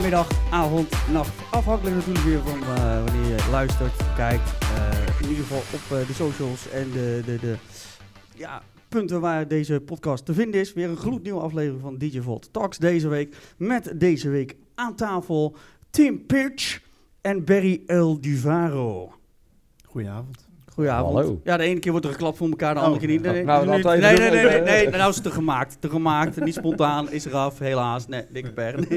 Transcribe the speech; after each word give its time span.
Middag, 0.00 0.28
avond, 0.50 0.90
nacht. 1.12 1.30
Afhankelijk 1.50 1.96
natuurlijk 1.96 2.24
weer 2.24 2.38
van 2.38 2.58
uh, 2.60 3.04
wanneer 3.04 3.26
je 3.26 3.48
luistert, 3.50 3.92
kijkt. 4.16 4.52
Uh, 4.62 5.22
in 5.22 5.28
ieder 5.28 5.44
geval 5.44 5.58
op 5.58 5.98
uh, 6.00 6.06
de 6.06 6.12
socials 6.12 6.70
en 6.70 6.90
de, 6.90 7.22
de, 7.26 7.38
de 7.38 7.56
ja, 8.34 8.62
punten 8.88 9.20
waar 9.20 9.48
deze 9.48 9.80
podcast 9.80 10.24
te 10.24 10.34
vinden 10.34 10.60
is. 10.60 10.72
Weer 10.72 10.88
een 10.88 10.96
gloednieuwe 10.96 11.40
aflevering 11.40 11.80
van 11.80 11.98
DJ 11.98 12.20
Volt 12.20 12.52
Talks 12.52 12.78
deze 12.78 13.08
week. 13.08 13.36
Met 13.56 13.92
deze 13.94 14.28
week 14.28 14.56
aan 14.74 14.94
tafel 14.94 15.56
Tim 15.90 16.26
Pitch 16.26 16.80
en 17.20 17.44
Barry 17.44 17.82
El 17.86 18.20
Duvaro. 18.20 19.12
Goedenavond. 19.86 20.48
Goedenavond. 20.72 21.14
Hallo. 21.14 21.40
Ja, 21.44 21.56
de 21.56 21.62
ene 21.62 21.80
keer 21.80 21.90
wordt 21.90 22.06
er 22.06 22.12
geklapt 22.12 22.36
voor 22.36 22.48
elkaar, 22.48 22.74
de 22.74 22.80
andere 22.80 22.98
keer 22.98 23.08
niet. 23.08 23.22
Nee, 23.22 23.44
Nou, 23.44 23.66
nee, 23.66 23.82
nee, 23.82 24.00
nee, 24.00 24.00
nee, 24.00 24.18
doen. 24.18 24.30
nee, 24.30 24.60
nee, 24.60 24.62
nee, 24.62 24.96
nou 24.96 25.08
is 25.08 25.14
het 25.14 25.24
te 25.24 25.30
gemaakt. 25.30 25.80
Te 25.80 25.90
gemaakt, 25.90 26.44
niet 26.44 26.54
spontaan, 26.54 27.10
is 27.10 27.24
eraf, 27.24 27.58
helaas. 27.58 28.06
Nee, 28.06 28.24
dikke 28.30 28.52
per. 28.52 28.88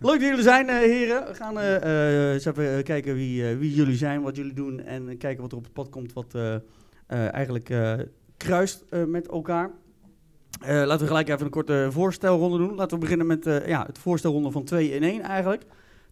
Leuk 0.00 0.12
dat 0.12 0.20
jullie 0.20 0.36
er 0.36 0.42
zijn, 0.42 0.68
eh, 0.68 0.76
heren. 0.76 1.26
We 1.26 1.34
gaan 1.34 1.58
eh, 1.58 1.76
eh, 1.76 2.32
eens 2.32 2.44
even 2.44 2.82
kijken 2.82 3.14
wie, 3.14 3.56
wie 3.56 3.74
jullie 3.74 3.96
zijn, 3.96 4.22
wat 4.22 4.36
jullie 4.36 4.52
doen 4.52 4.80
en 4.80 5.16
kijken 5.18 5.42
wat 5.42 5.52
er 5.52 5.58
op 5.58 5.64
het 5.64 5.72
pad 5.72 5.88
komt 5.88 6.12
wat 6.12 6.34
eigenlijk 7.06 7.74
kruist 8.36 8.84
met 9.06 9.28
elkaar. 9.28 9.70
Laten 10.60 10.98
we 10.98 11.06
gelijk 11.06 11.28
even 11.28 11.44
een 11.44 11.50
korte 11.50 11.88
voorstelronde 11.90 12.58
doen. 12.58 12.74
Laten 12.74 12.96
we 12.96 13.02
beginnen 13.02 13.26
met 13.26 13.46
eh, 13.46 13.68
ja, 13.68 13.86
het 13.86 13.98
voorstelronde 13.98 14.50
van 14.50 14.64
2 14.64 14.90
in 14.90 15.02
1 15.02 15.20
eigenlijk. 15.20 15.62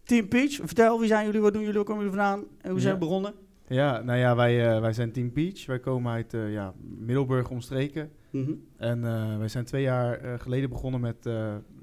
Team 0.03 0.27
Peach, 0.27 0.51
vertel, 0.51 0.99
wie 0.99 1.07
zijn 1.07 1.25
jullie, 1.25 1.41
wat 1.41 1.53
doen 1.53 1.61
jullie, 1.61 1.75
waar 1.77 1.85
komen 1.85 2.03
jullie 2.03 2.19
vandaan 2.19 2.45
en 2.61 2.71
hoe 2.71 2.79
zijn 2.79 2.93
Ja. 2.93 2.99
we 2.99 3.05
begonnen? 3.05 3.33
Ja, 3.67 4.01
nou 4.01 4.19
ja, 4.19 4.35
wij, 4.35 4.81
wij 4.81 4.93
zijn 4.93 5.11
Team 5.11 5.31
Peach. 5.31 5.65
Wij 5.65 5.79
komen 5.79 6.11
uit 6.11 6.31
ja, 6.31 6.73
Middelburg 6.99 7.49
omstreken. 7.49 8.09
Mhm. 8.29 8.51
En 8.77 9.01
wij 9.39 9.47
zijn 9.47 9.65
twee 9.65 9.81
jaar 9.81 10.39
geleden 10.39 10.69
begonnen 10.69 11.01
met, 11.01 11.29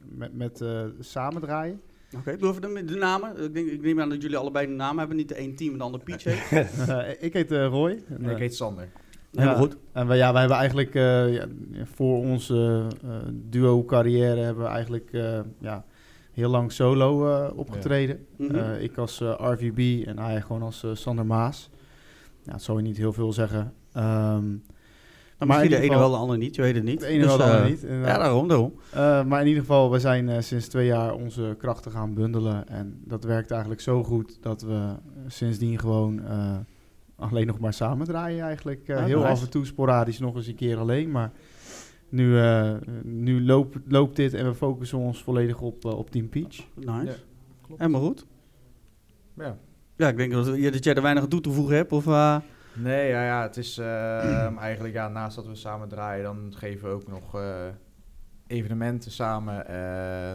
met, 0.09 0.35
met 0.35 0.65
samen 0.99 1.41
draaien. 1.41 1.81
Oké, 2.17 2.37
doe 2.37 2.51
even 2.51 2.75
de, 2.75 2.85
de 2.85 2.97
namen. 2.97 3.43
Ik, 3.45 3.55
denk, 3.55 3.69
ik 3.69 3.83
neem 3.83 4.01
aan 4.01 4.09
dat 4.09 4.23
jullie 4.23 4.37
allebei 4.37 4.67
de 4.67 4.73
naam 4.73 4.99
hebben. 4.99 5.17
Niet 5.17 5.29
de 5.29 5.41
een 5.41 5.57
team 5.57 5.73
en 5.73 5.79
de 5.79 5.85
ander 5.85 6.01
Peach 6.01 6.25
heeft. 6.29 7.23
Ik 7.23 7.33
heet 7.33 7.53
eh, 7.53 7.67
Roy. 7.67 8.03
En, 8.09 8.25
ik 8.25 8.39
heet 8.39 8.55
Sander. 8.55 8.89
Helemaal 9.31 9.55
ja, 9.55 9.61
goed. 9.61 9.77
En 9.93 10.07
wij, 10.07 10.17
ja, 10.17 10.31
wij 10.31 10.41
hebben 10.41 10.59
eigenlijk 10.59 10.95
eh, 10.95 11.35
ja, 11.35 11.47
voor 11.95 12.19
onze 12.19 12.87
eh, 13.05 13.11
duo-carrière 13.33 14.41
hebben 14.41 14.65
we 14.65 14.71
eigenlijk 14.71 15.13
eh, 15.13 15.41
ja, 15.59 15.85
heel 16.35 16.51
lang 16.51 16.73
solo 16.73 17.29
eh, 17.29 17.59
opgetreden. 17.59 18.27
Mhm. 18.37 18.55
Eh, 18.55 18.83
ik 18.83 18.97
als 18.97 19.21
eh, 19.21 19.35
RVB 19.39 20.07
en 20.07 20.19
hij 20.19 20.41
gewoon 20.41 20.63
als 20.63 20.87
Sander 20.93 21.27
Maas. 21.27 21.71
Ja, 22.43 22.53
dat 22.53 22.63
zou 22.63 22.79
je 22.79 22.85
niet 22.85 22.97
heel 22.97 23.13
veel 23.13 23.33
zeggen. 23.33 23.73
Ehm, 23.93 24.45
Maar 25.39 25.49
maar 25.49 25.57
in 25.57 25.63
misschien 25.63 25.69
de 25.71 25.75
ieder 25.75 25.79
ene 25.79 25.93
geval- 25.93 26.11
wel, 26.11 26.11
de 26.11 26.33
ander 26.33 26.39
niet. 26.39 26.55
Je 26.55 26.63
weet 26.63 26.75
het 26.75 26.85
niet. 26.85 27.01
de 27.01 27.07
ene 27.07 27.19
Dus, 27.19 27.27
wel, 27.27 27.37
de 27.37 27.43
andere 27.43 27.63
eh, 27.63 27.69
niet. 27.71 27.83
inderdaad. 27.83 28.09
Ja, 28.17 28.19
daarom, 28.23 28.49
daarom. 28.49 28.73
Eh, 28.93 29.25
maar 29.25 29.41
in 29.41 29.47
ieder 29.47 29.61
geval, 29.63 29.91
we 29.91 29.99
zijn 29.99 30.29
eh, 30.29 30.41
sinds 30.41 30.69
twee 30.69 30.87
jaar 30.87 31.15
onze 31.15 31.55
krachten 31.59 31.91
gaan 31.91 32.15
bundelen. 32.15 32.69
En 32.69 33.01
dat 33.05 33.25
werkt 33.25 33.51
eigenlijk 33.51 33.81
zo 33.81 34.05
goed 34.05 34.39
dat 34.43 34.63
we 34.63 34.93
sindsdien 35.27 35.79
gewoon 35.79 36.25
eh, 36.25 36.57
alleen 37.17 37.47
nog 37.47 37.59
maar 37.59 37.73
samen 37.73 38.07
draaien 38.07 38.45
eigenlijk. 38.45 38.89
Eh, 38.89 38.97
Ah, 38.97 39.05
heel 39.05 39.19
nice. 39.19 39.31
af 39.31 39.43
en 39.43 39.51
toe 39.51 39.65
sporadisch 39.67 40.19
nog 40.19 40.35
eens 40.37 40.47
een 40.47 40.55
keer 40.55 40.79
alleen. 40.79 41.11
Maar 41.11 41.33
nu, 42.09 42.39
eh, 42.41 42.73
nu 43.03 43.45
loopt, 43.45 43.77
loopt 43.89 44.17
dit 44.17 44.35
en 44.35 44.45
we 44.47 44.55
focussen 44.55 44.99
ons 44.99 45.23
volledig 45.23 45.61
op, 45.61 45.85
op 45.85 46.11
Team 46.11 46.29
Peach. 46.29 46.67
Nice. 46.75 47.05
Ja, 47.05 47.13
klopt. 47.67 47.81
Helemaal 47.81 48.01
goed. 48.03 48.27
Ja. 49.37 49.57
Ja, 49.97 50.09
ik 50.09 50.17
denk 50.17 50.33
dat, 50.33 50.47
je- 50.57 50.71
dat 50.71 50.85
jij 50.85 50.95
er 50.95 51.03
weinig 51.03 51.23
aan 51.23 51.29
toe 51.29 51.41
te 51.41 51.51
voegen 51.51 51.77
hebt. 51.77 51.93
Of, 51.93 52.07
eh, 52.07 52.37
Nee, 52.75 53.09
ja, 53.09 53.25
ja, 53.25 53.43
het 53.43 53.57
is 53.57 53.79
ehm, 53.79 54.59
eigenlijk, 54.69 54.95
ja, 54.95 55.09
naast 55.09 55.37
dat 55.37 55.47
we 55.47 55.55
samen 55.55 55.89
draaien, 55.89 56.25
dan 56.25 56.53
geven 56.57 56.89
we 56.89 56.95
ook 56.95 57.09
nog 57.09 57.35
eh, 57.35 57.67
evenementen 58.47 59.11
samen. 59.11 59.67
eh, 59.67 59.75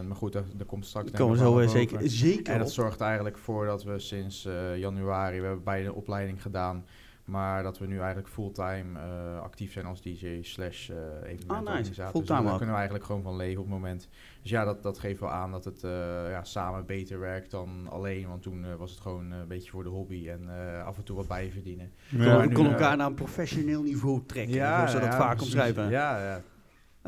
maar 0.07 0.15
goed, 0.15 0.33
daar, 0.33 0.43
daar 0.55 0.67
komt 0.67 0.85
straks 0.85 1.11
komen 1.11 1.37
zo 1.37 1.67
zeker, 1.67 1.99
zeker 2.03 2.53
En 2.53 2.59
dat 2.59 2.71
zorgt 2.71 3.01
eigenlijk 3.01 3.37
voor 3.37 3.65
dat 3.65 3.83
we 3.83 3.99
sinds 3.99 4.45
eh, 4.45 4.77
januari, 4.77 5.39
we 5.39 5.45
hebben 5.45 5.63
beide 5.63 5.87
een 5.87 5.93
opleiding 5.93 6.41
gedaan, 6.41 6.85
maar 7.29 7.63
dat 7.63 7.77
we 7.79 7.85
nu 7.85 7.97
eigenlijk 7.97 8.27
fulltime 8.27 8.99
eh, 8.99 9.41
actief 9.41 9.71
zijn 9.71 9.85
als 9.85 10.01
DJ 10.01 10.39
slash 10.41 10.89
eh 10.89 10.95
evenementorganisator. 11.31 12.03
Ah, 12.05 12.09
Fulltime 12.11 12.19
dus 12.19 12.27
daar 12.27 12.39
ook. 12.51 12.57
kunnen 12.57 12.67
we 12.67 12.75
eigenlijk 12.75 13.03
gewoon 13.05 13.21
van 13.21 13.35
leven 13.35 13.61
op 13.61 13.65
het 13.65 13.73
moment. 13.79 14.07
Dus 14.41 14.51
ja, 14.51 14.65
dat, 14.65 14.83
dat 14.83 14.99
geeft 14.99 15.19
wel 15.19 15.29
aan 15.31 15.51
dat 15.51 15.65
het 15.65 15.83
eh, 15.83 15.91
ja, 16.29 16.43
samen 16.43 16.85
beter 16.85 17.19
werkt 17.19 17.51
dan 17.51 17.87
alleen, 17.89 18.27
want 18.27 18.41
toen 18.41 18.65
eh, 18.65 18.75
was 18.75 18.91
het 18.91 18.99
gewoon 18.99 19.31
een 19.31 19.47
beetje 19.47 19.71
voor 19.71 19.83
de 19.83 19.89
hobby 19.89 20.29
en 20.29 20.41
eh, 20.49 20.85
af 20.85 20.97
en 20.97 21.03
toe 21.03 21.15
wat 21.15 21.27
bijverdienen. 21.27 21.91
We 22.09 22.23
Ja, 22.23 22.35
kon, 22.37 22.47
nu, 22.47 22.53
kon 22.53 22.65
eh, 22.65 22.71
elkaar 22.71 22.97
naar 22.97 23.07
een 23.07 23.13
professioneel 23.13 23.81
niveau 23.83 24.21
trekken. 24.25 24.53
zoals 24.55 24.91
ze 24.91 24.99
dat 24.99 25.15
vaak 25.15 25.35
precies. 25.35 25.53
omschrijven. 25.53 25.89
Ja, 25.89 26.23
ja. 26.23 26.41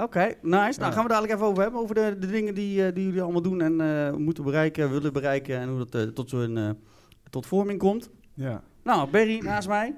Oké, 0.03 0.33
nice. 0.41 0.79
Nou, 0.79 0.93
gaan 0.93 1.03
we 1.03 1.09
dadelijk 1.09 1.33
even 1.33 1.45
over 1.45 1.63
hebben. 1.63 1.81
Over 1.81 1.95
de, 1.95 2.15
de 2.19 2.27
dingen 2.27 2.53
die, 2.55 2.85
eh, 2.85 2.93
die 2.93 3.05
jullie 3.05 3.21
allemaal 3.21 3.41
doen 3.41 3.61
en 3.61 3.81
eh, 3.81 4.13
moeten 4.17 4.43
bereiken, 4.43 4.91
willen 4.91 5.13
bereiken. 5.13 5.57
En 5.59 5.69
hoe 5.69 5.85
dat 5.89 6.15
tot, 6.15 6.29
zo'n, 6.29 6.57
eh, 6.57 6.69
tot 7.29 7.45
vorming 7.45 7.79
komt. 7.79 8.09
Ja. 8.33 8.63
Nou, 8.83 9.09
Barry 9.09 9.39
naast 9.43 9.67
mij. 9.67 9.95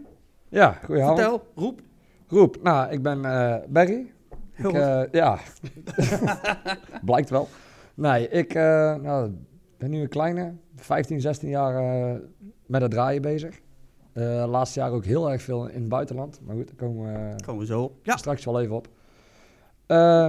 Ja, 0.54 0.72
goedenavond. 0.72 1.20
Vertel, 1.20 1.44
roep. 1.56 1.82
Roep, 2.28 2.58
nou, 2.64 2.92
ik 2.92 3.02
ben 3.02 3.26
eh 3.26 3.56
Barry. 3.70 4.12
Heel 4.52 4.70
Ik, 4.70 4.76
eh, 4.76 5.02
ja, 5.12 5.40
blijkt 7.06 7.30
wel. 7.30 7.48
Nee, 7.94 8.30
ik 8.30 8.54
eh, 8.54 8.96
nou, 8.96 9.32
ben 9.78 9.90
nu 9.90 10.02
een 10.02 10.10
kleine, 10.10 10.54
15, 10.76 11.22
16 11.22 11.50
jaar 11.50 11.74
met 12.66 12.82
het 12.82 12.92
draaien 12.92 13.22
bezig. 13.22 13.62
Laatste 14.48 14.80
jaar 14.80 14.92
ook 14.92 15.06
heel 15.06 15.32
erg 15.32 15.42
veel 15.42 15.68
in 15.68 15.80
het 15.80 15.90
buitenland. 15.90 16.40
Maar 16.46 16.56
goed, 16.56 16.68
daar 16.68 16.76
komen 16.76 17.14
we 17.14 17.36
Komen 17.46 17.62
we 17.62 17.68
zo 17.68 17.82
op. 17.82 17.96
Ja, 18.04 18.18
straks 18.18 18.46
wel 18.46 18.62
even 18.62 18.76
op. 18.76 18.88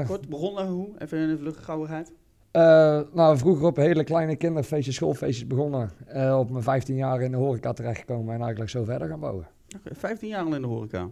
Kort 0.07 0.29
begonnen. 0.29 0.67
Hoe? 0.67 0.89
Even 0.99 1.19
in 1.19 1.29
de 1.29 1.39
vluchtgauwigheid. 1.39 2.13
eh, 2.51 3.01
nou, 3.13 3.39
vroeger 3.39 3.67
op 3.67 3.77
hele 3.77 4.05
kleine 4.05 4.37
kinderfeestjes, 4.37 4.95
schoolfeestjes 4.95 5.47
begonnen. 5.47 5.91
Op 6.39 6.51
mijn 6.51 6.63
15 6.63 6.97
jaar 6.97 7.21
in 7.21 7.31
de 7.31 7.37
horeca 7.37 7.73
terechtgekomen 7.73 8.35
en 8.35 8.41
eigenlijk 8.41 8.71
zo 8.71 8.85
verder 8.85 9.09
gaan 9.09 9.21
bouwen. 9.21 9.47
Oké, 9.77 9.95
15 9.95 10.29
jaar 10.29 10.45
al 10.45 10.55
in 10.55 10.61
de 10.61 10.67
horeca. 10.67 11.11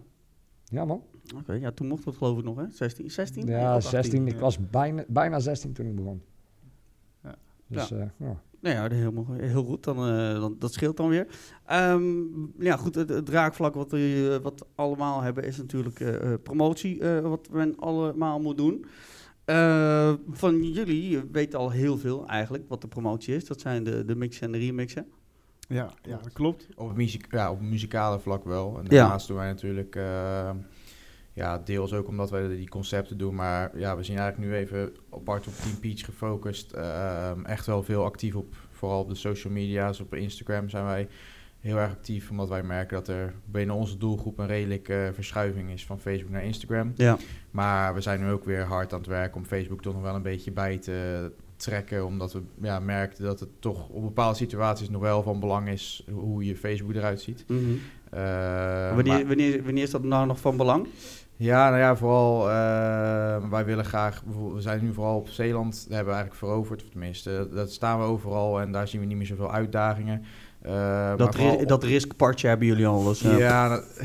Ja 0.63 0.85
man. 0.85 1.03
Oké, 1.35 1.53
ja, 1.53 1.71
toen 1.71 1.87
mocht 1.87 2.03
dat 2.03 2.15
geloof 2.15 2.37
ik 2.37 2.43
nog, 2.43 2.57
hè? 2.57 2.65
16? 2.69 3.11
16? 3.11 3.45
Ja, 3.45 3.57
Nee, 3.57 3.65
ook 3.65 3.73
18. 3.73 3.89
16. 3.89 4.27
Ik 4.27 4.39
was 4.39 4.69
bijna, 4.69 5.03
bijna 5.07 5.39
16 5.39 5.73
toen 5.73 5.85
ik 5.85 5.95
begon. 5.95 6.21
Ja. 7.23 7.35
Dus 7.67 7.87
ja. 7.87 8.13
ja. 8.17 8.41
Nou 8.59 8.75
ja, 8.75 8.95
helemaal, 8.95 9.25
heel 9.31 9.63
goed. 9.63 9.83
Dan, 9.83 9.97
eh, 9.97 10.39
dan, 10.39 10.55
dat 10.59 10.73
scheelt 10.73 10.97
dan 10.97 11.09
weer. 11.09 11.27
Ehm, 11.65 12.03
ja, 12.59 12.77
goed. 12.77 12.95
Het, 12.95 13.09
het 13.09 13.25
draagvlak 13.25 13.73
wat 13.73 13.91
we 13.91 14.39
wat 14.43 14.65
allemaal 14.75 15.21
hebben 15.21 15.43
is 15.43 15.57
natuurlijk 15.57 15.99
eh, 15.99 16.33
promotie. 16.43 17.03
wat 17.21 17.49
men 17.51 17.75
allemaal 17.77 18.39
moet 18.39 18.57
doen. 18.57 18.85
Van 20.29 20.63
jullie 20.71 21.21
weten 21.31 21.59
al 21.59 21.71
heel 21.71 21.97
veel 21.97 22.27
eigenlijk 22.27 22.63
wat 22.67 22.81
de 22.81 22.87
promotie 22.87 23.35
is. 23.35 23.45
Dat 23.45 23.61
zijn 23.61 23.83
de, 23.83 24.05
de 24.05 24.15
mixen 24.15 24.45
en 24.45 24.51
de 24.51 24.57
remixen. 24.57 25.07
Ja, 25.67 25.93
ja, 26.03 26.17
dat 26.23 26.33
klopt. 26.33 26.67
Op 26.75 26.87
het 26.87 26.97
muziek, 26.97 27.25
ja, 27.29 27.51
op 27.51 27.61
muzikale 27.61 28.19
vlak 28.19 28.43
wel. 28.45 28.77
En 28.77 28.83
Ja. 28.83 28.89
daarnaast 28.89 29.27
doen 29.27 29.37
wij 29.37 29.47
natuurlijk, 29.47 29.95
eh, 29.95 30.49
ja, 31.33 31.57
deels 31.57 31.93
ook 31.93 32.07
omdat 32.07 32.29
wij 32.29 32.47
die 32.47 32.69
concepten 32.69 33.17
doen. 33.17 33.35
Maar 33.35 33.77
ja, 33.79 33.97
we 33.97 34.03
zien 34.03 34.17
eigenlijk 34.17 34.49
nu 34.51 34.57
even 34.57 34.93
apart 35.11 35.47
op 35.47 35.53
Team 35.53 35.79
Peach 35.79 36.05
gefocust. 36.05 36.71
eh, 36.71 37.31
echt 37.45 37.65
wel 37.65 37.83
veel 37.83 38.03
actief 38.03 38.35
op, 38.35 38.55
vooral 38.71 38.99
op 38.99 39.09
de 39.09 39.15
social 39.15 39.53
media's. 39.53 39.99
Op 39.99 40.13
Instagram 40.13 40.69
zijn 40.69 40.85
wij 40.85 41.07
heel 41.59 41.77
erg 41.77 41.91
actief, 41.91 42.29
omdat 42.29 42.49
wij 42.49 42.63
merken 42.63 42.97
dat 42.97 43.07
er 43.07 43.33
binnen 43.45 43.75
onze 43.75 43.97
doelgroep 43.97 44.37
een 44.39 44.47
redelijke 44.47 45.11
verschuiving 45.13 45.69
is 45.71 45.85
van 45.85 45.99
Facebook 45.99 46.31
naar 46.31 46.43
Instagram. 46.43 46.91
Ja. 46.95 47.17
Maar 47.51 47.93
we 47.93 48.01
zijn 48.01 48.19
nu 48.19 48.29
ook 48.31 48.45
weer 48.45 48.63
hard 48.63 48.93
aan 48.93 48.99
het 48.99 49.07
werken 49.07 49.37
om 49.37 49.45
Facebook 49.45 49.81
toch 49.81 49.93
nog 49.93 50.01
wel 50.01 50.15
een 50.15 50.21
beetje 50.21 50.51
bij 50.51 50.77
te 50.77 51.31
trekken. 51.63 52.05
Omdat 52.05 52.33
we 52.33 52.41
ja, 52.61 52.79
merkten 52.79 53.23
dat 53.23 53.39
het 53.39 53.49
toch 53.59 53.87
op 53.89 54.01
bepaalde 54.01 54.37
situaties 54.37 54.89
nog 54.89 55.01
wel 55.01 55.23
van 55.23 55.39
belang 55.39 55.69
is 55.69 56.05
hoe 56.11 56.45
je 56.45 56.55
Facebook 56.55 56.93
eruit 56.95 57.21
ziet. 57.21 57.45
Eh, 58.09 58.19
wanneer, 58.95 59.13
maar- 59.13 59.27
wanneer, 59.27 59.63
wanneer 59.63 59.83
is 59.83 59.91
dat 59.91 60.03
nou 60.03 60.27
nog 60.27 60.39
van 60.39 60.57
belang? 60.57 60.87
ja, 61.37 61.67
nou 61.69 61.79
ja, 61.81 61.95
vooral 61.95 62.49
eh, 62.49 63.49
wij 63.49 63.65
willen 63.65 63.85
graag, 63.85 64.23
we 64.53 64.61
zijn 64.61 64.83
nu 64.83 64.93
vooral 64.93 65.15
op 65.17 65.27
Zeeland, 65.29 65.71
dat 65.73 65.95
hebben 65.95 66.13
we 66.13 66.19
eigenlijk 66.19 66.35
veroverd, 66.35 66.83
of 66.83 66.89
tenminste, 66.89 67.47
dat 67.53 67.71
staan 67.71 67.99
we 67.99 68.05
overal 68.05 68.61
en 68.61 68.71
daar 68.71 68.87
zien 68.87 68.99
we 69.01 69.07
niet 69.07 69.17
meer 69.17 69.25
zoveel 69.25 69.51
uitdagingen. 69.51 70.23
Eh, 70.61 71.15
Dat, 71.17 71.35
vooral 71.35 71.55
ri- 71.55 71.61
op- 71.61 71.67
dat 71.67 71.83
riskpartje 71.83 72.47
hebben 72.47 72.67
jullie 72.67 72.87
al. 72.87 73.03
Dus, 73.03 73.19
ja, 73.19 73.69
dat- 73.69 73.85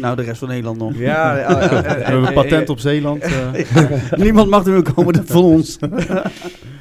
Nou, 0.00 0.16
de 0.16 0.22
rest 0.22 0.38
van 0.38 0.48
Nederland 0.48 0.78
nog. 0.78 0.94
ja, 0.96 1.34
We 1.68 1.84
hebben 2.04 2.26
een 2.26 2.32
patent 2.34 2.68
op 2.68 2.78
Zeeland. 2.78 3.24
Niemand 4.16 4.50
mag 4.50 4.66
er 4.66 4.72
meer 4.72 4.92
komen 4.94 5.12
dat 5.12 5.26
van 5.26 5.42
ons. 5.42 5.78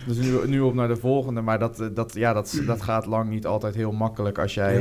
Dus 0.07 0.18
nu, 0.18 0.48
nu 0.48 0.59
op 0.59 0.74
naar 0.74 0.88
de 0.88 0.95
volgende, 0.95 1.42
maar 1.42 1.59
dat, 1.59 1.80
eh, 1.80 1.88
dat, 1.94 2.13
ja, 2.13 2.33
dat, 2.33 2.62
dat 2.65 2.81
gaat 2.81 3.06
lang 3.06 3.30
niet 3.30 3.45
altijd 3.45 3.75
heel 3.75 3.92
makkelijk. 3.92 4.38
Als 4.39 4.54
jij, 4.54 4.75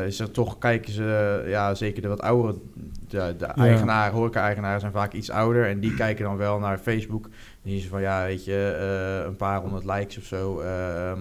eh, 0.00 0.06
is 0.06 0.20
er 0.20 0.30
toch 0.30 0.58
kijken 0.58 0.92
ze, 0.92 1.42
ja, 1.46 1.74
zeker 1.74 2.02
de 2.02 2.08
wat 2.08 2.20
oudere, 2.22 2.58
de, 3.08 3.34
de 3.38 3.46
eigenaren, 3.46 4.12
horeca-eigenaren 4.14 4.80
zijn 4.80 4.92
vaak 4.92 5.12
iets 5.12 5.30
ouder. 5.30 5.66
En 5.68 5.80
die 5.80 5.94
kijken 5.94 6.24
dan 6.24 6.36
wel 6.36 6.58
naar 6.58 6.78
Facebook. 6.78 7.28
Die 7.62 7.80
ze 7.80 7.88
van, 7.88 8.00
ja, 8.00 8.24
weet 8.24 8.44
je, 8.44 8.76
eh, 9.20 9.26
een 9.26 9.36
paar 9.36 9.60
honderd 9.60 9.84
likes 9.84 10.18
of 10.18 10.24
zo. 10.24 10.60
ehm, 10.60 11.20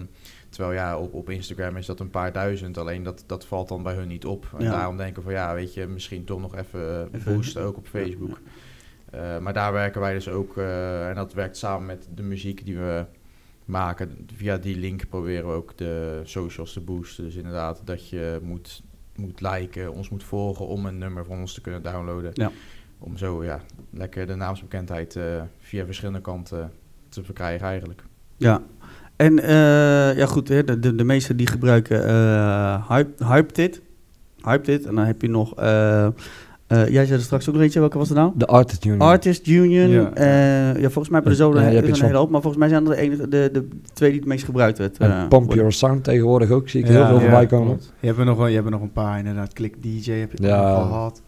terwijl 0.50 0.73
ja, 0.75 0.97
op, 0.97 1.13
op 1.13 1.29
Instagram 1.29 1.77
is 1.77 1.85
dat 1.85 2.00
een 2.00 2.09
paar 2.09 2.31
duizend. 2.31 2.77
Alleen 2.77 3.03
dat, 3.03 3.23
dat 3.27 3.45
valt 3.45 3.67
dan 3.69 3.83
bij 3.83 3.93
hun 3.93 4.07
niet 4.07 4.25
op. 4.25 4.45
En 4.57 4.63
Ja. 4.63 4.71
daarom 4.71 4.97
denken 4.97 5.23
van, 5.23 5.31
ja, 5.31 5.53
weet 5.53 5.73
je, 5.73 5.88
misschien 5.88 6.23
toch 6.23 6.39
nog 6.41 6.55
even, 6.55 7.09
eh, 7.13 7.23
boosten 7.25 7.63
ook 7.63 7.77
op 7.77 7.88
Facebook. 7.88 8.39
Eh, 9.11 9.38
maar 9.38 9.53
daar 9.53 9.73
werken 9.73 10.01
wij 10.01 10.13
dus 10.13 10.29
ook, 10.29 10.57
eh, 10.57 11.09
en 11.09 11.15
dat 11.15 11.33
werkt 11.33 11.57
samen 11.57 11.85
met 11.85 12.07
de 12.15 12.23
muziek 12.23 12.65
die 12.65 12.77
we 12.77 13.05
maken. 13.67 14.27
Via 14.35 14.57
die 14.57 14.77
link 14.77 15.09
proberen 15.09 15.47
we 15.47 15.53
ook 15.53 15.77
de 15.77 16.21
socials 16.23 16.73
te 16.73 16.81
boosten. 16.81 17.23
Dus 17.23 17.35
inderdaad 17.35 17.81
dat 17.83 18.09
je 18.09 18.39
moet, 18.43 18.83
moet 19.15 19.41
liken, 19.41 19.93
ons 19.93 20.09
moet 20.09 20.23
volgen 20.23 20.67
om 20.67 20.85
een 20.85 20.97
nummer 20.97 21.25
van 21.25 21.39
ons 21.39 21.53
te 21.53 21.61
kunnen 21.61 21.83
downloaden. 21.83 22.31
Ja. 22.33 22.51
Om 22.99 23.17
zo 23.17 23.43
ja, 23.43 23.61
lekker 23.89 24.27
de 24.27 24.35
naamsbekendheid 24.35 25.15
eh, 25.15 25.41
via 25.59 25.85
verschillende 25.85 26.21
kanten 26.21 26.71
te 27.09 27.23
verkrijgen 27.23 27.67
eigenlijk. 27.67 28.03
Ja. 28.37 28.61
En 29.15 29.39
eh, 29.39 30.17
ja 30.17 30.25
goed, 30.25 30.47
hè, 30.47 30.63
de, 30.63 30.79
de, 30.79 30.95
de 30.95 31.03
meesten 31.03 31.37
die 31.37 31.47
gebruiken 31.47 32.07
eh 32.07 32.89
Hype, 32.89 33.25
Hyped 33.25 33.81
Hyped 34.41 34.85
En 34.85 34.95
dan 34.95 35.05
heb 35.05 35.21
je 35.21 35.29
nog... 35.29 35.53
eh, 36.67 36.81
eh, 36.81 36.87
jij 36.91 37.05
zei 37.05 37.17
er 37.17 37.23
straks 37.25 37.47
ook 37.47 37.53
nog 37.55 37.63
eentje, 37.63 37.79
welke 37.79 37.97
was 37.97 38.09
het 38.09 38.17
nou? 38.17 38.31
De 38.35 38.45
Artist 38.45 38.85
Union. 38.85 39.01
Artist 39.01 39.47
Union. 39.47 39.89
Ja. 39.89 40.11
Ja, 40.15 40.67
ja 40.67 40.89
volgens 40.89 41.09
mij 41.09 41.21
hebben 41.21 41.31
er 41.31 41.35
zo 41.37 41.51
een, 41.51 41.57
een 41.87 42.01
hele 42.01 42.17
hoop. 42.17 42.29
Maar 42.29 42.41
volgens 42.41 42.61
mij 42.61 42.69
zijn 42.69 42.83
er 42.87 42.95
de, 42.95 43.01
enige, 43.01 43.27
de, 43.27 43.49
de 43.53 43.67
twee 43.93 44.09
die 44.09 44.19
het 44.19 44.27
meest 44.29 44.45
gebruikt 44.45 44.77
werd. 44.77 44.97
En 44.97 45.11
eh, 45.11 45.27
Pump. 45.27 45.53
Your 45.53 45.71
Sound 45.71 46.03
tegenwoordig 46.03 46.49
ook, 46.49 46.69
zie 46.69 46.79
ik 46.81 46.87
Ja, 46.87 46.93
heel 46.93 47.05
veel 47.05 47.15
ja, 47.15 47.21
voorbij 47.21 47.45
komen. 47.45 47.79
Je 47.99 48.07
hebt 48.07 48.19
er 48.19 48.25
nog, 48.25 48.37
wel- 48.37 48.47
je 48.47 48.53
hebt 48.53 48.65
er 48.65 48.71
nog 48.71 48.81
een 48.81 48.91
paar 48.91 49.17
inderdaad. 49.19 49.53
Click 49.53 49.83
DJ 49.83 50.11
heb 50.11 50.31
je 50.31 50.37
het 50.37 50.45
Ja. 50.45 50.77
nog 50.77 50.87
gehad. 50.87 51.21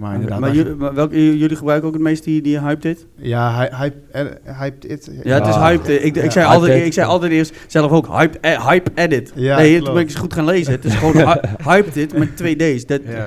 Maar 0.00 0.14
inderdaad, 0.14 0.40
maar 0.40 0.54
jullie, 0.54 0.74
maar 0.74 0.94
welke, 0.94 1.38
jullie 1.38 1.56
gebruiken 1.56 1.88
ook 1.88 1.94
het 1.94 2.02
meest 2.02 2.24
die, 2.24 2.42
die 2.42 2.60
Hyped 2.60 2.84
It? 2.84 3.06
ja, 3.16 3.58
hy- 3.60 3.76
hype, 3.76 3.96
eh, 4.12 4.58
hyped 4.60 4.84
it. 4.84 5.10
Ja, 5.24 5.34
het 5.34 5.46
is. 5.46 5.54
Hyped 5.54 5.88
It. 5.88 6.04
Ik, 6.04 6.16
ik, 6.16 6.30
zei 6.30 6.46
Hyped 6.46 6.60
altijd, 6.60 6.80
It. 6.80 6.86
ik 6.86 6.92
zei 6.92 7.06
altijd 7.06 7.32
eerst 7.32 7.54
zelf 7.66 7.90
ook 7.90 8.06
Hype, 8.06 8.38
eh, 8.40 8.66
hype 8.68 8.90
Edit. 8.94 9.32
Ja, 9.34 9.56
nee, 9.56 9.82
toen 9.82 9.92
ben 9.94 10.02
ik 10.02 10.08
eens 10.08 10.18
goed 10.18 10.32
gaan 10.34 10.44
lezen. 10.44 10.72
Het 10.72 10.84
is 10.84 10.94
gewoon 10.94 11.16
hy- 11.16 11.40
Hyped 11.70 11.96
It 11.96 12.18
met 12.18 12.36
twee 12.36 12.56
D's. 12.56 12.86
Dat, 12.86 13.00
Ja. 13.04 13.10
Ja, 13.12 13.26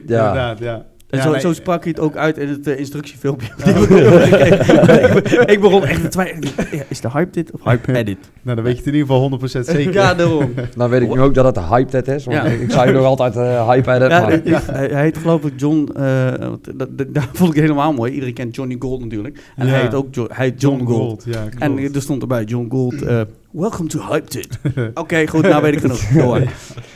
Inderdaad, 0.00 0.58
ja. 0.58 0.86
En 1.14 1.20
Ja, 1.20 1.26
zo, 1.26 1.30
nee, 1.32 1.40
zo 1.40 1.52
sprak 1.52 1.82
hij 1.82 1.92
het 1.96 2.00
ook 2.04 2.16
uit 2.16 2.38
in 2.38 2.48
het 2.48 2.66
instructiefilmpje. 2.66 3.48
ik, 5.24 5.28
ik 5.50 5.60
begon 5.60 5.84
echt 5.84 6.00
te 6.02 6.08
twijfelen. 6.08 6.48
Ja, 6.70 6.82
is 6.88 7.00
de 7.00 7.10
Hyped 7.10 7.36
It 7.36 7.50
of 7.52 7.64
Hype 7.64 7.92
Edit? 7.96 8.18
Nou, 8.42 8.56
dan 8.56 8.64
weet 8.64 8.72
je 8.72 8.78
het 8.78 8.86
in 8.94 8.98
ieder 8.98 9.14
geval 9.14 9.38
100% 9.62 9.64
zeker. 9.64 9.92
Ja, 9.92 10.14
daarom. 10.14 10.54
dan 10.76 10.90
weet 10.90 11.02
ik 11.02 11.14
nu 11.14 11.20
ook 11.20 11.34
dat 11.34 11.44
het 11.56 11.64
hyped 11.68 12.08
is. 12.08 12.24
Want 12.24 12.36
Ja. 12.36 12.42
ik, 12.44 12.60
ik 12.60 12.70
zei 12.70 12.92
nog 12.92 13.04
altijd 13.04 13.36
eh 13.36 13.68
hype 13.68 13.92
edit. 13.92 14.10
Hij, 14.10 14.86
hij 14.86 15.02
heet 15.02 15.18
geloof 15.18 15.44
ik 15.44 15.52
John, 15.56 15.88
eh, 15.96 16.34
want 16.38 16.78
dat, 16.78 16.98
dat, 16.98 17.14
dat 17.14 17.28
vond 17.32 17.54
ik 17.54 17.60
helemaal 17.60 17.92
mooi. 17.92 18.12
Iedereen 18.12 18.34
kent 18.34 18.54
Johnny 18.54 18.76
Gold 18.78 19.00
natuurlijk. 19.00 19.38
En 19.56 19.66
Ja. 19.66 19.72
hij 19.72 19.80
heet 19.82 19.94
ook 19.94 20.14
Jo- 20.14 20.26
hij 20.32 20.44
heet 20.46 20.60
John, 20.60 20.84
Gold. 20.84 21.22
Ja, 21.26 21.44
En 21.58 21.78
er 21.94 22.02
stond 22.02 22.22
erbij, 22.22 22.44
John 22.44 22.66
Gold, 22.70 23.02
eh, 23.02 23.20
welcome 23.50 23.88
to 23.88 24.00
Hyped 24.10 24.34
It. 24.34 24.58
Oké, 24.94 25.26
goed, 25.26 25.42
nou 25.42 25.62
weet 25.62 25.72
ik 25.72 25.80
genoeg. 25.80 26.00
Door. 26.08 26.40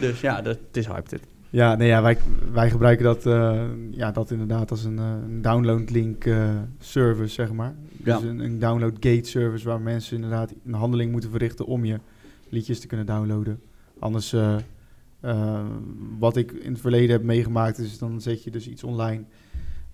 Dus 0.01 0.21
ja, 0.21 0.43
dat, 0.43 0.57
het 0.67 0.77
is 0.77 0.87
Hyped 0.87 1.13
It. 1.13 1.21
Ja, 1.51 1.75
nee, 1.75 1.89
ja 1.89 2.03
wij, 2.03 2.19
wij 2.53 2.71
gebruiken 2.71 3.05
dat, 3.05 3.27
eh, 3.27 3.63
ja, 3.91 4.11
dat 4.11 4.31
inderdaad 4.31 4.71
als 4.71 4.85
een, 4.85 4.99
eh, 4.99 5.15
een 5.25 5.43
download-link 5.43 6.25
eh, 6.25 6.51
service, 6.79 7.35
zeg 7.35 7.53
maar. 7.53 7.75
Ja. 8.05 8.19
Dus 8.19 8.29
een, 8.29 8.39
een 8.39 8.59
download-gate 8.59 9.29
service 9.29 9.69
waar 9.69 9.81
mensen 9.81 10.15
inderdaad 10.15 10.55
een 10.67 10.75
handeling 10.75 11.13
moeten 11.13 11.31
verrichten 11.31 11.67
om 11.67 11.85
je 11.85 11.99
liedjes 12.49 12.81
te 12.81 12.87
kunnen 12.87 13.07
downloaden. 13.07 13.61
Anders, 13.99 14.35
wat 16.19 16.37
ik 16.37 16.53
in 16.53 16.73
het 16.73 16.81
verleden 16.81 17.11
heb 17.11 17.23
meegemaakt, 17.23 17.79
is 17.79 17.99
dan 17.99 18.21
zet 18.21 18.45
je 18.45 18.51
dus 18.51 18.69
iets 18.69 18.85
online. 18.85 19.25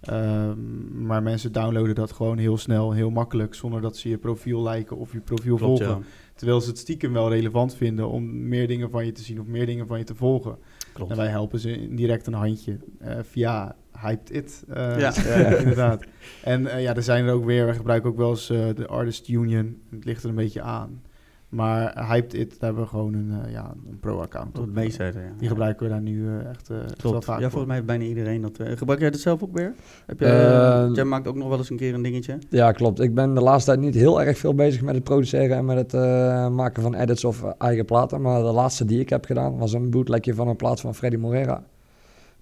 Ehm, 0.00 1.06
maar 1.06 1.22
mensen 1.22 1.52
downloaden 1.52 1.94
dat 1.94 2.12
gewoon 2.12 2.38
heel 2.38 2.58
snel, 2.58 2.92
heel 2.92 3.10
makkelijk, 3.10 3.54
zonder 3.54 3.80
dat 3.80 3.96
ze 3.96 4.08
je 4.08 4.18
profiel 4.18 4.68
liken 4.68 4.96
of 4.96 5.12
je 5.12 5.20
profiel 5.20 5.56
Klopt, 5.56 5.82
volgen. 5.82 5.98
ja. 5.98 6.06
Terwijl 6.34 6.60
ze 6.60 6.68
het 6.68 6.78
stiekem 6.78 7.12
wel 7.12 7.30
relevant 7.30 7.74
vinden 7.74 8.08
om 8.08 8.48
meer 8.48 8.66
dingen 8.66 8.90
van 8.90 9.06
je 9.06 9.12
te 9.12 9.22
zien 9.22 9.40
of 9.40 9.46
meer 9.46 9.66
dingen 9.66 9.86
van 9.86 9.98
je 9.98 10.04
te 10.04 10.14
volgen. 10.14 10.58
Klopt. 10.94 11.10
En 11.10 11.16
wij 11.16 11.28
helpen 11.28 11.58
ze 11.58 11.88
direct 11.90 12.26
een 12.26 12.32
handje 12.32 12.78
eh, 12.98 13.16
via 13.22 13.76
Hyped 14.00 14.30
It. 14.30 14.64
eh, 14.68 14.98
Ja. 15.04 15.14
inderdaad. 15.56 16.04
En 16.44 16.66
eh, 16.66 16.82
ja, 16.82 16.94
er 16.94 17.02
zijn 17.02 17.26
er 17.26 17.32
ook 17.32 17.44
weer, 17.44 17.66
we 17.66 17.72
gebruiken 17.74 18.10
ook 18.10 18.16
wel 18.16 18.30
eens 18.30 18.50
eh, 18.50 18.66
de 18.74 18.86
Artist 18.86 19.28
Union. 19.28 19.78
Het 19.90 20.04
ligt 20.04 20.22
er 20.22 20.28
een 20.28 20.34
beetje 20.34 20.62
aan. 20.62 21.02
Maar 21.54 22.06
Hyped 22.08 22.34
It, 22.34 22.48
daar 22.50 22.58
hebben 22.60 22.82
we 22.82 22.88
gewoon 22.88 23.14
een, 23.14 23.32
eh, 23.44 23.52
ja, 23.52 23.74
een 23.90 23.98
pro-account 24.00 24.54
Tot 24.54 24.62
op. 24.62 24.74
het 24.74 24.84
meeste, 24.84 25.04
ja. 25.04 25.10
Die 25.38 25.48
gebruiken 25.48 25.86
we 25.86 25.92
daar 25.92 26.00
nu 26.00 26.28
eh, 26.28 26.48
echt, 26.48 26.70
eh, 26.70 26.82
echt 26.82 27.02
wel 27.02 27.22
vaak 27.22 27.40
Ja, 27.40 27.42
voor. 27.42 27.50
volgens 27.50 27.64
mij 27.66 27.74
heeft 27.74 27.86
bijna 27.86 28.04
iedereen 28.04 28.40
dat. 28.40 28.58
eh, 28.58 28.76
gebruik 28.76 29.00
jij 29.00 29.10
dat 29.10 29.20
zelf 29.20 29.42
ook 29.42 29.52
weer? 29.56 29.74
Heb 30.06 30.20
je, 30.20 30.26
Eh, 30.26 30.88
jij 30.94 31.04
maakt 31.04 31.26
ook 31.26 31.34
nog 31.36 31.48
wel 31.48 31.58
eens 31.58 31.70
een 31.70 31.76
keer 31.76 31.94
een 31.94 32.02
dingetje. 32.02 32.38
Ja, 32.48 32.72
klopt. 32.72 33.00
Ik 33.00 33.14
ben 33.14 33.34
de 33.34 33.40
laatste 33.40 33.70
tijd 33.70 33.84
niet 33.84 33.94
heel 33.94 34.22
erg 34.22 34.38
veel 34.38 34.54
bezig 34.54 34.82
met 34.82 34.94
het 34.94 35.04
produceren 35.04 35.56
en 35.56 35.64
met 35.64 35.76
het 35.76 35.94
eh, 35.94 36.48
maken 36.48 36.82
van 36.82 36.94
edits 36.94 37.24
of 37.24 37.42
eh, 37.42 37.50
eigen 37.58 37.84
platen. 37.84 38.20
Maar 38.20 38.38
de 38.42 38.52
laatste 38.52 38.84
die 38.84 39.00
ik 39.00 39.08
heb 39.08 39.24
gedaan 39.24 39.56
was 39.58 39.72
een 39.72 39.90
bootlegje 39.90 40.34
van 40.34 40.48
een 40.48 40.56
plaat 40.56 40.80
van 40.80 40.94
Freddy 40.94 41.16
Moreira. 41.16 41.64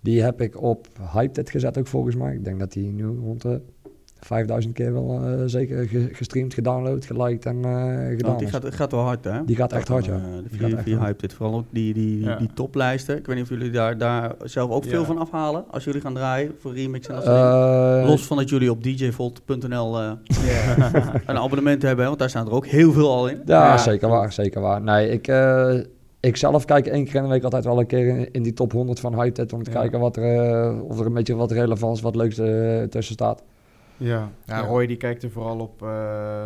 Die 0.01 0.23
heb 0.23 0.41
ik 0.41 0.63
op 0.63 0.87
Hyped 1.13 1.51
gezet 1.51 1.79
ook 1.79 1.87
volgens 1.87 2.17
mij. 2.17 2.35
Ik 2.35 2.45
denk 2.45 2.59
dat 2.59 2.73
die 2.73 2.93
nu 2.93 3.05
rond 3.07 3.43
de 3.43 3.61
5000 4.27 4.75
keer 4.75 4.93
wel 4.93 5.21
eh, 5.25 5.33
zeker 5.47 5.89
ge- 5.89 6.09
gestreamd, 6.13 6.55
gedownload, 6.55 7.05
geliked 7.07 7.47
en 7.47 7.57
eh, 7.65 7.71
gedaan 7.71 8.17
Want 8.27 8.39
die 8.39 8.47
is. 8.47 8.53
gaat, 8.55 8.75
gaat 8.75 8.93
wel 8.93 9.01
hard, 9.01 9.25
hè? 9.25 9.45
Die 9.45 9.57
gaat 9.57 9.73
echt 9.73 9.89
hard, 9.89 10.05
ja. 10.05 10.13
Eh, 10.15 10.21
de 10.21 10.43
Die 10.43 10.51
vier, 10.51 10.61
gaat 10.61 10.73
echt 10.73 10.83
vier 10.83 10.97
hard. 10.97 11.07
hype 11.09 11.21
dit. 11.21 11.33
Vooral 11.35 11.55
ook 11.59 11.65
die, 11.71 11.95
die, 11.95 12.17
die, 12.17 12.25
Ja. 12.25 12.37
die 12.37 12.49
toplijsten. 12.55 13.17
Ik 13.19 13.27
weet 13.27 13.35
niet 13.37 13.45
of 13.45 13.51
jullie 13.51 13.71
daar, 13.71 13.99
daar 13.99 14.35
zelf 14.45 14.71
ook 14.71 14.85
veel 14.85 15.01
Ja. 15.01 15.07
van 15.07 15.19
afhalen. 15.19 15.65
Als 15.71 15.85
jullie 15.85 16.01
gaan 16.01 16.15
draaien 16.15 16.53
voor 16.59 16.75
remix 16.75 17.07
en 17.09 17.15
dat 17.15 17.25
soort 17.25 17.37
dingen. 17.37 18.01
Eh, 18.03 18.07
Los 18.09 18.27
van 18.27 18.37
dat 18.37 18.49
jullie 18.49 18.71
op 18.71 18.83
djvolt.nl 18.83 19.99
eh, 20.01 20.11
een 21.27 21.37
abonnement 21.39 21.83
hebben. 21.83 22.01
hè, 22.01 22.07
Want 22.07 22.19
daar 22.19 22.29
staan 22.31 22.47
er 22.47 22.53
ook 22.53 22.67
heel 22.67 22.93
veel 22.93 23.11
al 23.11 23.29
in. 23.29 23.41
Ja, 23.45 23.65
Ja, 23.67 23.79
zeker 23.79 24.09
waar, 24.09 24.33
zeker 24.33 24.61
waar. 24.61 24.83
Nee, 24.83 25.09
ik, 25.11 25.29
eh, 25.29 25.75
ik 26.21 26.37
zelf 26.37 26.65
kijk 26.65 26.87
één 26.87 27.05
keer 27.05 27.15
in 27.15 27.23
de 27.23 27.29
week 27.29 27.45
altijd 27.45 27.65
wel 27.65 27.79
een 27.79 27.87
keer 27.87 28.07
in, 28.07 28.29
in 28.33 28.43
die 28.43 28.53
top 28.53 28.73
100 28.73 29.01
van 29.01 29.15
Hyped 29.21 29.53
om 29.53 29.63
te 29.63 29.71
Ja. 29.71 29.81
kijken 29.81 30.01
wat 30.01 30.17
er, 30.17 30.83
of 30.83 31.01
er 31.01 31.07
een 31.07 31.13
beetje 31.15 31.35
wat 31.35 31.51
relevants, 31.51 32.01
wat 32.01 32.17
leuks 32.17 32.35
tussen 32.91 33.15
staat. 33.15 33.43
Ja. 33.97 34.31
Ja, 34.47 34.61
Roy 34.61 34.87
die 34.87 34.97
kijkt 34.97 35.23
er 35.23 35.31
vooral 35.31 35.59
op 35.59 35.83
eh, 35.83 35.89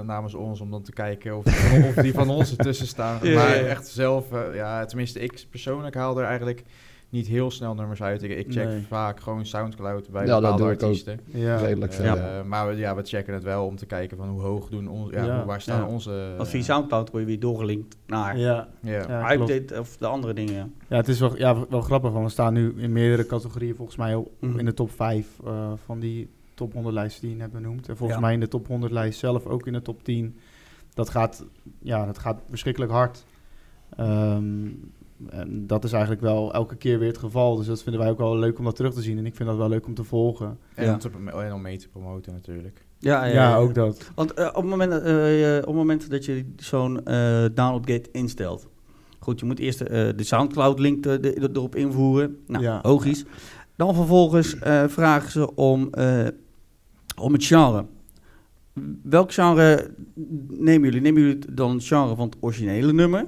namens 0.00 0.34
ons 0.34 0.60
om 0.60 0.70
dan 0.70 0.82
te 0.82 0.93
kijken 0.93 1.37
of, 1.37 1.44
of 1.88 1.94
die 1.94 2.12
van 2.14 2.28
ons 2.31 2.50
ertussen 2.56 2.87
staan. 2.87 3.19
Ja, 3.28 3.34
maar 3.34 3.52
echt 3.54 3.87
zelf, 3.87 4.32
eh, 4.32 4.54
ja, 4.54 4.84
tenminste 4.84 5.20
ik 5.20 5.46
persoonlijk 5.50 5.94
haal 5.94 6.19
er 6.19 6.25
eigenlijk 6.25 6.62
niet 7.08 7.26
heel 7.26 7.50
snel 7.50 7.75
nummers 7.75 8.02
uit. 8.02 8.22
Ik, 8.22 8.31
ik 8.31 8.52
check 8.52 8.66
Nee. 8.69 8.84
vaak 8.88 9.20
gewoon 9.20 9.46
Soundcloud 9.46 10.10
bij 10.10 10.22
Ja, 10.26 10.28
dat 10.28 10.40
bepaalde 10.40 10.62
doe 10.62 10.72
ik 10.72 10.76
ook. 10.78 10.82
artiesten. 10.82 11.20
Ja. 11.26 11.56
Redelijk 11.56 11.93
Eh, 11.93 12.12
veel. 12.12 12.44
Maar 12.44 12.69
we, 12.69 12.76
ja, 12.76 12.94
we 12.96 13.02
checken 13.02 13.34
het 13.34 13.43
wel 13.43 13.66
om 13.66 13.76
te 13.76 13.87
kijken 13.87 14.16
van 14.16 14.28
hoe 14.28 14.40
hoog 14.40 14.69
doen 14.69 14.88
ons, 14.88 15.10
ja, 15.10 15.44
waar 15.44 15.60
staan 15.60 15.81
Ja. 15.81 15.87
onze... 15.87 16.34
Want 16.37 16.49
via 16.49 16.62
Soundcloud 16.62 17.10
word 17.10 17.22
je 17.22 17.28
weer 17.28 17.40
doorgelinkt 17.40 17.96
naar 18.06 18.38
Ja. 18.38 18.69
Dit 19.46 19.78
of 19.78 19.96
de 19.96 20.06
andere 20.06 20.32
dingen. 20.32 20.75
Ja, 20.88 20.96
het 20.96 21.08
is 21.08 21.20
wel, 21.20 21.37
ja, 21.37 21.66
wel 21.69 21.81
grappig, 21.81 22.10
want 22.10 22.25
we 22.25 22.31
staan 22.31 22.52
nu 22.52 22.75
in 22.76 22.92
meerdere 22.92 23.26
categorieën 23.26 23.75
volgens 23.76 23.96
mij 23.96 24.25
Mhm. 24.40 24.59
in 24.59 24.64
de 24.64 24.75
top 24.75 24.90
5 24.90 25.26
eh, 25.44 25.73
van 25.85 25.99
die 26.00 26.28
top 26.56 26.72
100 26.72 26.94
lijsten 26.94 27.20
die 27.22 27.30
je 27.30 27.36
net 27.36 27.52
benoemd. 27.52 27.88
En 27.88 27.96
volgens 27.96 28.18
Ja. 28.18 28.25
mij 28.25 28.34
in 28.34 28.40
de 28.40 28.48
top 28.48 28.66
100 28.66 28.92
lijst 28.92 29.18
zelf 29.18 29.46
ook 29.46 29.66
in 29.66 29.72
de 29.72 29.82
top 29.82 30.02
10. 30.04 30.36
Dat 30.94 31.10
gaat, 31.10 31.44
ja, 31.82 32.06
dat 32.06 32.18
gaat 32.18 32.40
verschrikkelijk 32.48 32.92
hard. 32.92 33.25
Ehm, 33.96 34.66
en 35.28 35.66
dat 35.66 35.84
is 35.84 35.92
eigenlijk 35.92 36.22
wel 36.22 36.52
elke 36.52 36.76
keer 36.76 36.98
weer 36.98 37.08
het 37.08 37.18
geval. 37.18 37.56
Dus 37.56 37.66
dat 37.66 37.82
vinden 37.82 38.00
wij 38.00 38.10
ook 38.10 38.18
wel 38.18 38.36
leuk 38.38 38.58
om 38.58 38.64
dat 38.64 38.76
terug 38.76 38.94
te 38.94 39.02
zien. 39.02 39.18
En 39.18 39.26
ik 39.26 39.34
vind 39.34 39.48
dat 39.48 39.58
wel 39.58 39.68
leuk 39.68 39.86
om 39.86 39.94
te 39.94 40.04
volgen. 40.04 40.58
En, 40.75 40.84
Ja. 40.84 40.92
om 40.92 40.98
te 40.98 41.10
prom- 41.10 41.28
en 41.28 41.52
om 41.52 41.60
mee 41.62 41.78
te 41.78 41.88
promoten 41.88 42.32
natuurlijk. 42.32 42.84
Ja, 42.98 43.25
Ja, 43.25 43.56
ook 43.56 43.75
dat. 43.75 44.10
Want 44.14 44.34
eh, 44.34 44.46
op, 44.46 44.54
het 44.54 44.64
moment, 44.64 44.92
eh, 44.92 45.56
op 45.60 45.66
het 45.66 45.75
moment 45.75 46.10
dat 46.10 46.25
je 46.25 46.52
zo'n 46.56 47.04
eh 47.04 47.44
downloadgate 47.54 48.08
instelt. 48.12 48.68
Goed, 49.18 49.40
je 49.40 49.46
moet 49.46 49.58
eerst 49.58 49.80
eh, 49.80 49.88
de 50.16 50.25
Soundcloud-link 50.25 51.06
er- 51.06 51.25
er- 51.42 51.50
erop 51.50 51.75
invoeren. 51.75 52.38
Nou, 52.46 52.64
Ja. 52.64 52.78
logisch. 52.82 53.25
Dan 53.76 53.94
vervolgens 53.94 54.58
eh, 54.58 54.84
vragen 54.88 55.30
ze 55.30 55.54
om, 55.54 55.88
eh, 55.92 56.26
om 57.20 57.32
het 57.32 57.44
genre. 57.44 57.87
Welk 59.02 59.32
genre 59.32 59.94
nemen 60.49 60.85
jullie? 60.85 61.00
Nemen 61.00 61.23
jullie 61.23 61.54
dan 61.54 61.73
het 61.73 61.85
genre 61.85 62.16
van 62.16 62.26
het 62.26 62.37
originele 62.40 62.92
nummer? 62.92 63.26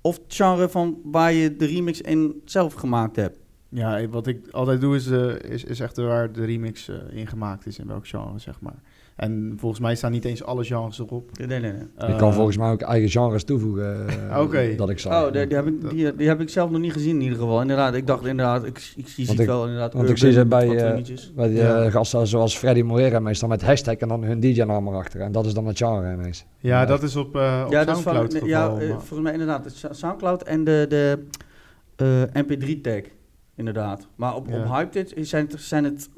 Of 0.00 0.16
het 0.16 0.34
genre 0.34 0.68
van 0.68 1.00
waar 1.04 1.32
je 1.32 1.56
de 1.56 1.66
remix 1.66 2.00
in 2.00 2.42
zelf 2.44 2.74
gemaakt 2.74 3.16
hebt? 3.16 3.38
Ja, 3.68 4.08
wat 4.08 4.26
ik 4.26 4.48
altijd 4.50 4.80
doe 4.80 4.96
is, 4.96 5.10
eh, 5.10 5.38
is, 5.38 5.64
is 5.64 5.80
echt 5.80 5.96
waar 5.96 6.32
de 6.32 6.44
remix 6.44 6.88
eh, 6.88 6.96
in 7.10 7.26
gemaakt 7.26 7.66
is, 7.66 7.78
in 7.78 7.86
welk 7.86 8.06
genre, 8.06 8.38
zeg 8.38 8.60
maar. 8.60 8.82
En 9.18 9.54
volgens 9.56 9.80
mij 9.80 9.94
staan 9.94 10.10
niet 10.12 10.24
eens 10.24 10.44
alle 10.44 10.64
genres 10.64 10.98
erop. 10.98 11.30
Nee, 11.38 11.46
nee, 11.46 11.60
nee. 11.60 11.72
Je 12.08 12.16
kan 12.16 12.28
Eh, 12.28 12.34
volgens 12.34 12.56
mij 12.56 12.70
ook 12.70 12.80
eigen 12.80 13.08
genres 13.08 13.44
toevoegen. 13.44 14.06
eh, 14.30 14.40
Oké. 14.42 14.74
Dat 14.76 14.90
ik 14.90 14.98
zag. 14.98 15.26
Oh, 15.26 15.32
die, 15.32 15.46
die, 15.46 15.56
heb 15.56 15.66
ik, 15.66 15.90
die, 15.90 16.14
die 16.14 16.28
heb 16.28 16.40
ik 16.40 16.48
zelf 16.48 16.70
nog 16.70 16.80
niet 16.80 16.92
gezien 16.92 17.14
in 17.14 17.20
ieder 17.22 17.38
geval. 17.38 17.60
Inderdaad, 17.60 17.94
ik 17.94 18.06
dacht 18.06 18.26
inderdaad, 18.26 18.64
ik, 18.64 18.92
ik 18.96 19.08
zie 19.08 19.26
het 19.26 19.44
wel 19.44 19.64
inderdaad. 19.64 19.92
want 19.92 20.08
ik 20.08 20.18
zie 20.18 20.32
ze 20.32 20.46
bij, 20.46 20.76
eh, 20.76 20.88
dingetjes. 20.90 21.32
Bij 21.34 21.48
die 21.48 21.56
Ja. 21.56 21.90
gasten 21.90 22.26
zoals 22.26 22.56
Freddy 22.58 22.82
Moreira 22.82 23.20
meestal 23.20 23.48
met 23.48 23.62
hashtag 23.62 23.94
en 23.94 24.08
dan 24.08 24.22
hun 24.24 24.40
DJ-naam 24.40 24.88
erachter. 24.88 25.20
En 25.20 25.32
dat 25.32 25.46
is 25.46 25.54
dan 25.54 25.66
het 25.66 25.76
genre 25.78 26.12
ineens. 26.12 26.44
Ja, 26.58 26.80
Ja. 26.80 26.86
dat 26.86 27.02
is 27.02 27.16
op, 27.16 27.36
eh 27.36 27.62
op 27.66 27.72
ja, 27.72 27.84
dat 27.84 27.96
is 27.96 28.02
van, 28.02 28.14
Soundcloud 28.14 28.48
ja, 28.48 28.76
volgens 28.88 29.20
mij 29.20 29.32
inderdaad. 29.32 29.64
het 29.64 29.96
Soundcloud 29.96 30.42
en 30.42 30.64
de, 30.64 30.86
de 30.88 31.18
eh, 32.32 32.42
MP3-tag, 32.42 33.00
inderdaad. 33.54 34.06
Maar 34.16 34.34
op, 34.34 34.46
Ja. 34.48 34.58
op 34.58 34.64
Hyped 34.72 35.12
zijn 35.16 35.46
het, 35.50 35.60
zijn, 35.60 35.84
het, 35.84 36.08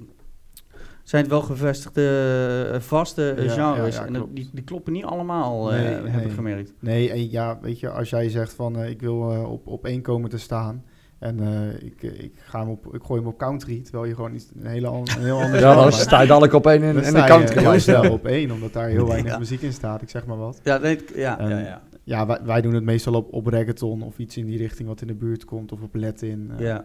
zijn 1.10 1.22
het 1.22 1.30
wel 1.30 1.40
gevestigde, 1.42 2.70
eh, 2.72 2.80
vaste 2.80 3.30
eh, 3.30 3.44
Ja, 3.44 3.72
genres. 3.74 3.94
ja, 3.96 4.00
ja, 4.00 4.06
en 4.06 4.28
die, 4.32 4.50
die 4.52 4.64
kloppen 4.64 4.92
niet 4.92 5.04
allemaal, 5.04 5.72
eh, 5.72 5.82
heb 5.82 6.12
nee. 6.12 6.24
ik 6.24 6.32
gemerkt. 6.32 6.72
Nee, 6.80 7.10
en 7.10 7.30
ja, 7.30 7.58
weet 7.60 7.80
je, 7.80 7.90
als 7.90 8.10
jij 8.10 8.28
zegt 8.28 8.52
van 8.52 8.82
ik 8.84 9.00
wil 9.00 9.16
op, 9.50 9.66
op 9.66 9.84
één 9.84 10.02
komen 10.02 10.30
te 10.30 10.38
staan 10.38 10.84
en 11.18 11.38
ik, 11.82 12.02
ik, 12.02 12.32
ga 12.36 12.60
hem 12.60 12.68
op, 12.68 12.94
ik 12.94 13.02
gooi 13.02 13.20
hem 13.20 13.28
op 13.28 13.38
country, 13.38 13.80
terwijl 13.82 14.04
je 14.04 14.14
gewoon 14.14 14.34
iets, 14.34 14.46
een, 14.60 14.66
hele 14.66 14.86
an- 14.86 15.08
een 15.16 15.24
heel 15.24 15.40
ander 15.42 15.60
Ja, 15.60 15.74
dan 15.74 15.92
sta 15.92 16.20
je 16.20 16.26
dadelijk 16.28 16.52
op 16.52 16.66
één 16.66 16.82
in, 16.82 16.94
Dan 16.94 17.04
in 17.04 17.12
de 17.14 17.24
country 17.24 18.06
op 18.18 18.26
één, 18.26 18.50
omdat 18.50 18.72
daar 18.72 18.88
heel 18.88 19.06
weinig 19.08 19.38
muziek 19.38 19.60
in 19.62 19.72
staat, 19.72 20.02
ik 20.02 20.10
zeg 20.10 20.26
maar 20.26 20.36
wat. 20.38 20.60
Ja, 20.62 20.78
nee, 20.78 20.98
ja, 21.14 21.38
En- 21.38 21.48
ja, 21.48 21.58
ja. 21.58 21.82
ja, 22.04 22.26
wij, 22.26 22.38
wij 22.44 22.60
doen 22.60 22.74
het 22.74 22.84
meestal 22.84 23.14
op, 23.14 23.32
op 23.32 23.46
reggaeton 23.46 24.02
of 24.02 24.18
iets 24.18 24.36
in 24.36 24.46
die 24.46 24.58
richting 24.58 24.88
wat 24.88 25.00
in 25.00 25.06
de 25.06 25.14
buurt 25.14 25.44
komt. 25.44 25.72
Of 25.72 25.82
op 25.82 25.94
Latin, 25.94 26.50
Ja. 26.58 26.84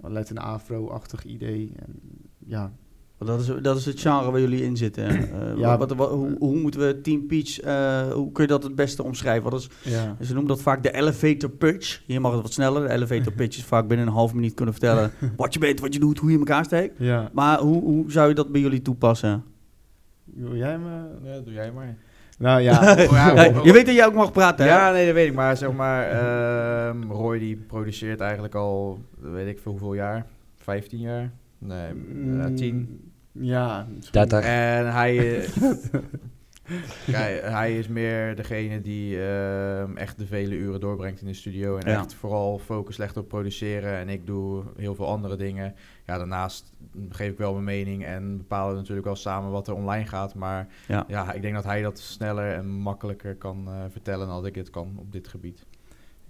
Latin 0.00 0.38
Afro-achtig 0.38 1.24
idee. 1.24 1.72
En, 1.76 1.94
ja, 2.46 2.72
Dat 3.18 3.40
is, 3.40 3.50
dat 3.62 3.76
is 3.76 3.84
het 3.84 4.00
genre 4.00 4.30
waar 4.30 4.40
jullie 4.40 4.62
in 4.64 4.76
zitten. 4.76 5.06
Eh, 5.40 5.56
Ja. 5.56 5.78
wat, 5.78 5.94
wat- 5.94 6.10
hoe, 6.10 6.36
hoe 6.38 6.56
moeten 6.56 6.80
we 6.80 7.00
Team 7.00 7.26
Peach, 7.26 7.60
eh, 7.60 8.12
hoe 8.12 8.32
kun 8.32 8.42
je 8.42 8.48
dat 8.48 8.62
het 8.62 8.74
beste 8.74 9.02
omschrijven? 9.02 9.50
Wat 9.50 9.60
is, 9.60 9.68
ja. 9.82 10.16
ze 10.20 10.32
noemen 10.32 10.48
dat 10.48 10.62
vaak 10.62 10.82
de 10.82 10.92
elevator 10.94 11.50
pitch. 11.50 12.00
Hier 12.06 12.20
mag 12.20 12.32
het 12.32 12.42
wat 12.42 12.52
sneller. 12.52 12.88
De 12.88 12.94
elevator 12.94 13.32
pitch 13.40 13.56
is 13.56 13.64
vaak 13.64 13.88
binnen 13.88 14.06
een 14.06 14.12
half 14.12 14.34
minuut 14.34 14.54
kunnen 14.54 14.74
vertellen 14.74 15.10
wat 15.36 15.52
je 15.54 15.60
bent, 15.60 15.80
wat 15.80 15.94
je 15.94 16.00
doet, 16.00 16.18
hoe 16.18 16.28
je 16.28 16.34
in 16.34 16.40
elkaar 16.40 16.64
steekt. 16.64 16.94
ja. 16.98 17.30
Maar 17.32 17.58
hoe, 17.58 17.82
hoe 17.82 18.10
zou 18.12 18.28
je 18.28 18.34
dat 18.34 18.48
bij 18.52 18.60
jullie 18.60 18.82
toepassen? 18.82 19.44
Wil 20.24 20.56
jij 20.56 20.78
me... 20.78 21.00
Ja, 21.22 21.40
doe 21.40 21.52
jij 21.52 21.72
maar. 21.72 21.96
Nou 22.38 22.60
ja, 22.60 22.96
je 23.64 23.72
weet 23.72 23.86
dat 23.86 23.94
jij 23.94 24.06
ook 24.06 24.14
mag 24.14 24.32
praten, 24.32 24.64
hè? 24.64 24.70
Ja, 24.70 24.92
nee, 24.92 25.04
dat 25.06 25.14
weet 25.14 25.28
ik. 25.28 25.34
Maar 25.34 25.56
zeg 25.56 25.72
maar, 25.72 26.08
ehm, 26.10 27.02
Roy 27.10 27.38
die 27.38 27.56
produceert 27.56 28.20
eigenlijk 28.20 28.54
al, 28.54 28.98
weet 29.20 29.46
ik 29.48 29.58
veel 29.58 29.70
hoeveel 29.72 29.94
jaar? 29.94 30.26
15 30.56 30.98
jaar? 30.98 31.30
Nee, 31.58 31.92
Mm, 32.12 32.40
eh, 32.40 32.54
10. 32.54 33.07
Ja. 33.32 33.86
misschien- 33.94 34.12
30. 34.12 34.44
En 34.44 34.92
hij, 34.92 35.40
eh, 35.44 35.48
kijk, 37.06 37.42
hij 37.42 37.78
is 37.78 37.88
meer 37.88 38.36
degene 38.36 38.80
die 38.80 39.22
ehm, 39.26 39.96
echt 39.96 40.18
de 40.18 40.26
vele 40.26 40.54
uren 40.54 40.80
doorbrengt 40.80 41.20
in 41.20 41.26
de 41.26 41.32
studio. 41.34 41.76
En 41.76 41.90
Ja. 41.90 41.98
echt 41.98 42.14
vooral 42.14 42.58
focus 42.58 42.96
legt 42.96 43.16
op 43.16 43.28
produceren. 43.28 43.92
En 43.98 44.08
ik 44.08 44.26
doe 44.26 44.62
heel 44.76 44.94
veel 44.94 45.06
andere 45.08 45.36
dingen. 45.36 45.74
Ja, 46.06 46.18
daarnaast 46.18 46.72
geef 47.10 47.30
ik 47.30 47.38
wel 47.38 47.52
mijn 47.52 47.64
mening 47.64 48.04
en 48.04 48.36
bepalen 48.36 48.72
we 48.72 48.78
natuurlijk 48.78 49.06
wel 49.06 49.16
samen 49.16 49.50
wat 49.50 49.68
er 49.68 49.74
online 49.74 50.06
gaat. 50.06 50.34
Maar 50.34 50.66
Ja. 50.88 51.04
ja, 51.08 51.32
ik 51.32 51.42
denk 51.42 51.54
dat 51.54 51.64
hij 51.64 51.82
dat 51.82 51.98
sneller 51.98 52.52
en 52.52 52.68
makkelijker 52.68 53.36
kan 53.36 53.64
eh, 53.68 53.74
vertellen 53.90 54.26
dan 54.26 54.36
dat 54.36 54.46
ik 54.46 54.54
het 54.54 54.70
kan 54.70 54.92
op 54.96 55.12
dit 55.12 55.28
gebied. 55.28 55.66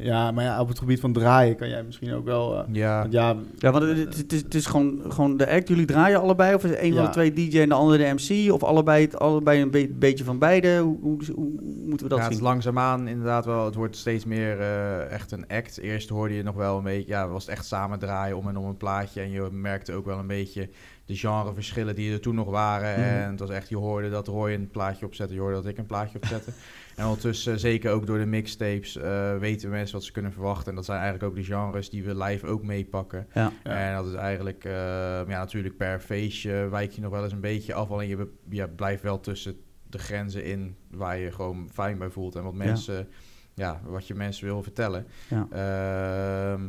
Ja, 0.01 0.31
maar 0.31 0.45
ja, 0.45 0.61
op 0.61 0.69
het 0.69 0.79
gebied 0.79 1.01
van 1.01 1.13
draaien 1.13 1.57
kan 1.57 1.69
jij 1.69 1.83
misschien 1.83 2.15
ook 2.15 2.25
wel... 2.25 2.59
eh, 2.59 2.65
Ja, 2.75 3.01
want 3.01 3.13
ja, 3.13 3.37
Ja, 3.57 3.71
want 3.73 3.85
het, 3.85 4.17
het 4.17 4.33
is, 4.33 4.43
het 4.43 4.55
is 4.55 4.67
gewoon, 4.67 5.01
gewoon 5.09 5.37
de 5.37 5.51
act. 5.51 5.69
Jullie 5.69 5.85
draaien 5.87 6.21
allebei? 6.21 6.55
Of 6.55 6.65
is 6.65 6.71
een 6.81 6.95
van 6.95 7.05
de 7.05 7.11
twee 7.11 7.33
DJ 7.33 7.61
en 7.61 7.69
de 7.69 7.75
andere 7.75 8.05
de 8.05 8.15
MC? 8.15 8.53
Of 8.53 8.63
allebei, 8.63 9.05
het- 9.05 9.19
allebei 9.19 9.61
een 9.63 9.71
be- 9.71 9.91
beetje 9.95 10.25
van 10.25 10.39
beide? 10.39 10.79
Hoe, 10.79 10.99
hoe, 11.01 11.19
hoe 11.35 11.51
moeten 11.87 12.07
we 12.07 12.09
dat 12.09 12.19
ja, 12.19 12.25
het 12.25 12.33
is 12.33 12.39
zien? 12.39 12.47
langzaamaan 12.47 13.09
inderdaad 13.09 13.45
wel. 13.45 13.65
Het 13.65 13.75
wordt 13.75 13.97
steeds 13.97 14.25
meer 14.25 14.61
eh, 14.61 15.11
echt 15.11 15.33
een 15.33 15.47
act. 15.49 15.79
Eerst 15.79 16.09
hoorde 16.09 16.35
je 16.35 16.43
nog 16.43 16.55
wel 16.55 16.77
een 16.79 16.85
beetje, 16.85 17.09
ja, 17.09 17.29
was 17.29 17.47
het 17.47 17.55
echt 17.55 17.67
samen 17.67 17.99
draaien 17.99 18.37
om 18.37 18.49
en 18.49 18.57
om 18.57 18.65
een 18.67 18.77
plaatje. 18.77 19.21
En 19.21 19.31
je 19.31 19.49
merkte 19.53 19.93
ook 19.93 20.05
wel 20.07 20.19
een 20.19 20.27
beetje 20.27 20.69
de 21.09 21.17
genreverschillen 21.17 21.95
die 21.95 22.13
er 22.13 22.21
toen 22.21 22.35
nog 22.35 22.51
waren. 22.51 23.01
Mhm. 23.01 23.09
En 23.09 23.31
het 23.31 23.41
was 23.41 23.51
echt, 23.51 23.69
je 23.69 23.77
hoorde 23.77 24.11
dat 24.11 24.27
Roy 24.27 24.53
een 24.53 24.71
plaatje 24.71 25.07
opzette, 25.07 25.35
je 25.35 25.41
hoorde 25.41 25.55
dat 25.55 25.67
ik 25.67 25.79
een 25.79 25.87
plaatje 25.87 26.19
opzette. 26.19 26.51
en 26.97 27.05
ondertussen, 27.05 27.61
zeker 27.61 27.93
ook 27.93 28.07
door 28.07 28.19
de 28.19 28.27
mixtapes, 28.27 28.97
eh, 28.97 29.37
weten 29.37 29.71
mensen 29.71 29.95
wat 29.95 30.05
ze 30.05 30.13
kunnen 30.13 30.33
verwachten. 30.33 30.69
En 30.69 30.75
dat 30.75 30.85
zijn 30.85 31.01
eigenlijk 31.01 31.31
ook 31.31 31.37
de 31.39 31.45
genres 31.45 31.91
die 31.91 32.05
we 32.05 32.17
live 32.17 32.47
ook 32.47 32.63
meepakken. 32.63 33.27
Ja. 33.35 33.53
En 33.63 33.95
dat 33.95 34.07
is 34.07 34.15
eigenlijk, 34.15 34.65
eh, 34.65 34.73
ja, 34.73 35.39
natuurlijk 35.39 35.77
per 35.77 36.01
feestje 36.01 36.69
wijk 36.71 36.91
je 36.91 37.01
nog 37.01 37.11
wel 37.11 37.25
eens 37.25 37.33
een 37.33 37.41
beetje 37.41 37.75
af. 37.75 37.91
Alleen 37.91 38.09
je, 38.09 38.29
ja, 38.49 38.67
blijft 38.67 39.03
wel 39.03 39.21
tussen 39.21 39.57
de 39.87 39.99
grenzen 39.99 40.45
in 40.45 40.77
waar 40.91 41.19
je 41.19 41.33
gewoon 41.33 41.69
fijn 41.73 41.99
bij 41.99 42.11
voelt. 42.11 42.37
En 42.37 42.43
wat 42.43 42.55
mensen, 42.55 43.09
ja, 43.55 43.81
wat 43.85 44.07
je 44.07 44.15
mensen 44.15 44.45
wil 44.45 44.63
vertellen. 44.63 45.07
Ja. 45.29 45.47
Ehm, 45.51 46.63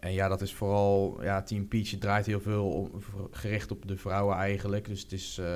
en 0.00 0.12
ja, 0.12 0.28
dat 0.28 0.40
is 0.40 0.54
vooral, 0.54 1.22
ja, 1.22 1.42
Team 1.42 1.68
Peach 1.68 1.88
draait 1.88 2.26
heel 2.26 2.40
veel 2.40 2.70
om, 2.70 2.90
gericht 3.30 3.70
op 3.70 3.88
de 3.88 3.96
vrouwen 3.96 4.36
eigenlijk. 4.36 4.86
Dus 4.86 5.02
het 5.02 5.12
is, 5.12 5.38
eh, 5.38 5.46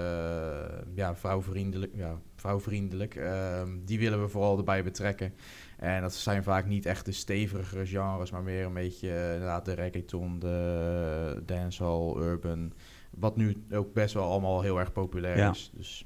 ja, 0.95 1.15
vrouwvriendelijk. 1.17 1.93
Ja, 1.95 2.21
vrouwvriendelijk. 2.37 3.15
Ehm, 3.15 3.69
die 3.85 3.99
willen 3.99 4.21
we 4.23 4.29
vooral 4.29 4.59
erbij 4.59 4.85
betrekken. 4.85 5.35
En 5.79 6.03
dat 6.03 6.15
zijn 6.15 6.43
vaak 6.43 6.67
niet 6.67 6.87
echt 6.87 7.05
de 7.05 7.13
stevigere 7.13 7.87
genres, 7.87 8.31
maar 8.31 8.43
meer 8.43 8.65
een 8.65 8.73
beetje 8.75 9.11
eh, 9.15 9.33
inderdaad 9.33 9.65
de 9.65 9.73
reggaeton, 9.73 10.39
de 10.39 11.43
dancehall, 11.47 12.17
urban. 12.17 12.73
Wat 13.11 13.37
nu 13.37 13.57
ook 13.73 13.93
best 13.93 14.15
wel 14.15 14.25
allemaal 14.31 14.63
heel 14.63 14.79
erg 14.79 14.93
populair 14.93 15.37
Ja. 15.37 15.51
is. 15.51 15.71
Dus 15.75 16.05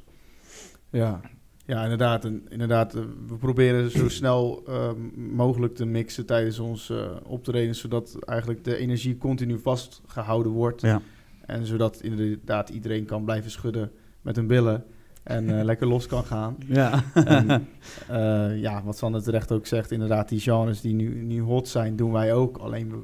Ja, 0.91 1.21
ja 1.67 1.83
inderdaad. 1.83 2.25
En, 2.25 2.47
inderdaad 2.49 2.95
eh, 2.95 3.03
we 3.27 3.37
proberen 3.37 3.91
zo 3.91 4.09
snel 4.09 4.63
eh, 4.67 4.91
mogelijk 5.17 5.75
te 5.75 5.85
mixen 5.85 6.27
tijdens 6.27 6.59
ons 6.59 6.91
eh 6.91 7.17
optreden, 7.25 7.75
zodat 7.75 8.17
eigenlijk 8.25 8.65
de 8.65 8.77
energie 8.77 9.19
continu 9.19 9.59
vastgehouden 9.59 10.53
wordt. 10.53 10.81
Ja. 10.81 11.01
En 11.47 11.67
zodat 11.67 12.01
inderdaad 12.01 12.69
iedereen 12.69 13.05
kan 13.05 13.25
blijven 13.25 13.51
schudden 13.51 13.91
met 14.21 14.37
hun 14.37 14.47
billen 14.47 14.85
en 15.23 15.59
eh, 15.59 15.65
lekker 15.71 15.87
los 15.87 16.07
kan 16.07 16.25
gaan. 16.25 16.57
Ja. 16.67 17.03
En, 17.15 17.69
ja, 18.67 18.83
wat 18.85 18.97
Sander 18.97 19.23
terecht 19.23 19.53
ook 19.53 19.67
zegt, 19.67 19.91
inderdaad, 19.91 20.29
die 20.29 20.41
genres 20.41 20.81
die 20.81 20.95
nu, 20.95 21.23
nu 21.23 21.41
hot 21.41 21.69
zijn, 21.69 21.97
doen 21.97 22.13
wij 22.13 22.35
ook. 22.35 22.57
Alleen 22.57 22.91
we 22.91 22.99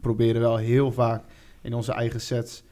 proberen 0.00 0.40
wel 0.40 0.56
heel 0.56 0.92
vaak 0.92 1.24
in 1.62 1.74
onze 1.74 1.92
eigen 1.92 2.20
sets 2.20 2.64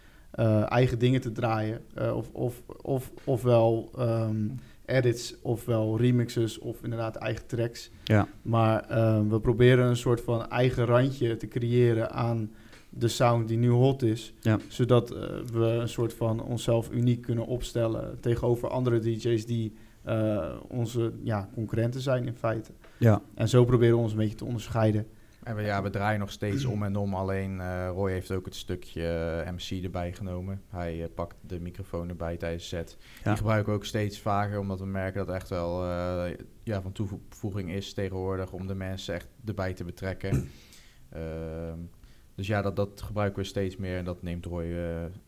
eigen 0.68 0.98
dingen 0.98 1.20
te 1.20 1.32
draaien. 1.32 1.80
Of, 2.14 2.30
of, 2.32 2.62
of, 2.82 3.12
ofwel 3.24 3.90
ehm, 3.98 4.46
edits, 4.86 5.34
ofwel 5.42 5.98
remixes, 5.98 6.58
of 6.58 6.82
inderdaad 6.82 7.16
eigen 7.16 7.46
tracks. 7.46 7.90
Ja. 8.04 8.28
Maar 8.42 8.88
ehm, 8.88 9.28
we 9.28 9.40
proberen 9.40 9.86
een 9.86 9.96
soort 9.96 10.20
van 10.20 10.48
eigen 10.48 10.84
randje 10.84 11.36
te 11.36 11.48
creëren 11.48 12.10
aan 12.10 12.50
de 12.90 13.08
sound 13.08 13.48
die 13.48 13.58
nu 13.58 13.68
hot 13.68 14.02
is. 14.02 14.34
Ja. 14.40 14.58
Zodat 14.68 15.10
eh, 15.10 15.22
we 15.52 15.64
een 15.64 15.88
soort 15.88 16.14
van 16.14 16.42
onszelf 16.42 16.90
uniek 16.90 17.22
kunnen 17.22 17.46
opstellen 17.46 18.20
tegenover 18.20 18.68
andere 18.68 18.98
DJ's 18.98 19.46
die 19.46 19.72
eh, 20.02 20.48
onze 20.68 21.12
ja, 21.22 21.48
concurrenten 21.54 22.00
zijn 22.00 22.26
in 22.26 22.34
feite. 22.34 22.70
ja. 22.98 23.22
En 23.34 23.48
zo 23.48 23.64
proberen 23.64 23.96
we 23.96 24.02
ons 24.02 24.12
een 24.12 24.18
beetje 24.18 24.34
te 24.34 24.44
onderscheiden. 24.44 25.06
En 25.44 25.56
we, 25.56 25.62
ja, 25.62 25.82
we 25.82 25.90
draaien 25.90 26.20
nog 26.20 26.30
steeds 26.30 26.64
om 26.64 26.82
en 26.82 26.96
om. 26.96 27.14
Alleen 27.14 27.60
eh, 27.60 27.88
Roy 27.88 28.10
heeft 28.10 28.30
ook 28.30 28.44
het 28.44 28.54
stukje 28.54 29.08
eh, 29.46 29.52
MC 29.52 29.84
erbij 29.84 30.12
genomen. 30.12 30.62
Hij 30.68 31.02
eh, 31.02 31.08
pakt 31.14 31.36
de 31.40 31.60
microfoon 31.60 32.08
erbij 32.08 32.36
tijdens 32.36 32.68
de 32.68 32.76
set. 32.76 32.96
Ja. 33.00 33.22
Die 33.22 33.36
gebruiken 33.36 33.72
we 33.72 33.78
ook 33.78 33.84
steeds 33.84 34.20
vaker, 34.20 34.58
omdat 34.58 34.78
we 34.78 34.86
merken 34.86 35.18
dat 35.18 35.26
het 35.26 35.36
echt 35.36 35.48
wel 35.48 35.84
ja, 36.62 36.82
van 36.82 36.92
toevoeging 36.92 37.70
is 37.70 37.92
tegenwoordig 37.92 38.52
om 38.52 38.66
de 38.66 38.74
mensen 38.74 39.14
echt 39.14 39.28
erbij 39.44 39.72
te 39.72 39.84
betrekken. 39.84 40.32
Ehm, 41.10 41.78
dus 42.34 42.46
ja, 42.46 42.62
dat, 42.62 42.76
dat 42.76 43.02
gebruiken 43.02 43.42
we 43.42 43.48
steeds 43.48 43.76
meer 43.76 43.98
en 43.98 44.04
dat 44.04 44.22
neemt 44.22 44.46
Roy 44.46 44.74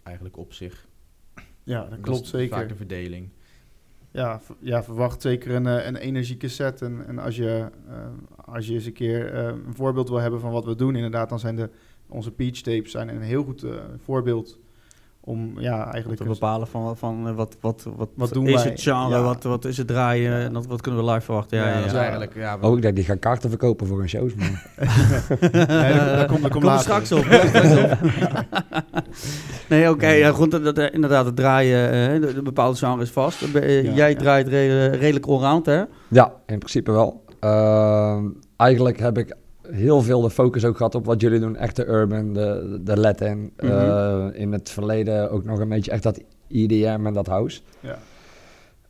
eigenlijk 0.03 0.37
op 0.37 0.53
zich. 0.53 0.87
Ja, 1.63 1.81
dat 1.81 1.91
Dat 1.91 2.01
klopt 2.01 2.23
is 2.23 2.31
zeker. 2.31 2.57
Vaak 2.57 2.69
de 2.69 2.77
verdeling. 2.77 3.31
Ja, 4.17 4.41
ja, 4.59 4.83
verwacht 4.83 5.23
zeker 5.23 5.55
een, 5.55 5.67
eh, 5.67 5.87
een 5.87 5.97
energieke 5.97 6.49
set. 6.49 6.83
En, 6.83 7.07
en 7.07 7.19
als, 7.19 7.37
je, 7.37 7.71
eh, 7.89 7.97
als 8.45 8.67
je 8.67 8.75
eens 8.75 8.85
een 8.85 8.93
keer 8.93 9.33
eh, 9.33 9.45
een 9.45 9.75
voorbeeld 9.75 10.09
wil 10.09 10.19
hebben 10.19 10.41
van 10.41 10.51
wat 10.53 10.65
we 10.65 10.75
doen, 10.75 10.95
inderdaad, 10.95 11.29
dan 11.29 11.39
zijn 11.39 11.57
de, 11.57 11.71
onze 12.09 12.33
peach 12.33 12.61
tapes 12.61 12.91
zijn 12.91 13.09
een 13.09 13.21
heel 13.21 13.45
goed 13.45 13.67
voorbeeld 13.97 14.59
om 15.29 15.61
ja, 15.61 15.85
Om 15.85 15.91
eigenlijk 15.91 16.23
te 16.23 16.29
bepalen 16.29 16.67
van, 16.67 16.97
van 16.97 17.29
eh, 17.29 17.35
wat, 17.35 17.57
wat, 17.61 17.87
wat, 17.97 18.09
Wat 18.15 18.33
doen 18.33 18.47
is 18.47 18.55
wij? 18.55 18.71
het 18.71 18.81
genre, 18.83 19.17
Ja. 19.17 19.23
wat, 19.23 19.43
wat 19.43 19.65
is 19.65 19.77
het 19.77 19.87
draaien 19.87 20.33
en 20.35 20.53
dat, 20.53 20.67
wat 20.67 20.81
kunnen 20.81 21.05
we 21.05 21.11
live 21.11 21.25
verwachten. 21.25 21.59
Ja, 21.59 21.65
Ja, 21.65 21.71
ja, 21.71 21.77
Dat 21.77 21.87
is 21.87 21.93
ja. 21.93 21.99
eigenlijk, 21.99 22.35
ja, 22.35 22.59
we- 22.59 22.67
Oh, 22.67 22.77
ik 22.77 22.83
denk 22.83 22.95
die 22.97 23.05
gaan 23.05 23.19
kaarten 23.19 23.49
verkopen 23.51 23.87
voor 23.87 24.01
een 24.01 24.09
shows, 24.09 24.35
man. 24.35 24.47
Nee, 25.41 25.51
daar, 25.67 26.17
daar 26.17 26.27
komt, 26.27 26.41
daar 26.43 26.51
komt 26.51 26.53
Kom 26.53 26.63
er 26.63 26.69
later. 26.69 26.81
straks 27.07 27.13
op. 27.13 27.25
nee, 29.69 29.91
oké. 29.91 30.09
ja, 30.09 30.31
goed, 30.31 30.51
dat, 30.51 30.65
dat, 30.65 30.79
eh, 30.79 30.95
inderdaad, 30.95 31.25
het 31.27 31.37
draaien, 31.37 31.91
eh, 31.91 32.21
de, 32.21 32.35
de 32.35 32.43
bepaalde 32.43 32.77
genre 32.79 33.03
is 33.03 33.11
vast. 33.11 33.41
Ja, 33.53 33.61
Jij 33.61 34.11
ja. 34.11 34.17
draait 34.17 34.49
re- 34.49 34.87
redelijk 34.87 35.27
allround, 35.27 35.67
hè? 35.67 35.83
Ja, 36.09 36.33
in 36.47 36.59
principe 36.59 36.93
wel. 36.93 37.25
Ehm, 37.41 38.25
eigenlijk 38.57 38.99
heb 38.99 39.19
ik 39.19 39.37
heel 39.71 40.03
veel 40.03 40.21
de 40.21 40.31
focus 40.31 40.65
ook 40.65 40.77
gehad 40.77 40.95
op 40.95 41.05
wat 41.05 41.21
jullie 41.21 41.41
doen. 41.41 41.57
Echt 41.57 41.77
de 41.77 41.87
urban, 41.87 42.33
de, 42.33 42.81
de 42.85 42.97
Latin. 42.97 43.53
Mhm. 43.57 43.73
Eh, 43.73 44.27
in 44.33 44.53
het 44.53 44.71
verleden 44.71 45.31
ook 45.31 45.45
nog 45.45 45.59
een 45.59 45.69
beetje 45.69 45.91
echt 45.91 46.03
dat 46.03 46.21
EDM 46.49 47.01
en 47.07 47.13
dat 47.15 47.27
house. 47.27 47.61
Ja. 47.81 47.99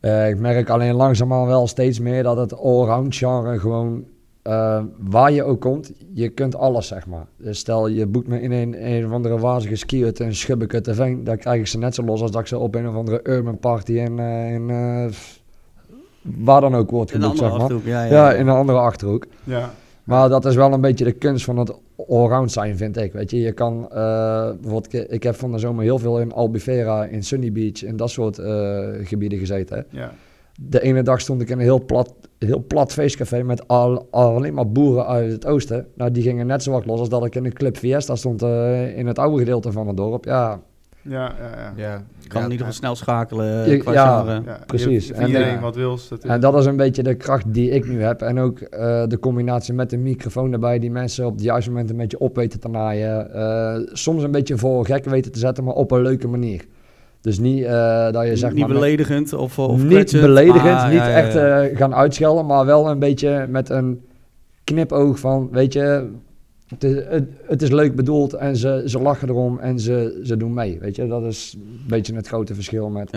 Eh, 0.00 0.28
ik 0.28 0.38
merk 0.38 0.70
alleen 0.70 0.94
langzaamaan 0.94 1.46
wel 1.46 1.66
steeds 1.66 1.98
meer 1.98 2.22
dat 2.22 2.36
het 2.36 2.58
allround 2.58 3.16
genre 3.16 3.58
gewoon... 3.58 4.04
eh, 4.42 4.82
waar 4.98 5.32
je 5.32 5.42
ook 5.44 5.60
komt, 5.60 5.92
je 6.12 6.28
kunt 6.28 6.56
alles, 6.56 6.86
zeg 6.86 7.06
maar. 7.06 7.26
Dus 7.36 7.58
stel, 7.58 7.88
je 7.88 8.06
boekt 8.06 8.28
me 8.28 8.40
in 8.40 8.52
een, 8.52 8.86
een 8.92 9.06
of 9.06 9.12
andere 9.12 9.38
wazige 9.38 9.76
skihut 9.76 10.20
en 10.20 10.34
Schubbeke 10.34 10.80
te 10.80 10.94
Veen... 10.94 11.24
dan 11.24 11.36
krijg 11.36 11.60
ik 11.60 11.66
ze 11.66 11.78
net 11.78 11.94
zo 11.94 12.02
los 12.02 12.22
als 12.22 12.30
dat 12.30 12.40
ik 12.40 12.46
ze 12.46 12.58
op 12.58 12.74
een 12.74 12.88
of 12.88 12.94
andere 12.94 13.20
urban 13.22 13.58
party 13.58 13.92
in... 13.92 14.18
eh, 14.18 14.52
in 14.52 14.70
eh, 14.70 15.06
waar 16.44 16.60
dan 16.60 16.74
ook 16.74 16.90
wordt 16.90 17.10
geboekt, 17.10 17.30
andere 17.30 17.48
zeg 17.48 17.52
maar. 17.52 17.60
achterhoek, 17.60 17.86
ja. 17.86 18.04
Ja, 18.04 18.30
ja. 18.30 18.32
in 18.32 18.46
een 18.46 18.56
andere 18.56 18.78
achterhoek. 18.78 19.26
Ja, 19.44 19.70
Maar 20.06 20.28
dat 20.28 20.44
is 20.44 20.54
wel 20.54 20.72
een 20.72 20.80
beetje 20.80 21.04
de 21.04 21.12
kunst 21.12 21.44
van 21.44 21.56
het 21.58 21.72
allround 22.08 22.52
zijn, 22.52 22.76
vind 22.76 22.96
ik. 22.96 23.12
Weet 23.12 23.30
je, 23.30 23.40
je 23.40 23.52
kan 23.52 23.86
bijvoorbeeld, 24.60 25.12
ik- 25.12 25.22
heb 25.22 25.34
van 25.34 25.52
de 25.52 25.58
zomer 25.58 25.84
heel 25.84 25.98
veel 25.98 26.20
in 26.20 26.32
Albufeira, 26.32 27.04
in 27.04 27.22
Sunny 27.22 27.52
Beach, 27.52 27.82
in 27.84 27.96
dat 27.96 28.10
soort 28.10 28.38
eh, 28.38 28.88
gebieden 29.02 29.38
gezeten. 29.38 29.76
hè. 29.90 29.98
ja, 30.00 30.12
De 30.60 30.80
ene 30.82 31.02
dag 31.02 31.20
stond 31.20 31.40
ik 31.40 31.48
in 31.48 31.56
een 31.58 31.62
heel 31.64 31.84
plat, 31.84 32.14
heel 32.38 32.64
plat 32.66 32.92
feestcafé 32.92 33.42
met 33.42 33.68
al, 33.68 34.06
alleen 34.10 34.54
maar 34.54 34.70
boeren 34.70 35.06
uit 35.06 35.32
het 35.32 35.46
oosten. 35.46 35.86
Nou, 35.94 36.10
die 36.10 36.22
gingen 36.22 36.46
net 36.46 36.62
zo 36.62 36.72
hard 36.72 36.86
los 36.86 36.98
als 37.00 37.08
dat 37.08 37.24
ik 37.24 37.34
in 37.34 37.44
een 37.44 37.52
Club 37.52 37.76
Fiesta 37.76 38.14
stond 38.16 38.42
eh, 38.42 38.98
in 38.98 39.06
het 39.06 39.18
oude 39.18 39.38
gedeelte 39.38 39.72
van 39.72 39.86
het 39.86 39.96
dorp. 39.96 40.24
Ja, 40.24 40.60
Ja, 41.08 41.34
ja, 41.40 41.50
ja. 41.56 41.72
Ja, 41.76 42.02
Je 42.18 42.28
kan 42.28 42.40
ja, 42.40 42.46
in 42.46 42.52
ieder 42.52 42.66
geval 42.66 42.72
snel 42.80 42.94
schakelen 42.96 43.68
Je- 43.68 43.74
eh, 43.74 43.80
qua 43.80 43.92
ja. 43.92 44.40
Precies. 44.66 45.10
En, 45.10 45.16
Voor 45.16 45.26
iedereen 45.26 45.56
eh, 45.56 45.62
wat 45.62 45.76
wils. 45.76 46.08
Dat 46.08 46.24
is, 46.24 46.30
En 46.30 46.40
dat 46.40 46.56
is 46.56 46.66
een 46.66 46.76
beetje 46.76 47.02
de 47.02 47.14
kracht 47.14 47.44
die 47.52 47.70
ik 47.70 47.88
nu 47.88 48.02
heb. 48.02 48.22
En 48.22 48.38
ook 48.38 48.58
eh, 48.58 49.06
de 49.06 49.18
combinatie 49.18 49.74
met 49.74 49.90
de 49.90 49.96
microfoon 49.96 50.52
erbij, 50.52 50.78
die 50.78 50.90
mensen 50.90 51.26
op 51.26 51.38
de 51.38 51.44
juiste 51.44 51.70
moment 51.70 51.90
een 51.90 51.96
beetje 51.96 52.18
op 52.18 52.36
weten 52.36 52.60
te 52.60 52.68
naaien. 52.68 53.32
Eh, 53.34 53.76
soms 53.92 54.22
een 54.22 54.30
beetje 54.30 54.56
voor 54.58 54.86
gek 54.86 55.04
weten 55.04 55.32
te 55.32 55.38
zetten, 55.38 55.64
maar 55.64 55.74
op 55.74 55.90
een 55.90 56.02
leuke 56.02 56.28
manier. 56.28 56.64
Dus 57.20 57.38
niet 57.38 57.64
eh, 57.64 58.10
dat 58.12 58.26
je 58.26 58.36
zeg 58.36 58.50
niet 58.50 58.58
maar... 58.58 58.68
met- 58.68 58.78
beledigend 58.78 59.32
of, 59.32 59.58
of 59.58 59.82
niet 59.82 60.10
beledigend, 60.12 60.62
maar, 60.64 60.88
niet 60.90 60.98
ja, 60.98 61.08
ja, 61.08 61.14
echt 61.16 61.34
eh, 61.70 61.78
gaan 61.78 61.94
uitschelden, 61.94 62.46
maar 62.46 62.66
wel 62.66 62.90
een 62.90 62.98
beetje 62.98 63.46
met 63.48 63.68
een 63.70 64.00
knipoog 64.64 65.18
van, 65.18 65.48
weet 65.52 65.72
je, 65.72 66.08
het 66.66 66.84
is, 66.84 67.04
het, 67.04 67.28
het 67.46 67.62
is 67.62 67.70
leuk 67.70 67.96
bedoeld 67.96 68.32
en 68.34 68.56
ze, 68.56 68.82
ze 68.86 68.98
lachen 69.00 69.28
erom 69.28 69.58
en 69.58 69.80
ze, 69.80 70.20
ze 70.24 70.36
doen 70.36 70.54
mee. 70.54 70.78
Weet 70.80 70.96
je, 70.96 71.06
dat 71.06 71.22
is 71.24 71.54
een 71.56 71.80
beetje 71.88 72.14
het 72.14 72.28
grote 72.28 72.54
verschil 72.54 72.88
met... 72.90 73.10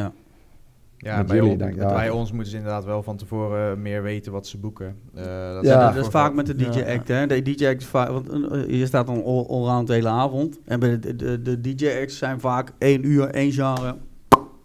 Ja, 1.02 1.18
Met 1.18 1.28
bij, 1.28 1.36
jullie, 1.36 1.52
ons, 1.52 1.60
denk 1.60 1.72
ik, 1.74 1.78
met 1.80 1.90
ja. 1.90 1.96
bij 1.96 2.10
ons 2.10 2.32
moeten 2.32 2.52
ze 2.52 2.58
inderdaad 2.58 2.86
wel 2.86 3.04
van 3.04 3.18
tevoren 3.18 3.82
meer 3.82 4.02
weten 4.02 4.32
wat 4.32 4.48
ze 4.48 4.58
boeken. 4.58 4.96
Eh, 5.16 5.24
dat 5.54 5.66
Ja, 5.66 5.86
dat 5.88 5.96
is 5.96 6.02
voor- 6.02 6.12
vaak 6.12 6.34
met 6.34 6.46
de 6.46 6.54
Ja. 6.58 6.70
DJ-act, 6.70 7.08
hè. 7.08 7.28
De 7.28 7.42
DJ-act 7.42 7.82
is 7.82 7.88
vaak... 7.88 8.10
Want 8.10 8.30
eh, 8.52 8.80
je 8.80 8.86
staat 8.86 9.08
dan 9.08 9.24
all- 9.24 9.46
allround 9.46 9.88
de 9.88 9.94
hele 9.94 10.08
avond. 10.08 10.60
En 10.66 10.80
bij 10.80 11.00
de, 11.00 11.16
de, 11.16 11.42
de 11.42 11.60
DJ-acts 11.76 12.18
zijn 12.18 12.40
vaak 12.40 12.72
één 12.78 13.06
uur, 13.08 13.30
één 13.30 13.52
genre. 13.52 13.96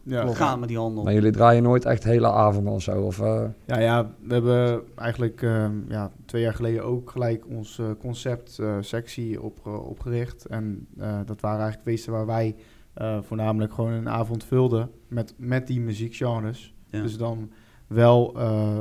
Ja. 0.05 0.27
Gaan 0.27 0.59
met 0.61 0.69
die 0.69 0.79
handel. 0.79 1.05
Maar 1.05 1.13
jullie 1.13 1.31
draaien 1.33 1.63
nooit 1.63 1.85
echt 1.85 2.05
hele 2.05 2.31
avonden 2.31 2.73
of 2.73 2.83
zo? 2.83 3.01
Of, 3.03 3.21
eh, 3.21 3.45
Ja, 3.65 3.79
ja, 3.79 4.11
we 4.21 4.33
hebben 4.33 4.83
eigenlijk 4.95 5.43
ehm, 5.43 5.73
ja, 5.89 6.11
twee 6.27 6.43
jaar 6.43 6.55
geleden 6.55 6.85
ook 6.85 7.11
gelijk 7.11 7.47
ons 7.47 7.79
eh, 7.79 7.87
concept 7.99 8.59
eh, 8.59 8.77
sectie 8.81 9.43
op, 9.43 9.67
opgericht. 9.67 10.45
En 10.47 10.87
eh, 10.99 11.19
dat 11.27 11.41
waren 11.41 11.61
eigenlijk 11.61 11.89
feesten 11.89 12.13
waar 12.13 12.27
wij 12.27 12.57
eh, 12.95 13.19
voornamelijk 13.23 13.73
gewoon 13.73 13.93
een 13.93 14.09
avond 14.09 14.45
vulden 14.45 14.91
met, 15.09 15.35
met 15.37 15.67
die 15.67 15.81
muziekgenres. 15.81 16.75
Ja. 16.91 17.03
Dus 17.03 17.17
dan 17.17 17.51
wel 17.87 18.35
eh, 18.39 18.79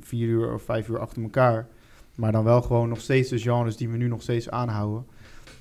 vier 0.00 0.28
uur 0.28 0.52
of 0.52 0.62
vijf 0.62 0.88
uur 0.88 0.98
achter 0.98 1.22
elkaar. 1.22 1.68
Maar 2.14 2.32
dan 2.32 2.44
wel 2.44 2.62
gewoon 2.62 2.88
nog 2.88 3.00
steeds 3.00 3.28
de 3.28 3.38
genres 3.38 3.76
die 3.76 3.88
we 3.88 3.96
nu 3.96 4.08
nog 4.08 4.22
steeds 4.22 4.50
aanhouden. 4.50 5.06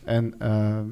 En 0.03 0.39
ehm, 0.39 0.87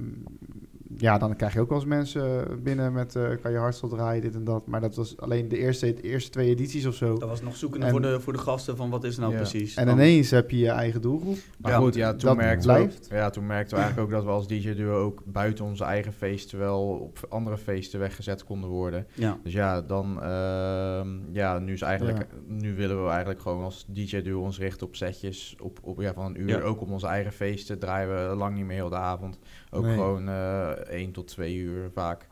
ja, 0.97 1.17
dan 1.17 1.35
krijg 1.35 1.53
je 1.53 1.59
ook 1.59 1.69
wel 1.69 1.77
eens 1.77 1.87
mensen 1.87 2.47
binnen 2.63 2.93
met 2.93 3.15
eh, 3.15 3.27
kan 3.41 3.51
je 3.51 3.57
hardstyle 3.57 3.91
draaien, 3.95 4.21
dit 4.21 4.35
en 4.35 4.43
dat. 4.43 4.67
Maar 4.67 4.81
dat 4.81 4.95
was 4.95 5.17
alleen 5.17 5.47
de 5.47 5.57
eerste, 5.57 5.93
de 5.93 6.01
eerste 6.01 6.29
twee 6.29 6.49
edities 6.49 6.85
of 6.85 6.95
zo. 6.95 7.17
Dat 7.17 7.29
was 7.29 7.41
nog 7.41 7.55
zoekende 7.55 7.85
En- 7.85 7.91
voor, 7.91 8.01
de, 8.01 8.19
voor 8.19 8.33
de 8.33 8.39
gasten 8.39 8.75
van 8.77 8.89
wat 8.89 9.03
is 9.03 9.17
nou 9.17 9.31
Ja. 9.31 9.37
precies. 9.37 9.75
En 9.75 9.85
Dan- 9.85 9.95
ineens 9.95 10.29
heb 10.29 10.49
je 10.51 10.57
je 10.57 10.69
eigen 10.69 11.01
doelgroep. 11.01 11.37
Maar 11.57 11.71
Ja, 11.71 11.77
goed, 11.77 11.95
ja, 11.95 12.09
toen, 12.13 12.37
dat 12.37 12.57
blijft. 12.61 13.05
ook- 13.11 13.17
ja, 13.17 13.29
toen 13.29 13.45
merkten 13.45 13.77
we 13.77 13.83
eigenlijk 13.83 14.11
ook 14.13 14.17
dat 14.19 14.25
we 14.27 14.31
als 14.35 14.47
DJ-duo 14.47 15.03
ook 15.03 15.21
buiten 15.25 15.65
onze 15.65 15.83
eigen 15.83 16.13
feesten 16.13 16.59
wel 16.59 16.81
op 16.81 17.19
andere 17.29 17.57
feesten 17.57 17.99
weggezet 17.99 18.43
konden 18.43 18.69
worden. 18.69 19.07
Ja. 19.13 19.37
Dus 19.43 19.53
ja, 19.53 19.81
dan, 19.81 20.21
ehm, 20.23 21.07
ja, 21.31 21.59
nu 21.59 21.73
is 21.73 21.81
eigenlijk, 21.81 22.27
nu 22.47 22.75
willen 22.75 23.03
we 23.03 23.09
eigenlijk 23.09 23.41
gewoon 23.41 23.63
als 23.63 23.85
DJ-duo 23.87 24.41
ons 24.41 24.59
richten 24.59 24.87
op 24.87 24.95
setjes 24.95 25.55
op, 25.61 25.79
op, 25.81 26.01
ja, 26.01 26.13
van 26.13 26.25
een 26.25 26.41
uur. 26.41 26.47
Ja. 26.49 26.59
Ook 26.61 26.81
op 26.81 26.89
onze 26.91 27.07
eigen 27.07 27.31
feesten 27.31 27.79
draaien 27.79 28.29
we 28.29 28.35
lang 28.35 28.55
niet 28.55 28.65
meer 28.65 28.75
heel 28.75 28.89
de 28.89 28.95
avond. 28.95 29.39
Ook 29.73 29.83
Nee. 29.83 29.93
gewoon 29.93 30.29
eh 30.29 30.69
1 30.89 31.11
tot 31.11 31.27
2 31.27 31.55
uur 31.55 31.89
vaak. 31.93 32.27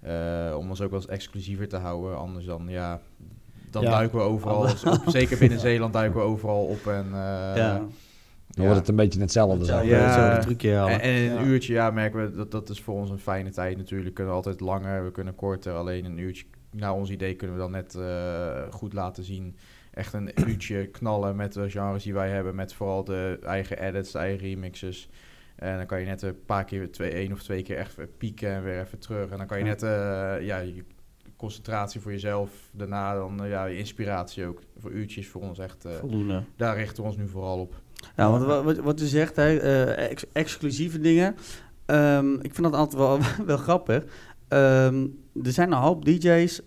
Eh, 0.00 0.54
om 0.58 0.68
ons 0.68 0.80
ook 0.80 0.90
wel 0.90 1.00
eens 1.00 1.08
exclusiever 1.08 1.68
te 1.68 1.76
houden. 1.76 2.18
Anders 2.18 2.44
dan, 2.44 2.64
ja, 2.68 3.00
dan 3.70 3.82
Ja. 3.82 3.90
duiken 3.90 4.18
we 4.18 4.24
overal. 4.24 4.62
op, 4.84 5.02
zeker 5.06 5.38
binnen 5.38 5.60
Zeeland 5.60 5.92
duiken 5.92 6.20
we 6.20 6.26
overal 6.26 6.64
op. 6.64 6.86
En, 6.86 7.04
eh, 7.04 7.12
ja. 7.56 7.74
dan 7.78 7.90
ja. 8.48 8.62
wordt 8.62 8.78
het 8.78 8.88
een 8.88 8.96
beetje 8.96 9.20
hetzelfde. 9.20 9.84
Ja, 9.86 10.38
trucje. 10.38 10.74
En, 10.74 11.00
en 11.00 11.10
een 11.14 11.22
Ja. 11.34 11.42
uurtje, 11.42 11.72
ja, 11.72 11.90
merken 11.90 12.30
we 12.30 12.36
dat 12.36 12.50
dat 12.50 12.68
is 12.68 12.80
voor 12.80 12.94
ons 12.94 13.10
een 13.10 13.18
fijne 13.18 13.50
tijd 13.50 13.76
natuurlijk. 13.76 14.08
We 14.08 14.14
kunnen 14.14 14.34
altijd 14.34 14.60
langer, 14.60 15.04
we 15.04 15.10
kunnen 15.10 15.34
korter. 15.34 15.72
Alleen 15.72 16.04
een 16.04 16.18
uurtje, 16.18 16.44
naar 16.70 16.92
ons 16.94 17.10
idee, 17.10 17.34
kunnen 17.34 17.56
we 17.56 17.62
dan 17.62 17.70
net 17.70 17.94
eh, 17.94 18.62
goed 18.70 18.92
laten 18.92 19.24
zien. 19.24 19.56
Echt 19.94 20.12
een 20.12 20.30
uurtje 20.48 20.86
knallen 20.86 21.36
met 21.36 21.52
de 21.52 21.70
genres 21.70 22.02
die 22.02 22.14
wij 22.14 22.28
hebben. 22.30 22.54
Met 22.54 22.74
vooral 22.74 23.04
de 23.04 23.38
eigen 23.42 23.78
edits, 23.78 24.12
de 24.12 24.18
eigen 24.18 24.38
remixes. 24.48 25.08
En 25.58 25.76
dan 25.76 25.86
kan 25.86 26.00
je 26.00 26.06
net 26.06 26.22
een 26.22 26.44
paar 26.46 26.64
keer, 26.64 26.92
twee, 26.92 27.10
één 27.10 27.32
of 27.32 27.42
twee 27.42 27.62
keer 27.62 27.76
echt 27.76 27.96
pieken 28.18 28.50
en 28.50 28.62
weer 28.62 28.80
even 28.80 28.98
terug. 28.98 29.30
En 29.30 29.38
dan 29.38 29.46
kan 29.46 29.58
je 29.58 29.64
net, 29.64 29.82
eh, 29.82 29.88
ja, 30.40 30.58
je 30.58 30.84
concentratie 31.36 32.00
voor 32.00 32.12
jezelf. 32.12 32.50
Daarna 32.72 33.14
dan, 33.14 33.42
eh, 33.44 33.50
ja, 33.50 33.64
je 33.64 33.78
inspiratie 33.78 34.46
ook. 34.46 34.60
Voor 34.78 34.90
uurtjes 34.90 35.28
voor 35.28 35.40
ons 35.42 35.58
echt, 35.58 35.84
eh, 35.84 35.92
Voldoende. 35.92 36.42
daar 36.56 36.76
richten 36.76 37.02
we 37.02 37.08
ons 37.08 37.16
nu 37.18 37.28
vooral 37.28 37.58
op. 37.60 37.74
Ja, 38.16 38.30
want 38.30 38.44
wat, 38.44 38.64
wat, 38.64 38.76
wat 38.76 39.00
je 39.00 39.06
zegt, 39.06 39.36
hè, 39.36 39.56
ex- 39.94 40.32
exclusieve 40.32 40.98
dingen. 41.00 41.36
Ehm, 41.86 42.32
ik 42.34 42.54
vind 42.54 42.62
dat 42.62 42.72
altijd 42.74 42.96
wel, 43.02 43.18
wel 43.46 43.56
grappig. 43.56 44.04
Ehm, 44.48 45.06
er 45.42 45.52
zijn 45.52 45.72
een 45.72 45.78
hoop 45.78 46.04
DJ's 46.04 46.62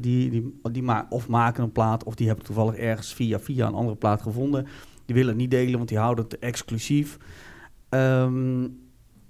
die, 0.00 0.30
die, 0.30 0.52
die 0.72 0.82
ma 0.82 1.06
of 1.08 1.28
maken 1.28 1.62
een 1.62 1.72
plaat 1.72 2.04
of 2.04 2.14
die 2.14 2.26
hebben 2.26 2.44
toevallig 2.44 2.74
ergens 2.76 3.14
via, 3.14 3.38
via 3.40 3.66
een 3.66 3.74
andere 3.74 3.96
plaat 3.96 4.22
gevonden. 4.22 4.66
Die 5.06 5.14
willen 5.14 5.30
het 5.30 5.40
niet 5.40 5.50
delen, 5.50 5.76
want 5.76 5.88
die 5.88 5.98
houden 5.98 6.24
het 6.24 6.38
exclusief. 6.38 7.16
Ehm, 7.92 8.68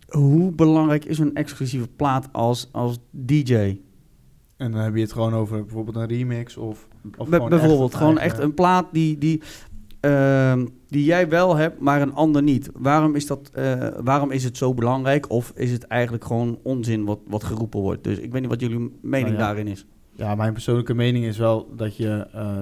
hoe 0.09 0.53
belangrijk 0.53 1.05
is 1.05 1.19
een 1.19 1.35
exclusieve 1.35 1.89
plaat 1.97 2.29
als, 2.33 2.69
als 2.73 2.99
DJ? 3.11 3.55
En 4.57 4.73
dan 4.73 4.81
heb 4.81 4.95
je 4.95 5.01
het 5.01 5.13
gewoon 5.13 5.35
over 5.35 5.61
bijvoorbeeld 5.65 5.97
een 5.97 6.07
remix 6.07 6.57
of... 6.57 6.89
of 7.17 7.29
Bij- 7.29 7.39
gewoon 7.39 7.49
bijvoorbeeld, 7.49 7.91
echt 7.91 7.99
gewoon 8.01 8.19
eigen- 8.19 8.37
echt 8.39 8.47
een 8.49 8.55
plaat 8.55 8.87
die, 8.93 9.19
die, 9.19 9.43
ehm, 10.01 10.67
die 10.89 11.05
jij 11.05 11.29
wel 11.29 11.57
hebt, 11.57 11.81
maar 11.81 12.03
een 12.03 12.15
ander 12.15 12.43
niet. 12.43 12.71
Waarom 12.75 13.15
is, 13.15 13.27
dat, 13.27 13.51
eh, 13.55 13.89
waarom 14.05 14.31
is 14.31 14.45
het 14.45 14.57
zo 14.57 14.75
belangrijk? 14.75 15.31
Of 15.31 15.53
is 15.55 15.71
het 15.71 15.85
eigenlijk 15.87 16.25
gewoon 16.25 16.59
onzin 16.63 17.05
wat, 17.05 17.19
wat 17.27 17.45
geroepen 17.45 17.81
wordt? 17.81 18.05
Dus 18.05 18.19
ik 18.19 18.33
weet 18.33 18.41
niet 18.41 18.51
wat 18.51 18.61
jullie 18.61 18.79
mening 19.03 19.29
Nou 19.29 19.33
ja. 19.33 19.47
daarin 19.47 19.67
is. 19.67 19.87
Ja, 20.15 20.35
mijn 20.35 20.53
persoonlijke 20.53 20.95
mening 20.95 21.25
is 21.25 21.39
wel 21.39 21.75
dat 21.77 21.97
je 21.97 22.27
eh, 22.33 22.59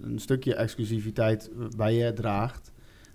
een 0.00 0.18
stukje 0.18 0.54
exclusiviteit 0.54 1.50
bij 1.76 1.94
je 1.94 2.12
draagt. 2.12 2.71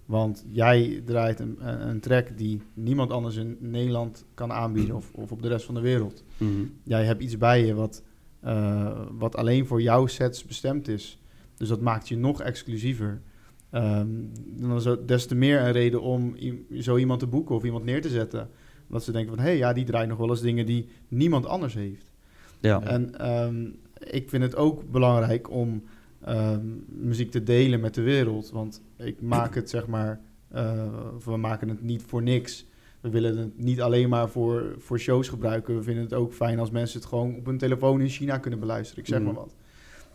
Want 0.07 0.45
jij 0.51 1.01
draait 1.05 1.39
een, 1.39 1.57
een 1.89 1.99
track 1.99 2.37
die 2.37 2.61
niemand 2.73 3.11
anders 3.11 3.35
in 3.35 3.57
Nederland 3.59 4.25
kan 4.33 4.51
aanbieden 4.51 4.95
of, 4.95 5.11
of 5.13 5.31
op 5.31 5.41
de 5.41 5.47
rest 5.47 5.65
van 5.65 5.75
de 5.75 5.81
wereld. 5.81 6.23
Jij 6.83 7.05
hebt 7.05 7.21
iets 7.21 7.37
bij 7.37 7.65
je 7.65 7.73
wat, 7.73 8.03
eh, 8.39 8.99
wat 9.11 9.35
alleen 9.35 9.65
voor 9.65 9.81
jouw 9.81 10.05
sets 10.05 10.45
bestemd 10.45 10.87
is. 10.87 11.19
Dus 11.55 11.67
dat 11.67 11.81
maakt 11.81 12.07
je 12.07 12.17
nog 12.17 12.41
exclusiever. 12.41 13.21
Ehm, 13.69 14.07
dan 14.45 14.75
is 14.75 14.85
het 14.85 15.07
des 15.07 15.25
te 15.25 15.35
meer 15.35 15.61
een 15.61 15.71
reden 15.71 16.01
om 16.01 16.35
zo 16.79 16.97
iemand 16.97 17.19
te 17.19 17.27
boeken 17.27 17.55
of 17.55 17.63
iemand 17.63 17.83
neer 17.83 18.01
te 18.01 18.09
zetten. 18.09 18.49
Omdat 18.87 19.03
ze 19.03 19.11
denken 19.11 19.35
van, 19.35 19.43
hé, 19.43 19.49
hey, 19.49 19.57
ja, 19.57 19.73
die 19.73 19.85
draait 19.85 20.09
nog 20.09 20.17
wel 20.17 20.29
eens 20.29 20.41
dingen 20.41 20.65
die 20.65 20.87
niemand 21.07 21.45
anders 21.45 21.73
heeft. 21.73 22.11
Ja. 22.59 22.81
En 22.81 23.19
ehm, 23.19 23.69
ik 23.99 24.29
vind 24.29 24.43
het 24.43 24.55
ook 24.55 24.91
belangrijk 24.91 25.51
om 25.51 25.83
ehm, 26.27 26.65
muziek 26.87 27.31
te 27.31 27.43
delen 27.43 27.79
met 27.79 27.93
de 27.93 28.01
wereld. 28.01 28.49
Want 28.49 28.81
ik 28.97 29.21
maak 29.21 29.55
het, 29.55 29.69
zeg 29.69 29.87
maar, 29.87 30.19
eh, 30.47 30.83
of 31.15 31.25
we 31.25 31.37
maken 31.37 31.69
het 31.69 31.81
niet 31.81 32.03
voor 32.07 32.23
niks. 32.23 32.65
We 33.01 33.09
willen 33.09 33.37
het 33.37 33.57
niet 33.57 33.81
alleen 33.81 34.09
maar 34.09 34.29
voor, 34.29 34.75
voor 34.77 34.99
shows 34.99 35.27
gebruiken. 35.29 35.75
We 35.75 35.83
vinden 35.83 36.03
het 36.03 36.13
ook 36.13 36.33
fijn 36.33 36.59
als 36.59 36.71
mensen 36.71 36.99
het 36.99 37.09
gewoon 37.09 37.35
op 37.35 37.45
hun 37.45 37.57
telefoon 37.57 38.01
in 38.01 38.09
China 38.09 38.37
kunnen 38.37 38.59
beluisteren. 38.59 39.03
Ik 39.03 39.09
zeg 39.09 39.19
Mm. 39.19 39.25
maar 39.25 39.33
wat. 39.33 39.55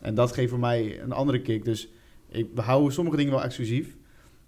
En 0.01 0.15
dat 0.15 0.33
geeft 0.33 0.51
voor 0.51 0.59
mij 0.59 1.01
een 1.03 1.13
andere 1.13 1.41
kick. 1.43 1.65
Dus 1.65 1.89
ik, 2.29 2.47
we 2.55 2.61
houden 2.61 2.93
sommige 2.93 3.17
dingen 3.17 3.33
wel 3.33 3.43
exclusief. 3.43 3.97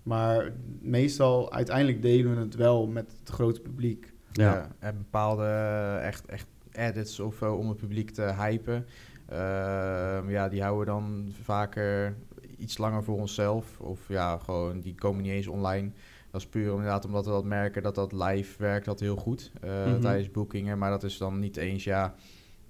Maar 0.02 0.52
meestal, 0.80 1.52
uiteindelijk 1.52 2.02
delen 2.02 2.34
we 2.34 2.40
het 2.40 2.54
wel 2.54 2.86
met 2.86 3.14
het 3.20 3.28
grote 3.28 3.60
publiek. 3.60 4.12
Ja. 4.32 4.68
en 4.78 4.96
bepaalde 4.98 5.44
eh, 5.44 6.06
echt, 6.06 6.26
echt 6.26 6.46
edits 6.72 7.20
of 7.20 7.36
zo 7.36 7.54
om 7.54 7.68
het 7.68 7.76
publiek 7.76 8.10
te 8.10 8.22
hypen. 8.22 8.86
Ehm, 9.28 10.23
ja, 10.34 10.48
die 10.48 10.62
houden 10.62 10.84
we 10.84 10.90
dan 11.00 11.32
vaker 11.42 12.16
iets 12.58 12.78
langer 12.78 13.04
voor 13.04 13.16
onszelf. 13.18 13.80
Of 13.80 14.08
ja, 14.08 14.38
gewoon, 14.38 14.80
die 14.80 14.94
komen 14.94 15.22
niet 15.22 15.32
eens 15.32 15.46
online. 15.46 15.90
Dat 16.30 16.40
is 16.40 16.48
puur 16.48 16.70
inderdaad 16.70 17.04
omdat 17.04 17.24
we 17.24 17.30
dat 17.30 17.44
merken 17.44 17.82
dat 17.82 17.94
dat 17.94 18.12
live 18.12 18.62
werkt 18.62 18.84
dat 18.84 19.00
heel 19.00 19.16
goed 19.16 19.50
eh, 19.60 19.86
Mhm. 19.86 20.00
tijdens 20.00 20.30
boekingen. 20.30 20.78
Maar 20.78 20.90
dat 20.90 21.02
is 21.02 21.18
dan 21.18 21.38
niet 21.38 21.56
eens, 21.56 21.84
ja, 21.84 22.14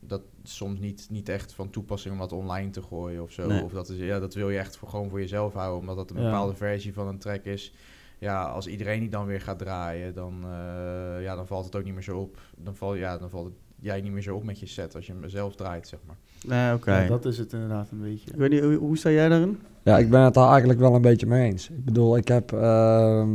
dat 0.00 0.22
is 0.44 0.56
soms 0.56 0.80
niet, 0.80 1.06
niet 1.10 1.28
echt 1.28 1.52
van 1.52 1.70
toepassing 1.70 2.14
om 2.14 2.20
dat 2.20 2.32
online 2.32 2.70
te 2.70 2.82
gooien 2.82 3.22
of 3.22 3.30
zo. 3.32 3.46
Nee. 3.46 3.62
Of 3.62 3.72
dat, 3.72 3.88
is, 3.88 3.98
ja, 3.98 4.18
dat 4.20 4.34
wil 4.34 4.50
je 4.50 4.58
echt 4.58 4.76
voor, 4.76 4.88
gewoon 4.88 5.08
voor 5.10 5.20
jezelf 5.20 5.52
houden, 5.52 5.80
omdat 5.80 5.96
dat 5.96 6.10
een 6.10 6.16
Ja. 6.22 6.24
bepaalde 6.24 6.54
versie 6.54 6.92
van 6.94 7.06
een 7.08 7.18
track 7.18 7.44
is. 7.44 7.74
Ja, 8.18 8.44
als 8.44 8.66
iedereen 8.66 9.00
die 9.00 9.08
dan 9.08 9.26
weer 9.26 9.40
gaat 9.40 9.58
draaien, 9.58 10.14
dan, 10.14 10.34
eh, 10.44 11.22
ja, 11.22 11.34
dan 11.36 11.46
valt 11.46 11.64
het 11.64 11.76
ook 11.76 11.84
niet 11.84 11.94
meer 11.94 12.02
zo 12.02 12.18
op. 12.18 12.38
Dan, 12.56 12.76
val, 12.76 12.94
ja, 12.94 13.18
dan 13.18 13.30
valt 13.30 13.44
het 13.44 13.54
jij 13.80 14.00
niet 14.00 14.12
meer 14.12 14.22
zo 14.22 14.34
op 14.34 14.44
met 14.44 14.58
je 14.58 14.66
set 14.66 14.94
als 14.94 15.06
je 15.06 15.12
hem 15.12 15.28
zelf 15.28 15.54
draait, 15.54 15.88
zeg 15.88 16.00
maar. 16.06 16.16
Nee, 16.46 16.74
oké. 16.74 17.00
Ja, 17.00 17.08
dat 17.08 17.24
is 17.24 17.38
het 17.38 17.52
inderdaad 17.52 17.90
een 17.90 18.00
beetje. 18.00 18.30
Ik 18.30 18.36
weet 18.36 18.50
niet, 18.50 18.60
hoe, 18.62 18.74
hoe 18.74 18.96
sta 18.96 19.10
jij 19.10 19.28
daarin? 19.28 19.58
Ja, 19.82 19.98
ik 19.98 20.10
ben 20.10 20.20
het 20.20 20.34
daar 20.34 20.48
eigenlijk 20.48 20.78
wel 20.78 20.94
een 20.94 21.02
beetje 21.02 21.26
mee 21.26 21.50
eens. 21.50 21.68
Ik 21.68 21.84
bedoel, 21.84 22.16
ik 22.16 22.28
heb 22.28 22.52
ehm, 22.52 23.30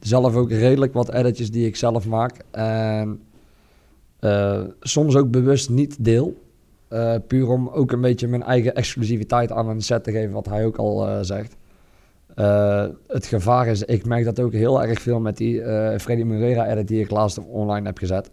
zelf 0.00 0.34
ook 0.34 0.50
redelijk 0.50 0.92
wat 0.92 1.12
editjes 1.12 1.50
die 1.50 1.66
ik 1.66 1.76
zelf 1.76 2.06
maak. 2.06 2.44
En 2.50 3.22
eh, 4.18 4.62
soms 4.80 5.16
ook 5.16 5.30
bewust 5.30 5.70
niet 5.70 6.04
deel. 6.04 6.42
Eh, 6.88 7.14
puur 7.26 7.48
om 7.48 7.68
ook 7.68 7.92
een 7.92 8.00
beetje 8.00 8.28
mijn 8.28 8.42
eigen 8.42 8.74
exclusiviteit 8.74 9.52
aan 9.52 9.68
een 9.68 9.82
set 9.82 10.04
te 10.04 10.10
geven, 10.10 10.32
wat 10.32 10.46
hij 10.46 10.64
ook 10.64 10.76
al 10.76 11.08
eh, 11.08 11.18
zegt. 11.20 11.56
Eh, 12.34 12.86
het 13.06 13.26
gevaar 13.26 13.66
is, 13.66 13.82
ik 13.82 14.06
merk 14.06 14.24
dat 14.24 14.40
ook 14.40 14.52
heel 14.52 14.82
erg 14.82 15.00
veel 15.00 15.20
met 15.20 15.36
die 15.36 15.62
eh 15.62 15.98
Freddy 15.98 16.22
Moreira 16.22 16.66
edit 16.66 16.88
die 16.88 17.00
ik 17.00 17.10
laatst 17.10 17.38
online 17.38 17.86
heb 17.86 17.98
gezet. 17.98 18.30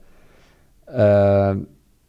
Eh, 0.93 1.55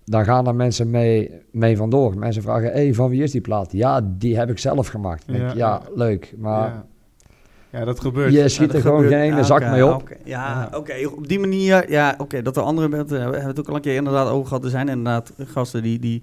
dan 0.05 0.25
gaan 0.25 0.47
er 0.47 0.55
mensen 0.55 0.91
mee, 0.91 1.31
mee 1.51 1.77
vandoor. 1.77 2.19
Mensen 2.19 2.43
vragen, 2.43 2.73
hey, 2.73 2.95
van 2.95 3.09
wie 3.11 3.23
is 3.23 3.31
die 3.31 3.41
plaat? 3.41 3.73
Ja, 3.73 4.01
die 4.19 4.37
heb 4.39 4.51
ik 4.51 4.59
zelf 4.59 4.89
gemaakt. 4.89 5.29
Ik, 5.29 5.37
Ja. 5.37 5.53
ja, 5.55 5.83
leuk. 5.95 6.35
Maar 6.39 6.69
ja. 6.69 6.87
ja, 7.79 7.85
dat 7.85 8.01
gebeurt. 8.01 8.33
je 8.33 8.49
schiet 8.49 8.71
Ja, 8.71 8.75
er 8.77 8.81
gewoon 8.83 9.03
gebeurt- 9.03 9.21
geen 9.23 9.37
ja, 9.37 9.43
zak 9.43 9.71
mee 9.71 9.87
op. 9.95 10.17
Ja, 10.25 10.71
oké. 10.75 10.93
Op 11.17 11.29
die 11.29 11.39
manier, 11.41 11.91
ja, 11.91 12.15
oké. 12.19 12.43
dat 12.43 12.57
er 12.57 12.63
andere 12.63 12.89
mensen, 12.89 13.17
we 13.17 13.23
hebben 13.23 13.45
het 13.47 13.59
ook 13.61 13.69
al 13.69 13.75
een 13.75 13.81
keer 13.81 13.95
inderdaad 13.97 14.29
over 14.29 14.47
gehad. 14.49 14.65
Er 14.65 14.71
zijn 14.71 14.89
inderdaad 14.89 15.33
gasten 15.39 15.83
die, 15.83 15.99
die 15.99 16.23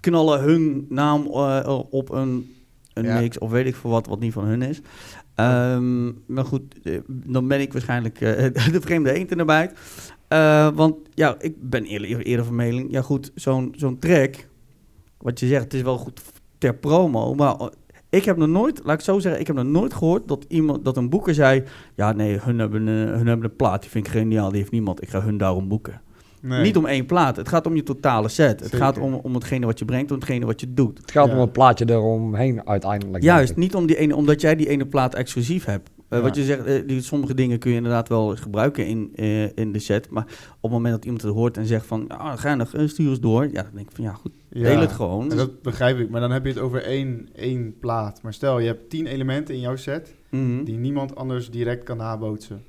knallen 0.00 0.40
hun 0.40 0.86
naam 0.88 1.26
eh, 1.26 1.80
op 1.90 2.10
een, 2.10 2.54
een 2.92 3.04
Ja. 3.04 3.18
mix 3.20 3.38
of 3.38 3.50
weet 3.50 3.66
ik 3.66 3.76
veel 3.76 3.90
wat, 3.90 4.06
wat 4.06 4.20
niet 4.20 4.32
van 4.32 4.44
hun 4.44 4.62
is. 4.62 4.80
Ehm, 5.34 6.04
maar 6.26 6.44
goed, 6.44 6.62
eh, 6.84 6.98
dan 7.06 7.48
ben 7.48 7.60
ik 7.60 7.72
waarschijnlijk 7.72 8.20
eh, 8.20 8.44
de 8.72 8.80
vreemde 8.80 9.12
eend 9.12 9.30
in 9.30 9.38
de 9.38 9.44
bijt. 9.44 9.72
Eh, 10.30 10.68
want 10.74 10.94
ja, 11.14 11.36
ik 11.38 11.54
ben 11.70 11.84
eerder, 11.84 12.20
eerder 12.20 12.44
van 12.44 12.54
mening. 12.54 12.90
Ja 12.90 13.02
goed, 13.02 13.32
zo'n 13.34 13.74
zo'n 13.76 13.98
track, 13.98 14.48
wat 15.18 15.40
je 15.40 15.46
zegt, 15.46 15.64
het 15.64 15.74
is 15.74 15.82
wel 15.82 15.98
goed 15.98 16.20
ter 16.58 16.74
promo, 16.74 17.34
maar 17.34 17.54
eh, 17.56 17.66
ik 18.10 18.24
heb 18.24 18.36
nog 18.36 18.48
nooit, 18.48 18.80
laat 18.84 18.94
ik 18.98 19.04
zo 19.04 19.18
zeggen, 19.18 19.40
ik 19.40 19.46
heb 19.46 19.56
nog 19.56 19.64
nooit 19.64 19.94
gehoord 19.94 20.28
dat 20.28 20.44
iemand, 20.48 20.84
dat 20.84 20.96
een 20.96 21.08
boeker 21.10 21.34
zei, 21.34 21.62
ja 21.94 22.12
nee, 22.12 22.38
hun 22.40 22.58
hebben, 22.58 22.86
een, 22.86 23.08
hun 23.08 23.26
hebben 23.26 23.50
een 23.50 23.56
plaat, 23.56 23.80
die 23.80 23.90
vind 23.90 24.06
ik 24.06 24.12
geniaal, 24.12 24.48
die 24.50 24.58
heeft 24.58 24.70
niemand, 24.72 25.02
ik 25.02 25.08
ga 25.08 25.20
hun 25.22 25.36
daarom 25.38 25.68
boeken. 25.68 26.00
Nee. 26.42 26.62
Niet 26.62 26.76
om 26.76 26.86
één 26.86 27.06
plaat, 27.06 27.36
het 27.36 27.48
gaat 27.48 27.66
om 27.66 27.76
je 27.76 27.82
totale 27.82 28.28
set. 28.28 28.60
Het 28.60 28.74
gaat 28.76 28.98
om, 28.98 29.14
om 29.14 29.34
hetgene 29.34 29.66
wat 29.66 29.78
je 29.78 29.84
brengt, 29.84 30.10
om 30.10 30.16
hetgene 30.18 30.46
wat 30.46 30.60
je 30.60 30.74
doet. 30.74 30.98
Het 30.98 31.10
gaat 31.10 31.26
Ja. 31.26 31.34
om 31.34 31.40
het 31.40 31.52
plaatje 31.52 31.90
eromheen 31.90 32.66
uiteindelijk. 32.68 33.24
Juist, 33.24 33.56
niet 33.56 33.74
om 33.74 33.86
die 33.86 33.96
ene, 33.96 34.16
omdat 34.16 34.40
jij 34.40 34.56
die 34.56 34.68
ene 34.68 34.86
plaat 34.86 35.14
exclusief 35.14 35.64
hebt. 35.64 35.90
Eh, 36.10 36.18
Ja. 36.18 36.24
Wat 36.24 36.36
je 36.36 36.44
zegt, 36.44 36.64
eh, 36.64 36.82
die, 36.86 37.02
sommige 37.02 37.34
dingen 37.34 37.58
kun 37.58 37.70
je 37.70 37.76
inderdaad 37.76 38.08
wel 38.08 38.36
gebruiken 38.36 38.86
in, 38.86 39.10
eh, 39.14 39.56
in 39.56 39.72
de 39.72 39.78
set. 39.78 40.10
Maar 40.10 40.24
op 40.56 40.62
het 40.62 40.70
moment 40.70 40.94
dat 40.94 41.04
iemand 41.04 41.22
het 41.22 41.32
hoort 41.32 41.56
en 41.56 41.66
zegt 41.66 41.86
van, 41.86 42.08
ah, 42.08 42.44
eh, 42.44 42.88
stuur 42.88 43.08
eens 43.08 43.20
door. 43.20 43.44
Ja, 43.44 43.62
dan 43.62 43.70
denk 43.74 43.88
ik 43.90 43.94
van, 43.96 44.04
ja 44.04 44.12
goed, 44.12 44.32
Ja, 44.48 44.62
deel 44.62 44.78
het 44.80 44.92
gewoon. 44.92 45.30
en 45.30 45.36
dat 45.36 45.62
begrijp 45.62 45.98
ik. 45.98 46.10
Maar 46.10 46.20
dan 46.20 46.30
heb 46.30 46.42
je 46.44 46.50
het 46.50 46.58
over 46.58 46.82
één, 46.82 47.28
één 47.34 47.78
plaat. 47.78 48.22
Maar 48.22 48.32
stel, 48.32 48.58
je 48.58 48.66
hebt 48.66 48.90
tien 48.90 49.06
elementen 49.06 49.54
in 49.54 49.60
jouw 49.60 49.76
set 49.76 50.14
Mhm. 50.30 50.64
die 50.64 50.76
niemand 50.76 51.16
anders 51.16 51.50
direct 51.50 51.84
kan 51.84 51.96
nabootsen. 51.96 52.62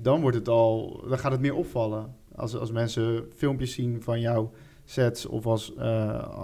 Dan 0.00 0.20
wordt 0.20 0.36
het 0.36 0.48
al, 0.48 1.04
dan 1.08 1.18
gaat 1.18 1.32
het 1.32 1.40
meer 1.40 1.54
opvallen. 1.54 2.14
Als, 2.34 2.56
als 2.56 2.70
mensen 2.72 3.24
filmpjes 3.36 3.72
zien 3.72 4.02
van 4.02 4.20
jouw 4.20 4.50
sets 4.84 5.26
of 5.26 5.46
als, 5.46 5.76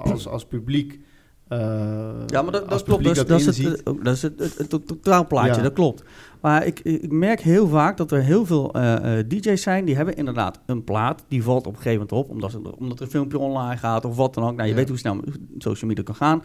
als, 0.05 0.29
als 0.29 0.45
publiek. 0.47 1.01
Ja, 1.49 2.43
maar 2.43 2.53
dat, 2.53 2.69
dat 2.71 2.83
klopt. 2.83 3.05
Dat, 3.05 3.29
dat 3.29 3.41
is 3.41 3.47
het, 3.47 3.83
dat 4.03 4.15
is 4.15 4.23
het, 4.23 4.39
het, 4.41 4.59
het, 4.59 4.71
het 4.73 4.87
totaalplaatje, 4.87 5.55
Ja. 5.57 5.63
dat 5.63 5.73
klopt. 5.73 6.03
Maar 6.41 6.67
ik, 6.67 6.81
ik 6.81 7.13
merk 7.13 7.41
heel 7.41 7.69
vaak 7.69 7.97
dat 7.97 8.11
er 8.13 8.23
heel 8.23 8.47
veel 8.47 8.73
eh, 8.73 9.19
eh, 9.19 9.27
DJ's 9.29 9.63
zijn 9.63 9.85
die 9.85 9.97
hebben 9.97 10.17
inderdaad 10.17 10.61
een 10.67 10.85
plaat. 10.85 11.25
Die 11.29 11.43
valt 11.43 11.67
op 11.67 11.73
een 11.77 11.83
gegeven 11.83 12.07
moment 12.11 12.27
op, 12.27 12.35
omdat, 12.35 12.51
ze, 12.51 12.77
omdat 12.79 12.99
er 12.99 13.05
een 13.05 13.11
filmpje 13.11 13.39
online 13.39 13.77
gaat 13.77 14.05
of 14.05 14.17
wat 14.17 14.35
dan 14.35 14.45
ook. 14.45 14.51
Nou, 14.57 14.63
je 14.63 14.69
Ja. 14.69 14.75
weet 14.75 14.89
hoe 14.89 14.99
snel 14.99 15.21
social 15.59 15.89
media 15.89 16.05
kan 16.05 16.15
gaan. 16.15 16.43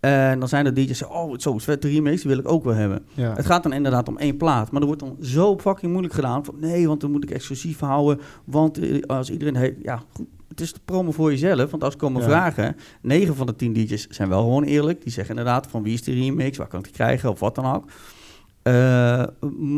En 0.00 0.38
dan 0.38 0.48
zijn 0.48 0.66
er 0.66 0.74
DJ's 0.74 0.98
die 0.98 1.08
oh, 1.10 1.34
zo 1.38 1.56
is 1.56 1.64
vet, 1.64 1.82
de 1.82 1.88
remix, 1.88 2.20
die 2.22 2.30
wil 2.30 2.38
ik 2.40 2.48
ook 2.48 2.64
wel 2.64 2.74
hebben. 2.74 3.04
ja. 3.14 3.34
Het 3.34 3.46
gaat 3.46 3.62
dan 3.62 3.72
inderdaad 3.72 4.08
om 4.08 4.18
één 4.18 4.36
plaat. 4.36 4.70
Maar 4.70 4.80
er 4.80 4.86
wordt 4.86 5.02
dan 5.02 5.16
zo 5.20 5.58
fucking 5.58 5.90
moeilijk 5.92 6.14
gedaan. 6.14 6.44
Van 6.44 6.54
nee, 6.60 6.88
want 6.88 7.00
dan 7.00 7.10
moet 7.10 7.22
ik 7.24 7.30
exclusief 7.30 7.78
houden. 7.80 8.20
Want 8.44 8.78
eh, 8.78 9.00
als 9.06 9.30
iedereen 9.30 9.56
heeft... 9.56 9.74
Ja, 9.82 10.02
goed, 10.12 10.26
het 10.48 10.60
is 10.60 10.72
de 10.72 10.80
promo 10.84 11.10
voor 11.12 11.30
jezelf. 11.30 11.70
Want 11.70 11.84
als 11.84 11.92
ik 11.92 11.98
komen 11.98 12.20
Ja. 12.22 12.28
vragen... 12.28 12.76
9 13.02 13.34
van 13.34 13.46
de 13.46 13.56
10 13.56 13.72
DJ's 13.72 14.06
zijn 14.06 14.28
wel 14.28 14.40
gewoon 14.42 14.62
eerlijk. 14.64 15.02
Die 15.02 15.12
zeggen 15.12 15.36
inderdaad 15.36 15.66
van 15.66 15.82
wie 15.82 15.92
is 15.94 16.02
de 16.02 16.12
remix? 16.12 16.56
Waar 16.58 16.66
kan 16.66 16.78
ik 16.78 16.84
die 16.84 16.94
krijgen? 16.94 17.30
Of 17.30 17.40
wat 17.40 17.54
dan 17.54 17.74
ook. 17.74 17.84
Eh, 18.62 19.24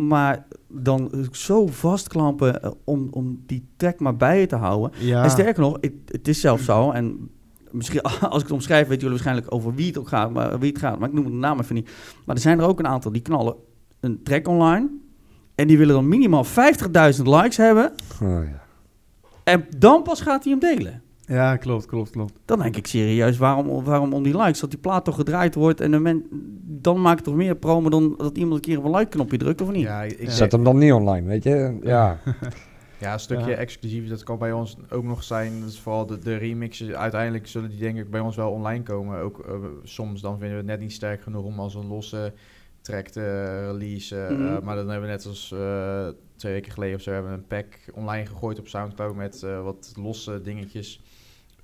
maar 0.09 0.47
dan 0.69 1.27
zo 1.33 1.67
vastklampen 1.67 2.63
eh, 2.63 2.71
om, 2.85 3.09
om 3.11 3.43
die 3.47 3.69
track 3.77 4.01
maar 4.01 4.17
bij 4.17 4.41
je 4.41 4.47
te 4.47 4.57
houden. 4.57 4.91
Ja. 4.99 5.23
En 5.23 5.31
sterker 5.31 5.63
nog, 5.63 5.77
het, 5.81 5.93
het 6.07 6.29
is 6.29 6.41
zelfs 6.41 6.65
zo. 6.65 6.91
En 6.91 7.31
misschien 7.71 8.03
als 8.03 8.37
ik 8.37 8.43
het 8.43 8.51
omschrijf, 8.51 8.83
weten 8.83 8.95
jullie 8.95 9.11
waarschijnlijk 9.11 9.55
over 9.55 9.75
wie 9.75 9.87
het 9.87 9.99
ook 9.99 10.09
gaat. 10.09 10.31
Maar, 10.31 10.59
wie 10.59 10.71
het 10.71 10.81
gaat, 10.81 10.99
maar 10.99 11.09
ik 11.09 11.15
noem 11.15 11.25
de 11.25 11.31
naam 11.31 11.61
even 11.61 11.75
niet. 11.75 11.91
Maar 12.25 12.37
er 12.37 12.43
zijn 12.43 12.59
er 12.59 12.67
ook 12.67 12.79
een 12.79 12.87
aantal 12.87 13.13
die 13.13 13.23
knallen 13.23 13.55
een 14.01 14.23
track 14.23 14.49
online. 14.49 14.89
En 15.55 15.67
die 15.67 15.79
willen 15.79 15.95
dan 15.95 16.09
minimaal 16.09 16.45
50.000 16.45 16.51
likes 17.23 17.57
hebben. 17.57 17.93
Oh, 18.23 18.45
ja. 18.45 18.63
En 19.45 19.67
dan 19.79 20.03
pas 20.03 20.21
gaat 20.21 20.45
hij 20.45 20.53
hem 20.53 20.61
delen. 20.61 21.03
Ja, 21.27 21.57
klopt, 21.57 21.87
klopt, 21.87 22.11
klopt. 22.11 22.33
Dan 22.45 22.59
denk 22.59 22.77
ik 22.77 22.87
serieus, 22.87 23.37
waarom, 23.37 23.85
waarom 23.85 24.13
om 24.13 24.23
die 24.23 24.37
likes? 24.37 24.61
Dat 24.61 24.71
die 24.71 24.79
plaat 24.79 25.05
toch 25.05 25.15
gedraaid 25.15 25.55
wordt 25.55 25.81
en 25.81 25.91
de 25.91 25.99
men, 25.99 26.27
dan 26.63 27.01
maakt 27.01 27.17
het 27.17 27.25
toch 27.25 27.35
meer 27.35 27.57
promo 27.57 27.89
dan 27.89 28.15
dat 28.17 28.39
iemand 28.39 28.55
een 28.55 28.61
keer 28.61 28.79
op 28.79 28.85
een 28.85 28.97
like-knopje 28.97 29.37
drukt, 29.39 29.61
of 29.61 29.71
niet? 29.71 29.83
Ja, 29.83 30.03
ik, 30.03 30.31
Zet 30.31 30.53
hem 30.53 30.65
dan 30.65 30.79
niet 30.79 30.93
online, 30.93 31.27
weet 31.27 31.43
je? 31.45 31.79
Ja. 31.83 32.19
Ja, 32.99 33.13
een 33.13 33.21
stukje 33.21 33.51
Ja. 33.51 33.57
exclusief, 33.57 34.09
dat 34.09 34.23
kan 34.23 34.39
bij 34.39 34.53
ons 34.53 34.77
ook 34.91 35.05
nog 35.05 35.23
zijn. 35.23 35.61
Dat 35.61 35.69
is 35.69 35.81
vooral 35.81 36.07
de, 36.07 36.19
de 36.19 36.37
remixes. 36.37 36.91
Uiteindelijk 36.91 37.47
zullen 37.47 37.71
die 37.71 37.79
denk 37.79 37.99
ik 37.99 38.11
bij 38.11 38.21
ons 38.21 38.37
wel 38.37 38.51
online 38.51 38.83
komen. 38.83 39.21
Ook 39.21 39.39
eh, 39.39 39.55
soms 39.83 40.21
dan 40.21 40.33
vinden 40.39 40.51
we 40.51 40.57
het 40.57 40.67
net 40.67 40.81
niet 40.81 40.93
sterk 40.93 41.23
genoeg 41.23 41.45
om 41.45 41.59
als 41.59 41.75
een 41.75 41.87
losse 41.87 42.33
track 42.81 43.09
te 43.09 43.67
releasen. 43.67 44.33
Mhm. 44.39 44.55
Eh, 44.55 44.63
maar 44.63 44.77
dan 44.77 44.89
hebben 44.89 45.09
we 45.09 45.15
net 45.15 45.27
als 45.27 45.53
eh, 45.53 46.09
twee 46.37 46.53
weken 46.53 46.73
geleden 46.73 46.97
of 46.97 47.03
zo 47.03 47.13
hebben 47.13 47.31
we 47.31 47.37
een 47.37 47.47
pack 47.47 47.67
online 47.95 48.27
gegooid 48.27 48.59
op 48.59 48.69
Soundcloud 48.69 49.15
met 49.15 49.43
eh, 49.43 49.63
wat 49.63 49.93
losse 49.97 50.41
dingetjes 50.41 51.01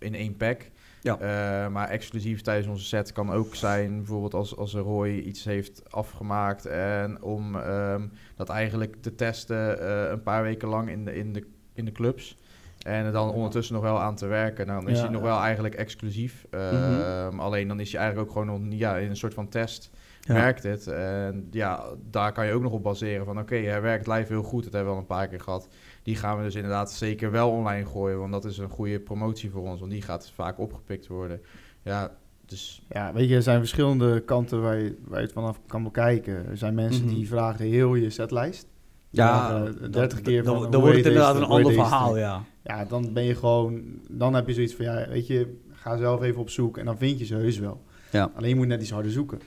in 0.00 0.14
één 0.14 0.36
pack. 0.36 0.70
Ja. 1.02 1.18
Eh, 1.18 1.72
maar 1.72 1.88
exclusief 1.88 2.40
tijdens 2.40 2.66
onze 2.68 2.84
set 2.84 3.12
kan 3.12 3.32
ook 3.32 3.54
zijn, 3.54 3.96
bijvoorbeeld 3.96 4.34
als, 4.34 4.56
als 4.56 4.74
Roy 4.74 5.08
iets 5.10 5.44
heeft 5.44 5.82
afgemaakt 5.92 6.66
en 6.66 7.22
om 7.22 7.56
ehm, 7.56 8.06
dat 8.36 8.48
eigenlijk 8.48 8.96
te 9.02 9.14
testen 9.14 9.80
eh, 9.80 10.10
een 10.10 10.22
paar 10.22 10.42
weken 10.42 10.68
lang 10.68 10.90
in 10.90 11.04
de, 11.04 11.14
in 11.16 11.32
de, 11.32 11.46
in 11.74 11.84
de 11.84 11.92
clubs. 11.92 12.36
En 12.80 13.04
er 13.04 13.12
dan 13.12 13.30
ondertussen 13.32 13.74
nog 13.74 13.82
wel 13.82 14.00
aan 14.00 14.16
te 14.16 14.26
werken. 14.26 14.66
Nou, 14.66 14.80
dan 14.80 14.90
is 14.90 14.96
Ja. 14.98 15.02
hij 15.04 15.12
nog 15.12 15.22
wel 15.22 15.38
eigenlijk 15.40 15.74
exclusief. 15.74 16.46
Ehm, 16.50 17.40
Alleen 17.40 17.68
dan 17.68 17.80
is 17.80 17.92
hij 17.92 18.00
eigenlijk 18.00 18.30
ook 18.30 18.36
gewoon 18.38 18.68
nog, 18.68 18.78
ja, 18.78 18.96
in 18.96 19.10
een 19.10 19.16
soort 19.16 19.34
van 19.34 19.48
test 19.48 19.90
Ja. 20.20 20.34
werkt 20.34 20.62
het. 20.62 20.86
En 20.86 21.48
ja, 21.50 21.84
daar 22.10 22.32
kan 22.32 22.46
je 22.46 22.52
ook 22.52 22.62
nog 22.62 22.72
op 22.72 22.82
baseren 22.82 23.24
van... 23.24 23.38
oké, 23.38 23.56
hij 23.56 23.80
werkt 23.80 24.06
live 24.06 24.32
heel 24.32 24.42
goed, 24.42 24.64
dat 24.64 24.72
hebben 24.72 24.90
we 24.90 24.96
al 24.96 25.00
een 25.02 25.16
paar 25.16 25.28
keer 25.28 25.40
gehad. 25.40 25.68
Die 26.02 26.16
gaan 26.16 26.36
we 26.36 26.42
dus 26.42 26.54
inderdaad 26.54 26.92
zeker 26.92 27.30
wel 27.30 27.50
online 27.50 27.86
gooien... 27.86 28.18
want 28.18 28.32
dat 28.32 28.44
is 28.44 28.58
een 28.58 28.68
goede 28.68 29.00
promotie 29.00 29.50
voor 29.50 29.62
ons... 29.62 29.80
want 29.80 29.92
die 29.92 30.02
gaat 30.02 30.30
vaak 30.34 30.58
opgepikt 30.58 31.06
worden. 31.06 31.40
Ja, 31.82 32.10
dus... 32.46 32.82
Ja, 32.88 33.12
weet 33.12 33.28
je, 33.28 33.34
er 33.34 33.42
zijn 33.42 33.58
verschillende 33.58 34.20
kanten 34.20 34.62
waar 34.62 34.76
je, 34.78 34.96
waar 35.04 35.18
je 35.18 35.24
het 35.24 35.34
vanaf 35.34 35.60
kan 35.66 35.82
bekijken. 35.82 36.46
Er 36.48 36.56
zijn 36.56 36.74
mensen 36.74 37.04
Mhm. 37.04 37.14
die 37.14 37.28
vragen 37.28 37.64
heel 37.64 37.94
je 37.94 38.10
setlijst. 38.10 38.66
Ja, 39.10 39.48
vragen 39.48 39.80
dat- 39.80 39.92
30 39.92 40.20
keer 40.20 40.42
dan, 40.42 40.54
van, 40.54 40.62
dan 40.62 40.72
hoe 40.72 40.80
wordt 40.82 40.96
het 40.96 41.06
inderdaad 41.06 41.36
een 41.36 41.42
ander 41.44 41.72
verhaal, 41.72 42.16
ja. 42.18 42.44
Ja, 42.62 42.84
dan 42.84 43.12
ben 43.12 43.24
je 43.24 43.34
gewoon... 43.34 43.82
Dan 44.08 44.34
heb 44.34 44.46
je 44.46 44.54
zoiets 44.54 44.74
van, 44.74 44.84
ja, 44.84 45.08
weet 45.08 45.26
je, 45.26 45.56
ga 45.72 45.96
zelf 45.96 46.22
even 46.22 46.40
op 46.40 46.50
zoek 46.50 46.76
en 46.78 46.84
dan 46.84 46.96
vind 46.98 47.18
je 47.18 47.24
ze 47.24 47.34
heus 47.34 47.58
wel. 47.58 47.82
Ja. 48.10 48.30
Alleen 48.34 48.48
je 48.48 48.56
moet 48.56 48.66
net 48.66 48.80
iets 48.80 48.90
harder 48.90 49.12
zoeken. 49.12 49.40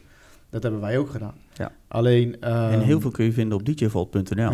Dat 0.50 0.64
hebben 0.64 0.82
wij 0.82 0.98
ook 0.98 1.10
gedaan. 1.10 1.36
Ja. 1.54 1.72
Alleen... 1.88 2.42
En 2.42 2.72
ehm, 2.72 2.80
heel 2.80 3.02
veel 3.02 3.12
kun 3.12 3.26
je 3.26 3.32
vinden 3.34 3.58
op 3.58 3.66
djvault.nl. 3.66 4.52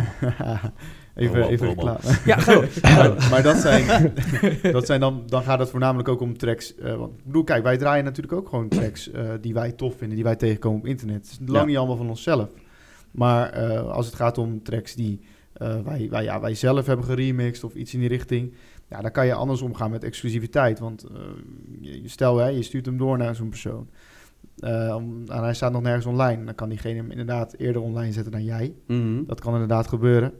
even, 1.14 1.48
even 1.48 1.66
reclame. 1.66 1.98
ja, 2.24 2.36
ga 2.40 2.52
door. 2.52 2.68
maar, 2.82 3.28
maar 3.30 3.42
dat 3.42 3.56
zijn, 3.56 4.12
dat 4.72 4.86
zijn 4.86 5.00
dan, 5.00 5.22
dan 5.26 5.42
gaat 5.42 5.58
het 5.58 5.70
voornamelijk 5.70 6.08
ook 6.08 6.20
om 6.20 6.36
tracks. 6.38 6.74
eh, 6.74 6.94
want 6.96 7.12
ik 7.18 7.24
bedoel, 7.24 7.44
kijk, 7.44 7.62
wij 7.62 7.76
draaien 7.76 8.04
natuurlijk 8.04 8.32
ook 8.34 8.48
gewoon 8.48 8.68
tracks 8.68 9.10
eh, 9.10 9.30
die 9.40 9.54
wij 9.54 9.72
tof 9.72 9.96
vinden, 9.96 10.14
die 10.16 10.24
wij 10.24 10.36
tegenkomen 10.36 10.78
op 10.78 10.86
internet. 10.86 11.16
Het 11.16 11.30
is 11.30 11.38
lang 11.46 11.58
Ja. 11.60 11.64
niet 11.64 11.76
allemaal 11.76 11.96
van 11.96 12.08
onszelf. 12.08 12.48
Maar 13.10 13.50
eh, 13.50 13.90
als 13.90 14.06
het 14.06 14.14
gaat 14.14 14.38
om 14.38 14.62
tracks 14.62 14.94
die 14.94 15.20
eh, 15.52 15.80
wij, 15.84 16.06
wij, 16.10 16.24
ja, 16.24 16.40
wij 16.40 16.54
zelf 16.54 16.86
hebben 16.86 17.04
geremixed 17.06 17.64
of 17.64 17.74
iets 17.74 17.94
in 17.94 18.00
die 18.00 18.08
richting, 18.08 18.54
ja, 18.88 19.00
dan 19.00 19.10
kan 19.10 19.26
je 19.26 19.34
anders 19.34 19.62
omgaan 19.62 19.90
met 19.90 20.04
exclusiviteit. 20.04 20.78
Want 20.78 21.02
eh, 21.04 21.20
je, 22.02 22.08
stel, 22.08 22.36
hè, 22.36 22.46
je 22.48 22.62
stuurt 22.62 22.86
hem 22.86 22.96
door 22.98 23.18
naar 23.18 23.34
zo'n 23.34 23.48
persoon. 23.48 23.88
Eh, 24.58 24.88
en 24.94 25.24
hij 25.26 25.54
staat 25.54 25.72
nog 25.72 25.82
nergens 25.82 26.06
online. 26.06 26.44
Dan 26.44 26.54
kan 26.54 26.68
diegene 26.68 26.96
hem 26.96 27.10
inderdaad 27.10 27.54
eerder 27.58 27.82
online 27.82 28.12
zetten 28.12 28.32
dan 28.32 28.44
jij. 28.44 28.72
Mhm. 28.86 29.24
Dat 29.26 29.40
kan 29.40 29.52
inderdaad 29.52 29.86
gebeuren. 29.88 30.32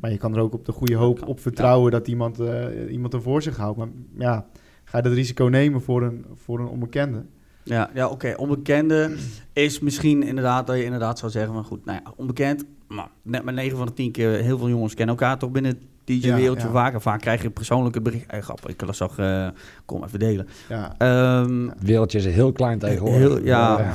Maar 0.00 0.10
je 0.10 0.16
kan 0.18 0.34
er 0.34 0.40
ook 0.40 0.54
op 0.54 0.64
de 0.64 0.72
goede 0.72 0.94
hoop 0.94 1.26
op 1.28 1.40
vertrouwen 1.40 1.90
dat 1.92 2.08
iemand, 2.08 2.40
eh, 2.40 2.64
iemand 2.92 3.12
er 3.14 3.22
voor 3.22 3.42
zich 3.42 3.56
houdt. 3.56 3.76
Maar 3.78 3.88
ja, 4.18 4.46
ga 4.84 4.96
je 4.96 5.02
dat 5.02 5.12
risico 5.12 5.44
nemen 5.44 5.82
voor 5.82 6.02
een, 6.02 6.24
voor 6.34 6.60
een 6.60 6.66
onbekende? 6.68 7.24
Ja, 7.62 7.90
ja 7.94 8.08
oké. 8.08 8.34
Onbekende 8.36 9.16
is 9.52 9.80
misschien 9.80 10.22
inderdaad 10.22 10.66
dat 10.66 10.76
je 10.76 10.84
inderdaad 10.84 11.18
zou 11.18 11.30
zeggen 11.30 11.52
van 11.52 11.64
goed, 11.64 11.84
nou 11.84 11.98
ja, 12.04 12.12
onbekend. 12.16 12.64
Maar 12.88 13.08
net 13.22 13.44
met 13.44 13.54
9 13.54 13.76
van 13.76 13.86
de 13.86 13.92
10 13.92 14.12
keer, 14.12 14.30
heel 14.30 14.58
veel 14.58 14.68
jongens 14.68 14.94
kennen 14.94 15.16
elkaar 15.16 15.38
toch 15.38 15.50
binnen 15.50 15.70
het 15.72 15.80
DJ-wereldje 16.04 16.60
Ja, 16.66 16.66
ja. 16.66 16.72
vaak. 16.72 16.92
En 16.94 17.00
vaak 17.00 17.20
krijg 17.20 17.42
je 17.42 17.50
persoonlijke 17.50 18.00
bericht. 18.00 18.30
Hey, 18.30 18.40
grappig, 18.42 18.70
ik 18.70 18.78
dat 18.78 18.96
zag, 18.96 19.18
eh 19.18 19.48
kom 19.84 20.04
even 20.04 20.18
delen. 20.18 20.46
Ja, 20.68 20.94
Ehm, 20.98 21.68
Het 21.68 21.82
wereldje 21.82 22.18
is 22.18 22.24
heel 22.26 22.52
klein 22.52 22.78
tegenwoordig. 22.78 23.18
Heel- 23.20 23.44
ja. 23.44 23.78
ja. 23.78 23.92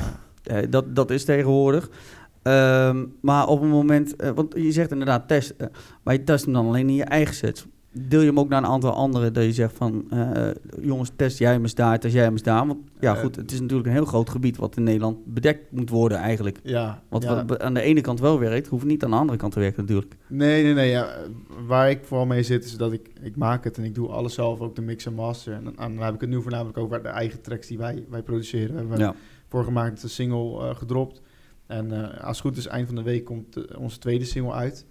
eh, 0.56 0.66
dat, 0.70 0.96
dat 0.96 1.10
is 1.10 1.24
tegenwoordig. 1.24 1.90
Ehm, 2.42 3.04
maar 3.20 3.46
op 3.46 3.60
een 3.62 3.68
moment, 3.68 4.16
eh, 4.16 4.30
want 4.30 4.54
je 4.56 4.72
zegt 4.72 4.90
inderdaad 4.90 5.28
test, 5.28 5.50
eh, 5.50 5.66
maar 6.02 6.14
je 6.14 6.24
test 6.24 6.44
hem 6.44 6.54
dan 6.54 6.66
alleen 6.66 6.88
in 6.88 6.94
je 6.94 7.04
eigen 7.04 7.34
sets. 7.34 7.66
deel 7.94 8.20
je 8.20 8.26
hem 8.26 8.38
ook 8.38 8.48
naar 8.48 8.62
een 8.62 8.68
aantal 8.68 8.92
anderen 8.92 9.32
dat 9.32 9.44
je 9.44 9.52
zegt 9.52 9.76
van, 9.76 10.04
eh, 10.10 10.48
jongens, 10.80 11.10
test 11.16 11.38
jij 11.38 11.52
hem 11.52 11.62
eens 11.62 11.74
daar, 11.74 11.98
test 11.98 12.14
jij 12.14 12.22
hem 12.22 12.32
eens 12.32 12.42
daar. 12.42 12.66
Want 12.66 12.78
ja, 13.00 13.14
goed, 13.14 13.36
het 13.36 13.52
is 13.52 13.60
natuurlijk 13.60 13.88
een 13.88 13.94
heel 13.94 14.04
groot 14.04 14.30
gebied 14.30 14.56
wat 14.56 14.76
in 14.76 14.82
Nederland 14.82 15.16
bedekt 15.26 15.72
moet 15.72 15.90
worden 15.90 16.18
eigenlijk. 16.18 16.58
Ja, 16.62 17.02
Wat, 17.08 17.22
ja. 17.22 17.44
wat 17.44 17.60
aan 17.60 17.74
de 17.74 17.80
ene 17.82 18.00
kant 18.00 18.20
wel 18.20 18.38
werkt, 18.38 18.66
hoeft 18.68 18.84
niet 18.84 19.04
aan 19.04 19.10
de 19.10 19.16
andere 19.16 19.38
kant 19.38 19.52
te 19.52 19.60
werken 19.60 19.80
natuurlijk. 19.82 20.16
Nee, 20.28 20.62
nee, 20.62 20.74
nee. 20.74 20.90
Ja. 20.90 21.08
Waar 21.66 21.90
ik 21.90 22.04
vooral 22.04 22.26
mee 22.26 22.42
zit 22.42 22.64
is 22.64 22.76
dat 22.76 22.92
ik, 22.92 23.10
ik 23.22 23.36
maak 23.36 23.64
het 23.64 23.76
en 23.78 23.84
ik 23.84 23.94
doe 23.94 24.08
alles 24.08 24.34
zelf, 24.34 24.60
ook 24.60 24.74
de 24.76 24.82
mix 24.82 25.06
en 25.06 25.14
master. 25.14 25.52
En 25.54 25.64
dan, 25.64 25.76
en 25.78 25.94
dan 25.94 26.04
heb 26.04 26.14
ik 26.14 26.20
het 26.20 26.30
nu 26.30 26.42
voornamelijk 26.42 26.78
over 26.78 27.02
de 27.02 27.08
eigen 27.08 27.40
tracks 27.40 27.66
die 27.66 27.78
wij, 27.78 28.04
wij 28.08 28.22
produceren. 28.22 28.72
We 28.72 28.78
hebben 28.78 28.98
Ja. 28.98 29.14
vorige 29.48 29.70
maand 29.70 30.02
een 30.02 30.08
single 30.08 30.74
gedropt. 30.74 31.20
En 31.72 31.92
eh, 31.92 32.24
als 32.24 32.36
het 32.36 32.46
goed 32.46 32.56
is, 32.56 32.66
eind 32.66 32.86
van 32.86 32.96
de 32.96 33.02
week 33.02 33.24
komt 33.24 33.56
eh, 33.56 33.80
onze 33.80 33.98
tweede 33.98 34.24
single 34.24 34.52
uit. 34.52 34.86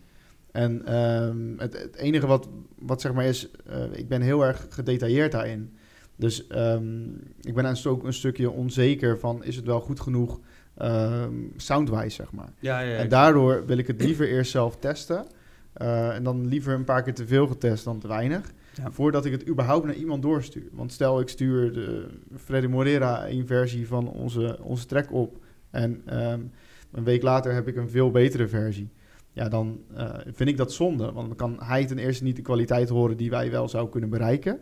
En 0.51 0.85
ehm, 0.85 1.57
het, 1.57 1.81
het 1.81 1.95
enige 1.95 2.27
wat, 2.27 2.49
wat 2.79 3.01
zeg 3.01 3.13
maar 3.13 3.25
is, 3.25 3.51
eh, 3.65 3.83
ik 3.93 4.07
ben 4.07 4.21
heel 4.21 4.45
erg 4.45 4.67
gedetailleerd 4.69 5.31
daarin. 5.31 5.73
Dus 6.15 6.47
ehm, 6.47 7.09
ik 7.41 7.53
ben 7.53 7.77
ook 7.87 8.03
een 8.03 8.13
stukje 8.13 8.49
onzeker 8.49 9.19
van, 9.19 9.43
is 9.43 9.55
het 9.55 9.65
wel 9.65 9.79
goed 9.79 9.99
genoeg 9.99 10.39
ehm 10.77 11.33
soundwise, 11.57 12.09
zeg 12.09 12.31
maar. 12.31 12.53
Ja, 12.59 12.79
ja, 12.79 12.97
En 12.97 13.09
daardoor 13.09 13.65
wil 13.65 13.77
ik 13.77 13.87
het 13.87 14.01
liever 14.01 14.27
eerst 14.27 14.51
zelf 14.51 14.77
testen. 14.77 15.25
En 15.73 16.23
dan 16.23 16.47
liever 16.47 16.73
een 16.73 16.83
paar 16.83 17.03
keer 17.03 17.13
te 17.13 17.27
veel 17.27 17.47
getest 17.47 17.83
dan 17.83 17.99
te 17.99 18.07
weinig. 18.07 18.51
Voordat 18.89 19.25
ik 19.25 19.31
het 19.31 19.47
überhaupt 19.47 19.85
naar 19.85 19.95
iemand 19.95 20.21
doorstuur. 20.21 20.67
Want 20.71 20.91
stel 20.91 21.19
ik 21.19 21.29
stuur 21.29 21.73
de 21.73 22.07
Freddy 22.37 22.67
Morera 22.67 23.29
een 23.29 23.47
versie 23.47 23.87
van 23.87 24.07
onze, 24.07 24.59
onze 24.61 24.85
track 24.85 25.11
op. 25.11 25.37
En 25.69 26.03
een 26.91 27.03
week 27.03 27.21
later 27.21 27.53
heb 27.53 27.67
ik 27.67 27.75
een 27.75 27.89
veel 27.89 28.11
betere 28.11 28.47
versie. 28.47 28.89
Ja, 29.33 29.49
dan 29.49 29.79
eh, 29.95 30.09
vind 30.33 30.49
ik 30.49 30.57
dat 30.57 30.73
zonde. 30.73 31.11
Want 31.11 31.27
dan 31.27 31.35
kan 31.37 31.57
hij 31.65 31.85
ten 31.85 31.97
eerste 31.97 32.23
niet 32.23 32.35
de 32.35 32.41
kwaliteit 32.41 32.89
horen 32.89 33.17
die 33.17 33.29
wij 33.29 33.51
wel 33.51 33.69
zouden 33.69 33.91
kunnen 33.91 34.09
bereiken. 34.09 34.59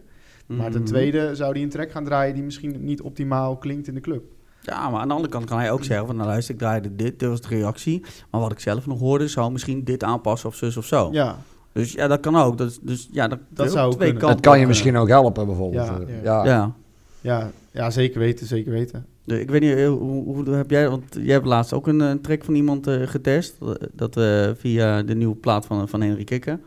Maar 0.47 0.71
ten 0.71 0.81
Mhm. 0.81 0.89
tweede 0.89 1.35
zou 1.35 1.51
hij 1.51 1.61
een 1.61 1.69
track 1.69 1.91
gaan 1.91 2.03
draaien 2.03 2.33
die 2.33 2.43
misschien 2.43 2.83
niet 2.83 3.01
optimaal 3.01 3.57
klinkt 3.57 3.87
in 3.87 3.93
de 3.93 3.99
club. 3.99 4.23
Ja, 4.61 4.89
maar 4.89 4.99
aan 5.01 5.07
de 5.07 5.13
andere 5.13 5.33
kant 5.33 5.45
kan 5.45 5.57
hij 5.59 5.71
ook 5.71 5.83
zeggen 5.83 6.05
van, 6.07 6.15
nou 6.15 6.27
luister, 6.27 6.53
ik 6.53 6.59
draaide 6.59 6.95
dit, 6.95 7.19
dit 7.19 7.29
was 7.29 7.41
de 7.41 7.47
reactie. 7.47 8.01
Maar 8.31 8.41
wat 8.41 8.51
ik 8.51 8.59
zelf 8.59 8.85
nog 8.87 8.99
hoorde, 8.99 9.27
zou 9.27 9.51
misschien 9.51 9.83
dit 9.83 10.03
aanpassen 10.03 10.49
of 10.49 10.55
zus 10.55 10.77
of 10.77 10.85
zo. 10.85 11.09
Ja, 11.11 11.37
Dus 11.71 11.91
ja, 11.91 12.07
dat 12.07 12.19
kan 12.19 12.35
ook. 12.35 12.57
Dat, 12.57 12.79
dus 12.81 13.09
ja, 13.11 13.27
dat, 13.27 13.39
Dat 13.49 13.65
ook 13.65 13.71
zou 13.71 13.85
twee 13.91 13.97
kunnen. 13.97 14.17
kanten. 14.21 14.37
Het 14.37 14.45
kan 14.45 14.59
je 14.59 14.67
misschien 14.67 14.97
ook 14.97 15.07
helpen 15.07 15.45
bijvoorbeeld. 15.45 15.87
Ja. 15.87 15.99
Eh, 15.99 16.23
Ja. 16.23 16.43
ja. 16.45 16.51
Ja. 16.51 16.73
ja, 17.21 17.51
ja, 17.71 17.89
zeker 17.89 18.19
weten, 18.19 18.47
zeker 18.47 18.71
weten. 18.71 19.05
Ik 19.31 19.49
weet 19.49 19.61
niet, 19.61 19.75
eh, 19.75 19.87
hoe, 19.87 20.23
hoe 20.23 20.49
heb 20.49 20.69
jij, 20.69 20.89
want 20.89 21.03
jij 21.19 21.33
hebt 21.33 21.45
laatst 21.45 21.73
ook 21.73 21.87
een, 21.87 22.01
eh, 22.01 22.11
track 22.11 22.43
van 22.43 22.55
iemand 22.55 22.87
eh, 22.87 23.01
getest. 23.07 23.55
eh, 23.61 23.69
Dat 23.93 24.13
via 24.57 25.03
de 25.03 25.15
nieuwe 25.15 25.35
plaat 25.35 25.65
van, 25.65 25.87
van 25.89 26.01
Henry 26.01 26.23
Kikker. 26.23 26.59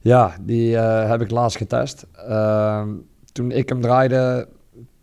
Ja, 0.00 0.36
die 0.40 0.76
heb 0.76 1.20
ik 1.20 1.30
laatst 1.30 1.56
getest. 1.56 2.06
Ehm, 2.28 2.88
toen 3.32 3.50
ik 3.50 3.68
hem 3.68 3.80
draaide, 3.80 4.48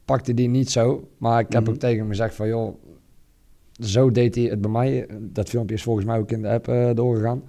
pakte 0.05 0.33
die 0.33 0.47
niet 0.47 0.71
zo. 0.71 1.07
Maar 1.17 1.39
ik 1.39 1.51
heb 1.53 1.61
Mhm. 1.63 1.71
ook 1.71 1.77
tegen 1.77 1.97
hem 1.99 2.07
gezegd 2.07 2.35
van, 2.35 2.47
joh, 2.47 2.75
zo 3.79 4.11
deed 4.11 4.35
hij 4.35 4.43
het 4.43 4.61
bij 4.61 4.71
mij. 4.71 5.07
Dat 5.19 5.49
filmpje 5.49 5.75
is 5.75 5.83
volgens 5.83 6.05
mij 6.05 6.17
ook 6.17 6.31
in 6.31 6.41
de 6.41 6.49
app 6.49 6.65
doorgegaan. 6.95 7.43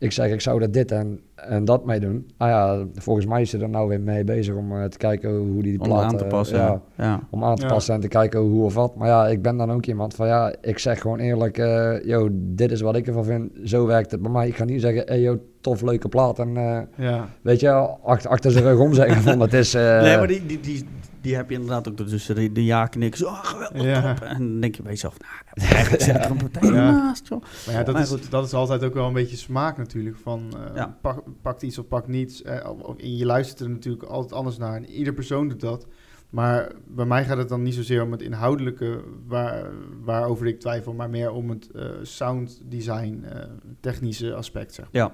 Ik 0.00 0.12
zeg, 0.12 0.30
ik 0.32 0.40
zou 0.40 0.62
er 0.62 0.70
dit 0.70 0.92
en, 0.92 1.20
en 1.34 1.64
dat 1.64 1.84
mee 1.84 2.00
doen. 2.00 2.26
Ah 2.36 2.48
ja, 2.48 2.84
volgens 2.94 3.26
mij 3.26 3.40
is 3.40 3.50
ze 3.50 3.58
er 3.58 3.68
nou 3.68 3.88
weer 3.88 4.00
mee 4.00 4.24
bezig 4.24 4.54
om 4.54 4.72
eh, 4.72 4.84
te 4.84 4.98
kijken 4.98 5.36
hoe 5.36 5.62
die, 5.62 5.62
die 5.62 5.80
Om 5.80 5.86
plaat... 5.88 6.02
aan 6.02 6.16
te 6.16 6.24
eh, 6.24 6.30
passen. 6.30 6.58
ja, 6.58 6.80
ja. 6.96 7.20
om 7.30 7.44
aan 7.44 7.56
te 7.56 7.62
Ja. 7.66 7.68
passen 7.72 7.94
en 7.94 8.00
te 8.00 8.08
kijken 8.08 8.40
hoe 8.40 8.64
of 8.64 8.74
wat. 8.74 8.96
Maar 8.96 9.08
ja, 9.08 9.26
ik 9.28 9.42
ben 9.42 9.56
dan 9.56 9.72
ook 9.72 9.86
iemand 9.86 10.14
van 10.14 10.26
ja, 10.26 10.54
ik 10.60 10.78
zeg 10.78 11.00
gewoon 11.00 11.18
eerlijk, 11.18 11.58
eh 11.58 12.04
yo, 12.04 12.28
dit 12.32 12.70
is 12.72 12.80
wat 12.80 12.96
ik 12.96 13.06
ervan 13.06 13.24
vind. 13.24 13.50
Zo 13.64 13.86
werkt 13.86 14.10
het 14.10 14.22
bij 14.22 14.30
mij. 14.30 14.46
Ik 14.48 14.56
ga 14.56 14.64
niet 14.64 14.80
zeggen, 14.80 15.02
hey, 15.06 15.20
yo, 15.20 15.38
tof, 15.68 15.82
leuke 15.82 16.08
plaat. 16.08 16.38
En 16.38 16.56
eh, 16.56 16.80
Ja, 17.06 17.28
weet 17.42 17.60
je, 17.60 17.70
achter, 18.04 18.30
achter 18.30 18.50
zijn 18.50 18.64
rug 18.64 18.78
om 18.78 18.94
zeggen 18.94 19.22
van 19.22 19.40
het 19.40 19.52
is... 19.52 19.74
eh, 19.74 20.02
nee, 20.02 20.16
maar 20.16 20.26
die, 20.26 20.46
die, 20.46 20.60
die, 20.60 20.86
die 21.20 21.34
heb 21.36 21.48
je 21.48 21.54
inderdaad 21.54 21.88
ook 21.88 21.96
tussen 21.96 22.34
de, 22.34 22.52
de 22.52 22.64
ja-kniks. 22.64 23.24
Oh, 23.24 23.44
geweldig, 23.44 23.82
Ja. 23.82 24.14
top. 24.14 24.22
En 24.28 24.38
dan 24.38 24.60
denk 24.60 24.74
je 24.74 24.82
bij 24.82 24.90
jezelf, 24.92 25.16
nou, 25.20 25.70
eigenlijk 25.72 26.02
zit 26.02 26.14
er 26.16 26.30
een 26.30 26.36
partij 26.50 26.70
Ja. 26.70 26.90
naast, 26.90 27.28
joh. 27.28 27.42
maar 27.66 27.74
ja, 27.74 27.82
dat, 27.82 27.94
Maar 27.94 28.02
is, 28.02 28.08
goed. 28.08 28.30
dat 28.30 28.44
is 28.46 28.52
altijd 28.52 28.84
ook 28.84 28.94
wel 28.94 29.06
een 29.06 29.12
beetje 29.12 29.36
smaak 29.36 29.76
natuurlijk. 29.76 30.16
Van 30.22 30.42
eh, 30.56 30.76
Ja. 30.76 30.96
pak, 31.00 31.22
pakt 31.42 31.62
iets 31.62 31.78
of 31.78 31.88
pakt 31.88 32.08
niets. 32.08 32.42
Eh, 32.42 32.70
of- 32.70 32.80
of- 32.80 32.96
en 32.98 33.16
je 33.16 33.26
luistert 33.26 33.60
er 33.60 33.68
natuurlijk 33.70 34.04
altijd 34.04 34.32
anders 34.32 34.58
naar. 34.58 34.74
En 34.76 34.86
ieder 34.90 35.12
persoon 35.12 35.48
doet 35.48 35.60
dat. 35.60 35.86
Maar 36.30 36.72
bij 36.86 37.04
mij 37.04 37.24
gaat 37.24 37.36
het 37.38 37.48
dan 37.48 37.62
niet 37.62 37.74
zozeer 37.74 38.02
om 38.02 38.12
het 38.12 38.22
inhoudelijke 38.22 39.00
waar, 39.26 39.64
waarover 40.04 40.46
ik 40.46 40.60
twijfel, 40.60 40.92
maar 40.92 41.10
meer 41.10 41.30
om 41.30 41.50
het 41.50 41.70
eh 41.74 41.84
sound 42.02 42.60
design, 42.64 43.24
eh, 43.32 43.38
technische 43.80 44.34
aspect. 44.34 44.74
Zeg. 44.74 44.84
maar. 44.92 45.02
Ja. 45.02 45.12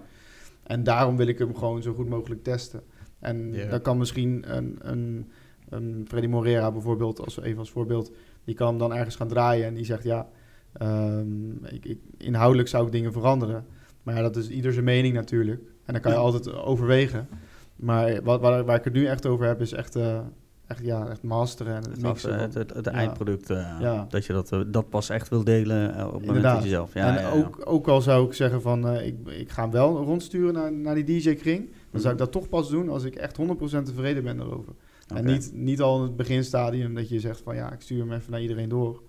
En 0.65 0.83
daarom 0.83 1.17
wil 1.17 1.27
ik 1.27 1.39
hem 1.39 1.57
gewoon 1.57 1.83
zo 1.83 1.95
goed 1.95 2.09
mogelijk 2.09 2.43
testen. 2.43 2.83
En 3.19 3.69
dan 3.71 3.81
kan 3.81 3.99
misschien 3.99 4.57
een, 4.57 4.79
een, 4.81 5.31
een 5.69 6.05
Freddy 6.09 6.29
Morera 6.29 6.73
bijvoorbeeld, 6.73 7.21
als 7.21 7.41
even 7.41 7.59
als 7.59 7.71
voorbeeld, 7.71 8.13
die 8.45 8.55
kan 8.55 8.69
hem 8.69 8.79
dan 8.79 8.95
ergens 8.95 9.17
gaan 9.17 9.29
draaien 9.29 9.67
en 9.67 9.75
die 9.75 9.85
zegt 9.85 10.03
ja, 10.03 10.29
ehm, 10.73 11.65
ik, 11.65 11.85
ik, 11.85 11.99
inhoudelijk 12.19 12.69
zou 12.69 12.87
ik 12.87 12.93
dingen 12.93 13.13
veranderen. 13.13 13.67
Maar 14.03 14.15
ja, 14.15 14.23
dat 14.23 14.37
is 14.37 14.49
ieder 14.49 14.73
zijn 14.73 14.85
mening 14.85 15.15
natuurlijk. 15.15 15.61
En 15.85 15.93
dan 15.93 16.03
kan 16.03 16.13
je 16.13 16.19
altijd 16.27 16.53
overwegen. 16.53 17.29
Maar 17.77 18.23
wat, 18.23 18.41
waar, 18.41 18.65
waar 18.65 18.77
ik 18.79 18.85
het 18.85 18.93
nu 18.93 19.07
echt 19.07 19.27
over 19.27 19.47
heb, 19.47 19.61
is 19.61 19.73
echt, 19.73 19.97
eh, 19.97 20.21
echt, 20.67 20.85
ja, 20.85 21.07
echt 21.09 21.23
masteren 21.23 21.75
en 21.75 21.83
het 21.83 21.91
Het, 21.91 22.03
mixen. 22.03 22.31
van- 22.31 22.39
het, 22.39 22.55
het, 22.55 22.75
het 22.75 22.85
Ja. 22.85 22.91
eindproduct, 22.91 23.51
eh, 23.51 23.77
Ja. 23.81 24.07
dat 24.09 24.25
je 24.27 24.33
dat, 24.33 24.53
eh, 24.53 24.61
dat 24.67 24.89
pas 24.89 25.09
echt 25.09 25.29
wil 25.29 25.45
delen 25.45 25.95
eh, 25.97 26.07
op 26.07 26.13
het 26.13 26.27
moment 26.27 26.45
dat 26.45 26.63
je 26.63 26.69
zelf... 26.69 26.95
Ja, 26.95 27.17
en 27.17 27.23
ja. 27.23 27.31
Ook, 27.31 27.61
ook 27.65 27.89
al 27.89 28.01
zou 28.01 28.27
ik 28.27 28.33
zeggen 28.33 28.63
van, 28.63 28.89
eh, 28.89 29.07
ik, 29.07 29.17
ik 29.29 29.51
ga 29.51 29.63
hem 29.63 29.71
wel 29.71 29.97
rondsturen 30.05 30.55
naar, 30.55 30.73
naar 30.73 30.95
die 30.95 31.05
DJ-kring, 31.05 31.71
dan 31.91 32.01
zou 32.01 32.13
ik 32.13 32.19
dat 32.19 32.33
toch 32.33 32.49
pas 32.49 32.69
doen 32.71 32.89
als 32.89 33.05
ik 33.05 33.15
echt 33.15 33.37
100% 33.37 33.87
tevreden 33.87 34.25
ben 34.25 34.37
daarover. 34.37 34.73
En 35.15 35.25
niet, 35.25 35.51
niet 35.55 35.81
al 35.81 35.97
in 35.97 36.03
het 36.03 36.17
beginstadium 36.17 36.95
dat 36.95 37.09
je 37.09 37.21
zegt 37.21 37.41
van 37.41 37.55
ja, 37.57 37.73
ik 37.73 37.81
stuur 37.81 37.99
hem 38.01 38.13
even 38.13 38.31
naar 38.31 38.41
iedereen 38.43 38.69
door. 38.69 39.03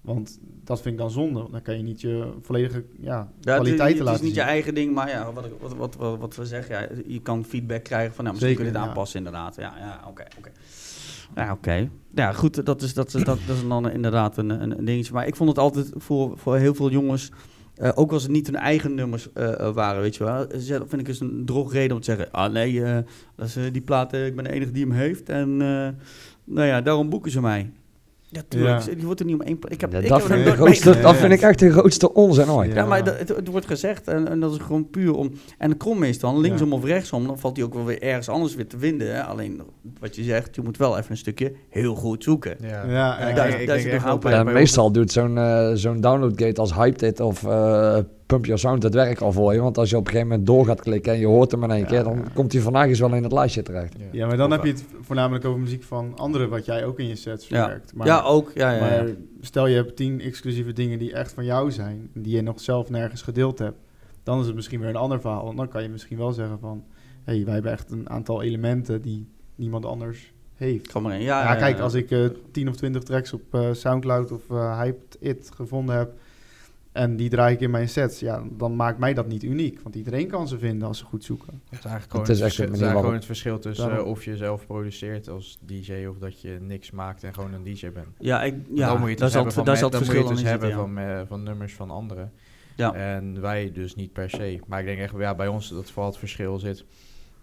Want 0.00 0.38
dat 0.64 0.80
vind 0.80 0.94
ik 0.94 1.00
dan 1.00 1.10
zonde. 1.10 1.46
Dan 1.50 1.62
kan 1.62 1.76
je 1.76 1.82
niet 1.82 2.00
je 2.00 2.32
volledige 2.42 2.84
ja, 2.98 3.10
Ja, 3.10 3.18
het, 3.18 3.28
is, 3.38 3.42
kwaliteiten 3.44 3.86
het 3.86 3.96
is 3.96 4.02
laten 4.04 4.24
niet 4.24 4.34
zien. 4.34 4.42
je 4.44 4.48
eigen 4.50 4.74
ding, 4.74 4.94
maar 4.94 5.08
ja, 5.08 5.32
wat, 5.32 5.48
wat, 5.60 5.74
wat, 5.76 5.94
wat, 5.96 6.18
wat 6.18 6.36
we 6.36 6.46
zeggen, 6.46 6.74
ja, 6.80 6.88
je 7.06 7.20
kan 7.22 7.44
feedback 7.44 7.82
krijgen 7.84 8.14
van, 8.14 8.24
nou, 8.24 8.36
misschien 8.36 8.56
Zeker, 8.56 8.56
kun 8.56 8.64
je 8.64 8.72
dit 8.72 8.80
ja. 8.82 8.88
aanpassen 8.88 9.18
inderdaad. 9.18 9.56
Ja, 9.56 9.74
ja, 9.78 10.00
oké, 10.08 10.24
oké. 10.38 10.50
Ja, 11.34 11.52
oké. 11.52 11.88
Ja, 12.14 12.32
goed, 12.32 12.66
dat 12.66 12.82
is, 12.82 12.94
dat, 12.94 13.10
dat, 13.10 13.24
dat 13.24 13.38
is 13.56 13.68
dan 13.68 13.90
inderdaad 13.90 14.36
een, 14.36 14.50
een, 14.50 14.84
dingetje. 14.84 15.12
Maar 15.12 15.26
ik 15.26 15.36
vond 15.36 15.48
het 15.48 15.58
altijd 15.58 15.90
voor, 15.96 16.38
voor 16.38 16.56
heel 16.56 16.74
veel 16.74 16.90
jongens, 16.90 17.30
eh, 17.74 17.90
ook 17.94 18.12
als 18.12 18.22
het 18.22 18.32
niet 18.32 18.46
hun 18.46 18.56
eigen 18.56 18.94
nummers 18.94 19.32
eh, 19.32 19.60
eh, 19.60 19.74
waren, 19.74 20.00
weet 20.00 20.16
je 20.16 20.24
wel, 20.24 20.46
is- 20.52 20.66
vind 20.66 20.92
ik 20.92 21.04
dus 21.04 21.20
een 21.20 21.42
drogreden 21.44 21.96
om 21.96 22.02
te 22.02 22.10
zeggen, 22.14 22.30
ah 22.32 22.52
nee, 22.52 22.82
dat 23.36 23.46
is, 23.46 23.56
die 23.72 23.82
plaat, 23.82 24.12
ik 24.12 24.34
ben 24.36 24.44
de 24.44 24.52
enige 24.52 24.70
die 24.72 24.82
hem 24.86 24.92
heeft 24.94 25.28
en 25.28 25.56
nou 26.44 26.66
ja, 26.66 26.80
daarom 26.80 27.08
boeken 27.08 27.30
ze 27.30 27.40
mij. 27.40 27.72
Ja, 28.30 28.40
tuurlijk, 28.48 28.82
Ja. 28.84 28.94
die 28.94 29.04
wordt 29.04 29.20
er 29.20 29.26
niet 29.26 29.34
om 29.34 29.40
één 29.40 29.58
Ik 29.68 29.80
heb, 29.80 29.92
ja, 29.92 29.98
ik 29.98 30.08
dat, 30.08 30.18
heb 30.22 30.26
vind 30.32 30.46
ik 30.46 30.54
grootste, 30.54 31.00
dat 31.00 31.16
vind 31.16 31.32
ik 31.32 31.40
echt 31.40 31.58
de 31.58 31.70
grootste 31.70 32.12
onzin 32.14 32.50
ooit. 32.50 32.68
Ja, 32.72 32.74
Ja. 32.76 32.86
maar 32.86 33.04
dat- 33.04 33.18
het, 33.18 33.28
het 33.28 33.48
wordt 33.48 33.66
gezegd 33.66 34.08
en, 34.08 34.28
en 34.28 34.40
dat 34.40 34.52
is 34.52 34.58
gewoon 34.58 34.90
puur 34.90 35.14
om... 35.14 35.30
En 35.58 35.70
de 35.70 35.76
krom 35.76 36.02
is 36.02 36.18
dan, 36.18 36.40
linksom 36.40 36.72
of 36.72 36.84
rechtsom, 36.84 37.26
dan 37.26 37.38
valt 37.38 37.56
hij 37.56 37.66
ook 37.66 37.74
wel 37.74 37.84
weer 37.84 38.02
ergens 38.02 38.28
anders 38.28 38.54
weer 38.54 38.66
te 38.66 38.78
vinden. 38.78 39.14
Hè? 39.14 39.22
Alleen, 39.22 39.60
wat 40.00 40.16
je 40.16 40.22
zegt, 40.22 40.54
je 40.54 40.62
moet 40.62 40.76
wel 40.76 40.98
even 40.98 41.10
een 41.10 41.16
stukje 41.16 41.52
heel 41.68 41.94
goed 41.94 42.22
zoeken. 42.24 42.56
Ja, 42.60 42.68
Ja, 42.68 42.84
Ja, 42.86 42.90
ja, 43.20 43.26
ik 43.26 43.36
daar- 43.66 43.78
ik 43.78 43.92
echt 44.32 44.44
meestal 44.44 44.90
doet 44.92 45.12
zo'n 45.12 45.38
eh, 45.38 45.70
zo'n 45.74 46.00
downloadgate 46.00 46.60
als 46.60 46.74
Hyped 46.74 47.20
of 47.20 47.44
eh, 47.44 47.98
Pump 48.28 48.44
Your 48.44 48.60
Sound 48.60 48.82
het 48.82 48.94
werk 48.94 49.20
al 49.20 49.32
voor 49.32 49.54
je. 49.54 49.60
Want 49.60 49.78
als 49.78 49.90
je 49.90 49.96
op 49.96 50.04
een 50.04 50.10
gegeven 50.10 50.28
moment 50.28 50.46
door 50.46 50.64
gaat 50.66 50.80
klikken 50.80 51.12
en 51.12 51.18
je 51.18 51.26
hoort 51.26 51.50
hem 51.50 51.62
in 51.64 51.70
één 51.70 51.80
Ja, 51.80 51.86
keer, 51.86 52.04
dan 52.04 52.16
ja. 52.16 52.22
komt 52.34 52.52
hij 52.52 52.62
vandaag 52.62 52.86
eens 52.86 53.00
wel 53.00 53.14
in 53.14 53.22
het 53.22 53.32
lijstje 53.32 53.62
terecht. 53.62 53.94
Ja, 54.12 54.26
maar 54.26 54.36
dan 54.36 54.46
Of, 54.46 54.52
heb 54.56 54.64
je 54.64 54.70
het 54.70 54.84
voornamelijk 55.00 55.44
over 55.44 55.60
muziek 55.60 55.82
van 55.82 56.12
anderen, 56.16 56.48
wat 56.48 56.64
jij 56.64 56.84
ook 56.84 56.98
in 56.98 57.06
je 57.08 57.16
sets 57.16 57.48
Ja. 57.48 57.60
verwerkt. 57.62 57.94
Maar, 57.94 58.06
ja, 58.06 58.22
ook. 58.22 58.50
Ja, 58.54 58.70
ja, 58.72 58.76
ja. 58.94 59.02
maar 59.02 59.10
stel 59.40 59.66
je 59.66 59.74
hebt 59.74 59.96
tien 59.96 60.20
exclusieve 60.20 60.72
dingen 60.72 60.98
die 60.98 61.12
echt 61.12 61.32
van 61.32 61.44
jou 61.44 61.70
zijn, 61.70 62.10
die 62.14 62.36
je 62.36 62.42
nog 62.42 62.60
zelf 62.60 62.90
nergens 62.90 63.22
gedeeld 63.22 63.58
hebt, 63.58 63.78
dan 64.22 64.40
is 64.40 64.46
het 64.46 64.54
misschien 64.54 64.80
weer 64.80 64.88
een 64.88 64.96
ander 64.96 65.20
verhaal. 65.20 65.44
Want 65.44 65.56
dan 65.56 65.68
kan 65.68 65.82
je 65.82 65.88
misschien 65.88 66.18
wel 66.18 66.32
zeggen 66.32 66.58
van, 66.58 66.84
hé, 67.24 67.34
hey, 67.34 67.44
wij 67.44 67.54
hebben 67.54 67.72
echt 67.72 67.90
een 67.90 68.10
aantal 68.10 68.42
elementen 68.42 69.02
die 69.02 69.28
niemand 69.54 69.84
anders 69.86 70.32
heeft. 70.54 70.92
Kom 70.92 71.02
maar 71.02 71.14
in. 71.14 71.22
Ja, 71.22 71.42
Ja, 71.42 71.52
ja, 71.52 71.56
kijk, 71.58 71.78
als 71.80 71.94
ik 71.94 72.10
eh 72.10 72.24
10 72.52 72.68
of 72.68 72.76
20 72.76 73.02
tracks 73.02 73.32
op 73.32 73.42
eh, 73.54 73.60
Soundcloud 73.72 74.32
of 74.32 74.50
eh 74.50 74.80
Hyped 74.80 75.16
It 75.20 75.50
gevonden 75.54 75.96
heb 75.96 76.12
en 76.92 77.16
die 77.16 77.28
draai 77.28 77.54
ik 77.54 77.60
in 77.60 77.70
mijn 77.70 77.88
sets, 77.88 78.20
ja, 78.20 78.42
dan 78.50 78.76
maakt 78.76 78.98
mij 78.98 79.14
dat 79.14 79.26
niet 79.26 79.42
uniek. 79.42 79.80
Want 79.82 79.94
iedereen 79.94 80.28
kan 80.28 80.48
ze 80.48 80.58
vinden 80.58 80.88
als 80.88 80.98
ze 80.98 81.04
goed 81.04 81.24
zoeken. 81.24 81.52
Het 81.52 81.78
is 81.78 81.84
eigenlijk 81.84 82.10
gewoon 82.10 82.26
Het 82.26 82.34
is 82.34 82.40
het, 82.40 82.44
verschil, 82.44 82.64
een 82.64 82.70
het 82.70 82.80
is 82.80 82.86
manier 82.86 82.94
eigenlijk 82.94 82.94
waarop- 82.94 83.00
gewoon 83.00 83.14
het 83.14 83.24
verschil 83.24 83.58
tussen 83.58 83.96
eh, 83.98 84.06
of 84.06 84.24
je 84.24 84.36
zelf 84.36 84.66
produceert 84.66 85.28
als 85.28 85.58
DJ 85.60 86.06
of 86.06 86.18
dat 86.18 86.40
je 86.40 86.58
niks 86.60 86.90
maakt 86.90 87.22
en 87.24 87.34
gewoon 87.34 87.52
een 87.52 87.62
DJ 87.62 87.90
bent. 87.90 88.06
Ja, 88.18 88.42
ik, 88.42 88.54
ja 88.74 88.88
dan 88.88 88.98
moet 88.98 89.04
je 89.04 89.10
het 89.10 89.18
daar 89.18 89.28
dus 89.28 89.32
zal 89.32 89.42
hebben 89.42 89.44
het, 89.44 89.54
van 89.54 89.68
het 89.68 89.92
dan 89.92 90.00
moet 90.00 90.10
je 90.10 90.16
het 90.16 90.26
dan 90.26 90.34
dus 90.34 90.42
in 90.42 90.48
hebben 90.50 90.68
ja. 90.68 90.74
van, 90.76 90.98
eh, 90.98 91.20
van 91.26 91.42
nummers 91.42 91.74
van 91.74 91.90
anderen. 91.90 92.32
Ja. 92.76 92.94
En 92.94 93.40
wij 93.40 93.72
dus 93.72 93.94
niet 93.94 94.12
per 94.12 94.30
se. 94.30 94.60
Maar 94.66 94.80
ik 94.80 94.86
denk 94.86 94.98
echt, 94.98 95.14
ja, 95.18 95.34
bij 95.34 95.48
ons 95.48 95.68
dat 95.68 95.90
vooral 95.90 96.10
het 96.10 96.18
verschil 96.18 96.58
zit. 96.58 96.84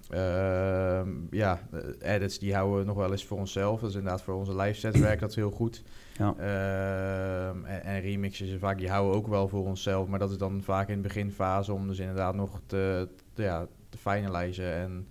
Ehm, 0.10 1.10
ja, 1.30 1.60
eh, 1.72 2.14
edits 2.16 2.40
die 2.40 2.54
houden 2.56 2.80
we 2.80 2.86
nog 2.86 2.96
wel 2.96 3.12
eens 3.12 3.26
voor 3.26 3.38
onszelf. 3.38 3.80
Dat 3.80 3.90
is 3.90 3.96
inderdaad 3.96 4.22
voor 4.22 4.34
onze 4.34 4.56
live 4.56 4.80
set 4.80 5.00
werkt 5.00 5.22
dat 5.22 5.36
heel 5.36 5.52
goed. 5.52 5.84
Ja. 6.18 6.34
Ehm, 6.38 7.66
en, 7.66 7.84
en 7.84 8.02
remixes 8.02 8.60
vaak 8.60 8.78
die 8.78 8.90
houden 8.90 9.12
we 9.12 9.18
ook 9.18 9.28
wel 9.28 9.48
voor 9.48 9.66
onszelf. 9.66 10.08
Maar 10.08 10.20
dat 10.20 10.32
is 10.32 10.38
dan 10.38 10.62
vaak 10.64 10.90
in 10.90 10.96
de 10.96 11.08
beginfase 11.08 11.74
om 11.74 11.88
dus 11.88 12.00
inderdaad 12.00 12.36
nog 12.36 12.62
te, 12.66 13.08
te, 13.34 13.44
ja, 13.44 13.68
te 13.90 13.98
finalizen. 13.98 14.74
En 14.74 15.08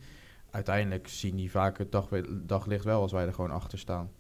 uiteindelijk 0.50 1.09
zien 1.09 1.37
die 1.37 1.50
vaak 1.50 1.78
het 1.78 1.92
dag, 1.92 2.09
daglicht 2.30 2.85
wel 2.85 3.00
als 3.00 3.12
wij 3.12 3.26
er 3.26 3.35
gewoon 3.35 3.50
achter 3.50 3.78
staan. 3.78 4.11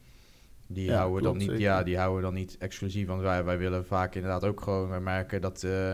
Die, 0.66 0.84
Ja, 0.84 0.96
houden, 0.96 1.20
klopt, 1.22 1.38
dan 1.38 1.48
niet, 1.48 1.58
zeker. 1.58 1.74
ja, 1.74 1.82
die 1.82 1.98
houden 1.98 2.22
dan 2.22 2.34
niet 2.34 2.56
exclusief, 2.58 3.06
want 3.06 3.20
wij, 3.20 3.44
wij 3.44 3.58
willen 3.58 3.86
vaak 3.86 4.14
inderdaad 4.14 4.44
ook 4.44 4.60
gewoon, 4.60 4.88
wij 4.88 5.00
merken 5.00 5.40
dat, 5.40 5.62
eh, 5.62 5.92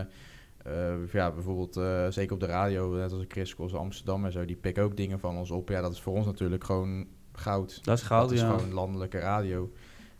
eh, 0.63 1.11
ja, 1.11 1.31
bijvoorbeeld, 1.31 1.77
eh, 1.77 2.07
zeker 2.09 2.33
op 2.33 2.39
de 2.39 2.45
radio, 2.45 2.95
net 2.95 3.11
als 3.11 3.25
Chris 3.27 3.55
Kos 3.55 3.73
Amsterdam 3.73 4.25
en 4.25 4.31
zo, 4.31 4.45
die 4.45 4.55
pikken 4.55 4.83
ook 4.83 4.97
dingen 4.97 5.19
van 5.19 5.37
ons 5.37 5.51
op. 5.51 5.69
Ja, 5.69 5.81
dat 5.81 5.91
is 5.91 6.01
voor 6.01 6.13
ons 6.13 6.25
natuurlijk 6.25 6.63
gewoon 6.63 7.07
goud. 7.31 7.83
Dat 7.83 7.97
is 7.97 8.03
goud, 8.03 8.21
dat 8.21 8.31
is 8.31 8.43
ja. 8.43 8.55
gewoon 8.55 8.73
landelijke 8.73 9.19
radio. 9.19 9.71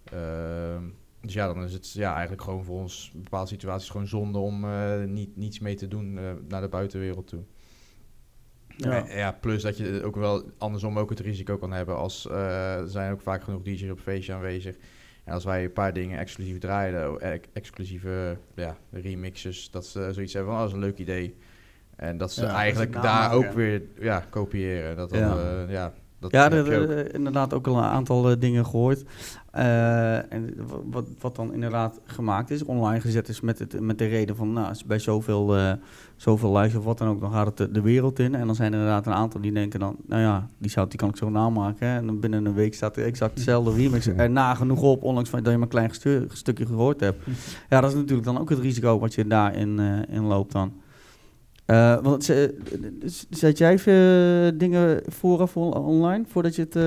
Ehm, 0.03 0.83
dus 1.21 1.33
ja, 1.33 1.47
dan 1.47 1.63
is 1.63 1.73
het 1.73 1.91
ja, 1.91 2.11
eigenlijk 2.11 2.41
gewoon 2.41 2.63
voor 2.63 2.79
ons 2.79 3.11
in 3.13 3.23
bepaalde 3.23 3.49
situaties 3.49 3.89
gewoon 3.89 4.07
zonde 4.07 4.37
om 4.37 4.65
eh, 4.65 5.03
niet, 5.03 5.37
niets 5.37 5.59
mee 5.59 5.75
te 5.75 5.87
doen 5.87 6.13
naar 6.47 6.61
de 6.61 6.69
buitenwereld 6.69 7.27
toe. 7.27 7.43
Ja. 8.77 9.05
Ja. 9.07 9.31
plus 9.31 9.61
dat 9.61 9.77
je 9.77 10.03
ook 10.03 10.15
wel 10.15 10.43
andersom 10.57 10.99
ook 10.99 11.09
het 11.09 11.19
risico 11.19 11.57
kan 11.57 11.71
hebben 11.71 11.97
als 11.97 12.25
er 12.29 12.89
zijn 12.89 13.11
ook 13.11 13.21
vaak 13.21 13.43
genoeg 13.43 13.61
DJ's 13.61 13.89
op 13.89 13.99
feestje 13.99 14.33
aanwezig. 14.33 14.75
En 15.23 15.33
als 15.33 15.43
wij 15.43 15.63
een 15.63 15.73
paar 15.73 15.93
dingen 15.93 16.19
exclusief 16.19 16.57
draaien, 16.59 17.19
eh, 17.19 17.31
ex- 17.31 17.47
exclusieve 17.53 18.37
ja, 18.55 18.77
remixes, 18.91 19.71
dat 19.71 19.85
ze 19.85 20.09
zoiets 20.13 20.33
hebben 20.33 20.51
van, 20.53 20.61
oh, 20.61 20.67
dat 20.67 20.77
is 20.77 20.81
een 20.83 20.87
leuk 20.89 20.97
idee. 20.97 21.35
En 21.95 22.17
dat 22.17 22.31
ze 22.31 22.41
Ja, 22.45 22.53
eigenlijk 22.55 22.93
daar 22.93 23.33
ook 23.33 23.51
weer 23.51 23.81
ja, 23.99 24.25
kopiëren. 24.29 24.95
Dat 24.95 25.09
dan, 25.09 25.19
Ja. 25.19 25.65
ja, 25.69 25.93
dat 26.21 26.31
Ja, 26.31 26.51
er- 26.51 26.71
er- 26.71 27.13
inderdaad 27.13 27.53
ook 27.53 27.67
al 27.67 27.77
een 27.77 27.83
aantal 27.83 28.29
eh, 28.31 28.35
dingen 28.39 28.65
gehoord. 28.65 29.03
Eh, 29.51 30.33
en 30.33 30.53
wat, 30.91 31.05
wat 31.19 31.35
dan 31.35 31.53
inderdaad 31.53 31.99
gemaakt 32.05 32.49
is, 32.51 32.63
online 32.63 33.01
gezet 33.01 33.27
is 33.29 33.41
met, 33.41 33.59
het, 33.59 33.79
met 33.79 33.97
de 33.97 34.05
reden 34.07 34.35
van, 34.35 34.53
nou, 34.53 34.75
bij 34.85 34.99
zoveel, 34.99 35.55
eh 35.57 35.71
zoveel 36.15 36.49
luisteren 36.49 36.79
of 36.81 36.85
wat 36.85 36.97
dan 36.97 37.07
ook, 37.07 37.19
dan 37.21 37.31
gaat 37.31 37.57
het 37.59 37.73
de, 37.73 37.81
wereld 37.81 38.19
in. 38.19 38.35
En 38.35 38.45
dan 38.45 38.55
zijn 38.55 38.73
er 38.73 38.79
inderdaad 38.79 39.05
een 39.05 39.13
aantal 39.13 39.41
die 39.41 39.51
denken 39.51 39.79
dan, 39.79 39.95
nou 40.07 40.21
ja, 40.21 40.47
die, 40.57 40.71
zou, 40.71 40.87
die 40.87 40.97
kan 40.99 41.09
ik 41.09 41.15
zo 41.17 41.29
namaken. 41.29 41.87
Hè? 41.87 41.97
En 41.97 42.05
dan 42.05 42.19
binnen 42.19 42.45
een 42.45 42.53
week 42.53 42.73
staat 42.73 42.97
er 42.97 43.03
exact 43.05 43.35
dezelfde 43.35 43.73
remix 43.73 44.07
er 44.15 44.29
nagenoeg 44.29 44.81
op, 44.81 45.03
ondanks 45.03 45.29
van 45.29 45.43
dat 45.43 45.51
je 45.51 45.57
maar 45.57 45.67
een 45.67 45.73
klein 45.73 45.93
stu- 45.93 46.25
stukje 46.31 46.65
gehoord 46.65 46.99
hebt. 46.99 47.25
Ja, 47.69 47.81
dat 47.81 47.89
is 47.89 47.95
natuurlijk 47.95 48.23
dan 48.27 48.39
ook 48.39 48.49
het 48.49 48.59
risico 48.59 48.99
wat 48.99 49.13
je 49.13 49.27
daarin 49.27 49.79
eh 49.79 50.15
in 50.15 50.23
loopt 50.23 50.51
dan. 50.51 50.73
Eh, 51.71 51.97
want 52.03 52.23
z- 52.23 53.25
zet 53.29 53.57
jij 53.57 53.71
even 53.71 54.57
dingen 54.57 55.01
vooraf 55.07 55.57
on- 55.57 55.73
online 55.73 56.23
voordat 56.27 56.55
je 56.55 56.61
het. 56.61 56.75
eh, 56.75 56.83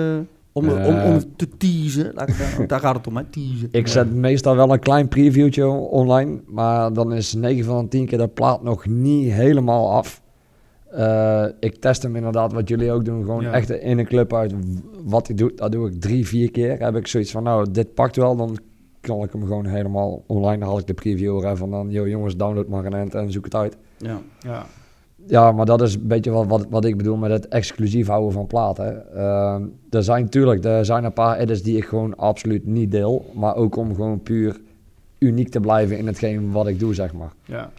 om, 0.53 0.69
om, 0.69 0.79
om 0.79 0.85
Eh. 0.95 1.17
te 1.37 1.49
teasen. 1.59 2.11
Laat 2.15 2.29
ik 2.29 2.39
daar, 2.39 2.67
daar 2.67 2.81
gaat 2.81 2.97
het 2.97 3.07
om, 3.07 3.17
hè? 3.17 3.25
Teasen. 3.25 3.69
Ik 3.71 3.87
zet 3.87 4.15
meestal 4.15 4.57
wel 4.57 4.73
een 4.73 4.79
klein 4.81 5.09
previewtje 5.09 5.67
online, 5.69 6.41
maar 6.47 6.93
dan 6.93 7.13
is 7.13 7.33
9 7.35 7.65
van 7.65 7.83
de 7.83 7.89
10 7.89 8.07
keer 8.07 8.19
de 8.19 8.29
plaat 8.29 8.63
nog 8.63 8.87
niet 8.87 9.33
helemaal 9.33 9.91
af. 9.93 10.23
Eh, 10.91 11.45
ik 11.61 11.77
test 11.77 12.03
hem 12.03 12.17
inderdaad, 12.17 12.53
wat 12.53 12.69
jullie 12.69 12.93
ook 12.93 13.05
doen, 13.05 13.25
gewoon 13.25 13.43
Ja. 13.43 13.53
echt 13.53 13.71
in 13.71 13.99
een 13.99 14.05
club 14.07 14.35
uit. 14.35 14.55
Wat 15.05 15.29
ik 15.29 15.39
doe, 15.39 15.53
dat 15.55 15.73
doe 15.73 15.89
ik 15.91 16.01
drie, 16.01 16.27
vier 16.27 16.51
keer. 16.51 16.79
Heb 16.79 16.97
ik 16.97 17.07
zoiets 17.07 17.31
van, 17.31 17.43
nou, 17.43 17.71
dit 17.71 17.95
pakt 17.95 18.17
wel, 18.17 18.37
dan 18.37 18.59
kan 19.05 19.23
ik 19.23 19.33
hem 19.33 19.47
gewoon 19.47 19.67
helemaal 19.67 20.23
online. 20.27 20.59
Dan 20.59 20.69
haal 20.69 20.79
ik 20.79 20.87
de 20.87 20.95
preview 20.95 21.45
er 21.45 21.51
even 21.51 21.71
dan, 21.71 21.91
yo 21.91 22.09
jongens, 22.09 22.37
download 22.37 22.69
maar 22.69 22.85
een 22.85 22.95
end 22.95 23.15
en 23.15 23.33
zoek 23.33 23.45
het 23.45 23.55
uit. 23.55 23.77
Ja. 23.99 24.21
Ja. 24.41 24.67
Ja, 25.27 25.53
maar 25.53 25.67
dat 25.67 25.83
is 25.83 25.95
een 25.95 26.07
beetje 26.07 26.31
wat, 26.31 26.47
wat, 26.47 26.67
wat 26.71 26.85
ik 26.85 26.97
bedoel 26.97 27.17
met 27.17 27.31
het 27.31 27.49
exclusief 27.49 28.07
houden 28.07 28.33
van 28.33 28.47
platen. 28.47 29.15
Ehm, 29.15 29.63
er 29.91 30.03
zijn 30.03 30.23
natuurlijk 30.23 30.65
er 30.65 30.85
zijn 30.85 31.05
een 31.05 31.13
paar 31.13 31.39
edits 31.39 31.63
die 31.63 31.77
ik 31.77 31.85
gewoon 31.85 32.17
absoluut 32.17 32.67
niet 32.67 32.91
deel. 32.91 33.25
Maar 33.35 33.57
ook 33.57 33.77
om 33.77 33.95
gewoon 33.95 34.23
puur 34.23 34.61
uniek 35.19 35.49
te 35.49 35.61
blijven 35.61 35.99
in 35.99 36.07
hetgeen 36.07 36.53
wat 36.53 36.67
ik 36.67 36.79
doe, 36.79 36.95
zeg 36.95 37.15
maar. 37.15 37.33
Ja. 37.45 37.71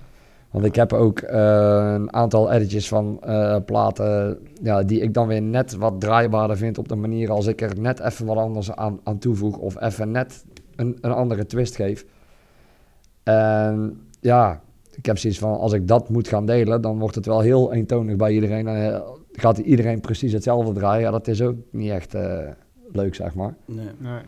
Want 0.51 0.67
ik 0.67 0.75
heb 0.75 0.93
ook 0.93 1.19
eh, 1.19 1.93
een 1.93 2.13
aantal 2.13 2.51
editjes 2.51 2.88
van 2.88 3.17
eh, 3.21 3.55
platen 3.65 4.38
ja, 4.61 4.83
die 4.83 4.99
ik 4.99 5.13
dan 5.13 5.27
weer 5.27 5.41
net 5.41 5.75
wat 5.75 5.99
draaibaarder 5.99 6.57
vind 6.57 6.77
op 6.77 6.88
de 6.88 6.95
manier 6.95 7.31
als 7.31 7.47
ik 7.47 7.61
er 7.61 7.79
net 7.79 7.99
even 7.99 8.25
wat 8.25 8.38
anders 8.38 8.71
aan, 8.71 8.99
aan 9.03 9.17
toevoeg 9.17 9.57
of 9.57 9.81
even 9.81 10.11
net 10.11 10.45
een, 10.75 10.97
een 11.01 11.11
andere 11.11 11.45
twist 11.45 11.75
geef. 11.75 12.05
En 13.23 14.01
ja, 14.19 14.61
ik 14.91 15.05
heb 15.05 15.17
zoiets 15.17 15.39
van 15.39 15.59
als 15.59 15.73
ik 15.73 15.88
dat 15.88 16.09
moet 16.09 16.27
gaan 16.27 16.45
delen, 16.45 16.81
dan 16.81 16.99
wordt 16.99 17.15
het 17.15 17.25
wel 17.25 17.39
heel 17.39 17.73
eentonig 17.73 18.15
bij 18.15 18.31
iedereen. 18.31 18.67
En 18.67 18.93
eh, 18.93 19.01
gaat 19.31 19.57
iedereen 19.57 19.99
precies 19.99 20.33
hetzelfde 20.33 20.73
draaien. 20.73 21.01
Ja, 21.01 21.11
dat 21.11 21.27
is 21.27 21.41
ook 21.41 21.55
niet 21.71 21.91
echt 21.91 22.13
eh, 22.13 22.38
leuk, 22.91 23.15
zeg 23.15 23.35
maar. 23.35 23.55
Nee. 23.65 23.88
Nee. 23.97 24.21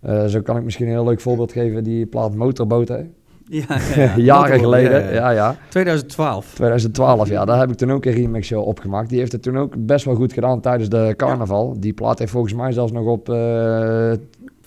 Eh, 0.00 0.26
zo 0.26 0.40
kan 0.40 0.56
ik 0.56 0.64
misschien 0.64 0.86
een 0.86 0.92
heel 0.92 1.04
leuk 1.04 1.20
voorbeeld 1.20 1.52
geven, 1.52 1.84
die 1.84 2.06
plaat 2.06 2.34
Motorboten. 2.34 3.14
Ja, 3.52 3.64
ja, 3.96 4.02
ja. 4.02 4.16
Jaren 4.32 4.58
geleden, 4.58 5.02
ja, 5.02 5.10
ja. 5.10 5.14
ja, 5.14 5.30
ja. 5.30 5.56
2012. 5.68 6.54
2012, 6.54 7.28
ja, 7.28 7.44
daar 7.44 7.58
heb 7.58 7.70
ik 7.70 7.76
toen 7.76 7.90
ook 7.90 8.04
een 8.04 8.12
remix 8.12 8.52
opgemaakt. 8.52 9.08
Die 9.08 9.18
heeft 9.18 9.32
het 9.32 9.42
toen 9.42 9.58
ook 9.58 9.86
best 9.86 10.04
wel 10.04 10.14
goed 10.14 10.32
gedaan 10.32 10.60
tijdens 10.60 10.88
de 10.88 11.14
carnaval. 11.16 11.80
Die 11.80 11.92
plaat 11.92 12.18
heeft 12.18 12.30
volgens 12.30 12.54
mij 12.54 12.72
zelfs 12.72 12.92
nog 12.92 13.06
op 13.06 13.28
eh, 13.28 14.12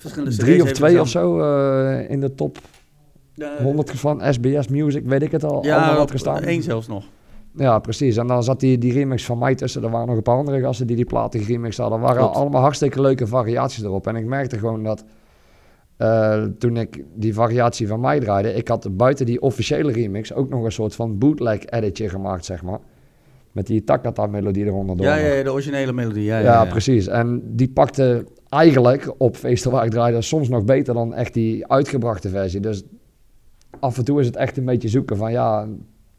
Verschillende 0.04 0.38
drie 0.38 0.62
of 0.62 0.72
twee 0.72 1.02
of 1.02 1.08
zo 1.08 1.40
eh, 1.40 2.10
in 2.10 2.20
de 2.20 2.36
top 2.36 2.58
dan. 3.36 3.64
100 3.64 3.92
van 3.92 4.22
SBS 4.34 4.68
Music, 4.68 5.06
weet 5.06 5.22
ik 5.22 5.32
het 5.32 5.44
al, 5.44 5.66
Ja, 5.66 5.76
allemaal 5.78 5.98
had 5.98 6.12
gestaan. 6.12 6.42
één 6.44 6.64
zelfs 6.64 6.88
nog. 6.88 7.04
Ja, 7.56 7.80
precies. 7.80 8.18
En 8.18 8.28
dan 8.28 8.44
zat 8.44 8.60
die, 8.60 8.78
die 8.78 8.94
remix 8.94 9.26
van 9.26 9.38
mij 9.38 9.56
tussen. 9.56 9.84
Er 9.84 9.90
waren 9.90 10.08
nog 10.08 10.16
een 10.16 10.22
paar 10.24 10.38
andere 10.38 10.62
gasten 10.62 10.88
die 10.88 10.96
die 10.96 11.06
platen 11.06 11.40
geremixed 11.40 11.78
hadden. 11.82 12.00
Er 12.00 12.06
waren 12.06 12.22
Klopt. 12.22 12.36
allemaal 12.36 12.62
hartstikke 12.62 13.02
leuke 13.02 13.28
variaties 13.28 13.84
erop. 13.84 14.08
En 14.08 14.16
ik 14.16 14.26
merkte 14.26 14.58
gewoon 14.58 14.84
dat 14.84 15.04
eh, 15.98 16.44
toen 16.44 16.78
ik 16.78 17.04
die 17.16 17.34
variatie 17.34 17.88
van 17.88 18.00
mij 18.00 18.20
draaide... 18.20 18.54
ik 18.54 18.68
had 18.68 18.98
buiten 18.98 19.26
die 19.26 19.42
officiële 19.42 19.92
remix 19.92 20.34
ook 20.34 20.50
nog 20.50 20.64
een 20.64 20.72
soort 20.72 20.96
van 20.96 21.18
bootleg 21.18 21.66
editje 21.66 22.10
gemaakt, 22.10 22.46
zeg 22.46 22.64
maar. 22.64 22.80
Met 23.54 23.68
die 23.68 23.84
Takata-melodie 23.84 24.66
eronder 24.66 24.98
door. 24.98 25.06
Ja, 25.06 25.16
ja, 25.16 25.34
ja, 25.34 25.44
de 25.44 25.52
originele 25.52 25.94
melodie. 25.94 26.24
Ja, 26.24 26.38
Ja, 26.38 26.44
ja, 26.44 26.64
ja. 26.64 26.70
precies. 26.70 27.08
En 27.08 27.42
die 27.46 27.70
pakte 27.70 28.26
eigenlijk 28.50 29.14
op 29.18 29.36
feesten 29.36 29.72
waar 29.72 29.86
ik 29.86 29.92
draaide 29.92 30.22
soms 30.22 30.50
nog 30.50 30.66
beter 30.66 30.94
dan 30.94 31.14
echt 31.14 31.34
die 31.34 31.68
uitgebrachte 31.68 32.30
versie. 32.30 32.60
Dus 32.60 32.84
af 33.80 33.98
en 33.98 34.06
toe 34.06 34.20
is 34.20 34.26
het 34.26 34.36
echt 34.36 34.58
een 34.58 34.66
beetje 34.66 34.88
zoeken 34.88 35.18
van 35.18 35.32
ja, 35.32 35.68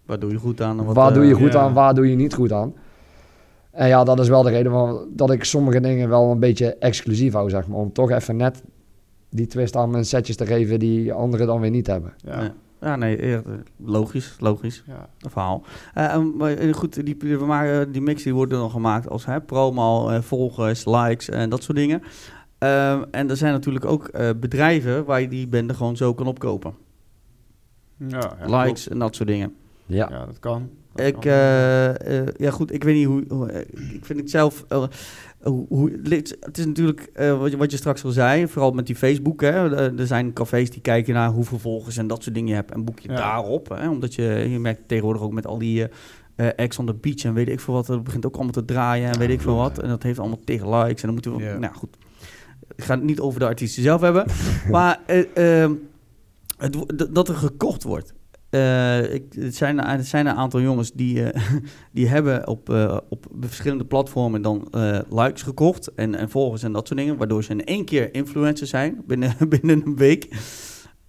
Waar 0.07 0.19
doe 0.19 0.31
je 0.31 0.39
goed 0.39 0.61
aan? 0.61 0.79
en 0.79 0.85
wat, 0.85 0.95
waar 0.95 1.09
eh, 1.09 1.15
doe 1.15 1.25
je 1.25 1.35
goed 1.35 1.53
ja. 1.53 1.61
aan, 1.61 1.73
waar 1.73 1.95
doe 1.95 2.11
je 2.11 2.17
niet 2.17 2.35
goed 2.35 2.53
aan. 2.53 2.75
En 3.71 3.89
ja, 3.89 4.05
dat 4.05 4.21
is 4.21 4.29
wel 4.29 4.43
de 4.43 4.51
reden 4.51 4.73
waarom 4.73 4.99
dat 5.11 5.31
ik 5.31 5.45
sommige 5.45 5.81
dingen 5.81 6.09
wel 6.09 6.31
een 6.31 6.39
beetje 6.39 6.77
exclusief 6.77 7.33
hou, 7.33 7.51
zeg 7.51 7.67
maar. 7.67 7.79
Om 7.79 7.93
toch 7.93 8.11
even 8.11 8.37
net 8.37 8.63
die 9.31 9.47
twist 9.47 9.77
aan 9.77 9.91
mijn 9.91 10.05
setjes 10.05 10.37
te 10.37 10.47
geven 10.47 10.79
die 10.79 11.13
anderen 11.13 11.47
dan 11.47 11.61
weer 11.61 11.71
niet 11.71 11.87
hebben. 11.87 12.13
Ja. 12.17 12.55
Ja. 12.85 12.97
Nee, 12.97 13.17
eh, 13.17 13.39
logisch, 13.85 14.37
logisch. 14.39 14.83
Ja. 14.87 15.09
Een 15.21 15.31
verhaal. 15.31 15.63
Eh, 15.95 16.15
en, 16.15 16.37
maar, 16.37 16.53
eh, 16.53 16.73
goed, 16.75 17.05
die, 17.07 17.17
we 17.39 17.45
maken, 17.47 17.93
die 17.93 18.03
mix 18.03 18.23
die 18.23 18.35
worden 18.35 18.59
dan 18.59 18.71
gemaakt 18.71 19.09
als 19.09 19.25
hè, 19.27 19.41
promo, 19.41 20.09
eh, 20.09 20.21
volgers, 20.21 20.85
likes 20.85 21.29
en 21.29 21.51
dat 21.51 21.63
soort 21.63 21.77
dingen. 21.79 22.03
Ehm, 22.59 23.03
en 23.11 23.31
er 23.31 23.37
zijn 23.37 23.53
natuurlijk 23.53 23.85
ook 23.85 24.09
eh, 24.09 24.31
bedrijven 24.41 25.05
waar 25.05 25.21
je 25.21 25.29
die 25.29 25.49
bende 25.49 25.75
gewoon 25.75 25.97
zo 25.97 26.15
kan 26.15 26.27
opkopen. 26.27 26.75
Ja, 27.97 28.37
ja, 28.47 28.63
likes 28.63 28.89
en 28.89 28.99
dat 28.99 29.15
soort 29.15 29.29
dingen. 29.29 29.55
Ja. 29.87 30.09
Ja, 30.11 30.27
dat 30.27 30.39
kan. 30.39 30.71
Dat 30.95 31.07
Ik, 31.07 31.13
kan. 31.13 31.23
eh, 31.23 32.19
eh, 32.21 32.29
ja 32.37 32.51
goed, 32.51 32.73
ik 32.73 32.85
weet 32.85 32.95
niet 32.95 33.07
hoe, 33.07 33.25
hoe, 33.29 33.51
eh, 33.51 33.61
ik 33.95 34.05
vind 34.05 34.19
het 34.21 34.31
zelf, 34.31 34.65
eh, 34.69 34.85
hoe, 35.45 35.67
hoe- 35.69 35.99
het 36.41 36.59
is 36.59 36.67
natuurlijk 36.67 37.11
eh, 37.13 37.39
wat, 37.39 37.51
je, 37.51 37.57
wat 37.57 37.71
je 37.71 37.77
straks 37.77 38.05
al 38.05 38.11
zei, 38.11 38.49
vooral 38.49 38.71
met 38.71 38.87
die 38.87 38.97
Facebook, 38.97 39.41
hè, 39.41 39.77
er 39.77 39.99
er 39.99 40.07
zijn 40.07 40.33
cafés 40.33 40.71
die 40.71 40.81
kijken 40.81 41.15
naar 41.15 41.31
hoeveel 41.31 41.59
volgers 41.59 41.97
en 41.97 42.07
dat 42.07 42.23
soort 42.23 42.35
dingen 42.35 42.49
je 42.49 42.55
hebt 42.55 42.71
en 42.71 42.85
boek 42.85 42.99
je 42.99 43.09
Ja. 43.09 43.17
daarop, 43.17 43.69
hè, 43.69 43.89
omdat 43.91 44.15
je, 44.15 44.23
je 44.51 44.59
merkt 44.59 44.89
tegenwoordig 44.89 45.23
ook 45.23 45.33
met 45.33 45.47
al 45.47 45.59
die 45.59 45.83
eh 45.85 45.89
eh, 46.37 46.49
Ex 46.57 46.79
on 46.79 46.87
the 46.87 46.95
Beach 46.95 47.25
en 47.25 47.35
weet 47.35 47.49
ik 47.49 47.61
veel 47.61 47.75
wat, 47.75 47.87
dat 47.87 48.05
begint 48.05 48.27
ook 48.27 48.35
allemaal 48.35 48.53
te 48.53 48.65
draaien 48.65 49.11
en 49.11 49.19
weet 49.19 49.29
ik 49.31 49.41
veel 49.41 49.55
wat, 49.57 49.79
en 49.79 49.89
dat 49.89 50.03
heeft 50.03 50.19
allemaal 50.19 50.41
tegen 50.45 50.69
likes 50.79 51.03
en 51.03 51.07
dan 51.07 51.13
moeten 51.13 51.37
we, 51.37 51.43
Ja. 51.43 51.59
nou 51.59 51.75
goed, 51.75 51.97
ik 52.77 52.85
ga 52.85 52.95
het 52.95 53.05
niet 53.05 53.21
over 53.21 53.41
de 53.41 53.47
artiesten 53.47 53.83
zelf 53.83 54.01
hebben, 54.01 54.25
maar 54.71 55.01
eh, 55.07 55.63
ehm, 55.63 55.73
dat 57.11 57.29
er 57.29 57.35
gekocht 57.35 57.83
wordt. 57.83 58.15
Eh, 58.55 59.15
ik, 59.15 59.25
het, 59.39 59.55
zijn, 59.55 59.81
er 59.81 60.05
zijn 60.05 60.27
een 60.27 60.35
aantal 60.35 60.61
jongens 60.61 60.93
die, 60.93 61.31
eh, 61.31 61.43
die 61.93 62.09
hebben 62.09 62.47
op, 62.47 62.71
eh, 62.71 62.99
op 63.09 63.27
verschillende 63.41 63.85
platformen 63.85 64.43
dan 64.43 64.69
eh, 64.71 64.99
likes 65.11 65.43
gekocht 65.43 65.95
en, 65.95 66.15
en 66.15 66.31
volgers 66.31 66.63
en 66.63 66.73
dat 66.73 66.87
soort 66.87 66.99
dingen, 66.99 67.17
waardoor 67.17 67.45
ze 67.45 67.51
in 67.51 67.65
één 67.65 67.85
keer 67.85 68.15
influencer 68.15 68.67
zijn 68.67 69.03
binnen, 69.07 69.35
binnen 69.49 69.83
een 69.87 69.97
week. 69.97 70.29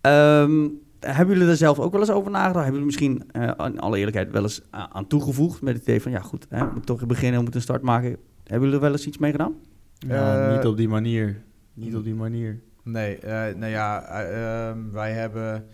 Ehm, 0.02 0.68
hebben 1.00 1.36
jullie 1.36 1.50
er 1.50 1.58
zelf 1.58 1.80
ook 1.80 1.92
wel 1.92 2.02
eens 2.02 2.12
over 2.12 2.32
nagedacht? 2.32 2.66
Hebben 2.66 2.82
jullie 2.82 2.86
misschien, 2.86 3.24
eh, 3.32 3.66
in 3.66 3.80
alle 3.80 3.98
eerlijkheid, 3.98 4.32
wel 4.32 4.44
eens 4.44 4.62
aan 4.70 5.08
toegevoegd 5.08 5.62
met 5.62 5.74
het 5.74 5.84
idee 5.84 6.02
van, 6.02 6.12
ja 6.12 6.22
goed, 6.22 6.46
hè, 6.50 6.58
we 6.58 6.66
moeten 6.66 6.86
toch 6.86 7.06
beginnen, 7.06 7.36
we 7.36 7.42
moeten 7.42 7.56
een 7.56 7.62
start 7.62 7.82
maken. 7.82 8.10
Hebben 8.44 8.60
jullie 8.60 8.76
er 8.76 8.82
wel 8.82 8.92
eens 8.92 9.08
iets 9.08 9.18
mee 9.18 9.32
gedaan? 9.32 9.54
Ja, 9.98 10.56
niet 10.56 10.66
op 10.66 10.78
die 10.78 10.90
manier. 10.90 11.44
Niet 11.74 11.96
op 11.96 12.04
die 12.04 12.16
manier. 12.16 12.62
Nee, 12.84 13.18
eh, 13.18 13.56
nou 13.56 13.72
ja, 13.72 14.02
eh, 14.02 14.68
ehm, 14.68 14.92
wij 14.92 15.12
hebben 15.12 15.66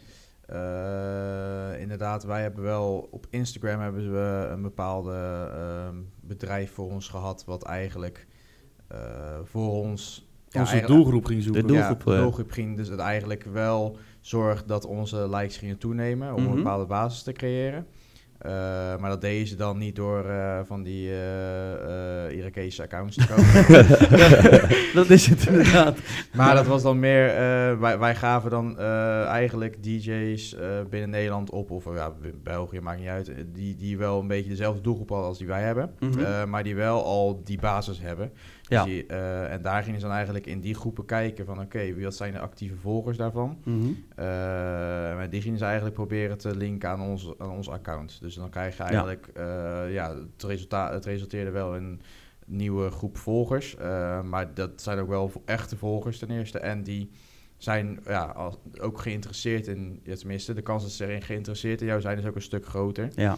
eh, 0.52 1.82
inderdaad, 1.82 2.24
wij 2.24 2.41
hebben 2.41 2.64
wel 2.64 3.08
op 3.12 3.26
Instagram 3.30 3.80
hebben 3.80 4.12
we 4.12 4.47
een 4.52 4.62
bepaalde 4.62 5.49
ehm, 5.56 5.95
bedrijf 6.22 6.72
voor 6.72 6.91
ons 6.91 7.10
gehad, 7.10 7.45
wat 7.45 7.64
eigenlijk 7.64 8.28
eh, 8.88 8.99
voor 9.43 9.72
ons 9.72 10.30
Onze 10.58 10.84
doelgroep 10.86 11.26
ging 11.26 11.43
zoeken. 11.43 11.62
De 11.62 11.68
doelgroep, 11.68 11.99
ja, 11.99 12.06
de 12.06 12.14
eh. 12.14 12.22
doelgroep 12.22 12.52
ging 12.52 12.78
dus 12.78 12.88
het 12.88 12.99
eigenlijk 12.99 13.43
wel 13.43 13.97
zorgt 14.20 14.68
dat 14.68 14.86
onze 14.86 15.30
likes 15.30 15.58
gingen 15.58 15.78
toenemen 15.78 16.34
om 16.34 16.41
Mhm. 16.41 16.49
een 16.49 16.56
bepaalde 16.56 16.86
basis 16.86 17.24
te 17.24 17.32
creëren. 17.32 17.88
Eh, 18.42 18.52
maar 19.00 19.10
dat 19.10 19.22
deden 19.22 19.48
ze 19.48 19.56
dan 19.56 19.78
niet 19.78 19.96
door 19.96 20.26
eh, 20.26 20.60
van 20.64 20.84
die 20.84 21.12
eh 21.12 22.38
Irakese 22.38 22.82
accounts 22.82 23.16
te 23.16 23.28
kopen. 23.28 24.94
dat 25.02 25.10
is 25.10 25.28
het 25.28 25.48
inderdaad. 25.48 25.98
maar 26.34 26.56
dat 26.56 26.66
was 26.66 26.82
dan 26.82 27.00
meer, 27.00 27.26
wij, 27.80 28.00
wij 28.00 28.16
gaven 28.16 28.50
dan 28.50 28.80
eigenlijk 29.28 29.84
DJ's 29.84 30.56
binnen 30.89 31.10
Nederland 31.10 31.50
op, 31.50 31.72
of 31.72 31.86
ja, 31.96 32.14
België, 32.44 32.80
maakt 32.80 33.00
niet 33.00 33.08
uit, 33.08 33.32
die, 33.54 33.76
die 33.76 33.98
wel 33.98 34.20
een 34.20 34.28
beetje 34.28 34.50
dezelfde 34.50 34.82
doelgroep 34.82 35.10
hadden 35.10 35.28
als 35.28 35.38
die 35.38 35.48
wij 35.48 35.62
hebben. 35.62 35.92
Mhm. 36.00 36.50
Maar 36.50 36.64
die 36.64 36.76
wel 36.76 37.04
al 37.04 37.42
die 37.44 37.60
basis 37.60 38.00
hebben. 38.00 38.32
Ja. 38.72 38.84
Dus 38.84 38.93
die, 38.93 39.05
eh, 39.05 39.51
en 39.51 39.61
daar 39.61 39.84
gingen 39.84 39.99
ze 39.99 40.05
dan 40.05 40.15
eigenlijk 40.15 40.47
in 40.47 40.59
die 40.59 40.76
groepen 40.76 41.05
kijken 41.05 41.45
van 41.45 41.59
oké, 41.59 41.93
wie 41.93 42.03
wat 42.03 42.15
zijn 42.15 42.34
de 42.34 42.39
actieve 42.39 42.76
volgers 42.76 43.17
daarvan? 43.17 43.57
Mhm. 43.63 43.78
Eh, 44.15 44.26
maar 45.15 45.30
die 45.30 45.41
gingen 45.41 45.57
ze 45.57 45.63
eigenlijk 45.65 45.95
proberen 45.95 46.38
te 46.38 46.55
linken 46.55 46.89
aan 46.89 47.01
ons, 47.01 47.34
aan 47.38 47.49
ons 47.51 47.69
account. 47.69 48.17
Dus 48.22 48.36
dan 48.36 48.49
krijg 48.49 48.78
je 48.78 48.84
eigenlijk, 48.84 49.28
eh, 49.34 49.93
ja, 49.93 50.15
het, 50.15 50.43
resultaat, 50.43 50.93
het 50.93 51.05
resulteerde 51.05 51.51
wel 51.51 51.76
in 51.76 51.84
een 51.84 52.01
nieuwe 52.45 52.91
groep 52.91 53.17
volgers. 53.17 53.76
eh, 53.76 54.22
maar 54.22 54.53
dat 54.53 54.82
zijn 54.82 54.99
ook 54.99 55.09
wel 55.09 55.32
echte 55.45 55.78
volgers 55.78 56.19
ten 56.19 56.30
eerste. 56.32 56.59
En 56.59 56.84
die 56.84 57.11
zijn 57.57 57.99
ja, 58.05 58.24
als, 58.24 58.57
ook 58.80 58.99
geïnteresseerd 58.99 59.67
in, 59.67 59.99
ja, 60.03 60.15
tenminste, 60.15 60.53
de 60.53 60.61
kans 60.61 60.84
dat 60.84 60.91
ze 60.91 61.05
erin 61.05 61.22
geïnteresseerd 61.22 61.82
in 61.82 61.88
jou 61.88 62.01
zijn 62.01 62.17
is 62.17 62.26
ook 62.26 62.36
een 62.36 62.41
stuk 62.41 62.65
groter 62.65 63.09
Ja. 63.15 63.38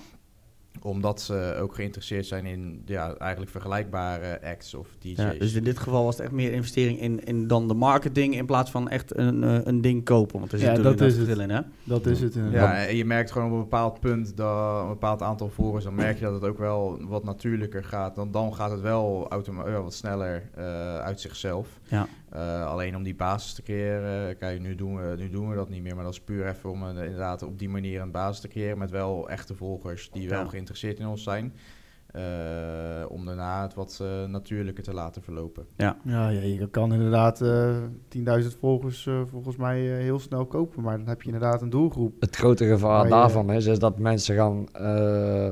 Omdat 0.82 1.21
ze 1.21 1.57
ook 1.61 1.76
geïnteresseerd 1.76 2.26
zijn 2.26 2.45
in 2.45 2.82
ja, 2.86 3.15
eigenlijk 3.17 3.51
vergelijkbare 3.51 4.39
acts 4.43 4.74
of 4.74 4.88
DJ's. 4.99 5.15
ja. 5.17 5.34
Dus 5.39 5.53
in 5.53 5.63
dit 5.63 5.80
geval 5.80 6.03
was 6.03 6.15
het 6.15 6.24
echt 6.24 6.34
meer 6.34 6.51
investering 6.51 6.99
in, 6.99 7.24
in 7.26 7.47
dan 7.47 7.67
de 7.67 7.74
marketing 7.74 8.36
in 8.36 8.45
plaats 8.45 8.71
van 8.71 8.89
echt 8.89 9.17
een, 9.17 9.43
eh, 9.43 9.59
een 9.63 9.82
ding 9.82 10.03
kopen. 10.03 10.39
Want 10.39 10.51
er 10.51 10.57
zit 10.57 10.67
Ja, 10.67 10.74
natuurlijk 10.74 10.99
dat 10.99 11.07
dat 11.09 11.17
is 11.17 11.24
verschil 11.26 11.43
in, 11.49 11.55
hè? 11.55 11.61
Dat 11.84 12.05
is 12.05 12.21
het 12.21 12.36
inderdaad. 12.36 12.76
Ja, 12.78 12.86
en 12.86 12.95
je 12.95 13.05
merkt 13.05 13.32
gewoon 13.32 13.47
op 13.47 13.53
een 13.53 13.59
bepaald 13.63 13.99
punt, 13.99 14.38
dat, 14.38 14.82
een 14.82 14.88
bepaald 14.88 15.21
aantal 15.21 15.49
volgers, 15.49 15.84
dan 15.84 15.95
merk 15.95 16.17
je 16.17 16.24
dat 16.26 16.34
het 16.34 16.43
ook 16.45 16.57
wel 16.57 16.97
wat 17.07 17.24
natuurlijker 17.24 17.84
gaat. 17.84 18.15
Dan, 18.15 18.32
dan 18.32 18.55
gaat 18.55 18.71
het 18.71 18.82
wel 18.82 19.26
automa- 19.30 19.82
wat 19.82 19.93
sneller 19.93 20.43
eh, 20.55 20.63
uit 20.99 21.21
zichzelf. 21.21 21.67
Ja. 21.84 22.07
Eh, 22.34 22.65
alleen 22.67 22.95
om 22.95 23.03
die 23.03 23.15
basis 23.15 23.53
te 23.53 23.61
creëren, 23.61 24.38
kijk, 24.38 24.59
nu 24.59 24.75
doen, 24.75 24.95
we, 24.95 25.15
nu 25.17 25.29
doen 25.29 25.49
we 25.49 25.55
dat 25.55 25.69
niet 25.69 25.81
meer, 25.81 25.95
maar 25.95 26.03
dat 26.03 26.13
is 26.13 26.21
puur 26.21 26.47
even 26.47 26.69
om 26.69 26.84
een, 26.84 26.97
inderdaad 27.03 27.43
op 27.43 27.59
die 27.59 27.69
manier 27.69 28.01
een 28.01 28.11
basis 28.11 28.39
te 28.41 28.47
creëren 28.47 28.77
met 28.77 28.91
wel 28.91 29.29
echte 29.29 29.55
volgers 29.55 30.11
die 30.11 30.29
wel 30.29 30.39
Ja. 30.41 30.47
geïnteresseerd 30.49 30.99
in 30.99 31.07
ons 31.07 31.23
zijn. 31.23 31.53
Eh, 32.07 32.21
om 33.07 33.25
daarna 33.25 33.61
het 33.61 33.73
wat 33.73 33.99
eh, 34.01 34.23
natuurlijker 34.25 34.84
te 34.84 34.93
laten 34.93 35.21
verlopen. 35.23 35.65
Ja, 35.77 35.97
ja, 36.03 36.29
je 36.29 36.67
kan 36.69 36.93
inderdaad 36.93 37.41
eh 37.41 37.75
10.000 38.07 38.57
volgers 38.59 39.05
eh, 39.07 39.21
volgens 39.25 39.55
mij 39.55 39.91
eh, 39.97 40.01
heel 40.03 40.19
snel 40.19 40.45
kopen. 40.45 40.84
Maar 40.84 40.97
dan 40.97 41.07
heb 41.07 41.21
je 41.21 41.31
inderdaad 41.31 41.61
een 41.61 41.69
doelgroep. 41.69 42.21
Het 42.21 42.36
grote 42.36 42.65
gevaar 42.67 43.09
daarvan 43.09 43.51
is, 43.51 43.65
is 43.65 43.79
dat 43.79 43.99
mensen 43.99 44.36
gaan, 44.36 44.67
eh, 44.73 45.49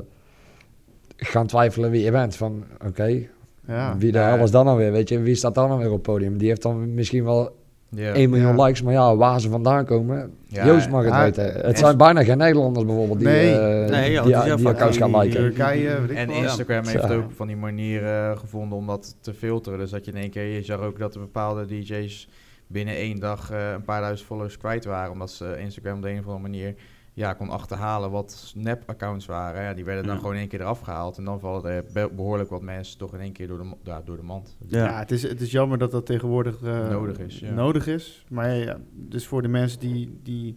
gaan 1.16 1.46
twijfelen 1.46 1.90
wie 1.90 2.02
je 2.04 2.10
bent. 2.10 2.36
Van, 2.36 2.64
oké, 2.86 3.28
Ja, 3.66 3.96
wie 3.98 4.12
de 4.12 4.18
Ja. 4.18 4.28
hel 4.28 4.38
was 4.38 4.50
dan 4.50 4.64
nou 4.64 4.78
weer? 4.78 4.92
Weet 4.92 5.08
je, 5.08 5.20
wie 5.20 5.34
staat 5.34 5.54
dan 5.54 5.68
nou 5.68 5.78
weer 5.80 5.88
op 5.88 5.94
het 5.94 6.02
podium? 6.02 6.38
Die 6.38 6.48
heeft 6.48 6.62
dan 6.62 6.94
misschien 6.94 7.24
wel 7.24 7.60
Ja. 7.88 8.12
1 8.14 8.30
miljoen 8.30 8.56
Ja. 8.56 8.64
likes, 8.64 8.82
maar 8.82 8.92
ja, 8.92 9.16
waar 9.16 9.40
ze 9.40 9.48
vandaan 9.50 9.84
komen, 9.84 10.32
Ja, 10.46 10.66
Joost 10.66 10.88
mag 10.90 11.04
het 11.04 11.12
ja, 11.12 11.22
weten. 11.22 11.52
Het 11.66 11.78
zijn 11.78 11.96
bijna 11.96 12.24
geen 12.24 12.38
Nederlanders 12.38 12.86
bijvoorbeeld 12.86 13.18
die, 13.18 13.28
Nee. 13.28 13.54
eh, 13.58 13.90
Nee, 13.90 14.12
joh, 14.12 14.24
die, 14.44 14.56
die 14.56 14.68
accounts 14.68 14.96
gaan 14.96 15.18
liken. 15.18 15.40
Turkije, 15.40 16.00
weet 16.00 16.10
ik 16.10 16.16
En. 16.16 16.30
Instagram 16.30 16.86
heeft 16.86 17.10
ook 17.10 17.30
van 17.34 17.46
die 17.46 17.56
manieren 17.56 18.38
gevonden 18.38 18.78
om 18.78 18.86
dat 18.86 19.16
te 19.20 19.34
filteren. 19.34 19.78
Dus 19.78 19.90
dat 19.90 20.04
je 20.04 20.10
in 20.12 20.16
één 20.18 20.30
keer, 20.30 20.44
je 20.54 20.62
zag 20.62 20.80
ook 20.80 20.98
dat 20.98 21.14
er 21.14 21.20
bepaalde 21.20 21.66
DJ's 21.66 22.28
binnen 22.66 22.94
één 22.94 23.18
dag 23.20 23.50
eh, 23.50 23.70
een 23.74 23.82
paar 23.84 24.00
duizend 24.00 24.26
followers 24.28 24.56
kwijt 24.58 24.84
waren. 24.84 25.12
Omdat 25.12 25.30
ze 25.30 25.56
Instagram 25.58 25.96
op 25.96 26.02
de 26.02 26.08
een 26.10 26.18
of 26.18 26.24
andere 26.24 26.42
manier 26.42 26.74
ja, 27.14 27.32
kon 27.32 27.48
achterhalen 27.50 28.10
wat 28.10 28.52
nep-accounts 28.56 29.26
waren. 29.26 29.62
Ja, 29.62 29.74
die 29.74 29.84
werden 29.84 30.04
dan 30.04 30.12
Ja. 30.14 30.18
gewoon 30.18 30.34
in 30.34 30.40
één 30.40 30.48
keer 30.48 30.60
eraf 30.60 30.80
gehaald. 30.80 31.18
En 31.18 31.24
dan 31.24 31.40
vallen 31.40 31.64
er 31.70 31.84
be- 31.92 32.10
behoorlijk 32.16 32.50
wat 32.50 32.62
mensen 32.62 32.98
toch 32.98 33.14
in 33.14 33.20
één 33.20 33.32
keer 33.32 33.48
door 33.48 33.58
de, 33.58 33.70
ja, 33.82 34.02
door 34.04 34.16
de 34.16 34.22
mand. 34.22 34.56
Ja. 34.66 34.84
Ja, 34.84 34.98
het, 34.98 35.10
is, 35.10 35.22
het 35.22 35.40
is 35.40 35.50
jammer 35.50 35.78
dat 35.78 35.90
dat 35.90 36.06
tegenwoordig 36.06 36.62
eh, 36.62 36.88
Nodig 36.88 37.18
is, 37.18 37.38
ja. 37.38 37.52
nodig 37.52 37.86
is. 37.86 38.24
Maar 38.28 38.54
ja, 38.54 38.78
dus 38.92 39.26
voor 39.26 39.42
de 39.42 39.48
mensen 39.48 39.80
die, 39.80 40.20
die 40.22 40.56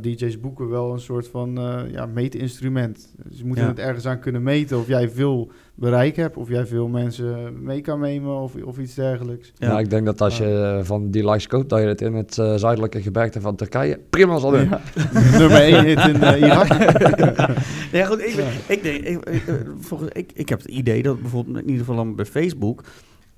DJ's 0.00 0.40
boeken 0.40 0.68
wel 0.68 0.92
een 0.92 1.00
soort 1.00 1.28
van 1.28 1.58
eh 1.58 1.80
ja, 1.92 2.06
meetinstrument. 2.06 3.14
Ze 3.32 3.46
moeten 3.46 3.64
Ja. 3.64 3.70
het 3.70 3.78
ergens 3.78 4.06
aan 4.06 4.18
kunnen 4.18 4.42
meten 4.42 4.78
of 4.78 4.86
jij 4.86 5.08
veel 5.10 5.50
bereik 5.74 6.16
hebt, 6.16 6.36
of 6.36 6.48
jij 6.48 6.66
veel 6.66 6.88
mensen 6.88 7.62
mee 7.62 7.80
kan 7.80 8.00
nemen 8.00 8.40
of, 8.40 8.54
of 8.64 8.78
iets 8.78 8.94
dergelijks. 8.94 9.52
Ja. 9.58 9.68
Ja. 9.70 9.78
ik 9.78 9.90
denk 9.90 10.04
dat 10.06 10.20
als 10.20 10.38
je 10.38 10.76
eh, 10.78 10.84
van 10.84 11.10
die 11.10 11.24
likes 11.30 11.46
koopt, 11.46 11.68
dat 11.68 11.80
je 11.80 11.86
het 11.86 12.00
in 12.00 12.14
het 12.14 12.38
eh, 12.38 12.54
zuidelijke 12.54 13.02
gebergte 13.02 13.40
van 13.40 13.56
Turkije 13.56 14.00
prima 14.10 14.38
zal 14.38 14.50
doen. 14.50 14.68
Ja. 14.68 14.80
Nummer 15.38 15.60
1 15.60 15.84
hit 15.84 15.98
in 16.06 16.44
Irak. 16.44 16.68
Ja, 17.92 18.04
goed, 18.06 18.20
ik, 18.20 18.34
ik, 18.68 18.82
denk, 18.82 19.04
ik, 19.04 19.24
ik, 19.24 19.42
volgens, 19.80 20.10
ik, 20.12 20.30
ik 20.34 20.48
heb 20.48 20.58
het 20.58 20.68
idee 20.70 21.02
dat 21.02 21.20
bijvoorbeeld 21.20 21.56
in 21.56 21.62
ieder 21.64 21.78
geval 21.78 21.96
dan 21.96 22.14
bij 22.16 22.24
Facebook, 22.24 22.84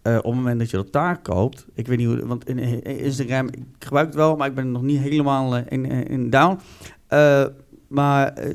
eh, 0.05 0.17
op 0.17 0.25
het 0.25 0.35
moment 0.35 0.59
dat 0.59 0.71
je 0.71 0.77
dat 0.77 0.93
daar 0.93 1.23
koopt, 1.23 1.67
ik 1.75 1.87
weet 1.87 1.99
niet 1.99 2.07
hoe, 2.07 2.27
want 2.27 2.49
in, 2.49 2.59
in 2.59 2.99
Instagram, 2.99 3.47
ik 3.47 3.63
gebruik 3.79 4.07
het 4.07 4.15
wel, 4.15 4.37
maar 4.37 4.49
ik 4.49 4.55
ben 4.55 4.73
nog 4.73 4.83
niet 4.83 5.01
helemaal 5.01 5.57
eh, 5.57 5.63
in, 5.69 5.85
in, 5.85 6.07
in 6.07 6.31
down. 6.31 6.59
Eh, 7.07 7.45
maar 7.89 8.33
eh, 8.33 8.55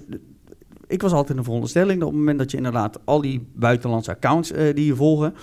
ik 0.87 1.01
was 1.01 1.11
altijd 1.11 1.29
in 1.29 1.35
de 1.35 1.43
veronderstelling 1.43 1.99
dat 1.99 2.07
op 2.07 2.13
het 2.13 2.19
moment 2.19 2.39
dat 2.39 2.51
je 2.51 2.57
inderdaad 2.57 2.99
al 3.05 3.21
die 3.21 3.47
buitenlandse 3.53 4.11
accounts 4.11 4.51
eh, 4.51 4.75
die 4.75 4.85
je 4.85 4.95
volgen, 4.95 5.33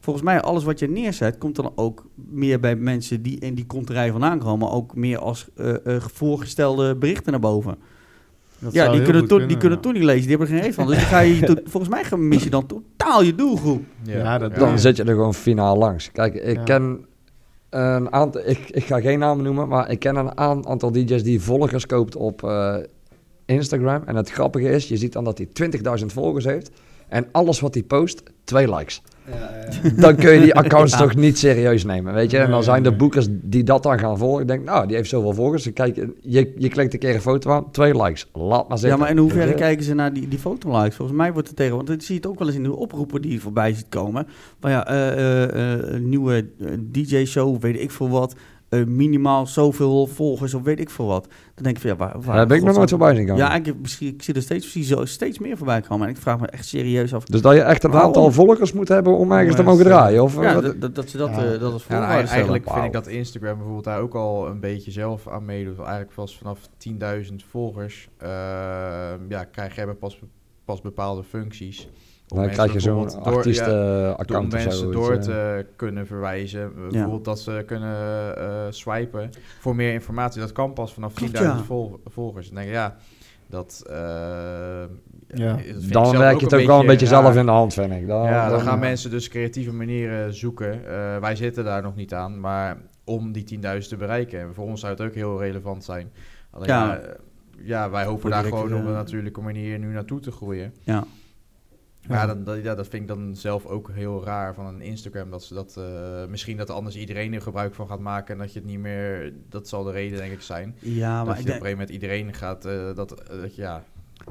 volgens 0.00 0.24
mij 0.24 0.40
alles 0.40 0.64
wat 0.64 0.78
je 0.78 0.88
neerzet, 0.88 1.38
komt 1.38 1.56
dan 1.56 1.72
ook 1.74 2.06
meer 2.14 2.60
bij 2.60 2.76
mensen 2.76 3.22
die 3.22 3.38
in 3.38 3.54
die 3.54 3.66
konterij 3.66 4.10
vandaan 4.10 4.38
komen, 4.38 4.70
ook 4.70 4.94
meer 4.94 5.18
als 5.18 5.48
eh, 5.56 5.86
eh, 5.86 6.02
voorgestelde 6.02 6.96
berichten 6.96 7.32
naar 7.32 7.40
boven. 7.40 7.76
Dat 8.62 8.72
Ja, 8.72 8.92
die 8.92 9.02
kunnen, 9.02 9.28
die 9.48 9.56
kunnen, 9.56 9.78
ja. 9.78 9.84
toch 9.84 9.92
niet 9.92 10.02
lezen. 10.02 10.20
Die 10.20 10.30
hebben 10.30 10.46
er 10.48 10.52
geen 10.54 10.62
reet 10.62 10.74
van. 10.74 10.86
Dus 10.86 10.96
dan 10.96 11.04
ga 11.04 11.18
je, 11.20 11.40
to- 11.40 11.54
volgens 11.70 11.92
mij 12.10 12.18
mis 12.18 12.42
je 12.44 12.50
dan 12.50 12.66
totaal 12.66 13.22
je 13.22 13.34
doelgroep. 13.34 13.82
Ja, 14.02 14.38
dat- 14.38 14.54
Dan 14.54 14.78
zit 14.78 14.96
je 14.96 15.02
er 15.02 15.08
gewoon 15.14 15.34
finaal 15.34 15.76
langs. 15.76 16.12
Kijk, 16.12 16.34
ik 16.34 16.56
Ja. 16.56 16.62
ken 16.62 17.06
een 17.70 18.12
aantal, 18.12 18.40
ik, 18.48 18.58
ik 18.70 18.84
ga 18.84 19.00
geen 19.00 19.18
namen 19.18 19.44
noemen, 19.44 19.68
maar 19.68 19.90
ik 19.90 19.98
ken 19.98 20.16
een 20.16 20.36
aan- 20.38 20.66
aantal 20.66 20.92
DJ's 20.92 21.22
die 21.22 21.40
volgers 21.40 21.86
koopt 21.86 22.16
op 22.16 22.42
eh, 22.44 22.76
Instagram. 23.46 24.02
En 24.06 24.16
het 24.16 24.30
grappige 24.30 24.68
is, 24.70 24.88
je 24.88 24.96
ziet 24.96 25.12
dan 25.12 25.24
dat 25.24 25.38
hij 25.38 25.46
20.000 26.00 26.06
volgers 26.06 26.44
heeft. 26.44 26.70
En 27.08 27.26
alles 27.32 27.60
wat 27.60 27.74
hij 27.74 27.82
post, 27.82 28.22
twee 28.44 28.74
likes. 28.74 29.02
Dan 29.96 30.16
kun 30.16 30.32
je 30.32 30.40
die 30.40 30.54
accounts 30.54 30.92
Ja. 30.92 30.98
toch 30.98 31.14
niet 31.14 31.38
serieus 31.38 31.84
nemen, 31.84 32.14
weet 32.14 32.30
je? 32.30 32.38
En 32.38 32.50
dan 32.50 32.62
zijn 32.62 32.82
de 32.82 32.92
boekers 32.92 33.26
die 33.30 33.64
dat 33.64 33.82
dan 33.82 33.98
gaan 33.98 34.18
volgen. 34.18 34.40
Ik 34.42 34.48
denk, 34.48 34.64
nou, 34.64 34.86
die 34.86 34.96
heeft 34.96 35.08
zoveel 35.08 35.32
volgers. 35.32 35.72
Kijk, 35.72 35.96
je, 36.20 36.52
je 36.56 36.68
klikt 36.68 36.92
een 36.92 36.98
keer 36.98 37.14
een 37.14 37.20
foto 37.20 37.50
aan, 37.50 37.70
twee 37.70 38.02
likes. 38.02 38.28
Laat 38.32 38.68
maar 38.68 38.78
zitten. 38.78 38.98
Ja, 38.98 39.04
maar 39.04 39.10
in 39.10 39.18
hoeverre 39.18 39.54
kijken 39.54 39.84
ze 39.84 39.94
naar 39.94 40.12
die, 40.12 40.28
die 40.28 40.38
fotolikes? 40.38 40.96
Volgens 40.96 41.18
mij 41.18 41.32
wordt 41.32 41.48
het 41.48 41.56
tegen... 41.56 41.76
Want 41.76 41.86
dat 41.86 42.02
zie 42.02 42.14
je 42.14 42.20
het 42.20 42.30
ook 42.30 42.38
wel 42.38 42.48
eens 42.48 42.56
in 42.56 42.62
de 42.62 42.76
oproepen 42.76 43.22
die 43.22 43.32
je 43.32 43.40
voorbij 43.40 43.72
ziet 43.74 43.86
komen. 43.88 44.26
Van 44.60 44.70
ja, 44.70 44.86
eh, 44.86 45.12
eh, 45.12 45.72
eh, 45.72 45.92
een 45.92 46.08
nieuwe 46.08 46.46
DJ-show, 46.92 47.60
weet 47.60 47.80
ik 47.80 47.90
veel 47.90 48.08
wat. 48.08 48.34
Eh, 48.72 48.84
minimaal 48.84 49.46
zoveel 49.46 50.06
volgers 50.06 50.54
of 50.54 50.62
weet 50.62 50.80
ik 50.80 50.90
veel 50.90 51.06
wat. 51.06 51.26
Dan 51.54 51.64
denk 51.64 51.76
ik 51.76 51.82
van 51.82 51.90
ja, 51.90 51.96
waar... 51.96 52.20
waar 52.20 52.36
Daar 52.36 52.46
ben 52.46 52.56
ik 52.56 52.62
nog 52.64 52.76
nooit 52.76 52.90
voorbij 52.90 53.14
zien 53.14 53.26
komen. 53.26 53.42
Ja, 53.42 53.54
ik, 53.54 53.74
misschien, 53.80 54.08
ik 54.08 54.22
zie 54.22 54.34
er 54.34 54.42
steeds, 54.42 54.70
precies 54.70 54.88
zo, 54.88 55.04
steeds 55.04 55.38
meer 55.38 55.56
voorbij 55.56 55.80
komen. 55.80 56.06
En 56.06 56.14
ik 56.14 56.20
vraag 56.20 56.40
me 56.40 56.46
echt 56.46 56.66
serieus 56.66 57.14
af... 57.14 57.24
Dus 57.24 57.40
dat 57.40 57.54
je 57.54 57.60
echt 57.60 57.84
een 57.84 57.90
Waarom? 57.90 58.08
aantal 58.08 58.32
volgers 58.32 58.72
moet 58.72 58.88
hebben 58.88 59.16
om 59.16 59.32
ergens 59.32 59.56
te 59.56 59.62
mogen 59.62 59.84
draaien? 59.84 60.22
Of, 60.22 60.40
Ja, 60.42 60.54
wat- 60.60 60.80
dat, 60.80 60.94
dat, 60.94 61.08
ze 61.08 61.16
dat, 61.16 61.28
Ja. 61.28 61.44
eh, 61.44 61.60
dat 61.60 61.72
als 61.72 61.82
Ja, 61.82 61.88
voorwaarde 61.88 61.98
nou, 62.14 62.26
stellen. 62.26 62.28
eigenlijk 62.28 62.70
vind 62.72 62.84
ik 62.84 62.92
dat 62.92 63.06
Instagram 63.06 63.54
bijvoorbeeld 63.54 63.84
daar 63.84 64.00
ook 64.00 64.14
al 64.14 64.46
een 64.48 64.60
beetje 64.60 64.90
zelf 64.90 65.28
aan 65.28 65.44
meedoet. 65.44 65.78
Eigenlijk 65.78 66.14
pas 66.14 66.38
vanaf 66.38 66.58
10.000 66.78 67.34
volgers 67.50 68.08
eh, 68.18 68.28
ja, 69.28 69.44
krijg 69.52 69.76
je 69.76 69.94
pas, 69.94 70.20
pas 70.64 70.80
bepaalde 70.80 71.22
functies. 71.22 71.88
Om 72.32 72.38
dan 72.38 72.46
mensen 72.46 72.64
krijg 72.64 72.72
je 72.84 72.90
zo'n 72.90 73.08
ja, 73.24 73.30
artiesten-account 73.30 74.52
om 74.52 74.58
of 74.58 74.64
mensen 74.64 74.92
door 74.92 75.14
iets, 75.14 75.26
te 75.26 75.66
kunnen 75.76 76.06
verwijzen. 76.06 76.72
Bijvoorbeeld 76.90 77.24
dat 77.24 77.40
ze 77.40 77.62
kunnen 77.66 77.96
eh, 78.36 78.46
swipen 78.70 79.30
voor 79.60 79.74
meer 79.76 79.92
informatie. 79.92 80.40
Dat 80.40 80.52
kan 80.52 80.72
pas 80.72 80.92
vanaf 80.94 81.10
10.000 81.12 81.16
Klopt, 81.16 81.38
ja. 81.38 81.58
vol- 81.62 82.00
volgers. 82.06 82.48
En 82.48 82.54
denk 82.54 82.66
ik, 82.66 82.72
ja, 82.74 82.96
dat... 83.46 83.82
eh, 83.90 83.96
Ja. 85.34 85.56
Dan 85.90 86.16
werk 86.18 86.38
je 86.38 86.44
het 86.44 86.54
ook 86.54 86.66
wel 86.66 86.80
een 86.80 86.86
beetje 86.86 87.06
raar. 87.06 87.22
zelf 87.22 87.36
in 87.36 87.44
de 87.46 87.50
hand, 87.52 87.74
vind 87.74 87.92
ik. 87.92 88.06
Dan, 88.06 88.24
Ja, 88.24 88.48
dan 88.48 88.58
dan- 88.58 88.66
gaan 88.66 88.78
mensen 88.78 89.10
dus 89.10 89.28
creatieve 89.28 89.72
manieren 89.72 90.34
zoeken. 90.34 90.72
Eh, 90.86 91.16
wij 91.18 91.36
zitten 91.36 91.64
daar 91.64 91.82
nog 91.82 91.96
niet 91.96 92.14
aan, 92.14 92.40
maar 92.40 92.76
om 93.04 93.32
die 93.32 93.44
10.000 93.44 93.88
te 93.88 93.96
bereiken. 93.96 94.40
En 94.40 94.54
voor 94.54 94.64
ons 94.64 94.80
zou 94.80 94.92
het 94.92 95.02
ook 95.02 95.14
heel 95.14 95.40
relevant 95.40 95.84
zijn. 95.84 96.10
Alleen 96.50 96.68
Ja. 96.68 96.86
ja, 96.94 97.00
ja 97.62 97.90
wij 97.90 98.04
hopen 98.04 98.30
daar 98.30 98.44
gewoon 98.44 98.74
op 98.74 98.84
een 98.86 98.92
natuurlijke 98.92 99.40
manier 99.40 99.78
nu 99.78 99.92
naartoe 99.92 100.20
te 100.20 100.30
groeien. 100.30 100.72
Ja. 100.82 101.04
Maar 102.08 102.16
ja, 102.18 102.22
Ja. 102.26 102.34
dat, 102.34 102.46
dat, 102.46 102.62
ja, 102.62 102.74
dat 102.74 102.88
vind 102.88 103.02
ik 103.02 103.08
dan 103.08 103.36
zelf 103.36 103.66
ook 103.66 103.90
heel 103.92 104.24
raar 104.24 104.54
van 104.54 104.66
een 104.66 104.80
Instagram. 104.80 105.30
Dat 105.30 105.44
ze 105.44 105.54
dat, 105.54 105.76
eh, 105.76 106.26
misschien 106.28 106.56
dat 106.56 106.68
er 106.68 106.74
anders 106.74 106.96
iedereen 106.96 107.34
er 107.34 107.42
gebruik 107.42 107.74
van 107.74 107.86
gaat 107.88 108.00
maken. 108.00 108.34
En 108.34 108.40
dat 108.40 108.52
je 108.52 108.58
het 108.58 108.68
niet 108.68 108.78
meer. 108.78 109.32
Dat 109.48 109.68
zal 109.68 109.84
de 109.84 109.90
reden, 109.92 110.18
denk 110.18 110.32
ik, 110.32 110.40
zijn. 110.42 110.76
Ja, 110.78 111.16
dat 111.18 111.26
maar 111.26 111.34
je 111.36 111.42
ik 111.42 111.48
op 111.48 111.54
een 111.54 111.60
gegeven 111.60 111.70
moment 111.70 111.90
iedereen 111.90 112.34
gaat. 112.34 112.64
eh, 112.64 112.94
dat, 112.94 113.12
eh, 113.22 113.40
dat, 113.40 113.54
ja, 113.54 113.84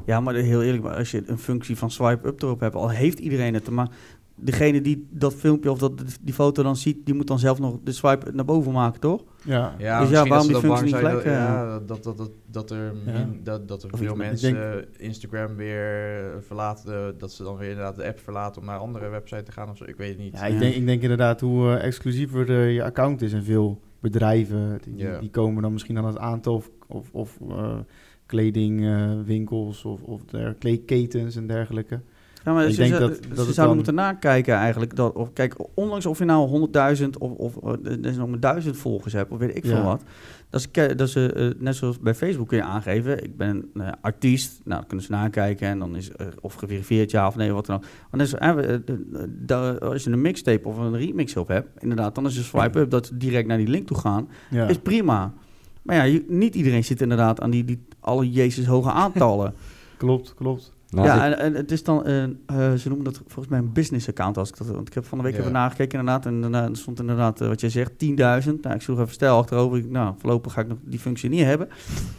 Ja, 0.06 0.20
maar 0.20 0.34
heel 0.36 0.64
eerlijk, 0.64 0.84
maar 0.84 0.96
als 0.96 1.12
je 1.12 1.24
een 1.26 1.38
functie 1.40 1.78
van 1.78 1.92
swipe 1.92 2.28
up 2.28 2.42
erop 2.42 2.60
hebt, 2.60 2.76
al 2.76 2.90
heeft 2.90 3.20
iedereen 3.20 3.54
het, 3.54 3.70
maar 3.70 3.90
degene 4.36 4.82
die 4.82 5.08
dat 5.10 5.34
filmpje 5.36 5.72
of 5.72 5.80
dat, 5.80 5.92
die 6.22 6.34
foto 6.34 6.64
dan 6.64 6.76
ziet, 6.76 7.06
die 7.06 7.14
moet 7.14 7.28
dan 7.28 7.40
zelf 7.40 7.60
nog 7.60 7.80
de 7.84 7.92
swipe 7.92 8.32
naar 8.34 8.46
boven 8.46 8.72
maken, 8.72 9.00
toch? 9.02 9.24
Ja. 9.46 9.76
Ja, 9.78 10.00
Dus 10.00 10.10
ja, 10.10 10.26
waarom 10.26 10.48
die 10.48 10.56
functie 10.56 10.86
niet 10.86 10.96
gelijk, 10.96 11.16
dat, 11.16 11.24
eh, 11.24 11.32
ja, 11.32 11.80
dat, 11.80 12.04
dat, 12.04 12.18
dat, 12.18 12.32
dat 12.52 12.72
er, 12.72 12.94
Ja. 13.06 13.12
min- 13.12 13.40
dat, 13.44 13.68
dat 13.68 13.84
er 13.84 13.90
veel 13.98 14.16
mensen 14.16 14.54
denk- 14.54 14.86
Instagram 14.98 15.56
weer 15.56 16.34
verlaten, 16.46 17.18
dat 17.18 17.32
ze 17.32 17.44
dan 17.44 17.58
weer 17.58 17.70
inderdaad 17.70 17.96
de 17.96 18.06
app 18.08 18.20
verlaten 18.20 18.62
om 18.62 18.68
naar 18.68 18.78
andere 18.78 19.10
website 19.10 19.44
te 19.44 19.52
gaan 19.52 19.70
of 19.70 19.78
zo. 19.78 19.84
Ik 19.88 19.96
weet 19.96 20.10
het 20.10 20.18
niet. 20.20 20.34
Ja, 20.38 20.46
ik. 20.46 20.60
Denk, 20.60 20.74
ik 20.76 20.86
denk 20.86 21.02
inderdaad 21.02 21.42
hoe 21.42 21.76
eh, 21.76 21.84
exclusiever 21.86 22.50
eh, 22.50 22.74
je 22.74 22.84
account 22.84 23.22
is 23.22 23.34
en 23.34 23.44
veel 23.44 23.80
bedrijven, 24.00 24.80
die, 25.20 25.30
komen 25.30 25.62
dan 25.62 25.72
misschien 25.72 25.98
aan 25.98 26.06
het 26.06 26.18
aantal 26.18 26.54
of, 26.56 26.70
of, 26.88 27.10
of 27.12 27.38
eh, 27.50 27.80
kledingwinkels 28.26 29.86
of, 29.86 30.02
of 30.04 30.26
der, 30.26 30.54
kleedketens 30.54 31.36
en 31.36 31.48
dergelijke. 31.48 32.02
Ja, 32.46 32.54
maar 32.54 32.66
Ik 32.68 32.72
ze, 32.74 32.78
denk 32.78 32.94
ze- 32.94 33.00
dat- 33.00 33.16
ze 33.16 33.22
dat 33.28 33.38
zouden 33.38 33.56
dan- 33.56 33.76
moeten 33.76 33.94
nakijken 33.96 34.56
eigenlijk. 34.56 34.96
Dat, 34.96 35.14
of, 35.14 35.34
kijk, 35.34 35.56
ondanks 35.74 36.06
of 36.06 36.18
je 36.20 36.26
nou 36.26 36.50
100.000 36.50 37.18
of, 37.18 37.32
of 37.32 37.58
eh, 37.64 37.92
er 37.92 38.06
is 38.06 38.18
nog 38.18 38.30
maar 38.30 38.40
1000 38.40 38.78
volgers 38.78 39.14
hebt, 39.14 39.32
of 39.32 39.38
weet 39.38 39.56
ik 39.56 39.66
veel 39.66 39.76
Ja. 39.76 39.84
wat. 39.84 40.04
Dat 40.50 40.72
ke- 40.72 40.96
dat 40.96 41.10
ze, 41.10 41.34
eh, 41.34 41.62
net 41.64 41.76
zoals 41.76 42.00
bij 42.00 42.16
Facebook 42.16 42.48
kun 42.48 42.58
je 42.58 42.64
aangeven, 42.64 43.24
ik 43.24 43.38
ben 43.38 43.70
een 43.74 43.82
eh, 43.82 43.92
artiest. 44.02 44.62
Nou, 44.64 44.84
kunnen 44.88 45.06
ze 45.06 45.12
nakijken 45.12 45.68
en 45.68 45.80
dan 45.80 45.96
is 45.96 46.10
of 46.42 46.54
geverifieerd 46.54 47.12
ja 47.12 47.28
of 47.28 47.36
nee, 47.36 47.52
wat 47.52 47.66
dan 47.66 47.76
ook. 47.76 48.20
Eh, 48.20 48.58
eh, 48.60 48.74
eh, 48.74 48.80
da- 49.28 49.72
als 49.74 50.04
je 50.04 50.10
een 50.12 50.22
mixtape 50.22 50.68
of 50.68 50.78
een 50.78 50.98
remix 50.98 51.36
op 51.38 51.48
hebt, 51.48 51.70
inderdaad, 51.84 52.16
dan 52.16 52.26
is 52.26 52.38
een 52.38 52.44
swipe-up 52.44 52.90
dat 52.90 53.06
ze 53.06 53.18
direct 53.18 53.48
naar 53.48 53.58
die 53.58 53.68
link 53.68 53.88
toe 53.88 53.98
gaan. 53.98 54.28
Ja. 54.50 54.68
Is 54.68 54.78
prima. 54.78 55.34
Maar 55.82 56.08
ja, 56.08 56.20
niet 56.28 56.56
iedereen 56.56 56.84
zit 56.84 57.02
inderdaad 57.02 57.42
aan 57.42 57.50
die, 57.50 57.66
die 57.66 57.84
alle 58.00 58.30
Jezus 58.32 58.66
hoge 58.66 58.92
aantallen. 58.92 59.54
Klopt, 59.98 60.34
klopt. 60.36 60.74
Nou, 60.92 61.08
ja, 61.08 61.26
en, 61.26 61.38
en 61.40 61.54
het 61.54 61.72
is 61.72 61.84
dan, 61.84 62.06
eh, 62.06 62.74
ze 62.74 62.88
noemen 62.88 63.04
dat 63.06 63.18
volgens 63.18 63.48
mij 63.48 63.60
een 63.60 63.74
business 63.74 64.08
account. 64.08 64.38
Als 64.38 64.50
ik 64.50 64.58
dat, 64.58 64.68
want 64.68 64.88
ik 64.88 64.94
heb 64.94 65.06
van 65.06 65.18
de 65.18 65.24
week 65.24 65.34
Ja. 65.34 65.40
even 65.40 65.52
nagekeken 65.52 66.00
inderdaad. 66.00 66.26
En 66.26 66.42
daarna 66.42 66.64
er 66.70 66.78
stond 66.78 67.00
inderdaad, 67.00 67.42
eh, 67.42 67.48
wat 67.48 67.62
jij 67.62 67.70
zegt, 67.70 67.98
10.000. 67.98 68.62
Nou, 68.64 68.76
ik 68.76 68.82
zoek 68.82 69.00
even 69.00 69.14
stijl 69.14 69.38
achterover. 69.38 69.78
Ik, 69.78 69.90
nou, 69.90 70.14
voorlopig 70.18 70.54
ga 70.54 70.62
ik 70.62 70.68
nog 70.68 70.78
die 70.84 71.00
functie 71.00 71.30
niet 71.30 71.44
hebben. 71.44 71.68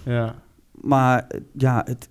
Ja. 0.05 0.35
Maar 0.81 1.25
eh, 1.29 1.41
ja, 1.53 1.83
het, 1.87 2.09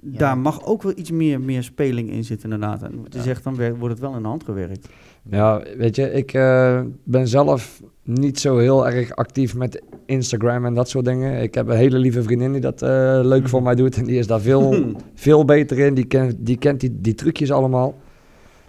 Ja. 0.00 0.18
daar 0.18 0.38
mag 0.38 0.64
ook 0.64 0.82
wel 0.82 0.92
iets 0.96 1.10
meer, 1.10 1.40
meer 1.40 1.62
speling 1.62 2.10
in 2.10 2.24
zitten 2.24 2.50
inderdaad. 2.52 2.82
En 2.82 2.96
wat 3.02 3.12
je 3.12 3.18
Ja. 3.18 3.24
zegt, 3.24 3.44
dan 3.44 3.54
wordt 3.56 3.88
het 3.94 3.98
wel 3.98 4.16
in 4.16 4.22
de 4.22 4.28
hand 4.28 4.44
gewerkt. 4.44 4.88
Ja, 5.30 5.62
weet 5.76 5.96
je, 5.96 6.12
ik 6.12 6.32
eh, 6.32 6.80
ben 7.04 7.28
zelf 7.28 7.82
niet 8.02 8.40
zo 8.40 8.58
heel 8.58 8.88
erg 8.88 9.16
actief 9.16 9.54
met 9.54 9.82
Instagram 10.06 10.64
en 10.64 10.74
dat 10.74 10.88
soort 10.88 11.04
dingen. 11.04 11.42
Ik 11.42 11.54
heb 11.54 11.68
een 11.68 11.76
hele 11.76 11.98
lieve 11.98 12.22
vriendin 12.22 12.52
die 12.52 12.60
dat 12.60 12.82
eh, 12.82 13.18
leuk 13.22 13.48
voor 13.48 13.62
mij 13.62 13.74
doet 13.74 13.96
en 13.96 14.04
die 14.04 14.18
is 14.18 14.26
daar 14.26 14.40
veel, 14.40 14.92
veel 15.14 15.44
beter 15.44 15.78
in. 15.78 15.94
Die, 15.94 16.04
ken, 16.04 16.36
die 16.38 16.58
kent 16.58 16.80
die, 16.80 16.98
die 17.00 17.14
trucjes 17.14 17.52
allemaal. 17.52 17.94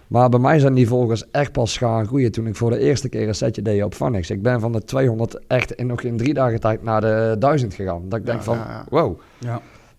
Maar 0.06 0.28
bij 0.28 0.40
mij 0.40 0.58
zijn 0.58 0.74
die 0.74 0.88
volgers 0.88 1.30
echt 1.30 1.52
pas 1.52 1.78
gaan 1.78 2.06
groeien 2.06 2.32
toen 2.32 2.46
ik 2.46 2.56
voor 2.56 2.70
de 2.70 2.78
eerste 2.78 3.08
keer 3.08 3.28
een 3.28 3.34
setje 3.34 3.62
deed 3.62 3.82
op 3.82 3.94
Vanix. 3.94 4.30
Ik 4.30 4.42
ben 4.42 4.60
van 4.60 4.72
de 4.72 4.82
200 4.82 5.46
echt 5.46 5.72
in, 5.72 5.86
nog 5.86 6.02
in 6.02 6.16
drie 6.16 6.34
dagen 6.34 6.60
tijd 6.60 6.82
naar 6.82 7.00
de 7.00 7.36
1000 7.38 7.74
gegaan. 7.74 8.02
Dat 8.08 8.18
ik 8.18 8.26
denk 8.26 8.38
Ja, 8.38 8.44
van, 8.44 8.56
ja, 8.56 8.70
ja. 8.70 8.84
wow. 8.88 9.18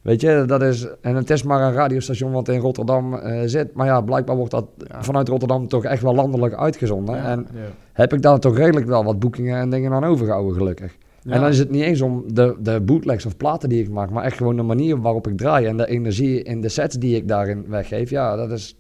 Weet 0.08 0.22
je, 0.22 0.44
dat 0.46 0.62
is, 0.62 0.88
en 1.02 1.16
het 1.16 1.30
is 1.30 1.44
maar 1.44 1.62
een 1.62 1.74
radiostation 1.74 2.32
wat 2.32 2.48
in 2.48 2.60
Rotterdam 2.60 3.14
eh, 3.14 3.42
zit. 3.46 3.74
Maar 3.74 3.86
ja, 3.86 4.02
blijkbaar 4.02 4.36
wordt 4.36 4.52
dat 4.52 4.66
Ja. 4.78 5.04
vanuit 5.04 5.28
Rotterdam 5.28 5.68
toch 5.68 5.84
echt 5.84 6.02
wel 6.02 6.16
landelijk 6.16 6.54
uitgezonden. 6.54 7.16
Ja. 7.16 7.24
En 7.24 7.48
Ja. 7.54 7.60
heb 7.94 8.14
ik 8.14 8.22
daar 8.22 8.40
toch 8.40 8.58
redelijk 8.58 8.86
wel 8.86 9.04
wat 9.04 9.20
boekingen 9.20 9.60
en 9.60 9.70
dingen 9.70 9.92
aan 9.94 10.04
overgehouden, 10.04 10.54
gelukkig. 10.56 10.98
En 11.24 11.40
dan 11.42 11.50
is 11.50 11.60
het 11.60 11.70
niet 11.70 11.82
eens 11.84 12.02
om 12.02 12.24
de, 12.34 12.56
de 12.60 12.82
bootlegs 12.82 13.26
of 13.26 13.38
platen 13.38 13.70
die 13.70 13.82
ik 13.84 13.90
maak, 13.90 14.10
maar 14.10 14.24
echt 14.24 14.38
gewoon 14.38 14.56
de 14.56 14.62
manier 14.64 15.02
waarop 15.02 15.28
ik 15.28 15.38
draai 15.38 15.66
en 15.66 15.78
de 15.78 15.88
energie 15.88 16.44
in 16.44 16.62
de 16.62 16.70
sets 16.70 16.96
die 16.96 17.16
ik 17.16 17.28
daarin 17.28 17.66
weggeef. 17.68 18.10
Ja, 18.10 18.36
dat 18.36 18.52
is 18.52 18.78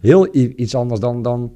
heel 0.00 0.28
iets 0.36 0.74
anders 0.74 1.00
dan, 1.00 1.22
dan 1.22 1.52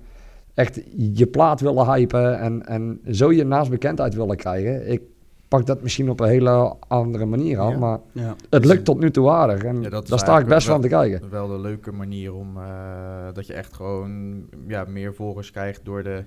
echt 0.54 0.80
je 0.96 1.26
plaat 1.26 1.60
willen 1.60 1.92
hypen 1.92 2.38
en, 2.38 2.66
en 2.66 3.00
zo 3.10 3.32
je 3.32 3.44
naast 3.44 3.70
bekendheid 3.70 4.14
willen 4.14 4.36
krijgen. 4.36 4.90
Ik 4.92 5.00
pak 5.48 5.66
dat 5.66 5.82
misschien 5.82 6.10
op 6.10 6.20
een 6.20 6.28
hele 6.28 6.76
andere 6.88 7.24
manier 7.24 7.58
aan, 7.60 7.70
Ja. 7.72 7.78
maar 7.78 7.98
Ja. 8.12 8.34
het 8.50 8.64
lukt 8.64 8.84
tot 8.84 8.98
nu 9.00 9.10
toe 9.10 9.30
aardig. 9.30 9.62
En 9.62 9.82
Ja, 9.82 9.88
daar 9.88 10.18
sta 10.18 10.38
ik 10.38 10.46
best 10.46 10.66
wel- 10.66 10.74
van 10.74 10.84
te 10.84 10.88
kijken. 10.90 11.30
Wel 11.30 11.48
de 11.48 11.58
leuke 11.58 11.92
manier 11.92 12.34
om 12.34 12.56
eh, 12.56 12.62
dat 13.32 13.46
je 13.46 13.52
echt 13.52 13.72
gewoon 13.72 14.42
ja, 14.66 14.84
meer 14.88 15.14
volgers 15.14 15.50
krijgt 15.50 15.84
door 15.84 16.02
de, 16.02 16.24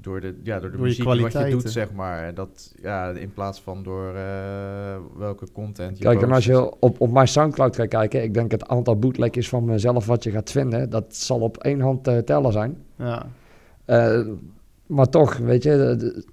door 0.00 0.20
de, 0.20 0.40
ja, 0.42 0.60
door 0.60 0.70
de 0.70 0.76
Door 0.76 0.86
muziek 0.86 1.04
wat 1.04 1.32
je 1.32 1.50
doet, 1.50 1.70
zeg 1.70 1.92
maar. 1.92 2.22
En 2.24 2.34
Dat, 2.34 2.74
ja, 2.82 3.08
in 3.10 3.32
plaats 3.32 3.60
van 3.60 3.82
door 3.82 4.14
eh, 4.14 4.96
welke 5.16 5.46
content 5.52 5.98
je 5.98 6.04
Kijk, 6.04 6.22
en 6.22 6.32
als 6.32 6.44
je 6.44 6.78
op, 6.80 7.00
op 7.00 7.10
mijn 7.12 7.28
Soundcloud 7.28 7.76
gaat 7.76 7.88
kijken, 7.88 8.22
ik 8.22 8.34
denk 8.34 8.50
het 8.50 8.68
aantal 8.68 8.96
bootlegjes 8.98 9.48
van 9.48 9.64
mezelf 9.64 10.06
wat 10.06 10.22
je 10.22 10.30
gaat 10.30 10.50
vinden, 10.50 10.90
dat 10.90 11.04
zal 11.16 11.40
op 11.40 11.56
één 11.56 11.80
hand 11.80 12.04
te 12.04 12.22
tellen 12.24 12.52
zijn. 12.52 12.76
Ja. 12.96 13.26
Eh, 13.84 14.26
maar 14.86 15.08
toch, 15.08 15.36
weet 15.36 15.62
je, 15.62 15.70
de- 15.76 15.96
de- 15.96 16.24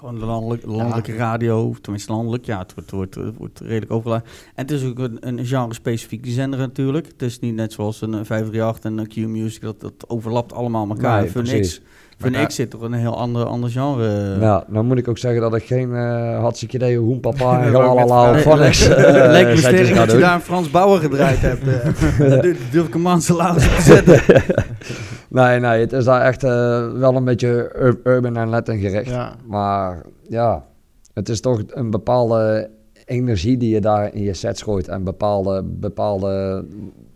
Gewoon 0.00 0.18
de 0.18 0.24
landelijk, 0.24 0.62
landelijke 0.66 1.16
radio, 1.16 1.74
tenminste 1.80 2.12
landelijk, 2.12 2.44
ja, 2.44 2.58
het 2.58 2.74
wordt, 2.74 2.90
wordt, 2.90 3.14
het 3.14 3.36
wordt 3.36 3.60
redelijk 3.60 3.92
overal. 3.92 4.14
En 4.16 4.22
het 4.54 4.70
is 4.70 4.84
ook 4.84 4.98
een, 4.98 5.18
een 5.20 5.46
genre-specifieke 5.46 6.30
zender 6.30 6.58
natuurlijk. 6.58 7.06
Het 7.06 7.22
is 7.22 7.38
niet 7.38 7.54
net 7.54 7.72
zoals 7.72 8.00
een 8.00 8.14
eh, 8.14 8.20
538 8.24 8.84
en 8.90 8.98
een 8.98 9.08
Q-Music, 9.08 9.60
dat, 9.62 9.80
dat 9.80 9.92
overlapt 10.06 10.52
allemaal 10.52 10.88
elkaar. 10.88 11.20
Nee, 11.20 11.30
Fun 11.30 12.32
Maar 12.32 12.46
X 12.46 12.54
zit 12.54 12.70
toch 12.70 12.80
een 12.80 12.92
heel 12.92 13.16
ander, 13.16 13.44
ander 13.44 13.70
genre. 13.70 14.36
nou, 14.36 14.64
nou 14.68 14.84
moet 14.84 14.98
ik 14.98 15.08
ook 15.08 15.18
zeggen 15.18 15.40
dat 15.40 15.54
ik 15.54 15.64
geen 15.64 15.88
uh, 15.90 16.38
hartstikke 16.40 16.76
idee 16.76 16.98
hoenpapa 16.98 17.58
en 17.64 17.72
Dat 17.72 17.82
wou 17.82 17.90
ik 17.92 17.98
net 17.98 18.08
galala 18.08 18.30
of 18.36 18.40
vragen. 18.42 18.50
van 18.50 18.58
niks. 18.60 18.88
Leek 19.32 19.46
me 19.46 19.56
sterk 19.56 19.94
dat 19.94 20.10
je 20.12 20.18
daar 20.18 20.34
een 20.34 20.40
Frans 20.40 20.70
Bauer 20.70 21.00
gedraaid 21.00 21.40
hebt. 21.40 21.68
eh. 21.68 22.18
Daar 22.30 22.42
durf- 22.42 22.70
durf 22.70 22.86
ik 22.86 22.94
een 22.94 23.00
man 23.00 23.20
te 23.20 23.78
zetten. 23.80 24.22
Nee, 25.30 25.60
nee, 25.60 25.80
het 25.80 25.92
is 25.92 26.04
daar 26.04 26.20
echt 26.22 26.44
eh, 26.44 26.92
wel 26.92 27.16
een 27.16 27.24
beetje 27.24 27.72
ur- 27.78 28.00
urban 28.04 28.36
en 28.36 28.48
Latin 28.48 28.78
gericht. 28.78 29.10
Ja. 29.10 29.34
Maar 29.46 30.02
ja, 30.28 30.66
het 31.14 31.28
is 31.28 31.40
toch 31.40 31.62
een 31.66 31.90
bepaalde 31.90 32.70
energie 33.04 33.56
die 33.56 33.74
je 33.74 33.80
daar 33.80 34.14
in 34.14 34.22
je 34.22 34.34
sets 34.34 34.62
gooit. 34.62 34.88
En 34.88 35.04
bepaalde, 35.04 35.62
bepaalde 35.64 36.64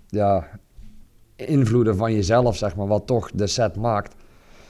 ja, 0.06 0.46
invloeden 1.36 1.96
van 1.96 2.12
jezelf, 2.12 2.56
zeg 2.56 2.76
maar, 2.76 2.86
wat 2.86 3.06
toch 3.06 3.30
de 3.30 3.46
set 3.46 3.76
maakt. 3.76 4.14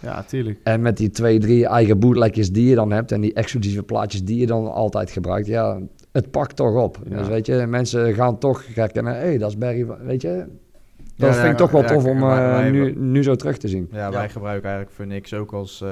ja, 0.01 0.23
tuurlijk. 0.23 0.61
En 0.63 0.83
met 0.83 0.97
die 0.97 1.11
twee, 1.11 1.39
drie 1.39 1.67
eigen 1.67 1.99
bootlegjes 1.99 2.53
die 2.53 2.69
je 2.69 2.75
dan 2.75 2.93
hebt 2.93 3.13
en 3.13 3.21
die 3.21 3.35
exclusieve 3.35 3.83
plaatjes 3.83 4.25
die 4.25 4.39
je 4.39 4.47
dan 4.47 4.73
altijd 4.73 5.11
gebruikt, 5.11 5.47
ja, 5.47 5.79
het 6.13 6.31
pakt 6.31 6.57
toch 6.57 6.83
op. 6.83 6.99
Ja. 7.09 7.19
Dus 7.19 7.29
weet 7.29 7.47
je, 7.47 7.67
mensen 7.67 8.15
gaan 8.15 8.39
toch 8.39 8.75
herkennen, 8.75 9.15
hé, 9.15 9.21
hey, 9.21 9.39
dat 9.39 9.49
is 9.51 9.59
Barry, 9.59 9.87
weet 9.87 10.23
je. 10.23 10.45
Dat 11.17 11.29
Ja, 11.29 11.35
vind 11.35 11.45
ik 11.53 11.59
ja, 11.59 11.65
toch 11.65 11.71
wel 11.71 11.83
ja, 11.83 11.87
tof 11.89 12.05
om 12.05 12.21
wij- 12.21 12.45
eh, 12.47 12.51
wij- 12.53 12.71
nu, 12.71 12.95
nu 12.97 13.23
zo 13.23 13.35
terug 13.35 13.57
te 13.59 13.69
zien. 13.69 13.89
Ja, 13.93 14.11
wij 14.11 14.29
gebruiken 14.29 14.69
eigenlijk 14.71 14.97
Funix 14.97 15.35
ook 15.35 15.53
als 15.53 15.81
eh, 15.81 15.89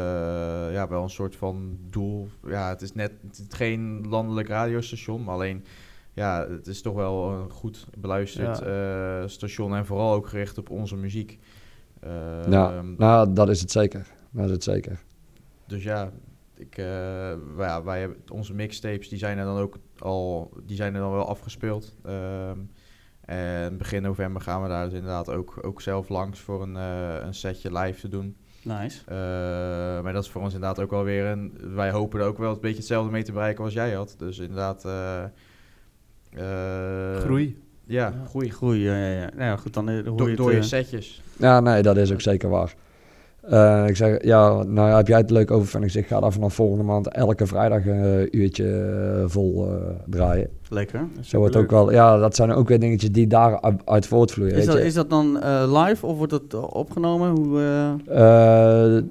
ja, 0.73 0.89
wel 0.89 1.03
een 1.03 1.11
soort 1.11 1.37
van 1.37 1.79
doel. 1.91 2.29
Ja, 2.47 2.69
het 2.69 2.83
is 2.83 2.93
net 2.95 3.13
het 3.27 3.39
is 3.39 3.57
geen 3.57 4.09
landelijk 4.09 4.49
radiostation, 4.49 5.25
maar 5.25 5.35
alleen 5.35 5.65
ja, 6.13 6.47
het 6.49 6.67
is 6.67 6.83
toch 6.83 6.95
wel 6.95 7.31
een 7.31 7.51
goed 7.51 7.87
beluisterd 7.99 8.61
eh, 8.61 9.23
station 9.27 9.75
en 9.77 9.87
vooral 9.87 10.13
ook 10.15 10.27
gericht 10.29 10.59
op 10.59 10.71
onze 10.71 10.97
muziek. 10.97 11.39
Ja, 12.51 12.73
ehm, 12.73 12.95
nou, 12.97 13.33
dat 13.33 13.49
is 13.49 13.61
het 13.61 13.71
zeker. 13.71 14.07
Dat 14.31 14.45
is 14.45 14.51
het 14.51 14.65
zeker. 14.65 15.01
Dus 15.67 15.83
ja, 15.83 16.11
ik, 16.55 16.79
eh, 16.79 16.85
wij, 17.57 17.67
ja, 17.67 17.83
wij 17.83 18.01
hebben 18.01 18.17
onze 18.33 18.55
mixtapes, 18.55 19.09
die 19.09 19.19
zijn 19.19 19.39
er 19.39 19.45
dan 19.45 19.57
ook 19.59 19.77
al, 19.99 20.51
die 20.67 20.77
zijn 20.77 20.95
er 20.95 21.01
dan 21.01 21.13
wel 21.13 21.29
afgespeeld. 21.29 21.95
Ehm, 22.05 22.59
en 23.25 23.77
begin 23.77 24.03
november 24.03 24.43
gaan 24.43 24.63
we 24.63 24.69
daar 24.69 24.85
dus 24.85 24.93
inderdaad 24.95 25.31
ook, 25.31 25.59
ook 25.63 25.81
zelf 25.81 26.09
langs 26.09 26.41
voor 26.41 26.63
een, 26.63 26.77
eh, 26.77 27.15
een 27.25 27.35
setje 27.35 27.79
live 27.79 28.01
te 28.01 28.09
doen. 28.09 28.37
Nice. 28.63 29.01
Eh, 29.07 29.17
maar 30.03 30.13
dat 30.13 30.25
is 30.25 30.31
voor 30.31 30.43
ons 30.43 30.55
inderdaad 30.55 30.81
ook 30.81 30.91
wel 30.91 31.05
weer 31.05 31.25
een. 31.27 31.53
Wij 31.75 31.91
hopen 31.91 32.21
er 32.21 32.27
ook 32.27 32.39
wel 32.39 32.53
een 32.53 32.61
beetje 32.61 32.77
hetzelfde 32.77 33.11
mee 33.11 33.23
te 33.23 33.33
bereiken 33.33 33.65
als 33.65 33.73
jij 33.73 33.93
had. 33.93 34.15
Dus 34.19 34.39
inderdaad. 34.39 34.85
eh, 34.85 35.23
eh, 36.31 37.21
Groei. 37.21 37.61
Ja, 37.85 38.07
Ja. 38.09 38.25
groei. 38.29 38.51
Groei, 38.51 38.81
ja, 38.83 38.97
ja, 38.97 39.21
ja. 39.21 39.29
Nou 39.35 39.43
ja, 39.45 39.57
goed, 39.57 39.75
dan 39.75 39.89
hoor 40.07 40.31
je 40.31 40.37
door 40.37 40.53
je 40.53 40.63
setjes. 40.63 41.23
Ja, 41.37 41.61
nee, 41.61 41.83
dat 41.83 41.97
is 41.97 42.13
ook 42.13 42.21
zeker 42.21 42.49
waar. 42.49 42.75
Eh, 43.43 43.85
ik 43.89 43.97
zeg, 43.97 44.25
ja, 44.25 44.63
nou 44.63 44.89
ja, 44.89 44.97
heb 44.97 45.07
jij 45.09 45.19
het 45.19 45.31
leuk 45.31 45.51
over 45.51 45.67
Phoenix? 45.67 45.97
Ik 45.97 46.07
ga 46.07 46.21
daar 46.21 46.33
vanaf 46.33 46.55
volgende 46.55 46.85
maand 46.85 47.09
elke 47.09 47.47
vrijdag 47.47 47.87
een 47.87 48.29
uurtje 48.39 48.65
eh, 49.19 49.25
vol 49.27 49.69
eh, 49.69 49.75
draaien. 50.07 50.49
Lekker. 50.69 51.01
Zo 51.21 51.39
wordt 51.39 51.57
ook 51.57 51.71
wel, 51.71 51.93
ja, 51.93 52.17
dat 52.19 52.37
zijn 52.37 52.53
ook 52.53 52.69
weer 52.69 52.81
dingetjes 52.81 53.13
die 53.13 53.27
daaruit 53.27 53.81
uit 53.85 54.07
voortvloeien. 54.07 54.55
Is 54.55 54.67
dat, 54.67 54.79
is 54.79 54.95
dat 54.95 55.11
dan 55.11 55.41
eh, 55.41 55.85
live 55.85 56.07
of 56.07 56.17
wordt 56.17 56.33
dat 56.33 56.43
eh, 56.51 56.75
opgenomen? 56.75 57.31
Hoe, 57.31 57.61
eh, 58.07 58.97
Eh, 58.97 59.03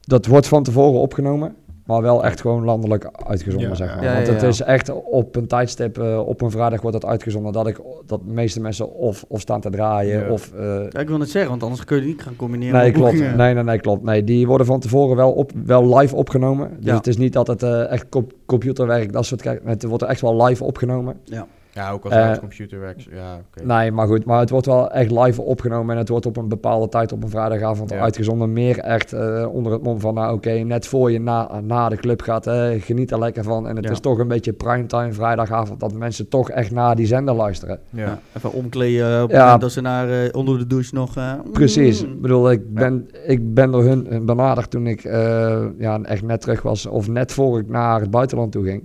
dat 0.00 0.26
wordt 0.26 0.46
van 0.48 0.62
tevoren 0.62 1.00
opgenomen, 1.00 1.54
maar 1.86 2.02
wel 2.02 2.24
echt 2.24 2.40
gewoon 2.40 2.64
landelijk 2.64 3.10
uitgezonden, 3.26 3.68
Ja, 3.68 3.74
zeg 3.74 3.94
maar. 3.94 4.04
Ja, 4.04 4.14
Want 4.14 4.26
ja, 4.26 4.32
het 4.32 4.42
ja. 4.42 4.48
is 4.48 4.60
echt 4.60 4.90
op 5.04 5.36
een 5.36 5.46
tijdstip, 5.46 5.98
eh, 5.98 6.26
op 6.26 6.40
een 6.40 6.50
vrijdag 6.50 6.80
wordt 6.80 7.00
dat 7.00 7.10
uitgezonden, 7.10 7.52
dat, 7.52 7.66
ik, 7.66 7.80
dat 8.06 8.20
de 8.26 8.32
meeste 8.32 8.60
mensen 8.60 8.94
of, 8.94 9.24
of 9.28 9.40
staan 9.40 9.60
te 9.60 9.70
draaien, 9.70 10.20
Ja. 10.20 10.30
of... 10.30 10.52
eh, 10.52 10.64
ja, 10.90 11.00
ik 11.00 11.08
wil 11.08 11.20
het 11.20 11.30
zeggen, 11.30 11.50
want 11.50 11.62
anders 11.62 11.84
kun 11.84 11.96
je 11.96 12.02
het 12.02 12.10
niet 12.10 12.22
gaan 12.22 12.36
combineren 12.36 12.80
Nee, 12.80 12.92
klopt. 12.92 13.18
Nee, 13.36 13.54
nee, 13.54 13.64
nee, 13.64 13.78
klopt. 13.80 14.02
Nee, 14.02 14.24
die 14.24 14.46
worden 14.46 14.66
van 14.66 14.80
tevoren 14.80 15.16
wel, 15.16 15.32
op, 15.32 15.50
wel 15.64 15.96
live 15.98 16.16
opgenomen. 16.16 16.70
Dus 16.76 16.84
Ja. 16.86 16.94
het 16.96 17.06
is 17.06 17.16
niet 17.16 17.32
dat 17.32 17.46
het 17.46 17.62
eh, 17.62 17.90
echt 17.90 18.08
co- 18.08 18.26
computerwerk, 18.46 19.12
dat 19.12 19.24
soort... 19.26 19.42
kijk, 19.42 19.60
Het 19.64 19.82
wordt 19.84 20.02
er 20.02 20.08
echt 20.08 20.20
wel 20.20 20.44
live 20.44 20.64
opgenomen. 20.64 21.16
Ja. 21.24 21.46
Ja, 21.76 21.90
ook 21.90 22.04
als 22.04 22.14
Eh, 22.14 22.20
uh, 22.20 22.28
het 22.28 22.38
computer 22.38 22.80
werkt. 22.80 23.02
Ja. 23.02 23.40
Nee, 23.62 23.92
maar 23.92 24.06
goed. 24.06 24.24
Maar 24.24 24.40
het 24.40 24.50
wordt 24.50 24.66
wel 24.66 24.90
echt 24.90 25.10
live 25.10 25.42
opgenomen. 25.42 25.92
En 25.94 26.00
het 26.00 26.08
wordt 26.08 26.26
op 26.26 26.36
een 26.36 26.48
bepaalde 26.48 26.88
tijd 26.88 27.12
op 27.12 27.22
een 27.22 27.28
vrijdagavond 27.30 27.90
Ja. 27.90 27.98
uitgezonden. 28.00 28.52
Meer 28.52 28.78
echt 28.78 29.12
eh, 29.12 29.46
onder 29.52 29.72
het 29.72 29.82
mom 29.82 30.00
van, 30.00 30.14
nou 30.14 30.34
oké, 30.34 30.50
net 30.50 30.86
voor 30.86 31.10
je 31.12 31.20
na, 31.20 31.60
na 31.60 31.88
de 31.88 31.96
club 31.96 32.20
gaat. 32.22 32.46
eh, 32.46 32.68
geniet 32.82 33.10
er 33.10 33.18
lekker 33.18 33.42
van. 33.44 33.68
En 33.68 33.76
het 33.76 33.84
Ja. 33.84 33.90
is 33.90 34.00
toch 34.00 34.18
een 34.18 34.28
beetje 34.28 34.52
primetime 34.52 35.12
vrijdagavond. 35.12 35.80
Dat 35.80 35.92
mensen 35.92 36.28
toch 36.28 36.50
echt 36.50 36.70
naar 36.70 36.96
die 36.96 37.06
zender 37.06 37.34
luisteren. 37.34 37.78
Ja. 37.90 38.04
Ja, 38.04 38.18
even 38.36 38.52
omkleden 38.52 39.22
op 39.22 39.28
het 39.28 39.36
Ja. 39.38 39.58
dat 39.58 39.72
ze 39.72 39.80
naar, 39.80 40.10
eh, 40.10 40.28
onder 40.32 40.58
de 40.58 40.66
douche 40.66 40.94
nog... 40.94 41.16
eh, 41.16 41.32
Precies. 41.52 42.04
mm. 42.06 42.12
Ik 42.12 42.20
bedoel, 42.20 42.50
ik 42.50 42.74
ben, 42.74 43.08
ik 43.26 43.54
ben 43.54 43.70
door 43.70 43.84
hun 43.84 44.22
benaderd 44.26 44.70
toen 44.70 44.86
ik 44.86 45.04
eh, 45.04 45.64
ja, 45.78 46.00
echt 46.02 46.22
net 46.22 46.40
terug 46.40 46.62
was. 46.62 46.86
Of 46.86 47.08
net 47.08 47.32
voor 47.32 47.58
ik 47.58 47.68
naar 47.68 48.00
het 48.00 48.10
buitenland 48.10 48.52
toe 48.52 48.64
ging. 48.64 48.82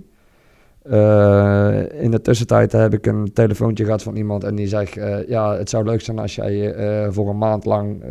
Eh, 0.82 2.02
in 2.02 2.10
de 2.10 2.20
tussentijd 2.20 2.72
heb 2.72 2.92
ik 2.92 3.06
een 3.06 3.32
telefoontje 3.32 3.84
gehad 3.84 4.02
van 4.02 4.16
iemand 4.16 4.44
en 4.44 4.54
die 4.54 4.66
zegt... 4.66 4.96
eh, 4.96 5.28
ja, 5.28 5.56
het 5.56 5.70
zou 5.70 5.84
leuk 5.84 6.00
zijn 6.00 6.18
als 6.18 6.34
jij 6.34 6.74
eh, 6.74 7.10
voor 7.10 7.28
een 7.28 7.38
maand 7.38 7.64
lang 7.64 8.02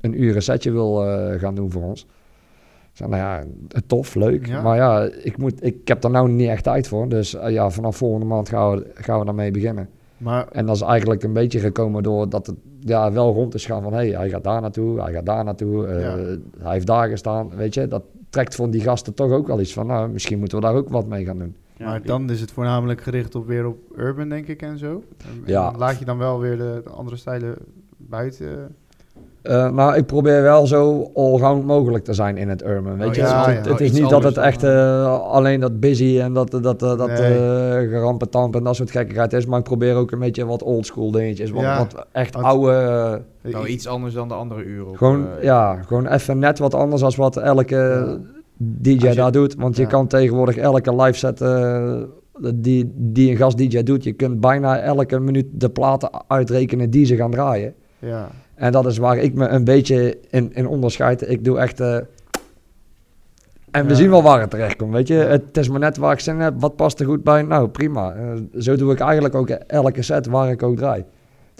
een 0.00 0.22
uur 0.22 0.36
een 0.36 0.42
setje 0.42 0.72
wil 0.72 0.94
gaan 1.38 1.54
doen 1.54 1.70
voor 1.70 1.82
ons. 1.82 2.02
Ik 2.90 2.96
zei, 2.96 3.10
nou 3.10 3.22
ja, 3.22 3.44
tof, 3.86 4.14
leuk. 4.14 4.46
Ja. 4.46 4.62
Maar 4.62 4.76
ja, 4.76 5.08
ik, 5.22 5.38
moet, 5.38 5.64
ik 5.64 5.88
heb 5.88 6.04
er 6.04 6.10
nou 6.10 6.30
niet 6.30 6.48
echt 6.48 6.64
tijd 6.64 6.88
voor. 6.88 7.08
Dus 7.08 7.36
ja, 7.46 7.70
vanaf 7.70 7.96
volgende 7.96 8.26
maand 8.26 8.48
gaan 8.48 8.70
we, 8.70 8.90
gaan 8.94 9.18
we 9.18 9.24
daarmee 9.24 9.50
beginnen. 9.50 9.88
Maar 10.16 10.48
En 10.52 10.66
dat 10.66 10.76
is 10.76 10.82
eigenlijk 10.82 11.22
een 11.22 11.32
beetje 11.32 11.58
gekomen 11.58 12.02
doordat 12.02 12.46
het 12.46 12.56
ja, 12.80 13.12
wel 13.12 13.32
rond 13.32 13.54
is 13.54 13.66
gaan 13.66 13.82
van... 13.82 13.92
hé, 13.92 13.98
hey, 13.98 14.08
hij 14.10 14.28
gaat 14.28 14.44
daar 14.44 14.60
naartoe, 14.60 15.02
hij 15.02 15.12
gaat 15.12 15.26
daar 15.26 15.44
naartoe, 15.44 15.88
Ja. 15.88 16.16
hij 16.62 16.72
heeft 16.72 16.86
daar 16.86 17.08
gestaan. 17.08 17.50
Weet 17.56 17.74
je, 17.74 17.88
dat 17.88 18.02
trekt 18.30 18.54
voor 18.54 18.70
die 18.70 18.80
gasten 18.80 19.14
toch 19.14 19.30
ook 19.30 19.46
wel 19.46 19.60
iets 19.60 19.72
van... 19.72 19.86
nou, 19.86 20.08
misschien 20.08 20.38
moeten 20.38 20.58
we 20.58 20.64
daar 20.64 20.74
ook 20.74 20.88
wat 20.88 21.06
mee 21.06 21.24
gaan 21.24 21.38
doen. 21.38 21.56
Ja, 21.80 21.86
maar 21.86 22.02
dan 22.02 22.30
is 22.30 22.40
het 22.40 22.52
voornamelijk 22.52 23.00
gericht 23.00 23.34
op 23.34 23.46
weer 23.46 23.66
op 23.66 23.76
urban, 23.96 24.28
denk 24.28 24.46
ik, 24.46 24.62
en 24.62 24.78
zo. 24.78 25.02
En 25.24 25.42
Ja. 25.44 25.72
Laat 25.78 25.98
je 25.98 26.04
dan 26.04 26.18
wel 26.18 26.40
weer 26.40 26.56
de, 26.56 26.80
de 26.84 26.90
andere 26.90 27.16
stijlen 27.16 27.54
buiten. 27.96 28.74
Eh, 29.42 29.70
nou, 29.70 29.96
ik 29.96 30.06
probeer 30.06 30.42
wel 30.42 30.66
zo 30.66 31.10
allround 31.14 31.66
mogelijk 31.66 32.04
te 32.04 32.12
zijn 32.12 32.36
in 32.36 32.48
het 32.48 32.62
urban, 32.64 32.96
weet 32.98 33.08
Oh, 33.08 33.14
je. 33.14 33.20
ja, 33.20 33.34
Want 33.34 33.46
ja. 33.46 33.52
het, 33.52 33.64
Oh, 33.66 33.72
het 33.72 33.80
is 33.80 33.92
niet 33.92 34.08
dat 34.10 34.22
het 34.22 34.36
echt 34.36 34.62
eh, 34.62 35.20
alleen 35.22 35.60
dat 35.60 35.80
busy 35.80 36.18
en 36.20 36.32
dat, 36.32 36.50
dat, 36.50 36.62
dat, 36.62 36.80
dat 36.80 37.06
Nee. 37.08 37.34
eh, 37.38 37.88
gerampetamp 37.88 38.56
en 38.56 38.64
dat 38.64 38.76
soort 38.76 38.90
gekkigheid 38.90 39.32
is. 39.32 39.46
Maar 39.46 39.58
ik 39.58 39.64
probeer 39.64 39.94
ook 39.94 40.10
een 40.10 40.18
beetje 40.18 40.46
wat 40.46 40.62
oldschool 40.62 41.10
dingetjes, 41.10 41.50
wat, 41.50 41.62
Ja. 41.62 41.78
wat 41.78 42.06
echt 42.12 42.34
Wat- 42.34 42.44
oude... 42.44 42.72
eh, 43.42 43.52
Nou, 43.52 43.66
iets 43.66 43.86
anders 43.86 44.14
dan 44.14 44.28
de 44.28 44.34
andere 44.34 44.62
uren. 44.64 44.96
Gewoon, 44.96 45.26
eh, 45.38 45.42
ja, 45.42 45.82
gewoon 45.82 46.06
even 46.06 46.38
net 46.38 46.58
wat 46.58 46.74
anders 46.74 47.02
als 47.02 47.16
wat 47.16 47.36
elke 47.36 47.74
Ja. 47.76 48.39
DJ 48.62 48.90
je- 49.08 49.14
daar 49.14 49.32
doet. 49.32 49.54
Want 49.54 49.76
je 49.76 49.86
kan 49.86 50.06
tegenwoordig 50.06 50.56
elke 50.56 50.94
live 51.02 51.18
set 51.18 51.40
eh, 51.40 52.02
die, 52.54 52.92
die 52.96 53.30
een 53.30 53.36
gast 53.36 53.58
DJ 53.58 53.82
doet, 53.82 54.04
je 54.04 54.12
kunt 54.12 54.40
bijna 54.40 54.78
elke 54.78 55.18
minuut 55.18 55.46
de 55.52 55.70
platen 55.70 56.10
uitrekenen 56.28 56.90
die 56.90 57.04
ze 57.04 57.16
gaan 57.16 57.30
draaien. 57.30 57.74
Ja. 57.98 58.28
En 58.54 58.72
dat 58.72 58.86
is 58.86 58.98
waar 58.98 59.16
ik 59.18 59.34
me 59.34 59.46
een 59.48 59.64
beetje 59.64 60.18
in, 60.30 60.50
in 60.54 60.66
onderscheid. 60.66 61.30
Ik 61.30 61.44
doe 61.44 61.58
echt... 61.58 61.80
eh, 61.80 61.94
en 63.70 63.84
we 63.84 63.90
Ja. 63.90 63.94
zien 63.94 64.10
wel 64.10 64.22
waar 64.22 64.40
het 64.40 64.50
terecht 64.50 64.76
komt, 64.76 64.92
weet 64.92 65.08
je. 65.08 65.14
Het 65.14 65.56
is 65.56 65.68
maar 65.68 65.80
net 65.80 65.96
waar 65.96 66.12
ik 66.12 66.20
zin 66.20 66.34
in 66.34 66.40
heb. 66.40 66.54
Wat 66.60 66.76
past 66.76 67.00
er 67.00 67.06
goed 67.06 67.22
bij? 67.24 67.42
Nou, 67.42 67.68
prima. 67.68 68.12
Eh, 68.14 68.32
zo 68.58 68.76
doe 68.76 68.92
ik 68.92 69.00
eigenlijk 69.00 69.34
ook 69.34 69.48
elke 69.50 70.02
set 70.02 70.26
waar 70.26 70.50
ik 70.50 70.62
ook 70.62 70.76
draai. 70.76 71.04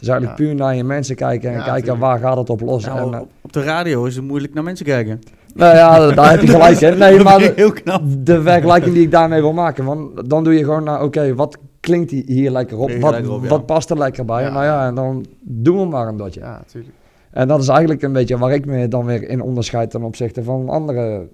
Het 0.00 0.08
is 0.08 0.14
eigenlijk 0.14 0.38
Ja. 0.40 0.46
puur 0.46 0.54
naar 0.54 0.76
je 0.76 0.84
mensen 0.84 1.16
kijken 1.16 1.50
en 1.50 1.56
Ja, 1.56 1.62
kijken 1.62 1.82
tuurlijk. 1.82 2.02
waar 2.02 2.18
gaat 2.18 2.36
het 2.36 2.50
op 2.50 2.60
los. 2.60 2.84
Nou, 2.84 2.98
en, 2.98 3.14
eh, 3.14 3.20
op, 3.20 3.28
op 3.40 3.52
de 3.52 3.62
radio 3.62 4.04
is 4.04 4.16
het 4.16 4.24
moeilijk 4.24 4.54
naar 4.54 4.62
mensen 4.64 4.86
kijken. 4.86 5.20
nou 5.54 5.76
ja, 5.76 6.10
daar 6.14 6.30
heb 6.30 6.40
je 6.40 6.46
gelijk 6.48 6.80
in. 6.80 6.98
Nee, 6.98 7.22
maar 7.22 7.38
de, 7.38 7.52
heel 7.56 7.72
knap. 7.72 8.02
de 8.18 8.42
vergelijking 8.42 8.94
die 8.94 9.02
ik 9.02 9.10
daarmee 9.10 9.40
wil 9.40 9.52
maken. 9.52 9.84
Want 9.84 10.30
dan 10.30 10.44
doe 10.44 10.54
je 10.54 10.64
gewoon 10.64 10.84
naar, 10.84 11.02
oké, 11.02 11.34
wat 11.34 11.56
klinkt 11.80 12.10
hier- 12.10 12.50
lekker 12.50 12.78
op? 12.78 12.90
Wat, 12.92 13.10
lekker 13.10 13.32
op, 13.32 13.42
ja. 13.42 13.48
wat 13.48 13.66
past 13.66 13.90
er 13.90 13.98
lekker 13.98 14.24
bij? 14.24 14.50
Nou 14.50 14.64
ja, 14.64 14.86
en 14.86 14.94
dan 14.94 15.26
doen 15.40 15.78
we 15.78 15.84
maar 15.86 16.08
een 16.08 16.16
dotje. 16.16 16.40
Ja, 16.40 16.56
natuurlijk. 16.58 16.94
En 17.30 17.48
dat 17.48 17.60
is 17.60 17.68
eigenlijk 17.68 18.02
een 18.02 18.12
beetje 18.12 18.38
waar 18.38 18.52
ik 18.52 18.66
me 18.66 18.88
dan 18.88 19.04
weer 19.04 19.28
in 19.28 19.42
onderscheid 19.42 19.90
ten 19.90 20.02
opzichte 20.02 20.42
van 20.42 20.68
andere. 20.68 21.28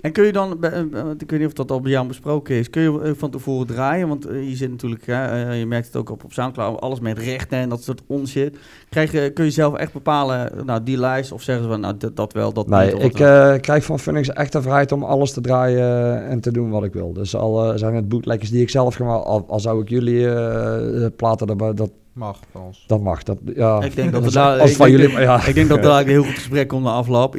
En 0.00 0.12
kun 0.12 0.24
je 0.24 0.32
dan, 0.32 0.56
bij- 0.60 0.70
eh, 0.70 0.84
ik 1.18 1.30
weet 1.30 1.38
niet 1.38 1.48
of 1.48 1.52
dat 1.54 1.70
al 1.70 1.80
bij 1.80 1.90
jou 1.90 2.06
besproken 2.06 2.54
is, 2.54 2.70
kun 2.70 2.82
je 2.82 3.00
eh, 3.02 3.10
van 3.16 3.30
tevoren 3.30 3.66
draaien? 3.66 4.08
Want 4.08 4.26
eh, 4.26 4.48
je 4.48 4.56
zit 4.56 4.70
natuurlijk, 4.70 5.06
hè, 5.06 5.52
je 5.52 5.66
merkt 5.66 5.86
het 5.86 5.96
ook 5.96 6.10
op, 6.10 6.24
op 6.24 6.32
Soundcloud, 6.32 6.80
alles 6.80 7.00
met 7.00 7.18
rechten 7.18 7.58
en 7.58 7.68
dat 7.68 7.82
soort 7.82 8.02
onzin. 8.06 8.54
Krijg 8.88 9.12
je, 9.12 9.30
kun 9.34 9.44
je 9.44 9.50
zelf 9.50 9.74
echt 9.74 9.92
bepalen, 9.92 10.52
nou 10.66 10.82
die 10.82 10.98
lijst, 10.98 11.32
of 11.32 11.42
zeggen 11.42 11.64
ze 11.64 11.70
van, 11.70 11.80
nou 11.80 11.94
dat, 11.98 12.16
dat 12.16 12.32
wel, 12.32 12.52
dat 12.52 12.68
Nee, 12.68 12.92
niet? 12.94 13.02
ik 13.02 13.16
dat- 13.16 13.54
eh, 13.54 13.60
krijg 13.60 13.84
van 13.84 13.98
Phoenix 13.98 14.28
echt 14.28 14.52
de 14.52 14.62
vrijheid 14.62 14.92
om 14.92 15.02
alles 15.04 15.32
te 15.32 15.40
draaien 15.40 16.26
en 16.28 16.40
te 16.40 16.52
doen 16.52 16.70
wat 16.70 16.84
ik 16.84 16.92
wil. 16.92 17.12
Dus 17.12 17.36
al 17.36 17.64
eh, 17.72 17.78
zijn 17.78 17.94
het 17.94 18.08
bootleggers 18.08 18.50
die 18.50 18.62
ik 18.62 18.70
zelf 18.70 18.94
gemaakt, 18.94 19.24
al, 19.24 19.44
al 19.48 19.60
zou 19.60 19.82
ik 19.82 19.88
jullie 19.88 20.28
eh, 20.34 21.06
platen 21.16 21.46
erbij, 21.46 21.74
dat, 21.74 21.90
Mag 22.12 22.38
van 22.52 22.62
ons. 22.62 22.84
dat 22.86 23.00
mag. 23.00 23.22
Dat, 23.22 23.38
ja, 23.54 23.82
ik 23.82 23.94
denk 23.96 24.12
dat 24.12 24.20
we 24.20 24.26
als, 24.26 24.34
daar, 24.34 24.60
als 24.60 24.70
ik 24.70 24.76
van 24.76 24.86
denk 24.86 24.98
jullie, 24.98 25.14
dat- 25.16 25.24
ja. 25.24 25.46
ik 25.46 25.54
denk 25.54 25.68
dat 25.68 25.82
daar 25.92 26.00
een 26.00 26.06
heel 26.08 26.22
goed 26.24 26.34
gesprek 26.34 26.68
komt 26.68 26.84
na 26.84 26.90
afloop. 26.90 27.36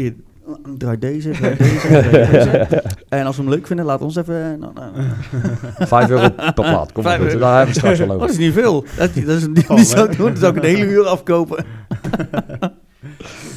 Draai 0.77 0.97
deze, 0.99 1.29
draai 1.29 1.55
deze, 1.57 1.87
draai 1.87 2.09
deze. 2.31 2.83
En 3.09 3.25
als 3.25 3.35
we 3.37 3.41
hem 3.41 3.51
leuk 3.51 3.67
vinden, 3.67 3.85
laat 3.85 4.01
ons 4.01 4.15
even... 4.15 4.35
eh, 4.35 4.59
Nou, 4.59 4.73
nou. 4.73 4.91
Vijf 5.87 6.09
euro 6.09 6.29
per 6.29 6.53
plaat, 6.53 6.91
kom 6.91 7.03
maar 7.03 7.17
Vijf 7.17 7.23
goed. 7.23 7.33
euro. 7.33 7.39
Daar 7.45 7.55
hebben 7.57 7.73
we 7.73 7.79
straks 7.79 7.97
wel 7.99 8.07
Oh, 8.07 8.13
over. 8.13 8.27
dat 8.27 8.35
is 8.37 8.45
niet 8.45 8.53
veel. 8.53 8.85
Dat, 8.97 9.13
dat 9.13 9.37
is 9.37 9.47
niet, 9.47 9.67
Oh, 9.67 9.77
niet 9.77 9.87
zo 9.87 10.07
hè? 10.07 10.15
doen. 10.15 10.29
Dat 10.29 10.37
zou 10.39 10.57
ik 10.57 10.63
een 10.63 10.69
hele 10.69 10.85
uur 10.85 11.05
afkopen. 11.05 11.65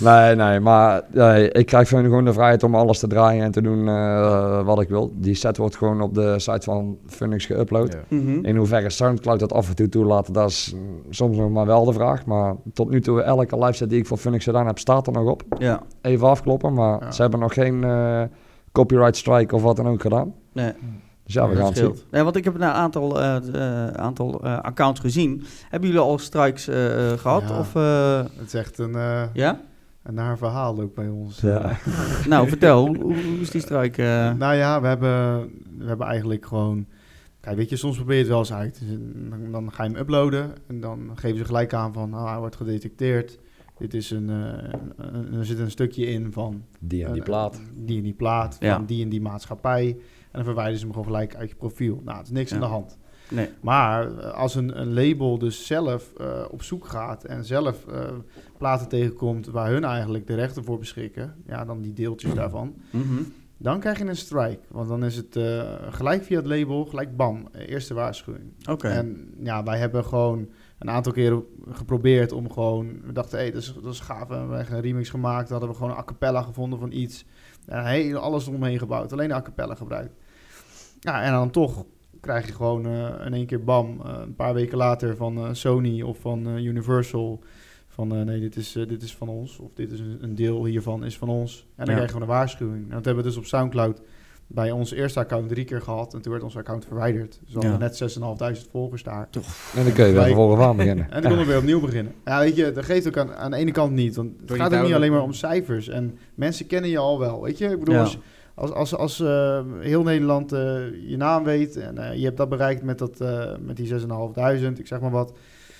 Nee, 0.01 0.35
nee, 0.35 0.61
maar 0.61 1.03
nee, 1.13 1.51
ik 1.51 1.67
krijg 1.67 1.89
van 1.89 2.03
gewoon 2.03 2.25
de 2.25 2.33
vrijheid 2.33 2.63
om 2.63 2.75
alles 2.75 2.99
te 2.99 3.07
draaien 3.07 3.45
en 3.45 3.51
te 3.51 3.63
doen 3.63 3.89
eh, 3.89 4.65
wat 4.65 4.81
ik 4.81 4.89
wil. 4.89 5.13
Die 5.17 5.35
set 5.35 5.57
wordt 5.57 5.77
gewoon 5.77 6.01
op 6.01 6.15
de 6.15 6.35
site 6.39 6.61
van 6.63 6.99
Phoenix 7.07 7.47
geüpload. 7.53 7.93
Ja. 7.93 8.17
Mhm. 8.17 8.45
In 8.45 8.57
hoeverre 8.57 8.91
Soundcloud 8.91 9.41
dat 9.41 9.53
af 9.53 9.69
en 9.69 9.75
toe 9.75 9.89
toelaat, 9.89 10.35
dat 10.35 10.49
is 10.51 10.75
soms 11.11 11.37
nog 11.37 11.51
maar 11.51 11.67
wel 11.67 11.85
de 11.85 11.93
vraag. 11.93 12.27
Maar 12.27 12.55
tot 12.73 12.91
nu 12.91 13.01
toe, 13.01 13.23
elke 13.23 13.59
live 13.59 13.73
set 13.73 13.91
die 13.91 13.99
ik 13.99 14.07
voor 14.07 14.19
Phoenix 14.19 14.45
gedaan 14.45 14.67
heb, 14.67 14.79
staat 14.79 15.07
er 15.07 15.13
nog 15.13 15.31
op. 15.31 15.43
Ja, 15.59 15.83
Even 16.03 16.29
afkloppen, 16.29 16.73
maar 16.75 17.01
Ja. 17.03 17.11
ze 17.11 17.23
hebben 17.23 17.41
nog 17.41 17.55
geen 17.55 17.85
eh, 17.85 18.23
copyright 18.73 19.17
strike 19.17 19.55
of 19.55 19.63
wat 19.63 19.77
dan 19.77 19.89
ook 19.89 20.01
gedaan. 20.01 20.33
nee. 20.53 20.73
Dus 21.25 21.35
ja, 21.35 21.43
we 21.49 21.55
dat 21.55 21.59
gaan 21.59 21.73
het 21.73 21.97
zien. 21.97 22.07
Nee, 22.11 22.23
want 22.23 22.37
ik 22.37 22.45
heb 22.45 22.55
een 22.55 22.65
aantal, 22.65 23.21
eh, 23.21 23.37
eh, 23.87 23.95
aantal 23.95 24.41
eh, 24.45 24.59
accounts 24.59 25.01
gezien. 25.01 25.45
Hebben 25.69 25.89
jullie 25.89 26.05
al 26.05 26.19
strikes 26.19 26.69
eh, 26.69 27.13
eh, 27.13 27.19
gehad? 27.19 27.43
Ja. 27.49 27.59
Of, 27.59 27.75
eh, 27.75 28.19
Het 28.19 28.47
is 28.47 28.55
echt 28.55 28.79
een, 28.79 28.95
eh, 28.95 29.23
ja? 29.33 29.61
een 30.03 30.15
naar 30.15 30.39
verhaal 30.39 30.81
ook 30.81 30.95
bij 30.95 31.09
ons. 31.09 31.41
Ja. 31.41 31.77
Nou, 32.29 32.49
vertel. 32.49 32.87
Hoe, 32.97 33.15
is 33.41 33.51
die 33.51 33.61
strike? 33.61 34.03
eh? 34.03 34.33
Nou 34.33 34.55
ja, 34.55 34.81
we 34.81 34.87
hebben, 34.87 35.39
we 35.79 35.85
hebben 35.87 36.07
eigenlijk 36.07 36.47
gewoon... 36.47 36.87
Kijk, 37.41 37.57
weet 37.57 37.69
je, 37.71 37.77
soms 37.77 37.97
probeer 37.97 38.15
je 38.15 38.21
het 38.21 38.31
wel 38.31 38.39
eens 38.39 38.53
uit. 38.53 38.81
Dus 38.81 38.99
dan, 39.31 39.53
dan 39.53 39.73
ga 39.73 39.85
je 39.85 39.91
hem 39.91 39.99
uploaden 39.99 40.53
en 40.67 40.81
dan 40.81 41.11
geven 41.15 41.39
ze 41.39 41.45
gelijk 41.45 41.75
aan 41.75 41.93
van... 41.93 42.11
Nou, 42.11 42.29
hij 42.29 42.39
wordt 42.39 42.57
gedetecteerd. 42.57 43.39
Dit 43.79 43.95
is 43.95 44.11
een, 44.11 44.31
eh, 44.31 44.71
een- 44.97 45.35
er 45.39 45.45
zit 45.45 45.59
een 45.59 45.71
stukje 45.71 46.07
in 46.07 46.33
van... 46.33 46.63
Die 46.79 47.05
en 47.05 47.13
die 47.13 47.23
plaat. 47.23 47.61
Die 47.75 47.97
en 47.97 48.03
die 48.03 48.13
plaat, 48.13 48.57
van 48.61 48.67
Ja. 48.69 48.83
die 48.87 49.03
en 49.03 49.09
die 49.09 49.21
maatschappij. 49.21 49.97
En 50.35 50.41
dan 50.41 50.45
verwijderen 50.45 50.79
ze 50.79 50.85
hem 50.85 50.95
gewoon 50.95 51.09
gelijk 51.13 51.37
uit 51.37 51.49
je 51.51 51.57
profiel. 51.57 52.01
Nou, 52.05 52.17
het 52.19 52.27
is 52.27 52.33
niks 52.33 52.51
Ja. 52.51 52.57
aan 52.57 52.63
de 52.63 52.69
hand. 52.69 52.99
nee. 53.31 53.49
Maar 53.61 54.19
eh, 54.19 54.33
als 54.33 54.55
een, 54.55 54.81
een 54.81 54.93
label 54.95 55.39
dus 55.39 55.67
zelf 55.67 56.13
eh, 56.17 56.45
op 56.51 56.63
zoek 56.63 56.87
gaat 56.87 57.25
en 57.25 57.45
zelf 57.45 57.87
eh, 57.87 58.01
platen 58.59 58.89
tegenkomt 58.89 59.47
waar 59.47 59.71
hun 59.71 59.85
eigenlijk 59.85 60.27
de 60.27 60.35
rechten 60.35 60.65
voor 60.65 60.79
beschikken, 60.79 61.35
ja, 61.47 61.65
dan 61.65 61.81
die 61.81 61.93
deeltjes 61.93 62.35
daarvan, 62.35 62.75
Mhm. 62.91 63.23
dan 63.57 63.81
krijg 63.81 63.99
je 63.99 64.05
een 64.05 64.17
strike. 64.17 64.61
Want 64.69 64.89
dan 64.89 65.05
is 65.05 65.17
het 65.17 65.39
gelijk 65.91 66.23
via 66.25 66.37
het 66.37 66.47
label, 66.47 66.85
gelijk 66.85 67.17
bam, 67.17 67.49
eerste 67.53 67.95
waarschuwing. 67.95 68.53
Oké. 68.71 68.89
En 68.89 69.35
ja, 69.43 69.63
wij 69.63 69.79
hebben 69.79 70.05
gewoon 70.05 70.49
een 70.79 70.91
aantal 70.91 71.13
keren 71.13 71.45
geprobeerd 71.71 72.33
om 72.33 72.51
gewoon, 72.53 73.01
we 73.05 73.13
dachten, 73.13 73.39
hé, 73.39 73.51
dat, 73.51 73.63
is, 73.63 73.75
dat 73.83 73.93
is 73.93 74.01
gaaf. 74.01 74.29
We 74.29 74.35
hebben 74.35 74.73
een 74.73 74.81
remix 74.81 75.11
gemaakt, 75.11 75.49
hadden 75.51 75.69
we 75.69 75.75
gewoon 75.75 75.91
een 75.91 75.97
a 75.97 76.05
cappella 76.05 76.43
gevonden 76.43 76.79
van 76.79 76.93
iets. 76.93 77.25
En 77.67 77.87
heel, 77.87 78.19
alles 78.19 78.47
eromheen 78.47 78.79
gebouwd, 78.79 79.13
alleen 79.13 79.29
de 79.29 79.35
a 79.35 79.43
cappella 79.43 79.75
gebruikt. 79.75 80.15
Ja, 81.05 81.23
en 81.23 81.33
dan 81.33 81.51
toch 81.51 81.85
krijg 82.21 82.47
je 82.47 82.53
gewoon 82.53 82.87
eh, 82.87 83.27
in 83.27 83.35
één 83.35 83.47
keer 83.47 83.65
bam, 83.65 84.01
eh, 84.05 84.13
een 84.23 84.35
paar 84.35 84.55
weken 84.55 84.77
later 84.79 85.17
van 85.17 85.37
eh, 85.39 85.49
Sony 85.53 86.03
of 86.03 86.19
van 86.19 86.47
eh, 86.47 86.65
Universal. 86.65 87.41
Van 87.89 88.15
eh, 88.15 88.23
nee, 88.23 88.41
dit 88.41 88.57
is, 88.57 88.77
eh, 88.77 88.89
dit 88.89 89.03
is 89.03 89.15
van 89.17 89.29
ons. 89.29 89.59
Of 89.59 89.71
dit 89.75 89.93
is 89.93 90.01
een, 90.01 90.19
een 90.21 90.35
deel 90.35 90.65
hiervan 90.65 91.05
is 91.05 91.19
van 91.19 91.29
ons. 91.29 91.59
En 91.77 91.85
dan 91.85 91.87
Ja. 91.87 91.93
krijg 91.93 92.03
je 92.03 92.13
gewoon 92.13 92.23
een 92.29 92.35
waarschuwing. 92.35 92.83
En 92.89 92.95
dat 92.95 93.05
hebben 93.05 93.23
we 93.25 93.29
dus 93.31 93.39
op 93.39 93.45
Soundcloud 93.45 94.01
bij 94.47 94.71
ons 94.71 94.93
eerste 94.93 95.19
account 95.19 95.49
drie 95.49 95.65
keer 95.65 95.81
gehad. 95.83 96.15
En 96.15 96.23
toen 96.23 96.33
werd 96.33 96.45
ons 96.45 96.57
account 96.57 96.85
verwijderd. 96.85 97.41
Dus 97.45 97.55
we 97.55 97.61
hadden 97.61 97.79
net 97.81 97.97
6.500 98.65 98.71
volgers 98.71 99.03
daar. 99.03 99.29
En 99.77 99.85
dan 99.85 99.93
kun 99.93 100.07
je 100.07 100.13
weer 100.13 100.35
voren 100.35 100.65
aan 100.67 100.77
beginnen. 100.77 101.05
En 101.11 101.23
dan 101.23 101.31
konden 101.31 101.41
we 101.41 101.47
weer 101.47 101.61
opnieuw 101.61 101.81
beginnen. 101.81 102.13
Ja, 102.25 102.39
weet 102.39 102.57
je, 102.57 102.73
dat 102.73 102.85
geeft 102.85 103.07
ook 103.09 103.17
aan, 103.17 103.35
aan 103.35 103.51
de 103.51 103.57
ene 103.57 103.71
kant 103.73 103.93
niet. 103.93 104.17
Want 104.17 104.31
het 104.47 104.57
gaat 104.57 104.75
ook 104.75 104.83
niet 104.85 104.95
alleen 104.95 105.13
maar 105.13 105.23
om 105.23 105.33
cijfers. 105.33 105.89
En 105.89 106.19
mensen 106.35 106.67
kennen 106.67 106.91
je 106.91 106.99
al 106.99 107.19
wel, 107.19 107.43
weet 107.43 107.59
je. 107.59 107.69
Ik 107.69 107.79
bedoel, 107.79 107.95
Ja. 107.95 108.01
als, 108.01 108.19
als, 108.55 108.73
als, 108.73 108.97
als 108.97 109.21
eh, 109.21 109.63
heel 109.81 110.03
Nederland 110.03 110.53
eh, 110.53 111.09
je 111.09 111.17
naam 111.17 111.45
weet... 111.45 111.77
en 111.77 111.99
eh, 111.99 112.17
je 112.17 112.25
hebt 112.25 112.37
dat 112.37 112.49
bereikt 112.49 112.83
met, 112.83 112.99
dat, 112.99 113.19
met 113.61 113.77
die 113.77 113.89
6.500, 113.91 113.99
ik 114.79 114.87
zeg 114.87 115.01
maar 115.01 115.11
wat... 115.11 115.33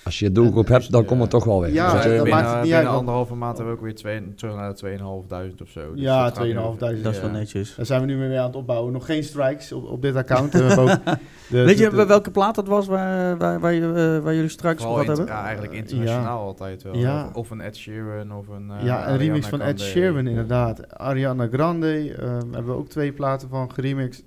Als 0.05 0.19
je 0.19 0.25
je 0.25 0.31
doelgroep 0.31 0.65
En- 0.65 0.71
hebt, 0.73 0.91
dan 0.91 1.05
komt 1.05 1.21
het 1.21 1.29
toch 1.29 1.43
wel 1.43 1.61
weer. 1.61 1.73
Ja, 1.73 1.93
Dus, 1.93 2.17
dat 2.17 2.27
maakt 2.27 2.45
het 2.47 2.53
niet 2.53 2.61
binnen 2.71 2.77
uit, 2.89 2.97
anderhalve 2.97 3.35
maand 3.35 3.57
hebben 3.57 3.73
we 3.75 3.79
ook 3.79 3.85
weer 3.85 3.95
twee, 3.95 4.33
terug 4.35 4.55
naar 4.55 4.69
de 4.69 4.75
2.500 4.75 5.61
of 5.61 5.69
zo. 5.69 5.91
Dus 5.93 6.01
Ja, 6.01 6.23
dat 6.23 6.37
gaat 6.37 6.45
nu 6.45 6.53
2.500. 6.53 7.03
Dat 7.03 7.13
is 7.13 7.21
wel 7.21 7.29
netjes. 7.29 7.75
Daar 7.75 7.85
zijn 7.85 8.01
we 8.01 8.07
nu 8.07 8.15
mee 8.17 8.39
aan 8.39 8.45
het 8.45 8.55
opbouwen. 8.55 8.93
Nog 8.93 9.05
geen 9.05 9.23
strikes 9.23 9.71
op, 9.71 9.83
op 9.89 10.01
dit 10.01 10.15
account. 10.15 10.53
We 10.53 10.63
hebben 10.63 10.77
ook 10.91 10.99
de- 11.49 11.63
Weet 11.63 11.77
je 11.77 11.89
de- 11.89 12.05
welke 12.05 12.31
plaat 12.31 12.55
dat 12.55 12.67
was 12.67 12.87
waar, 12.87 13.37
waar, 13.37 13.59
waar, 13.59 13.73
je, 13.73 13.81
eh, 14.17 14.23
waar 14.23 14.33
jullie 14.35 14.49
straks 14.49 14.81
gehad 14.81 14.97
int- 14.97 15.07
hebben? 15.07 15.25
ja, 15.25 15.43
eigenlijk 15.43 15.73
internationaal 15.73 16.41
altijd 16.43 16.83
wel. 16.83 16.95
Ja. 16.95 17.25
Of, 17.25 17.33
of 17.33 17.49
een 17.49 17.61
Ed 17.61 17.75
Sheeran 17.77 18.33
of 18.33 18.47
een 18.47 18.71
eh, 18.79 18.85
ja, 18.85 19.09
een 19.09 19.17
remix 19.17 19.47
van 19.47 19.61
Ed. 19.61 19.79
Sheeran 19.81 20.27
inderdaad. 20.27 20.97
Ariana 20.97 21.47
Grande 21.51 22.13
eh, 22.13 22.27
hebben 22.29 22.65
we 22.65 22.71
ook 22.73 22.87
twee 22.89 23.11
platen 23.13 23.49
van 23.49 23.71
geremixed. 23.73 24.23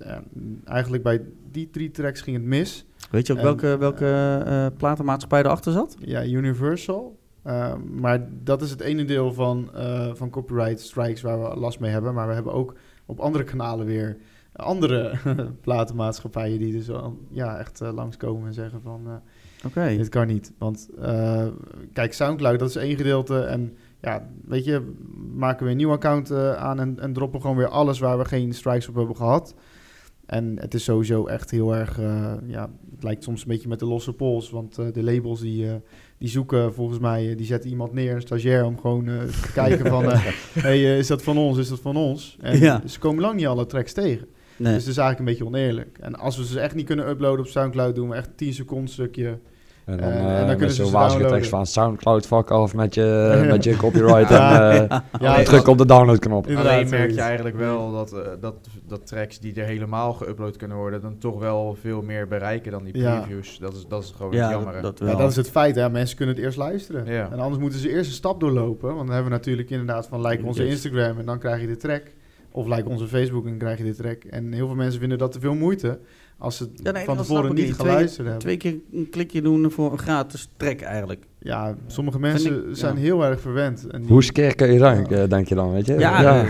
Eigenlijk 0.65 1.03
bij 1.03 1.23
die 1.53 1.71
drie 1.71 1.91
tracks 1.91 2.21
ging 2.21 2.37
het 2.37 2.45
mis. 2.47 2.87
Weet 3.11 3.27
je 3.27 3.33
ook 3.33 3.39
En, 3.39 3.45
welke, 3.45 3.77
welke 3.79 4.43
eh, 4.47 4.67
platenmaatschappij 4.77 5.41
erachter 5.43 5.73
zat? 5.73 5.97
Ja, 5.99 6.25
Universal. 6.25 7.19
Eh, 7.43 7.75
maar 8.01 8.29
dat 8.43 8.63
is 8.63 8.71
het 8.71 8.81
ene 8.81 9.05
deel 9.05 9.33
van, 9.33 9.71
eh, 9.75 10.15
van 10.15 10.31
copyright 10.31 10.81
strikes 10.81 11.21
waar 11.23 11.41
we 11.41 11.57
last 11.57 11.81
mee 11.81 11.91
hebben. 11.91 12.15
Maar 12.15 12.29
we 12.29 12.35
hebben 12.35 12.53
ook 12.53 12.75
op 13.07 13.21
andere 13.21 13.45
kanalen 13.45 13.87
weer 13.87 14.17
andere 14.53 15.13
platenmaatschappijen 15.61 16.59
die 16.59 16.73
dus 16.73 16.89
ja, 17.31 17.59
echt 17.59 17.81
eh, 17.81 17.93
langskomen 17.93 18.47
en 18.47 18.55
zeggen 18.55 18.81
van... 18.83 19.01
eh, 19.07 19.67
Oké. 19.67 19.97
Dit 19.97 20.09
kan 20.09 20.27
niet. 20.27 20.53
Want 20.59 20.89
eh, 21.01 21.47
kijk, 21.93 22.13
Soundcloud, 22.13 22.59
dat 22.59 22.69
is 22.69 22.77
één 22.77 22.97
gedeelte. 22.97 23.41
En 23.41 23.77
ja, 24.01 24.29
weet 24.45 24.65
je, 24.65 24.93
maken 25.35 25.65
we 25.65 25.71
een 25.71 25.77
nieuw 25.77 25.91
account 25.91 26.31
eh, 26.31 26.55
aan 26.55 26.81
en, 26.81 26.99
en 27.01 27.13
droppen 27.13 27.41
gewoon 27.41 27.57
weer 27.57 27.69
alles 27.69 27.99
waar 27.99 28.19
we 28.19 28.25
geen 28.25 28.53
strikes 28.55 28.89
op 28.89 28.95
hebben 28.95 29.17
gehad. 29.17 29.55
En 30.29 30.57
het 30.61 30.75
is 30.75 30.85
sowieso 30.85 31.27
echt 31.27 31.51
heel 31.51 31.75
erg, 31.77 31.99
eh, 31.99 32.33
ja, 32.47 32.71
het 32.95 33.03
lijkt 33.03 33.23
soms 33.25 33.41
een 33.43 33.49
beetje 33.49 33.69
met 33.69 33.79
de 33.79 33.87
losse 33.87 34.13
pols. 34.13 34.51
Want 34.51 34.79
eh, 34.79 34.87
de 34.93 35.03
labels 35.03 35.41
die, 35.41 35.67
eh, 35.69 35.75
die 36.19 36.29
zoeken 36.29 36.75
volgens 36.75 36.99
mij, 36.99 37.35
die 37.35 37.47
zetten 37.47 37.71
iemand 37.71 37.93
neer, 37.93 38.15
een 38.15 38.21
stagiair, 38.21 38.65
om 38.65 38.81
gewoon 38.81 39.05
te 39.05 39.53
kijken 39.55 39.87
van, 39.87 40.05
hey, 40.67 40.99
is 40.99 41.07
dat 41.07 41.23
van 41.23 41.39
ons, 41.39 41.59
is 41.59 41.69
dat 41.69 41.81
van 41.81 41.97
ons? 41.97 42.37
En 42.41 42.59
Ja. 42.59 42.83
ze 42.87 42.99
komen 42.99 43.23
lang 43.23 43.37
niet 43.37 43.47
alle 43.47 43.67
tracks 43.67 43.93
tegen. 43.93 44.27
Nee. 44.57 44.73
Dus 44.75 44.83
het 44.83 44.91
is 44.93 44.99
eigenlijk 44.99 45.19
een 45.19 45.25
beetje 45.25 45.47
oneerlijk. 45.47 45.99
En 46.01 46.15
als 46.15 46.37
we 46.37 46.45
ze 46.45 46.61
echt 46.61 46.75
niet 46.75 46.87
kunnen 46.87 47.09
uploaden 47.09 47.41
op 47.41 47.47
Soundcloud, 47.47 47.95
doen 47.95 48.09
we 48.09 48.15
echt 48.15 48.31
10 48.37 48.53
seconden 48.55 48.89
stukje. 48.89 49.39
En 49.89 49.97
dan, 49.97 50.09
En- 50.11 50.19
eh, 50.29 50.41
en 50.41 50.47
dan 50.47 50.57
kunnen 50.57 50.75
ze 50.75 51.49
van 51.49 51.67
Soundcloud 51.67 52.27
fuck 52.27 52.51
off 52.51 52.75
met 52.75 52.95
je, 52.95 53.41
met 53.51 53.65
je 53.65 53.77
copyright 53.77 54.29
Ja. 54.29 54.71
en 54.71 54.89
eh, 54.89 54.99
Ja, 55.21 55.43
druk 55.43 55.67
op 55.67 55.79
de 55.79 55.87
downloadknop. 55.87 56.47
Alleen 56.47 56.89
merk 56.89 57.11
je 57.11 57.21
eigenlijk 57.21 57.57
wel 57.57 57.93
dat, 57.93 58.13
eh, 58.13 58.21
dat, 58.41 58.55
dat 58.87 59.07
tracks 59.07 59.39
die 59.41 59.55
er 59.61 59.67
helemaal 59.67 60.15
geüpload 60.25 60.57
kunnen 60.57 60.77
worden, 60.77 61.01
dan 61.01 61.19
toch 61.19 61.39
wel 61.39 61.77
veel 61.81 62.03
meer 62.03 62.29
bereiken 62.29 62.73
dan 62.73 62.85
die 62.85 62.99
Ja. 62.99 63.21
previews. 63.21 63.59
Dat, 63.59 63.75
is, 63.75 63.87
dat 63.89 64.03
is 64.03 64.15
gewoon 64.17 64.33
ja, 64.33 64.51
jammer. 64.51 64.83
dat, 64.83 64.99
dat 64.99 65.19
dat 65.19 65.31
is 65.31 65.37
het 65.37 65.51
feit. 65.51 65.75
Hè. 65.75 65.91
Mensen 65.91 66.17
kunnen 66.17 66.35
het 66.35 66.45
eerst 66.45 66.59
luisteren. 66.59 67.07
Ja. 67.07 67.29
En 67.33 67.39
anders 67.39 67.61
moeten 67.63 67.79
ze 67.79 67.89
eerst 67.91 68.11
een 68.11 68.17
stap 68.17 68.41
doorlopen. 68.41 68.87
Want 68.95 68.99
dan 69.07 69.15
hebben 69.15 69.33
we 69.33 69.39
natuurlijk 69.39 69.71
inderdaad 69.71 70.07
van 70.07 70.27
like 70.27 70.45
onze. 70.45 70.67
Instagram 70.67 71.19
en 71.19 71.27
dan 71.27 71.39
krijg 71.39 71.61
je 71.61 71.67
de 71.67 71.77
track. 71.77 72.03
Of 72.53 72.67
like 72.67 72.89
onze 72.89 73.09
Facebook 73.09 73.43
en 73.45 73.49
dan 73.51 73.59
krijg 73.59 73.79
je 73.79 73.85
de 73.85 73.95
track. 73.95 74.25
En 74.25 74.53
heel 74.53 74.67
veel 74.67 74.77
mensen 74.77 75.01
vinden 75.01 75.19
dat 75.19 75.33
te 75.33 75.41
veel 75.41 75.55
moeite 75.55 75.99
als 76.39 76.57
ze 76.57 76.69
Ja, 76.83 76.91
nee, 76.91 77.05
van 77.05 77.17
tevoren 77.17 77.55
niet 77.55 77.75
geluisterd 77.75 78.17
hebben. 78.27 78.39
Twee 78.39 78.57
keer 78.57 78.75
een 78.93 79.09
klikje 79.11 79.43
doen 79.43 79.71
voor 79.71 79.93
een 79.93 79.99
gratis 79.99 80.49
track 80.57 80.81
eigenlijk. 80.81 81.25
Ja, 81.39 81.75
sommige 81.87 82.19
mensen 82.19 82.69
ik- 82.69 82.77
zijn 82.77 82.95
ja. 82.95 83.01
heel 83.01 83.25
erg 83.25 83.41
verwend. 83.41 83.87
En 83.91 84.01
die- 84.01 84.11
Hoe 84.11 84.33
kun 84.55 84.73
je 84.73 84.79
dan, 84.79 85.07
eh, 85.07 85.29
denk 85.29 85.49
je 85.49 85.55
dan, 85.55 85.73
weet 85.73 85.87
je? 85.87 85.99
Ja, 85.99 86.21
ja. 86.21 86.47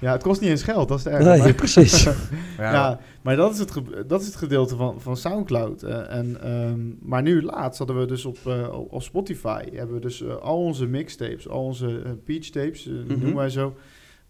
Ja, 0.00 0.12
het 0.12 0.22
kost 0.22 0.40
niet 0.40 0.50
eens 0.50 0.62
geld, 0.62 0.88
dat 0.88 0.98
is 0.98 1.04
het 1.04 1.12
erg. 1.12 1.24
Nee, 1.24 1.38
Maar- 1.38 1.52
precies. 1.64 2.04
Maar 2.04 2.14
Ja, 2.58 2.72
ja, 2.72 3.00
maar 3.22 3.36
dat 3.36 3.52
is 3.52 3.58
het, 3.58 3.72
dat 4.06 4.20
is 4.20 4.26
het 4.26 4.36
gedeelte 4.36 4.76
van, 4.76 5.00
van 5.00 5.16
Soundcloud. 5.16 5.82
eh, 5.82 6.16
en, 6.16 6.36
ehm, 6.42 6.80
maar 7.00 7.22
nu 7.22 7.42
laatst 7.42 7.78
hadden 7.78 7.98
we 7.98 8.06
dus 8.06 8.24
op, 8.24 8.38
eh, 8.46 8.68
op 8.90 9.02
Spotify... 9.02 9.62
hebben 9.74 9.94
we 9.94 10.00
dus 10.00 10.24
al 10.40 10.58
onze 10.64 10.86
mixtapes, 10.86 11.48
al 11.48 11.64
onze 11.64 12.02
peach 12.24 12.44
tapes, 12.46 12.84
Mhm. 12.86 13.06
noemen 13.08 13.34
wij 13.34 13.48
zo... 13.50 13.74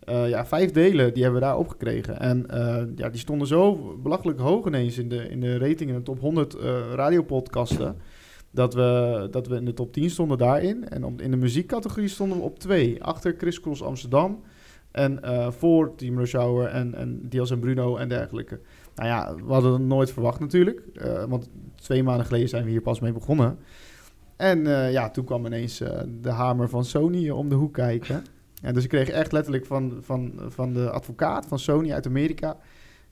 eh, 0.05 0.29
ja, 0.29 0.47
vijf 0.47 0.71
delen, 0.71 1.15
die 1.15 1.23
hebben 1.23 1.41
we 1.41 1.47
daar 1.47 1.59
opgekregen. 1.59 2.21
En 2.21 2.51
eh, 2.51 2.83
ja, 2.97 3.09
die 3.09 3.21
stonden 3.21 3.47
zo 3.47 3.97
belachelijk 4.03 4.39
hoog 4.39 4.67
ineens 4.67 4.99
in 4.99 5.09
de, 5.09 5.29
in 5.29 5.41
de 5.41 5.59
rating 5.59 5.91
in 5.91 5.97
de 5.97 6.03
top 6.03 6.21
100 6.21 6.55
eh 6.55 6.81
radiopodcasten... 6.95 7.97
Dat 8.51 8.75
we, 8.75 9.29
dat 9.31 9.47
we 9.47 9.57
in 9.57 9.65
de 9.65 9.73
top 9.73 9.93
10 9.93 10.11
stonden 10.11 10.39
daarin. 10.39 10.89
En 10.89 11.19
in 11.19 11.31
de 11.31 11.37
muziekcategorie 11.37 12.09
stonden 12.09 12.39
we 12.39 12.45
op 12.45 12.59
2. 12.59 13.03
Achter 13.03 13.35
Chris 13.39 13.61
Cross 13.61 13.83
Amsterdam. 13.83 14.43
En 14.91 15.21
voor 15.53 15.95
Team 15.95 16.19
Rush 16.19 16.35
en, 16.35 16.95
en 16.95 17.29
Diels 17.29 17.51
en 17.51 17.59
Bruno 17.59 17.97
en 17.97 18.09
dergelijke. 18.09 18.61
Nou 18.95 19.09
ja, 19.09 19.35
we 19.35 19.53
hadden 19.53 19.73
het 19.73 19.83
nooit 19.83 20.13
verwacht 20.13 20.41
natuurlijk. 20.41 20.83
want 21.29 21.51
twee 21.75 22.03
maanden 22.03 22.27
geleden 22.27 22.49
zijn 22.49 22.65
we 22.65 22.71
hier 22.71 22.81
pas 22.81 23.01
mee 23.01 23.13
begonnen. 23.13 23.59
En 24.37 24.67
ja, 24.91 25.11
toen 25.11 25.25
kwam 25.25 25.47
ineens 25.47 25.79
de 26.21 26.31
hamer 26.31 26.69
van 26.69 26.85
Sony 26.85 27.31
om 27.31 27.49
de 27.49 27.55
hoek 27.55 27.73
kijken. 27.73 28.25
En 28.65 28.75
dus 28.75 28.83
ik 28.83 28.89
kreeg 28.89 29.09
echt 29.09 29.33
letterlijk 29.33 29.67
van, 29.67 29.99
van, 30.01 30.33
van 30.49 30.73
de 30.73 30.91
advocaat 30.91 31.47
van 31.47 31.59
Sony 31.59 31.93
uit 31.93 32.07
Amerika... 32.07 32.57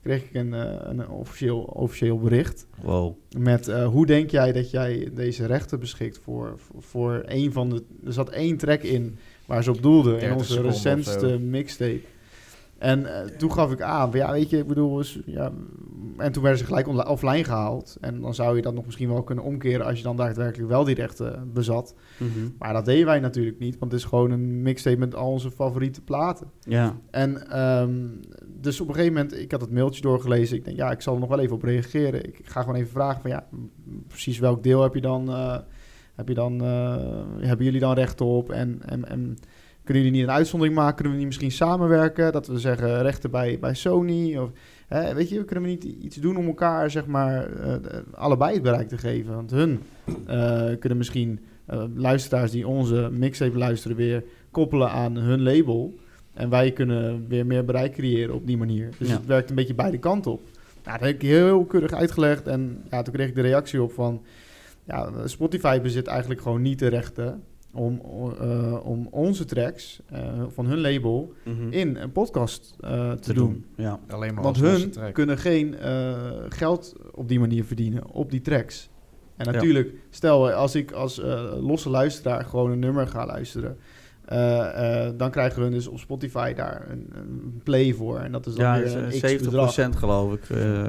kreeg 0.01 0.23
ik 0.23 0.33
een, 0.33 0.53
eh, 0.53 0.75
een 0.81 1.09
officieel, 1.09 1.59
officieel 1.59 2.19
bericht 2.19 2.67
Wow. 2.81 3.15
met 3.37 3.67
eh, 3.67 3.87
hoe 3.87 4.05
denk 4.05 4.29
jij 4.29 4.51
dat 4.51 4.71
jij 4.71 5.09
deze 5.13 5.45
rechten 5.45 5.79
beschikt 5.79 6.19
voor, 6.23 6.53
voor, 6.57 6.81
voor 6.81 7.23
een 7.25 7.51
van 7.51 7.69
de... 7.69 7.83
Er 8.05 8.13
zat 8.13 8.29
één 8.29 8.57
track 8.57 8.81
in 8.81 9.17
waar 9.45 9.63
ze 9.63 9.71
op 9.71 9.81
doelden 9.81 10.13
in 10.13 10.19
30 10.19 10.35
onze 10.37 10.61
recentste 10.61 11.39
mixtape. 11.39 12.01
En 12.83 13.05
eh, 13.05 13.37
toen 13.37 13.51
gaf 13.51 13.71
ik 13.71 13.81
aan, 13.81 14.09
ja 14.13 14.31
weet 14.31 14.49
je, 14.49 14.57
ik 14.57 14.67
bedoel... 14.67 15.03
Ja, 15.25 15.51
en 16.17 16.31
toen 16.31 16.43
werden 16.43 16.59
ze 16.59 16.65
gelijk 16.65 16.87
offline 16.87 17.43
gehaald. 17.43 17.97
En 18.01 18.21
dan 18.21 18.33
zou 18.33 18.55
je 18.55 18.61
dat 18.61 18.73
nog 18.73 18.85
misschien 18.85 19.09
wel 19.09 19.23
kunnen 19.23 19.43
omkeren 19.43 19.85
als 19.85 19.97
je 19.97 20.03
dan 20.03 20.15
daadwerkelijk 20.15 20.69
wel 20.69 20.83
die 20.83 20.95
rechten 20.95 21.51
bezat. 21.53 21.95
Mhm. 22.17 22.49
Maar 22.57 22.73
dat 22.73 22.85
deden 22.85 23.05
wij 23.05 23.19
natuurlijk 23.19 23.59
niet, 23.59 23.79
want 23.79 23.91
het 23.91 24.01
is 24.01 24.07
gewoon 24.07 24.31
een 24.31 24.61
mixtape 24.61 24.97
met 24.97 25.15
al 25.15 25.31
onze 25.31 25.51
favoriete 25.51 26.01
platen. 26.01 26.47
Ja. 26.59 26.97
En 27.11 27.49
ehm, 27.49 28.07
dus 28.45 28.81
op 28.81 28.87
een 28.87 28.93
gegeven 28.93 29.13
moment, 29.13 29.39
ik 29.39 29.51
had 29.51 29.61
het 29.61 29.71
mailtje 29.71 30.01
doorgelezen. 30.01 30.57
Ik 30.57 30.65
denk, 30.65 30.77
ja, 30.77 30.91
ik 30.91 31.01
zal 31.01 31.13
er 31.13 31.19
nog 31.19 31.29
wel 31.29 31.39
even 31.39 31.55
op 31.55 31.63
reageren. 31.63 32.25
Ik 32.25 32.39
ga 32.43 32.61
gewoon 32.61 32.75
even 32.75 32.91
vragen 32.91 33.21
van, 33.21 33.31
ja, 33.31 33.47
precies 34.07 34.39
welk 34.39 34.63
deel 34.63 34.81
heb 34.81 34.93
je 34.93 35.01
dan, 35.01 35.29
eh, 35.29 35.57
heb 36.15 36.27
je 36.27 36.33
dan, 36.33 36.61
eh, 36.61 36.97
hebben 37.39 37.65
jullie 37.65 37.79
dan 37.79 37.93
recht 37.93 38.21
op? 38.21 38.51
En, 38.51 38.81
en, 38.85 39.09
en 39.09 39.37
kunnen 39.83 40.03
jullie 40.03 40.17
niet 40.19 40.27
een 40.27 40.35
uitzondering 40.35 40.75
maken? 40.77 40.95
Kunnen 40.95 41.13
we 41.13 41.19
niet 41.19 41.27
misschien 41.27 41.51
samenwerken? 41.51 42.31
Dat 42.31 42.47
we 42.47 42.59
zeggen 42.59 43.01
rechten 43.01 43.31
bij, 43.31 43.57
bij 43.59 43.73
Sony? 43.73 44.37
Of, 44.37 44.49
hè, 44.87 45.13
weet 45.13 45.29
je, 45.29 45.45
kunnen 45.45 45.63
we 45.63 45.69
niet 45.69 45.83
iets 45.83 46.15
doen 46.15 46.37
om 46.37 46.47
elkaar, 46.47 46.91
zeg 46.91 47.05
maar, 47.05 47.51
eh, 47.51 47.75
allebei 48.11 48.53
het 48.53 48.63
bereik 48.63 48.87
te 48.87 48.97
geven? 48.97 49.35
Want 49.35 49.51
hun 49.51 49.79
eh, 50.25 50.69
kunnen 50.79 50.97
misschien 50.97 51.39
eh, 51.65 51.83
luisteraars 51.95 52.51
die 52.51 52.67
onze 52.67 53.09
mixtape 53.11 53.57
luisteren 53.57 53.97
weer 53.97 54.23
koppelen 54.51 54.89
aan 54.89 55.15
hun 55.15 55.41
label. 55.41 55.93
En 56.33 56.49
wij 56.49 56.71
kunnen 56.71 57.25
weer 57.27 57.45
meer 57.45 57.65
bereik 57.65 57.93
creëren 57.93 58.35
op 58.35 58.47
die 58.47 58.57
manier. 58.57 58.89
Dus 58.97 59.07
Ja. 59.07 59.13
het 59.13 59.25
werkt 59.25 59.49
een 59.49 59.55
beetje 59.55 59.73
beide 59.75 59.97
kanten 59.97 60.31
op. 60.31 60.41
Nou, 60.83 60.97
dat 60.97 61.07
heb 61.07 61.15
ik 61.15 61.21
heel 61.21 61.65
keurig 61.65 61.93
uitgelegd. 61.93 62.47
En 62.47 62.83
ja, 62.89 63.01
toen 63.01 63.13
kreeg 63.13 63.27
ik 63.27 63.35
de 63.35 63.41
reactie 63.41 63.81
op 63.81 63.91
van... 63.91 64.21
Ja, 64.83 65.09
Spotify 65.25 65.81
bezit 65.81 66.07
eigenlijk 66.07 66.41
gewoon 66.41 66.61
niet 66.61 66.79
de 66.79 66.87
rechten... 66.87 67.43
om, 67.73 68.01
eh, 68.39 68.79
om 68.85 69.07
onze 69.11 69.45
tracks 69.45 69.99
eh, 70.09 70.43
van 70.47 70.65
hun 70.65 70.79
label 70.81 71.33
Mhm. 71.45 71.71
in 71.71 71.95
een 71.95 72.11
podcast 72.11 72.75
eh, 72.79 73.11
te, 73.11 73.19
te 73.19 73.33
doen. 73.33 73.47
doen. 73.49 73.65
Ja. 73.85 73.99
alleen 74.07 74.33
maar 74.33 74.43
Want 74.43 74.57
hun 74.59 74.91
track. 74.91 75.13
kunnen 75.13 75.37
geen 75.37 75.75
eh, 75.77 76.21
geld 76.49 76.93
op 77.11 77.27
die 77.27 77.39
manier 77.39 77.63
verdienen 77.63 78.09
op 78.11 78.31
die 78.31 78.41
tracks. 78.41 78.89
En 79.37 79.45
Ja. 79.45 79.51
natuurlijk, 79.51 79.93
stel 80.09 80.51
als 80.51 80.75
ik 80.75 80.91
als 80.91 81.19
eh, 81.19 81.53
losse 81.61 81.89
luisteraar 81.89 82.45
gewoon 82.45 82.71
een 82.71 82.79
nummer 82.79 83.07
ga 83.07 83.25
luisteren, 83.25 83.77
dan 85.17 85.31
krijgen 85.31 85.61
hun 85.61 85.71
dus 85.71 85.87
op 85.87 85.99
Spotify 85.99 86.53
daar 86.53 86.85
een, 86.89 87.09
een 87.15 87.61
play 87.63 87.93
voor. 87.93 88.19
En 88.19 88.31
dat 88.31 88.45
is 88.45 88.53
dan 88.55 88.65
Ja, 88.65 88.79
weer 88.83 88.97
een 88.97 89.03
eh, 89.03 89.09
x 89.09 89.19
70 89.19 89.49
bedrag. 89.49 89.99
geloof 89.99 90.33
ik. 90.33 90.49
eh, 90.49 90.83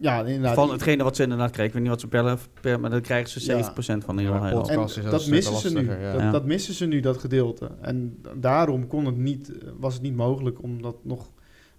Ja, 0.00 0.18
inderdaad. 0.24 0.54
van 0.54 0.70
hetgene 0.70 1.02
wat 1.02 1.16
ze 1.16 1.22
inderdaad 1.22 1.50
krijgen. 1.50 1.66
Ik 1.66 1.72
weet 1.72 1.82
niet 1.92 2.02
wat 2.02 2.22
ze 2.22 2.22
per, 2.24 2.38
per 2.60 2.80
maar 2.80 2.90
dan 2.90 3.00
krijgen 3.00 3.40
ze 3.40 3.56
Ja. 3.56 3.72
70% 3.72 4.04
van 4.04 4.18
in 4.18 4.24
Ja, 4.24 4.30
heel 4.30 4.40
maar 4.40 4.48
heel. 4.50 4.60
podcast- 4.60 4.96
en 4.96 5.04
is 5.04 5.10
dat 5.10 5.26
missen 5.26 5.56
ze 5.56 5.72
nu. 5.72 5.90
ja. 5.90 6.12
Dat, 6.12 6.20
Ja. 6.20 6.30
dat 6.30 6.44
missen 6.44 6.74
ze 6.74 6.86
nu, 6.86 7.00
dat 7.00 7.18
gedeelte. 7.18 7.70
En 7.80 8.22
daarom 8.36 8.86
kon 8.86 9.04
het 9.06 9.16
niet, 9.16 9.52
was 9.78 9.94
het 9.94 10.02
niet 10.02 10.16
mogelijk 10.16 10.62
om 10.62 10.82
dat 10.82 10.96
nog 11.04 11.30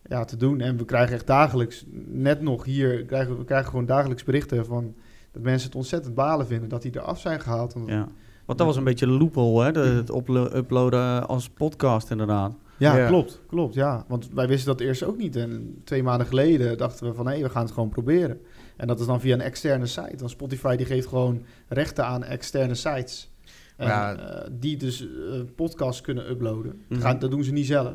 ja, 0.04 0.24
te 0.26 0.38
doen. 0.38 0.62
En 0.62 0.78
we 0.78 0.86
krijgen 0.86 1.16
echt 1.16 1.28
dagelijks, 1.28 1.86
net 2.08 2.42
nog 2.42 2.66
hier, 2.66 3.06
krijgen, 3.06 3.38
we 3.38 3.44
krijgen 3.44 3.70
gewoon 3.70 3.86
dagelijks 3.86 4.24
berichten 4.24 4.66
van 4.66 4.96
dat 5.32 5.42
mensen 5.44 5.68
het 5.68 5.76
ontzettend 5.78 6.16
balen 6.16 6.48
vinden 6.48 6.70
dat 6.70 6.82
die 6.82 6.92
eraf 6.96 7.20
zijn 7.20 7.42
gehaald. 7.42 7.74
Want- 7.74 7.89
Ja. 7.89 8.08
Want 8.52 8.64
dat 8.64 8.68
was 8.68 8.78
een 8.78 8.84
beetje 8.91 9.06
een 9.06 9.18
loophole, 9.18 9.64
hè? 9.64 9.72
De, 9.72 9.80
het 9.80 10.10
uplo- 10.16 10.49
uploaden 10.56 11.28
als 11.28 11.49
podcast 11.49 12.10
inderdaad. 12.12 12.54
Ja, 12.78 12.97
Ja. 12.97 13.08
klopt, 13.08 13.41
klopt, 13.47 13.74
ja. 13.74 14.06
Want 14.08 14.30
wij 14.34 14.47
wisten 14.47 14.68
dat 14.68 14.80
eerst 14.80 15.04
ook 15.04 15.18
niet. 15.18 15.36
En 15.36 15.82
twee 15.84 16.04
maanden 16.04 16.28
geleden 16.28 16.78
dachten 16.78 17.08
we 17.08 17.14
van, 17.14 17.28
hé, 17.28 17.41
we 17.41 17.49
gaan 17.49 17.64
het 17.64 17.72
gewoon 17.74 17.89
proberen. 17.89 18.39
En 18.78 18.88
dat 18.88 18.99
is 18.99 19.06
dan 19.06 19.20
via 19.20 19.34
een 19.34 19.41
externe 19.41 19.86
site. 19.86 20.16
Want 20.18 20.30
Spotify 20.32 20.76
die 20.76 20.86
geeft 20.86 21.08
gewoon 21.08 21.43
rechten 21.68 22.06
aan 22.06 22.24
externe 22.24 22.76
sites. 22.76 23.32
En, 23.78 23.88
Ja. 23.88 24.16
eh, 24.16 24.49
die 24.60 24.78
dus 24.78 25.02
eh, 25.02 25.08
podcasts 25.56 26.02
kunnen 26.02 26.30
uploaden. 26.30 26.82
Mhm. 26.89 26.99
Gaan, 27.02 27.20
dat 27.20 27.32
doen 27.32 27.43
ze 27.43 27.52
niet 27.52 27.66
zelf. 27.66 27.93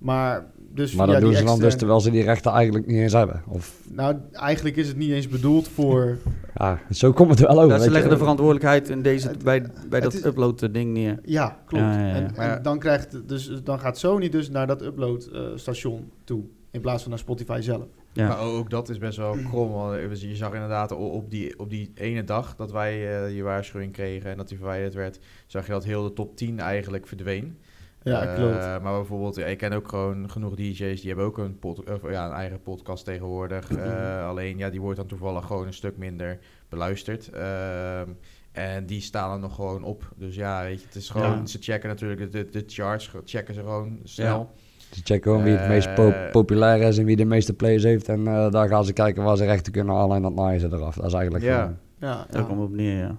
Maar, 0.00 0.46
dus 0.74 0.94
Maar 0.94 1.04
via 1.04 1.12
dat 1.14 1.22
doen 1.22 1.30
die 1.30 1.40
ze 1.40 1.44
dan 1.46 1.58
dus 1.58 1.76
terwijl 1.76 2.00
ze 2.00 2.10
die 2.10 2.22
rechten 2.22 2.52
eigenlijk 2.52 2.86
niet 2.86 2.96
eens 2.96 3.12
hebben. 3.12 3.42
Of, 3.48 3.80
Nou, 3.92 4.16
eigenlijk 4.32 4.76
is 4.76 4.88
het 4.88 4.96
niet 4.96 5.10
eens 5.10 5.28
bedoeld 5.28 5.68
voor... 5.68 6.18
Ja, 6.54 6.80
zo 6.90 7.12
komt 7.12 7.30
het 7.30 7.38
wel 7.40 7.60
over. 7.62 7.76
Ja, 7.76 7.82
ze 7.82 7.90
leggen 7.90 8.08
je. 8.08 8.14
de 8.14 8.20
verantwoordelijkheid 8.20 8.88
in 8.88 9.02
deze, 9.02 9.28
Het- 9.28 9.44
bij, 9.44 9.62
bij 9.88 10.00
dat 10.00 10.12
is- 10.14 10.24
upload 10.24 10.68
ding 10.74 10.92
neer. 10.92 11.18
Ja, 11.22 11.58
klopt. 11.66 11.84
Ja, 11.84 12.06
ja, 12.08 12.16
ja. 12.16 12.56
En, 12.56 12.62
dan, 12.62 12.78
krijgt 12.78 13.28
dus, 13.28 13.50
dan 13.64 13.78
gaat 13.78 13.98
Sony 13.98 14.28
dus 14.28 14.50
naar 14.50 14.66
dat 14.66 14.82
uploadstation 14.82 16.10
toe. 16.24 16.42
In 16.70 16.80
plaats 16.80 17.00
van 17.02 17.10
naar 17.10 17.18
Spotify 17.20 17.58
zelf. 17.62 17.84
Ja. 18.12 18.28
Maar 18.28 18.38
ook 18.40 18.70
dat 18.70 18.88
is 18.88 18.98
best 18.98 19.16
wel 19.16 19.36
krom. 19.48 19.70
Want 19.70 20.20
je 20.20 20.36
zag 20.36 20.52
inderdaad 20.54 20.92
op 20.92 21.30
die, 21.30 21.58
op 21.58 21.70
die 21.70 21.90
ene 21.94 22.24
dag 22.24 22.56
dat 22.56 22.72
wij 22.72 23.22
eh, 23.24 23.28
die 23.28 23.42
waarschuwing 23.42 23.92
kregen 23.92 24.30
en 24.30 24.36
dat 24.36 24.48
die 24.48 24.56
verwijderd 24.58 24.94
werd, 24.94 25.18
zag 25.46 25.66
je 25.66 25.72
dat 25.72 25.84
heel 25.84 26.02
de 26.02 26.12
top 26.12 26.36
10 26.36 26.60
eigenlijk 26.60 27.06
verdween. 27.06 27.56
Ja, 28.02 28.22
Eh, 28.26 28.34
klopt. 28.34 28.58
Maar 28.82 28.96
bijvoorbeeld, 28.96 29.36
ja, 29.36 29.46
ik 29.46 29.58
ken 29.58 29.72
ook 29.72 29.88
gewoon 29.88 30.30
genoeg 30.30 30.54
DJ's 30.54 30.76
die 31.00 31.06
hebben 31.08 31.24
ook 31.24 31.38
een, 31.38 31.58
pod, 31.58 31.90
of, 31.90 32.10
ja, 32.10 32.26
een 32.26 32.32
eigen 32.32 32.62
podcast 32.62 33.04
tegenwoordig. 33.04 33.70
Eh, 33.70 34.26
alleen 34.28 34.58
ja, 34.58 34.70
die 34.70 34.80
wordt 34.80 34.96
dan 34.96 35.06
toevallig 35.06 35.46
gewoon 35.46 35.66
een 35.66 35.72
stuk 35.72 35.96
minder 35.96 36.38
beluisterd. 36.68 37.28
Ehm, 37.28 38.08
en 38.52 38.86
die 38.86 39.00
staan 39.00 39.32
er 39.32 39.38
nog 39.38 39.54
gewoon 39.54 39.82
op. 39.84 40.12
Dus 40.16 40.34
ja, 40.34 40.62
weet 40.62 40.80
je, 40.80 40.86
het 40.86 40.94
is 40.96 41.10
gewoon, 41.10 41.30
Ja. 41.38 41.46
ze 41.46 41.58
checken 41.60 41.88
natuurlijk 41.88 42.32
de, 42.32 42.48
de, 42.50 42.64
charts, 42.66 43.10
checken 43.24 43.54
ze 43.54 43.60
gewoon 43.60 43.98
snel. 44.04 44.50
Ze 44.90 45.00
checken 45.04 45.30
gewoon 45.30 45.42
wie 45.46 45.56
het 45.56 45.68
meest 45.68 45.94
po- 45.94 46.08
Eh, 46.10 46.30
populair 46.30 46.80
is 46.88 46.98
en 46.98 47.04
wie 47.04 47.16
de 47.16 47.24
meeste 47.24 47.54
players 47.54 47.82
heeft. 47.82 48.08
En 48.08 48.26
eh, 48.26 48.50
daar 48.50 48.68
gaan 48.68 48.84
ze 48.84 48.92
kijken 48.92 49.22
waar 49.24 49.36
ze 49.36 49.44
rechten 49.44 49.72
kunnen 49.72 49.94
halen 49.94 50.16
en 50.16 50.22
dat 50.22 50.34
naaien 50.34 50.60
ze 50.60 50.66
eraf. 50.66 50.94
Dat 50.96 51.06
is 51.06 51.12
eigenlijk 51.12 51.44
Ja. 51.44 51.60
gewoon- 51.60 51.78
Ja, 51.98 52.26
Daar 52.30 52.44
komt 52.46 52.60
op 52.60 52.70
neer, 52.70 52.96
ja. 52.98 53.18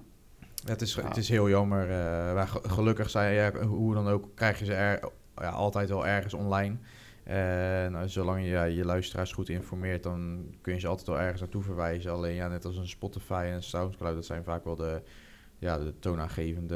Het, 0.63 0.81
is, 0.81 0.93
Ja. 0.95 1.03
het 1.07 1.17
is 1.17 1.29
heel 1.29 1.49
jammer. 1.49 1.87
maar 2.35 2.47
ge- 2.47 2.69
gelukkig 2.69 3.09
zijn, 3.09 3.33
ja, 3.33 3.51
hoe 3.65 3.93
dan 3.93 4.07
ook, 4.07 4.27
krijg 4.35 4.59
je 4.59 4.65
ze 4.65 4.73
er, 4.73 4.99
ja, 5.35 5.49
altijd 5.49 5.89
wel 5.89 6.07
ergens 6.07 6.33
online. 6.33 6.75
En 7.23 7.91
nou, 7.91 8.09
zolang 8.09 8.43
je 8.43 8.49
je 8.75 8.85
luisteraars 8.85 9.31
goed 9.31 9.49
informeert, 9.49 10.03
dan 10.03 10.45
kun 10.61 10.73
je 10.73 10.79
ze 10.79 10.87
altijd 10.87 11.07
wel 11.07 11.19
ergens 11.19 11.39
naartoe 11.41 11.61
verwijzen. 11.63 12.11
Alleen 12.11 12.35
ja, 12.35 12.47
net 12.47 12.65
als 12.65 12.77
een 12.77 12.87
Spotify 12.87 13.47
en 13.51 13.63
Soundcloud, 13.63 14.15
dat 14.15 14.25
zijn 14.25 14.43
vaak 14.43 14.63
wel 14.63 14.75
de, 14.75 15.01
ja, 15.59 15.77
de 15.77 15.93
toonaangevende, 15.99 16.75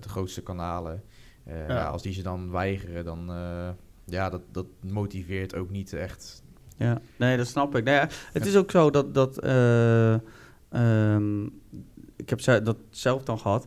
de 0.00 0.08
grootste 0.08 0.42
kanalen. 0.42 1.02
Eh, 1.44 1.68
Ja. 1.68 1.84
als 1.86 2.02
die 2.02 2.12
ze 2.12 2.22
dan 2.22 2.50
weigeren, 2.50 3.04
dan 3.04 3.30
uh, 3.30 3.68
ja, 4.04 4.30
dat, 4.30 4.42
dat 4.52 4.66
motiveert 4.80 5.54
ook 5.54 5.70
niet 5.70 5.92
echt. 5.92 6.42
Ja, 6.76 7.00
nee, 7.16 7.36
dat 7.36 7.46
snap 7.46 7.76
ik. 7.76 7.84
Nou 7.84 8.08
het 8.32 8.46
is 8.46 8.56
ook 8.56 8.70
zo 8.70 8.90
dat, 8.90 9.14
dat 9.14 9.44
uh, 9.44 10.16
um, 10.72 11.60
ik 12.24 12.30
heb 12.30 12.64
dat 12.64 12.76
zelf 12.90 13.22
dan 13.22 13.38
gehad. 13.38 13.66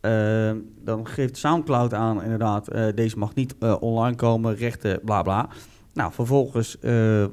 Uh, 0.00 0.52
dan 0.84 1.06
geeft 1.06 1.36
Soundcloud 1.36 1.94
aan, 1.94 2.22
inderdaad, 2.22 2.74
uh, 2.74 2.86
deze 2.94 3.18
mag 3.18 3.34
niet 3.34 3.54
uh, 3.60 3.76
online 3.80 4.16
komen, 4.16 4.54
rechten, 4.54 5.00
bla 5.04 5.22
bla. 5.22 5.48
Nou, 5.92 6.12
vervolgens, 6.12 6.76
uh, 6.80 7.26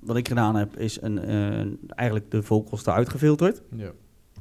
wat 0.00 0.16
ik 0.16 0.28
gedaan 0.28 0.56
heb, 0.56 0.76
is 0.76 1.00
een, 1.02 1.18
eigenlijk 1.88 2.30
de 2.30 2.42
vocals 2.42 2.86
eruit 2.86 3.08
gefilterd. 3.08 3.62
Ja. 3.76 3.90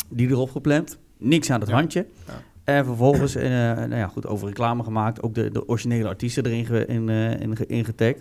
Die 0.10 0.30
erop 0.30 0.52
gepland. 0.52 0.98
Niks 1.18 1.50
aan 1.50 1.60
het 1.60 1.70
Ja. 1.70 1.76
handje. 1.76 2.08
Ja. 2.28 2.34
En 2.64 2.86
vervolgens, 2.86 3.34
nou 3.34 3.96
ja, 3.96 4.08
goed, 4.08 4.28
over 4.28 4.48
reclame 4.48 4.84
gemaakt. 4.84 5.22
Ook 5.22 5.36
de, 5.36 5.52
de 5.52 5.68
originele 5.68 6.08
artiesten 6.08 6.46
erin 6.46 6.66
ge, 6.66 6.86
in, 6.86 7.10
in, 7.10 7.68
in 7.68 7.86
getagd. 7.86 8.20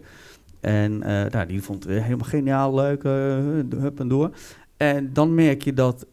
En 0.60 0.98
nou, 0.98 1.46
die 1.46 1.62
vond 1.62 1.84
het 1.84 2.02
helemaal 2.02 2.28
geniaal, 2.28 2.74
leuk, 2.74 3.02
hup 3.02 4.00
en 4.00 4.08
door. 4.08 4.30
En 4.76 5.12
dan 5.12 5.34
merk 5.34 5.62
je 5.62 5.72
dat 5.72 6.06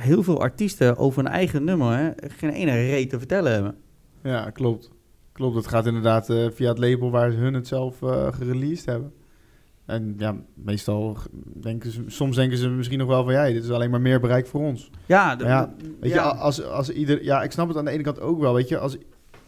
heel 0.00 0.22
veel 0.22 0.40
artiesten 0.40 0.96
over 0.96 1.22
hun 1.22 1.32
eigen 1.32 1.64
nummer 1.64 1.96
hè, 1.96 2.10
geen 2.28 2.50
ene 2.50 2.72
reet 2.72 3.10
te 3.10 3.18
vertellen 3.18 3.52
hebben. 3.52 3.74
Ja, 4.22 4.50
klopt. 4.50 4.90
Klopt, 5.32 5.56
het 5.56 5.66
gaat 5.66 5.86
inderdaad 5.86 6.30
uh, 6.30 6.46
via 6.50 6.68
het 6.68 6.78
label 6.78 7.10
waar 7.10 7.32
hun 7.32 7.54
het 7.54 7.66
zelf 7.66 8.02
uh, 8.02 8.32
gereleased 8.32 8.86
hebben. 8.86 9.12
En 9.84 10.14
ja, 10.18 10.36
meestal 10.54 11.16
denken 11.60 11.90
ze, 11.90 12.02
soms 12.06 12.36
denken 12.36 12.58
ze 12.58 12.68
misschien 12.68 12.98
nog 12.98 13.08
wel 13.08 13.24
van, 13.24 13.32
ja, 13.32 13.46
dit 13.46 13.64
is 13.64 13.70
alleen 13.70 13.90
maar 13.90 14.00
meer 14.00 14.20
bereik 14.20 14.46
voor 14.46 14.60
ons. 14.60 14.90
Ja, 15.06 15.36
ja 15.38 15.74
weet 16.00 16.12
ja. 16.12 16.24
je, 16.24 16.34
als, 16.34 16.64
als 16.64 16.90
ieder, 16.90 17.24
ja, 17.24 17.42
ik 17.42 17.52
snap 17.52 17.68
het 17.68 17.76
aan 17.76 17.84
de 17.84 17.90
ene 17.90 18.02
kant 18.02 18.20
ook 18.20 18.40
wel, 18.40 18.54
weet 18.54 18.68
je, 18.68 18.78
als, 18.78 18.96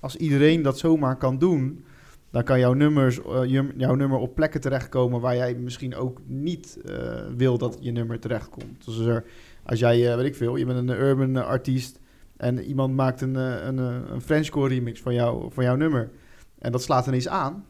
als 0.00 0.16
iedereen 0.16 0.62
dat 0.62 0.78
zomaar 0.78 1.16
kan 1.16 1.38
doen, 1.38 1.84
dan 2.30 2.42
kan 2.42 2.58
jouw, 2.58 2.72
nummers, 2.72 3.18
uh, 3.18 3.64
jouw 3.76 3.94
nummer 3.94 4.18
op 4.18 4.34
plekken 4.34 4.60
terechtkomen 4.60 5.20
waar 5.20 5.36
jij 5.36 5.54
misschien 5.54 5.96
ook 5.96 6.20
niet 6.26 6.78
uh, 6.84 6.94
wil 7.36 7.58
dat 7.58 7.78
je 7.80 7.92
nummer 7.92 8.18
terechtkomt. 8.18 8.84
Dus 8.84 8.98
er, 8.98 9.24
als 9.68 9.78
jij, 9.78 10.10
uh, 10.10 10.14
weet 10.16 10.26
ik 10.26 10.34
veel, 10.34 10.56
je 10.56 10.66
bent 10.66 10.78
een 10.78 11.00
urban 11.00 11.36
artiest 11.36 11.98
en 12.36 12.62
iemand 12.62 12.94
maakt 12.94 13.20
een, 13.20 13.34
een, 13.34 13.78
een 13.78 14.20
Frenchcore 14.20 14.68
remix 14.68 15.00
van, 15.00 15.14
jou, 15.14 15.52
van 15.52 15.64
jouw 15.64 15.76
nummer 15.76 16.10
en 16.58 16.72
dat 16.72 16.82
slaat 16.82 17.06
ineens 17.06 17.28
aan. 17.28 17.64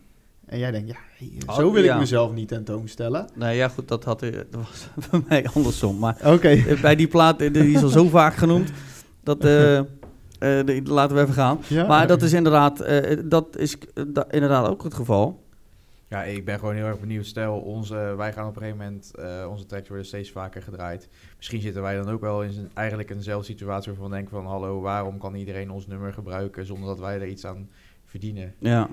En 0.47 0.59
jij 0.59 0.71
denkt, 0.71 0.89
ja, 0.89 0.97
hey, 1.17 1.33
oh, 1.47 1.55
zo 1.55 1.73
wil 1.73 1.83
ja. 1.83 1.93
ik 1.93 2.01
mezelf 2.01 2.33
niet 2.33 2.49
tentoonstellen. 2.49 3.29
Nee, 3.35 3.57
ja, 3.57 3.69
goed, 3.69 3.89
dat, 3.89 4.05
had, 4.05 4.21
dat 4.21 4.47
was 4.51 4.89
bij 5.11 5.21
mij 5.29 5.47
andersom. 5.55 5.99
Maar 5.99 6.17
okay. 6.25 6.79
bij 6.81 6.97
die 6.97 7.09
plaat, 7.09 7.39
die 7.39 7.71
is 7.71 7.83
al 7.83 7.89
zo 7.89 8.09
vaak 8.09 8.35
genoemd, 8.35 8.71
dat... 9.23 9.45
Uh, 9.45 9.81
uh, 10.41 10.81
laten 10.85 11.17
we 11.17 11.23
even 11.23 11.35
gaan. 11.35 11.61
Ja, 11.67 11.87
maar 11.87 12.07
dat 12.07 12.23
is 12.23 12.33
inderdaad, 12.33 12.89
uh, 12.89 13.19
dat 13.25 13.57
is 13.57 13.77
da, 14.09 14.27
inderdaad 14.31 14.69
ook 14.69 14.83
het 14.83 14.95
geval. 14.95 15.47
Ja, 16.09 16.25
ik 16.25 16.45
ben 16.45 16.59
gewoon 16.59 16.75
heel 16.75 16.87
erg 16.87 17.01
benieuwd. 17.01 17.27
Stel, 17.27 17.59
onze, 17.59 18.15
wij 18.17 18.33
gaan 18.33 18.49
op 18.49 18.57
een 18.57 18.63
gegeven 18.63 18.85
moment, 18.85 19.13
uh, 19.19 19.47
onze 19.51 19.67
tracks 19.67 19.89
worden 19.89 20.07
steeds 20.07 20.31
vaker 20.31 20.63
gedraaid. 20.63 21.09
Misschien 21.37 21.61
zitten 21.61 21.83
wij 21.83 21.97
dan 21.97 22.09
ook 22.09 22.21
wel 22.21 22.43
in 22.43 22.53
zijn, 22.53 22.71
eigenlijk 22.75 23.11
in 23.11 23.17
dezelfde 23.17 23.47
situatie 23.47 23.91
waarvan 23.91 24.11
we 24.11 24.17
denken 24.17 24.37
van... 24.37 24.47
hallo, 24.47 24.81
waarom 24.81 25.19
kan 25.19 25.35
iedereen 25.35 25.71
ons 25.71 25.87
nummer 25.87 26.13
gebruiken 26.13 26.67
zonder 26.67 26.89
dat 26.89 26.99
wij 26.99 27.15
er 27.15 27.27
iets 27.27 27.47
aan 27.47 27.69
verdienen? 28.05 28.55
Ja. 28.59 28.89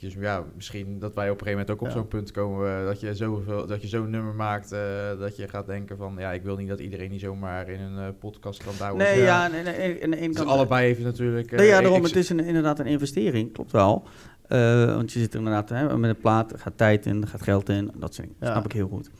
Dus 0.00 0.14
ja, 0.14 0.44
misschien 0.54 0.98
dat 0.98 1.14
wij 1.14 1.30
op 1.30 1.40
een 1.40 1.46
gegeven 1.46 1.50
moment 1.50 1.70
ook 1.70 1.80
op 1.80 1.86
ja. 1.86 1.92
zo'n 1.92 2.08
punt 2.08 2.30
komen... 2.30 2.80
Uh, 2.80 2.86
dat 2.86 3.00
je 3.00 3.14
zoveel, 3.14 3.66
dat 3.66 3.82
je 3.82 3.88
zo'n 3.88 4.10
nummer 4.10 4.34
maakt 4.34 4.72
uh, 4.72 4.78
dat 5.18 5.36
je 5.36 5.48
gaat 5.48 5.66
denken 5.66 5.96
van... 5.96 6.14
ja, 6.18 6.32
ik 6.32 6.42
wil 6.42 6.56
niet 6.56 6.68
dat 6.68 6.80
iedereen 6.80 7.10
die 7.10 7.18
zomaar 7.18 7.68
in 7.68 7.80
een 7.80 8.18
podcast 8.18 8.64
kan 8.64 8.72
douwen. 8.78 9.04
Nee, 9.04 9.22
ja, 9.22 9.48
nee, 9.48 9.62
nee, 9.62 9.78
nee, 9.78 10.06
nee, 10.06 10.28
dus 10.28 10.44
allebei 10.44 10.86
heeft 10.86 11.02
natuurlijk... 11.02 11.50
nee, 11.50 11.66
ja, 11.66 11.80
daarom, 11.80 12.02
het 12.02 12.16
is 12.16 12.30
een, 12.30 12.40
inderdaad 12.40 12.78
een 12.78 12.86
investering, 12.86 13.52
klopt 13.52 13.72
wel. 13.72 14.06
Uh, 14.48 14.94
want 14.94 15.12
je 15.12 15.18
zit 15.18 15.32
er 15.32 15.38
inderdaad 15.38 15.68
hè, 15.68 15.98
met 15.98 16.10
een 16.10 16.16
plaat, 16.16 16.52
er 16.52 16.58
gaat 16.58 16.76
tijd 16.76 17.06
in, 17.06 17.22
er 17.22 17.28
gaat 17.28 17.42
geld 17.42 17.68
in, 17.68 17.90
dat 17.96 18.14
soort 18.14 18.26
dingen. 18.26 18.40
Ja. 18.40 18.52
snap 18.52 18.64
ik 18.64 18.72
heel 18.72 18.88
goed. 18.88 19.10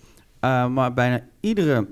Uh, 0.40 0.68
maar 0.68 0.94
bijna 0.94 1.20
iedere 1.40 1.86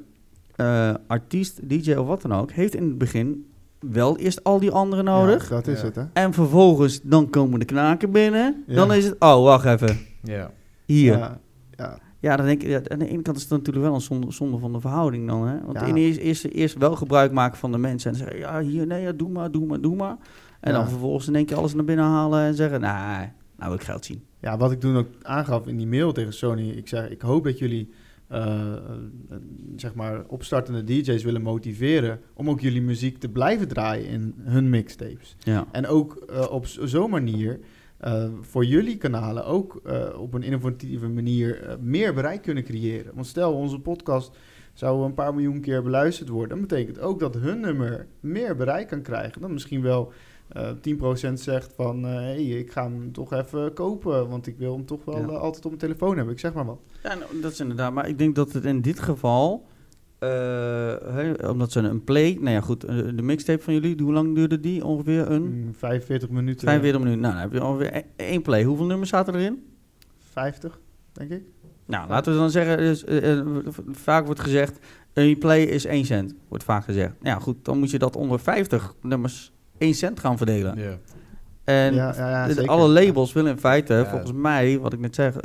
uh, 0.56 0.94
artiest, 1.06 1.68
DJ 1.68 1.94
of 1.94 2.06
wat 2.06 2.22
dan 2.22 2.34
ook, 2.34 2.50
heeft 2.50 2.74
in 2.74 2.82
het 2.82 2.98
begin 2.98 3.46
wel 3.78 4.18
eerst 4.18 4.44
al 4.44 4.60
die 4.60 4.70
anderen 4.70 5.04
nodig. 5.04 5.48
Ja, 5.48 5.54
dat 5.54 5.66
is 5.66 5.80
ja. 5.80 5.84
het, 5.86 5.94
hè? 5.94 6.04
En 6.12 6.32
vervolgens, 6.32 7.00
dan 7.02 7.30
komen 7.30 7.58
de 7.58 7.64
knaken 7.64 8.10
binnen. 8.10 8.64
Ja. 8.66 8.74
Dan 8.74 8.92
is 8.92 9.04
het, 9.04 9.16
oh, 9.18 9.42
wacht 9.42 9.64
even. 9.64 9.98
Ja. 10.22 10.50
Hier. 10.84 11.18
Ja. 11.18 11.40
ja. 11.70 11.98
Ja, 12.20 12.36
dan 12.36 12.46
denk 12.46 12.62
ik, 12.62 12.68
ja, 12.68 12.80
aan 12.88 12.98
de 12.98 13.08
ene 13.08 13.22
kant 13.22 13.36
is 13.36 13.42
het 13.42 13.52
natuurlijk 13.52 13.84
wel 13.86 13.94
een 13.94 14.00
zonde, 14.00 14.32
zonde 14.32 14.58
van 14.58 14.72
de 14.72 14.80
verhouding 14.80 15.28
dan. 15.28 15.46
Hè? 15.46 15.56
Want 15.64 15.80
ja. 15.80 15.94
eerst, 15.94 16.18
eerst, 16.18 16.44
eerst 16.44 16.76
wel 16.76 16.96
gebruik 16.96 17.32
maken 17.32 17.58
van 17.58 17.72
de 17.72 17.78
mensen 17.78 18.10
en 18.10 18.16
zeggen, 18.16 18.38
ja, 18.38 18.60
hier, 18.60 18.86
nee, 18.86 19.02
ja, 19.02 19.12
doe 19.12 19.28
maar, 19.28 19.50
doe 19.50 19.66
maar, 19.66 19.80
doe 19.80 19.96
maar. 19.96 20.16
En 20.66 20.72
dan 20.72 20.88
vervolgens 20.88 21.28
in 21.28 21.34
één 21.34 21.46
keer 21.46 21.56
alles 21.56 21.74
naar 21.74 21.84
binnen 21.84 22.04
halen 22.04 22.40
en 22.40 22.54
zeggen, 22.54 22.80
nou, 22.80 23.28
nou 23.56 23.70
wil 23.70 23.74
ik 23.78 23.82
geld 23.82 24.04
zien. 24.04 24.24
Ja, 24.40 24.56
wat 24.56 24.72
ik 24.72 24.80
toen 24.80 24.96
ook 24.96 25.08
aangaf 25.22 25.66
in 25.66 25.76
die 25.76 25.86
mail 25.86 26.12
tegen 26.12 26.32
Sony, 26.32 26.70
ik 26.70 26.88
zei, 26.88 27.08
ik 27.08 27.20
hoop 27.20 27.44
dat 27.44 27.58
jullie, 27.58 27.92
uh, 28.32 28.46
uh, 28.46 29.36
zeg 29.76 29.94
maar, 29.94 30.24
opstartende 30.26 30.84
DJ's 30.84 31.22
willen 31.22 31.42
motiveren 31.42 32.20
om 32.34 32.50
ook 32.50 32.60
jullie 32.60 32.82
muziek 32.82 33.18
te 33.18 33.28
blijven 33.28 33.68
draaien 33.68 34.08
in 34.08 34.34
hun 34.38 34.70
mixtapes. 34.70 35.36
Ja. 35.38 35.66
En 35.72 35.86
ook 35.86 36.26
uh, 36.30 36.50
op 36.50 36.66
zo'n 36.66 37.10
manier 37.10 37.60
uh, 38.04 38.24
voor 38.40 38.64
jullie 38.64 38.96
kanalen 38.96 39.44
ook 39.44 39.82
op 40.18 40.34
een 40.34 40.42
innovatieve 40.42 41.08
manier 41.08 41.78
meer 41.80 42.14
bereik 42.14 42.42
kunnen 42.42 42.64
creëren. 42.64 43.14
Want 43.14 43.26
stel, 43.26 43.52
onze 43.52 43.80
podcast 43.80 44.36
zou 44.72 45.04
een 45.04 45.14
paar 45.14 45.34
miljoen 45.34 45.60
keer 45.60 45.82
beluisterd 45.82 46.28
worden, 46.28 46.48
dan 46.48 46.60
betekent 46.60 47.00
ook 47.00 47.20
dat 47.20 47.34
hun 47.34 47.60
nummer 47.60 48.06
meer 48.20 48.56
bereik 48.56 48.88
kan 48.88 49.02
krijgen. 49.02 49.40
Dan 49.40 49.52
misschien 49.52 49.82
wel 49.82 50.12
10% 51.30 51.32
zegt 51.32 51.72
van, 51.76 52.02
hé, 52.04 52.14
hey, 52.14 52.44
ik 52.44 52.72
ga 52.72 52.82
hem 52.82 53.12
toch 53.12 53.32
even 53.32 53.72
kopen, 53.72 54.28
want 54.28 54.46
ik 54.46 54.58
wil 54.58 54.72
hem 54.72 54.86
toch 54.86 55.04
wel 55.04 55.18
ja. 55.18 55.26
altijd 55.26 55.64
op 55.64 55.70
mijn 55.70 55.82
telefoon 55.82 56.16
hebben. 56.16 56.34
Ik 56.34 56.40
zeg 56.40 56.52
maar 56.52 56.66
wat. 56.66 56.78
Ja, 57.02 57.14
nou, 57.14 57.40
dat 57.40 57.52
is 57.52 57.60
inderdaad, 57.60 57.92
maar 57.92 58.08
ik 58.08 58.18
denk 58.18 58.34
dat 58.34 58.52
het 58.52 58.64
in 58.64 58.80
dit 58.80 59.00
geval... 59.00 59.66
Uh, 60.20 61.32
omdat 61.48 61.72
ze 61.72 61.80
een 61.80 62.04
play, 62.04 62.36
nou 62.40 62.50
ja 62.50 62.60
goed, 62.60 62.80
de 62.80 63.22
mixtape 63.22 63.62
van 63.62 63.74
jullie, 63.74 64.02
hoe 64.02 64.12
lang 64.12 64.34
duurde 64.34 64.60
die? 64.60 64.84
Ongeveer 64.84 65.30
een? 65.30 65.42
Mm, 65.42 65.74
45 65.74 66.28
minuten. 66.28 66.68
45 66.68 67.00
minuten, 67.00 67.22
nou 67.22 67.34
dan 67.34 67.42
heb 67.42 67.52
je 67.52 67.64
ongeveer 67.64 68.02
één 68.16 68.42
play. 68.42 68.64
Hoeveel 68.64 68.86
nummers 68.86 69.10
zaten 69.10 69.34
erin? 69.34 69.66
50, 70.18 70.80
denk 71.12 71.30
ik. 71.30 71.42
Nou, 71.86 72.08
laten 72.08 72.32
we 72.32 72.38
dan 72.38 72.50
zeggen, 72.50 72.76
dus, 72.76 73.04
uh, 73.04 73.36
uh, 73.36 73.66
vaak 73.90 74.26
wordt 74.26 74.40
gezegd, 74.40 74.78
een 75.12 75.38
play 75.38 75.62
is 75.62 75.84
1 75.84 76.04
cent, 76.04 76.34
wordt 76.48 76.64
vaak 76.64 76.84
gezegd. 76.84 77.14
Ja 77.22 77.38
goed, 77.38 77.64
dan 77.64 77.78
moet 77.78 77.90
je 77.90 77.98
dat 77.98 78.16
onder 78.16 78.40
50 78.40 78.94
nummers 79.02 79.52
1 79.78 79.94
cent 79.94 80.20
gaan 80.20 80.36
verdelen. 80.36 80.78
Yeah. 80.78 80.92
En 81.64 81.94
ja, 81.94 82.14
ja, 82.16 82.46
ja, 82.46 82.62
alle 82.64 82.88
labels 82.88 83.32
willen 83.32 83.50
in 83.50 83.58
feite, 83.58 84.06
volgens 84.10 84.32
mij, 84.32 84.78
wat 84.78 84.92
ik 84.92 84.98
net 84.98 85.14
zeg, 85.14 85.34
70% 85.34 85.38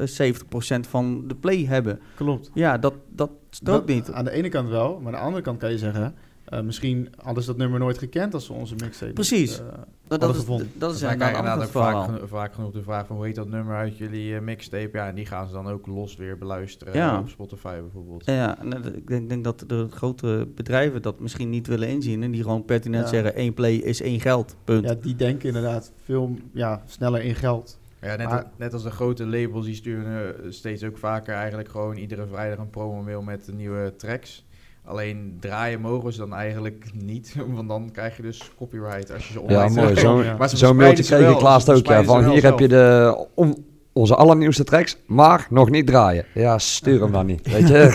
van 0.89 1.27
de 1.27 1.35
play 1.35 1.65
hebben. 1.65 1.99
Klopt. 2.15 2.51
Ja, 2.53 2.77
dat, 2.77 2.93
dat 3.09 3.29
strookt 3.49 3.87
niet. 3.87 4.11
Aan 4.11 4.25
de 4.25 4.31
ene 4.31 4.49
kant 4.49 4.69
wel, 4.69 4.99
maar 4.99 5.13
aan 5.13 5.19
de 5.19 5.25
andere 5.25 5.43
kant 5.43 5.59
kan 5.59 5.71
je 5.71 5.77
zeggen... 5.77 6.15
Eh, 6.51 6.61
misschien 6.61 7.09
hadden 7.17 7.43
ze 7.43 7.49
dat 7.49 7.57
nummer 7.57 7.79
nooit 7.79 7.97
gekend 7.97 8.33
als 8.33 8.45
ze 8.45 8.53
onze 8.53 8.75
mixtape 8.83 9.13
Precies. 9.13 9.49
niet, 9.59 9.59
eh, 9.71 9.79
Dat, 10.07 10.19
dat, 10.21 10.29
is, 10.29 10.39
gevonden. 10.39 10.71
dat 10.77 10.93
is 10.95 11.01
Wij 11.01 11.11
inderdaad 11.11 11.33
krijgen 11.39 11.59
ook 11.59 11.63
inderdaad 11.65 11.93
vaak, 12.05 12.15
geno- 12.15 12.27
vaak 12.27 12.53
genoeg 12.53 12.71
de 12.71 12.81
vraag 12.83 13.07
van 13.07 13.15
hoe 13.15 13.25
heet 13.25 13.35
dat 13.35 13.47
nummer 13.47 13.75
uit 13.75 13.97
jullie 13.97 14.35
eh, 14.35 14.41
mixtape? 14.41 14.89
Ja, 14.97 15.07
en 15.07 15.15
die 15.15 15.25
gaan 15.25 15.47
ze 15.47 15.53
dan 15.53 15.67
ook 15.67 15.87
los 15.87 16.15
weer 16.15 16.37
beluisteren 16.37 16.93
Ja. 16.93 17.19
op 17.19 17.29
Spotify 17.29 17.79
bijvoorbeeld. 17.79 18.25
Ja, 18.25 18.59
en 18.59 18.69
dat- 18.69 18.85
ik 18.85 19.07
denk, 19.07 19.29
denk 19.29 19.43
dat 19.43 19.63
de 19.67 19.87
grote 19.89 20.47
bedrijven 20.55 21.01
dat 21.01 21.19
misschien 21.19 21.49
niet 21.49 21.67
willen 21.67 21.87
inzien. 21.87 22.23
En 22.23 22.31
die 22.31 22.41
gewoon 22.41 22.65
pertinent 22.65 23.03
Ja. 23.03 23.09
zeggen, 23.09 23.35
één 23.35 23.53
play 23.53 23.75
is 23.75 24.01
één 24.01 24.19
geld. 24.19 24.55
Punt. 24.63 24.85
Ja, 24.89 24.95
die 24.95 25.15
denken 25.15 25.47
inderdaad 25.47 25.91
veel 26.03 26.35
ja, 26.53 26.81
sneller 26.85 27.21
in 27.23 27.35
geld. 27.35 27.79
Ja, 28.01 28.15
net, 28.15 28.27
Maar- 28.27 28.51
net 28.57 28.73
als 28.73 28.83
de 28.83 28.91
grote 28.91 29.25
labels, 29.25 29.65
die 29.65 29.75
sturen 29.75 30.53
steeds 30.53 30.83
ook 30.83 30.97
vaker 30.97 31.33
eigenlijk 31.33 31.69
gewoon 31.69 31.95
iedere 31.95 32.25
vrijdag 32.27 32.57
een 32.57 32.69
promo-mail 32.69 33.21
met 33.21 33.45
de 33.45 33.53
nieuwe 33.53 33.93
tracks. 33.97 34.45
Alleen 34.85 35.37
draaien 35.39 35.81
mogen 35.81 36.13
ze 36.13 36.19
dan 36.19 36.33
eigenlijk 36.33 36.85
niet, 36.93 37.35
want 37.55 37.67
dan 37.67 37.89
krijg 37.91 38.15
je 38.15 38.21
dus 38.21 38.51
copyright 38.57 39.11
als 39.13 39.27
je 39.27 39.33
ze 39.33 39.41
online 39.41 39.73
Ja, 39.73 39.81
mooi. 39.81 39.95
Zo'n 39.99 40.23
Ja. 40.23 40.37
Verspreiden 40.37 40.75
mailtje 40.75 41.03
kreeg 41.03 41.31
ik 41.31 41.41
laatst 41.41 41.69
ook. 41.69 41.85
Ja, 41.85 42.03
van 42.03 42.29
hier 42.29 42.43
heb 42.43 42.59
je 42.59 42.67
de, 42.67 43.25
on- 43.35 43.65
onze 43.93 44.15
allernieuwste 44.15 44.63
tracks, 44.63 44.97
maar 45.05 45.47
nog 45.49 45.69
niet 45.69 45.87
draaien. 45.87 46.25
Ja, 46.33 46.57
stuur 46.57 47.01
hem 47.01 47.11
dan 47.11 47.25
niet. 47.25 47.51
Weet 47.51 47.67
je? 47.67 47.75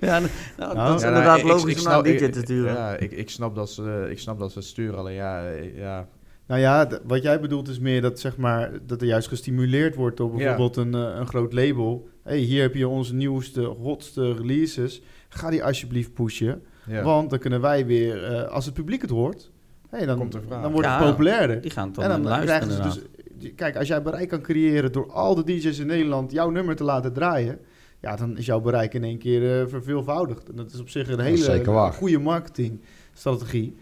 Ja, 0.00 0.18
nou, 0.18 0.30
Nou, 0.58 0.74
dat 0.74 0.94
is 0.96 1.02
Ja, 1.02 1.08
inderdaad 1.08 1.36
nou, 1.36 1.48
logisch 1.48 1.62
ik 1.62 1.68
om 1.70 1.74
een 1.86 1.92
snap- 1.92 2.04
DJ 2.04 2.28
te 2.28 2.40
sturen. 2.40 2.72
Ja, 2.74 2.96
ik, 2.96 3.12
ik, 3.12 3.30
snap 3.30 3.54
dat 3.54 3.70
ze, 3.70 4.06
ik 4.10 4.18
snap 4.18 4.38
dat 4.38 4.52
ze 4.52 4.58
het 4.58 4.66
sturen, 4.68 4.98
alleen 4.98 5.14
ja, 5.14 5.42
ja, 5.76 6.06
Nou 6.46 6.60
ja, 6.60 6.88
wat 7.06 7.22
jij 7.22 7.40
bedoelt 7.40 7.68
is 7.68 7.78
meer 7.78 8.00
dat, 8.00 8.20
zeg 8.20 8.36
maar, 8.36 8.70
dat 8.86 9.00
er 9.00 9.06
juist 9.06 9.28
gestimuleerd 9.28 9.94
wordt 9.94 10.16
door 10.16 10.30
Ja. 10.30 10.36
bijvoorbeeld 10.36 10.76
een, 10.76 10.94
eh, 10.94 11.18
een 11.18 11.26
groot 11.26 11.52
label. 11.52 12.08
hey, 12.22 12.38
hier 12.38 12.62
heb 12.62 12.74
je 12.74 12.88
onze 12.88 13.14
nieuwste, 13.14 13.60
hotste 13.62 14.32
releases. 14.32 15.02
Ga 15.34 15.50
die 15.50 15.64
alsjeblieft 15.64 16.14
pushen. 16.14 16.62
ja. 16.86 17.02
Want 17.02 17.30
dan 17.30 17.38
kunnen 17.38 17.60
wij 17.60 17.86
weer, 17.86 18.24
eh, 18.24 18.48
als 18.48 18.64
het 18.64 18.74
publiek 18.74 19.00
het 19.00 19.10
hoort, 19.10 19.50
hey, 19.90 20.06
dan, 20.06 20.18
Komt 20.18 20.34
er 20.34 20.42
vraag. 20.46 20.62
dan 20.62 20.72
wordt 20.72 20.86
Ja. 20.86 20.98
het 20.98 21.10
populairder. 21.10 21.60
Die 21.60 21.70
gaan 21.70 21.92
toch 21.92 22.04
en 22.04 22.10
dan 22.10 22.22
luisteren 22.22 22.68
krijgen 22.68 22.92
ze 22.94 23.00
dus... 23.38 23.52
Kijk, 23.54 23.76
als 23.76 23.88
jij 23.88 24.02
bereik 24.02 24.28
kan 24.28 24.40
creëren 24.42 24.92
door 24.92 25.12
al 25.12 25.34
de 25.34 25.44
DJ's 25.44 25.78
in 25.78 25.86
Nederland 25.86 26.32
jouw 26.32 26.50
nummer 26.50 26.76
te 26.76 26.84
laten 26.84 27.12
draaien... 27.12 27.58
Ja, 28.00 28.16
dan 28.16 28.36
is 28.38 28.46
jouw 28.46 28.60
bereik 28.60 28.94
in 28.94 29.04
één 29.04 29.18
keer 29.18 29.60
eh, 29.60 29.66
verveelvoudigd. 29.68 30.48
En 30.48 30.56
dat 30.56 30.72
is 30.72 30.80
op 30.80 30.88
zich 30.88 31.08
een 31.08 31.20
hele 31.20 31.90
goede 31.92 32.18
marketingstrategie. 32.18 33.76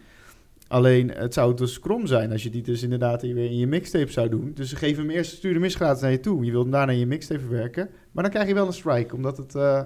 Alleen, 0.68 1.10
het 1.10 1.34
zou 1.34 1.54
dus 1.54 1.80
krom 1.80 2.06
zijn 2.06 2.32
als 2.32 2.42
je 2.42 2.50
die 2.50 2.62
dus 2.62 2.82
inderdaad 2.82 3.22
weer 3.22 3.36
in 3.36 3.56
je 3.58 3.66
mixtape 3.66 4.10
zou 4.12 4.28
doen. 4.28 4.52
Dus 4.54 4.72
geef 4.72 4.96
hem 4.96 5.10
eerst, 5.10 5.32
stuur 5.36 5.52
hem 5.54 5.62
eerst 5.62 5.76
gratis 5.76 6.02
naar 6.02 6.10
je 6.10 6.20
toe. 6.20 6.44
Je 6.44 6.50
wilt 6.50 6.62
hem 6.62 6.72
daarna 6.72 6.92
in 6.92 6.98
je 6.98 7.06
mixtape 7.06 7.40
verwerken. 7.40 7.88
Maar 8.12 8.22
dan 8.22 8.32
krijg 8.32 8.48
je 8.48 8.54
wel 8.54 8.66
een 8.66 8.72
strike, 8.72 9.14
omdat, 9.14 9.36
het, 9.36 9.54
eh, 9.54 9.82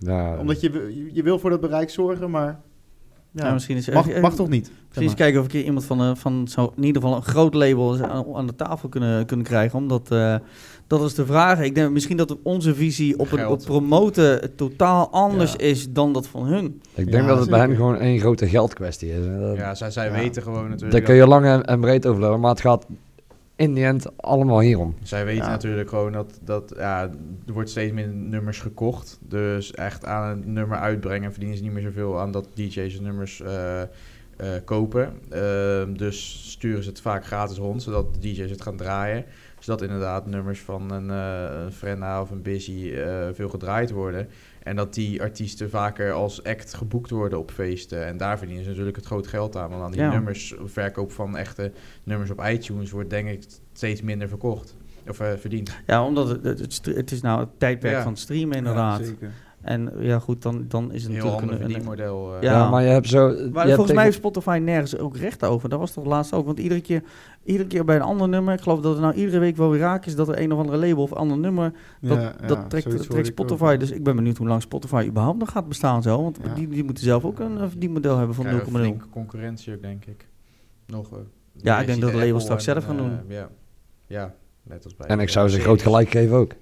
Ja, 0.00 0.36
omdat 0.38 0.60
je, 0.60 0.70
je, 0.72 1.10
je 1.12 1.22
wil 1.22 1.38
voor 1.38 1.50
dat 1.50 1.60
bereik 1.60 1.90
zorgen, 1.90 2.30
maar... 2.30 2.60
Ja, 3.32 3.46
Ja, 3.46 3.52
misschien 3.52 3.76
is 3.76 3.88
mag, 3.90 4.08
even- 4.08 4.20
mag 4.20 4.34
toch 4.34 4.48
niet? 4.48 4.66
zeg 4.66 4.74
Misschien 4.76 5.02
eens 5.02 5.06
maar. 5.06 5.20
kijken 5.20 5.40
of 5.40 5.46
ik 5.46 5.52
hier 5.52 5.64
iemand 5.64 5.84
van, 5.84 6.00
eh, 6.00 6.10
van 6.14 6.48
zo, 6.48 6.72
in 6.76 6.84
ieder 6.84 7.02
geval 7.02 7.16
een 7.16 7.22
groot 7.22 7.54
label 7.54 7.92
eens 7.92 8.02
aan, 8.02 8.24
aan 8.34 8.46
de 8.46 8.54
tafel 8.56 8.88
kunnen, 8.88 9.26
kunnen 9.26 9.46
krijgen. 9.46 9.78
Omdat 9.78 10.10
eh, 10.10 10.34
dat 10.86 11.02
is 11.02 11.14
de 11.14 11.26
vraag. 11.26 11.60
Ik 11.60 11.74
denk 11.74 11.90
misschien 11.90 12.16
dat 12.16 12.36
onze 12.42 12.74
visie 12.74 13.18
op 13.18 13.30
het 13.30 13.46
op 13.46 13.62
promoten 13.64 14.56
totaal 14.56 15.10
anders 15.10 15.52
Ja. 15.52 15.58
is 15.58 15.92
dan 15.92 16.12
dat 16.12 16.26
van 16.28 16.44
hun. 16.46 16.64
ik 16.94 17.10
denk 17.10 17.22
Ja, 17.24 17.28
dat 17.28 17.38
het 17.38 17.50
bij 17.50 17.58
hen 17.60 17.74
gewoon 17.76 17.96
één 17.98 18.18
grote 18.20 18.48
geldkwestie 18.48 19.10
is. 19.10 19.26
Dat- 19.40 19.56
ja, 19.56 19.74
zij, 19.74 19.90
zij 19.90 20.06
Ja. 20.06 20.12
weten 20.12 20.42
gewoon 20.42 20.62
natuurlijk. 20.64 20.92
Daar 20.92 21.02
kun 21.02 21.14
je 21.14 21.26
lang 21.26 21.44
en, 21.46 21.64
en 21.64 21.80
breed 21.80 22.06
over 22.06 22.20
lullen, 22.20 22.40
maar 22.40 22.50
het 22.50 22.60
gaat 22.60 22.86
in 23.60 23.74
die 23.74 23.84
end 23.84 24.16
allemaal 24.16 24.60
hierom. 24.60 24.94
Zij 25.02 25.24
weten 25.24 25.44
Ja. 25.44 25.50
natuurlijk 25.50 25.88
gewoon 25.88 26.12
dat, 26.12 26.38
dat 26.44 26.72
ja, 26.76 27.02
er 27.46 27.52
wordt 27.52 27.70
steeds 27.70 27.92
minder 27.92 28.14
nummers 28.14 28.60
gekocht. 28.60 29.18
Dus 29.22 29.72
echt 29.72 30.04
aan 30.04 30.30
een 30.30 30.52
nummer 30.52 30.78
uitbrengen 30.78 31.30
verdienen 31.30 31.56
ze 31.58 31.62
niet 31.62 31.72
meer 31.72 31.82
zoveel 31.82 32.20
aan 32.20 32.30
dat 32.30 32.48
DJ's 32.54 33.00
nummers 33.00 33.40
eh, 33.40 33.82
eh, 33.82 33.88
kopen. 34.64 35.12
Ehm, 35.30 35.92
dus 35.94 36.50
sturen 36.50 36.82
ze 36.82 36.88
het 36.88 37.00
vaak 37.00 37.26
gratis 37.26 37.56
rond, 37.56 37.82
zodat 37.82 38.14
de 38.14 38.20
DJ's 38.20 38.50
het 38.50 38.62
gaan 38.62 38.76
draaien. 38.76 39.24
Zodat 39.58 39.82
inderdaad 39.82 40.26
nummers 40.26 40.60
van 40.60 40.90
een, 40.92 41.10
eh 41.10 41.62
een 41.64 41.72
Frenna 41.72 42.20
of 42.20 42.30
een 42.30 42.42
Busy 42.42 42.90
eh, 42.90 43.26
veel 43.32 43.48
gedraaid 43.48 43.90
worden. 43.90 44.28
En 44.62 44.76
dat 44.76 44.94
die 44.94 45.22
artiesten 45.22 45.70
vaker 45.70 46.12
als 46.12 46.44
act 46.44 46.74
geboekt 46.74 47.10
worden 47.10 47.38
op 47.38 47.50
feesten. 47.50 48.06
En 48.06 48.16
daar 48.16 48.38
verdienen 48.38 48.64
ze 48.64 48.70
natuurlijk 48.70 48.96
het 48.96 49.06
groot 49.06 49.26
geld 49.26 49.56
aan. 49.56 49.70
Want 49.70 49.82
aan 49.82 49.90
die 49.90 50.00
Ja. 50.00 50.10
nummers, 50.12 50.54
verkoop 50.64 51.12
van 51.12 51.36
echte 51.36 51.72
nummers 52.04 52.30
op 52.30 52.44
iTunes 52.44 52.90
wordt 52.90 53.10
denk 53.10 53.28
ik 53.28 53.42
steeds 53.72 54.02
minder 54.02 54.28
verkocht. 54.28 54.76
Of 55.08 55.20
eh, 55.20 55.32
verdiend. 55.36 55.76
Ja, 55.86 56.04
omdat 56.04 56.28
het, 56.28 56.44
het, 56.44 56.80
het, 56.84 57.10
is 57.10 57.20
nou 57.20 57.40
het 57.40 57.48
tijdperk 57.58 57.94
Ja. 57.94 58.02
van 58.02 58.12
het 58.12 58.20
streamen 58.20 58.56
inderdaad. 58.56 58.98
Ja, 58.98 59.04
zeker. 59.04 59.32
En 59.62 59.92
ja 59.98 60.18
goed, 60.18 60.42
dan, 60.42 60.64
dan 60.68 60.92
is 60.92 61.02
het 61.02 61.10
Een 61.12 61.16
heel 61.20 61.24
natuurlijk 61.30 61.52
een, 61.52 61.64
een, 61.64 61.70
verdienmodel. 61.70 62.34
eh. 62.36 62.42
Ja. 62.42 62.52
Ja, 62.52 62.70
maar 62.70 62.82
je 62.82 62.88
hebt 62.88 63.08
zo... 63.08 63.28
je 63.28 63.50
Maar 63.52 63.62
hebt 63.62 63.74
volgens 63.74 63.96
mij 63.96 64.04
heeft 64.04 64.16
Spotify 64.16 64.60
nergens 64.62 64.98
ook 64.98 65.16
recht 65.16 65.44
over. 65.44 65.68
Dat 65.68 65.78
was 65.78 65.92
toch 65.92 66.04
laatst 66.04 66.32
ook. 66.32 66.46
Want 66.46 66.58
iedere 66.58 66.80
keer, 66.80 67.02
iedere 67.44 67.68
keer 67.68 67.84
bij 67.84 67.96
een 67.96 68.02
ander 68.02 68.28
nummer, 68.28 68.54
ik 68.54 68.60
geloof 68.60 68.80
dat 68.80 68.92
het 68.92 69.00
nou 69.00 69.14
iedere 69.14 69.38
week 69.38 69.56
wel 69.56 69.70
weer 69.70 69.80
raak 69.80 70.06
is 70.06 70.14
dat 70.16 70.28
er 70.28 70.40
een 70.40 70.52
of 70.52 70.58
andere 70.58 70.78
label 70.78 71.02
of 71.02 71.12
ander 71.12 71.38
nummer, 71.38 71.72
dat, 72.00 72.18
Ja, 72.18 72.34
ja, 72.40 72.46
dat 72.46 72.70
trekt, 72.70 73.10
trekt 73.10 73.26
Spotify. 73.26 73.76
Dus 73.76 73.90
ik 73.90 74.02
ben 74.02 74.16
benieuwd 74.16 74.36
hoe 74.36 74.48
lang 74.48 74.62
Spotify 74.62 75.04
überhaupt 75.08 75.38
nog 75.38 75.50
gaat 75.50 75.68
bestaan 75.68 76.02
zo. 76.02 76.22
Want 76.22 76.38
Ja. 76.44 76.54
die, 76.54 76.68
die 76.68 76.84
moeten 76.84 77.04
zelf 77.04 77.24
ook 77.24 77.38
een, 77.38 77.68
verdienmodel 77.70 78.16
hebben 78.16 78.34
van 78.34 78.44
0,0. 78.44 78.50
Krijgen 78.50 78.72
we 78.72 78.78
flinke 78.78 79.08
concurrentie 79.10 79.74
ook, 79.74 79.82
denk 79.82 80.04
ik. 80.04 80.28
Nog, 80.86 81.12
eh, 81.12 81.18
Ja, 81.52 81.80
ik 81.80 81.86
denk 81.86 82.00
dat 82.00 82.10
de 82.12 82.18
labels 82.18 82.42
straks 82.42 82.64
zelf 82.64 82.84
gaan 82.84 82.96
eh, 82.98 83.02
doen. 83.02 83.18
Ja. 83.28 83.48
ja, 84.06 84.34
net 84.62 84.84
als 84.84 84.96
bij... 84.96 85.06
En 85.06 85.20
ik 85.20 85.28
zou 85.28 85.48
ze 85.48 85.60
groot 85.60 85.82
gelijk 85.82 86.10
geven 86.10 86.36
ook. 86.36 86.52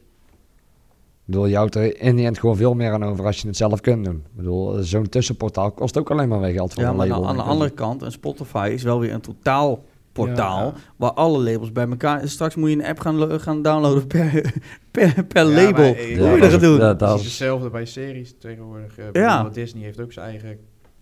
Ik 1.29 1.35
bedoel, 1.35 1.47
je 1.47 1.57
houdt 1.57 1.75
er 1.75 2.01
in 2.01 2.17
die 2.17 2.27
end 2.27 2.39
gewoon 2.39 2.57
veel 2.57 2.75
meer 2.75 2.93
aan 2.93 3.05
over 3.05 3.25
als 3.27 3.41
je 3.41 3.47
het 3.47 3.57
zelf 3.57 3.81
kunt 3.81 4.05
doen. 4.05 4.15
Ik 4.15 4.37
bedoel, 4.37 4.83
zo'n 4.83 5.09
tussenportaal 5.09 5.71
kost 5.71 5.99
ook 5.99 6.11
alleen 6.11 6.29
maar 6.29 6.41
weer 6.41 6.53
geld 6.53 6.73
voor 6.75 6.83
Ja, 6.83 6.89
een 6.89 6.97
maar 6.97 7.07
label. 7.07 7.23
aan, 7.25 7.31
aan 7.31 7.37
de 7.37 7.43
andere 7.43 7.71
kant, 7.71 8.03
een 8.03 8.13
Spotify 8.13 8.71
is 8.75 8.83
wel 8.83 9.01
weer 9.01 9.13
een 9.13 9.21
totaal 9.21 9.85
portaal 10.13 10.65
Ja. 10.67 10.73
waar 10.97 11.13
alle 11.13 11.39
labels 11.51 11.73
bij 11.73 11.89
elkaar. 11.89 12.29
Straks 12.29 12.55
moet 12.55 12.71
je 12.71 12.77
een 12.77 12.85
app 12.85 12.99
gaan, 13.01 13.41
gaan 13.41 13.63
downloaden 13.63 14.07
per, 14.07 14.31
per, 14.91 15.25
per 15.25 15.47
Ja, 15.47 15.53
label. 15.65 15.73
maar, 15.73 15.95
eh, 15.95 16.19
Hoe 16.19 16.29
moet 16.29 16.43
je 16.45 16.49
dat 16.51 16.61
doen? 16.61 16.79
Dat 16.79 16.99
dat 16.99 17.19
is 17.19 17.25
hetzelfde 17.25 17.71
bij 17.71 17.85
series 17.85 18.35
tegenwoordig. 18.39 18.99
eh, 18.99 19.05
Ja. 19.13 19.49
Disney 19.49 19.83
heeft 19.85 20.01
ook 20.01 20.13
zijn 20.13 20.27
eigen 20.31 20.59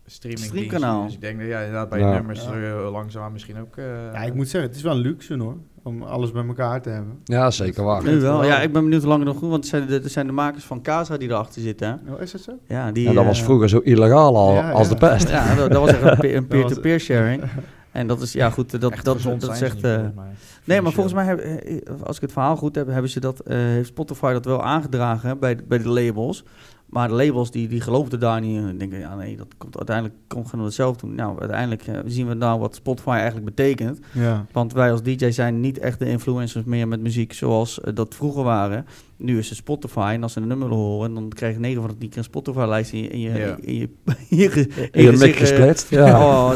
streaming 0.07 0.45
Streamkanaal. 0.47 1.05
Dus 1.05 1.15
ik 1.15 1.21
denk 1.21 1.39
dat 1.39 1.49
ja, 1.49 1.59
inderdaad 1.59 1.89
bij 1.89 1.99
Ja. 1.99 2.13
nummers 2.13 2.45
Ja. 2.45 2.53
eh, 2.53 2.91
langzaamaan 2.93 3.33
misschien 3.33 3.61
ook... 3.61 3.77
eh, 3.77 3.85
Ja, 4.13 4.23
ik 4.23 4.35
moet 4.35 4.49
zeggen, 4.49 4.69
het 4.71 4.79
is 4.79 4.85
wel 4.85 4.93
een 4.95 5.01
luxe 5.01 5.37
hoor, 5.37 5.57
om 5.87 6.03
alles 6.03 6.33
bij 6.33 6.47
elkaar 6.47 6.83
te 6.83 6.89
hebben. 6.89 7.19
Ja, 7.25 7.51
zeker 7.51 7.85
waar. 7.85 8.05
Nu 8.05 8.21
wel. 8.21 8.45
Ja, 8.45 8.61
ik 8.61 8.73
ben 8.73 8.83
benieuwd 8.83 9.01
hoe 9.01 9.11
lang 9.11 9.25
het 9.25 9.33
nog 9.33 9.39
goed, 9.39 9.51
want 9.51 9.65
het 9.65 9.71
zijn 9.73 9.87
de, 9.87 9.95
het 9.95 10.13
zijn 10.13 10.27
de 10.27 10.33
makers 10.33 10.65
van 10.65 10.83
Casa 10.83 11.17
die 11.17 11.29
erachter 11.29 11.63
zitten. 11.63 12.01
Hè? 12.05 12.13
Oh, 12.13 12.21
is 12.21 12.33
dat 12.33 12.41
zo? 12.41 12.53
Ja, 12.69 12.93
die, 12.93 13.09
En 13.09 13.15
dat 13.15 13.23
eh, 13.23 13.29
was 13.29 13.43
vroeger 13.43 13.69
zo 13.69 13.79
illegaal 13.79 14.37
al, 14.37 14.53
Ja, 14.53 14.71
als 14.71 14.89
ja. 14.89 14.95
de 14.95 14.99
pest. 14.99 15.29
Ja, 15.29 15.55
dat, 15.55 15.71
dat 15.71 15.81
was 15.81 15.91
echt 15.91 16.25
een 16.25 16.33
Dat 16.35 16.49
peer-to-peer 16.49 17.01
sharing. 17.01 17.43
En 17.97 18.07
dat 18.07 18.21
is, 18.21 18.33
ja 18.33 18.51
goed, 18.51 18.81
dat, 18.81 18.93
echt 18.93 19.05
dat, 19.05 19.17
gezond 19.17 19.41
dat, 19.41 19.51
is 19.51 19.59
zijn 19.59 19.71
ze 19.71 19.77
echt... 19.77 20.03
niet, 20.05 20.17
eh, 20.17 20.29
nee, 20.65 20.81
maar 20.81 20.93
volgens 20.93 21.15
mij, 21.15 21.25
heb, 21.25 21.39
eh, 21.39 21.77
als 22.03 22.17
ik 22.17 22.23
het 22.23 22.33
verhaal 22.33 22.57
goed 22.57 22.75
heb, 22.75 22.87
hebben 22.87 23.11
ze 23.11 23.21
dat, 23.21 23.41
eh, 23.41 23.57
heeft 23.57 23.89
Spotify 23.89 24.33
dat 24.33 24.45
wel 24.45 24.63
aangedragen 24.63 25.29
hè, 25.29 25.37
bij, 25.37 25.59
bij 25.69 25.79
de 25.79 25.89
labels. 25.89 26.45
Maar 26.87 27.09
de 27.09 27.15
labels 27.15 27.51
die, 27.51 27.69
die 27.69 27.81
geloofden 27.81 28.21
daar 28.21 28.41
niet 28.41 28.57
in. 28.57 28.79
Denken, 28.79 28.99
ja 28.99 29.15
nee, 29.17 29.37
dat 29.37 29.47
komt 29.57 29.77
uiteindelijk 29.77 30.17
komt 30.27 30.49
gewoon 30.49 30.65
hetzelfde 30.65 31.07
doen. 31.07 31.15
Nou, 31.15 31.39
uiteindelijk 31.41 31.87
eh, 31.87 31.99
zien 32.07 32.27
we 32.29 32.35
nou 32.35 32.61
wat 32.61 32.75
Spotify 32.75 33.09
eigenlijk 33.09 33.45
betekent. 33.45 33.99
Ja. 34.13 34.47
Want 34.53 34.73
wij 34.73 34.91
als 34.93 35.03
DJ 35.03 35.31
zijn 35.31 35.61
niet 35.61 35.79
echt 35.79 35.99
de 35.99 36.09
influencers 36.09 36.65
meer 36.65 36.89
met 36.89 37.01
muziek 37.01 37.33
zoals 37.33 37.81
eh, 37.81 37.95
dat 37.95 38.15
vroeger 38.15 38.43
waren. 38.45 38.87
Nu 39.17 39.39
is 39.39 39.49
het 39.49 39.59
Spotify 39.59 40.11
en 40.15 40.23
als 40.23 40.33
ze 40.33 40.41
een 40.41 40.47
nummer 40.49 40.69
horen, 40.69 41.15
dan 41.15 41.29
krijg 41.29 41.55
je 41.55 41.61
9 41.61 41.81
van 41.83 41.91
de 41.91 41.97
10 41.99 42.09
keer 42.09 42.19
een 42.19 42.25
Spotify-lijst 42.25 42.93
in 42.93 43.03
je, 43.03 43.09
in 43.09 43.21
je, 43.21 43.31
Ja. 43.39 43.57
in 43.61 43.75
je, 43.75 43.89
in 44.31 44.37
je, 44.37 44.51
ge- 44.51 44.89
In 44.93 45.03
je 45.03 45.11
mik 45.11 45.19
gezicht, 45.19 45.35
eh, 45.35 45.47
gesplitst. 45.47 45.91
Ja. 45.91 46.21
Oh, 46.27 46.51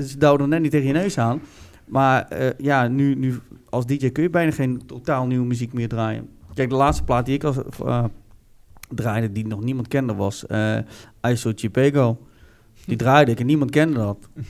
ze 0.00 0.14
duwden 0.18 0.40
hem 0.40 0.48
net 0.48 0.60
niet 0.62 0.70
tegen 0.70 0.86
je 0.86 0.92
neus 0.92 1.18
aan. 1.18 1.40
Maar 1.86 2.28
eh, 2.28 2.50
ja, 2.58 2.88
nu, 2.88 3.14
nu 3.14 3.38
als 3.70 3.86
DJ 3.86 4.10
kun 4.10 4.22
je 4.22 4.30
bijna 4.30 4.50
geen 4.50 4.82
totaal 4.86 5.26
nieuwe 5.26 5.46
muziek 5.46 5.72
meer 5.72 5.88
draaien. 5.88 6.28
Kijk, 6.54 6.68
de 6.68 6.74
laatste 6.76 7.04
plaat 7.04 7.26
die 7.26 7.34
ik 7.34 7.44
als, 7.44 7.56
draaide, 8.88 9.32
die 9.32 9.46
nog 9.46 9.60
niemand 9.62 9.88
kende, 9.88 10.14
was 10.14 10.46
eh 10.46 10.78
ISO 11.22 11.52
Chipego. 11.54 12.18
Die 12.86 12.96
draaide 12.96 13.30
ik 13.30 13.40
en 13.40 13.46
niemand 13.46 13.70
kende 13.70 13.98
dat. 13.98 14.18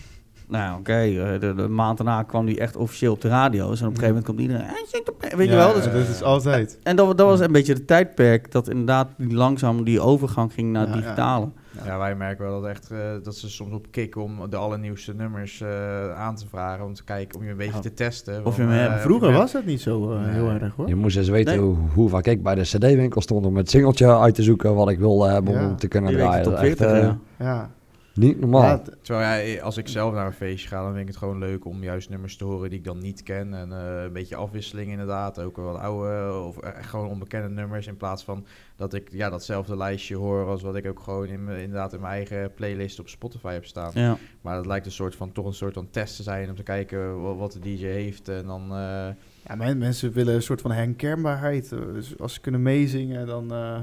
Nou, 0.49 0.78
oké, 0.78 0.93
eh, 0.93 1.41
de, 1.41 1.55
de 1.57 1.68
maand 1.68 1.97
daarna 1.97 2.22
kwam 2.22 2.47
die 2.47 2.59
echt 2.61 2.76
officieel 2.76 3.12
op 3.12 3.20
de 3.20 3.28
radio's. 3.28 3.80
En 3.80 3.87
op 3.87 3.93
een 3.93 3.99
gegeven 4.01 4.07
moment 4.09 4.24
komt 4.24 4.41
iedereen... 4.41 4.62
"Hey, 4.64 4.84
zit 4.89 5.09
op-" 5.11 5.22
Weet 5.37 5.47
je 5.49 5.53
Ja, 5.55 5.57
wel? 5.57 5.72
Dus, 5.74 5.84
dat 5.84 6.09
is 6.09 6.22
altijd. 6.22 6.78
en 6.82 6.97
dat, 6.97 7.18
dat 7.18 7.26
was 7.26 7.41
een 7.41 7.53
beetje 7.53 7.72
het 7.72 7.87
tijdperk 7.87 8.53
dat 8.53 8.68
inderdaad 8.68 9.09
die 9.16 9.34
langzaam 9.34 9.84
die 9.84 10.01
overgang 10.01 10.53
ging 10.53 10.72
naar 10.72 10.89
Ja, 10.89 10.97
ja. 10.97 11.49
Ja, 11.85 11.99
wij 11.99 12.14
merken 12.14 12.45
wel 12.45 12.61
dat, 12.61 12.70
echt, 12.70 12.91
eh, 12.91 12.99
dat 13.22 13.37
ze 13.37 13.51
soms 13.51 13.72
op 13.74 13.87
kicken 13.91 14.22
om 14.22 14.51
de 14.51 14.57
allernieuwste 14.57 15.14
nummers 15.14 15.61
eh, 15.61 15.68
aan 16.14 16.37
te 16.37 16.47
vragen. 16.49 16.85
Om 16.85 16.95
te 16.95 17.05
kijken, 17.05 17.39
om 17.39 17.45
je 17.45 17.51
een 17.51 17.57
beetje 17.57 17.72
Ja. 17.74 17.81
te 17.81 17.95
testen. 17.95 18.45
Of 18.47 18.57
je 18.57 18.62
hem 18.62 18.91
eh, 18.93 18.97
Vroeger 19.01 19.33
was 19.33 19.53
dat 19.53 19.64
niet 19.64 19.81
zo 19.81 20.12
eh, 20.12 20.20
Nee. 20.20 20.31
heel 20.33 20.49
erg 20.51 20.74
hoor. 20.77 20.89
Je 20.89 20.95
moest 20.95 21.16
eens 21.16 21.29
weten 21.29 21.57
Nee. 21.57 21.64
hoe, 21.64 21.77
hoe 21.95 22.09
vaak 22.09 22.27
ik 22.27 22.43
bij 22.43 22.55
de 22.55 22.62
cd-winkel 22.62 23.20
stond 23.20 23.47
om 23.47 23.57
het 23.57 23.70
singeltje 23.70 24.18
uit 24.18 24.35
te 24.35 24.43
zoeken 24.43 24.74
wat 24.74 24.89
ik 24.91 24.99
wilde 24.99 25.29
hebben 25.29 25.53
Ja. 25.55 25.68
om 25.68 25.77
te 25.77 25.89
kunnen 25.89 26.12
draaien. 26.12 26.43
tot 26.43 26.53
Dat 26.53 26.62
is 26.62 26.68
echt, 26.68 26.79
40, 26.79 27.14
ja. 27.39 27.70
Niet 28.17 28.41
normaal. 28.41 28.62
Ja, 28.62 28.83
Terwijl 29.03 29.47
ja, 29.47 29.61
als 29.62 29.77
ik 29.77 29.89
zelf 29.89 30.14
naar 30.14 30.27
een 30.27 30.33
feestje 30.33 30.69
ga, 30.69 30.77
dan 30.83 30.89
vind 30.91 31.01
ik 31.01 31.07
het 31.09 31.17
gewoon 31.17 31.39
leuk 31.39 31.64
om 31.64 31.83
juist 31.83 32.09
nummers 32.11 32.37
te 32.37 32.45
horen 32.45 32.71
die 32.71 32.79
ik 32.79 32.85
dan 32.85 32.99
niet 32.99 33.23
ken. 33.23 33.55
En 33.55 33.73
eh, 33.73 34.03
een 34.03 34.12
beetje 34.12 34.37
afwisseling 34.37 34.91
inderdaad. 34.91 35.39
Ook 35.41 35.57
wel 35.57 35.64
wat 35.64 35.81
oude 35.81 36.33
of 36.43 36.59
echt 36.59 36.89
gewoon 36.89 37.09
onbekende 37.09 37.49
nummers. 37.49 37.87
In 37.87 37.97
plaats 37.97 38.25
van 38.25 38.47
dat 38.77 38.95
ik 38.95 39.09
ja, 39.12 39.31
datzelfde 39.31 39.77
lijstje 39.77 40.17
hoor 40.17 40.47
als 40.47 40.62
wat 40.62 40.77
ik 40.77 40.87
ook 40.87 41.01
gewoon 41.01 41.27
in, 41.27 41.45
mijn- 41.45 41.61
inderdaad 41.61 41.93
in 41.93 42.01
mijn 42.01 42.12
eigen 42.12 42.53
playlist 42.55 43.01
op 43.01 43.09
Spotify 43.09 43.53
heb 43.53 43.64
staan. 43.67 43.91
Ja. 43.95 44.17
Maar 44.41 44.57
dat 44.57 44.67
lijkt 44.67 44.87
een 44.87 44.93
soort 44.93 45.17
van, 45.17 45.33
toch 45.33 45.47
een 45.47 45.55
soort 45.55 45.75
van 45.75 45.91
test 45.91 46.17
te 46.17 46.23
zijn 46.23 46.49
om 46.49 46.57
te 46.57 46.62
kijken 46.62 47.23
wat, 47.23 47.37
wat 47.37 47.53
de 47.53 47.61
DJ 47.61 47.85
heeft. 47.85 48.29
En 48.29 48.47
dan, 48.47 48.62
eh, 48.62 49.09
ja, 49.47 49.55
men- 49.57 49.79
mensen 49.79 50.12
willen 50.12 50.35
een 50.35 50.43
soort 50.43 50.61
van 50.61 50.73
herkenbaarheid. 50.73 51.73
eh, 51.73 51.79
Dus 51.93 52.19
als 52.19 52.35
ze 52.35 52.41
kunnen 52.41 52.62
meezingen, 52.62 53.27
dan... 53.27 53.53
eh, 53.53 53.79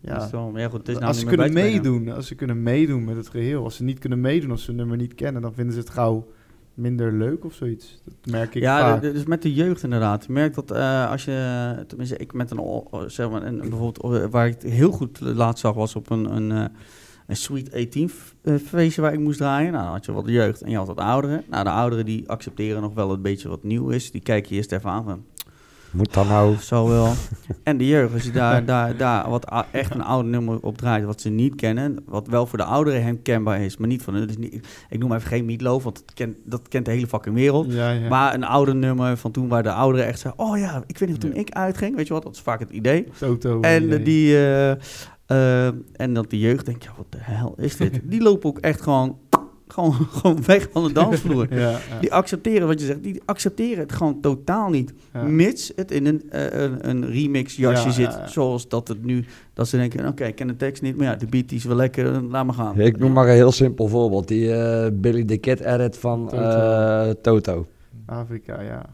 Ja. 0.00 0.14
ja. 0.14 0.28
Zo, 0.28 0.50
maar 0.50 0.60
ja, 0.60 0.68
goed, 0.68 0.78
het 0.78 0.88
is 0.88 0.94
nou 0.94 1.06
als 1.06 1.18
ze 1.18 1.26
kunnen 1.26 1.52
meedoen, 1.52 2.08
als 2.08 2.26
ze 2.26 2.34
kunnen 2.34 2.62
meedoen 2.62 3.04
met 3.04 3.16
het 3.16 3.28
geheel. 3.28 3.64
Als 3.64 3.76
ze 3.76 3.82
niet 3.84 3.98
kunnen 3.98 4.20
meedoen, 4.20 4.50
als 4.50 4.64
ze 4.64 4.72
nummer 4.72 4.96
niet 4.96 5.14
kennen, 5.14 5.42
dan 5.42 5.54
vinden 5.54 5.74
ze 5.74 5.80
het 5.80 5.90
gauw 5.90 6.26
minder 6.74 7.12
leuk 7.12 7.44
of 7.44 7.54
zoiets. 7.54 8.00
Dat 8.04 8.32
merk 8.32 8.54
ik 8.54 8.62
Ja, 8.62 8.80
vaak. 8.80 9.02
dus 9.02 9.24
met 9.24 9.42
de 9.42 9.54
jeugd 9.54 9.82
inderdaad. 9.82 10.24
Je 10.26 10.32
merkt 10.32 10.54
dat 10.54 10.70
eh, 10.70 11.10
als 11.10 11.24
je, 11.24 11.74
tenminste 11.86 12.16
ik 12.16 12.32
met 12.32 12.50
een, 12.50 12.60
zeg 13.06 13.30
maar, 13.30 13.42
een, 13.42 13.58
bijvoorbeeld, 13.58 14.30
waar 14.30 14.46
ik 14.46 14.52
het 14.62 14.72
heel 14.72 14.90
goed 14.90 15.20
laatst 15.20 15.60
zag, 15.60 15.74
was 15.74 15.96
op 15.96 16.10
een, 16.10 16.36
een, 16.36 16.52
eh, 16.52 16.64
een 17.26 17.36
Sweet 17.36 17.74
18 17.74 18.08
f- 18.08 18.34
eh, 18.42 18.54
feestje 18.54 19.00
waar 19.02 19.12
ik 19.12 19.18
moest 19.18 19.38
draaien. 19.38 19.72
Nou, 19.72 19.84
dan 19.84 19.92
had 19.92 20.04
je 20.04 20.12
wat 20.12 20.28
jeugd 20.28 20.62
en 20.62 20.70
je 20.70 20.76
had 20.76 20.86
wat 20.86 20.98
ouderen. 20.98 21.42
Nou, 21.50 21.64
de 21.64 21.70
ouderen 21.70 22.04
die 22.04 22.28
accepteren 22.28 22.82
nog 22.82 22.94
wel 22.94 23.12
een 23.12 23.22
beetje 23.22 23.48
wat 23.48 23.62
nieuw 23.62 23.88
is. 23.88 24.10
Die 24.10 24.20
kijken 24.22 24.50
je 24.50 24.56
eerst 24.56 24.72
even 24.72 24.90
aan 24.90 25.04
van, 25.04 25.24
Moet 25.92 26.14
dat 26.14 26.28
nou? 26.28 26.56
zo 26.56 26.88
wel. 26.88 27.12
en 27.62 27.76
de 27.76 27.86
jeugd, 27.86 28.12
als 28.14 28.22
je 28.22 28.30
daar, 28.30 28.64
daar, 28.64 28.96
daar 28.96 29.30
wat 29.30 29.52
echt 29.70 29.94
een 29.94 30.02
oude 30.02 30.28
nummer 30.28 30.58
op 30.60 30.78
draait, 30.78 31.04
wat 31.04 31.20
ze 31.20 31.28
niet 31.28 31.54
kennen, 31.54 31.96
wat 32.06 32.26
wel 32.26 32.46
voor 32.46 32.58
de 32.58 32.64
ouderen 32.64 33.02
herkenbaar 33.02 33.60
is, 33.60 33.76
maar 33.76 33.88
niet 33.88 34.02
van, 34.02 34.26
dus 34.26 34.36
niet, 34.36 34.66
ik 34.88 34.98
noem 34.98 35.12
even 35.12 35.28
geen 35.28 35.44
Meatloaf, 35.44 35.82
want 35.82 35.94
dat 36.06 36.14
kent, 36.14 36.36
dat 36.44 36.68
kent 36.68 36.84
de 36.84 36.90
hele 36.90 37.06
fucking 37.06 37.34
wereld. 37.34 37.72
ja, 37.72 37.90
ja. 37.90 38.08
Maar 38.08 38.34
een 38.34 38.44
oude 38.44 38.74
nummer 38.74 39.16
van 39.16 39.30
toen 39.30 39.48
waar 39.48 39.62
de 39.62 39.72
ouderen 39.72 40.06
echt 40.06 40.18
zeiden... 40.18 40.44
Oh 40.44 40.58
ja, 40.58 40.82
ik 40.86 40.98
weet 40.98 41.08
niet 41.08 41.16
of 41.18 41.24
toen 41.24 41.34
Ja. 41.34 41.40
ik 41.40 41.50
uitging. 41.50 41.96
Weet 41.96 42.06
je 42.06 42.12
wat, 42.12 42.22
dat 42.22 42.34
is 42.34 42.40
vaak 42.40 42.60
het 42.60 42.70
idee. 42.70 43.06
Toto. 43.18 43.60
En 43.60 43.84
idee. 43.84 44.02
die... 44.02 44.36
eh, 44.36 44.70
eh, 45.26 45.66
en 45.96 46.14
dat 46.14 46.30
de 46.30 46.38
jeugd 46.38 46.66
denkt, 46.66 46.84
ja, 46.84 46.90
wat 46.96 47.06
de 47.08 47.18
hel 47.20 47.54
is 47.56 47.76
dit? 47.76 48.00
die 48.10 48.22
lopen 48.22 48.48
ook 48.48 48.58
echt 48.58 48.80
gewoon, 48.80 49.18
gewoon, 49.72 49.92
gewoon 50.18 50.44
weg 50.46 50.68
van 50.72 50.84
de 50.84 50.92
dansvloer. 50.92 51.46
Ja, 51.54 51.58
ja, 51.70 51.78
Die 52.00 52.12
accepteren 52.12 52.66
wat 52.66 52.80
je 52.80 52.86
zegt, 52.86 53.02
die 53.02 53.20
accepteren 53.24 53.78
het 53.78 53.92
gewoon 53.92 54.20
totaal 54.20 54.70
niet. 54.70 54.92
ja. 55.12 55.22
Mits 55.22 55.72
het 55.76 55.90
in 55.90 56.06
een, 56.06 56.30
eh, 56.30 56.60
een, 56.62 56.88
een 56.88 57.10
remix 57.10 57.56
jasje 57.56 57.86
Ja, 57.86 57.92
zit, 57.92 58.12
ja, 58.12 58.18
ja. 58.18 58.26
zoals 58.26 58.68
dat 58.68 58.88
het 58.88 59.04
nu... 59.04 59.24
Dat 59.54 59.68
ze 59.68 59.76
denken, 59.76 60.06
oké, 60.08 60.24
ik 60.24 60.34
ken 60.34 60.46
de 60.46 60.56
tekst 60.56 60.82
niet, 60.82 60.96
maar 60.96 61.06
ja, 61.06 61.14
de 61.14 61.26
beat 61.26 61.48
die 61.48 61.58
is 61.58 61.64
wel 61.64 61.76
lekker, 61.76 62.14
eh, 62.14 62.18
laat 62.30 62.44
maar 62.44 62.54
gaan. 62.54 62.80
Ik 62.80 62.98
noem 62.98 63.12
maar 63.12 63.28
een 63.28 63.34
heel 63.34 63.52
simpel 63.52 63.88
voorbeeld. 63.88 64.28
Die 64.28 64.52
eh, 64.54 64.90
Billy 64.92 65.24
the 65.24 65.36
Kid 65.36 65.60
edit 65.60 65.96
van 65.98 66.28
Toto. 66.28 66.42
eh, 66.42 67.10
Toto. 67.22 67.66
Afrika, 68.06 68.60
ja. 68.60 68.86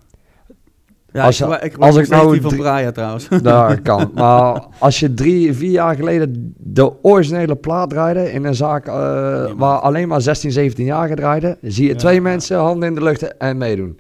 Ja, 1.13 1.25
Als 1.25 1.41
ik, 1.41 1.49
je- 1.49 1.55
ik, 1.55 1.63
ik, 1.75 1.77
als 1.79 1.97
ik 1.97 2.05
ik 2.05 2.11
nou 2.11 2.33
die 2.33 2.41
van 2.43 2.57
Braya 2.57 2.91
trouwens. 2.93 3.29
Daar 3.43 3.81
kan. 3.81 4.11
Maar 4.15 4.65
als 4.79 5.01
je 5.01 5.15
drie, 5.15 5.53
vier 5.53 5.71
jaar 5.71 5.95
geleden 5.95 6.55
de 6.59 7.03
originele 7.03 7.57
plaat 7.57 7.91
draaide 7.91 8.33
in 8.33 8.45
een 8.45 8.55
zaak 8.55 8.87
eh, 8.87 8.93
waar 9.57 9.79
alleen 9.79 10.09
maar 10.09 10.21
16, 10.21 10.51
17 10.53 10.85
jaar 10.85 11.15
draaide, 11.15 11.59
zie 11.63 11.85
je 11.87 11.91
Ja. 11.93 11.97
twee 11.99 12.21
mensen 12.21 12.59
handen 12.59 12.89
in 12.89 12.95
de 12.95 13.03
lucht 13.03 13.37
en 13.37 13.57
meedoen. 13.57 13.99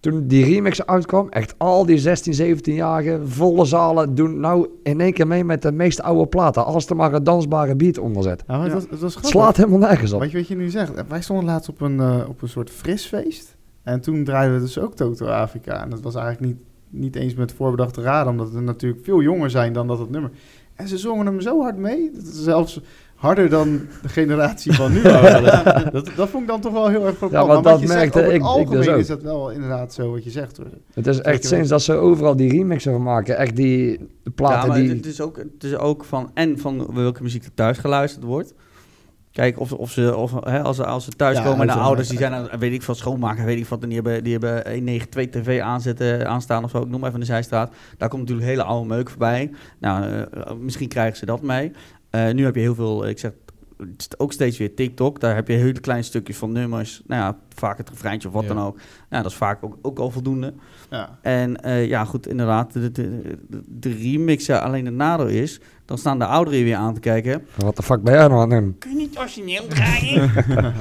Toen 0.00 0.26
die 0.26 0.44
remix 0.44 0.86
uitkwam, 0.86 1.28
echt 1.28 1.54
al 1.58 1.86
die 1.86 1.98
16, 1.98 2.56
17-jarigen, 2.56 3.28
volle 3.28 3.64
zalen, 3.64 4.14
doen 4.14 4.40
nou 4.40 4.66
in 4.82 5.00
één 5.00 5.12
keer 5.12 5.26
mee 5.26 5.44
met 5.44 5.62
de 5.62 5.72
meest 5.72 6.02
oude 6.02 6.26
platen. 6.26 6.64
Als 6.64 6.86
er 6.86 6.96
maar 6.96 7.12
een 7.12 7.24
dansbare 7.24 7.76
beat 7.76 7.98
onder 7.98 8.22
zit. 8.22 8.42
Ja, 8.46 8.56
maar 8.56 8.66
Ja. 8.68 8.72
Het, 8.72 8.72
was, 8.72 8.82
het 8.82 8.90
was 8.90 9.00
Het 9.00 9.10
grappig. 9.12 9.30
slaat 9.30 9.56
helemaal 9.56 9.88
nergens 9.88 10.12
op. 10.12 10.20
Weet 10.20 10.30
je 10.30 10.36
wat 10.38 10.48
je 10.48 10.56
nu 10.56 10.70
zegt? 10.70 10.92
Wij 11.08 11.22
stonden 11.22 11.44
laatst 11.44 11.68
op 11.68 11.80
een, 11.80 12.00
eh, 12.00 12.14
op 12.28 12.42
een 12.42 12.48
soort 12.48 12.70
frisfeest. 12.70 13.56
En 13.82 14.00
toen 14.00 14.24
draaiden 14.24 14.54
we 14.56 14.62
dus 14.64 14.78
ook 14.78 14.94
Toto 14.94 15.26
Afrika. 15.26 15.82
En 15.82 15.90
dat 15.90 16.00
was 16.00 16.14
eigenlijk 16.14 16.46
niet, 16.46 16.62
niet 17.02 17.16
eens 17.16 17.34
met 17.34 17.52
voorbedachte 17.52 18.00
raden, 18.00 18.32
omdat 18.32 18.50
we 18.50 18.60
natuurlijk 18.60 19.04
veel 19.04 19.22
jonger 19.22 19.50
zijn 19.50 19.72
dan 19.72 19.86
dat 19.86 19.98
het 19.98 20.10
nummer. 20.10 20.30
En 20.74 20.88
ze 20.88 20.98
zongen 20.98 21.26
hem 21.26 21.40
zo 21.40 21.60
hard 21.62 21.76
mee, 21.76 22.10
dat 22.14 22.24
zelfs 22.24 22.80
harder 23.14 23.48
dan 23.48 23.80
de 24.02 24.08
generatie 24.08 24.72
van 24.72 24.92
nu. 24.92 25.02
dat, 25.92 26.10
dat 26.16 26.28
vond 26.28 26.42
ik 26.42 26.48
dan 26.48 26.60
toch 26.60 26.72
wel 26.72 26.88
heel 26.88 27.06
erg 27.06 27.16
frappant. 27.16 27.46
maar 27.46 27.54
wat 27.54 27.64
dat 27.64 27.80
je 27.80 27.86
zegt, 27.86 27.98
merkte 27.98 28.18
over 28.18 28.32
het 28.32 28.40
ik- 28.40 28.46
ik 28.46 28.46
algemeen 28.48 28.78
dus 28.78 28.88
ook. 28.88 28.98
is 28.98 29.06
dat 29.06 29.22
wel 29.22 29.50
inderdaad 29.50 29.92
zo 29.94 30.10
wat 30.10 30.24
je 30.24 30.30
zegt. 30.30 30.56
Hoor. 30.56 30.66
Het 30.94 31.06
is 31.06 31.20
echt 31.20 31.44
sinds 31.44 31.68
dat 31.68 31.82
ze 31.82 31.92
overal 31.92 32.36
die 32.36 32.50
remixen 32.50 32.92
van 32.92 33.02
maken, 33.02 33.36
echt 33.36 33.56
die 33.56 33.98
de 33.98 34.06
Ja, 34.24 34.30
platen 34.34 34.68
maar 34.68 34.78
die... 34.78 34.88
het, 34.88 35.06
is 35.06 35.20
ook, 35.20 35.36
het 35.36 35.64
is 35.64 35.76
ook 35.76 36.04
van 36.04 36.30
en 36.34 36.58
van 36.58 36.94
welke 36.94 37.22
muziek 37.22 37.44
er 37.44 37.54
thuis 37.54 37.78
geluisterd 37.78 38.24
wordt. 38.24 38.54
Kijk, 39.32 39.60
of, 39.60 39.72
of 39.72 39.90
ze, 39.90 40.16
of, 40.16 40.32
hè, 40.44 40.62
als, 40.62 40.76
ze, 40.76 40.86
als 40.86 41.04
ze 41.04 41.10
thuis 41.10 41.36
Ja, 41.36 41.42
komen 41.42 41.60
en 41.60 41.66
de 41.66 41.72
uiteraard. 41.72 41.86
ouders 41.88 42.08
die 42.08 42.18
zijn, 42.18 42.32
aan- 42.32 42.58
weet 42.58 42.72
ik 42.72 42.82
van 42.82 42.94
schoonmaken, 42.94 43.44
weet 43.44 43.58
ik 43.58 43.66
wat, 43.66 43.82
en 43.82 43.88
die 43.88 43.94
hebben, 44.02 44.22
die 44.24 44.32
hebben 44.32 44.50
192 44.72 45.42
tv 45.42 45.60
aanzetten, 45.60 46.28
aanstaan 46.28 46.64
of 46.64 46.70
zo, 46.70 46.78
ik 46.82 46.88
noem 46.88 47.04
even 47.04 47.20
de 47.20 47.26
zijstraat. 47.26 47.72
Daar 47.98 48.08
komt 48.08 48.20
natuurlijk 48.22 48.48
hele 48.48 48.62
oude 48.62 48.88
meuk 48.88 49.08
voorbij. 49.10 49.50
Nou, 49.78 50.04
eh, 50.04 50.52
misschien 50.60 50.88
krijgen 50.88 51.16
ze 51.16 51.26
dat 51.26 51.42
mee. 51.42 51.72
Eh, 52.10 52.30
nu 52.32 52.44
heb 52.44 52.54
je 52.54 52.60
heel 52.60 52.74
veel, 52.74 53.08
ik 53.08 53.18
zeg 53.18 53.32
ook 54.16 54.32
steeds 54.32 54.58
weer 54.58 54.74
TikTok. 54.74 55.20
Daar 55.20 55.34
heb 55.34 55.48
je 55.48 55.54
hele 55.54 55.80
kleine 55.80 56.04
stukjes 56.04 56.36
van 56.36 56.52
nummers. 56.52 57.02
Nou 57.06 57.22
ja, 57.22 57.36
vaak 57.54 57.78
het 57.78 57.88
refreintje 57.90 58.28
of 58.28 58.34
wat 58.34 58.42
Ja. 58.42 58.48
dan 58.54 58.58
ook. 58.64 58.76
Nou, 59.10 59.22
dat 59.22 59.32
is 59.32 59.38
vaak 59.38 59.58
ook, 59.64 59.76
ook 59.82 59.98
al 59.98 60.10
voldoende. 60.10 60.54
Ja. 60.90 61.18
En 61.22 61.56
eh, 61.62 61.86
ja, 61.88 62.04
goed, 62.04 62.26
inderdaad, 62.28 62.72
de, 62.72 62.92
de, 62.92 63.20
de, 63.48 63.60
de 63.66 63.92
remixen 64.02 64.62
alleen 64.62 64.84
het 64.84 64.94
nadeel 64.94 65.26
is, 65.26 65.60
dan 65.84 65.98
staan 65.98 66.18
de 66.18 66.26
ouderen 66.26 66.64
weer 66.64 66.76
aan 66.76 66.94
te 66.94 67.00
kijken. 67.00 67.44
Wat 67.56 67.76
de 67.76 67.82
fuck 67.82 68.02
ben 68.02 68.14
jij 68.14 68.28
nou 68.28 68.40
aan 68.40 68.50
het 68.50 68.60
doen? 68.60 68.76
Kun 68.78 68.90
je 68.90 68.96
niet 68.96 69.18
origineel 69.18 69.66
draaien? 69.66 70.30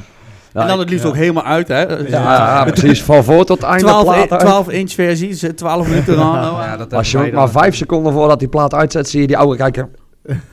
Ja, 0.54 0.62
en 0.62 0.68
dan 0.68 0.80
het 0.80 0.90
liefst 0.90 1.04
ja. 1.04 1.10
ook 1.10 1.16
helemaal 1.16 1.44
uit, 1.44 1.68
hè? 1.68 1.82
Ja, 1.82 2.04
ja, 2.08 2.64
precies. 2.64 3.04
Van 3.04 3.24
voor 3.24 3.46
tot 3.46 3.64
einde 3.64 3.84
12, 3.84 4.04
plaat 4.04 4.24
in- 4.26 4.32
uit. 4.32 4.40
12 4.40 4.70
inch 4.70 4.92
versie, 4.92 5.34
ze 5.34 5.54
12 5.54 5.88
minuten 5.88 6.16
lang. 6.16 6.36
ja, 6.64 6.78
dat 6.78 6.94
Als 6.94 7.12
je 7.12 7.18
maar 7.18 7.32
dan- 7.32 7.52
vijf 7.52 7.76
seconden 7.76 8.14
voordat 8.14 8.40
die 8.40 8.48
plaat 8.48 8.74
uitzet, 8.74 9.10
zie 9.10 9.22
je 9.22 9.28
die 9.28 9.38
oude 9.38 9.58
kijken. 9.58 9.90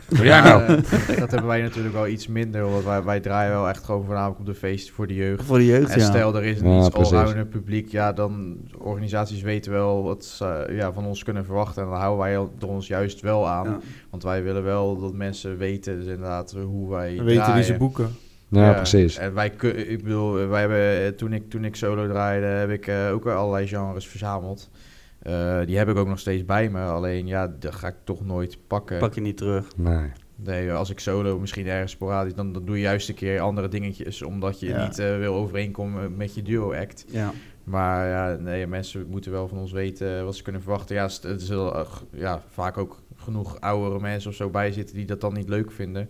Ja, 0.09 0.43
nou, 0.45 0.81
dat 1.21 1.31
hebben 1.31 1.47
wij 1.47 1.63
natuurlijk 1.63 1.95
wel 1.95 2.07
iets 2.07 2.27
minder, 2.27 2.71
want 2.71 2.85
wij, 2.85 3.03
wij 3.03 3.21
draaien 3.21 3.53
wel 3.53 3.69
echt 3.69 3.85
gewoon 3.85 4.05
voornamelijk 4.05 4.41
op 4.41 4.47
de 4.47 4.55
feest 4.55 4.91
voor 4.91 5.07
de 5.07 5.15
jeugd. 5.15 5.45
voor 5.45 5.59
de 5.59 5.65
jeugd, 5.65 5.91
En 5.91 5.99
ja. 5.99 6.05
stel, 6.05 6.37
er 6.37 6.45
is 6.45 6.61
een 6.61 6.69
Ja, 6.69 6.87
iets 6.87 6.95
allrounder 6.95 7.47
publiek, 7.47 7.89
ja, 7.89 8.13
dan 8.13 8.57
organisaties 8.79 9.43
weten 9.43 9.73
wel 9.73 10.03
wat 10.03 10.25
ze 10.25 10.69
ja, 10.71 10.93
van 10.93 11.07
ons 11.07 11.25
kunnen 11.25 11.45
verwachten. 11.45 11.83
En 11.83 11.89
dan 11.89 11.99
houden 11.99 12.25
wij 12.25 12.33
er 12.61 12.69
ons 12.69 12.87
juist 12.87 13.21
wel 13.21 13.49
aan. 13.49 13.65
Ja. 13.65 13.79
Want 14.11 14.23
wij 14.23 14.43
willen 14.43 14.65
wel 14.65 14.99
dat 14.99 15.13
mensen 15.13 15.59
weten, 15.59 15.97
dus 15.97 16.07
inderdaad, 16.07 16.57
hoe 16.65 16.91
wij 16.91 17.17
We 17.17 17.23
weten 17.23 17.55
wie 17.55 17.63
ze 17.63 17.77
boeken. 17.77 18.09
Ja, 18.49 18.73
precies. 18.73 19.17
En 19.17 19.35
wij, 19.35 19.53
ik 19.87 20.03
bedoel, 20.03 20.49
wij 20.49 20.61
hebben, 20.61 21.05
eh, 21.05 21.09
toen 21.09 21.33
ik, 21.33 21.51
toen 21.51 21.65
ik 21.65 21.77
solo 21.77 22.09
draaide, 22.09 22.47
heb 22.47 22.71
ik 22.71 22.87
eh, 22.87 23.13
ook 23.13 23.27
allerlei 23.27 23.67
genres 23.67 24.09
verzameld. 24.09 24.71
Eh, 25.19 25.61
die 25.67 25.77
heb 25.77 25.89
ik 25.89 25.97
ook 25.97 26.09
nog 26.09 26.19
steeds 26.19 26.45
bij 26.45 26.71
me, 26.71 26.81
alleen 26.81 27.27
ja, 27.27 27.55
dat 27.59 27.75
ga 27.75 27.89
ik 27.89 27.95
toch 28.05 28.25
nooit 28.25 28.59
pakken. 28.67 28.99
Pak 28.99 29.15
je 29.15 29.21
niet 29.21 29.37
terug. 29.37 29.77
Nee. 29.77 30.11
Nee, 30.37 30.73
als 30.73 30.91
ik 30.91 31.01
solo 31.01 31.39
misschien 31.39 31.67
ergens 31.67 31.93
sporadisch, 31.93 32.35
dan, 32.35 32.53
dan 32.53 32.65
doe 32.65 32.77
je 32.77 32.83
juist 32.83 33.09
een 33.09 33.15
keer 33.15 33.41
andere 33.41 33.69
dingetjes, 33.69 34.23
omdat 34.23 34.61
je 34.61 34.67
Ja. 34.69 34.85
niet 34.85 34.99
eh, 34.99 35.17
wil 35.19 35.35
overeenkomen 35.35 36.17
met 36.17 36.35
je 36.35 36.43
duo-act. 36.43 37.05
Ja. 37.09 37.33
Maar 37.65 38.09
ja, 38.09 38.37
nee, 38.41 38.67
mensen 38.67 39.07
moeten 39.09 39.31
wel 39.33 39.49
van 39.49 39.59
ons 39.59 39.73
weten 39.73 40.25
wat 40.25 40.37
ze 40.37 40.43
kunnen 40.43 40.63
verwachten. 40.63 40.95
Ja, 40.97 41.03
het 41.23 41.41
is 41.41 41.49
heel, 41.49 41.75
eh, 41.75 41.81
g- 41.87 42.05
ja, 42.13 42.43
vaak 42.49 42.77
ook 42.79 43.03
genoeg 43.17 43.61
oudere 43.61 44.01
mensen 44.01 44.31
of 44.31 44.37
zo 44.37 44.51
bij 44.51 44.73
zitten 44.73 44.97
die 44.97 45.07
dat 45.07 45.21
dan 45.21 45.35
niet 45.35 45.49
leuk 45.49 45.71
vinden. 45.73 46.09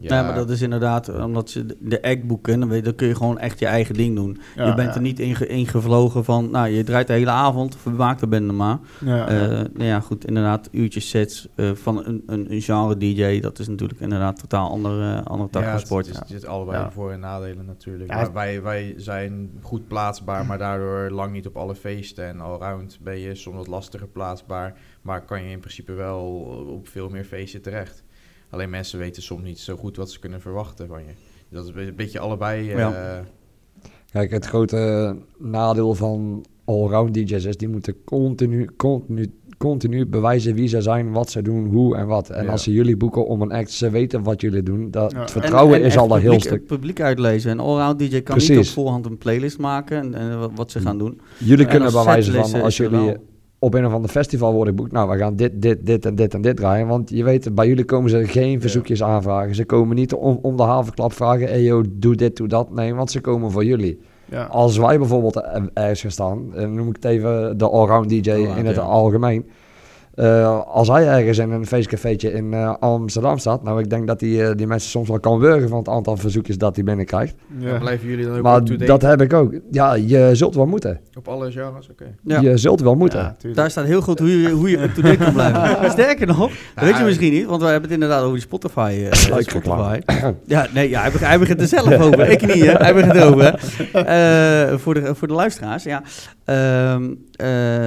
Ja, 0.00 0.14
Nee, 0.14 0.24
maar 0.24 0.34
dat 0.34 0.50
is 0.50 0.62
inderdaad, 0.62 1.08
eh, 1.08 1.24
omdat 1.24 1.50
ze 1.50 1.66
de- 1.66 1.76
de 1.80 2.02
act 2.02 2.26
boeken, 2.26 2.60
dan, 2.60 2.68
weet, 2.68 2.84
dan 2.84 2.94
kun 2.94 3.06
je 3.08 3.14
gewoon 3.14 3.38
echt 3.38 3.58
je 3.58 3.66
eigen 3.66 3.94
ding 3.94 4.16
doen. 4.16 4.38
Ja, 4.56 4.66
je 4.66 4.74
bent 4.74 4.88
ja. 4.88 4.94
er 4.94 5.00
niet 5.00 5.20
in, 5.20 5.34
ge- 5.34 5.46
in 5.46 5.66
gevlogen 5.66 6.24
van, 6.24 6.50
nou, 6.50 6.68
je 6.68 6.84
draait 6.84 7.06
de 7.06 7.12
hele 7.12 7.30
avond, 7.30 7.76
vermaakt 7.76 8.20
er 8.20 8.28
bent 8.28 8.48
er 8.48 8.54
maar. 8.54 8.78
Ja, 9.04 9.28
Eh, 9.28 9.40
ja. 9.40 9.48
nou 9.72 9.84
ja, 9.84 10.00
goed, 10.00 10.26
inderdaad, 10.26 10.68
uurtjes 10.72 11.08
sets 11.08 11.48
eh, 11.54 11.70
van 11.74 12.04
een, 12.06 12.22
een, 12.26 12.52
een 12.52 12.60
genre 12.62 12.96
DJ, 12.96 13.40
dat 13.40 13.58
is 13.58 13.68
natuurlijk 13.68 14.00
inderdaad 14.00 14.38
totaal 14.40 14.70
andere, 14.70 15.22
andere 15.22 15.50
tak 15.50 15.62
ja, 15.62 15.68
van 15.68 15.76
het- 15.78 15.86
sport. 15.86 16.06
Het, 16.06 16.14
is, 16.14 16.20
het 16.20 16.30
is 16.42 16.44
allebei 16.46 16.86
voor- 16.90 17.12
en 17.12 17.20
nadelen 17.20 17.66
natuurlijk. 17.66 18.10
Maar 18.10 18.20
het- 18.20 18.32
wij, 18.32 18.62
wij 18.62 18.94
zijn 18.96 19.50
goed 19.62 19.88
plaatsbaar, 19.88 20.46
maar 20.46 20.58
daardoor 20.58 21.10
lang 21.10 21.32
niet 21.32 21.46
op 21.46 21.56
alle 21.56 21.74
feesten. 21.74 22.26
En 22.28 22.40
allround 22.40 22.98
ben 23.02 23.18
je 23.18 23.34
soms 23.34 23.56
wat 23.56 23.66
lastiger 23.66 24.08
plaatsbaar, 24.08 24.74
maar 25.02 25.24
kan 25.24 25.42
je 25.44 25.50
in 25.50 25.60
principe 25.60 25.92
wel 25.92 26.20
op 26.76 26.88
veel 26.88 27.08
meer 27.08 27.24
feesten 27.24 27.62
terecht. 27.62 28.02
Alleen 28.50 28.70
mensen 28.70 28.98
weten 28.98 29.22
soms 29.22 29.42
niet 29.42 29.58
zo 29.58 29.76
goed 29.76 29.96
wat 29.96 30.10
ze 30.10 30.18
kunnen 30.18 30.40
verwachten 30.40 30.86
van 30.88 31.00
je. 31.00 31.10
Dat 31.50 31.64
is 31.68 31.72
een 31.86 31.96
beetje 31.96 32.18
allebei. 32.18 32.70
eh, 32.70 32.78
Ja. 32.78 33.24
Kijk, 34.12 34.30
het 34.30 34.46
grote 34.46 35.16
nadeel 35.38 35.94
van 35.94 36.44
allround 36.64 37.14
DJ's 37.14 37.44
is, 37.44 37.56
die 37.56 37.68
moeten 37.68 38.04
continu, 38.04 38.68
continu, 38.76 39.32
continu 39.58 40.06
bewijzen 40.06 40.54
wie 40.54 40.68
ze 40.68 40.80
zijn, 40.80 41.12
wat 41.12 41.30
ze 41.30 41.42
doen, 41.42 41.66
hoe 41.66 41.96
en 41.96 42.06
wat. 42.06 42.30
En 42.30 42.44
Ja. 42.44 42.50
als 42.50 42.62
ze 42.62 42.72
jullie 42.72 42.96
boeken 42.96 43.26
om 43.26 43.42
een 43.42 43.52
act, 43.52 43.70
ze 43.70 43.90
weten 43.90 44.22
wat 44.22 44.40
jullie 44.40 44.62
doen. 44.62 44.90
Dat 44.90 45.12
Ja. 45.12 45.20
het 45.20 45.30
vertrouwen 45.30 45.74
En- 45.76 45.80
en 45.80 45.86
is 45.86 45.96
al 45.96 46.14
een 46.14 46.20
heel 46.20 46.40
stuk. 46.40 46.66
publiek 46.66 47.00
uitlezen. 47.00 47.50
En 47.50 47.60
allround 47.60 47.98
DJ 47.98 48.08
kan 48.08 48.36
niet 48.36 48.46
Precies. 48.46 48.68
op 48.68 48.74
voorhand 48.74 49.06
een 49.06 49.18
playlist 49.18 49.58
maken 49.58 49.96
en, 50.02 50.14
en 50.14 50.54
wat- 50.54 50.70
ze 50.70 50.80
gaan 50.80 50.98
doen. 50.98 51.20
Jullie 51.38 51.64
En 51.64 51.70
kunnen 51.70 51.92
bewijzen 51.92 52.44
van, 52.48 52.62
als 52.62 52.76
jullie, 52.76 52.98
wel- 53.04 53.16
op 53.58 53.74
een 53.74 53.86
of 53.86 53.92
ander 53.92 54.10
festival 54.10 54.52
worden 54.52 54.74
geboekt. 54.74 54.92
Nou, 54.92 55.10
we 55.10 55.16
gaan 55.16 55.36
dit, 55.36 55.62
dit, 55.62 55.86
dit 55.86 56.06
en 56.06 56.14
dit 56.14 56.34
en 56.34 56.40
dit 56.42 56.56
draaien. 56.56 56.86
Want 56.86 57.10
je 57.10 57.24
weet, 57.24 57.54
bij 57.54 57.66
jullie 57.66 57.84
komen 57.84 58.10
ze 58.10 58.24
geen 58.26 58.60
verzoekjes 58.60 59.02
aanvragen. 59.02 59.54
Ze 59.54 59.64
komen 59.64 59.96
niet 59.96 60.14
om, 60.14 60.38
om 60.42 60.56
de 60.56 60.62
havenklap 60.62 61.12
vragen. 61.12 61.48
Hey 61.48 61.62
yo, 61.62 61.82
doe 61.90 62.14
dit, 62.14 62.36
doe 62.36 62.48
dat. 62.48 62.70
Nee, 62.70 62.94
want 62.94 63.10
ze 63.10 63.20
komen 63.20 63.50
voor 63.50 63.64
jullie. 63.64 64.00
Ja. 64.24 64.44
Als 64.44 64.76
wij 64.78 64.98
bijvoorbeeld 64.98 65.36
er- 65.36 65.70
ergens 65.74 66.00
gaan 66.00 66.10
staan, 66.10 66.54
en 66.54 66.74
noem 66.74 66.88
ik 66.88 66.94
het 66.96 67.04
even 67.04 67.58
de 67.58 67.68
allround 67.68 68.08
DJ 68.08 68.30
in 68.30 68.66
het 68.66 68.78
algemeen. 68.78 69.46
Eh, 70.18 70.60
als 70.66 70.88
hij 70.88 71.06
ergens 71.08 71.38
in 71.38 71.50
een 71.50 71.66
feestcafeetje 71.66 72.32
in 72.32 72.52
eh, 72.54 72.74
Amsterdam 72.80 73.38
staat, 73.38 73.62
nou 73.62 73.80
ik 73.80 73.90
denk 73.90 74.06
dat 74.06 74.18
die, 74.18 74.44
eh, 74.44 74.56
die 74.56 74.66
mensen 74.66 74.90
soms 74.90 75.08
wel 75.08 75.20
kan 75.20 75.38
wurgen 75.38 75.68
van 75.68 75.78
het 75.78 75.88
aantal 75.88 76.16
verzoekjes 76.16 76.58
dat 76.58 76.74
hij 76.74 76.84
binnenkrijgt. 76.84 77.34
Ja. 77.58 77.70
Dan 77.70 77.78
blijven 77.80 78.08
jullie 78.08 78.24
dan 78.26 78.36
ook 78.36 78.42
maar 78.42 78.56
up-to-date 78.56 78.84
dat 78.84 79.02
heb 79.02 79.20
ik 79.20 79.32
ook. 79.32 79.52
Ja, 79.70 79.94
je 79.94 80.30
zult 80.32 80.54
wel 80.54 80.66
moeten. 80.66 81.00
op 81.18 81.28
alle 81.28 81.50
genres? 81.50 81.90
Oké. 81.90 82.04
Ja. 82.24 82.40
Je 82.40 82.56
zult 82.56 82.80
wel 82.80 82.94
moeten. 82.94 83.36
Ja. 83.38 83.52
Daar 83.52 83.70
staat 83.70 83.84
heel 83.84 84.00
goed 84.00 84.18
hoe 84.18 84.40
je, 84.42 84.50
hoe 84.50 84.70
je 84.70 84.82
up-to-date 84.82 85.16
kan 85.16 85.32
blijven. 85.32 85.90
Sterker 85.90 86.26
nog, 86.26 86.38
dat 86.38 86.84
weet 86.84 86.92
je 86.92 86.98
Ja. 86.98 87.04
misschien 87.04 87.32
niet, 87.32 87.46
want 87.46 87.62
we 87.62 87.66
hebben 87.68 87.90
het 87.90 88.00
inderdaad 88.00 88.20
over 88.22 88.32
die 88.34 88.42
Spotify. 88.42 89.06
eh. 89.10 89.12
Spotify. 89.12 89.98
Ja, 90.46 90.66
nee, 90.74 90.88
ja, 90.88 91.00
hij, 91.00 91.10
begint, 91.10 91.30
hij 91.30 91.38
begint 91.38 91.60
er 91.60 91.66
zelf 91.66 92.00
over. 92.00 92.28
Ik 92.30 92.54
niet, 92.54 92.64
hè. 92.66 92.72
Hij 92.72 92.94
begint 92.94 93.14
erover. 93.14 93.54
Eh, 93.92 94.78
voor, 94.78 94.94
de, 94.94 95.14
voor 95.14 95.28
de 95.28 95.34
luisteraars, 95.34 95.82
ja. 95.84 96.02
Ehm, 96.44 97.14
eh, 97.36 97.86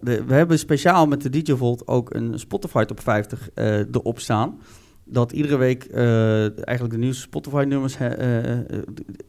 we 0.00 0.34
hebben 0.34 0.58
speciaal 0.58 1.06
met 1.06 1.22
de 1.22 1.28
DJ 1.30 1.52
Volt 1.52 1.86
ook 1.86 2.14
een 2.14 2.38
Spotify 2.38 2.84
Top 2.84 3.00
50 3.00 3.50
eh, 3.54 3.78
erop 3.78 4.18
staan. 4.18 4.60
Dat 5.04 5.32
iedere 5.32 5.56
week 5.56 5.84
eh, 5.84 6.66
eigenlijk 6.66 6.90
de 6.90 7.00
nieuwste 7.00 7.22
Spotify-nummers... 7.22 7.96
eh, 7.96 8.58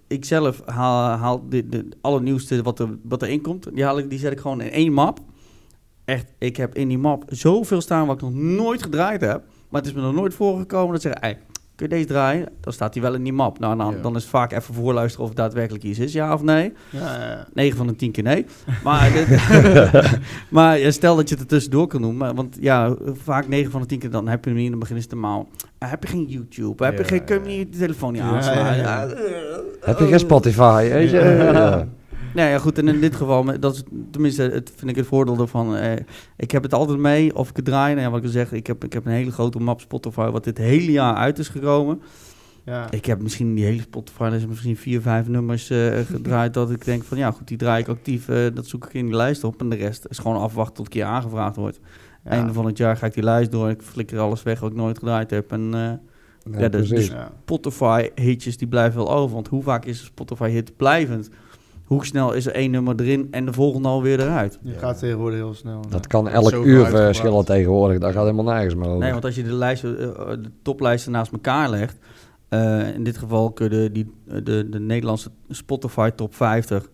ik 0.07 0.25
zelf 0.25 0.61
haal, 0.65 1.17
haal 1.17 1.49
de, 1.49 1.69
de 1.69 1.87
allernieuwste 2.01 2.61
wat, 2.61 2.79
er, 2.79 2.97
wat 3.03 3.21
erin 3.21 3.41
komt. 3.41 3.73
Die, 3.73 3.83
haal 3.83 3.97
ik, 3.97 4.09
die 4.09 4.19
zet 4.19 4.31
ik 4.31 4.39
gewoon 4.39 4.61
in 4.61 4.71
één 4.71 4.93
map. 4.93 5.19
Echt, 6.05 6.33
ik 6.37 6.57
heb 6.57 6.75
in 6.75 6.87
die 6.87 6.97
map 6.97 7.23
zoveel 7.27 7.81
staan 7.81 8.07
wat 8.07 8.15
ik 8.15 8.21
nog 8.21 8.33
nooit 8.33 8.83
gedraaid 8.83 9.21
heb. 9.21 9.43
Maar 9.69 9.81
het 9.81 9.89
is 9.89 9.95
me 9.95 10.01
nog 10.01 10.13
nooit 10.13 10.33
voorgekomen 10.33 10.91
dat 10.91 11.01
ze 11.01 11.07
zeggen... 11.07 11.37
"Ei, 11.81 11.87
kun 11.89 11.97
je 11.97 12.03
deze 12.03 12.13
draaien? 12.13 12.47
Dan 12.61 12.73
staat 12.73 12.93
hij 12.93 13.03
wel 13.03 13.13
in 13.13 13.23
die 13.23 13.33
map. 13.33 13.59
Nou, 13.59 13.77
dan, 13.77 13.93
Ja. 13.95 14.01
dan 14.01 14.15
is 14.15 14.21
het 14.21 14.31
vaak 14.31 14.51
even 14.51 14.73
voorluisteren 14.73 15.21
of 15.23 15.27
het 15.29 15.37
daadwerkelijk 15.37 15.83
iets 15.83 15.99
is, 15.99 16.13
ja 16.13 16.33
of 16.33 16.41
nee. 16.43 16.73
Ja, 16.89 16.99
ja. 16.99 17.47
9 17.53 17.77
van 17.77 17.87
de 17.87 17.95
10 17.95 18.11
keer 18.11 18.23
nee. 18.23 18.45
Maar, 18.83 19.11
dit- 19.11 19.39
maar 20.57 20.79
stel 20.91 21.15
dat 21.15 21.29
je 21.29 21.33
het 21.35 21.43
er 21.43 21.49
tussendoor 21.49 21.87
kan 21.87 22.01
doen. 22.01 22.17
Maar, 22.17 22.33
want 22.35 22.57
ja, 22.59 22.95
vaak 23.23 23.47
9 23.47 23.71
van 23.71 23.81
de 23.81 23.87
10 23.87 23.99
keer 23.99 24.09
dan 24.09 24.27
heb 24.27 24.43
je 24.43 24.49
hem 24.49 24.55
niet. 24.59 24.65
En 24.65 24.71
dan 24.71 24.79
beginnen 24.79 25.03
ze 25.03 25.09
te 25.09 25.15
maal. 25.15 25.47
Heb 25.79 26.03
je 26.03 26.09
geen 26.09 26.25
YouTube? 26.25 26.85
Heb 26.85 26.93
je 26.97 26.99
Ja, 27.03 27.07
geen, 27.07 27.23
kun 27.23 27.51
je 27.51 27.69
de 27.69 27.77
telefoon 27.77 28.11
niet 28.13 28.21
Ja, 28.21 28.27
aanslaan? 28.29 28.57
ja, 28.65 28.73
ja. 28.75 29.07
Heb 29.81 29.99
je 29.99 30.05
geen 30.07 30.19
Spotify? 30.19 30.89
Weet 30.91 31.09
je? 31.09 31.85
Nou 32.33 32.49
ja, 32.49 32.57
goed. 32.59 32.77
En 32.77 32.87
in 32.87 33.01
dit 33.01 33.15
geval, 33.15 33.59
dat 33.59 33.73
is 33.75 33.83
tenminste, 34.11 34.41
het, 34.43 34.71
vind 34.75 34.89
ik 34.91 34.95
het 34.95 35.05
voordeel 35.05 35.39
ervan. 35.39 35.75
Eh, 35.75 35.91
ik 36.37 36.51
heb 36.51 36.63
het 36.63 36.73
altijd 36.73 36.97
mee 36.99 37.35
of 37.35 37.49
ik 37.49 37.55
het 37.55 37.65
draai. 37.65 37.93
Nou 37.93 38.05
ja, 38.05 38.09
wat 38.11 38.19
ik 38.19 38.25
al 38.25 38.31
zeg, 38.31 38.51
ik 38.51 38.67
heb, 38.67 38.83
ik 38.83 38.93
heb 38.93 39.05
een 39.05 39.11
hele 39.11 39.31
grote 39.31 39.59
map 39.59 39.81
Spotify, 39.81 40.29
wat 40.29 40.43
dit 40.43 40.57
hele 40.57 40.91
jaar 40.91 41.15
uit 41.15 41.39
is 41.39 41.47
gekomen. 41.49 42.01
Ja. 42.65 42.91
Ik 42.91 43.05
heb 43.05 43.21
misschien 43.21 43.55
die 43.55 43.65
hele 43.65 43.81
Spotify, 43.81 44.23
er 44.23 44.37
zijn 44.37 44.49
misschien 44.49 44.77
vier, 44.77 45.01
vijf 45.01 45.27
nummers 45.27 45.69
eh, 45.69 45.99
gedraaid. 46.13 46.53
dat 46.53 46.71
ik 46.71 46.85
denk 46.85 47.03
van 47.03 47.17
ja, 47.17 47.31
goed, 47.31 47.47
die 47.47 47.57
draai 47.57 47.81
ik 47.81 47.87
actief. 47.87 48.29
eh, 48.29 48.45
dat 48.53 48.65
zoek 48.67 48.85
ik 48.85 48.93
in 48.93 49.05
die 49.05 49.15
lijst 49.15 49.43
op. 49.43 49.59
En 49.61 49.69
de 49.69 49.75
rest 49.75 50.05
is 50.09 50.17
gewoon 50.19 50.41
afwachten 50.41 50.73
tot 50.75 50.85
een 50.85 50.91
keer 50.91 51.03
aangevraagd 51.05 51.55
wordt. 51.55 51.79
Ja. 52.23 52.29
Einde 52.31 52.53
van 52.53 52.65
het 52.65 52.77
jaar 52.77 52.97
ga 52.97 53.05
ik 53.05 53.13
die 53.13 53.23
lijst 53.23 53.51
door. 53.51 53.69
Ik 53.69 53.81
flikker 53.81 54.19
alles 54.19 54.43
weg 54.43 54.59
wat 54.59 54.71
ik 54.71 54.77
nooit 54.77 54.97
gedraaid 54.97 55.29
heb. 55.29 55.51
En 55.51 55.61
eh, 55.73 55.79
Ja, 56.53 56.59
Ja, 56.59 56.69
dus- 56.69 56.87
precies. 56.89 57.07
Ja. 57.07 57.31
Spotify 57.41 58.09
hitjes 58.15 58.57
die 58.57 58.67
blijven 58.67 58.97
wel 58.97 59.11
over. 59.13 59.33
Want 59.35 59.47
hoe 59.47 59.63
vaak 59.63 59.85
is 59.85 59.99
een 59.99 60.05
Spotify 60.05 60.49
hit 60.49 60.77
blijvend? 60.77 61.29
Hoe 61.91 62.05
snel 62.05 62.33
is 62.33 62.45
er 62.45 62.53
één 62.53 62.71
nummer 62.71 62.95
erin 62.99 63.27
en 63.31 63.45
de 63.45 63.53
volgende 63.53 63.87
alweer 63.87 64.19
eruit? 64.19 64.59
Je 64.63 64.71
Ja. 64.71 64.79
gaat 64.79 64.99
tegenwoordig 64.99 65.37
heel 65.39 65.53
snel. 65.53 65.81
Dat 65.89 66.07
kan 66.07 66.27
elk 66.29 66.51
uur 66.53 66.85
verschillen 66.85 67.45
tegenwoordig. 67.45 67.99
Daar 67.99 68.11
gaat 68.13 68.23
helemaal 68.23 68.53
nergens 68.53 68.75
meer 68.75 68.87
over. 68.87 68.99
Nee, 68.99 69.11
want 69.11 69.25
als 69.25 69.35
je 69.35 69.43
de, 69.43 69.53
lijsten, 69.53 69.97
eh, 69.99 70.07
eh, 70.07 70.29
de 70.43 70.51
toplijsten 70.61 71.11
naast 71.11 71.31
elkaar 71.31 71.69
legt... 71.69 71.97
eh, 72.49 72.93
in 72.95 73.03
dit 73.03 73.17
geval 73.17 73.51
kun 73.51 73.65
je 73.65 73.71
de, 73.71 73.91
die, 73.91 74.11
de, 74.43 74.69
de 74.69 74.79
Nederlandse 74.79 75.29
Spotify 75.49 76.09
top 76.09 76.35
50... 76.35 76.89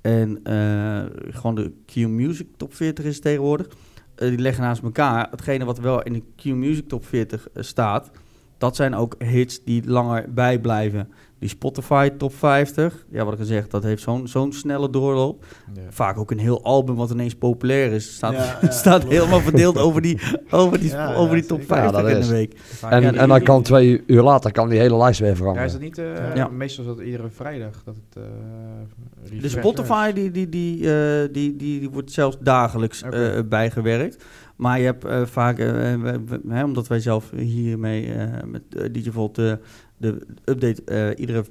en 0.00 0.40
eh, 0.44 1.02
gewoon 1.30 1.54
de 1.54 1.72
Q-Music 1.86 2.46
top 2.56 2.74
40 2.74 3.04
is 3.04 3.20
tegenwoordig... 3.20 3.66
eh, 4.14 4.28
die 4.28 4.38
leggen 4.38 4.62
naast 4.62 4.82
elkaar. 4.82 5.28
Hetgene 5.30 5.64
wat 5.64 5.78
wel 5.78 6.02
in 6.02 6.12
de 6.12 6.22
Q-Music 6.36 6.88
top 6.88 7.04
40 7.06 7.48
eh, 7.50 7.62
staat... 7.62 8.10
dat 8.58 8.76
zijn 8.76 8.94
ook 8.94 9.14
hits 9.18 9.64
die 9.64 9.82
langer 9.90 10.32
bijblijven. 10.32 11.08
Die 11.42 11.50
Spotify 11.50 12.08
top 12.18 12.34
50, 12.34 13.06
ja, 13.10 13.24
wat 13.24 13.32
ik 13.34 13.38
al 13.40 13.44
zeg, 13.44 13.68
dat 13.68 13.82
heeft 13.82 14.02
zo'n 14.02 14.28
zo'n 14.28 14.52
snelle 14.52 14.90
doorloop. 14.90 15.44
Ja. 15.74 15.80
Vaak 15.90 16.18
ook 16.18 16.30
een 16.30 16.38
heel 16.38 16.64
album 16.64 16.94
wat 16.96 17.10
ineens 17.10 17.34
populair 17.34 17.92
is. 17.92 18.14
Staat, 18.14 18.32
Ja, 18.32 18.58
ja, 18.62 18.70
staat 18.70 19.04
helemaal 19.04 19.40
verdeeld 19.40 19.78
over 19.78 20.02
die, 20.02 20.18
over 20.50 20.78
die, 20.80 20.90
Ja, 20.90 21.14
over 21.14 21.34
ja, 21.36 21.40
die 21.40 21.48
top 21.48 21.60
zeker. 21.60 21.74
50 21.76 21.96
Ja, 21.96 22.02
dat 22.02 22.10
in 22.10 22.18
is. 22.18 22.26
een 22.28 22.32
week. 22.34 22.54
En, 22.90 23.02
Ja, 23.02 23.12
en 23.12 23.28
dan 23.28 23.42
kan 23.42 23.62
twee 23.62 24.02
uur 24.06 24.22
later 24.22 24.52
kan 24.52 24.68
die 24.68 24.78
hele 24.78 24.96
lijst 24.96 25.20
weer 25.20 25.28
Ja, 25.28 25.34
veranderen. 25.36 25.66
is 25.66 25.72
dat 25.72 25.82
niet... 25.82 25.98
eh, 25.98 26.34
Ja. 26.34 26.48
Meestal 26.48 26.84
is 26.84 26.90
dat 26.96 27.00
iedere 27.06 27.28
vrijdag 27.30 27.82
dat 27.84 27.94
het... 27.94 28.22
eh 28.22 29.40
De 29.40 29.48
Spotify 29.48 30.12
die, 30.12 30.30
die, 30.30 30.48
die, 30.48 30.92
eh, 30.94 31.28
die, 31.32 31.56
die, 31.56 31.80
die 31.80 31.90
wordt 31.90 32.12
zelfs 32.12 32.36
dagelijks 32.40 33.02
eh, 33.02 33.38
bijgewerkt. 33.48 34.24
Maar 34.56 34.78
je 34.78 34.84
hebt 34.84 35.04
eh, 35.04 35.26
vaak, 35.26 35.58
eh, 35.58 36.64
omdat 36.64 36.86
wij 36.86 37.00
zelf 37.00 37.30
hiermee 37.30 38.12
eh, 38.12 38.42
met 38.44 38.62
DigiVolt 38.94 39.34
de, 39.34 39.58
de 39.96 40.26
update 40.44 41.14
iedere 41.16 41.44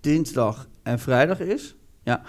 dinsdag 0.00 0.68
en 0.82 0.98
vrijdag 0.98 1.40
is. 1.40 1.76
Ja. 2.02 2.22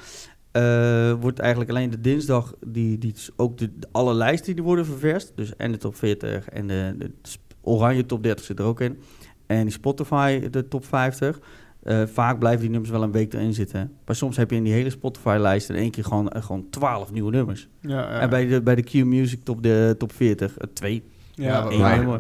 wordt 1.16 1.40
eigenlijk 1.40 1.70
alleen 1.70 1.90
de 1.90 2.02
dinsdag, 2.02 2.54
die, 2.68 2.98
die 2.98 3.16
ook 3.36 3.58
de, 3.58 3.72
alle 3.92 4.14
lijsten 4.14 4.56
die 4.56 4.64
worden 4.64 4.86
ververst. 4.86 5.32
Dus 5.36 5.56
en 5.56 5.72
de 5.72 5.78
top 5.78 5.96
40 5.96 6.50
en 6.50 6.68
de, 6.68 6.96
de 6.98 7.12
oranje 7.62 8.06
top 8.06 8.24
30 8.24 8.46
zit 8.46 8.60
er 8.60 8.66
ook 8.66 8.82
in. 8.82 9.00
En 9.46 9.62
die 9.62 9.72
Spotify, 9.72 10.50
de 10.50 10.68
top 10.68 10.86
50. 10.86 11.40
Eh, 11.84 12.04
vaak 12.06 12.40
blijven 12.40 12.62
die 12.62 12.70
nummers 12.70 12.92
wel 12.92 13.04
een 13.04 13.12
week 13.12 13.34
erin 13.34 13.54
zitten. 13.54 13.92
Maar 14.06 14.16
soms 14.16 14.38
heb 14.38 14.50
je 14.50 14.56
in 14.56 14.64
die 14.64 14.74
hele 14.74 14.90
Spotify-lijst 14.90 15.70
in 15.70 15.76
één 15.76 15.92
keer 15.92 16.04
gewoon, 16.04 16.30
eh, 16.30 16.44
gewoon 16.44 16.70
12 16.70 17.12
nieuwe 17.12 17.32
nummers. 17.32 17.68
Ja, 17.80 17.90
ja. 18.00 18.20
En 18.20 18.30
bij 18.30 18.48
de, 18.48 18.62
bij 18.62 18.76
de 18.76 18.84
Q-Music 18.84 19.44
top, 19.44 19.64
de, 19.64 19.96
top 19.98 20.12
40, 20.12 20.58
eh, 20.58 20.68
twee. 20.74 21.04
ja, 21.36 21.68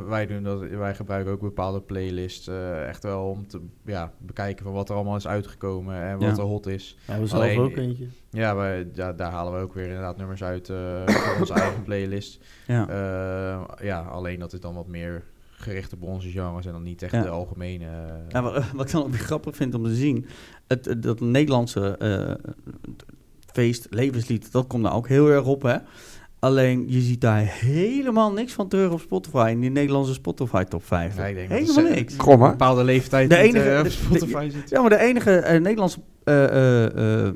wij, 0.07 0.25
doen 0.27 0.43
dat, 0.43 0.59
wij 0.59 0.95
gebruiken 0.95 1.31
ook 1.33 1.39
bepaalde 1.41 1.81
playlists. 1.81 2.47
eh, 2.47 2.87
echt 2.87 3.03
wel 3.03 3.29
om 3.29 3.47
te 3.47 3.59
ja, 3.85 4.11
bekijken 4.17 4.63
van 4.65 4.73
wat 4.73 4.89
er 4.89 4.95
allemaal 4.95 5.15
is 5.15 5.27
uitgekomen 5.27 6.01
en 6.01 6.17
wat 6.19 6.35
Ja. 6.35 6.41
er 6.41 6.47
hot 6.49 6.65
is. 6.67 6.97
Ja, 7.07 7.19
we 7.19 7.25
zelf 7.27 7.57
ook 7.57 7.75
eentje. 7.75 8.07
Ja, 8.29 8.55
wij, 8.55 8.87
ja, 8.93 9.13
daar 9.13 9.31
halen 9.31 9.53
we 9.53 9.59
ook 9.59 9.73
weer 9.73 9.85
inderdaad 9.87 10.17
nummers 10.17 10.43
uit 10.43 10.69
eh, 10.69 10.77
voor 11.05 11.39
onze 11.39 11.53
eigen 11.53 11.83
playlist. 11.89 12.39
Ja. 12.67 12.87
Eh, 12.89 13.85
ja, 13.85 13.99
alleen 14.01 14.39
dat 14.39 14.53
is 14.53 14.59
dan 14.59 14.73
wat 14.75 14.87
meer 14.87 15.23
gericht 15.63 15.93
op 15.93 16.01
onze 16.03 16.29
genres 16.29 16.65
en 16.65 16.71
dan 16.71 16.83
niet 16.83 17.01
echt 17.01 17.11
Ja. 17.11 17.21
de 17.21 17.29
algemene. 17.29 17.85
eh, 17.85 17.91
Ja, 18.29 18.41
wat, 18.41 18.63
wat 18.73 18.85
ik 18.85 18.91
dan 18.91 19.03
ook 19.03 19.09
weer 19.09 19.19
grappig 19.19 19.55
vind 19.55 19.73
om 19.75 19.83
te 19.83 19.95
zien, 19.95 20.25
het, 20.67 20.85
het- 20.85 21.03
dat 21.03 21.19
Nederlandse 21.19 21.97
eh, 21.97 22.51
feest, 23.53 23.87
levenslied, 23.89 24.51
dat 24.51 24.67
komt 24.67 24.83
nou 24.83 24.95
ook 24.95 25.07
heel 25.07 25.29
erg 25.29 25.45
op, 25.45 25.61
hè. 25.61 25.75
Alleen, 26.39 26.85
je 26.87 27.01
ziet 27.01 27.21
daar 27.21 27.39
helemaal 27.45 28.31
niks 28.31 28.53
van 28.53 28.67
terug 28.67 28.91
op 28.91 28.99
Spotify, 28.99 29.49
in 29.51 29.59
die 29.59 29.69
Nederlandse 29.69 30.13
Spotify 30.13 30.63
top 30.63 30.85
50. 30.85 31.19
Ja, 31.21 31.25
ik 31.27 31.35
denk 31.35 31.49
helemaal 31.49 31.91
niks. 31.93 32.15
Kom 32.15 32.41
een 32.41 32.49
bepaalde 32.49 32.83
leeftijd 32.83 33.29
De 33.29 33.35
niet, 33.35 33.45
enige- 33.45 33.69
eh, 33.69 33.83
de- 33.83 33.89
Spotify 33.89 34.49
zit. 34.51 34.69
Ja, 34.69 34.81
maar 34.81 34.89
de 34.89 34.97
enige 34.99 35.59
Nederlandse 35.61 35.99
eh, 36.23 36.43
eh, 36.45 37.25
eh, 37.27 37.33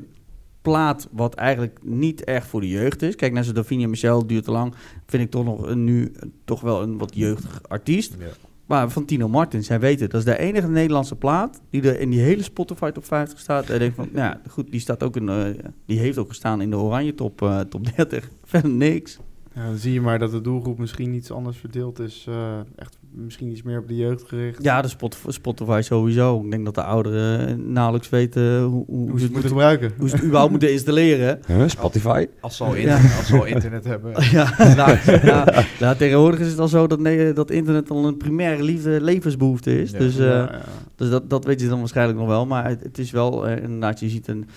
plaat 0.62 1.08
wat 1.12 1.34
eigenlijk 1.34 1.78
niet 1.82 2.24
echt 2.24 2.46
voor 2.46 2.60
de 2.60 2.68
jeugd 2.68 3.02
is. 3.02 3.16
Kijk, 3.16 3.32
naar 3.32 3.44
zo'n 3.44 3.54
Davinia 3.54 3.88
Michel 3.88 4.26
duurt 4.26 4.44
te 4.44 4.50
lang. 4.50 4.74
Vind 5.06 5.22
ik 5.22 5.30
toch 5.30 5.44
nog 5.44 5.66
een, 5.66 5.84
nu 5.84 6.12
toch 6.44 6.60
wel 6.60 6.82
een 6.82 6.98
wat 6.98 7.14
jeugdig 7.14 7.62
artiest. 7.68 8.16
Ja. 8.18 8.26
Maar 8.66 8.90
van 8.90 9.04
Tino 9.04 9.28
Martins, 9.28 9.66
zij 9.66 9.80
weet 9.80 10.00
het. 10.00 10.10
Dat 10.10 10.20
is 10.20 10.26
de 10.26 10.38
enige 10.38 10.68
Nederlandse 10.68 11.16
plaat 11.16 11.60
die 11.70 11.82
er 11.82 12.00
in 12.00 12.10
die 12.10 12.20
hele 12.20 12.42
Spotify 12.42 12.90
top 12.90 13.04
50 13.04 13.38
staat. 13.38 13.68
En 13.68 13.74
ik 13.74 13.80
denk 13.80 13.94
van, 13.94 14.08
nou 14.12 14.24
ja, 14.30 14.40
goed, 14.48 14.70
die 14.70 14.80
staat 14.80 15.02
ook 15.02 15.16
in, 15.16 15.28
eh, 15.28 15.44
die 15.86 15.98
heeft 15.98 16.18
ook 16.18 16.28
gestaan 16.28 16.60
in 16.60 16.70
de 16.70 16.76
oranje 16.76 17.14
top, 17.14 17.42
eh, 17.42 17.60
top 17.60 17.96
30. 17.96 18.30
Verder 18.44 18.70
niks. 18.70 19.18
Ja, 19.54 19.66
dan 19.66 19.76
zie 19.76 19.92
je 19.92 20.00
maar 20.00 20.18
dat 20.18 20.30
de 20.30 20.40
doelgroep 20.40 20.78
misschien 20.78 21.14
iets 21.14 21.30
anders 21.30 21.56
verdeeld 21.56 21.98
is. 21.98 22.24
eh, 22.28 22.58
echt 22.76 22.97
misschien 23.12 23.50
iets 23.50 23.62
meer 23.62 23.78
op 23.78 23.88
de 23.88 23.96
jeugd 23.96 24.22
gericht. 24.28 24.62
Ja, 24.62 24.82
de 24.82 24.88
Spotify, 25.28 25.80
sowieso. 25.82 26.40
Ik 26.44 26.50
denk 26.50 26.64
dat 26.64 26.74
de 26.74 26.82
ouderen 26.82 27.72
nauwelijks 27.72 28.08
weten 28.08 28.62
hoe, 28.62 28.84
hoe, 28.86 29.10
Hoe 29.10 29.18
ze 29.18 29.24
het 29.24 29.32
moeten 29.32 29.50
gebruiken. 29.50 29.92
hoe 29.98 30.08
ze 30.08 30.14
het 30.14 30.24
überhaupt 30.24 30.50
moeten 30.50 30.72
installeren. 30.72 31.38
Huh, 31.46 31.68
Spotify? 31.68 32.26
Als 32.40 32.56
ze 32.56 32.64
al, 32.64 32.74
Ja. 32.76 32.80
internet, 32.96 33.16
als 33.18 33.26
ze 33.26 33.36
al 33.38 33.44
internet 33.44 33.84
hebben. 33.92 34.12
Ja, 34.30 34.74
nou, 34.74 34.98
ja, 35.22 35.64
nou, 35.80 35.96
tegenwoordig 35.96 36.40
is 36.40 36.50
het 36.50 36.58
al 36.58 36.68
zo 36.68 36.86
dat, 36.86 37.00
nee, 37.00 37.32
dat 37.32 37.50
internet 37.50 37.90
al 37.90 38.06
een 38.06 38.16
primaire 38.16 38.62
liefde, 38.62 39.00
levensbehoefte 39.00 39.80
is. 39.80 39.90
Ja. 39.90 39.98
Dus, 39.98 40.18
eh, 40.18 40.24
Ja, 40.26 40.34
ja. 40.52 40.62
dus 40.96 41.10
dat, 41.10 41.30
dat 41.30 41.44
weet 41.44 41.60
je 41.60 41.68
dan 41.68 41.78
waarschijnlijk 41.78 42.18
nog 42.18 42.28
wel. 42.28 42.46
Maar 42.46 42.68
het, 42.68 42.82
het 42.82 42.98
is 42.98 43.10
wel, 43.10 43.46
eh, 43.46 43.62
inderdaad, 43.62 44.00
je 44.00 44.08
ziet 44.08 44.28
een... 44.28 44.48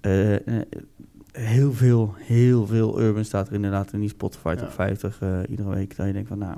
eh, 0.00 0.34
eh, 0.34 0.40
heel 1.32 1.72
veel, 1.72 2.14
heel 2.18 2.66
veel 2.66 3.00
urban 3.00 3.24
staat 3.24 3.48
er 3.48 3.54
inderdaad 3.54 3.92
in 3.92 4.00
die 4.00 4.08
Spotify 4.08 4.54
top 4.54 4.68
Ja. 4.68 4.72
50 4.74 5.18
eh, 5.20 5.28
iedere 5.48 5.68
week. 5.74 5.96
Dat 5.96 6.06
je 6.06 6.12
denkt 6.12 6.28
van, 6.28 6.38
nou... 6.38 6.56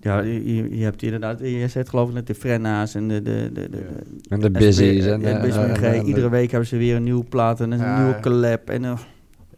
Ja, 0.00 0.20
je, 0.20 0.76
je- 0.76 0.84
hebt 0.84 1.02
inderdaad, 1.02 1.40
je 1.40 1.68
zegt 1.68 1.88
geloof 1.88 2.08
ik 2.08 2.14
net 2.14 2.26
de 2.26 2.34
Frenna's 2.34 2.94
en 2.94 3.08
de... 3.08 3.22
de, 3.22 3.50
de, 3.52 3.68
de, 3.70 3.76
Ja. 3.76 4.28
En 4.28 4.40
de 4.40 4.50
busy's. 4.50 5.06
En, 5.06 5.20
Busy 5.20 5.58
en, 5.58 5.70
MG. 5.70 5.80
en 5.82 6.00
de- 6.00 6.06
Iedere 6.06 6.30
week 6.30 6.50
hebben 6.50 6.68
ze 6.68 6.76
weer 6.76 6.96
een 6.96 7.02
nieuwe 7.02 7.24
plaat 7.24 7.60
en 7.60 7.70
een 7.70 7.78
Ja. 7.78 7.98
nieuwe 8.02 8.20
collab. 8.20 8.68
En, 8.70 8.84
eh, 8.84 8.98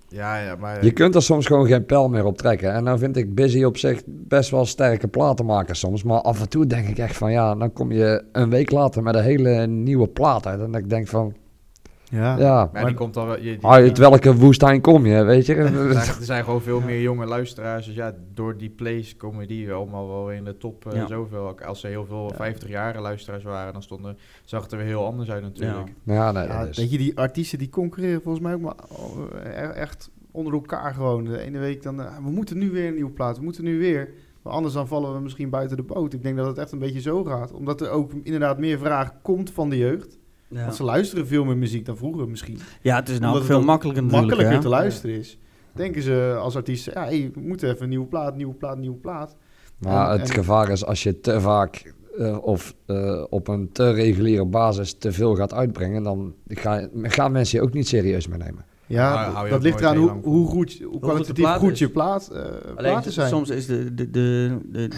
Ja, 0.09 0.37
ja, 0.39 0.57
maar... 0.57 0.85
Je 0.85 0.91
kunt 0.91 1.15
er 1.15 1.23
soms 1.23 1.47
gewoon 1.47 1.67
geen 1.67 1.85
pijl 1.87 2.09
meer 2.09 2.25
op 2.25 2.37
trekken. 2.37 2.73
En 2.73 2.85
nou 2.85 2.99
vind 2.99 3.17
ik 3.17 3.35
Busy 3.35 3.63
op 3.63 3.77
zich 3.77 4.03
best 4.07 4.51
wel 4.51 4.65
sterke 4.65 5.09
platen 5.09 5.45
maken 5.47 5.77
soms. 5.77 6.03
Maar 6.03 6.21
af 6.21 6.41
en 6.41 6.49
toe 6.49 6.67
denk 6.67 6.89
ik 6.89 6.99
echt 6.99 7.17
van 7.17 7.33
ja, 7.33 7.55
dan 7.55 7.73
kom 7.73 7.93
je 7.93 8.23
een 8.33 8.51
week 8.51 8.71
later 8.71 9.03
met 9.03 9.15
een 9.15 9.23
hele 9.23 9.67
nieuwe 9.67 10.07
plaat 10.09 10.47
uit. 10.47 10.61
En 10.61 10.75
ik 10.75 10.89
denk 10.91 11.09
van 11.09 11.35
Ja. 12.11 12.39
ja, 12.39 12.71
maar 12.73 12.87
die 12.87 12.95
komt 12.95 13.17
al... 13.17 13.37
Je, 13.37 13.43
die- 13.59 13.67
uit 13.67 13.99
welke 13.99 14.35
woestijn 14.37 14.81
kom 14.81 15.07
je, 15.07 15.23
weet 15.23 15.47
je? 15.47 15.55
er, 15.55 15.69
zijn, 15.93 16.17
er 16.19 16.25
zijn 16.25 16.45
gewoon 16.45 16.63
veel 16.63 16.81
meer 16.81 17.01
jonge 17.01 17.27
luisteraars. 17.27 17.87
Dus 17.87 17.95
ja, 17.95 18.15
door 18.35 18.57
die 18.57 18.71
plays 18.71 19.17
komen 19.17 19.49
die 19.49 19.73
allemaal 19.73 20.09
wel 20.09 20.31
in 20.31 20.45
de 20.45 20.57
top 20.57 20.87
eh, 20.87 20.93
Ja. 20.99 21.07
zoveel. 21.07 21.55
Als 21.67 21.81
ze 21.81 21.87
heel 21.87 22.05
veel 22.07 22.29
Ja. 22.31 22.37
50 22.37 22.69
jarige 22.69 23.01
luisteraars 23.01 23.43
waren, 23.45 23.73
dan 23.73 23.83
stonden, 23.83 24.17
zag 24.45 24.63
het 24.63 24.73
er 24.73 24.79
weer 24.79 24.87
heel 24.87 25.05
anders 25.07 25.31
uit 25.31 25.43
natuurlijk. 25.43 25.89
Ja, 26.05 26.33
nee, 26.33 26.47
Ja, 26.47 26.59
dat 26.59 26.69
is- 26.69 26.77
weet 26.77 26.91
je, 26.91 26.99
die 26.99 27.19
artiesten 27.19 27.59
die 27.59 27.69
concurreren 27.71 28.23
volgens 28.23 28.45
mij 28.45 28.55
ook 28.55 28.61
maar 28.61 28.75
eh, 29.45 29.77
echt 29.77 30.11
onder 30.31 30.53
elkaar 30.53 30.95
gewoon. 30.95 31.25
De 31.25 31.41
ene 31.41 31.59
week 31.59 31.83
dan, 31.83 32.01
eh, 32.03 32.15
we 32.25 32.31
moeten 32.31 32.59
nu 32.59 32.71
weer 32.71 32.87
een 32.89 32.95
nieuwe 32.95 33.11
plaat, 33.11 33.39
we 33.39 33.45
moeten 33.45 33.65
nu 33.65 33.79
weer. 33.79 34.09
Maar 34.43 34.53
anders 34.53 34.75
dan 34.75 34.87
vallen 34.89 35.15
we 35.15 35.21
misschien 35.21 35.51
buiten 35.51 35.77
de 35.77 35.83
boot. 35.83 36.13
Ik 36.13 36.23
denk 36.23 36.37
dat 36.37 36.47
het 36.47 36.59
echt 36.59 36.73
een 36.73 36.79
beetje 36.79 37.01
zo 37.01 37.25
gaat. 37.25 37.53
Omdat 37.53 37.81
er 37.81 37.91
ook 37.91 38.13
inderdaad 38.23 38.59
meer 38.59 38.79
vraag 38.79 39.13
komt 39.23 39.51
van 39.51 39.71
de 39.71 39.77
jeugd. 39.79 40.19
Ja. 40.51 40.61
Want 40.63 40.75
ze 40.75 40.85
luisteren 40.85 41.27
veel 41.27 41.45
meer 41.45 41.57
muziek 41.57 41.87
dan 41.87 41.97
vroeger 41.97 42.29
misschien. 42.29 42.59
ja, 42.83 42.97
het 42.97 43.09
is 43.09 43.19
nou 43.19 43.27
Omdat 43.33 43.43
het 43.49 43.57
veel 43.57 43.63
makkelijker. 43.67 44.05
Makkelijker 44.05 44.55
hè? 44.55 44.61
te 44.61 44.69
luisteren 44.69 45.17
is. 45.17 45.39
Denken 45.75 46.03
ze 46.03 46.37
als 46.41 46.57
artiesten, 46.57 46.93
ja, 46.95 47.05
hey, 47.05 47.31
we 47.35 47.41
moeten 47.41 47.69
even 47.71 47.83
een 47.83 47.89
nieuwe 47.89 48.07
plaat, 48.07 48.37
nieuwe 48.37 48.55
plaat, 48.55 48.79
nieuwe 48.79 48.97
plaat. 48.97 49.37
Maar 49.79 50.07
En- 50.13 50.21
het 50.21 50.29
en- 50.29 50.35
gevaar 50.35 50.69
is 50.71 50.85
als 50.85 51.03
je 51.03 51.21
te 51.21 51.41
vaak 51.41 51.95
eh, 52.19 52.39
of 52.43 52.75
eh, 52.87 53.25
op 53.29 53.49
een 53.49 53.73
te 53.73 53.91
reguliere 53.93 54.45
basis 54.45 54.93
te 54.93 55.13
veel 55.13 55.35
gaat 55.35 55.53
uitbrengen, 55.55 56.03
dan 56.03 56.35
ga, 56.49 56.89
gaan 57.03 57.33
mensen 57.33 57.59
je 57.59 57.65
ook 57.65 57.73
niet 57.73 57.89
serieus 57.89 58.29
meer 58.29 58.39
nemen. 58.39 58.65
Ja, 58.87 59.31
Nou, 59.33 59.49
dat 59.49 59.63
ligt 59.63 59.81
eraan 59.81 59.97
hoe, 59.97 60.11
hoe, 60.23 60.47
goed, 60.49 60.81
hoe 60.91 61.01
kwalitatief 61.01 61.45
plaat 61.45 61.59
goed 61.59 61.79
je 61.79 61.89
plaat, 61.91 62.29
eh, 62.29 62.43
Alleen 62.43 62.75
platen 62.93 63.13
zijn. 63.13 63.29
soms 63.29 63.49
is 63.51 63.67
de, 63.67 63.95
de, 63.95 64.11
de, 64.11 64.59
de, 64.73 64.89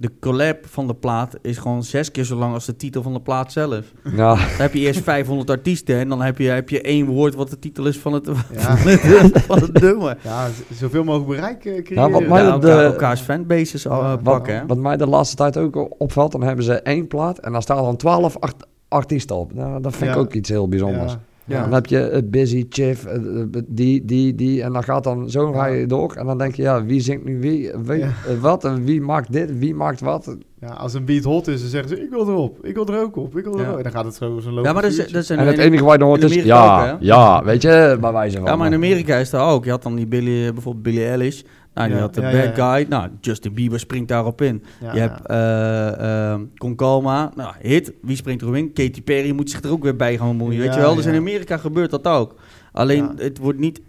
de, 0.00 0.08
de 0.08 0.12
collab 0.20 0.66
van 0.66 0.86
de 0.86 0.94
plaat 0.94 1.36
is 1.42 1.58
gewoon 1.58 1.82
zes 1.82 2.10
keer 2.10 2.24
zo 2.24 2.36
lang 2.36 2.54
als 2.54 2.64
de 2.66 2.76
titel 2.76 3.02
van 3.02 3.12
de 3.12 3.20
plaat 3.20 3.52
zelf. 3.52 3.92
Ja, 4.04 4.28
Dan 4.34 4.38
heb 4.38 4.72
je 4.74 4.80
eerst 4.80 5.00
500 5.02 5.50
artiesten 5.50 5.96
en 5.98 6.08
dan 6.08 6.22
heb 6.22 6.38
je, 6.38 6.48
heb 6.48 6.68
je 6.68 6.80
één 6.80 7.06
woord 7.06 7.34
wat 7.34 7.50
de 7.50 7.58
titel 7.58 7.86
is 7.86 7.98
van 7.98 8.12
het, 8.12 8.26
Ja. 8.52 8.76
van 9.50 9.58
het 9.60 9.80
nummer. 9.80 10.18
Ja, 10.22 10.46
zoveel 10.74 11.04
mogelijk 11.04 11.30
bereik 11.30 11.64
eh, 11.64 11.82
creëren. 11.82 12.04
Ja, 12.04 12.10
wat 12.10 12.26
mij 12.26 12.42
Ja, 12.42 12.50
elkaar, 12.50 12.78
eh, 12.78 12.84
elkaars 12.84 13.20
fanbases 13.20 13.84
uh, 13.86 13.92
Ja, 13.92 14.16
pakken. 14.16 14.54
hè. 14.54 14.58
wat, 14.60 14.68
wat 14.68 14.78
mij 14.78 14.96
de 14.96 15.06
laatste 15.06 15.36
tijd 15.36 15.56
ook 15.56 16.00
opvalt, 16.00 16.32
dan 16.32 16.42
hebben 16.42 16.64
ze 16.64 16.72
één 16.74 17.06
plaat 17.06 17.38
en 17.38 17.52
daar 17.52 17.62
staan 17.62 17.82
dan 17.82 17.96
twaalf 17.96 18.36
art- 18.38 18.66
artiesten 18.88 19.36
op. 19.36 19.54
Nou, 19.54 19.82
dat 19.82 19.96
vind 19.96 20.10
ik 20.10 20.16
ook 20.16 20.34
iets 20.34 20.48
heel 20.48 20.68
bijzonders. 20.68 21.16
Ja. 21.48 21.62
Dan 21.62 21.72
heb 21.72 21.86
je 21.86 22.00
eh, 22.00 22.22
Busy, 22.24 22.66
Chiff, 22.68 23.04
eh, 23.04 23.14
eh, 23.40 23.46
die, 23.66 24.04
die, 24.04 24.34
die. 24.34 24.62
En 24.62 24.72
dan 24.72 24.82
gaat 24.84 25.04
dan 25.04 25.30
zo 25.30 25.52
ga 25.52 25.66
je 25.66 25.86
door. 25.86 26.12
En 26.12 26.26
dan 26.26 26.38
denk 26.38 26.54
je, 26.54 26.62
ja, 26.62 26.84
wie 26.84 27.00
zingt 27.00 27.24
nu 27.24 27.40
wie, 27.40 27.70
wie 27.84 27.98
Ja. 27.98 28.08
wat? 28.40 28.64
En 28.64 28.84
wie 28.84 29.00
maakt 29.00 29.32
dit, 29.32 29.58
wie 29.58 29.74
maakt 29.74 30.00
wat? 30.00 30.36
Ja, 30.60 30.68
als 30.68 30.94
een 30.94 31.04
beat 31.04 31.24
hot 31.24 31.46
is, 31.48 31.60
dan 31.60 31.70
zeggen 31.70 31.88
ze, 31.88 32.02
ik 32.02 32.10
wil 32.10 32.28
erop, 32.28 32.58
ik 32.66 32.74
wil 32.74 32.86
er 32.86 33.00
ook 33.02 33.16
op, 33.16 33.36
ik 33.36 33.44
wil 33.44 33.58
er 33.58 33.64
Ja. 33.64 33.70
ook. 33.70 33.76
En 33.76 33.82
dan 33.82 33.92
gaat 33.92 34.04
het 34.04 34.14
zo 34.14 34.38
zo'n 34.38 34.52
lopen. 34.52 34.62
Ja, 34.68 34.72
maar 34.72 34.82
dat 34.82 34.90
is, 34.90 34.96
dat 34.96 35.22
is 35.22 35.30
En 35.30 35.38
het 35.46 35.58
enige 35.58 35.84
wat 35.84 35.92
je 35.92 35.98
dan 35.98 36.08
hoort 36.08 36.22
is, 36.22 36.34
ja, 36.34 36.92
ook, 36.92 36.96
ja, 37.00 37.44
weet 37.44 37.62
je, 37.62 37.96
bij 38.00 38.12
wijze 38.12 38.36
van. 38.36 38.46
Ja, 38.46 38.56
maar 38.56 38.66
in 38.66 38.74
Amerika 38.74 39.16
is 39.16 39.30
dat 39.30 39.40
ook. 39.40 39.64
Je 39.64 39.70
had 39.70 39.82
dan 39.82 39.94
die 39.94 40.06
Billy, 40.06 40.52
bijvoorbeeld 40.52 40.82
Billie 40.84 41.04
Eilish. 41.04 41.42
Nou, 41.78 41.90
Ja, 41.90 41.98
had 41.98 42.14
de 42.14 42.20
ja, 42.20 42.30
Bad 42.30 42.56
ja, 42.56 42.74
Guy. 42.74 42.86
Nou, 42.88 43.08
Justin 43.20 43.52
Bieber 43.54 43.78
springt 43.80 44.08
daarop 44.08 44.40
in. 44.40 44.62
Ja, 44.80 44.92
je 44.92 45.00
ja. 45.00 45.08
hebt 45.08 45.26
eh 45.26 46.32
eh 46.32 46.40
Concalma. 46.56 47.32
Nou, 47.36 47.54
hit. 47.60 47.92
Wie 48.02 48.16
springt 48.16 48.42
erop 48.42 48.54
in? 48.54 48.72
Katy 48.72 49.02
Perry 49.02 49.30
moet 49.32 49.50
zich 49.50 49.62
er 49.62 49.70
ook 49.70 49.82
weer 49.82 49.96
bij 49.96 50.16
gaan 50.18 50.28
bemoeien. 50.36 50.60
weet 50.60 50.74
je 50.74 50.80
wel? 50.80 50.94
Dus 50.94 51.04
ja. 51.04 51.10
in 51.10 51.16
Amerika 51.18 51.56
gebeurt 51.56 51.90
dat 51.90 52.06
ook. 52.06 52.34
Alleen, 52.72 53.04
Ja. 53.04 53.12
het 53.16 53.38
wordt 53.38 53.58
niet 53.58 53.80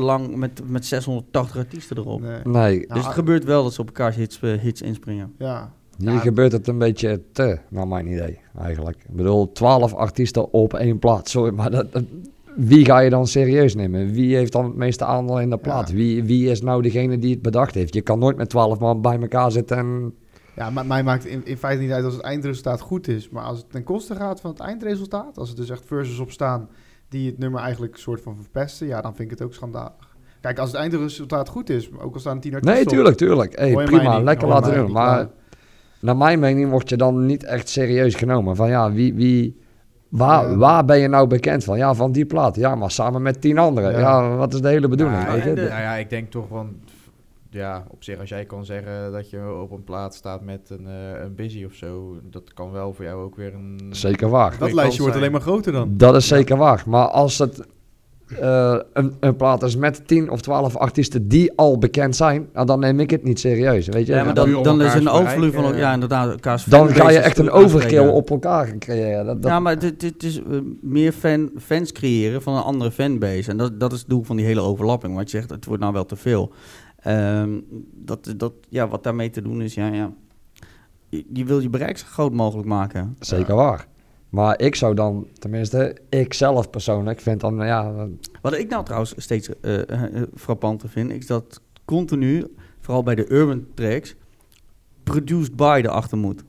lang 0.00 0.36
met, 0.36 0.60
met 0.66 0.86
680 0.86 1.56
artiesten 1.56 1.96
erop. 1.98 2.20
Nee. 2.20 2.38
Nee, 2.44 2.80
Ja, 2.88 2.94
Dus 2.94 3.04
het 3.04 3.14
gebeurt 3.14 3.44
wel 3.44 3.62
dat 3.62 3.72
ze 3.72 3.80
op 3.80 3.86
elkaars 3.86 4.16
hits, 4.16 4.40
eh, 4.42 4.52
hits 4.60 4.82
inspringen. 4.82 5.32
Ja. 5.38 5.70
hier 5.98 6.12
Ja. 6.12 6.18
gebeurt 6.18 6.52
het 6.52 6.66
een 6.68 6.78
beetje 6.78 7.20
te, 7.32 7.58
naar 7.70 7.88
mijn 7.88 8.06
idee, 8.06 8.38
eigenlijk. 8.58 8.96
Ik 9.08 9.16
bedoel, 9.16 9.52
twaalf 9.52 9.94
artiesten 9.94 10.52
op 10.52 10.74
één 10.74 10.98
plaat. 10.98 11.28
Sorry, 11.28 11.54
maar 11.54 11.70
dat, 11.70 11.92
dat- 11.92 12.02
wie 12.56 12.84
ga 12.84 12.98
je 12.98 13.10
dan 13.10 13.26
serieus 13.26 13.74
nemen? 13.74 14.12
Wie 14.12 14.36
heeft 14.36 14.52
dan 14.52 14.64
het 14.64 14.74
meeste 14.74 15.04
aandeel 15.04 15.40
in 15.40 15.50
de 15.50 15.58
plaat? 15.58 15.88
Ja. 15.88 15.94
Wie, 15.94 16.24
wie 16.24 16.50
is 16.50 16.62
nou 16.62 16.82
degene 16.82 17.18
die 17.18 17.30
het 17.30 17.42
bedacht 17.42 17.74
heeft? 17.74 17.94
Je 17.94 18.00
kan 18.00 18.18
nooit 18.18 18.36
met 18.36 18.48
twaalf 18.48 18.78
man 18.78 19.00
bij 19.00 19.20
elkaar 19.20 19.52
zitten 19.52 19.76
en... 19.76 20.14
Ja, 20.56 20.70
maar 20.70 20.86
mij 20.86 21.02
maakt 21.02 21.24
in, 21.24 21.46
in 21.46 21.56
feite 21.56 21.82
niet 21.82 21.90
uit 21.90 22.04
als 22.04 22.14
het 22.14 22.22
eindresultaat 22.22 22.80
goed 22.80 23.08
is. 23.08 23.28
Maar 23.28 23.44
als 23.44 23.58
het 23.58 23.70
ten 23.70 23.82
koste 23.82 24.14
gaat 24.14 24.40
van 24.40 24.50
het 24.50 24.60
eindresultaat, 24.60 25.38
als 25.38 25.50
er 25.50 25.56
dus 25.56 25.70
echt 25.70 25.82
verses 25.86 26.18
op 26.18 26.30
staan 26.30 26.68
die 27.08 27.26
het 27.26 27.38
nummer 27.38 27.60
eigenlijk 27.60 27.96
soort 27.96 28.20
van 28.20 28.36
verpesten, 28.36 28.86
ja, 28.86 29.00
dan 29.00 29.14
vind 29.14 29.30
ik 29.30 29.38
het 29.38 29.46
ook 29.46 29.54
schandalig. 29.54 30.16
Kijk, 30.40 30.58
als 30.58 30.70
het 30.70 30.80
eindresultaat 30.80 31.48
goed 31.48 31.70
is, 31.70 31.90
ook 31.98 32.14
al 32.14 32.20
staan 32.20 32.40
tien 32.40 32.54
artiesten 32.54 32.80
Nee, 32.80 32.86
tuurlijk, 32.86 33.16
tuurlijk. 33.16 33.58
Hey, 33.58 33.84
prima, 33.84 34.16
niet, 34.16 34.24
lekker 34.24 34.48
laten 34.48 34.74
doen. 34.74 34.92
Maar 34.92 35.28
naar 36.00 36.16
mijn 36.16 36.38
mening 36.38 36.70
word 36.70 36.88
je 36.88 36.96
dan 36.96 37.26
niet 37.26 37.44
echt 37.44 37.68
serieus 37.68 38.14
genomen. 38.14 38.56
Van 38.56 38.68
ja, 38.68 38.92
wie, 38.92 39.14
wie, 39.14 39.56
waar, 40.16 40.50
Ja. 40.50 40.56
waar 40.56 40.84
ben 40.84 40.98
je 40.98 41.08
nou 41.08 41.26
bekend 41.26 41.64
van? 41.64 41.76
Ja, 41.78 41.94
van 41.94 42.12
die 42.12 42.24
plaat. 42.26 42.56
Ja, 42.56 42.74
maar 42.74 42.90
samen 42.90 43.22
met 43.22 43.40
tien 43.40 43.58
anderen. 43.58 43.92
Ja, 43.92 43.98
Ja. 43.98 44.36
wat 44.36 44.54
is 44.54 44.60
de 44.60 44.68
hele 44.68 44.88
bedoeling? 44.88 45.22
Ja, 45.22 45.32
weet 45.32 45.42
je? 45.44 45.52
de- 45.54 45.60
Nou 45.68 45.80
ja, 45.80 45.94
ik 45.94 46.10
denk 46.10 46.30
toch 46.30 46.46
van... 46.48 46.76
Ja, 47.50 47.84
op 47.90 48.04
zich, 48.04 48.18
als 48.20 48.28
jij 48.28 48.44
kan 48.44 48.64
zeggen 48.64 49.12
dat 49.12 49.30
je 49.30 49.54
op 49.62 49.70
een 49.70 49.84
plaat 49.84 50.14
staat 50.14 50.40
met 50.42 50.70
een, 50.70 50.86
eh, 50.86 51.22
een 51.24 51.34
busy 51.34 51.64
of 51.64 51.72
zo, 51.72 52.16
dat 52.30 52.54
kan 52.54 52.70
wel 52.70 52.92
voor 52.92 53.04
jou 53.04 53.22
ook 53.24 53.36
weer 53.36 53.54
een... 53.54 53.80
Zeker 53.90 54.28
waar. 54.28 54.56
dat 54.58 54.72
lijstje 54.72 55.02
wordt 55.02 55.16
alleen 55.16 55.32
maar 55.32 55.40
groter 55.40 55.72
dan. 55.72 55.88
Dat 55.96 56.14
is 56.16 56.26
zeker 56.28 56.56
waar. 56.56 56.82
Maar 56.86 57.06
als 57.06 57.38
het 57.38 57.66
eh, 58.40 58.78
een, 58.92 59.14
een 59.20 59.36
plaat 59.36 59.62
is 59.62 59.76
met 59.76 60.08
tien 60.08 60.30
of 60.30 60.40
twaalf 60.40 60.76
artiesten 60.76 61.28
die 61.28 61.52
al 61.56 61.78
bekend 61.78 62.16
zijn, 62.16 62.48
nou, 62.52 62.66
dan 62.66 62.80
neem 62.80 63.00
ik 63.00 63.10
het 63.10 63.24
niet 63.24 63.40
serieus. 63.40 63.86
Weet 63.86 64.06
je? 64.06 64.12
Ja, 64.12 64.24
maar 64.24 64.34
dan 64.34 64.62
dan, 64.62 64.82
is 64.82 64.94
een 64.94 65.08
overvloed 65.08 65.54
van... 65.54 65.76
ja, 65.76 65.92
inderdaad, 65.92 66.30
elkaars 66.30 66.64
dan 66.64 66.88
ga 66.88 67.10
je 67.10 67.18
echt 67.18 67.38
een 67.38 67.50
overkill 67.50 68.06
op 68.06 68.30
elkaar 68.30 68.78
creëren. 68.78 69.26
Dat, 69.26 69.42
dat, 69.42 69.50
Ja, 69.50 69.60
maar 69.60 69.76
het, 69.76 70.02
het 70.02 70.22
is 70.22 70.42
eh, 70.42 70.58
meer 70.80 71.12
fan, 71.12 71.50
fans 71.58 71.92
creëren 71.92 72.42
van 72.42 72.54
een 72.54 72.62
andere 72.62 72.90
fanbase. 72.90 73.50
En 73.50 73.56
dat, 73.56 73.80
dat 73.80 73.92
is 73.92 73.98
het 73.98 74.08
doel 74.08 74.22
van 74.22 74.36
die 74.36 74.46
hele 74.46 74.60
overlapping. 74.60 75.14
Wat 75.14 75.30
je 75.30 75.36
zegt, 75.36 75.50
het 75.50 75.64
wordt 75.64 75.82
nou 75.82 75.92
wel 75.92 76.06
te 76.06 76.16
veel. 76.16 76.52
Ehm, 76.96 77.60
dat, 77.92 78.34
dat, 78.36 78.52
ja, 78.68 78.88
wat 78.88 79.02
daarmee 79.02 79.30
te 79.30 79.42
doen 79.42 79.62
is, 79.62 79.74
ja, 79.74 79.86
ja. 79.86 80.12
Je, 81.08 81.24
je 81.32 81.44
wil 81.44 81.60
je 81.60 81.70
bereik 81.70 81.98
zo 81.98 82.06
groot 82.08 82.32
mogelijk 82.32 82.68
maken. 82.68 83.16
Zeker 83.20 83.54
waar. 83.54 83.86
Maar 84.34 84.60
ik 84.60 84.74
zou 84.74 84.94
dan, 84.94 85.26
tenminste, 85.38 85.96
ik 86.08 86.34
zelf 86.34 86.70
persoonlijk 86.70 87.20
vind 87.20 87.40
dan, 87.40 87.56
ja, 87.56 88.08
Wat 88.42 88.58
ik 88.58 88.68
nou 88.68 88.84
trouwens 88.84 89.14
steeds 89.16 89.60
eh, 89.60 89.80
frappanter 90.34 90.88
vind, 90.88 91.10
is 91.10 91.26
dat 91.26 91.60
continu, 91.84 92.46
vooral 92.80 93.02
bij 93.02 93.14
de 93.14 93.30
urban 93.30 93.66
tracks, 93.74 94.14
produced 95.02 95.56
by 95.56 95.80
erachter 95.84 96.18
moet. 96.18 96.44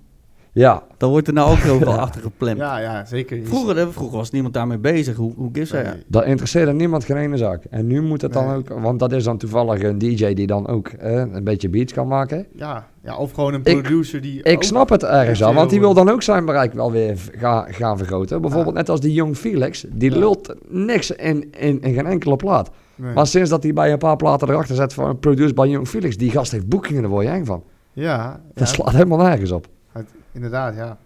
Ja, 0.56 0.84
Dan 0.98 1.10
wordt 1.10 1.27
er 1.27 1.34
nou 1.34 1.52
ook 1.52 1.57
heel 1.57 1.77
veel 1.77 1.99
achter 1.99 2.22
gepland. 2.22 2.57
Ja, 2.57 2.77
ja, 2.80 3.06
zeker. 3.06 3.40
Vroeger, 3.44 3.91
vroeger 3.94 4.18
was 4.18 4.32
niemand 4.32 4.53
daarmee 4.53 4.77
bezig. 4.77 5.15
Hoe, 5.15 5.34
hoe 5.36 5.49
gives 5.53 5.72
Nee. 5.72 5.84
hij? 5.84 6.03
dat 6.07 6.26
interesseerde 6.26 6.73
niemand 6.73 7.03
geen 7.03 7.18
ene 7.18 7.38
zaak. 7.38 7.64
En 7.69 7.88
nu 7.88 8.02
moet 8.02 8.22
het 8.22 8.34
dan 8.34 8.48
Nee. 8.48 8.56
ook, 8.56 8.69
want 8.69 8.99
dat 8.99 9.11
is 9.11 9.23
dan 9.23 9.38
toevallig 9.38 9.84
een 9.84 9.98
DJ 9.98 10.34
die 10.34 10.48
dan 10.48 10.68
ook 10.68 10.88
eh, 10.88 11.14
een 11.32 11.44
beetje 11.44 11.69
beats 11.69 11.94
kan 11.94 12.07
maken. 12.07 12.45
Ja, 12.56 12.88
ja, 13.03 13.18
of 13.18 13.32
gewoon 13.32 13.53
een 13.53 13.61
Ik- 13.64 13.82
producer 13.82 14.22
die... 14.22 14.44
Ik 14.44 14.64
snap 14.64 14.90
het 14.90 15.03
ergens 15.03 15.44
al, 15.44 15.53
want 15.53 15.69
die 15.69 15.80
wil 15.80 15.94
dan 15.94 16.10
ook 16.10 16.22
zijn 16.22 16.45
bereik 16.45 16.73
wel 16.73 16.91
weer 16.91 17.18
gaan, 17.38 17.73
gaan 17.73 17.98
vergroten. 17.98 18.41
Bijvoorbeeld 18.41 18.76
net 18.76 18.90
als 18.90 18.99
die 18.99 19.14
Young 19.14 19.36
Felix, 19.38 19.86
die 19.90 20.11
Ja. 20.11 20.18
lult 20.18 20.53
niks 20.69 21.11
in, 21.11 21.52
in, 21.57 21.82
in 21.82 21.94
geen 21.94 22.06
enkele 22.06 22.36
plaat. 22.36 22.69
Nee. 22.95 23.14
Maar 23.14 23.27
sinds 23.27 23.49
dat 23.49 23.64
hij 23.64 23.73
bij 23.73 23.91
een 23.91 23.98
paar 23.98 24.15
platen 24.15 24.49
erachter 24.49 24.76
zet 24.76 24.94
van 24.94 25.19
produced 25.19 25.56
by 25.56 25.68
Young 25.69 25.88
Felix, 25.88 26.18
die 26.18 26.32
gast 26.32 26.52
heeft 26.52 26.68
boekingen, 26.68 27.02
daar 27.02 27.11
word 27.11 27.26
je 27.26 27.32
eng 27.32 27.45
van. 27.45 27.64
Ja, 27.94 28.41
Dat 28.53 28.68
slaat 28.68 28.91
helemaal 28.91 29.18
nergens 29.18 29.52
op. 29.52 29.68
het- 29.91 30.10
inderdaad, 30.36 30.76
ja. 30.76 30.98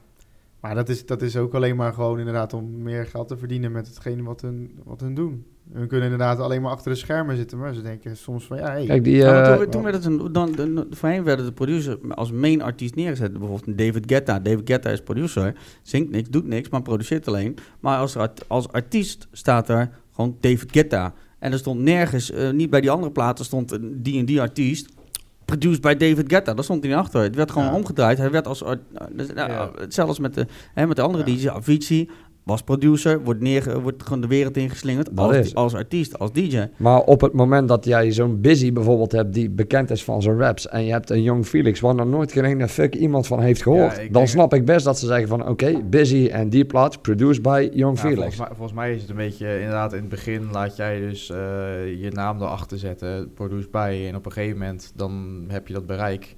Maar 0.59 0.75
dat 0.75 0.89
is, 0.89 1.05
dat 1.05 1.21
is 1.21 1.37
ook 1.37 1.53
alleen 1.53 1.75
maar 1.75 1.93
gewoon 1.93 2.19
inderdaad 2.19 2.53
om 2.53 2.81
meer 2.81 3.05
geld 3.05 3.27
te 3.27 3.37
verdienen 3.37 3.71
met 3.71 3.87
hetgene 3.87 4.23
wat 4.23 4.41
hun, 4.41 4.79
wat 4.83 5.01
hun 5.01 5.15
doen. 5.15 5.45
Hun 5.71 5.87
kunnen 5.87 6.11
inderdaad 6.11 6.39
alleen 6.39 6.61
maar 6.61 6.71
achter 6.71 6.91
de 6.91 6.97
schermen 6.97 7.35
zitten, 7.35 7.57
maar 7.57 7.73
ze 7.73 7.81
denken 7.81 8.17
soms 8.17 8.45
van 8.45 8.57
ja, 8.57 8.71
hey, 8.71 8.85
Kijk, 8.85 9.03
die... 9.03 9.15
Ja, 9.15 9.31
maar 9.31 9.51
eh, 9.51 9.57
toen, 9.57 9.69
toen 9.69 9.83
werd 9.83 9.95
het 9.95 10.05
een, 10.05 10.31
dan, 10.31 10.51
dan, 10.51 10.87
voorheen 10.89 11.23
werden 11.23 11.45
de 11.45 11.51
producer 11.51 11.99
als 12.09 12.31
main 12.31 12.61
artiest 12.61 12.95
neergezet. 12.95 13.31
Bijvoorbeeld 13.31 13.77
David 13.77 14.03
Guetta. 14.05 14.39
David 14.39 14.69
Guetta 14.69 14.89
is 14.89 15.01
producer, 15.01 15.55
zingt 15.81 16.11
niks, 16.11 16.29
doet 16.29 16.47
niks, 16.47 16.69
maar 16.69 16.81
produceert 16.81 17.27
alleen. 17.27 17.57
Maar 17.79 17.97
als, 17.97 18.15
art- 18.15 18.45
als 18.47 18.71
artiest 18.71 19.27
staat 19.31 19.69
er 19.69 19.89
gewoon 20.11 20.37
David 20.39 20.71
Guetta. 20.71 21.13
En 21.39 21.51
er 21.51 21.57
stond 21.57 21.79
nergens, 21.81 22.31
eh, 22.31 22.51
niet 22.51 22.69
bij 22.69 22.81
die 22.81 22.91
andere 22.91 23.11
platen 23.11 23.45
stond 23.45 23.71
een 23.71 24.03
die 24.03 24.19
en 24.19 24.25
die 24.25 24.41
artiest. 24.41 24.97
Produced 25.49 25.81
by 25.81 25.93
David 25.95 26.31
Guetta, 26.31 26.53
daar 26.53 26.63
stond 26.63 26.83
hij 26.83 26.91
niet 26.91 26.99
achter. 27.01 27.21
Het 27.21 27.35
werd 27.35 27.51
gewoon 27.51 27.67
Ja. 27.67 27.73
omgedraaid. 27.75 28.17
Hij 28.17 28.31
werd 28.31 28.47
als 28.47 28.63
art- 28.63 28.79
dus, 29.11 29.27
nou, 29.33 29.69
als 30.07 30.19
met 30.19 30.33
de, 30.33 30.45
hè, 30.73 30.87
met 30.87 30.95
de 30.95 31.01
andere 31.01 31.31
Ja. 31.31 31.35
DJ's, 31.37 31.47
Avicii. 31.47 32.09
Was 32.49 32.61
producer, 32.63 33.23
wordt, 33.23 33.41
neer, 33.41 33.81
wordt 33.81 34.03
gewoon 34.03 34.21
de 34.21 34.27
wereld 34.27 34.57
ingeslingerd 34.57 35.09
Dat 35.11 35.25
als, 35.27 35.35
is. 35.37 35.55
als 35.55 35.73
artiest, 35.73 36.19
als 36.19 36.31
DJ. 36.31 36.65
Maar 36.77 36.99
op 37.01 37.21
het 37.21 37.33
moment 37.33 37.67
dat 37.67 37.85
jij 37.85 38.11
zo'n 38.11 38.41
Busy 38.41 38.73
bijvoorbeeld 38.73 39.11
hebt 39.11 39.33
die 39.33 39.49
bekend 39.49 39.89
is 39.91 40.03
van 40.03 40.21
zijn 40.21 40.37
raps 40.37 40.67
en 40.67 40.85
je 40.85 40.91
hebt 40.91 41.09
een 41.09 41.21
Young 41.23 41.45
Felix 41.45 41.79
waar 41.79 41.95
nog 41.95 42.07
nooit 42.07 42.31
geen 42.31 42.43
ene 42.43 42.67
fuck 42.67 42.95
iemand 42.95 43.27
van 43.27 43.39
heeft 43.41 43.61
gehoord, 43.61 43.91
Ja, 43.95 43.97
dan 44.03 44.11
denk- 44.11 44.27
snap 44.27 44.53
ik 44.53 44.65
best 44.65 44.85
dat 44.85 44.99
ze 44.99 45.05
zeggen 45.05 45.27
van 45.27 45.47
oké, 45.47 45.81
Busy 45.89 46.27
en 46.31 46.49
die 46.49 46.65
plaat 46.65 47.01
produced 47.01 47.41
by 47.41 47.69
Young 47.73 47.95
Ja, 47.95 48.01
Felix. 48.01 48.19
volgens, 48.19 48.37
mij, 48.39 48.47
volgens 48.47 48.73
mij 48.73 48.93
is 48.93 49.01
het 49.01 49.09
een 49.09 49.15
beetje, 49.15 49.57
inderdaad, 49.59 49.93
in 49.93 49.99
het 49.99 50.09
begin 50.09 50.47
laat 50.51 50.75
jij 50.75 50.99
dus 50.99 51.29
eh, 51.29 51.37
je 52.01 52.09
naam 52.11 52.41
erachter 52.41 52.77
zetten, 52.77 53.33
produce 53.33 53.67
bij, 53.71 54.07
en 54.07 54.15
op 54.15 54.25
een 54.25 54.31
gegeven 54.31 54.57
moment 54.57 54.91
dan 54.95 55.43
heb 55.47 55.67
je 55.67 55.73
dat 55.73 55.85
bereik. 55.85 56.35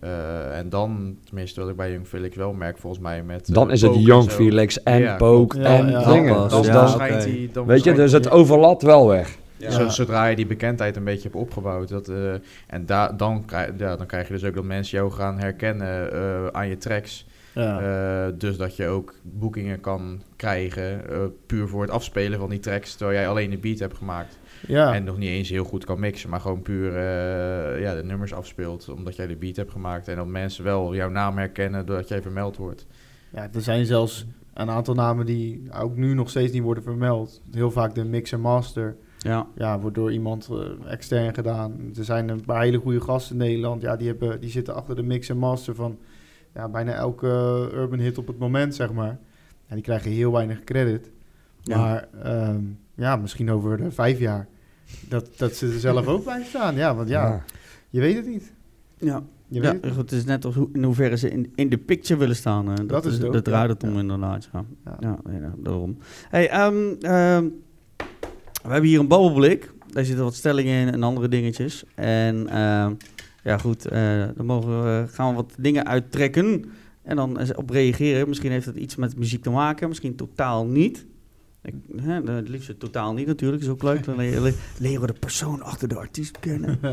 Eh, 0.00 0.58
en 0.58 0.68
dan, 0.68 1.16
tenminste 1.24 1.60
wat 1.60 1.68
ik 1.70 1.76
bij 1.76 1.92
Young 1.92 2.06
Felix 2.06 2.36
wel 2.36 2.52
merk, 2.52 2.78
volgens 2.78 3.02
mij 3.02 3.22
met... 3.22 3.48
eh, 3.48 3.54
Dan 3.54 3.70
is 3.70 3.82
het 3.82 3.94
Young. 4.04 4.30
Felix 4.30 4.82
en 4.82 4.98
Ja, 5.00 5.16
Poke 5.16 5.48
klopt. 5.48 5.66
Ja, 5.68 5.78
en 5.78 5.90
ja. 5.90 6.12
dingen. 6.12 6.48
Dus 6.48 6.66
Ja, 6.66 6.72
dan, 6.72 6.88
schijnt 6.88 7.14
oké. 7.22 7.30
hij... 7.30 7.50
Dan 7.52 7.66
weet 7.66 7.84
je, 7.84 7.92
dus 7.92 8.12
het 8.12 8.30
overlapt 8.30 8.82
wel 8.82 9.08
weg. 9.08 9.36
Ja. 9.56 9.88
Zodra 9.88 10.26
je 10.26 10.36
die 10.36 10.46
bekendheid 10.46 10.96
een 10.96 11.04
beetje 11.04 11.22
hebt 11.22 11.34
opgebouwd. 11.40 11.88
Dat, 11.88 12.08
eh, 12.08 12.32
en 12.66 12.86
da 12.86 13.08
dan, 13.12 13.44
krijg, 13.44 13.70
ja, 13.78 13.96
dan 13.96 14.06
krijg 14.06 14.26
je 14.28 14.32
dus 14.34 14.44
ook 14.44 14.54
dat 14.54 14.64
mensen 14.64 14.98
jou 14.98 15.10
gaan 15.12 15.38
herkennen 15.38 16.12
eh, 16.12 16.46
aan 16.46 16.68
je 16.68 16.76
tracks. 16.76 17.26
Ja. 17.54 17.80
Eh, 17.80 18.32
dus 18.38 18.56
dat 18.56 18.76
je 18.76 18.86
ook 18.86 19.14
boekingen 19.22 19.80
kan 19.80 20.22
krijgen. 20.36 21.10
eh, 21.10 21.18
puur 21.46 21.68
voor 21.68 21.82
het 21.82 21.90
afspelen 21.90 22.38
van 22.38 22.50
die 22.50 22.58
tracks. 22.60 22.94
Terwijl 22.94 23.18
jij 23.18 23.28
alleen 23.28 23.50
de 23.50 23.58
beat 23.58 23.78
hebt 23.78 23.96
gemaakt. 23.96 24.38
Ja. 24.66 24.94
En 24.94 25.04
nog 25.04 25.18
niet 25.18 25.28
eens 25.28 25.48
heel 25.48 25.64
goed 25.64 25.84
kan 25.84 26.00
mixen. 26.00 26.30
Maar 26.30 26.40
gewoon 26.40 26.62
puur 26.62 26.96
eh, 26.96 27.80
ja, 27.80 27.94
de 27.94 28.04
nummers 28.04 28.32
afspeelt. 28.32 28.88
Omdat 28.88 29.16
jij 29.16 29.26
de 29.26 29.36
beat 29.36 29.56
hebt 29.56 29.72
gemaakt. 29.72 30.08
En 30.08 30.16
dat 30.16 30.26
mensen 30.26 30.64
wel 30.64 30.94
jouw 30.94 31.10
naam 31.10 31.36
herkennen 31.36 31.86
doordat 31.86 32.08
jij 32.08 32.22
vermeld 32.22 32.56
wordt. 32.56 32.86
Ja, 33.32 33.48
er 33.52 33.62
zijn 33.62 33.86
zelfs 33.86 34.26
een 34.54 34.70
aantal 34.70 34.94
namen 34.94 35.26
die 35.26 35.62
ook 35.78 35.96
nu 35.96 36.14
nog 36.14 36.30
steeds 36.30 36.52
niet 36.52 36.62
worden 36.62 36.82
vermeld. 36.82 37.42
Heel 37.52 37.70
vaak 37.70 37.94
de 37.94 38.04
mix 38.04 38.32
en 38.32 38.40
master. 38.40 38.96
Ja. 39.18 39.46
Ja, 39.54 39.80
wordt 39.80 39.96
door 39.96 40.12
iemand 40.12 40.48
eh, 40.50 40.92
extern 40.92 41.34
gedaan. 41.34 41.90
Er 41.96 42.04
zijn 42.04 42.28
een 42.28 42.44
paar 42.44 42.62
hele 42.62 42.78
goede 42.78 43.00
gasten 43.00 43.32
in 43.32 43.46
Nederland. 43.46 43.82
Ja, 43.82 43.96
die, 43.96 44.06
hebben, 44.06 44.40
die 44.40 44.50
zitten 44.50 44.74
achter 44.74 44.96
de 44.96 45.02
mix 45.02 45.28
en 45.28 45.38
master 45.38 45.74
van 45.74 45.98
ja, 46.54 46.68
bijna 46.68 46.92
elke 46.92 47.26
eh, 47.72 47.78
urban 47.78 47.98
hit 47.98 48.18
op 48.18 48.26
het 48.26 48.38
moment, 48.38 48.74
zeg 48.74 48.92
maar. 48.92 49.18
En 49.66 49.74
die 49.74 49.84
krijgen 49.84 50.10
heel 50.10 50.32
weinig 50.32 50.64
credit. 50.64 51.10
Ja. 51.62 51.78
Maar 51.78 52.08
ehm, 52.22 52.62
ja, 52.98 53.16
misschien 53.16 53.50
over 53.50 53.76
de 53.76 53.90
vijf 53.90 54.18
jaar. 54.18 54.48
Dat, 55.08 55.30
dat 55.36 55.54
ze 55.54 55.66
er 55.66 55.78
zelf 55.80 56.06
ook 56.06 56.22
blijven 56.22 56.46
staan. 56.46 56.74
Ja, 56.74 56.94
want 56.94 57.08
ja, 57.08 57.44
je 57.90 58.00
weet 58.00 58.16
het 58.16 58.26
niet. 58.26 58.52
Ja. 58.98 59.22
Je 59.48 59.60
Ja, 59.62 59.72
het 59.80 59.86
goed, 59.92 59.96
het 59.96 60.12
is 60.12 60.24
net 60.24 60.44
als 60.44 60.54
hoe, 60.54 60.68
in 60.72 60.82
hoeverre 60.84 61.16
ze 61.16 61.30
in, 61.30 61.52
in 61.54 61.68
de 61.68 61.78
picture 61.78 62.18
willen 62.20 62.36
staan. 62.36 62.68
eh, 62.70 62.76
dat, 62.76 62.88
Dat 62.88 63.06
is 63.06 63.12
het 63.12 63.24
ook, 63.24 63.32
dat 63.32 63.44
draait 63.44 63.70
het 63.70 63.82
om 63.82 63.92
Ja. 63.92 63.98
inderdaad. 64.00 64.48
Ja, 64.52 64.64
Ja. 65.00 65.18
daarom. 65.56 65.96
Hey, 66.28 66.48
ehm, 66.50 66.74
ehm, 67.00 67.44
we 68.62 68.68
hebben 68.72 68.90
hier 68.90 69.00
een 69.00 69.08
babbelblik. 69.08 69.72
Daar 69.92 70.04
zitten 70.04 70.24
wat 70.24 70.34
stellingen 70.34 70.86
in 70.86 70.92
en 70.92 71.02
andere 71.02 71.28
dingetjes. 71.28 71.84
En 71.94 72.48
ehm, 72.48 72.92
ja, 73.42 73.58
goed, 73.58 73.86
eh, 73.86 74.24
dan 74.36 74.46
mogen 74.46 74.82
we, 74.84 75.04
gaan 75.08 75.28
we 75.30 75.34
wat 75.34 75.54
dingen 75.58 75.86
uittrekken. 75.86 76.64
En 77.02 77.16
dan 77.16 77.38
op 77.56 77.70
reageren. 77.70 78.28
Misschien 78.28 78.50
heeft 78.50 78.66
het 78.66 78.76
iets 78.76 78.96
met 78.96 79.16
muziek 79.18 79.42
te 79.42 79.50
maken, 79.50 79.88
misschien 79.88 80.16
totaal 80.16 80.66
niet. 80.66 81.06
Ik, 81.68 81.74
hè, 82.02 82.22
het 82.32 82.48
liefst 82.48 82.80
totaal 82.80 83.12
niet 83.14 83.26
natuurlijk, 83.26 83.62
is 83.62 83.68
ook 83.68 83.82
leuk. 83.82 84.04
Dan 84.04 84.16
le- 84.16 84.40
le- 84.40 84.52
leren 84.78 85.00
we 85.00 85.06
de 85.06 85.12
persoon 85.18 85.62
achter 85.62 85.88
de 85.88 85.96
artiest 85.96 86.38
kennen. 86.40 86.78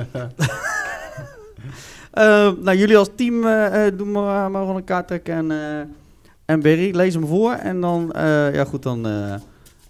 Eh, 2.12 2.52
nou, 2.62 2.78
jullie 2.78 2.98
als 2.98 3.10
team 3.16 3.44
eh, 3.44 3.88
eh, 3.88 3.98
doen 3.98 4.12
maar, 4.12 4.52
maar 4.52 4.62
gewoon 4.62 4.76
een 4.76 4.84
kaart 4.84 5.08
trekken 5.08 5.34
en, 5.36 5.52
eh, 5.52 5.80
en 6.46 6.60
Berry, 6.62 6.96
lees 6.96 7.14
hem 7.14 7.26
voor. 7.28 7.52
En 7.52 7.82
dan, 7.82 8.12
eh, 8.12 8.54
ja 8.54 8.66
goed, 8.66 8.84
dan 8.84 9.08
eh, 9.08 9.36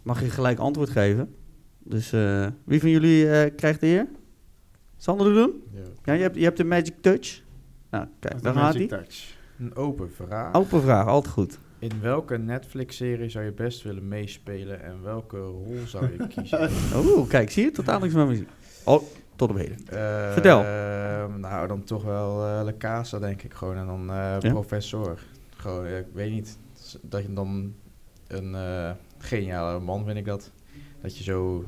mag 0.04 0.22
je 0.22 0.30
gelijk 0.30 0.60
antwoord 0.60 0.90
geven. 0.90 1.36
Dus 1.84 2.12
eh, 2.14 2.48
wie 2.64 2.80
van 2.80 2.90
jullie 2.90 3.30
eh, 3.30 3.56
krijgt 3.56 3.80
de 3.80 3.88
eer? 3.88 4.08
Sander 4.98 5.34
doen? 5.34 5.64
Ja, 6.04 6.14
je 6.14 6.22
hebt, 6.22 6.36
je 6.36 6.44
hebt 6.44 6.58
de 6.58 6.64
magic 6.64 6.94
touch. 7.02 7.42
Nou, 7.92 8.06
kijk, 8.20 8.42
daar 8.44 8.54
gaat 8.54 8.74
hij. 8.74 8.88
Touch. 8.88 9.36
Een 9.60 9.76
open 9.76 10.12
vraag. 10.12 10.54
Open 10.54 10.82
vraag, 10.82 11.08
altijd 11.08 11.34
goed. 11.34 11.58
In 11.86 12.02
welke 12.02 12.38
Netflix-serie 12.38 13.30
zou 13.30 13.46
je 13.46 13.52
best 13.52 13.84
willen 13.84 14.08
meespelen 14.08 14.84
en 14.84 15.02
welke 15.04 15.38
rol 15.38 15.78
zou 15.86 16.12
je 16.12 16.28
kiezen? 16.36 16.70
Oeh, 16.96 17.28
kijk, 17.30 17.52
zie 17.52 17.64
je? 17.64 17.72
Totaal 17.72 18.00
niks 18.00 18.14
met 18.14 18.28
muziek. 18.28 18.50
Oh, 18.84 19.04
tot 19.36 19.50
op 19.50 19.56
heden. 19.58 19.78
Eh, 19.88 20.32
Vertel. 20.32 20.64
ehm, 20.64 21.40
nou, 21.40 21.68
dan 21.68 21.84
toch 21.84 22.04
wel 22.04 22.46
eh 22.46 22.62
Le 22.64 22.78
Casa, 22.78 23.20
denk 23.20 23.42
ik 23.44 23.54
gewoon. 23.54 23.76
En 23.78 23.86
dan 23.86 24.02
eh, 24.10 24.36
Ja? 24.40 24.50
professor. 24.50 25.20
Gewoon, 25.56 25.86
ik 25.88 26.06
weet 26.14 26.32
niet. 26.32 26.58
Dat 27.02 27.22
je 27.22 27.34
dan 27.34 27.74
een 28.28 28.56
eh, 28.56 28.92
geniale 29.18 29.80
man, 29.80 30.06
vind 30.06 30.18
ik 30.18 30.26
dat. 30.26 30.52
Dat 31.02 31.18
je 31.18 31.24
zo 31.24 31.66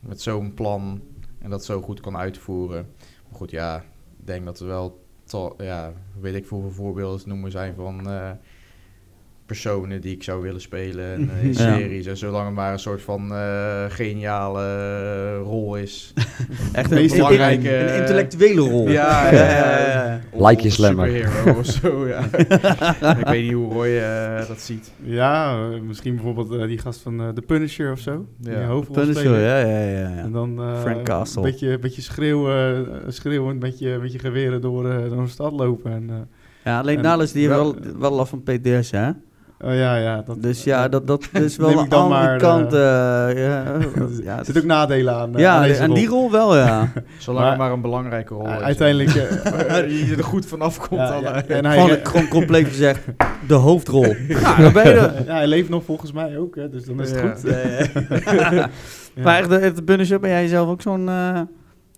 met 0.00 0.20
zo'n 0.20 0.54
plan 0.54 1.00
en 1.38 1.50
dat 1.50 1.64
zo 1.64 1.80
goed 1.82 2.00
kan 2.00 2.16
uitvoeren. 2.16 2.86
Maar 3.28 3.38
goed, 3.38 3.50
ja, 3.50 3.76
ik 4.20 4.26
denk 4.26 4.44
dat 4.44 4.60
er 4.60 4.66
wel, 4.66 5.04
ja, 5.58 5.92
weet 6.20 6.34
ik 6.34 6.46
veel 6.46 6.56
hoeveel 6.60 6.84
voorbeelden 6.84 7.28
noemen 7.28 7.50
zijn 7.50 7.74
van 7.74 8.10
eh, 8.10 8.30
personen 9.46 10.00
die 10.00 10.14
ik 10.14 10.22
zou 10.22 10.42
willen 10.42 10.60
spelen 10.60 11.12
en, 11.14 11.30
eh, 11.30 11.42
in 11.44 11.52
Ja. 11.52 11.54
series. 11.76 12.06
En 12.06 12.16
zolang 12.16 12.46
het 12.46 12.54
maar 12.54 12.72
een 12.72 12.78
soort 12.78 13.02
van 13.02 13.32
eh, 13.32 13.84
geniale 13.88 14.60
eh, 14.62 15.42
rol 15.42 15.76
is. 15.76 16.12
Echt 16.72 16.90
Meest 16.90 17.10
een, 17.12 17.16
belangrijke- 17.18 17.76
een 17.76 17.98
intellectuele 18.00 18.60
rol. 18.60 18.88
Ja, 18.88 19.30
ja, 19.32 19.50
ja, 19.50 19.78
ja. 19.78 20.20
Like 20.48 20.62
je 20.62 20.70
slammer. 20.70 21.06
Superhero 21.08 21.58
of 21.58 21.66
zo, 21.66 22.06
ja. 22.08 22.24
ik 23.18 23.26
weet 23.26 23.42
niet 23.42 23.52
hoe 23.52 23.72
Roy 23.72 24.00
dat 24.48 24.60
ziet. 24.60 24.92
Ja, 25.02 25.56
misschien 25.86 26.14
bijvoorbeeld 26.14 26.68
die 26.68 26.78
gast 26.78 27.00
van 27.00 27.20
eh 27.20 27.28
The 27.28 27.42
Punisher 27.42 27.92
of 27.92 27.98
zo. 27.98 28.26
Die 28.38 28.52
Ja. 28.52 28.64
hoofdrol 28.66 28.94
Punisher, 28.96 29.20
spelen. 29.22 29.40
ja, 29.40 29.58
ja, 29.58 29.78
ja. 29.80 30.08
ja. 30.08 30.16
En 30.16 30.32
dan 30.32 30.60
eh, 30.62 30.80
Frank 30.80 31.04
Castle. 31.04 31.42
een 31.44 31.50
beetje, 31.50 31.78
beetje 31.78 32.02
schreeuwen, 32.02 32.86
schreeuwend 33.08 33.60
met 33.60 33.78
je, 33.78 33.98
met 34.00 34.12
je 34.12 34.18
geweren 34.18 34.60
door, 34.60 34.90
eh, 34.90 35.08
door 35.10 35.18
een 35.18 35.28
stad 35.28 35.52
lopen. 35.52 35.92
En, 35.92 36.04
eh, 36.10 36.16
Ja, 36.64 36.78
alleen 36.80 36.96
En 36.96 37.02
Nalis 37.02 37.32
die 37.32 37.42
heeft 37.48 37.54
wel- 37.60 37.74
wel, 37.82 37.98
wel 37.98 38.10
last 38.12 38.30
van 38.30 38.42
PTS, 38.42 38.90
hè? 38.90 39.10
Oh 39.60 39.74
ja, 39.74 39.96
ja. 39.96 40.22
Dat, 40.26 40.42
Dus 40.42 40.64
ja, 40.64 40.88
dat, 40.88 41.06
dat 41.06 41.28
is 41.32 41.56
wel 41.56 41.68
een 41.70 41.78
andere 41.90 42.08
maar, 42.08 42.38
kant. 42.38 42.72
eh, 42.72 43.30
eh, 43.30 43.36
ja, 43.38 43.64
ja, 44.32 44.38
er 44.38 44.44
zit 44.44 44.58
ook 44.58 44.64
nadelen 44.64 45.14
aan. 45.14 45.34
eh, 45.34 45.40
ja, 45.40 45.78
aan 45.80 45.94
die 45.94 46.06
rol. 46.08 46.30
wel, 46.30 46.56
ja. 46.56 46.92
Zolang 47.18 47.40
Maar- 47.42 47.48
het 47.50 47.58
maar 47.60 47.72
een 47.72 47.80
belangrijke 47.80 48.34
rol 48.34 48.46
Uh, 48.46 48.54
is. 48.56 48.60
uiteindelijk... 48.62 49.14
eh, 49.14 50.08
je 50.08 50.14
er 50.16 50.24
goed 50.24 50.46
vanaf 50.46 50.78
komt 50.88 51.00
ja, 51.00 51.18
ja, 51.22 51.42
en 51.44 51.64
hij, 51.64 51.78
Gewoon, 51.80 51.98
gewoon 52.06 52.28
compleet 52.28 52.66
gezegd, 52.66 53.04
de 53.48 53.54
hoofdrol. 53.54 54.14
Nou, 54.28 54.62
dan 54.62 54.72
ben 54.72 54.84
je 54.88 54.90
er. 54.94 55.24
ja, 55.26 55.34
hij 55.34 55.46
leeft 55.46 55.68
nog 55.68 55.84
volgens 55.84 56.12
mij 56.12 56.38
ook, 56.38 56.54
hè, 56.56 56.68
dus 56.68 56.84
dan 56.84 57.00
is 57.00 57.10
het 57.10 57.20
Ja. 57.20 57.28
goed. 57.30 57.42
Ja. 59.14 59.22
Maar 59.22 59.38
echt, 59.50 59.50
het 59.62 59.84
Punisher, 59.84 60.20
ben 60.20 60.30
jij 60.30 60.46
zelf 60.46 60.68
ook 60.68 60.82
zo'n 60.82 61.08
eh 61.08 61.40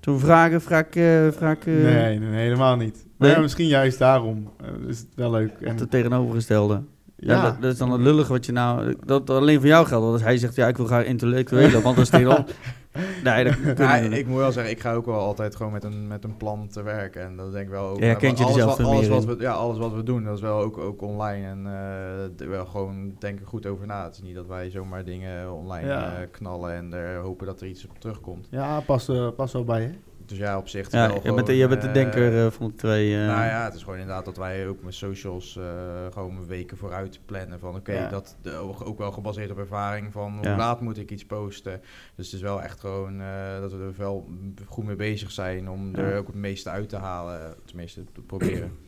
zo'n 0.01 0.19
vragen, 0.19 0.61
vraag, 0.61 0.85
vraag 1.31 1.57
Nee, 1.65 2.21
helemaal 2.31 2.77
niet. 2.77 3.07
Maar 3.17 3.27
Nee? 3.29 3.37
ja, 3.37 3.43
misschien 3.43 3.67
juist 3.67 3.99
daarom 3.99 4.51
is 4.89 4.99
het 4.99 5.07
wel 5.15 5.31
leuk. 5.31 5.51
En, 5.61 5.77
het 5.77 5.91
tegenovergestelde. 5.91 6.83
Ja, 7.21 7.35
ja, 7.35 7.43
dat, 7.43 7.63
dat 7.63 7.73
is 7.73 7.79
dan 7.79 7.91
het 7.93 8.01
lullige 8.01 8.33
wat 8.33 8.47
je 8.47 8.53
nou... 8.53 8.97
Dat 9.07 9.31
alleen 9.31 9.59
voor 9.59 9.69
jou 9.69 9.87
geldt. 9.87 10.03
Want 10.03 10.15
als 10.17 10.25
hij 10.25 10.37
zegt, 10.37 10.55
ja, 10.55 10.69
ik 10.69 10.77
wil 10.77 10.87
graag 10.87 11.05
intellectuele, 11.05 11.81
want 11.81 11.97
dat 11.97 12.05
is 12.05 12.11
tegen 12.11 12.47
Nee, 13.25 13.45
dat 13.45 13.79
Ja, 13.79 13.95
ik 13.97 14.27
moet 14.27 14.37
wel 14.39 14.53
zeggen, 14.53 14.73
ik 14.73 14.81
ga 14.81 14.93
ook 14.93 15.07
wel 15.07 15.19
altijd 15.19 15.57
gewoon 15.57 15.73
met 15.73 15.85
een, 15.85 16.07
met 16.07 16.25
een 16.25 16.37
plan 16.37 16.69
te 16.69 16.83
werken. 16.83 17.23
En 17.23 17.37
dat 17.37 17.53
denk 17.53 17.65
ik 17.65 17.71
wel 17.71 17.89
ook. 17.89 17.99
Ja, 17.99 18.05
herkent 18.07 18.39
je 18.39 18.45
alles, 18.45 18.57
zelf 18.57 18.77
wat, 18.77 18.87
alles 18.87 19.01
meer 19.01 19.11
wat 19.11 19.25
we, 19.25 19.37
Ja, 19.39 19.53
alles 19.53 19.79
wat 19.79 19.93
we 19.95 20.03
doen, 20.03 20.25
dat 20.25 20.35
is 20.37 20.41
wel 20.41 20.59
ook, 20.61 20.79
ook 20.79 21.03
online. 21.03 21.47
En 21.47 21.67
eh, 21.67 22.41
er 22.41 22.49
wel 22.49 22.67
gewoon 22.67 23.15
denken 23.19 23.47
goed 23.47 23.67
over 23.67 23.87
na. 23.87 24.05
Het 24.05 24.15
is 24.15 24.23
niet 24.23 24.35
dat 24.35 24.47
wij 24.47 24.71
zomaar 24.71 25.05
dingen 25.05 25.53
online 25.53 25.87
Ja. 25.87 26.15
eh, 26.17 26.27
knallen 26.31 26.73
en 26.75 26.93
er 26.93 27.19
hopen 27.21 27.47
dat 27.47 27.61
er 27.61 27.67
iets 27.67 27.87
op 27.89 28.01
terugkomt. 28.01 28.47
ja 28.51 28.81
pas, 28.81 29.09
eh, 29.09 29.29
pas 29.37 29.53
wel 29.53 29.65
bij, 29.65 29.83
hè? 29.83 29.91
Dus 30.29 30.39
ja, 30.39 30.59
op 30.59 30.69
zich 30.69 30.91
Ja, 30.91 31.07
wel 31.07 31.15
je 31.15 31.21
gewoon, 31.21 31.35
bent, 31.37 31.47
de- 31.47 31.57
je 31.57 31.69
bent 31.69 31.81
de 31.83 31.87
eh, 31.89 31.95
denker 31.95 32.45
eh, 32.45 32.51
van 32.51 32.67
de 32.69 32.75
twee. 32.75 33.15
eh. 33.21 33.27
Nou 33.27 33.45
ja, 33.45 33.65
het 33.65 33.75
is 33.75 33.83
gewoon 33.83 33.99
inderdaad 33.99 34.25
dat 34.25 34.37
wij 34.37 34.69
ook 34.69 34.83
met 34.83 34.95
socials 34.95 35.57
eh, 35.57 35.65
gewoon 36.13 36.47
weken 36.47 36.77
vooruit 36.77 37.21
plannen. 37.27 37.59
Van 37.61 37.75
oké, 37.75 37.93
Ja. 37.93 38.09
dat 38.09 38.37
de, 38.43 38.53
ook 38.85 38.99
wel 38.99 39.13
gebaseerd 39.13 39.51
op 39.51 39.59
ervaring 39.59 40.13
van 40.13 40.39
Ja. 40.43 40.49
hoe 40.49 40.57
laat 40.59 40.81
moet 40.81 40.99
ik 40.99 41.11
iets 41.11 41.25
posten. 41.27 41.81
Dus 42.15 42.27
het 42.27 42.35
is 42.35 42.41
wel 42.41 42.63
echt 42.63 42.81
gewoon 42.81 43.21
eh, 43.21 43.61
dat 43.61 43.73
we 43.73 43.79
er 43.79 43.95
wel 43.97 44.29
goed 44.67 44.85
mee 44.85 44.97
bezig 44.97 45.31
zijn 45.31 45.71
om 45.71 45.97
Ja. 45.97 46.03
er 46.03 46.19
ook 46.19 46.27
het 46.27 46.37
meeste 46.37 46.71
uit 46.71 46.89
te 46.89 46.97
halen. 46.97 47.55
Tenminste, 47.65 48.05
te 48.13 48.21
proberen. 48.21 48.73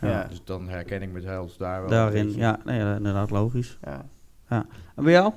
Ja. 0.00 0.24
Dus 0.28 0.40
dan 0.44 0.68
herken 0.68 1.02
ik 1.02 1.12
mezelf 1.12 1.56
daar 1.56 1.80
wel. 1.80 1.90
Daarin, 1.90 2.34
ja, 2.36 2.58
nee, 2.64 2.78
ja, 2.78 2.96
inderdaad, 2.96 3.30
logisch. 3.30 3.78
Ja. 3.84 4.04
En 4.96 5.04
bij 5.04 5.12
jou? 5.12 5.32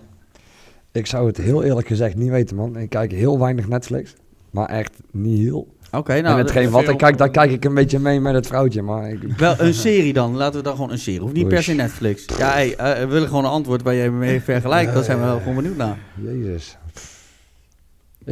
Ik 0.91 1.06
zou 1.06 1.28
het 1.28 1.38
heel 1.38 1.64
eerlijk 1.64 1.88
gezegd 1.88 2.15
niet 2.15 2.30
weten, 2.30 2.56
man. 2.56 2.76
Ik 2.78 2.90
kijk 2.90 3.11
heel 3.11 3.40
weinig 3.40 3.68
Netflix. 3.68 4.14
Maar 4.52 4.69
echt 4.69 4.91
niet 5.11 5.40
heel. 5.40 5.68
Oké, 5.91 6.14
en 6.14 6.23
nou, 6.23 6.38
hetgeen 6.38 6.64
de 6.64 6.69
wat 6.69 6.88
ik 6.88 6.98
kijk, 6.98 7.18
daar 7.18 7.30
kijk 7.30 7.52
ik 7.52 7.65
een 7.65 7.73
beetje 7.73 7.99
mee 7.99 8.19
met 8.19 8.34
het 8.34 8.48
vrouwtje. 8.48 8.82
Maar 8.82 9.10
ik, 9.10 9.19
wel 9.38 9.56
een 9.57 9.73
serie 9.73 10.14
dan. 10.14 10.36
Laten 10.36 10.57
we 10.57 10.64
dan 10.64 10.76
gewoon 10.76 10.91
een 10.91 10.99
serie. 10.99 11.19
Hoeft 11.19 11.34
niet 11.34 11.48
per 11.48 11.64
se 11.64 11.73
Netflix. 11.73 12.26
Ja, 12.38 12.52
hey, 12.52 12.76
eh, 12.76 12.99
we 12.99 13.07
willen 13.07 13.28
gewoon 13.28 13.44
een 13.44 13.52
antwoord 13.52 13.82
waar 13.82 13.95
jij 13.95 14.11
mee 14.11 14.41
vergelijkt. 14.41 14.94
Daar 14.94 15.03
zijn 15.03 15.19
we 15.19 15.26
wel 15.26 15.40
gewoon 15.40 15.56
benieuwd 15.56 15.78
naar. 15.78 15.98
Jezus. 16.15 16.78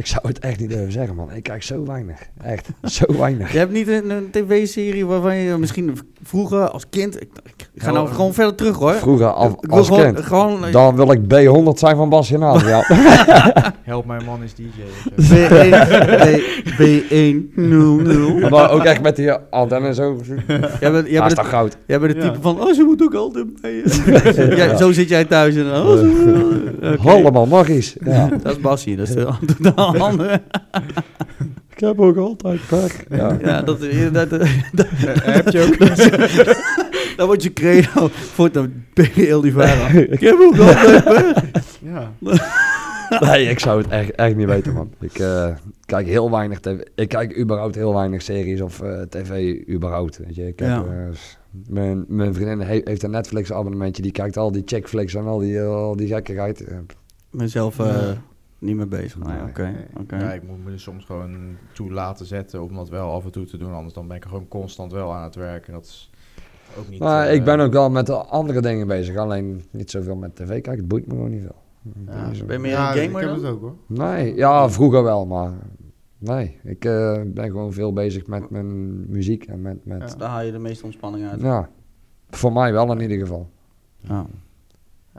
Ik 0.00 0.06
zou 0.06 0.28
het 0.28 0.38
echt 0.38 0.60
niet 0.60 0.70
durven 0.70 0.92
zeggen, 0.92 1.14
man. 1.14 1.32
Ik 1.32 1.42
kijk 1.42 1.62
zo 1.62 1.84
weinig. 1.86 2.18
Echt, 2.42 2.68
zo 2.82 3.04
weinig. 3.18 3.52
Je 3.52 3.58
hebt 3.58 3.72
niet 3.72 3.88
een, 3.88 4.10
een 4.10 4.30
tv-serie 4.30 5.06
waarvan 5.06 5.36
je 5.36 5.56
misschien 5.56 5.98
vroeger 6.22 6.68
als 6.68 6.88
kind... 6.90 7.20
Ik, 7.20 7.28
ik, 7.74 7.82
ga 7.82 7.90
nou 7.90 8.08
gewoon 8.08 8.34
verder 8.34 8.54
terug 8.54 8.76
hoor. 8.76 8.94
Vroeger 8.94 9.26
wil 9.36 9.62
als 9.68 9.86
gewoon, 9.86 10.02
kind. 10.02 10.20
gewoon 10.20 10.60
Dan 10.72 10.96
wil 10.96 11.12
ik 11.12 11.20
B100 11.20 11.78
zijn 11.78 11.96
van 11.96 12.08
Bas 12.08 12.28
Genaal. 12.28 12.58
Ja. 12.70 12.84
Help 13.82 14.06
mijn 14.06 14.24
man 14.24 14.42
is 14.42 14.54
DJ. 14.54 14.64
B1, 15.34 15.76
B1, 16.80 17.54
00. 17.54 18.48
maar 18.48 18.70
ook 18.70 18.84
echt 18.84 19.02
met 19.02 19.16
die 19.16 19.32
antenne 19.32 19.94
zo. 19.94 20.20
Jij 20.80 20.92
bent, 20.92 21.08
jij 21.08 21.20
bent, 21.20 21.34
toch 21.34 21.48
goud? 21.48 21.76
jij 21.86 22.00
bent 22.00 22.12
het 22.14 22.22
Ja. 22.22 22.30
type 22.30 22.42
van, 22.42 22.60
oh 22.60 22.72
ze 22.72 22.82
moet 22.82 23.02
ook 23.02 23.14
altijd 23.14 23.60
bij 23.60 23.70
je. 23.70 24.52
ja, 24.56 24.76
zo 24.76 24.92
zit 24.92 25.08
jij 25.08 25.24
thuis 25.24 25.56
en 25.56 25.66
oh, 25.66 25.92
ze. 25.92 26.98
Allemaal 27.04 27.46
magisch. 27.46 27.96
Ja. 28.04 28.28
Dat 28.42 28.52
is 28.52 28.60
Bassie, 28.60 28.96
dat 28.96 29.08
is 29.08 29.14
de, 29.14 29.28
de 29.58 29.72
ik 31.74 31.80
heb 31.80 32.00
ook 32.00 32.16
altijd 32.16 32.60
pech. 32.68 33.04
Ja. 33.08 33.38
Ja, 33.42 33.62
dat, 33.62 33.80
dat, 34.12 34.30
dat, 34.30 34.40
dat, 34.72 34.86
Heb 35.22 35.48
je 35.48 35.62
ook? 35.62 35.78
dat 37.16 37.26
wordt 37.26 37.42
je 37.42 37.52
credo 37.52 38.08
voor 38.12 38.52
de 38.52 38.70
PL 38.94 39.40
die 39.40 39.52
varen. 39.52 40.12
Ik 40.12 40.20
heb 40.20 40.36
ook 40.40 40.58
altijd 40.58 41.04
pech. 41.04 41.64
Ja. 41.82 42.12
Nee, 43.20 43.46
ik 43.48 43.58
zou 43.58 43.82
het 43.82 43.90
echt, 43.90 44.10
echt 44.14 44.36
niet 44.36 44.46
weten, 44.46 44.72
man. 44.72 44.90
Ik 45.00 45.18
eh, 45.18 45.48
kijk 45.84 46.06
heel 46.06 46.30
weinig 46.30 46.60
tv. 46.60 46.80
Ik 46.94 47.08
kijk 47.08 47.38
überhaupt 47.38 47.74
heel 47.74 47.94
weinig 47.94 48.22
series 48.22 48.60
of 48.60 48.80
eh, 48.80 49.00
tv 49.02 49.54
überhaupt. 49.68 50.18
Weet 50.18 50.34
je. 50.34 50.46
Ik 50.46 50.58
heb, 50.58 50.68
Ja. 50.68 50.84
eh, 50.84 51.16
mijn, 51.68 52.04
mijn 52.08 52.34
vriendin 52.34 52.60
he- 52.60 52.80
heeft 52.84 53.02
een 53.02 53.10
Netflix 53.10 53.52
abonnementje. 53.52 54.02
Die 54.02 54.12
kijkt 54.12 54.36
al 54.36 54.52
die 54.52 54.62
chickflicks 54.64 55.14
en 55.14 55.24
al 55.26 55.38
die, 55.38 55.58
eh, 55.58 55.66
al 55.66 55.96
die 55.96 56.06
gekkigheid. 56.08 56.64
Eh, 56.64 56.76
Ik 57.32 58.29
niet 58.60 58.76
mee 58.76 58.86
bezig. 58.86 59.18
Nee, 59.18 59.36
Nee, 59.36 59.86
oké. 60.00 60.16
Ja, 60.16 60.32
ik 60.32 60.42
moet 60.42 60.64
me 60.64 60.72
er 60.72 60.80
soms 60.80 61.04
gewoon 61.04 61.56
toe 61.72 61.92
laten 61.92 62.26
zetten 62.26 62.62
om 62.62 62.74
dat 62.74 62.88
wel 62.88 63.10
af 63.12 63.24
en 63.24 63.30
toe 63.32 63.44
te 63.44 63.56
doen. 63.56 63.72
Anders 63.72 63.94
dan 63.94 64.06
ben 64.08 64.16
ik 64.16 64.22
er 64.24 64.30
gewoon 64.30 64.48
constant 64.48 64.92
wel 64.92 65.14
aan 65.14 65.22
het 65.24 65.34
werken. 65.34 65.72
Dat 65.72 65.84
is 65.84 66.10
ook 66.78 66.88
niet... 66.88 66.98
maar 66.98 67.26
eh, 67.26 67.34
ik 67.34 67.44
ben 67.44 67.60
ook 67.60 67.72
wel 67.72 67.90
met 67.90 68.06
de 68.06 68.14
andere 68.16 68.60
dingen 68.60 68.86
bezig. 68.86 69.16
Alleen 69.16 69.62
niet 69.70 69.90
zoveel 69.90 70.16
met 70.16 70.36
tv 70.36 70.46
kijken. 70.48 70.76
Het 70.76 70.88
boeit 70.88 71.06
me 71.06 71.14
gewoon 71.14 71.30
niet 71.30 71.42
veel. 71.42 71.62
Ja, 72.06 72.30
Ben 72.46 72.52
je 72.52 72.58
meer 72.58 72.70
Ja, 72.70 72.90
een 72.96 73.02
ik 73.02 73.04
gamer 73.04 73.20
heb 73.20 73.30
dan? 73.30 73.44
het 73.44 73.52
ook 73.54 73.60
hoor. 73.60 73.74
Nee, 73.86 74.34
ja, 74.34 74.70
vroeger 74.70 75.02
wel, 75.02 75.26
maar 75.26 75.52
nee. 76.18 76.58
Ik 76.64 76.84
eh, 76.84 77.20
ben 77.26 77.44
gewoon 77.50 77.72
veel 77.72 77.92
bezig 77.92 78.26
met 78.26 78.50
mijn 78.50 79.10
muziek 79.10 79.44
en 79.44 79.62
met... 79.62 79.84
met 79.84 80.10
Ja. 80.10 80.16
Daar 80.16 80.28
haal 80.28 80.42
je 80.42 80.52
de 80.52 80.58
meeste 80.58 80.84
ontspanning 80.84 81.28
uit. 81.28 81.40
ja. 81.40 81.68
voor 82.30 82.52
mij 82.52 82.72
wel 82.72 82.92
in 82.92 83.00
ieder 83.00 83.18
geval. 83.18 83.50
Ja. 84.00 84.26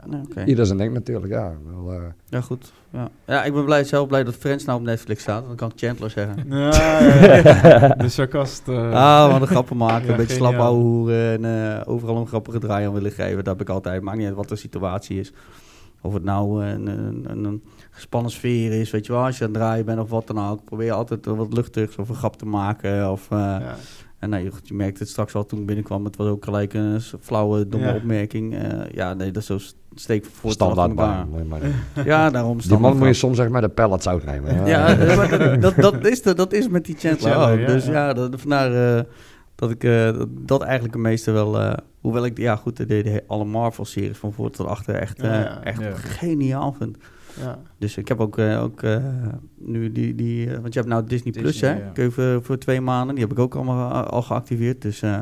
Nee, 0.06 0.20
oké. 0.28 0.44
Ieder 0.44 0.66
zijn 0.66 0.78
ding 0.78 0.92
natuurlijk, 0.92 1.32
ja. 1.32 1.52
Wel, 1.70 1.92
eh, 1.92 2.00
Ja, 2.28 2.40
goed. 2.40 2.72
Ja. 2.90 3.08
ja, 3.26 3.44
ik 3.44 3.52
ben 3.52 3.64
blij, 3.64 3.84
zelf 3.84 4.08
blij 4.08 4.24
dat 4.24 4.34
Friends 4.34 4.64
nou 4.64 4.78
op 4.78 4.84
Netflix 4.84 5.22
staat. 5.22 5.46
Dan 5.46 5.56
kan 5.56 5.68
ik 5.70 5.78
Chandler 5.78 6.10
zeggen. 6.10 6.44
Ja, 6.48 6.56
ja, 6.58 7.34
ja. 7.78 7.88
De 8.04 8.08
sarcast. 8.08 8.68
eh, 8.68 8.92
Ah, 8.92 9.32
wat 9.32 9.40
een 9.40 9.46
grappen 9.46 9.76
maken. 9.76 10.04
Ja, 10.06 10.10
een 10.10 10.16
beetje 10.16 10.34
slap 10.34 10.56
hoeren 10.56 11.44
en 11.44 11.74
eh, 11.78 11.88
overal 11.88 12.16
een 12.16 12.26
grappige 12.26 12.58
draai 12.58 12.86
aan 12.86 12.92
willen 12.92 13.12
geven. 13.12 13.36
Dat 13.36 13.46
heb 13.58 13.60
ik 13.60 13.68
altijd. 13.74 14.02
Maakt 14.02 14.16
niet 14.18 14.26
uit 14.26 14.36
wat 14.36 14.48
de 14.48 14.56
situatie 14.56 15.20
is. 15.20 15.32
Of 16.00 16.12
het 16.14 16.24
nou 16.24 16.64
een, 16.64 16.86
een, 16.86 17.24
een, 17.28 17.44
een 17.44 17.62
gespannen 17.90 18.30
sfeer 18.30 18.72
is, 18.80 18.90
weet 18.90 19.06
je 19.06 19.12
wel. 19.12 19.24
Als 19.24 19.38
je 19.38 19.44
aan 19.44 19.50
het 19.50 19.58
draaien 19.60 19.84
bent 19.84 20.00
of 20.00 20.10
wat 20.10 20.26
dan 20.26 20.38
ook. 20.50 20.64
Probeer 20.64 20.86
je 20.86 20.92
altijd 20.92 21.26
wat 21.26 21.52
luchtigs 21.52 21.96
of 21.96 22.08
een 22.08 22.14
grap 22.14 22.36
te 22.36 22.46
maken. 22.46 23.10
Of, 23.10 23.26
eh, 23.30 23.38
ja. 23.38 23.74
En 24.22 24.30
nou, 24.30 24.48
goed, 24.50 24.68
je 24.68 24.74
merkte 24.74 24.98
het 25.02 25.08
straks 25.08 25.34
al 25.34 25.46
toen 25.46 25.58
ik 25.60 25.66
binnenkwam. 25.66 26.04
Het 26.04 26.16
was 26.16 26.26
ook 26.28 26.44
gelijk 26.44 26.74
een 26.74 27.00
flauwe, 27.20 27.68
domme 27.68 27.86
Ja. 27.86 27.94
opmerking. 27.94 28.54
Eh, 28.56 28.70
ja, 28.92 29.14
nee, 29.14 29.30
dat 29.30 29.42
is 29.42 29.48
zo 29.48 29.58
st- 29.58 29.76
steek 29.94 30.24
voor 30.24 30.50
standaard 30.50 30.94
baan. 30.94 31.28
Nee, 31.30 31.44
maar- 31.44 31.60
Ja, 32.04 32.30
daarom 32.30 32.58
Die 32.58 32.78
man 32.78 32.96
moet 32.98 33.06
je 33.06 33.12
soms 33.14 33.36
zeg 33.36 33.48
maar 33.48 33.60
de 33.60 33.68
pallet 33.68 34.02
zout 34.02 34.24
nemen. 34.24 34.66
Ja, 34.66 34.86
eh, 34.98 35.16
maar 35.16 35.60
dat, 35.60 35.74
dat, 35.76 36.06
is 36.06 36.22
de, 36.22 36.34
dat 36.34 36.52
is 36.52 36.68
met 36.68 36.84
die 36.84 36.96
Chandler 36.98 37.32
Chandler, 37.32 37.52
ook. 37.52 37.60
ja, 37.60 37.66
dus 37.66 37.84
ja. 37.86 37.92
ja, 37.92 38.12
dat, 38.12 38.40
vandaar 38.40 38.96
eh, 38.98 39.04
dat 39.54 39.70
ik 39.70 39.84
eh, 39.84 40.20
dat, 40.28 40.62
eigenlijk 40.62 40.94
het 40.94 41.02
meeste 41.02 41.30
wel... 41.30 41.60
eh, 41.60 41.72
hoewel 42.00 42.24
ik, 42.24 42.38
ja 42.38 42.56
goed, 42.56 42.76
de, 42.76 42.84
de, 42.86 43.02
de- 43.02 43.24
alle 43.26 43.44
Marvel-series 43.44 44.18
van 44.18 44.32
voor 44.32 44.50
tot 44.50 44.66
achter 44.66 44.94
echt, 44.94 45.20
Ja, 45.22 45.40
ja. 45.40 45.62
echt 45.64 45.80
Ja. 45.80 45.90
geniaal 45.94 46.72
vind. 46.78 46.96
Ja. 47.40 47.58
Dus 47.78 47.96
ik 47.96 48.08
heb 48.08 48.20
ook, 48.20 48.38
eh, 48.38 48.62
ook 48.62 48.82
eh, 48.82 49.04
nu 49.56 49.92
die... 49.92 50.14
die 50.14 50.50
eh, 50.50 50.58
want 50.58 50.72
je 50.72 50.78
hebt 50.78 50.92
nou 50.92 51.06
Disney, 51.06 51.32
Plus, 51.32 51.60
hè? 51.60 51.70
ja. 51.72 51.90
Kun 51.94 52.04
je 52.04 52.10
voor, 52.10 52.42
voor 52.42 52.58
twee 52.58 52.80
maanden. 52.80 53.14
Die 53.14 53.24
heb 53.24 53.32
ik 53.32 53.38
ook 53.38 53.54
allemaal 53.54 53.92
al 54.04 54.22
geactiveerd. 54.22 54.82
Dus 54.82 55.02
eh, 55.02 55.20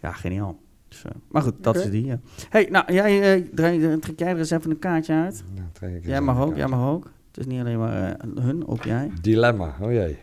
ja, 0.00 0.12
geniaal. 0.12 0.60
Dus, 0.88 1.04
eh, 1.04 1.10
maar 1.28 1.42
goed, 1.42 1.54
dat 1.60 1.76
is 1.76 1.90
die. 1.90 2.04
ja. 2.04 2.20
hey, 2.48 2.68
nou, 2.70 2.92
jij, 2.92 3.48
draai- 3.54 3.98
trek 3.98 4.18
jij 4.18 4.28
er 4.30 4.38
eens 4.38 4.50
even 4.50 4.70
een 4.70 4.78
kaartje 4.78 5.14
uit? 5.14 5.44
Ja, 5.54 5.62
trek 5.72 5.90
ik 5.90 5.96
eens 5.96 6.06
Jij 6.06 6.20
mag 6.20 6.40
ook, 6.40 6.56
jij 6.56 6.66
mag 6.68 6.88
ook. 6.88 7.10
Het 7.28 7.36
is 7.40 7.46
niet 7.46 7.60
alleen 7.60 7.78
maar 7.78 8.16
hun, 8.40 8.66
ook 8.66 8.84
jij. 8.84 9.10
Dilemma, 9.20 9.76
oh 9.80 9.92
jee. 9.92 10.18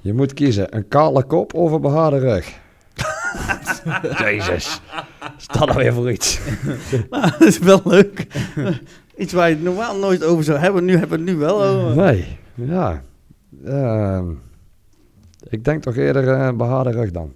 Je 0.00 0.12
moet 0.12 0.34
kiezen, 0.34 0.76
een 0.76 0.88
kale 0.88 1.24
kop 1.24 1.54
of 1.54 1.72
een 1.72 1.80
behaarde 1.80 2.18
rug. 2.18 2.58
Jezus. 4.18 4.80
Stel 5.36 5.66
nou 5.66 5.78
weer 5.78 5.92
voor 5.92 6.10
iets. 6.12 6.40
Nou, 7.10 7.30
dat 7.30 7.40
is 7.40 7.58
wel 7.58 7.80
leuk. 7.84 8.26
Iets 9.16 9.32
waar 9.32 9.48
je 9.48 9.54
het 9.54 9.64
normaal 9.64 9.96
nooit 9.96 10.24
over 10.24 10.44
zou 10.44 10.58
hebben. 10.58 10.84
Nu 10.84 10.92
hebben 10.96 11.18
we 11.18 11.24
het 11.24 11.34
nu 11.34 11.36
wel 11.40 11.64
over. 11.64 11.96
Nee, 11.96 12.38
ja. 12.54 13.02
Ehm, 13.64 14.24
ik 15.48 15.64
denk 15.64 15.82
toch 15.82 15.96
eerder 15.96 16.28
een 16.28 16.56
behaarde 16.56 16.90
rug 16.90 17.10
dan. 17.10 17.32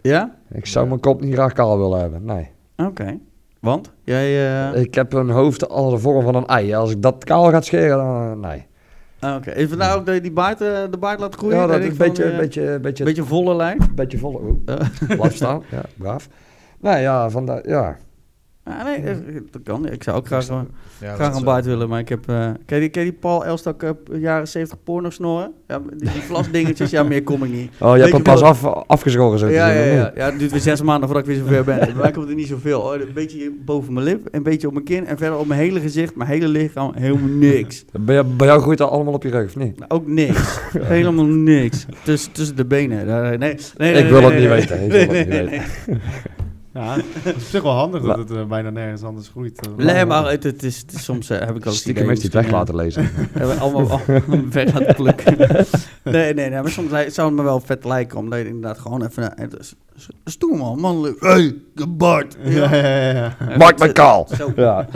Ja? 0.00 0.34
Ik 0.52 0.66
zou 0.66 0.88
mijn 0.88 1.00
kop 1.00 1.20
niet 1.20 1.34
graag 1.34 1.52
kaal 1.52 1.78
willen 1.78 2.00
hebben, 2.00 2.24
nee. 2.24 2.48
Oké. 2.76 3.18
Want? 3.60 3.92
Jij... 4.04 4.26
eh, 4.72 4.80
Ik 4.82 4.94
heb 4.94 5.12
een 5.12 5.30
hoofd 5.30 5.68
als 5.68 5.92
de 5.92 5.98
vorm 5.98 6.24
van 6.24 6.34
een 6.34 6.46
ei. 6.46 6.74
Als 6.74 6.90
ik 6.90 7.02
dat 7.02 7.24
kaal 7.24 7.50
ga 7.50 7.60
scheren, 7.60 7.96
dan 7.96 8.44
eh, 8.44 8.50
nee. 8.50 8.66
ah, 9.20 9.36
Oké. 9.36 9.50
Is 9.50 9.70
het 9.70 9.78
nou 9.78 9.98
ook 9.98 10.06
dat 10.06 10.14
je 10.14 10.20
die 10.20 10.32
baard, 10.32 10.58
de 10.58 10.96
baard 11.00 11.20
laat 11.20 11.34
groeien? 11.34 11.56
Ja, 11.56 11.66
dat 11.66 11.80
is 11.80 11.88
een 11.88 11.96
beetje, 11.96 12.24
eh, 12.24 12.38
beetje, 12.38 12.78
beetje, 12.80 13.04
beetje 13.04 13.24
volle 13.24 13.54
lijn? 13.56 13.78
beetje 13.94 14.18
volle. 14.18 14.38
Oh, 14.38 14.54
blijf 15.18 15.34
staan. 15.34 15.62
Ja, 15.70 15.82
braaf. 15.96 16.28
Nee, 16.80 17.00
ja, 17.02 17.30
vandaar, 17.30 17.68
ja. 17.68 17.96
Ah, 18.68 18.84
nee, 18.84 18.96
eh, 18.96 19.16
dat 19.50 19.62
kan. 19.64 19.88
Ik 19.88 20.02
zou 20.02 20.16
ook 20.16 20.26
graag, 20.26 20.48
eh, 20.48 20.60
Ja, 21.00 21.14
graag 21.14 21.28
dat 21.28 21.38
een 21.38 21.44
baard 21.44 21.64
eh, 21.64 21.70
willen, 21.70 21.88
maar 21.88 22.00
ik 22.00 22.08
heb... 22.08 22.28
eh 22.28 22.50
ken, 22.66 22.76
je 22.76 22.80
die, 22.80 22.88
ken 22.88 23.04
je 23.04 23.10
die 23.10 23.18
Paul 23.20 23.44
Elstak 23.44 23.82
eh, 23.82 23.90
jaren 24.20 24.48
70 24.48 24.78
porno 24.84 25.10
snoren? 25.10 25.52
Ja, 25.66 25.80
die, 25.96 26.10
die 26.12 26.22
vlasdingetjes, 26.22 26.90
ja, 26.90 27.02
meer 27.02 27.22
kom 27.22 27.44
ik 27.44 27.50
niet. 27.52 27.70
Oh, 27.80 27.94
je 27.94 28.00
hebt 28.00 28.12
hem 28.12 28.22
pas 28.22 28.42
af, 28.42 28.64
afgeschoren 28.86 29.38
zo 29.38 29.46
te 29.46 29.52
Ja, 29.52 29.68
zien, 29.72 29.78
ja, 29.78 29.84
ja, 29.94 30.04
niet? 30.04 30.12
ja. 30.16 30.24
Het 30.30 30.38
duurt 30.38 30.50
weer 30.50 30.60
zes 30.60 30.82
maanden 30.82 31.08
voordat 31.08 31.28
ik 31.28 31.34
weer 31.34 31.44
zover 31.46 31.64
ben. 31.64 31.78
Bij 31.78 31.94
mij 31.94 32.10
komt 32.10 32.28
er 32.28 32.34
niet 32.34 32.46
zoveel. 32.46 32.80
hoor. 32.80 32.94
Een 32.94 33.12
beetje 33.14 33.52
boven 33.64 33.92
mijn 33.92 34.04
lip, 34.06 34.28
een 34.30 34.42
beetje 34.42 34.66
op 34.66 34.72
mijn 34.72 34.84
kin 34.84 35.06
en 35.06 35.18
verder 35.18 35.38
op 35.38 35.46
mijn 35.46 35.60
hele 35.60 35.80
gezicht, 35.80 36.14
mijn 36.16 36.30
hele 36.30 36.48
lichaam, 36.48 36.92
helemaal 36.94 37.28
niks. 37.28 37.84
Bij, 38.00 38.14
jou- 38.14 38.26
bij 38.26 38.46
jou 38.46 38.60
groeit 38.60 38.78
dat 38.78 38.90
allemaal 38.90 39.12
op 39.14 39.22
je 39.22 39.30
rug, 39.30 39.46
of 39.46 39.56
niet? 39.56 39.78
Nou, 39.78 39.90
ook 39.90 40.06
niks. 40.06 40.58
Helemaal 40.78 41.24
niks. 41.24 41.86
Tussen, 42.04 42.32
tussen 42.32 42.56
de 42.56 42.64
benen. 42.64 43.06
Daar- 43.06 43.38
Nee, 43.38 43.54
nee, 43.76 43.92
nee, 43.92 44.02
Ik 44.02 44.10
wil 44.10 44.20
nee, 44.20 44.30
het 44.30 44.38
niet 44.40 44.48
weten, 44.48 44.82
ik 44.84 44.90
wil 44.90 44.98
Nee, 44.98 45.06
nee, 45.08 45.18
niet 45.40 45.50
nee, 45.50 45.60
weten. 45.86 46.00
Ja, 46.78 46.94
het 46.94 47.24
is 47.24 47.32
op 47.34 47.40
zich 47.40 47.62
wel 47.62 47.72
handig 47.72 48.02
dat 48.02 48.16
het 48.18 48.30
eh, 48.30 48.44
bijna 48.44 48.70
nergens 48.70 49.02
anders 49.02 49.28
groeit. 49.28 49.60
Nee, 49.76 50.04
maar 50.06 50.30
het, 50.30 50.42
het 50.42 50.62
is, 50.62 50.78
het 50.78 50.92
is 50.92 51.04
soms 51.04 51.30
eh, 51.30 51.38
heb 51.38 51.56
ik 51.56 51.64
al 51.64 51.70
eens 51.70 51.80
Stiekem 51.80 52.08
heeft 52.08 52.22
hij 52.22 52.30
het 52.32 52.42
weg 52.42 52.52
laten 52.52 52.76
lezen. 52.76 53.10
Hebben 53.32 53.54
we 53.56 53.60
allemaal, 53.60 53.90
allemaal 53.90 54.48
weg 54.50 54.72
laten 54.78 54.94
plukken. 54.94 55.36
Nee, 56.04 56.34
nee, 56.34 56.50
nee. 56.50 56.60
Maar 56.62 56.70
soms 56.70 56.90
zou 57.14 57.28
het 57.28 57.36
me 57.36 57.42
wel 57.42 57.60
vet 57.60 57.84
lijken. 57.84 58.18
Omdat 58.18 58.38
je 58.38 58.46
inderdaad 58.46 58.78
gewoon 58.78 59.04
even... 59.06 59.34
Stoer 60.24 60.56
man, 60.56 60.80
mannelijk. 60.80 61.20
Hey, 61.20 61.54
de 61.74 61.86
Bart. 61.86 62.36
Ja, 62.44 62.74
ja, 62.74 63.34
ja. 63.58 63.92
kaal. 63.92 64.28
Zo, 64.36 64.52
Ja. 64.56 64.88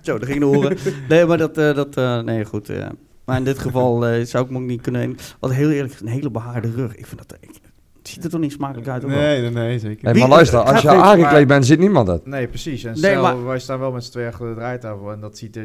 zo, 0.00 0.18
dat 0.18 0.28
ging 0.28 0.38
de 0.40 0.44
horen. 0.46 0.76
Nee, 1.08 1.26
maar 1.26 1.38
dat... 1.38 1.58
eh, 1.58 1.74
dat 1.74 1.96
eh, 1.96 2.20
nee, 2.20 2.44
goed. 2.44 2.68
eh. 2.68 2.86
maar 3.24 3.36
in 3.36 3.44
dit 3.44 3.58
geval 3.58 4.06
eh, 4.06 4.24
zou 4.24 4.44
ik 4.44 4.50
me 4.50 4.56
ook 4.58 4.64
niet 4.64 4.80
kunnen... 4.80 5.16
Wat 5.40 5.52
heel 5.52 5.70
eerlijk 5.70 6.00
een 6.00 6.06
hele 6.06 6.30
behaarde 6.30 6.70
rug. 6.70 6.96
Ik 6.96 7.06
vind 7.06 7.28
dat... 7.28 7.36
Ik, 7.40 7.60
het 8.02 8.10
ziet 8.10 8.24
er 8.24 8.30
toch 8.30 8.40
niet 8.40 8.52
smakelijk 8.52 8.88
uit? 8.88 9.06
Nee, 9.06 9.40
nee, 9.40 9.50
nee, 9.50 9.78
zeker. 9.78 10.18
Maar 10.18 10.28
luister, 10.28 10.58
als 10.60 10.82
je 10.82 10.88
aangekleed 10.88 11.46
bent, 11.46 11.66
ziet 11.66 11.78
niemand 11.78 12.08
het. 12.08 12.26
Nee, 12.26 12.48
precies. 12.48 12.84
En 12.84 12.90
Nee, 12.92 12.98
stel, 13.00 13.22
maar- 13.22 13.44
wij 13.44 13.58
staan 13.58 13.78
wel 13.78 13.92
met 13.92 14.04
z'n 14.04 14.10
tweeën 14.10 14.28
achter 14.28 14.48
de 14.48 14.54
draaitafel 14.54 15.12
en 15.12 15.20
dat 15.20 15.38
ziet 15.38 15.56
er 15.56 15.64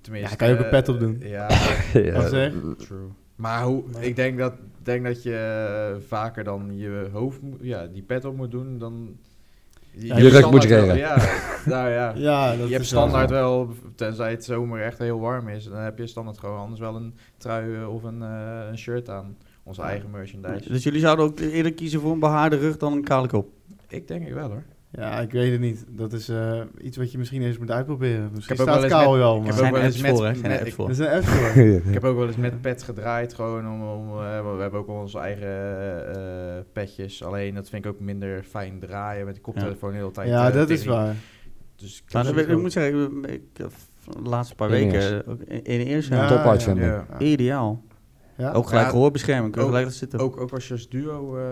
tenminste... 0.00 0.30
Ja, 0.30 0.36
kan 0.36 0.48
je 0.48 0.54
ook 0.54 0.60
een 0.60 0.68
pet 0.70 0.88
op 0.88 1.00
doen. 1.00 1.18
Ja, 1.36 1.46
Wat 2.14 2.28
zeg? 2.30 2.52
true. 2.78 2.98
Maar 3.36 3.62
hoe, 3.62 3.82
ik 3.98 4.16
denk 4.16 4.38
dat, 4.38 4.52
denk 4.82 5.04
dat 5.04 5.22
je 5.22 5.36
eh, 5.96 6.00
vaker 6.08 6.44
dan 6.44 6.70
je 6.76 7.08
hoofd, 7.12 7.42
moet- 7.42 7.58
ja, 7.60 7.86
die 7.86 8.02
pet 8.02 8.24
op 8.24 8.36
moet 8.36 8.50
doen 8.50 8.78
dan... 8.78 9.08
Je 9.96 10.06
hebt 10.06 10.20
rug 10.20 10.28
standaard 10.30 10.52
moet 10.52 10.62
scheren. 10.62 10.96
Ja, 10.96 11.16
nou 11.64 11.90
ja. 11.90 12.12
Ja, 12.30 12.48
dat 12.56 12.66
je 12.66 12.72
hebt 12.72 12.84
is 12.84 12.90
wel 12.90 13.00
standaard 13.00 13.30
wel, 13.30 13.68
tenzij 13.94 14.30
het 14.30 14.44
zomer 14.44 14.82
echt 14.82 14.98
heel 14.98 15.20
warm 15.20 15.48
is, 15.48 15.64
dan 15.64 15.78
heb 15.78 15.98
je 15.98 16.06
standaard 16.06 16.38
gewoon 16.38 16.58
anders 16.58 16.80
wel 16.80 16.96
een 16.96 17.14
trui 17.36 17.84
of 17.84 18.02
een, 18.02 18.22
eh, 18.22 18.68
een 18.70 18.78
shirt 18.78 19.08
aan. 19.10 19.36
Onze 19.64 19.82
eigen 19.82 20.10
merchandise. 20.10 20.68
Dus 20.72 20.82
jullie 20.82 21.00
zouden 21.00 21.24
ook 21.24 21.38
eerder 21.40 21.74
kiezen 21.74 22.00
voor 22.00 22.12
een 22.12 22.18
behaarde 22.18 22.56
rug 22.56 22.76
dan 22.76 22.92
een 22.92 23.04
kale 23.04 23.28
kop? 23.28 23.48
Ik 23.88 24.08
denk 24.08 24.26
ik 24.26 24.32
wel 24.32 24.48
hoor. 24.48 24.62
Ja, 24.90 25.20
ik 25.20 25.32
weet 25.32 25.50
het 25.52 25.60
niet. 25.60 25.84
Dat 25.88 26.12
is 26.12 26.28
eh, 26.28 26.60
iets 26.82 26.96
wat 26.96 27.12
je 27.12 27.18
misschien 27.18 27.42
eens 27.42 27.58
moet 27.58 27.70
uitproberen. 27.70 28.30
Misschien 28.34 28.56
heb 28.56 28.68
ook 28.68 28.74
staat 28.78 28.90
kaal 28.90 29.16
wel, 29.16 29.36
ik 29.36 29.42
maar... 29.42 29.52
heb 29.54 29.62
Er 29.62 29.66
ook 29.66 29.68
zijn 29.68 29.72
wel 29.72 29.82
apps 29.82 29.94
eens 29.94 30.02
met- 30.02 30.16
voor, 30.16 30.26
hè? 30.26 30.34
Zijn 30.34 30.48
met- 30.48 30.58
apps 30.58 30.68
ik- 30.68 30.74
voor. 30.74 30.88
Ik 31.88 31.92
heb 31.94 32.04
ook 32.04 32.16
wel 32.16 32.26
eens 32.26 32.36
met 32.36 32.60
pet 32.60 32.82
gedraaid, 32.82 33.34
gewoon 33.34 33.66
om, 33.68 33.82
om 33.88 34.08
eh, 34.08 34.54
we 34.56 34.60
hebben 34.62 34.80
ook 34.80 34.88
onze 34.88 35.18
eigen 35.18 36.14
eh, 36.16 36.62
petjes. 36.72 37.24
Alleen 37.24 37.54
dat 37.54 37.68
vind 37.68 37.84
ik 37.84 37.90
ook 37.90 38.00
minder 38.00 38.42
fijn 38.42 38.78
draaien 38.78 39.26
met 39.26 39.34
de 39.34 39.40
koptelefoon 39.40 39.90
de 39.90 39.96
hele 39.96 40.10
tijd. 40.10 40.28
Ja, 40.28 40.50
dat 40.50 40.70
is 40.70 40.84
waar. 40.84 41.14
Dus 41.76 42.02
ik 42.06 42.36
ik, 42.48 42.58
moet 42.58 42.72
zeggen, 42.72 43.22
ik, 43.24 43.30
ik, 43.30 43.42
de 43.54 43.68
laatste 44.22 44.54
paar 44.54 44.70
In 44.70 44.90
weken 44.90 45.26
ook 45.26 45.40
in 45.40 45.64
in 45.64 45.78
de 45.78 45.84
eerste 45.84 46.14
Ja, 46.14 46.42
ja. 46.76 47.06
Ja. 47.10 47.18
ideaal. 47.18 47.82
Ja? 48.36 48.52
Ook 48.52 48.66
gelijk 48.68 48.84
Ja, 48.84 48.90
gehoorbescherming, 48.90 49.52
kun 49.52 49.60
je 49.62 49.66
ook- 49.68 49.74
gelijk 49.74 49.92
zitten. 49.94 50.18
Ook, 50.18 50.40
ook 50.40 50.52
als 50.52 50.66
je 50.68 50.72
als 50.74 50.88
duo... 50.88 51.36
eh, 51.36 51.42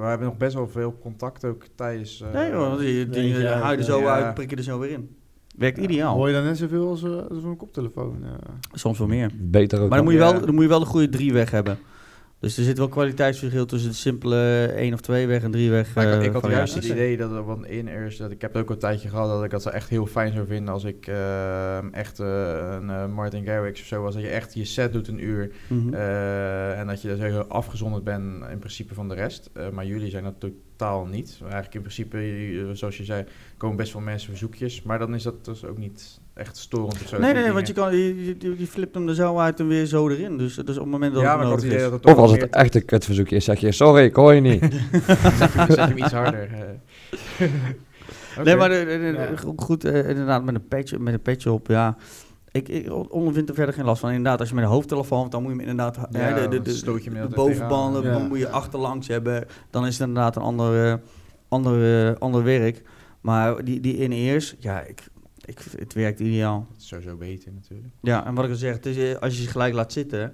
we 0.00 0.04
hebben 0.04 0.26
nog 0.26 0.36
best 0.36 0.54
wel 0.54 0.68
veel 0.68 0.98
contact 1.00 1.44
ook 1.44 1.64
tijdens... 1.74 2.20
eh, 2.22 2.32
nee 2.32 2.52
hoor, 2.52 2.78
die, 2.78 3.08
die, 3.08 3.34
er 3.34 3.40
ja. 3.40 3.82
zo 3.82 4.00
Ja. 4.00 4.06
uit, 4.22 4.34
prik 4.34 4.50
je 4.50 4.56
er 4.56 4.62
zo 4.62 4.78
weer 4.78 4.90
in. 4.90 5.16
Werkt 5.56 5.76
Ja. 5.76 5.82
ideaal. 5.82 6.14
Hoor 6.16 6.28
je 6.28 6.34
dan 6.34 6.44
net 6.44 6.56
zoveel 6.58 6.88
als, 6.88 7.02
eh, 7.02 7.10
als 7.30 7.44
een 7.44 7.56
koptelefoon? 7.56 8.16
Ja. 8.22 8.36
Soms 8.72 8.98
wel 8.98 9.06
meer. 9.08 9.30
Beter 9.34 9.80
ook. 9.80 9.88
Maar 9.88 9.96
dan 9.96 10.04
moet, 10.06 10.14
je 10.14 10.18
wel, 10.20 10.40
dan 10.40 10.54
moet 10.54 10.62
je 10.62 10.68
wel 10.68 10.78
de 10.80 10.86
goede 10.86 11.08
drie 11.08 11.32
weg 11.32 11.50
hebben. 11.50 11.78
Dus 12.40 12.58
er 12.58 12.64
zit 12.64 12.78
wel 12.78 12.88
kwaliteitsverschil 12.88 13.66
tussen 13.66 13.90
de 13.90 13.96
simpele 13.96 14.66
één 14.66 14.92
of 14.94 15.00
twee 15.00 15.26
weg 15.26 15.42
en 15.42 15.50
drie 15.50 15.70
weg. 15.70 15.94
Maar 15.94 16.06
ik, 16.06 16.20
eh, 16.20 16.24
ik 16.26 16.32
had 16.32 16.50
juist 16.50 16.74
het 16.74 16.84
idee 16.84 17.16
dat 17.16 17.30
er 17.32 17.44
wat 17.44 17.66
in 17.66 17.86
eerst, 17.88 18.18
dat 18.18 18.30
ik 18.30 18.40
heb 18.40 18.52
het 18.52 18.62
ook 18.62 18.70
een 18.70 18.78
tijdje 18.78 19.08
gehad 19.08 19.28
dat 19.28 19.44
ik 19.44 19.50
dat 19.50 19.62
zo 19.62 19.68
echt 19.68 19.88
heel 19.88 20.06
fijn 20.06 20.32
zou 20.32 20.46
vinden 20.46 20.74
als 20.74 20.84
ik 20.84 21.06
eh, 21.06 21.92
echt 21.94 22.20
eh, 22.20 22.76
een 22.80 22.90
eh, 22.90 23.06
Martin 23.06 23.44
Garrix 23.44 23.80
of 23.80 23.86
zo 23.86 24.02
was, 24.02 24.14
dat 24.14 24.22
je 24.22 24.28
echt 24.28 24.54
je 24.54 24.64
set 24.64 24.92
doet 24.92 25.08
een 25.08 25.24
uur 25.24 25.50
Mhm. 25.68 25.94
eh, 25.94 26.78
en 26.78 26.86
dat 26.86 27.02
je 27.02 27.08
dus 27.08 27.18
heel 27.18 27.44
afgezonderd 27.44 28.04
bent 28.04 28.44
in 28.50 28.58
principe 28.58 28.94
van 28.94 29.08
de 29.08 29.14
rest. 29.14 29.50
Eh, 29.52 29.68
maar 29.68 29.86
jullie 29.86 30.10
zijn 30.10 30.24
dat 30.24 30.34
totaal 30.40 31.06
niet. 31.06 31.38
Eigenlijk 31.42 31.74
in 31.74 31.80
principe, 31.80 32.18
eh, 32.18 32.64
zoals 32.72 32.96
je 32.96 33.04
zei, 33.04 33.24
komen 33.56 33.76
best 33.76 33.92
wel 33.92 34.02
mensen 34.02 34.28
verzoekjes, 34.28 34.82
maar 34.82 34.98
dan 34.98 35.14
is 35.14 35.22
dat 35.22 35.44
dus 35.44 35.64
ook 35.64 35.78
niet 35.78 36.20
echt 36.38 36.56
storend 36.56 36.92
of 36.92 37.08
zo. 37.08 37.18
nee, 37.18 37.32
nee, 37.32 37.52
want 37.52 37.66
je, 37.66 37.72
kan, 37.72 37.96
je, 37.96 38.24
je, 38.38 38.54
je 38.58 38.66
flipt 38.66 38.94
hem 38.94 39.08
er 39.08 39.14
zo 39.14 39.38
uit 39.38 39.60
en 39.60 39.68
weer 39.68 39.86
zo 39.86 40.08
erin. 40.08 40.36
Dus, 40.38 40.54
dus 40.54 40.76
op 40.76 40.82
het 40.82 40.92
moment 40.92 41.14
dat 41.14 41.22
ja, 41.22 41.38
het 41.38 41.48
nodig 41.48 41.64
is. 41.64 41.82
dat 41.82 41.92
het 41.92 42.04
Of 42.06 42.16
als 42.16 42.30
het 42.30 42.50
echt 42.50 42.74
een 42.74 42.84
kutverzoekje 42.84 43.36
is, 43.36 43.44
zeg 43.44 43.60
je, 43.60 43.72
sorry, 43.72 44.04
ik 44.04 44.14
hoor 44.16 44.34
je 44.34 44.40
niet. 44.40 44.60
zet 45.38 45.52
je, 45.52 45.64
zet 45.66 45.74
je 45.74 45.80
hem 45.80 45.98
iets 45.98 46.12
harder. 46.12 46.48
eh. 47.40 47.48
Nee, 48.44 48.56
maar 48.56 48.68
de, 48.68 48.84
de- 48.84 48.98
de- 48.98 49.46
Ja. 49.46 49.52
goed, 49.56 49.84
eh, 49.84 50.08
inderdaad, 50.08 50.44
met 50.44 50.54
een 50.54 50.68
patch, 50.68 50.98
met 50.98 51.14
een 51.14 51.22
patch 51.22 51.46
op, 51.46 51.66
ja. 51.66 51.96
Ik, 52.52 52.68
ik 52.68 53.12
ondervind 53.12 53.48
er 53.48 53.54
verder 53.54 53.74
geen 53.74 53.84
last 53.84 54.00
van. 54.00 54.08
Inderdaad, 54.10 54.40
als 54.40 54.48
je 54.48 54.54
met 54.54 54.64
een 54.64 54.70
hoofdtelefoon, 54.70 55.18
hebt, 55.20 55.32
dan 55.32 55.42
moet 55.42 55.52
je 55.52 55.58
hem 55.58 55.68
inderdaad... 55.68 55.98
Ja, 56.10 56.18
hè, 56.18 56.48
de, 56.48 56.62
de, 56.62 56.82
de, 56.82 57.28
bovenbanden, 57.34 58.02
Ja. 58.02 58.18
moet 58.18 58.38
je 58.38 58.48
achterlangs 58.48 59.08
hebben. 59.08 59.46
Dan 59.70 59.86
is 59.86 59.98
het 59.98 60.08
inderdaad 60.08 60.36
een 60.36 60.42
ander, 60.42 60.86
eh, 60.90 60.94
ander, 61.48 62.06
eh, 62.08 62.14
ander 62.18 62.42
werk. 62.44 62.82
Maar 63.20 63.64
die, 63.64 63.80
die 63.80 63.96
in-ears, 63.96 64.56
ja, 64.58 64.80
ik, 64.80 65.02
ik, 65.48 65.64
het 65.78 65.94
werkt 65.94 66.20
ideaal. 66.20 66.66
Dat 66.70 66.80
is 66.80 66.86
sowieso 66.88 67.16
beter 67.16 67.52
natuurlijk. 67.52 67.88
Ja, 68.02 68.26
en 68.26 68.34
wat 68.34 68.44
ik 68.44 68.50
al 68.50 68.56
zeg, 68.56 68.74
het 68.74 68.86
is, 68.86 68.96
eh, 68.96 69.18
als 69.18 69.36
je 69.36 69.42
ze 69.42 69.48
gelijk 69.48 69.74
laat 69.74 69.92
zitten, 69.92 70.32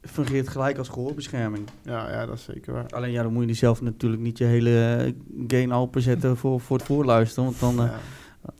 fungeert 0.00 0.44
het 0.44 0.48
gelijk 0.48 0.78
als 0.78 0.88
gehoorbescherming. 0.88 1.66
Ja, 1.82 2.10
ja, 2.10 2.26
dat 2.26 2.34
is 2.36 2.44
zeker 2.44 2.72
waar. 2.72 2.86
Alleen 2.88 3.10
ja, 3.10 3.22
dan 3.22 3.32
moet 3.32 3.40
je 3.40 3.46
die 3.46 3.56
zelf 3.56 3.82
natuurlijk 3.82 4.22
niet 4.22 4.38
je 4.38 4.44
hele 4.44 4.96
eh, 4.96 5.12
gain 5.48 5.72
open 5.72 6.02
zetten 6.02 6.36
voor, 6.36 6.60
voor 6.60 6.76
het 6.76 6.86
voorluisteren. 6.86 7.44
Want 7.44 7.60
dan, 7.60 7.86
eh, 7.86 7.92
Ja. 7.92 7.98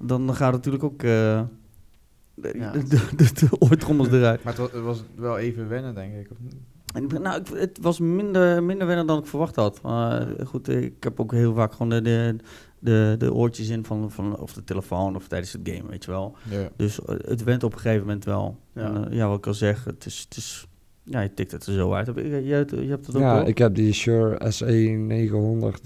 dan, 0.00 0.26
dan 0.26 0.34
gaat 0.36 0.52
het 0.54 0.64
natuurlijk 0.64 0.84
ook 0.84 0.98
de, 1.00 1.44
Ja. 2.34 2.70
de, 2.72 2.84
de, 2.88 3.08
de, 3.16 3.32
de 3.32 3.48
oortrommels 3.58 4.08
eruit. 4.08 4.42
Maar 4.44 4.52
het 4.52 4.62
was, 4.62 4.72
het 4.72 4.82
was 4.82 5.04
wel 5.16 5.38
even 5.38 5.68
wennen, 5.68 5.94
denk 5.94 6.14
ik. 6.14 6.30
Of 6.30 6.36
niet? 6.40 6.56
En, 6.94 7.22
nou, 7.22 7.40
ik, 7.40 7.48
het 7.48 7.78
was 7.80 7.98
minder, 7.98 8.62
minder 8.62 8.86
wennen 8.86 9.06
dan 9.06 9.18
ik 9.18 9.26
verwacht 9.26 9.56
had. 9.56 9.80
Maar 9.82 10.26
goed, 10.44 10.68
ik 10.68 11.04
heb 11.04 11.20
ook 11.20 11.32
heel 11.32 11.54
vaak 11.54 11.72
gewoon 11.72 12.02
de, 12.02 12.36
de, 12.84 13.14
de, 13.18 13.34
oortjes 13.34 13.68
in 13.68 13.84
van, 13.84 14.10
van 14.10 14.38
of 14.38 14.52
de 14.52 14.64
telefoon 14.64 15.16
of 15.16 15.28
tijdens 15.28 15.52
het 15.52 15.60
game, 15.64 15.88
weet 15.90 16.04
je 16.04 16.10
wel. 16.10 16.36
Ja. 16.50 16.68
Dus 16.76 17.00
eh, 17.04 17.16
het 17.26 17.44
went 17.44 17.62
op 17.62 17.72
een 17.72 17.78
gegeven 17.80 18.06
moment 18.06 18.24
wel. 18.24 18.56
Ja. 18.74 18.82
En, 18.82 19.10
eh, 19.10 19.16
ja, 19.16 19.28
wat 19.28 19.38
ik 19.38 19.46
al 19.46 19.54
zeg, 19.54 19.84
het 19.84 20.06
is, 20.06 20.24
het 20.28 20.36
is 20.36 20.66
ja, 21.02 21.20
je 21.20 21.34
tikt 21.34 21.52
het 21.52 21.66
er 21.66 21.72
zo 21.72 21.92
uit. 21.92 22.06
Heb 22.06 22.16
je, 22.16 22.22
je, 22.28 22.40
je 22.82 22.88
hebt 22.88 23.06
het 23.06 23.16
ook 23.16 23.22
Ja, 23.22 23.44
ik 23.44 23.58
heb 23.58 23.74
die 23.74 23.92
Shure 23.92 24.50
SE 24.52 24.64
900 24.64 25.80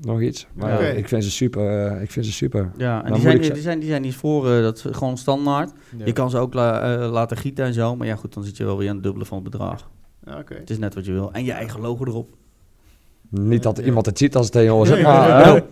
nog 0.00 0.20
iets. 0.22 0.46
Maar 0.54 0.74
Oké. 0.74 0.86
ik 0.86 1.08
vind 1.08 1.24
ze 1.24 1.30
super. 1.30 1.86
eh, 1.86 2.02
ik 2.02 2.10
vind 2.10 2.26
ze 2.26 2.32
super. 2.32 2.72
Ja, 2.76 2.96
en 2.98 3.04
Dan 3.04 3.12
die 3.12 3.22
zijn, 3.22 3.34
ik 3.36 3.42
die, 3.42 3.54
ze- 3.54 3.60
zijn, 3.60 3.78
die 3.78 3.88
zijn 3.88 4.02
niet 4.02 4.14
voor, 4.14 4.44
dat 4.44 4.76
is 4.76 4.84
gewoon 4.90 5.18
standaard. 5.18 5.72
Ja. 5.98 6.04
Je 6.04 6.12
kan 6.12 6.30
ze 6.30 6.38
ook 6.38 6.54
la- 6.54 6.96
laten 7.08 7.36
gieten 7.36 7.64
en 7.64 7.72
zo, 7.74 7.96
maar 7.96 8.06
ja 8.06 8.16
goed, 8.16 8.34
dan 8.34 8.44
zit 8.44 8.56
je 8.56 8.64
wel 8.64 8.78
weer 8.78 8.88
aan 8.88 8.94
het 8.94 9.04
dubbele 9.04 9.24
van 9.24 9.42
het 9.42 9.50
bedrag. 9.50 9.90
Ja, 10.24 10.38
oké. 10.38 10.54
Het 10.54 10.70
is 10.70 10.78
net 10.78 10.94
wat 10.94 11.04
je 11.04 11.12
wil. 11.12 11.32
En 11.32 11.44
je 11.44 11.52
eigen 11.52 11.80
logo 11.80 12.04
erop. 12.04 12.36
Niet 13.40 13.62
dat 13.62 13.76
Ja. 13.76 13.82
iemand 13.84 14.06
het 14.06 14.18
ziet 14.18 14.36
als 14.36 14.44
het 14.44 14.54
tegen 14.54 14.74
ons 14.74 14.88
zit, 14.88 14.96
Nee, 14.96 15.04
maar... 15.06 15.28
ja. 15.28 15.54
eh, 15.56 15.62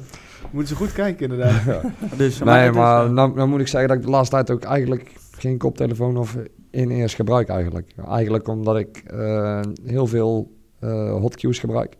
Moeten 0.50 0.76
ze 0.76 0.84
goed 0.84 0.92
kijken, 0.92 1.30
inderdaad. 1.30 1.82
Dus, 2.16 2.38
nee, 2.38 2.70
maar 2.70 3.04
eh, 3.04 3.10
nou, 3.10 3.34
nou 3.34 3.48
moet 3.48 3.60
ik 3.60 3.68
zeggen 3.68 3.88
dat 3.88 3.98
ik 3.98 4.04
de 4.04 4.10
laatste 4.10 4.34
tijd 4.34 4.50
ook 4.50 4.62
eigenlijk 4.64 5.12
geen 5.38 5.58
koptelefoon 5.58 6.16
of 6.16 6.36
in-ears 6.70 7.14
gebruik 7.14 7.48
eigenlijk. 7.48 7.92
Eigenlijk 8.08 8.48
omdat 8.48 8.76
ik 8.76 9.02
eh, 9.06 9.60
heel 9.84 10.06
veel 10.06 10.50
eh 10.80 11.12
hotkeys 11.12 11.58
gebruik. 11.58 11.96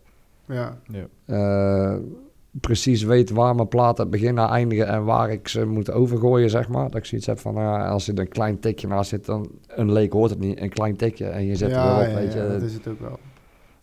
ja. 0.47 0.77
Ja. 0.85 1.05
Eh, 1.25 1.97
precies 2.51 3.03
weet 3.03 3.29
waar 3.29 3.55
mijn 3.55 3.67
platen 3.67 4.09
beginnen, 4.09 4.47
eindigen 4.49 4.87
en 4.87 5.03
waar 5.03 5.31
ik 5.31 5.47
ze 5.47 5.65
moet 5.65 5.91
overgooien, 5.91 6.49
zeg 6.49 6.67
maar. 6.67 6.83
Dat 6.89 6.95
ik 6.95 7.05
zoiets 7.05 7.27
heb 7.27 7.39
van, 7.39 7.53
nou 7.53 7.65
ja, 7.79 7.87
als 7.87 8.07
er 8.07 8.19
een 8.19 8.27
klein 8.27 8.59
tikje 8.59 8.87
naast 8.87 9.09
zit, 9.09 9.25
dan 9.25 9.49
een 9.67 9.91
leek 9.91 10.13
hoort 10.13 10.29
het 10.29 10.39
niet. 10.39 10.59
Een 10.61 10.69
klein 10.69 10.95
tikje 10.95 11.25
en 11.25 11.45
je 11.45 11.55
zet 11.55 11.69
ja, 11.69 11.83
er 11.91 11.97
weer 11.97 12.07
op, 12.07 12.13
ja, 12.13 12.19
weet 12.19 12.33
ja, 12.33 12.43
je. 12.43 12.49
dat 12.49 12.61
is 12.61 12.73
het 12.73 12.87
ook 12.87 12.99
wel. 12.99 13.19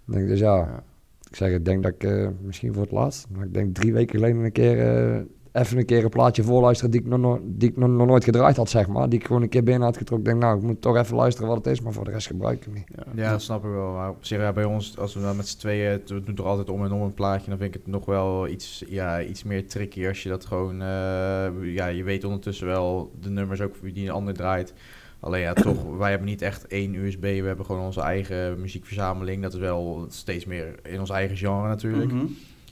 Ik 0.06 0.12
denk 0.14 0.28
dus 0.28 0.38
ja, 0.40 0.56
Ja. 0.56 0.82
Ik 1.28 1.36
zeg, 1.36 1.52
ik 1.52 1.64
denk 1.64 1.82
dat 1.82 1.92
ik 1.92 2.04
eh, 2.04 2.28
misschien 2.40 2.74
voor 2.74 2.82
het 2.82 2.92
laatst, 2.92 3.26
maar 3.30 3.44
ik 3.44 3.54
denk 3.54 3.74
drie 3.74 3.92
weken 3.92 4.18
geleden 4.18 4.44
een 4.44 4.52
keer 4.52 4.78
eh, 4.78 5.20
even 5.52 5.78
een 5.78 5.84
keer 5.84 6.04
een 6.04 6.10
plaatje 6.10 6.42
voorluisteren 6.42 6.90
die 6.90 7.00
ik 7.00 7.06
nog, 7.06 7.18
no- 7.18 7.40
die 7.44 7.68
ik 7.68 7.76
nog, 7.76 8.06
nooit 8.06 8.24
gedraaid 8.24 8.56
had, 8.56 8.70
zeg 8.70 8.88
maar. 8.88 9.08
Die 9.08 9.18
ik 9.18 9.26
gewoon 9.26 9.42
een 9.42 9.48
keer 9.48 9.62
binnen 9.62 9.82
had 9.82 9.96
getrokken. 9.96 10.32
Ik 10.32 10.32
denk, 10.32 10.50
nou, 10.50 10.58
ik 10.58 10.66
moet 10.66 10.80
toch 10.80 10.96
even 10.96 11.16
luisteren 11.16 11.48
wat 11.48 11.56
het 11.56 11.66
is, 11.66 11.80
maar 11.80 11.92
voor 11.92 12.04
de 12.04 12.10
rest 12.10 12.26
gebruik 12.26 12.56
ik 12.56 12.64
het 12.64 12.74
niet. 12.74 12.88
Ja. 13.14 13.30
Dat 13.30 13.42
snap 13.42 13.64
ik 13.64 13.70
wel. 13.70 13.92
Maar 13.92 14.10
op 14.10 14.24
zich, 14.24 14.52
bij 14.54 14.64
ons, 14.64 14.98
als 14.98 15.14
we 15.14 15.20
dan 15.20 15.36
met 15.36 15.48
z'n 15.48 15.58
tweeën, 15.58 16.00
we 16.06 16.22
doen 16.22 16.34
toch 16.34 16.46
altijd 16.46 16.70
om 16.70 16.84
en 16.84 16.92
om 16.92 17.02
een 17.02 17.14
plaatje, 17.14 17.48
dan 17.48 17.58
vind 17.58 17.74
ik 17.74 17.80
het 17.80 17.92
nog 17.92 18.04
wel 18.04 18.48
iets, 18.48 18.84
ja, 18.88 19.22
iets 19.22 19.42
meer 19.42 19.66
tricky 19.68 20.06
als 20.06 20.22
je 20.22 20.28
dat 20.28 20.44
gewoon, 20.44 20.72
eh, 20.72 21.74
ja, 21.74 21.86
je 21.86 22.02
weet 22.02 22.24
ondertussen 22.24 22.66
wel 22.66 23.12
de 23.20 23.30
nummers 23.30 23.60
ook 23.60 23.74
die 23.82 24.04
een 24.04 24.14
ander 24.14 24.34
draait. 24.34 24.74
Alleen 25.20 25.40
ja, 25.40 25.52
toch, 25.52 25.96
wij 25.96 26.10
hebben 26.10 26.28
niet 26.28 26.42
echt 26.42 26.66
één 26.66 26.94
USB, 26.94 27.20
we 27.20 27.46
hebben 27.46 27.64
gewoon 27.64 27.84
onze 27.84 28.00
eigen 28.00 28.60
muziekverzameling. 28.60 29.42
Dat 29.42 29.52
is 29.52 29.58
wel 29.58 30.06
steeds 30.08 30.44
meer 30.44 30.74
in 30.82 31.00
ons 31.00 31.10
eigen 31.10 31.36
genre 31.36 31.68
natuurlijk. 31.68 32.12
mhm. 32.12 32.26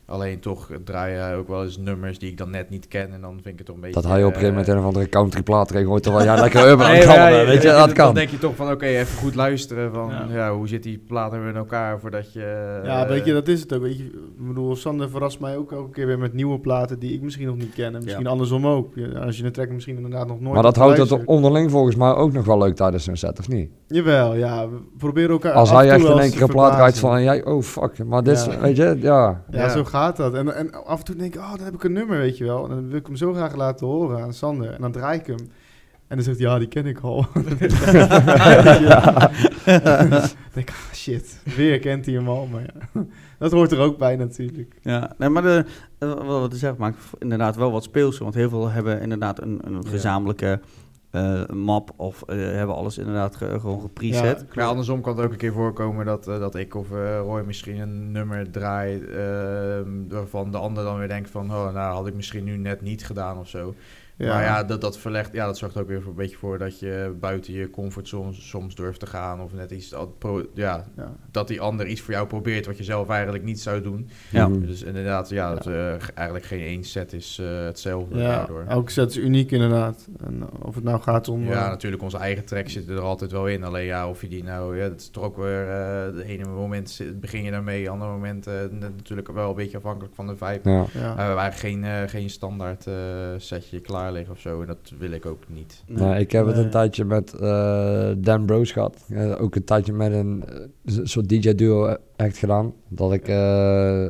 Alleen 0.08 0.40
toch 0.40 0.70
draai 0.84 1.14
je 1.30 1.36
ook 1.36 1.48
wel 1.48 1.64
eens 1.64 1.78
nummers 1.78 2.18
die 2.18 2.30
ik 2.30 2.36
dan 2.38 2.50
net 2.50 2.70
niet 2.70 2.88
ken 2.88 3.12
en 3.12 3.20
dan 3.20 3.32
vind 3.32 3.46
ik 3.46 3.56
het 3.56 3.66
toch 3.66 3.74
een 3.74 3.80
beetje... 3.80 4.00
Dat 4.00 4.10
hij 4.10 4.18
op 4.20 4.26
een 4.26 4.32
gegeven 4.32 4.48
moment 4.50 4.68
eh, 4.68 4.74
een 4.74 4.80
of 4.80 4.86
andere 4.86 5.08
country 5.08 5.42
plaat 5.42 5.70
erin 5.70 5.86
gooit, 5.86 6.02
terwijl 6.02 6.24
jij 6.24 6.40
lekker 6.40 6.68
urban 6.68 6.86
aan 6.86 6.94
het 6.94 7.06
Nee, 7.06 7.16
ja, 7.16 7.30
bent, 7.30 7.48
weet 7.48 7.62
je, 7.62 7.68
ja, 7.68 7.76
dat 7.78 7.86
Dan 7.86 7.94
kan. 7.96 8.14
denk 8.14 8.28
je 8.28 8.38
toch 8.38 8.56
van, 8.56 8.70
oké, 8.70 8.84
even 8.86 9.18
goed 9.18 9.34
luisteren 9.34 9.92
van, 9.92 10.08
Ja. 10.10 10.26
ja. 10.34 10.52
hoe 10.54 10.68
zit 10.68 10.82
die 10.82 10.98
platen 11.06 11.40
weer 11.40 11.48
in 11.48 11.56
elkaar 11.56 12.00
voordat 12.00 12.32
je... 12.32 12.80
Ja, 12.84 13.02
eh, 13.02 13.08
weet 13.08 13.24
je, 13.24 13.32
dat 13.32 13.48
is 13.48 13.60
het 13.60 13.74
ook. 13.74 13.82
Weet 13.82 13.98
je, 13.98 14.04
ik 14.04 14.46
bedoel, 14.48 14.76
Sander 14.76 15.10
verrast 15.10 15.40
mij 15.40 15.56
ook 15.56 15.72
elke 15.72 15.90
keer 15.90 16.06
weer 16.06 16.18
met 16.18 16.32
nieuwe 16.32 16.58
platen 16.60 16.98
die 16.98 17.12
ik 17.12 17.22
misschien 17.22 17.46
nog 17.46 17.56
niet 17.56 17.74
ken. 17.74 17.94
En 17.94 18.02
misschien 18.02 18.24
Ja. 18.24 18.30
andersom 18.30 18.66
ook. 18.66 18.92
Ja, 18.94 19.06
Als 19.20 19.38
je 19.38 19.44
een 19.44 19.52
track 19.52 19.70
misschien 19.70 19.96
inderdaad 19.96 20.26
nog 20.26 20.40
nooit 20.40 20.54
Maar 20.54 20.62
dat 20.62 20.76
houdt 20.76 20.98
het 20.98 21.24
onderling 21.24 21.70
volgens 21.70 21.96
mij 21.96 22.14
ook 22.14 22.32
nog 22.32 22.44
wel 22.44 22.58
leuk 22.58 22.76
tijdens 22.76 23.06
een 23.06 23.16
set, 23.16 23.38
of 23.38 23.48
niet? 23.48 23.70
Jawel, 23.86 24.34
ja. 24.34 24.68
We 24.68 24.76
proberen 24.98 25.30
elkaar 25.30 25.52
Als 25.52 25.70
hij 25.70 25.90
echt 25.90 26.02
wel 26.02 26.12
in 26.16 26.18
één 26.22 26.30
keer 26.30 26.42
een 26.42 26.48
plaat 26.48 26.70
verbazen. 26.74 26.98
van, 27.00 27.22
jij, 27.22 27.44
oh 27.44 27.62
fuck, 27.62 28.04
maar 28.04 28.22
dit 28.22 28.36
is, 28.36 28.44
Ja. 28.44 28.60
weet 28.60 28.76
je, 28.76 28.96
ja. 29.00 29.42
Ja, 29.50 29.60
Ja. 29.60 29.68
zo 29.68 29.84
gaat 29.97 30.16
dat. 30.16 30.35
En, 30.35 30.55
en 30.55 30.85
af 30.85 30.98
en 30.98 31.05
toe 31.05 31.16
denk 31.16 31.35
ik, 31.35 31.40
oh, 31.40 31.55
dan 31.55 31.64
heb 31.64 31.74
ik 31.74 31.85
een 31.85 31.93
nummer, 31.93 32.18
weet 32.18 32.39
je 32.39 32.44
wel. 32.44 32.64
En 32.64 32.70
dan 32.70 32.89
wil 32.89 32.98
ik 32.98 33.06
hem 33.06 33.16
zo 33.16 33.32
graag 33.32 33.55
laten 33.55 33.86
horen 33.86 34.23
aan 34.23 34.35
Sander. 34.35 34.70
En 34.70 34.81
dan 34.81 34.93
draai 34.93 35.18
ik 35.18 35.27
hem. 35.27 35.51
En 36.09 36.16
dan 36.16 36.24
zegt 36.24 36.39
hij, 36.39 36.47
ja, 36.47 36.59
die 36.59 36.68
ken 36.68 36.86
ik 36.86 37.01
al. 37.01 37.27
dan 37.32 37.43
denk 40.52 40.68
ik, 40.68 40.70
ah, 40.70 40.93
shit. 40.93 41.40
Weer 41.56 41.78
kent 41.78 42.06
hij 42.06 42.14
hem 42.14 42.28
al. 42.28 42.47
Maar 42.47 42.62
ja, 42.62 43.05
dat 43.39 43.52
hoort 43.52 43.73
er 43.73 43.78
ook 43.78 43.98
bij 43.98 44.16
natuurlijk. 44.16 44.78
Ja, 44.82 45.14
nee, 45.18 45.28
maar 45.28 45.43
de, 45.43 45.64
eh, 45.98 46.09
wat 46.09 46.27
wat 46.27 46.52
ik 46.52 46.59
zeg, 46.59 46.77
maakt 46.77 46.98
inderdaad 47.18 47.56
wel 47.56 47.73
wat 47.73 47.82
speels. 47.82 48.18
Want 48.18 48.35
heel 48.35 48.48
veel 48.48 48.68
hebben 48.68 49.01
inderdaad 49.01 49.40
een, 49.43 49.60
een 49.64 49.86
gezamenlijke 49.86 50.60
map 51.55 51.90
of 51.97 52.22
eh, 52.22 52.36
hebben 52.36 52.74
alles 52.76 52.98
inderdaad 52.98 53.36
ge- 53.36 53.60
gewoon 53.60 53.80
gepreset. 53.80 54.40
Ja, 54.40 54.47
Maar 54.55 54.64
andersom 54.66 55.01
kan 55.01 55.16
het 55.16 55.24
ook 55.24 55.30
een 55.32 55.36
keer 55.38 55.52
voorkomen 55.52 56.06
dat, 56.06 56.28
eh, 56.28 56.38
dat 56.38 56.55
ik 56.55 56.74
of 56.74 56.90
eh, 56.93 57.18
Roy 57.18 57.43
misschien 57.47 57.78
een 57.78 58.12
nummer 58.12 58.51
draait 58.51 59.10
ehm, 59.10 59.88
waarvan 60.09 60.51
de 60.51 60.59
ander 60.59 60.84
dan 60.84 60.98
weer 60.98 61.09
denkt 61.09 61.30
van, 61.30 61.51
oh, 61.51 61.72
nou 61.72 61.94
had 61.94 62.06
ik 62.06 62.14
misschien 62.14 62.44
nu 62.44 62.56
net 62.56 62.80
niet 62.80 63.06
gedaan 63.06 63.38
of 63.38 63.48
zo. 63.48 63.74
Maar 64.16 64.43
ja, 64.43 64.64
dat, 64.64 64.80
dat 64.80 64.98
verlegt, 64.98 65.32
ja, 65.32 65.47
dat 65.47 65.59
zorgt 65.59 65.76
ook 65.76 65.88
weer 65.88 66.02
voor 66.02 66.10
een 66.10 66.16
beetje 66.16 66.36
voor 66.36 66.59
dat 66.59 66.78
je 66.78 67.16
buiten 67.20 67.52
je 67.52 67.70
comfort 67.70 68.09
soms, 68.09 68.48
soms 68.48 68.74
durft 68.74 69.01
te 69.01 69.06
gaan 69.06 69.40
of 69.40 69.52
net 69.52 69.70
iets, 69.70 69.94
ja, 70.55 70.84
ja. 70.97 71.12
dat 71.30 71.48
die 71.48 71.60
ander 71.60 71.86
iets 71.86 72.01
voor 72.01 72.14
jou 72.14 72.26
probeert 72.26 72.66
wat 72.66 72.76
je 72.76 72.84
zelf 72.84 73.09
eigenlijk 73.09 73.44
niet 73.44 73.60
zou 73.60 73.82
doen. 73.82 74.09
Ja. 74.30 74.48
Mhm. 74.48 74.66
Dus 74.66 74.82
inderdaad, 74.82 75.28
ja, 75.28 75.55
dat, 75.55 75.66
eh, 75.66 75.94
eigenlijk 76.14 76.44
geen 76.44 76.60
één 76.60 76.84
set 76.84 77.12
is 77.12 77.38
eh, 77.40 77.64
hetzelfde 77.64 78.18
Ja, 78.18 78.36
daardoor. 78.36 78.64
elke 78.68 78.90
set 78.90 79.10
is 79.10 79.16
uniek 79.16 79.51
inderdaad. 79.51 80.09
En 80.24 80.48
of 80.62 80.74
het 80.74 80.84
nou 80.84 81.01
gaat 81.01 81.28
om... 81.28 81.44
Ja, 81.44 81.64
eh, 81.64 81.68
natuurlijk, 81.68 82.02
onze 82.02 82.18
eigen 82.18 82.44
track 82.44 82.68
zit 82.68 82.88
er 82.88 83.01
altijd 83.01 83.32
wel 83.32 83.48
in. 83.48 83.64
Alleen 83.64 83.84
ja, 83.84 84.09
of 84.09 84.20
je 84.20 84.28
die 84.28 84.44
nou, 84.44 84.76
ja, 84.76 84.88
dat 84.88 85.01
is 85.01 85.09
toch 85.09 85.24
ook 85.24 85.36
weer, 85.36 85.68
eh 85.68 85.97
de 86.14 86.24
ene 86.24 86.44
moment 86.44 87.02
begin 87.20 87.43
je 87.43 87.51
daarmee, 87.51 87.90
andere 87.90 88.10
moment 88.10 88.47
eh, 88.47 88.55
net 88.70 88.97
natuurlijk 88.97 89.28
wel 89.32 89.48
een 89.48 89.55
beetje 89.55 89.76
afhankelijk 89.76 90.14
van 90.14 90.26
de 90.26 90.36
vibe. 90.36 90.70
Ja. 90.70 90.76
ja. 90.76 91.14
We 91.14 91.20
hebben 91.22 91.38
eigenlijk 91.38 91.56
geen, 91.56 91.84
eh, 91.84 92.09
geen 92.09 92.30
standaard 92.30 92.86
eh, 92.86 92.94
setje 93.36 93.80
klaar 93.80 94.05
liggen 94.12 94.32
of 94.34 94.40
zo. 94.40 94.60
En 94.60 94.66
dat 94.66 94.76
wil 94.98 95.10
ik 95.10 95.26
ook 95.26 95.42
niet. 95.48 95.82
Nee, 95.86 96.20
ik 96.20 96.32
heb 96.32 96.46
het 96.46 96.54
Nee. 96.54 96.64
een 96.64 96.70
tijdje 96.70 97.04
met 97.04 97.32
eh, 97.34 98.08
Dan 98.16 98.46
Bros 98.46 98.72
gehad. 98.72 98.96
Eh, 99.10 99.42
ook 99.42 99.54
een 99.54 99.64
tijdje 99.64 99.92
met 99.92 100.12
een 100.12 100.44
eh, 100.84 100.94
soort 101.02 101.28
DJ-duo 101.28 101.96
echt 102.16 102.36
gedaan. 102.36 102.72
Dat 102.88 103.12
ik... 103.12 103.28
eh, 103.28 104.06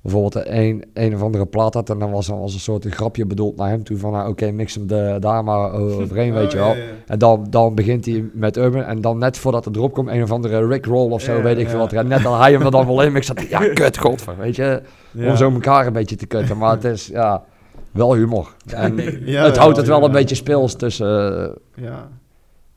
bijvoorbeeld 0.00 0.46
een, 0.48 0.84
een 0.94 1.14
of 1.14 1.22
andere 1.22 1.46
plaat 1.46 1.74
had 1.74 1.90
en 1.90 1.98
dan 1.98 2.10
was 2.10 2.28
er 2.28 2.34
als 2.34 2.54
een 2.54 2.60
soort 2.60 2.84
een 2.84 2.92
grapje 2.92 3.26
bedoeld 3.26 3.56
naar 3.56 3.68
hem 3.68 3.84
toe 3.84 3.96
van 3.98 4.12
nou, 4.12 4.28
oké, 4.30 4.50
mix 4.50 4.74
hem 4.74 4.86
de, 4.86 5.16
daar 5.20 5.44
maar 5.44 5.72
overheen, 5.72 6.32
weet 6.40 6.52
je 6.52 6.58
Oh, 6.58 6.64
wel. 6.64 6.74
ja, 6.74 6.82
ja. 6.82 6.88
En 7.06 7.18
dan, 7.18 7.46
dan 7.50 7.74
begint 7.74 8.04
hij 8.06 8.24
met 8.32 8.56
Urban 8.56 8.82
en 8.82 9.00
dan 9.00 9.18
net 9.18 9.38
voordat 9.38 9.64
de 9.64 9.70
drop 9.70 9.92
komt, 9.92 10.08
een 10.08 10.22
of 10.22 10.30
andere 10.30 10.66
Rick 10.66 10.86
Roll 10.86 11.10
of 11.10 11.22
zo, 11.22 11.36
Ja, 11.36 11.42
weet 11.42 11.56
ik 11.58 11.64
ja. 11.64 11.70
veel 11.70 11.78
wat. 11.78 11.92
En 11.92 12.08
net 12.08 12.22
dan 12.22 12.38
hij 12.40 12.52
hem 12.52 12.62
er 12.62 12.70
dan 12.70 12.86
wel 12.86 13.02
in 13.02 13.12
mixt, 13.12 13.32
ja, 13.48 13.58
kut, 13.74 13.98
godver, 13.98 14.36
weet 14.36 14.56
je. 14.56 14.82
Ja. 15.10 15.30
Om 15.30 15.36
zo 15.36 15.52
elkaar 15.52 15.86
een 15.86 15.92
beetje 15.92 16.16
te 16.16 16.26
kutten, 16.26 16.56
maar 16.58 16.70
het 16.70 16.84
is, 16.84 17.06
ja, 17.06 17.44
wel 17.90 18.14
humor. 18.14 18.54
En 18.66 18.96
Ja, 19.24 19.44
het 19.44 19.54
ja, 19.54 19.60
houdt 19.60 19.76
het 19.76 19.86
wel 19.86 19.98
ja. 20.00 20.04
een 20.06 20.12
beetje 20.12 20.34
speels 20.34 20.74
tussen... 20.74 21.42
eh, 21.74 21.84
Ja. 21.84 22.08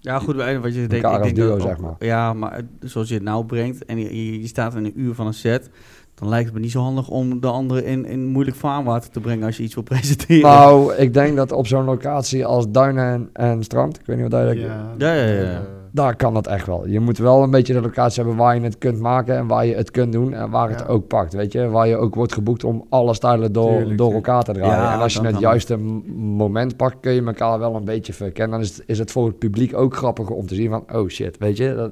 Ja, 0.03 0.19
goed, 0.19 0.35
wat 0.35 0.73
je 0.75 0.87
denkt. 0.87 0.93
Ik 0.93 1.21
denk 1.23 1.35
duo, 1.35 1.57
dat 1.57 1.61
zeg 1.61 1.77
maar. 1.77 1.95
Ja, 1.99 2.33
maar 2.33 2.61
zoals 2.79 3.07
je 3.07 3.13
het 3.13 3.23
nou 3.23 3.45
brengt 3.45 3.85
en 3.85 3.99
je, 3.99 4.47
staat 4.47 4.75
in 4.75 4.85
een 4.85 4.99
uur 4.99 5.13
van 5.13 5.27
een 5.27 5.33
set, 5.33 5.69
dan 6.15 6.29
lijkt 6.29 6.45
het 6.45 6.53
me 6.53 6.59
niet 6.59 6.71
zo 6.71 6.81
handig 6.81 7.09
om 7.09 7.39
de 7.39 7.47
andere 7.47 7.85
in, 7.85 8.05
in 8.05 8.25
moeilijk 8.25 8.57
vaarwater 8.57 9.09
te 9.11 9.19
brengen 9.19 9.45
als 9.45 9.57
je 9.57 9.63
iets 9.63 9.73
wil 9.73 9.83
presenteren. 9.83 10.41
Nou, 10.41 10.93
ik 10.95 11.13
denk 11.13 11.35
dat 11.35 11.51
op 11.51 11.67
zo'n 11.67 11.83
locatie 11.83 12.45
als 12.45 12.71
Duinen 12.71 13.03
en, 13.13 13.29
en 13.51 13.63
Strand, 13.63 13.99
ik 13.99 14.05
weet 14.05 14.17
niet 14.17 14.31
wat 14.31 14.45
dat 14.45 14.57
Ja. 14.57 14.93
Ja, 14.97 15.13
ja, 15.13 15.41
ja. 15.41 15.61
Daar 15.93 16.15
kan 16.15 16.33
dat 16.33 16.47
echt 16.47 16.65
wel. 16.65 16.87
Je 16.87 16.99
moet 16.99 17.17
wel 17.17 17.43
een 17.43 17.49
beetje 17.49 17.73
de 17.73 17.81
locatie 17.81 18.23
hebben 18.23 18.39
waar 18.39 18.55
je 18.55 18.61
het 18.61 18.77
kunt 18.77 18.99
maken 18.99 19.35
en 19.37 19.47
waar 19.47 19.65
je 19.65 19.75
het 19.75 19.91
kunt 19.91 20.11
doen 20.11 20.33
en 20.33 20.49
waar 20.49 20.69
het 20.69 20.79
Ja. 20.79 20.85
ook 20.85 21.07
pakt, 21.07 21.33
weet 21.33 21.51
je. 21.51 21.69
Waar 21.69 21.87
je 21.87 21.97
ook 21.97 22.15
wordt 22.15 22.33
geboekt 22.33 22.63
om 22.63 22.85
alle 22.89 23.13
stijlen 23.13 23.51
door, 23.53 23.77
Tuurlijk, 23.77 23.97
door 23.97 24.13
elkaar 24.13 24.43
te 24.43 24.51
draaien. 24.51 24.75
Ja, 24.83 24.93
en 24.93 24.99
als 24.99 25.13
je 25.13 25.21
het 25.21 25.39
juiste 25.39 25.77
moment 26.15 26.77
pakt, 26.77 26.95
kun 27.01 27.11
je 27.13 27.23
elkaar 27.25 27.59
wel 27.59 27.75
een 27.75 27.85
beetje 27.85 28.13
verkennen. 28.13 28.51
Dan 28.59 28.67
is 28.67 28.75
het, 28.75 28.83
is 28.87 28.99
het 28.99 29.11
voor 29.11 29.25
het 29.25 29.37
publiek 29.39 29.77
ook 29.77 29.95
grappiger 29.95 30.35
om 30.35 30.47
te 30.47 30.55
zien 30.55 30.69
van, 30.69 30.83
oh 30.93 31.07
shit, 31.09 31.37
weet 31.37 31.57
je. 31.57 31.75
Dat, 31.75 31.91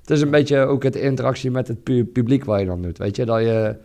het 0.00 0.10
is 0.10 0.20
een 0.20 0.30
beetje 0.30 0.58
ook 0.58 0.82
het 0.82 0.96
interactie 0.96 1.50
met 1.50 1.68
het 1.68 1.82
pu- 1.82 2.04
publiek 2.04 2.44
waar 2.44 2.60
je 2.60 2.66
dan 2.66 2.82
doet, 2.82 2.98
weet 2.98 3.16
je. 3.16 3.24
Dat 3.24 3.40
je 3.40 3.76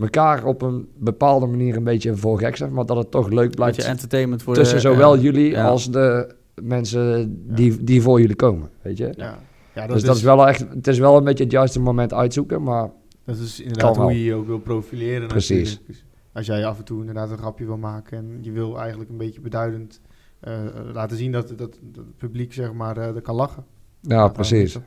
elkaar 0.00 0.44
op 0.44 0.62
een 0.62 0.88
bepaalde 0.98 1.46
manier 1.46 1.76
een 1.76 1.84
beetje 1.84 2.16
voor 2.16 2.38
gek 2.38 2.56
zegt, 2.56 2.70
maar 2.70 2.86
dat 2.86 2.96
het 2.96 3.10
toch 3.10 3.28
leuk 3.28 3.36
Beetje 3.38 3.54
blijft 3.56 3.84
entertainment 3.84 4.42
voor 4.42 4.54
tussen 4.54 4.76
de, 4.76 4.82
zowel 4.82 5.18
jullie 5.18 5.50
ja. 5.50 5.66
als 5.66 5.90
de 5.90 6.34
mensen 6.62 7.36
die, 7.54 7.84
die 7.84 8.02
voor 8.02 8.20
jullie 8.20 8.36
komen, 8.36 8.70
weet 8.82 8.96
je. 8.98 9.12
Ja. 9.16 9.38
Ja, 9.74 9.86
dus 9.86 10.02
dat 10.02 10.16
is 10.16 10.22
wel 10.22 10.48
echt, 10.48 10.60
het 10.68 10.86
is 10.86 10.98
wel 10.98 11.16
een 11.16 11.24
beetje 11.24 11.44
het 11.44 11.52
juiste 11.52 11.80
moment 11.80 12.12
uitzoeken, 12.12 12.62
maar 12.62 12.90
Dat 13.24 13.36
is 13.38 13.60
inderdaad 13.60 13.96
hoe 13.96 14.12
je 14.12 14.24
je 14.24 14.34
ook 14.34 14.46
wil 14.46 14.58
profileren. 14.58 15.28
Precies. 15.28 15.58
natuurlijk. 15.70 15.86
Dus 15.86 16.04
als 16.32 16.46
jij 16.46 16.66
af 16.66 16.78
en 16.78 16.84
toe 16.84 17.00
inderdaad 17.00 17.30
een 17.30 17.38
grapje 17.38 17.64
wil 17.64 17.76
maken 17.76 18.18
en 18.18 18.38
je 18.40 18.50
wil 18.52 18.78
eigenlijk 18.78 19.10
een 19.10 19.16
beetje 19.16 19.40
beduidend 19.40 20.00
eh, 20.40 20.60
laten 20.92 21.16
zien 21.16 21.32
dat, 21.32 21.48
dat, 21.48 21.58
dat 21.58 21.78
het 21.94 22.16
publiek 22.16 22.52
zeg 22.52 22.72
maar 22.72 22.96
eh, 22.96 23.14
er 23.14 23.20
kan 23.22 23.34
lachen. 23.34 23.64
ja, 24.00 24.28
precies, 24.28 24.72
dat- 24.72 24.82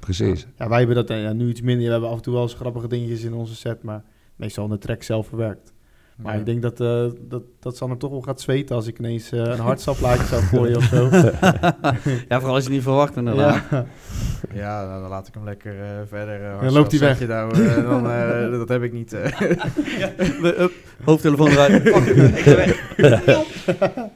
precies. 0.00 0.46
Ja, 0.58 0.68
wij 0.68 0.78
hebben 0.78 0.96
dat 0.96 1.10
eh, 1.10 1.22
ja, 1.22 1.32
nu 1.32 1.48
iets 1.48 1.60
minder. 1.62 1.84
We 1.86 1.90
hebben 1.92 2.08
af 2.10 2.16
en 2.16 2.22
toe 2.22 2.32
wel 2.32 2.42
eens 2.42 2.54
grappige 2.54 2.88
dingetjes 2.88 3.22
in 3.22 3.32
onze 3.34 3.54
set, 3.56 3.82
maar 3.82 4.04
meestal 4.36 4.64
in 4.64 4.70
de 4.70 4.78
track 4.78 5.02
zelf 5.02 5.26
verwerkt. 5.26 5.72
Maar 6.22 6.36
ik 6.38 6.46
denk 6.46 6.62
dat, 6.62 6.80
eh 6.80 7.04
dat, 7.28 7.42
dat 7.60 7.76
Sander 7.76 7.98
toch 7.98 8.10
wel 8.10 8.20
gaat 8.20 8.40
zweten 8.40 8.76
als 8.76 8.86
ik 8.86 8.98
ineens 8.98 9.32
eh, 9.32 9.38
een 9.38 9.58
hartsaplaatje 9.70 10.24
zou 10.26 10.42
gooien 10.42 10.76
of 10.76 10.84
zo. 10.84 11.08
ja, 12.28 12.38
vooral 12.40 12.54
als 12.54 12.56
je 12.64 12.68
het 12.68 12.68
niet 12.68 12.82
verwacht 12.82 13.16
inderdaad. 13.16 13.62
ja. 13.70 13.86
Ja, 14.54 14.84
nou, 14.86 15.00
dan 15.00 15.10
laat 15.10 15.26
ik 15.28 15.34
hem 15.34 15.44
lekker 15.44 15.72
eh, 15.80 15.88
verder. 16.08 16.44
eh, 16.44 16.60
Dan 16.62 16.72
loopt 16.72 16.90
hij 16.90 17.00
weg. 17.00 17.26
Nou, 17.28 17.54
dan, 17.82 18.10
eh, 18.10 18.50
dat 18.58 18.68
heb 18.68 18.82
ik 18.82 18.92
niet. 18.92 19.12
eh. 19.12 19.40
Up, 20.42 20.72
hoofdtelefoon 21.04 21.48
eruit. 21.50 21.82
Fuck, 21.82 22.04
ik 22.06 22.44
ben 22.44 22.56
weg. 22.56 24.08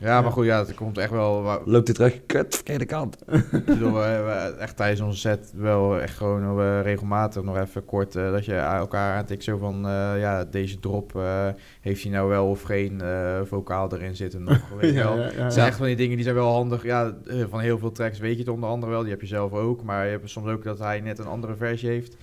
Ja, 0.00 0.20
maar 0.22 0.32
goed, 0.32 0.44
ja, 0.44 0.58
het 0.58 0.74
komt 0.74 0.98
echt 0.98 1.10
wel. 1.10 1.60
Loopt 1.64 1.86
hij 1.86 1.94
terug, 1.96 2.20
kut, 2.26 2.54
verkeerde 2.54 2.84
kant. 2.84 3.16
Ik 3.52 3.64
bedoel, 3.64 3.92
we 3.92 3.98
hebben 4.00 4.58
echt 4.58 4.76
tijdens 4.76 5.00
onze 5.00 5.18
set 5.18 5.52
wel 5.56 6.00
echt 6.00 6.16
gewoon 6.16 6.60
eh, 6.60 6.80
regelmatig 6.82 7.42
nog 7.42 7.58
even 7.58 7.84
kort 7.84 8.16
eh, 8.16 8.30
dat 8.32 8.44
je 8.44 8.58
aan 8.58 8.78
elkaar 8.78 9.16
aantikt 9.16 9.44
zo 9.44 9.56
van 9.56 9.86
eh, 9.86 10.12
ja, 10.20 10.44
deze 10.44 10.78
drop 10.80 11.16
eh, 11.16 11.46
heeft 11.80 12.02
hij 12.02 12.12
nou 12.12 12.28
wel 12.28 12.46
of 12.48 12.62
geen 12.62 13.02
vocaal 13.44 13.92
erin 13.92 14.16
zitten 14.16 14.42
nog, 14.42 14.58
weet 14.80 14.94
Ja, 14.94 15.02
wel. 15.04 15.18
ja, 15.18 15.30
ja, 15.36 15.42
Het 15.44 15.52
zijn 15.52 15.66
echt 15.66 15.76
van 15.76 15.86
die 15.86 15.96
dingen 15.96 16.14
die 16.14 16.24
zijn 16.24 16.36
wel 16.36 16.52
handig. 16.52 16.82
Ja, 16.82 17.14
van 17.50 17.60
heel 17.60 17.78
veel 17.78 17.92
tracks 17.92 18.18
weet 18.18 18.32
je 18.32 18.38
het 18.38 18.48
onder 18.48 18.68
andere 18.68 18.92
wel. 18.92 19.00
Die 19.00 19.10
heb 19.10 19.20
je 19.20 19.26
zelf 19.26 19.52
ook. 19.52 19.82
Maar 19.82 20.04
je 20.04 20.10
hebt 20.10 20.30
soms 20.30 20.48
ook 20.48 20.64
dat 20.64 20.78
hij 20.78 21.00
net 21.00 21.18
een 21.18 21.26
andere 21.26 21.54
versie 21.56 21.88
heeft. 21.88 22.16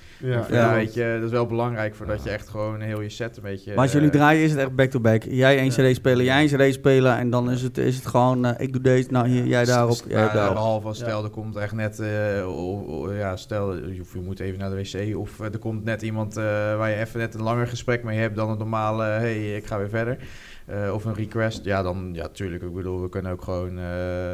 Ja, 0.49 0.73
weet 0.73 0.93
je, 0.93 1.13
dat 1.15 1.23
is 1.25 1.31
wel 1.31 1.45
belangrijk 1.45 1.95
voordat 1.95 2.23
je 2.23 2.29
echt 2.29 2.49
gewoon 2.49 2.81
heel 2.81 3.01
je 3.01 3.09
set 3.09 3.37
een 3.37 3.43
beetje... 3.43 3.73
Maar 3.73 3.83
als 3.83 3.91
jullie 3.91 4.09
draaien 4.09 4.43
is 4.43 4.51
het 4.51 4.59
echt 4.59 4.75
back-to-back. 4.75 5.23
Jij 5.23 5.57
één 5.57 5.71
Ja. 5.83 5.89
cd 5.89 5.95
spelen, 5.95 6.25
jij 6.25 6.37
één 6.47 6.47
cd 6.69 6.73
spelen 6.73 7.17
en 7.17 7.29
dan 7.29 7.36
is 7.45 7.61
het, 7.61 7.77
is 7.77 7.95
het 7.95 8.05
gewoon, 8.05 8.45
eh, 8.45 8.65
ik 8.65 8.73
doe 8.73 8.81
deze, 8.81 9.11
nou 9.11 9.27
hier, 9.27 9.45
jij 9.45 9.65
daarop, 9.65 10.01
jij 10.07 10.21
ja, 10.21 10.33
daarop. 10.33 10.53
Behalve 10.53 10.87
als 10.87 10.97
stel, 10.97 11.23
er 11.23 11.29
komt 11.29 11.55
echt 11.55 11.73
net, 11.73 11.99
eh, 11.99 13.17
ja, 13.17 13.35
stel, 13.35 13.67
of 14.01 14.13
je 14.13 14.19
moet 14.21 14.39
even 14.39 14.59
naar 14.59 14.69
de 14.69 14.75
wc, 14.75 15.17
of 15.17 15.39
eh, 15.39 15.45
er 15.53 15.59
komt 15.59 15.83
net 15.83 16.01
iemand 16.01 16.37
eh, 16.37 16.43
waar 16.77 16.89
je 16.89 16.95
even 16.95 17.19
net 17.19 17.33
een 17.33 17.41
langer 17.43 17.67
gesprek 17.67 18.03
mee 18.03 18.19
hebt 18.19 18.35
dan 18.35 18.49
een 18.49 18.57
normale, 18.57 19.03
hey, 19.03 19.55
ik 19.55 19.65
ga 19.65 19.77
weer 19.77 19.89
verder. 19.89 20.17
Eh, 20.65 20.93
of 20.93 21.05
een 21.05 21.13
request, 21.13 21.65
ja, 21.65 21.81
dan, 21.81 22.09
ja, 22.13 22.27
tuurlijk, 22.27 22.63
ik 22.63 22.73
bedoel, 22.73 23.01
we 23.01 23.09
kunnen 23.09 23.31
ook 23.31 23.41
gewoon 23.41 23.77
eh, 23.79 23.85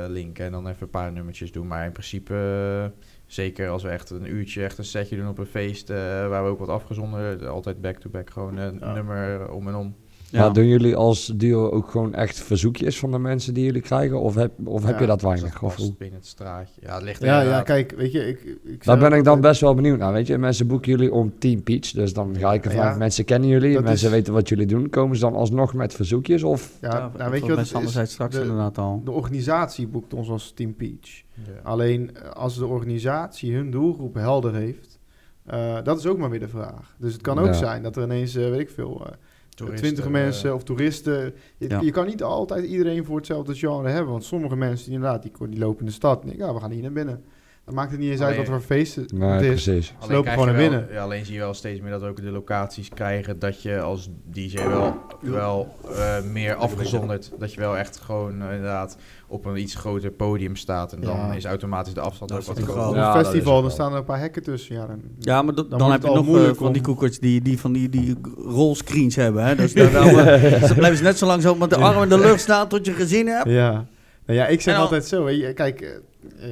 linken 0.08 0.46
en 0.46 0.52
dan 0.52 0.68
even 0.68 0.82
een 0.84 0.90
paar 0.90 1.12
nummertjes 1.12 1.52
doen. 1.52 1.68
Maar 1.68 1.86
in 1.86 1.92
principe, 1.92 2.34
eh, 2.84 3.06
zeker 3.26 3.70
als 3.70 3.84
we 3.84 3.90
echt 3.90 4.10
een 4.10 4.30
uurtje, 4.34 4.64
echt 4.64 4.78
een 4.78 4.86
setje 4.86 5.16
doen 5.16 5.28
op 5.28 5.38
een 5.38 5.46
feest, 5.46 5.90
eh, 5.90 5.98
waar 6.28 6.44
we 6.44 6.50
ook 6.50 6.60
wat 6.60 6.70
afgezonder, 6.70 7.48
altijd 7.48 7.82
back-to-back, 7.82 8.30
gewoon 8.30 8.58
een 8.58 8.78
Ja. 8.80 8.94
nummer 8.94 9.50
om 9.52 9.68
en 9.68 9.76
om. 9.76 9.96
Ja. 10.34 10.40
Maar 10.40 10.54
doen 10.54 10.68
jullie 10.68 10.96
als 10.96 11.32
duo 11.36 11.70
ook 11.70 11.90
gewoon 11.92 12.14
echt 12.14 12.40
verzoekjes 12.40 13.00
van 13.00 13.12
de 13.12 13.18
mensen 13.20 13.54
die 13.54 13.64
jullie 13.64 13.82
krijgen? 13.82 14.20
Of 14.22 14.36
heb, 14.36 14.52
of 14.64 14.84
heb 14.86 14.94
Ja, 14.96 15.00
je 15.02 15.08
dat 15.08 15.22
weinig? 15.22 15.54
dat 15.54 15.62
Of 15.64 15.76
hoe? 15.76 15.94
binnen 15.98 16.18
het 16.20 16.28
straatje. 16.28 16.82
Ja, 16.82 16.94
het 16.96 17.04
ligt 17.04 17.22
Ja, 17.22 17.28
ja, 17.28 17.38
inderdaad- 17.38 17.64
kijk, 17.66 17.92
weet 17.98 18.12
je, 18.12 18.28
ik... 18.28 18.58
ik 18.64 18.84
Daar 18.86 18.98
ben 18.98 19.14
ik 19.14 19.24
dan 19.24 19.42
best 19.42 19.62
wel 19.62 19.74
benieuwd 19.76 19.98
naar. 19.98 20.14
Weet 20.14 20.28
je, 20.28 20.38
mensen 20.38 20.68
boeken 20.68 20.92
jullie 20.92 21.12
om 21.14 21.34
Team 21.40 21.64
Peach. 21.64 21.92
Dus 21.92 22.14
dan 22.14 22.36
ga 22.38 22.54
ik 22.54 22.66
ervan 22.66 22.86
Ja. 22.86 22.96
mensen 22.98 23.26
kennen 23.26 23.50
jullie, 23.50 23.80
mensen 23.82 24.08
is- 24.08 24.14
weten 24.14 24.34
wat 24.34 24.50
jullie 24.50 24.66
doen. 24.66 24.90
Komen 24.90 25.16
ze 25.16 25.22
dan 25.22 25.36
alsnog 25.36 25.74
met 25.74 25.94
verzoekjes? 25.94 26.44
Of 26.44 26.78
Ja, 26.82 27.12
nou, 27.18 27.32
weet 27.32 27.46
je 27.46 27.56
wat 27.56 28.08
straks 28.08 28.36
De- 28.36 28.42
inderdaad 28.42 28.78
al. 28.78 29.02
De 29.06 29.12
organisatie 29.12 29.88
boekt 29.88 30.14
ons 30.14 30.30
als 30.30 30.52
Team 30.56 30.76
Peach. 30.76 31.22
Ja. 31.34 31.42
Alleen 31.64 32.16
eh, 32.16 32.30
als 32.30 32.58
de 32.58 32.66
organisatie 32.66 33.56
hun 33.56 33.72
doelgroep 33.72 34.14
helder 34.16 34.54
heeft, 34.54 35.00
eh, 35.46 35.78
dat 35.84 36.00
is 36.00 36.06
ook 36.08 36.18
maar 36.18 36.30
weer 36.30 36.40
de 36.40 36.48
vraag. 36.48 36.96
Dus 36.98 37.14
het 37.14 37.22
kan 37.22 37.40
ook 37.40 37.46
Ja. 37.46 37.54
zijn 37.54 37.84
dat 37.84 37.96
er 37.96 38.04
ineens, 38.04 38.36
eh, 38.36 38.50
weet 38.50 38.60
ik 38.60 38.70
veel, 38.70 39.06
eh, 39.06 39.12
twintig 39.54 40.10
mensen 40.10 40.50
eh, 40.50 40.56
of 40.56 40.64
toeristen. 40.64 41.34
Je, 41.58 41.70
Ja. 41.70 41.82
je 41.82 41.92
kan 41.92 42.06
niet 42.06 42.24
altijd 42.24 42.66
iedereen 42.66 43.06
voor 43.06 43.16
hetzelfde 43.18 43.56
genre 43.56 43.90
hebben. 43.90 44.12
Want 44.12 44.24
sommige 44.24 44.56
mensen 44.56 44.86
die 44.86 44.94
inderdaad, 44.96 45.22
die, 45.24 45.32
die 45.50 45.60
lopen 45.60 45.80
in 45.80 45.86
de 45.86 45.92
stad 45.92 46.22
en 46.22 46.28
denken, 46.28 46.46
ja, 46.46 46.54
we 46.54 46.60
gaan 46.60 46.72
hier 46.72 46.82
naar 46.82 46.92
binnen. 46.92 47.24
Dan 47.66 47.74
maakt 47.76 47.92
het 47.92 48.00
niet 48.00 48.10
eens 48.12 48.22
uit 48.22 48.38
wat 48.38 48.46
voor 48.46 48.62
feest 48.62 48.96
het 48.96 49.12
Nee, 49.12 49.40
is. 49.52 49.64
precies. 49.64 49.94
Ze 50.06 50.12
lopen 50.14 50.32
gewoon 50.32 50.46
naar 50.48 50.56
wel- 50.56 50.70
binnen. 50.70 50.88
Ja, 50.92 51.02
alleen 51.04 51.26
zie 51.26 51.34
je 51.34 51.40
wel 51.40 51.54
steeds 51.54 51.82
meer 51.82 51.92
dat 51.92 52.04
ook 52.04 52.22
de 52.22 52.32
locaties 52.32 52.90
krijgen 52.90 53.40
dat 53.40 53.62
je 53.62 53.80
als 53.80 54.10
DJ 54.32 54.56
wel, 54.68 54.98
wel 55.20 55.76
eh, 55.96 56.22
meer 56.32 56.56
afgezonderd, 56.56 57.32
dat 57.40 57.54
je 57.54 57.60
wel 57.60 57.78
echt 57.78 58.00
gewoon 58.00 58.42
eh, 58.42 58.54
inderdaad 58.54 58.98
op 59.28 59.46
een 59.46 59.58
iets 59.58 59.76
groter 59.76 60.12
podium 60.12 60.56
staat 60.56 60.94
en 60.94 61.02
dan 61.02 61.16
Ja. 61.16 61.34
is 61.34 61.46
automatisch 61.46 61.94
de 61.94 62.00
afstand 62.02 62.30
Dat 62.32 62.40
ook 62.40 62.46
wat 62.46 62.56
te 62.56 62.62
groter. 62.62 62.82
groot. 62.82 62.92
Op 62.92 62.98
Ja, 62.98 63.18
een 63.18 63.26
festival, 63.26 63.62
dan 63.62 63.72
staan 63.72 63.92
er 63.92 63.98
een 63.98 64.04
paar 64.04 64.20
hekken 64.20 64.44
tussen. 64.44 64.76
Ja, 64.76 64.86
dan, 64.86 65.02
Ja, 65.20 65.42
maar 65.42 65.56
dat- 65.56 65.70
dan, 65.70 65.80
wordt 65.80 65.94
heb 65.94 66.02
je 66.04 66.08
nog 66.18 66.26
eh, 66.26 66.32
moeilijk 66.32 66.58
van 66.58 66.74
die 66.74 66.82
koekers 66.82 67.20
die, 67.20 67.42
die 67.42 67.60
van 67.60 67.72
die, 67.74 67.90
die 67.90 68.16
rollscreens 68.46 69.16
hebben. 69.16 69.44
Hè? 69.46 69.56
Dus 69.56 69.74
daar, 69.92 69.92
dan 69.92 70.74
blijven 70.76 70.98
ze 70.98 71.04
net 71.04 71.18
zo 71.18 71.26
lang 71.26 71.42
zo 71.42 71.56
met 71.56 71.70
de 71.70 71.76
arm 71.76 72.04
in 72.04 72.10
de 72.10 72.20
lucht 72.20 72.42
staan 72.42 72.68
tot 72.68 72.86
je 72.86 72.94
gezien 72.94 73.28
hebt. 73.28 73.50
Ja. 73.50 73.86
Nou 74.26 74.40
ja, 74.40 74.48
ik 74.48 74.62
zeg 74.62 74.78
altijd 74.78 75.06
zo. 75.06 75.24
Weet 75.24 75.40
je, 75.40 75.54
kijk, 75.54 75.82
eh, 75.82 75.90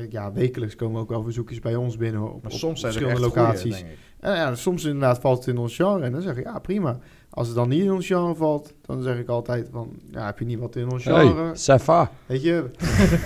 eh, 0.02 0.11
ja, 0.11 0.31
wekelijks 0.31 0.76
komen 0.76 1.02
ook 1.02 1.10
wel 1.10 1.23
verzoekjes 1.23 1.60
bij 1.60 1.76
ons 1.76 1.98
binnen 1.98 2.22
op, 2.34 2.43
Maar 2.43 2.52
op 2.52 2.57
soms 2.57 2.80
zijn 2.80 2.93
er 2.93 2.99
echt 2.99 3.07
verschillende 3.10 3.41
goeie, 3.41 3.48
locaties. 3.48 3.76
denk 3.81 3.91
ik. 3.91 3.98
En 4.19 4.35
ja, 4.35 4.56
soms 4.56 4.84
inderdaad 4.85 5.19
valt 5.19 5.38
het 5.38 5.48
in 5.48 5.57
ons 5.57 5.76
genre. 5.76 6.06
En 6.06 6.11
dan 6.11 6.22
zeg 6.22 6.38
ik, 6.38 6.43
ja, 6.43 6.60
prima. 6.60 6.99
Als 7.30 7.48
het 7.48 7.56
dan 7.56 7.69
niet 7.69 7.84
in 7.84 7.91
ons 7.91 8.06
genre 8.07 8.35
valt, 8.35 8.73
dan 8.85 9.02
zeg 9.02 9.18
ik 9.18 9.27
altijd 9.27 9.68
van, 9.72 9.99
ja, 10.11 10.26
heb 10.26 10.39
je 10.39 10.45
niet 10.45 10.60
wat 10.60 10.76
in 10.76 10.91
ons 10.91 11.03
genre? 11.03 11.43
Hey, 11.43 11.56
Sefa. 11.56 12.11
Weet 12.26 12.43
je? 12.43 12.69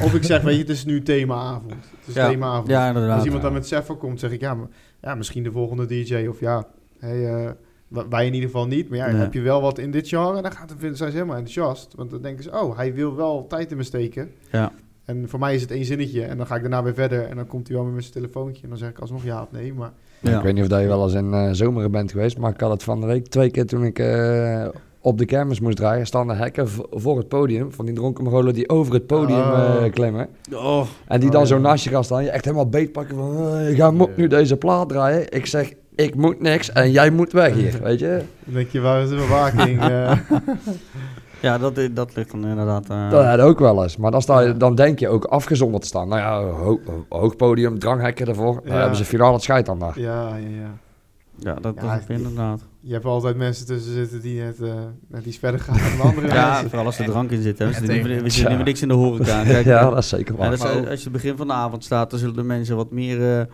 Of 0.02 0.14
ik 0.14 0.24
zeg, 0.24 0.42
weet 0.42 0.54
je, 0.54 0.60
het 0.62 0.70
is 0.70 0.86
nu 0.86 1.02
themaavond. 1.04 1.72
Het 1.74 2.08
is 2.08 2.14
Ja. 2.14 2.30
themaavond. 2.30 2.68
Ja, 2.68 2.88
inderdaad. 2.88 3.16
Als 3.16 3.24
iemand 3.26 3.44
dan 3.44 3.54
met 3.54 3.68
Seffer 3.68 3.96
komt, 3.96 4.20
zeg 4.20 4.32
ik, 4.32 4.40
ja, 4.42 4.54
maar, 4.54 4.68
ja, 5.02 5.16
misschien 5.16 5.44
de 5.44 5.52
volgende 5.52 5.86
DJ. 5.86 6.26
Of 6.30 6.40
ja, 6.40 6.68
hey, 7.00 7.34
eh, 7.46 7.52
wij 8.10 8.26
in 8.26 8.34
ieder 8.34 8.50
geval 8.50 8.68
niet. 8.68 8.90
Maar 8.90 8.98
ja, 8.98 9.06
Nee. 9.08 9.16
heb 9.22 9.34
je 9.34 9.42
wel 9.42 9.62
wat 9.62 9.78
in 9.78 9.92
dit 9.92 10.08
genre? 10.08 10.42
Dan 10.42 10.52
gaat, 10.52 10.68
dan 10.70 10.78
vinden, 10.78 10.98
zijn 10.98 11.10
ze 11.12 11.16
helemaal 11.18 11.38
enthousiast. 11.38 11.94
Want 11.96 12.10
dan 12.12 12.22
denken 12.22 12.44
ze, 12.44 12.52
oh, 12.52 12.78
hij 12.78 12.94
wil 12.94 13.16
wel 13.16 13.46
tijd 13.48 13.72
in 13.72 13.78
me 13.78 13.84
steken. 13.84 14.32
Ja. 14.52 14.72
En 15.06 15.30
voor 15.30 15.40
mij 15.40 15.56
is 15.56 15.62
het 15.62 15.72
één 15.72 15.86
zinnetje. 15.86 16.24
En 16.24 16.38
dan 16.38 16.48
ga 16.48 16.56
ik 16.56 16.62
daarna 16.62 16.84
weer 16.84 16.94
verder. 16.94 17.24
En 17.28 17.36
dan 17.36 17.48
komt 17.48 17.68
hij 17.68 17.76
wel 17.76 17.86
weer 17.86 17.94
met 17.96 18.04
zijn 18.04 18.16
telefoontje. 18.16 18.64
En 18.64 18.70
dan 18.70 18.78
zeg 18.78 18.90
ik 18.90 19.00
alsnog 19.00 19.24
ja 19.24 19.42
of 19.42 19.52
nee. 19.52 19.74
Maar 19.74 19.92
Ja. 20.20 20.38
Ik 20.38 20.44
weet 20.44 20.54
niet 20.54 20.64
of 20.64 20.70
dat 20.70 20.82
je 20.82 20.88
wel 20.88 21.04
eens 21.04 21.14
in 21.14 21.34
eh 21.34 21.50
zomeren 21.52 21.92
bent 21.92 22.12
geweest, 22.12 22.38
maar 22.38 22.52
ik 22.52 22.60
had 22.60 22.72
het 22.72 22.84
van 22.84 23.02
de 23.02 23.08
week 23.08 23.28
twee 23.28 23.52
keer 23.52 23.66
toen 23.66 23.84
ik 23.84 24.00
eh, 24.00 24.68
op 25.00 25.18
de 25.18 25.26
kermis 25.26 25.60
moest 25.60 25.78
draaien, 25.78 26.06
staan 26.06 26.28
de 26.28 26.34
hekken 26.34 26.68
voor 26.92 27.18
het 27.18 27.28
podium 27.28 27.72
van 27.72 27.86
die 27.86 27.94
dronken 27.96 28.24
Mongolen 28.24 28.54
die 28.54 28.70
over 28.70 28.94
het 28.94 29.08
podium 29.08 29.38
Oh. 29.40 29.76
eh, 29.86 29.92
klimmen. 29.92 30.28
Oh, 30.54 30.88
En 31.08 31.20
die 31.20 31.28
Oh, 31.28 31.34
dan 31.34 31.42
ja. 31.42 31.48
zo 31.48 31.60
naast 31.60 31.84
je 31.84 31.90
gaan 31.90 32.04
staan, 32.04 32.24
je 32.24 32.30
echt 32.30 32.46
helemaal 32.46 32.70
beetpakken 32.70 33.16
van, 33.16 33.64
je 33.64 33.76
gaat 33.76 33.94
moet 33.94 34.18
nu 34.18 34.28
deze 34.28 34.58
plaat 34.58 34.90
draaien. 34.90 35.32
Ik 35.32 35.46
zeg, 35.46 35.74
ik 35.96 36.16
moet 36.16 36.42
niks 36.42 36.72
en 36.72 36.92
jij 36.92 37.10
moet 37.10 37.32
weg 37.32 37.54
hier, 37.54 37.80
weet 37.84 38.00
je. 38.00 38.22
dan 38.46 38.54
denk 38.54 38.70
je, 38.70 38.80
waar 38.80 39.02
is 39.02 39.10
de 39.10 39.16
bewaking? 39.16 39.80
Eh, 41.42 41.52
ja, 41.52 41.58
dat, 41.58 41.80
dat 41.92 42.16
ligt 42.16 42.32
dan 42.32 42.46
inderdaad... 42.48 42.90
eh, 42.90 43.10
Dat 43.10 43.26
had 43.26 43.40
ook 43.40 43.60
wel 43.60 43.84
eens. 43.84 43.98
Maar 43.98 44.12
dan, 44.12 44.22
sta 44.22 44.40
je, 44.40 44.48
Ja. 44.48 44.54
dan 44.54 44.76
denk 44.76 45.00
je 45.00 45.10
ook 45.10 45.26
afgezonderd 45.26 45.82
te 45.82 45.88
staan. 45.88 46.08
Nou 46.08 46.22
ja, 46.22 46.42
ho- 46.52 46.80
hoog 47.10 47.36
podium, 47.36 47.80
dranghekken 47.80 48.28
ervoor. 48.28 48.54
Dan 48.64 48.74
Ja. 48.74 48.80
hebben 48.80 48.98
ze 48.98 49.06
finaal 49.06 49.34
het 49.34 49.44
scheid 49.44 49.70
aan 49.70 49.80
daar. 49.80 50.00
ja, 50.00 50.28
ja, 50.28 50.36
ja. 50.36 50.78
Ja, 51.40 51.54
dat, 51.62 51.74
Ja, 51.82 51.82
dat 51.92 52.02
is 52.10 52.16
inderdaad. 52.18 52.62
Je 52.80 52.94
hebt 52.94 53.06
altijd 53.06 53.38
mensen 53.38 53.66
tussen 53.66 53.94
zitten 53.94 54.22
die 54.22 54.42
net, 54.42 54.62
eh, 54.62 54.74
net 55.08 55.26
iets 55.26 55.38
verder 55.38 55.60
gaan 55.60 55.78
dan 55.78 55.98
de 55.98 56.04
andere 56.04 56.28
Ja, 56.36 56.50
mensen. 56.50 56.68
vooral 56.70 56.86
als 56.86 57.00
er 57.00 57.06
drank 57.06 57.32
in 57.32 57.42
zit. 57.42 57.60
Hè. 57.60 57.66
We 57.66 57.72
en 57.72 57.78
zitten 57.78 57.96
niet 57.96 58.04
meer- 58.08 58.24
we 58.24 58.30
zitten 58.30 58.40
niet 58.40 58.50
meer 58.50 58.58
Ja. 58.60 58.64
niks 58.64 58.82
in 58.82 58.88
de 58.88 58.94
horeca. 58.94 59.44
Kijk, 59.44 59.66
ja, 59.66 59.80
ja, 59.80 59.90
dat 59.90 59.98
is 59.98 60.10
zeker 60.10 60.36
waar. 60.36 60.50
dus, 60.50 60.60
Maar 60.60 60.72
eh, 60.72 60.78
ook- 60.78 60.88
als 60.88 60.98
je 60.98 61.04
het 61.04 61.14
begin 61.14 61.38
van 61.38 61.48
de 61.48 61.54
avond 61.54 61.84
staat, 61.84 62.10
dan 62.10 62.20
zullen 62.20 62.36
de 62.36 62.44
mensen 62.44 62.76
wat 62.76 62.92
meer... 62.92 63.40
eh, 63.40 63.46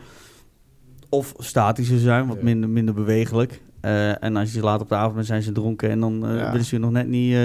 of 1.12 1.34
statischer 1.38 2.00
zijn, 2.00 2.28
wat 2.28 2.38
Ja. 2.38 2.44
minder, 2.44 2.70
minder 2.70 2.94
bewegelijk. 2.94 3.62
Eh, 3.82 4.24
en 4.24 4.36
als 4.36 4.54
je 4.54 4.62
laat 4.62 4.82
op 4.82 4.90
de 4.90 4.96
avond 4.96 5.14
bent, 5.16 5.26
zijn 5.28 5.42
ze 5.42 5.52
dronken. 5.52 5.90
En 5.90 6.00
dan 6.00 6.26
eh, 6.28 6.38
Ja. 6.38 6.52
willen 6.52 6.66
ze 6.66 6.76
je 6.76 6.82
nog 6.82 6.92
net 6.92 7.08
niet 7.08 7.34
eh, 7.34 7.40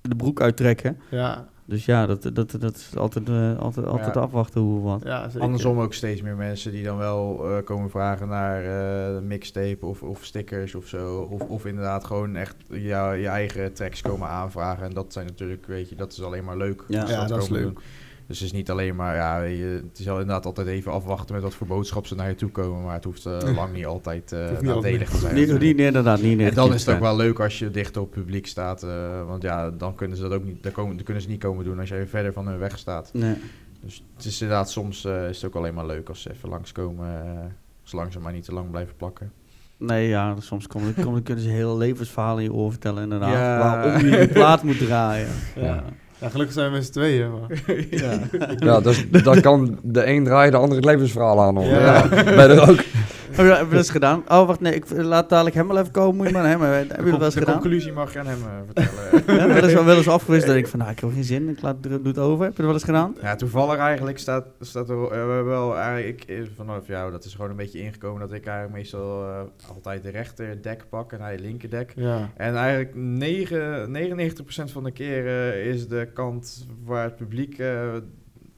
de 0.00 0.16
broek 0.16 0.40
uittrekken. 0.40 0.98
Ja, 1.10 1.48
Dus 1.64 1.84
ja, 1.84 2.06
dat, 2.06 2.22
dat, 2.32 2.56
dat 2.60 2.76
is 2.76 2.96
altijd, 2.96 3.28
eh, 3.28 3.58
altijd, 3.58 3.86
altijd 3.86 4.14
Ja. 4.14 4.20
afwachten 4.20 4.60
hoe 4.60 4.82
wat. 4.82 5.02
ja. 5.04 5.28
Andersom 5.38 5.78
ook 5.80 5.94
steeds 5.94 6.22
meer 6.22 6.36
mensen 6.36 6.72
die 6.72 6.84
dan 6.84 6.96
wel 6.96 7.50
eh, 7.50 7.64
komen 7.64 7.90
vragen 7.90 8.28
naar 8.28 8.64
eh 8.64 9.20
mixtape 9.22 9.86
of, 9.86 10.02
of 10.02 10.24
stickers 10.24 10.74
of 10.74 10.86
zo. 10.86 11.28
Of, 11.30 11.40
of 11.42 11.66
inderdaad 11.66 12.04
gewoon 12.04 12.36
echt 12.36 12.56
ja, 12.70 13.12
je 13.12 13.26
eigen 13.28 13.72
tracks 13.72 14.00
komen 14.02 14.28
aanvragen. 14.28 14.84
En 14.84 14.92
dat 14.94 15.12
zijn 15.12 15.26
natuurlijk, 15.26 15.66
weet 15.66 15.88
je, 15.88 15.94
dat 15.94 16.12
is 16.12 16.22
alleen 16.22 16.44
maar 16.44 16.56
leuk. 16.56 16.84
Ja. 16.88 17.08
Ja, 17.08 17.24
dat 17.26 17.42
is 17.42 17.48
komen 17.48 17.62
leuk. 17.64 17.74
doen. 17.74 17.82
Dus 18.28 18.38
het 18.38 18.46
is 18.46 18.52
niet 18.52 18.70
alleen 18.70 18.96
maar, 18.96 19.14
ja, 19.14 19.40
je, 19.42 19.82
het 19.88 19.98
is 19.98 20.04
wel 20.04 20.18
inderdaad 20.18 20.46
altijd 20.46 20.66
even 20.66 20.92
afwachten 20.92 21.34
met 21.34 21.42
wat 21.44 21.54
voor 21.54 21.66
boodschap 21.66 22.06
ze 22.06 22.14
naar 22.14 22.28
je 22.28 22.34
toe 22.34 22.50
komen. 22.50 22.84
Maar 22.84 22.94
het 22.94 23.04
hoeft 23.04 23.26
eh, 23.26 23.38
lang 23.56 23.72
niet 23.72 23.86
altijd 23.86 24.32
eh 24.32 24.50
niet 24.50 24.62
nadelig 24.62 25.10
te 25.10 25.16
zijn. 25.16 25.34
Niet, 25.34 25.58
niet, 25.58 25.76
nee, 25.76 25.86
inderdaad, 25.86 26.20
niet 26.20 26.40
En 26.40 26.54
dan 26.54 26.74
is 26.74 26.86
het 26.86 26.94
ook 26.94 27.00
wel 27.00 27.16
leuk 27.16 27.40
als 27.40 27.58
je 27.58 27.70
dichter 27.70 28.02
op 28.02 28.14
het 28.14 28.24
publiek 28.24 28.46
staat. 28.46 28.82
eh, 28.82 29.26
want 29.26 29.42
ja, 29.42 29.70
dan 29.70 29.94
kunnen 29.94 30.16
ze 30.16 30.22
dat 30.22 30.32
ook 30.32 30.44
niet, 30.44 30.62
dan, 30.62 30.72
komen, 30.72 30.96
dan 30.96 31.04
kunnen 31.04 31.22
ze 31.22 31.28
niet 31.28 31.40
komen 31.40 31.64
doen 31.64 31.80
als 31.80 31.88
jij 31.88 32.06
verder 32.06 32.32
van 32.32 32.46
hun 32.48 32.58
weg 32.58 32.78
staat. 32.78 33.10
Nee. 33.12 33.34
Dus 33.80 34.04
het 34.16 34.24
is 34.24 34.40
inderdaad, 34.40 34.70
soms 34.70 35.04
eh, 35.04 35.28
is 35.28 35.36
het 35.36 35.46
ook 35.46 35.56
alleen 35.56 35.74
maar 35.74 35.86
leuk 35.86 36.08
als 36.08 36.22
ze 36.22 36.32
even 36.32 36.48
langskomen. 36.48 37.06
zolang 37.82 38.12
ze 38.12 38.20
maar 38.20 38.32
niet 38.32 38.44
te 38.44 38.52
lang 38.52 38.70
blijven 38.70 38.96
plakken. 38.96 39.32
Nee, 39.76 40.08
ja, 40.08 40.36
soms 40.40 40.66
komen, 40.66 40.94
komen, 40.94 41.22
kunnen 41.22 41.44
ze 41.44 41.50
hele 41.50 41.76
levensverhalen 41.76 42.44
in 42.44 42.50
je 42.50 42.56
oor 42.56 42.70
vertellen, 42.70 43.02
inderdaad. 43.02 43.32
Ja. 43.32 43.58
Waarom 43.58 44.06
je 44.06 44.18
die 44.18 44.28
plaat 44.28 44.62
moet 44.62 44.78
draaien. 44.78 45.28
Ja. 45.54 45.62
Ja, 45.64 45.84
gelukkig 46.20 46.54
zijn 46.54 46.70
we 46.70 46.76
met 46.76 46.84
z'n 46.84 46.92
tweeën. 46.92 47.30
Maar. 47.30 47.76
Ja. 47.90 48.18
Ja, 48.56 48.80
dus 48.80 49.04
dan 49.22 49.40
kan 49.40 49.78
de 49.82 50.06
een 50.06 50.24
draaien, 50.24 50.50
de 50.50 50.58
ander 50.58 50.76
het 50.76 50.84
levensverhaal 50.86 51.40
aan. 51.40 51.56
hoor. 51.56 51.64
Ja. 51.64 51.80
Ja. 51.80 52.08
Ben 52.08 52.48
je 52.48 52.60
er 52.60 52.70
ook? 52.70 52.80
Heb 53.38 53.46
je, 53.46 53.52
heb 53.52 53.64
je 53.64 53.70
dat 53.70 53.78
eens 53.78 53.90
gedaan? 53.90 54.22
Oh, 54.28 54.46
wacht, 54.46 54.60
nee, 54.60 54.74
ik 54.74 54.84
laat 54.90 55.28
dadelijk 55.28 55.56
hem 55.56 55.68
wel 55.68 55.78
even 55.78 55.90
komen. 55.90 56.16
Moet 56.16 56.26
je 56.26 56.32
maar 56.32 56.46
hem. 56.48 56.60
Heb 56.60 56.88
je 56.88 56.94
dat 56.94 57.04
wel 57.04 57.24
eens 57.24 57.34
de 57.34 57.40
gedaan? 57.40 57.60
conclusie 57.60 57.92
mag 57.92 58.12
je 58.12 58.18
aan 58.18 58.26
hem 58.26 58.38
eh, 58.42 58.50
vertellen. 58.64 59.48
Ja, 59.48 59.62
eens, 59.62 59.72
wel 59.72 59.96
eens 59.96 60.08
afgewist 60.08 60.46
dat 60.46 60.56
ik 60.56 60.66
van, 60.66 60.78
nou, 60.78 60.90
ik 60.90 61.00
heb 61.00 61.10
geen 61.12 61.24
zin. 61.24 61.48
Ik 61.48 61.62
laat, 61.62 61.82
doe 61.82 62.00
het 62.02 62.18
over. 62.18 62.44
Heb 62.44 62.56
je 62.56 62.62
dat 62.62 62.66
wel 62.66 62.74
eens 62.74 62.84
gedaan? 62.84 63.16
ja, 63.22 63.34
toevallig 63.34 63.78
eigenlijk 63.78 64.18
staat, 64.18 64.44
staat 64.60 64.88
er 64.88 65.10
eh, 65.10 65.42
wel 65.44 65.76
eigenlijk 65.76 66.08
ik, 66.08 66.24
eh, 66.24 66.36
vanaf 66.56 66.86
jou, 66.86 67.10
dat 67.10 67.24
is 67.24 67.34
gewoon 67.34 67.50
een 67.50 67.56
beetje 67.56 67.80
ingekomen 67.80 68.20
dat 68.20 68.32
ik 68.32 68.46
eigenlijk 68.46 68.76
meestal 68.76 69.24
eh, 69.24 69.40
altijd 69.74 70.02
de 70.02 70.10
rechter 70.10 70.62
dek 70.62 70.84
pak 70.88 71.12
en 71.12 71.20
hij 71.20 71.36
de 71.36 71.42
linker 71.42 71.70
dek. 71.70 71.92
Ja. 71.96 72.30
En 72.36 72.56
eigenlijk 72.56 72.94
9, 72.94 73.90
99% 74.68 74.72
van 74.72 74.84
de 74.84 74.90
keren 74.90 75.64
is 75.64 75.88
de 75.88 76.07
kant 76.12 76.66
waar 76.84 77.04
het 77.04 77.16
publiek 77.16 77.58
eh, 77.58 77.94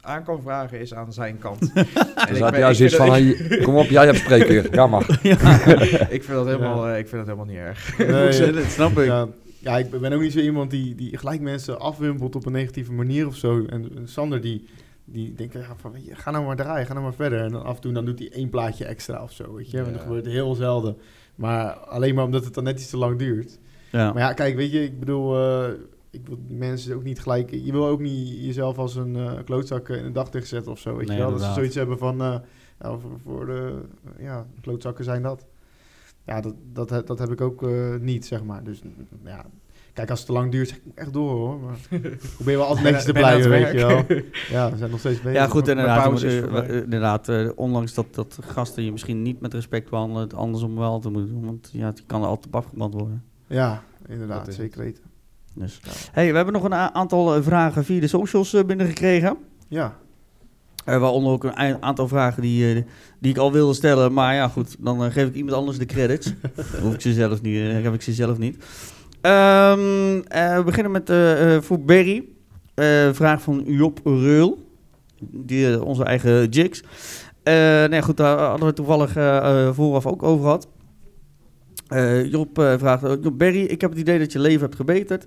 aan 0.01 0.25
kan 0.25 0.43
vragen, 0.43 0.81
is 0.81 0.95
aan 0.95 1.13
zijn 1.13 1.39
kant. 1.39 1.61
en 1.75 1.87
Dus 2.29 2.37
ik 2.37 2.43
heb 2.43 2.51
ben- 2.51 2.59
jij 2.59 2.75
zoiets 2.75 2.97
van, 2.97 3.63
kom 3.63 3.77
op, 3.77 3.87
jij 3.87 4.05
hebt 4.05 4.19
spreekuur. 4.19 4.67
Ga 4.71 4.87
maar. 4.87 5.07
ik 6.17 6.23
vind 6.25 6.29
dat 6.29 6.47
helemaal, 6.47 6.89
eh, 6.89 6.99
ik 6.99 7.09
vind 7.09 7.27
dat 7.27 7.37
helemaal 7.37 7.45
niet 7.55 7.57
erg. 7.57 7.99
Nee, 7.99 8.53
dat 8.53 8.65
snap 8.65 8.99
ik. 8.99 9.05
ja, 9.07 9.29
ja, 9.59 9.79
ik 9.79 10.01
ben 10.01 10.13
ook 10.13 10.21
niet 10.21 10.33
zo 10.33 10.39
iemand 10.39 10.71
die, 10.71 10.95
die 10.95 11.17
gelijk 11.19 11.41
mensen 11.41 11.81
afwimpelt 11.81 12.37
op 12.37 12.47
een 12.47 12.53
negatieve 12.53 12.93
manier 12.93 13.27
of 13.27 13.37
zo. 13.37 13.65
En, 13.67 13.91
en 13.97 14.09
Sander 14.09 14.41
die, 14.41 14.65
die 15.05 15.35
denkt, 15.35 15.53
ja, 15.53 15.61
van, 15.77 15.93
weet 15.93 16.05
je, 16.07 16.15
ga 16.15 16.31
nou 16.31 16.45
maar 16.45 16.57
draaien, 16.57 16.87
ga 16.87 16.93
nou 16.93 17.05
maar 17.05 17.15
verder. 17.15 17.41
En 17.41 17.51
dan 17.53 17.65
af 17.65 17.75
en 17.75 17.81
toe 17.81 17.93
dan 17.93 18.05
doet 18.05 18.19
hij 18.19 18.31
één 18.33 18.51
plaatje 18.51 18.85
extra 18.85 19.23
of 19.23 19.33
zo, 19.33 19.55
weet 19.55 19.71
je. 19.71 19.77
Want 19.77 19.89
Ja. 19.89 19.93
dat 19.97 20.03
gebeurt 20.03 20.27
heel 20.27 20.55
zelden. 20.55 20.97
Maar 21.35 21.73
alleen 21.73 22.15
maar 22.15 22.25
omdat 22.25 22.45
het 22.45 22.55
dan 22.55 22.65
net 22.65 22.81
iets 22.81 22.91
te 22.91 22.97
lang 22.97 23.19
duurt. 23.19 23.59
Ja. 23.91 24.13
Maar 24.13 24.23
ja, 24.23 24.33
kijk, 24.33 24.57
weet 24.57 24.73
je, 24.73 24.83
ik 24.83 24.99
bedoel, 25.01 25.37
eh, 25.37 25.69
ik 26.11 26.27
wil 26.27 26.39
mensen 26.49 26.95
ook 26.97 27.03
niet 27.05 27.21
gelijk... 27.21 27.51
Je 27.51 27.73
wil 27.73 27.87
ook 27.87 28.01
niet 28.01 28.29
jezelf 28.45 28.79
als 28.79 28.95
een 28.97 29.17
eh, 29.17 29.33
klootzak 29.45 29.89
in 29.89 30.05
een 30.05 30.13
daglicht 30.13 30.49
zetten 30.49 30.73
of 30.73 30.79
zo, 30.79 30.97
weet 30.97 31.07
Nee, 31.09 31.17
je 31.17 31.23
wel. 31.23 31.33
Dat 31.33 31.43
ze 31.43 31.53
zoiets 31.53 31.75
hebben 31.75 31.99
van, 31.99 32.21
eh, 32.23 32.37
nou, 32.79 33.01
voor, 33.01 33.19
voor 33.25 33.47
de, 33.47 33.81
ja, 34.19 34.47
klootzakken 34.61 35.05
zijn 35.05 35.23
dat. 35.23 35.47
Ja, 36.25 36.41
dat, 36.41 36.55
dat, 36.73 37.07
dat 37.07 37.19
heb 37.19 37.31
ik 37.31 37.41
ook 37.41 37.63
eh, 37.63 37.95
niet, 38.01 38.27
zeg 38.27 38.45
maar. 38.45 38.65
Dus 38.65 38.83
mm, 38.83 38.93
ja, 39.25 39.45
kijk, 39.93 40.11
als 40.11 40.19
het 40.19 40.29
te 40.29 40.35
lang 40.35 40.51
duurt, 40.53 40.69
zeg 40.69 40.77
ik 40.79 40.85
moet 40.85 40.99
echt 40.99 41.13
door, 41.13 41.31
hoor. 41.31 41.59
Maar 41.61 41.79
probeer 42.37 42.57
wel 42.57 42.67
altijd 42.67 42.85
netjes 42.85 43.05
te 43.05 43.11
het 43.11 43.19
blijven, 43.19 43.51
weet 43.51 43.71
je 43.73 43.79
wel. 43.87 44.05
Ja, 44.59 44.71
we 44.71 44.77
zijn 44.77 44.91
nog 44.91 44.99
steeds 44.99 45.21
bezig. 45.21 45.39
Ja, 45.41 45.47
goed, 45.47 45.69
inderdaad. 45.69 46.21
we- 46.21 46.83
inderdaad 46.85 47.29
eh, 47.29 47.49
ondanks 47.55 47.95
dat, 47.95 48.15
dat 48.15 48.39
gasten 48.43 48.85
je 48.85 48.91
misschien 48.93 49.23
niet 49.23 49.41
met 49.41 49.55
respect 49.55 49.91
behandelen, 49.91 50.23
het 50.23 50.35
andersom 50.35 50.77
wel 50.77 51.01
te 51.01 51.11
moeten 51.11 51.35
doen. 51.35 51.45
Want 51.45 51.71
ja, 51.73 51.91
die 51.91 52.05
kan 52.07 52.23
er 52.23 52.29
altijd 52.29 52.47
op 52.47 52.57
afgeband 52.57 52.95
worden. 52.95 53.25
Ja, 53.47 53.83
inderdaad, 54.07 54.55
zeker 54.55 54.81
weten. 54.81 55.03
Dus. 55.55 55.81
Hey, 56.13 56.31
we 56.31 56.37
hebben 56.37 56.55
nog 56.55 56.65
een 56.65 56.75
aantal 56.75 57.35
eh, 57.35 57.43
vragen 57.43 57.85
via 57.85 58.01
de 58.01 58.07
socials 58.07 58.55
eh, 58.55 58.65
binnengekregen. 58.65 59.37
Ja, 59.69 59.97
Eh, 60.85 60.99
waaronder 60.99 61.33
ook 61.33 61.45
een 61.45 61.83
aantal 61.83 62.09
vragen 62.09 62.43
die, 62.43 62.85
die 63.19 63.31
ik 63.31 63.39
al 63.39 63.53
wilde 63.53 63.75
stellen. 63.75 64.13
Maar 64.13 64.35
ja, 64.35 64.49
goed, 64.49 64.77
dan 64.79 65.13
geef 65.13 65.29
ik 65.29 65.35
iemand 65.35 65.57
anders 65.57 65.79
de 65.79 65.87
credits. 65.87 66.33
Hoef 66.83 66.95
ik 66.95 67.01
ze 67.01 67.13
zelf 67.13 67.43
niet, 67.43 67.73
heb 67.83 67.95
ik 67.95 68.03
ze 68.03 68.13
zelf 68.13 68.39
niet. 68.39 68.65
Ehm, 69.21 70.21
eh, 70.29 70.57
we 70.57 70.63
beginnen 70.65 70.93
met 70.93 71.13
voor 71.65 71.81
Berry. 71.81 72.25
Vraag 73.13 73.43
van 73.43 73.63
Job 73.67 74.01
Reul. 74.05 74.69
Die, 75.21 75.85
onze 75.85 76.05
eigen 76.05 76.49
Jigs. 76.49 76.83
Nee, 77.91 78.03
goed, 78.03 78.17
daar 78.17 78.39
hadden 78.39 78.67
we 78.67 78.73
toevallig 78.73 79.13
vooraf 79.75 80.07
ook 80.07 80.23
over 80.23 80.45
gehad. 80.45 80.69
Eh, 81.91 82.31
Job 82.31 82.59
eh, 82.59 82.75
vraagt, 82.79 83.03
Job 83.23 83.39
Berry, 83.39 83.65
ik 83.65 83.81
heb 83.81 83.91
het 83.91 83.99
idee 83.99 84.19
dat 84.19 84.33
je 84.33 84.39
leven 84.39 84.61
hebt 84.61 84.75
gebeterd. 84.75 85.25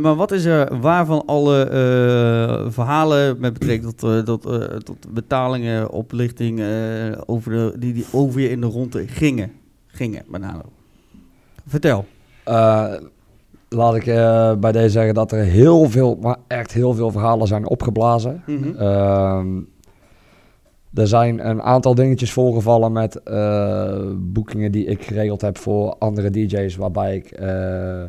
Maar 0.00 0.14
wat 0.14 0.32
is 0.32 0.44
er 0.44 0.80
waar 0.80 1.06
van 1.06 1.22
alle 1.26 1.66
verhalen 2.70 3.40
met 3.40 3.52
betrekking 3.52 3.94
tot, 3.94 4.26
tot, 4.26 4.42
tot 4.84 5.14
betalingen, 5.14 5.90
oplichting, 5.90 6.62
over 7.26 7.52
de, 7.52 7.78
die, 7.78 7.92
die 7.92 8.06
over 8.12 8.40
je 8.40 8.50
in 8.50 8.60
de 8.60 8.66
ronde 8.66 9.08
gingen? 9.08 9.52
Gingen, 9.86 10.24
name. 10.30 10.62
Vertel. 11.66 12.06
Laat 13.68 13.94
ik 13.94 14.04
bij 14.60 14.72
deze 14.72 14.90
zeggen 14.90 15.14
dat 15.14 15.32
er 15.32 15.44
heel 15.44 15.90
veel, 15.90 16.18
maar 16.20 16.36
echt 16.46 16.72
heel 16.72 16.94
veel 16.94 17.10
verhalen 17.10 17.46
zijn 17.46 17.68
opgeblazen. 17.68 18.42
Ehm, 18.78 19.46
er 20.94 21.06
zijn 21.06 21.48
een 21.48 21.62
aantal 21.62 21.94
dingetjes 21.94 22.32
voorgevallen 22.32 22.92
met 22.92 23.22
eh, 23.22 24.06
boekingen 24.16 24.72
die 24.72 24.84
ik 24.84 25.02
geregeld 25.02 25.40
heb 25.40 25.58
voor 25.58 25.96
andere 25.98 26.30
DJ's, 26.30 26.76
waarbij 26.76 27.16
ik 27.16 27.30
eh, 27.30 28.02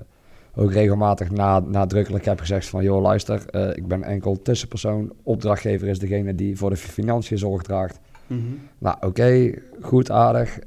ook 0.55 0.71
regelmatig 0.71 1.31
na, 1.31 1.59
nadrukkelijk 1.59 2.25
heb 2.25 2.39
gezegd 2.39 2.69
van, 2.69 2.83
joh 2.83 3.01
luister, 3.01 3.45
eh, 3.49 3.69
ik 3.69 3.87
ben 3.87 4.03
enkel 4.03 4.41
tussenpersoon, 4.41 5.13
opdrachtgever 5.23 5.87
is 5.87 5.99
degene 5.99 6.35
die 6.35 6.57
voor 6.57 6.69
de 6.69 6.77
financiën 6.77 7.37
zorg 7.37 7.61
draagt. 7.61 7.99
Mhm. 8.27 8.41
Nou, 8.77 8.95
oké, 9.01 9.53
goed, 9.81 10.11
aardig. 10.11 10.59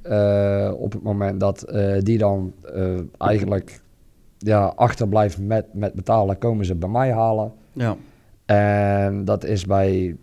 Op 0.72 0.92
het 0.92 1.02
moment 1.02 1.40
dat 1.40 1.72
die 1.98 2.18
dan 2.18 2.52
eigenlijk 3.18 3.80
ja, 4.38 4.72
achterblijft 4.76 5.38
met, 5.38 5.66
met 5.72 5.94
betalen, 5.94 6.38
komen 6.38 6.64
ze 6.64 6.74
bij 6.74 6.88
mij 6.88 7.12
halen. 7.12 7.52
Ja. 7.72 7.96
En 8.44 9.24
dat 9.24 9.44
is 9.44 9.64
bij 9.64 10.16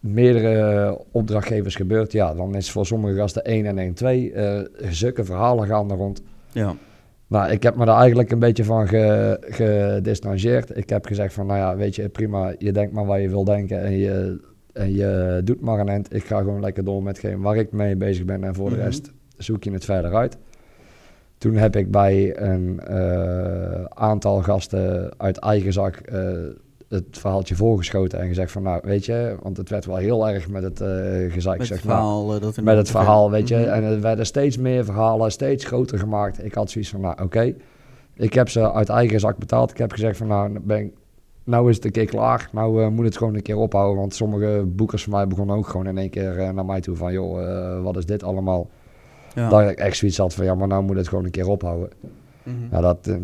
meerdere 0.00 0.98
opdrachtgevers 1.10 1.74
gebeurd. 1.74 2.12
Ja, 2.12 2.34
dan 2.34 2.54
is 2.54 2.70
voor 2.70 2.86
sommige 2.86 3.14
gasten 3.16 3.44
1 3.44 3.66
en 3.66 3.78
1, 3.78 3.94
2. 3.94 4.32
eh 4.32 4.60
zulke 4.90 5.24
verhalen 5.24 5.66
gaan 5.66 5.90
er 5.90 5.96
rond. 5.96 6.22
Ja. 6.52 6.74
Nou, 7.26 7.50
ik 7.50 7.62
heb 7.62 7.76
me 7.76 7.84
daar 7.84 7.98
eigenlijk 7.98 8.30
een 8.30 8.38
beetje 8.38 8.64
van 8.64 8.88
ge, 8.88 9.36
gedistanceerd. 9.40 10.76
Ik 10.76 10.88
heb 10.88 11.06
gezegd 11.06 11.34
van, 11.34 11.46
nou 11.46 11.58
ja, 11.58 11.76
weet 11.76 11.94
je, 11.96 12.08
prima. 12.08 12.54
Je 12.58 12.72
denkt 12.72 12.92
maar 12.92 13.06
waar 13.06 13.20
je 13.20 13.28
wil 13.28 13.44
denken 13.44 13.82
en 13.82 13.92
je, 13.98 14.40
en 14.72 14.94
je 14.94 15.40
doet 15.44 15.60
maar 15.60 15.78
een 15.78 15.88
end. 15.88 16.14
Ik 16.14 16.24
ga 16.24 16.38
gewoon 16.38 16.60
lekker 16.60 16.84
door 16.84 17.02
met 17.02 17.16
hetgeen 17.22 17.40
waar 17.40 17.56
ik 17.56 17.72
mee 17.72 17.96
bezig 17.96 18.24
ben. 18.24 18.44
En 18.44 18.54
voor 18.54 18.68
Mhm. 18.70 18.76
de 18.78 18.82
rest 18.84 19.12
zoek 19.36 19.64
je 19.64 19.70
het 19.72 19.84
verder 19.84 20.14
uit. 20.14 20.36
Toen 21.38 21.54
heb 21.54 21.76
ik 21.76 21.90
bij 21.90 22.40
een 22.40 22.80
eh, 22.80 23.84
aantal 23.84 24.42
gasten 24.42 25.10
uit 25.16 25.38
eigen 25.38 25.72
zak 25.72 25.96
eh, 25.96 26.22
het 26.90 27.18
verhaaltje 27.18 27.54
voorgeschoten 27.54 28.20
en 28.20 28.26
gezegd 28.28 28.52
van, 28.52 28.62
nou, 28.62 28.80
weet 28.84 29.04
je, 29.04 29.36
want 29.42 29.56
het 29.56 29.68
werd 29.68 29.84
wel 29.84 29.96
heel 29.96 30.28
erg 30.28 30.48
met 30.48 30.62
het 30.62 30.80
eh 30.80 31.32
gezeik, 31.32 31.58
Met 31.58 31.66
zeg 31.66 31.76
het 31.76 31.86
maar. 31.86 31.96
verhaal. 31.96 32.34
eh, 32.34 32.40
dat 32.40 32.56
in 32.56 32.64
Met 32.64 32.76
het 32.76 32.90
verhaal, 32.90 33.30
weet 33.30 33.48
je. 33.48 33.56
Mhm. 33.56 33.68
En 33.68 33.82
er 33.82 34.00
werden 34.00 34.26
steeds 34.26 34.56
meer 34.56 34.84
verhalen, 34.84 35.32
steeds 35.32 35.64
groter 35.64 35.98
gemaakt. 35.98 36.44
Ik 36.44 36.54
had 36.54 36.70
zoiets 36.70 36.90
van, 36.90 37.00
nou 37.00 37.22
oké. 37.22 37.54
Ik 38.14 38.32
heb 38.34 38.48
ze 38.48 38.72
uit 38.72 38.88
eigen 38.88 39.20
zak 39.20 39.38
betaald. 39.38 39.70
Ik 39.70 39.76
heb 39.78 39.92
gezegd 39.92 40.16
van, 40.16 40.26
nou, 40.26 40.58
ben 40.60 40.78
ik, 40.78 40.92
nou 41.44 41.68
is 41.70 41.76
het 41.76 41.84
een 41.84 41.90
keer 41.90 42.06
klaar. 42.06 42.48
Nou 42.52 42.82
eh, 42.82 42.88
moet 42.88 43.04
het 43.04 43.16
gewoon 43.16 43.34
een 43.34 43.42
keer 43.42 43.56
ophouden. 43.56 43.98
Want 44.00 44.14
sommige 44.14 44.64
boekers 44.66 45.02
van 45.04 45.12
mij 45.12 45.26
begonnen 45.26 45.56
ook 45.56 45.66
gewoon 45.68 45.86
in 45.86 45.98
één 45.98 46.10
keer 46.10 46.38
eh, 46.38 46.50
naar 46.50 46.64
mij 46.64 46.80
toe 46.80 46.96
van, 46.96 47.12
joh, 47.12 47.42
eh, 47.42 47.82
wat 47.82 47.96
is 47.96 48.06
dit 48.06 48.22
allemaal? 48.22 48.68
Ja. 49.34 49.48
Dat 49.48 49.70
ik 49.70 49.78
echt 49.78 49.96
zoiets 49.96 50.18
had 50.18 50.34
van, 50.34 50.44
ja, 50.44 50.54
maar 50.54 50.68
nou 50.68 50.82
moet 50.82 50.96
het 50.96 51.08
gewoon 51.08 51.24
een 51.24 51.30
keer 51.30 51.48
ophouden. 51.48 51.88
Ja, 52.70 52.80
dat, 52.80 53.06
eh, 53.06 53.14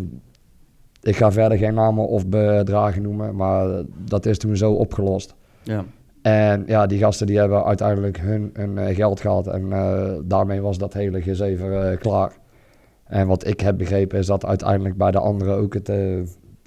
ik 1.07 1.17
ga 1.17 1.33
verder 1.33 1.59
geen 1.59 1.75
namen 1.75 2.09
of 2.09 2.27
bedragen 2.27 3.03
noemen, 3.03 3.37
maar 3.37 3.83
dat 4.05 4.27
is 4.27 4.39
toen 4.39 4.57
zo 4.57 4.73
opgelost. 4.73 5.35
Ja. 5.63 5.85
En 6.23 6.65
ja, 6.67 6.87
die 6.87 6.99
gasten 6.99 7.27
die 7.27 7.39
hebben 7.39 7.65
uiteindelijk 7.65 8.19
hun, 8.19 8.51
hun 8.53 8.79
eh, 8.79 8.95
geld 8.95 9.21
gehad 9.21 9.47
en 9.47 9.73
eh, 9.73 10.13
daarmee 10.25 10.61
was 10.61 10.79
dat 10.79 10.93
hele 10.93 11.23
gezever 11.23 11.81
eh, 11.81 11.99
klaar. 11.99 12.37
En 13.05 13.27
wat 13.27 13.47
ik 13.47 13.61
heb 13.61 13.79
begrepen 13.79 14.19
is 14.19 14.27
dat 14.27 14.47
uiteindelijk 14.47 14.97
bij 14.97 15.11
de 15.11 15.19
anderen 15.19 15.57
ook 15.57 15.75
het, 15.75 15.91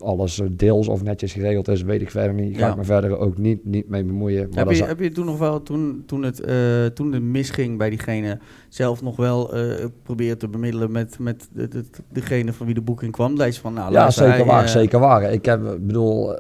alles 0.02 0.40
eh, 0.40 0.48
deels 0.52 0.88
of 0.88 1.04
netjes 1.04 1.34
geregeld 1.34 1.68
is, 1.68 1.82
weet 1.82 2.02
ik 2.02 2.12
verder 2.12 2.34
niet. 2.34 2.58
Ga 2.58 2.66
Ja. 2.66 2.72
ik 2.72 2.78
me 2.78 2.84
verder 2.84 3.18
ook 3.18 3.38
niet, 3.38 3.66
niet 3.66 3.90
mee 3.90 4.04
bemoeien. 4.04 4.48
Maar 4.50 4.66
Heb 4.66 4.76
je, 4.76 4.84
heb 4.84 5.00
je 5.00 5.12
toen 5.12 5.26
nog 5.26 5.38
wel, 5.38 5.64
toen, 5.64 6.04
toen, 6.06 6.24
het, 6.24 6.40
eh, 6.42 6.86
toen 6.86 7.12
het 7.14 7.24
misging 7.24 7.78
bij 7.78 7.90
diegene, 7.90 8.40
zelf 8.70 9.02
nog 9.02 9.16
wel 9.16 9.54
eh 9.56 9.86
proberen 10.04 10.38
te 10.38 10.48
bemiddelen 10.48 10.92
met, 10.92 11.20
met 11.20 11.50
de, 11.54 11.68
de- 11.68 11.86
degene 12.12 12.54
van 12.54 12.66
wie 12.66 12.76
de 12.76 12.82
boeking 12.82 13.12
kwam? 13.12 13.38
Je 13.42 13.54
van, 13.54 13.74
nou, 13.74 13.92
ja, 13.92 14.10
zeker 14.12 14.34
hij, 14.34 14.46
waar, 14.46 14.70
zeker 14.70 15.00
waar. 15.00 15.32
Ik 15.32 15.46
heb, 15.46 15.62
bedoel, 15.82 16.34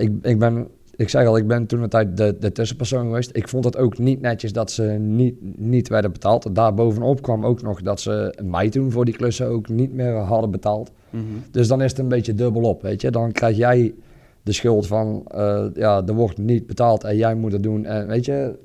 ik, 0.00 0.10
ik 0.22 0.38
ben, 0.38 0.68
ik 0.96 1.08
zeg 1.08 1.26
al, 1.26 1.36
ik 1.36 1.46
ben 1.46 1.66
toen 1.66 1.82
een 1.82 1.88
tijd 1.88 2.16
de, 2.16 2.36
de 2.40 2.52
tussenpersoon 2.52 3.06
geweest. 3.06 3.30
Ik 3.36 3.48
vond 3.48 3.64
het 3.64 3.76
ook 3.76 3.98
niet 3.98 4.20
netjes 4.20 4.52
dat 4.52 4.70
ze 4.70 4.82
niet, 4.84 5.34
niet 5.58 5.88
werden 5.88 6.12
betaald. 6.12 6.54
Daarbovenop 6.54 7.22
kwam 7.22 7.44
ook 7.44 7.62
nog 7.62 7.82
dat 7.82 8.00
ze 8.00 8.38
mij 8.42 8.68
toen 8.68 8.90
voor 8.90 9.04
die 9.04 9.16
klussen 9.16 9.46
ook 9.46 9.68
niet 9.68 9.92
meer 9.92 10.14
hadden 10.14 10.50
betaald. 10.50 10.92
mhm. 11.10 11.22
Dus 11.50 11.68
dan 11.68 11.82
is 11.82 11.90
het 11.90 12.00
een 12.00 12.08
beetje 12.08 12.34
dubbelop, 12.34 12.82
weet 12.82 13.00
je. 13.00 13.10
Dan 13.10 13.32
krijg 13.32 13.56
jij 13.56 13.94
de 14.42 14.52
schuld 14.52 14.86
van, 14.86 15.24
eh, 15.26 15.66
ja, 15.74 16.02
er 16.06 16.14
wordt 16.14 16.38
niet 16.38 16.66
betaald 16.66 17.04
en 17.04 17.16
jij 17.16 17.34
moet 17.34 17.52
het 17.52 17.62
doen. 17.62 17.84
En 17.84 18.06
weet 18.06 18.24
je, 18.24 18.58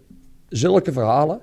zulke 0.49 0.91
verhalen. 0.91 1.39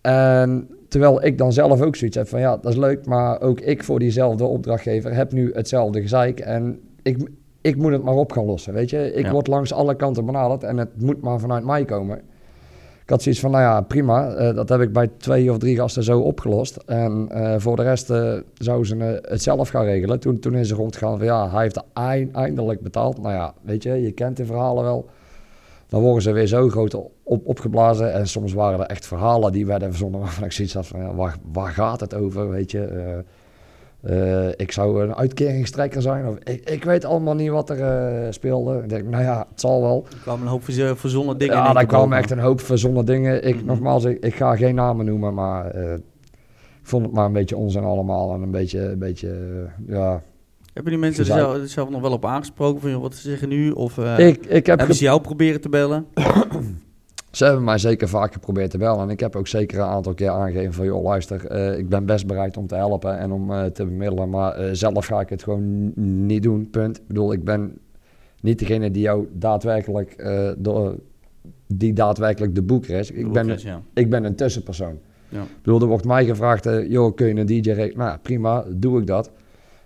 En 0.00 0.68
terwijl 0.88 1.24
ik 1.24 1.38
dan 1.38 1.52
zelf 1.52 1.80
ook 1.80 1.96
zoiets 1.96 2.16
heb 2.16 2.28
van, 2.28 2.40
ja, 2.40 2.56
dat 2.56 2.72
is 2.72 2.78
leuk, 2.78 3.06
maar 3.06 3.40
ook 3.40 3.60
ik 3.60 3.84
voor 3.84 3.98
diezelfde 3.98 4.44
opdrachtgever 4.44 5.14
heb 5.14 5.32
nu 5.32 5.52
hetzelfde 5.52 6.00
gezeik. 6.00 6.40
En 6.40 6.80
ik, 7.02 7.28
ik 7.64 7.76
moet 7.76 7.92
het 7.92 8.02
maar 8.02 8.14
op 8.14 8.32
gaan 8.32 8.44
lossen, 8.44 8.72
weet 8.72 8.90
je. 8.90 9.12
Ik 9.12 9.24
Ja. 9.24 9.30
word 9.32 9.46
langs 9.46 9.72
alle 9.72 9.94
kanten 9.96 10.24
benaderd 10.24 10.62
en 10.62 10.76
het 10.76 11.02
moet 11.02 11.20
maar 11.22 11.38
vanuit 11.40 11.64
mij 11.64 11.84
komen. 11.84 12.18
Ik 13.02 13.10
had 13.10 13.22
zoiets 13.22 13.40
van, 13.40 13.50
nou 13.50 13.62
ja, 13.62 13.80
prima. 13.80 14.28
eh, 14.34 14.54
dat 14.54 14.68
heb 14.68 14.80
ik 14.80 14.92
bij 14.92 15.10
twee 15.16 15.50
of 15.50 15.58
drie 15.58 15.76
gasten 15.76 16.02
zo 16.02 16.20
opgelost. 16.20 16.76
En 16.76 17.26
eh, 17.30 17.54
voor 17.58 17.76
de 17.76 17.82
rest 17.82 18.10
eh 18.10 18.32
zouden 18.54 18.86
ze 18.86 19.20
het 19.28 19.42
zelf 19.42 19.68
gaan 19.68 19.84
regelen. 19.84 20.20
Toen, 20.20 20.38
toen 20.38 20.54
is 20.54 20.70
er 20.70 20.76
rondgegaan 20.76 21.16
van, 21.16 21.26
ja, 21.26 21.50
hij 21.50 21.62
heeft 21.62 21.82
eind- 21.92 22.34
eindelijk 22.34 22.80
betaald. 22.80 23.22
Nou 23.22 23.34
ja, 23.34 23.54
weet 23.62 23.82
je, 23.82 24.02
je 24.02 24.12
kent 24.12 24.36
de 24.36 24.44
verhalen 24.46 24.84
wel. 24.84 25.08
Dan 25.88 26.00
worden 26.02 26.22
ze 26.22 26.32
weer 26.32 26.46
zo 26.46 26.68
groot 26.68 26.94
op, 27.24 27.46
opgeblazen. 27.46 28.12
En 28.12 28.26
soms 28.26 28.52
waren 28.52 28.80
er 28.80 28.86
echt 28.86 29.06
verhalen 29.06 29.52
die 29.52 29.66
werden 29.66 29.88
verzonnen 29.90 30.20
waarvan 30.20 30.44
ik 30.44 30.52
zoiets 30.52 30.74
had 30.74 30.86
van, 30.86 31.00
ja, 31.00 31.14
waar, 31.14 31.36
waar 31.52 31.70
gaat 31.72 32.00
het 32.00 32.14
over, 32.14 32.50
weet 32.50 32.70
je. 32.70 33.22
Eh, 34.04 34.48
ik 34.56 34.72
zou 34.72 35.02
een 35.02 35.14
uitkeringstrekker 35.14 36.02
zijn. 36.02 36.26
Of, 36.28 36.36
ik, 36.44 36.70
ik 36.70 36.84
weet 36.84 37.04
allemaal 37.04 37.34
niet 37.34 37.50
wat 37.50 37.70
er 37.70 37.80
eh, 37.80 38.32
speelde. 38.32 38.80
Ik 38.82 38.88
denk, 38.88 39.04
nou 39.08 39.22
ja, 39.22 39.46
het 39.50 39.60
zal 39.60 39.80
wel. 39.82 40.04
Er 40.10 40.16
kwamen 40.22 40.42
een 40.42 40.48
hoop 40.48 40.64
verz- 40.64 40.92
verzonnen 41.00 41.38
dingen 41.38 41.54
in 41.54 41.60
Ja, 41.62 41.72
daar 41.72 41.74
keer 41.86 41.86
kwamen 41.96 42.18
echt 42.18 42.30
een 42.30 42.38
hoop 42.38 42.60
verzonnen 42.60 43.04
dingen. 43.04 43.44
Ik, 43.44 43.56
Mhm. 43.56 43.64
Nogmaals, 43.66 44.04
ik, 44.04 44.24
ik 44.24 44.34
ga 44.34 44.56
geen 44.56 44.74
namen 44.74 45.06
noemen, 45.06 45.34
maar 45.34 45.66
eh, 45.70 45.92
ik 45.94 46.00
vond 46.82 47.04
het 47.04 47.14
maar 47.14 47.26
een 47.26 47.32
beetje 47.32 47.56
onzin 47.56 47.82
allemaal. 47.84 48.34
En 48.34 48.42
een 48.42 48.50
beetje, 48.50 48.80
een 48.80 48.98
beetje 48.98 49.34
ja... 49.86 50.22
Hebben 50.72 50.92
die 50.92 51.00
mensen 51.00 51.24
er 51.24 51.32
zelf, 51.32 51.58
zelf 51.68 51.90
nog 51.90 52.00
wel 52.00 52.12
op 52.12 52.24
aangesproken 52.24 52.80
van, 52.80 52.90
joh, 52.90 53.00
wat 53.02 53.14
ze 53.14 53.28
zeggen 53.28 53.48
nu? 53.48 53.70
Of 53.70 53.98
ik, 53.98 54.46
ik 54.46 54.66
heb 54.66 54.78
hebben 54.78 54.96
ze 54.96 55.04
jou 55.04 55.20
proberen 55.20 55.60
te 55.60 55.68
bellen? 55.68 56.06
Ze 57.34 57.44
hebben 57.44 57.64
mij 57.64 57.78
zeker 57.78 58.08
vaak 58.08 58.32
geprobeerd 58.32 58.70
te 58.70 58.78
bellen. 58.78 59.00
En 59.00 59.10
ik 59.10 59.20
heb 59.20 59.36
ook 59.36 59.46
zeker 59.46 59.78
een 59.78 59.84
aantal 59.84 60.14
keer 60.14 60.28
aangegeven 60.28 60.72
van... 60.72 60.84
joh, 60.84 61.02
luister, 61.02 61.46
eh, 61.46 61.78
ik 61.78 61.88
ben 61.88 62.06
best 62.06 62.26
bereid 62.26 62.56
om 62.56 62.66
te 62.66 62.74
helpen 62.74 63.18
en 63.18 63.32
om 63.32 63.52
eh, 63.52 63.64
te 63.64 63.84
bemiddelen. 63.84 64.30
Maar 64.30 64.52
eh, 64.52 64.68
zelf 64.72 65.06
ga 65.06 65.20
ik 65.20 65.28
het 65.28 65.42
gewoon 65.42 65.92
niet 66.26 66.42
doen, 66.42 66.70
punt. 66.70 66.96
Ik 66.96 67.06
bedoel, 67.06 67.32
ik 67.32 67.44
ben 67.44 67.78
niet 68.40 68.58
degene 68.58 68.90
die 68.90 69.02
jou 69.02 69.28
daadwerkelijk... 69.32 70.24
door, 70.58 70.96
die 71.66 71.92
daadwerkelijk 71.92 72.54
de 72.54 72.62
boeker 72.62 72.98
is. 72.98 73.10
Ik 73.10 73.32
ben, 73.32 73.58
ja. 73.58 73.82
ik 73.94 74.10
ben 74.10 74.24
een 74.24 74.34
tussenpersoon. 74.34 74.98
Ja. 75.28 75.42
Ik 75.42 75.62
bedoel, 75.62 75.80
er 75.80 75.86
wordt 75.86 76.04
mij 76.04 76.24
gevraagd... 76.24 76.68
joh, 76.88 77.14
kun 77.14 77.26
je 77.26 77.34
een 77.34 77.46
DJ? 77.46 77.92
Nou 77.96 78.18
prima, 78.18 78.64
doe 78.68 79.00
ik 79.00 79.06
dat. 79.06 79.30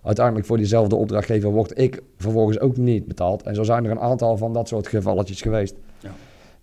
Uiteindelijk 0.03 0.47
voor 0.47 0.57
diezelfde 0.57 0.97
opdrachtgever 0.97 1.51
word 1.51 1.79
ik 1.79 2.03
vervolgens 2.17 2.61
ook 2.61 2.77
niet 2.77 3.07
betaald. 3.07 3.43
En 3.43 3.55
zo 3.55 3.63
zijn 3.63 3.85
er 3.85 3.91
een 3.91 4.01
aantal 4.01 4.37
van 4.37 4.53
dat 4.53 4.69
soort 4.69 4.87
gevalletjes 4.87 5.43
geweest. 5.43 5.75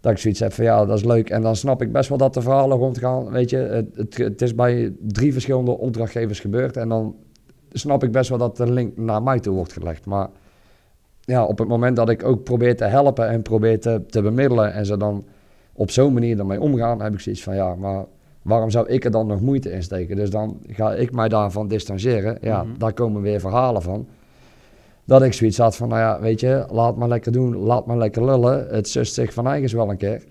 Dat 0.06 0.14
ik 0.14 0.20
zoiets 0.20 0.40
heb 0.40 0.54
van 0.54 0.64
ja, 0.66 0.86
dat 0.86 0.98
is 0.98 1.04
leuk. 1.04 1.30
En 1.30 1.42
dan 1.42 1.56
snap 1.56 1.82
ik 1.82 1.92
best 1.92 2.10
wel 2.10 2.18
dat 2.18 2.34
de 2.34 2.42
verhalen 2.42 2.78
rondgaan. 2.78 3.32
Weet 3.32 3.50
je, 3.50 3.58
het, 3.58 3.86
het, 3.96 4.18
het 4.18 4.42
is 4.42 4.56
bij 4.56 4.94
drie 5.02 5.34
verschillende 5.34 5.78
opdrachtgevers 5.78 6.40
gebeurd. 6.40 6.78
En 6.78 6.90
dan 6.90 7.16
snap 7.72 8.04
ik 8.04 8.12
best 8.12 8.30
wel 8.30 8.38
dat 8.38 8.58
de 8.58 8.72
link 8.72 8.98
naar 8.98 9.24
mij 9.24 9.40
toe 9.40 9.56
wordt 9.56 9.74
gelegd. 9.74 10.06
Maar 10.06 10.30
ja, 11.22 11.46
op 11.46 11.58
het 11.58 11.68
moment 11.68 11.96
dat 11.96 12.10
ik 12.10 12.24
ook 12.24 12.44
probeer 12.44 12.76
te 12.76 12.84
helpen 12.86 13.28
en 13.28 13.42
probeer 13.42 13.80
te, 13.80 14.02
te 14.08 14.22
bemiddelen. 14.22 14.74
En 14.74 14.86
ze 14.86 14.98
dan 14.98 15.26
op 15.74 15.92
zo'n 15.92 16.14
manier 16.14 16.40
ermee 16.40 16.62
omgaan, 16.62 17.02
heb 17.02 17.14
ik 17.14 17.20
zoiets 17.20 17.44
van 17.44 17.56
ja, 17.56 17.76
maar 17.76 18.06
waarom 18.42 18.70
zou 18.70 18.88
ik 18.88 19.06
er 19.06 19.12
dan 19.12 19.28
nog 19.28 19.42
moeite 19.42 19.72
in 19.72 19.84
steken? 19.84 20.16
Dus 20.16 20.30
dan 20.30 20.60
ga 20.68 20.94
ik 20.94 21.12
mij 21.12 21.28
daarvan 21.30 21.68
distancieren. 21.68 22.38
Ja, 22.42 22.64
Mhm. 22.64 22.78
daar 22.78 22.94
komen 22.94 23.22
weer 23.22 23.40
verhalen 23.40 23.82
van. 23.82 24.08
Dat 25.06 25.22
ik 25.22 25.34
zoiets 25.34 25.58
had 25.58 25.76
van, 25.76 25.90
nou 25.90 26.02
ja, 26.02 26.22
weet 26.22 26.40
je, 26.40 26.66
laat 26.72 26.96
maar 26.96 27.08
lekker 27.08 27.32
doen, 27.32 27.56
laat 27.56 27.86
maar 27.86 27.98
lekker 27.98 28.26
lullen. 28.26 28.68
Het 28.70 28.90
zust 28.90 29.14
zich 29.14 29.34
van 29.34 29.48
eigens 29.48 29.74
wel 29.74 29.90
een 29.90 29.98
keer. 29.98 30.24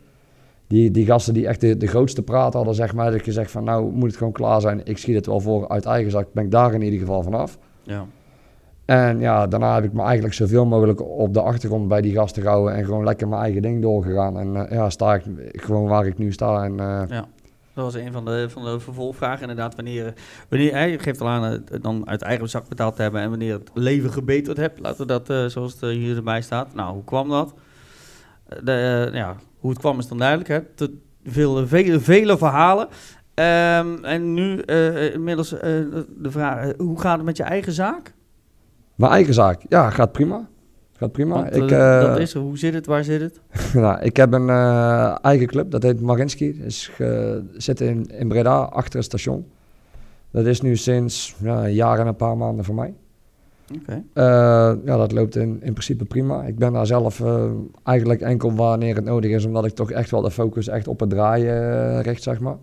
Die, 0.67 0.91
die 0.91 1.07
gasten 1.07 1.35
die 1.35 1.47
echt 1.47 1.61
de, 1.61 1.77
de 1.77 1.87
grootste 1.87 2.23
praat 2.23 2.53
hadden, 2.53 2.75
zeg 2.75 2.95
maar, 2.95 3.05
heb 3.05 3.15
ik 3.15 3.25
gezegd 3.25 3.51
van, 3.51 3.65
nou 3.65 3.93
moet 3.93 4.09
het 4.09 4.17
gewoon 4.17 4.33
klaar 4.33 4.61
zijn. 4.61 4.81
Ik 4.85 4.99
schiet 4.99 5.15
het 5.15 5.27
wel 5.27 5.41
voor 5.41 5.69
uit 5.69 5.85
eigen 5.85 6.11
zak, 6.11 6.27
ben 6.33 6.45
ik 6.45 6.51
daar 6.51 6.75
in 6.75 6.83
ieder 6.83 6.99
geval 6.99 7.23
vanaf. 7.23 7.59
Ja. 7.83 8.07
En 8.85 9.21
ja, 9.21 9.47
daarna 9.47 9.75
heb 9.75 9.85
ik 9.85 9.93
me 9.93 10.03
eigenlijk 10.03 10.35
zoveel 10.35 10.67
mogelijk 10.67 11.03
op 11.03 11.35
de 11.35 11.41
achtergrond 11.41 11.89
bij 11.89 12.01
die 12.01 12.15
gasten 12.15 12.43
gehouden 12.43 12.75
en 12.75 12.85
gewoon 12.85 13.05
lekker 13.05 13.29
mijn 13.29 13.43
eigen 13.43 13.63
ding 13.63 13.83
doorgegaan. 13.83 14.39
En 14.39 14.57
eh, 14.57 14.77
ja, 14.77 14.91
sta 14.91 15.15
ik 15.15 15.23
gewoon 15.53 15.89
waar 15.89 16.07
ik 16.07 16.19
nu 16.19 16.33
sta. 16.33 16.65
En 16.65 16.81
eh, 16.81 17.03
Ja. 17.09 17.27
Dat 17.75 17.85
was 17.85 17.95
een 17.95 18.13
van 18.13 18.25
de, 18.25 18.47
van 18.51 18.65
de 18.65 18.81
vervolgvragen 18.81 19.41
inderdaad. 19.41 19.75
Wanneer, 19.75 20.15
wanneer 20.49 20.73
hij 20.73 20.99
geeft 20.99 21.21
al 21.21 21.29
aan 21.29 21.43
het 21.43 21.83
dan 21.83 22.09
uit 22.09 22.23
eigen 22.23 22.49
zak 22.49 22.69
betaald 22.69 22.97
te 22.97 23.03
hebben 23.03 23.21
en 23.21 23.31
wanneer 23.31 23.53
het 23.53 23.71
leven 23.75 24.11
gebeterd 24.13 24.57
hebt. 24.57 24.79
Laten 24.81 25.01
we 25.01 25.07
dat 25.07 25.31
eh, 25.31 25.47
zoals 25.47 25.73
het 25.73 25.83
eh, 25.83 25.89
hier 25.89 26.17
erbij 26.17 26.43
staat. 26.43 26.75
Nou, 26.75 26.93
hoe 26.93 27.05
kwam 27.05 27.29
dat? 27.29 27.55
Eh, 28.49 28.59
De, 28.63 28.73
eh, 29.09 29.15
ja, 29.15 29.37
hoe 29.59 29.71
het 29.71 29.79
kwam 29.79 29.99
is 29.99 30.09
dan 30.09 30.19
duidelijk. 30.19 30.49
Hè? 30.49 30.61
Te, 30.61 30.97
veel, 31.25 31.67
vele, 31.67 32.01
vele 32.01 32.39
verhalen. 32.39 32.89
Ehm, 33.35 34.05
en 34.05 34.35
nu 34.35 34.59
eh, 34.59 35.13
inmiddels 35.15 35.53
eh, 35.53 35.61
de 36.09 36.31
vraag, 36.31 36.67
eh, 36.67 36.79
hoe 36.79 37.01
gaat 37.01 37.17
het 37.17 37.25
met 37.25 37.37
je 37.37 37.43
eigen 37.43 37.73
zaak? 37.73 38.15
mijn 38.95 39.13
eigen 39.13 39.35
zaak, 39.35 39.63
ja, 39.69 39.91
gaat 39.91 40.13
prima. 40.13 40.49
Gaat 41.05 41.13
prima. 41.13 41.35
Want, 41.35 41.57
ik, 41.57 41.71
eh, 41.71 42.01
eh, 42.01 42.09
dat 42.09 42.19
is 42.19 42.35
er. 42.35 42.41
Hoe 42.41 42.59
zit 42.59 42.75
het? 42.75 42.87
Waar 42.87 43.05
zit 43.05 43.21
het? 43.21 43.41
nou, 43.75 44.01
ik 44.03 44.17
heb 44.17 44.33
een 44.33 44.49
eh, 44.49 45.17
eigen 45.23 45.47
club, 45.47 45.71
dat 45.71 45.83
heet 45.83 46.01
Marinski. 46.01 46.63
Is 46.65 46.89
ge- 46.89 47.43
zit 47.57 47.81
in, 47.81 48.07
in 48.19 48.29
Breda, 48.29 48.57
achter 48.59 48.95
het 48.97 49.05
station. 49.05 49.47
Dat 50.31 50.47
is 50.47 50.61
nu 50.61 50.77
sinds 50.77 51.35
ja, 51.43 51.65
een 51.65 51.75
jaar 51.75 51.99
en 51.99 52.07
een 52.07 52.17
paar 52.17 52.37
maanden 52.37 52.65
voor 52.65 52.75
mij. 52.75 52.95
Eh, 54.13 54.25
ja, 54.85 54.97
dat 54.97 55.13
loopt 55.13 55.37
in, 55.37 55.49
in 55.63 55.73
principe 55.73 56.05
prima. 56.05 56.43
Ik 56.43 56.59
ben 56.59 56.73
daar 56.73 56.87
zelf 56.87 57.23
eigenlijk 57.83 58.21
enkel 58.21 58.55
wanneer 58.55 58.95
het 58.95 59.05
nodig 59.05 59.31
is, 59.31 59.45
omdat 59.45 59.65
ik 59.65 59.73
toch 59.75 59.91
echt 59.91 60.11
wel 60.11 60.21
de 60.23 60.31
focus 60.31 60.69
echt 60.69 60.89
op 60.89 61.01
het 61.01 61.11
draaien 61.11 61.97
eh, 61.97 62.01
richt, 62.01 62.23
zeg 62.23 62.41
maar. 62.41 62.57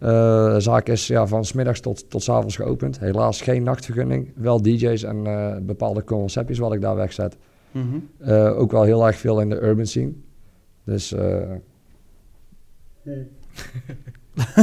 Eh, 0.00 0.08
de 0.54 0.60
zaak 0.60 0.88
is 0.88 1.06
ja, 1.06 1.26
van 1.26 1.44
smiddags 1.44 1.80
tot, 1.80 2.10
tot 2.10 2.22
s 2.22 2.28
avonds 2.28 2.56
geopend. 2.56 2.98
Helaas 3.00 3.42
geen 3.42 3.62
nachtvergunning. 3.62 4.32
Wel 4.36 4.62
DJ's 4.62 5.02
en 5.02 5.26
eh, 5.26 5.56
bepaalde 5.62 6.04
conceptjes 6.04 6.58
wat 6.58 6.72
ik 6.72 6.80
daar 6.80 6.96
wegzet. 6.96 7.36
Mhm. 7.70 7.84
Eh, 8.18 8.58
ook 8.58 8.70
wel 8.72 8.82
heel 8.82 9.06
erg 9.06 9.16
veel 9.16 9.40
in 9.40 9.48
de 9.48 9.60
urban 9.62 9.86
scene. 9.86 10.12
Dus. 10.84 11.12
eh 11.12 11.38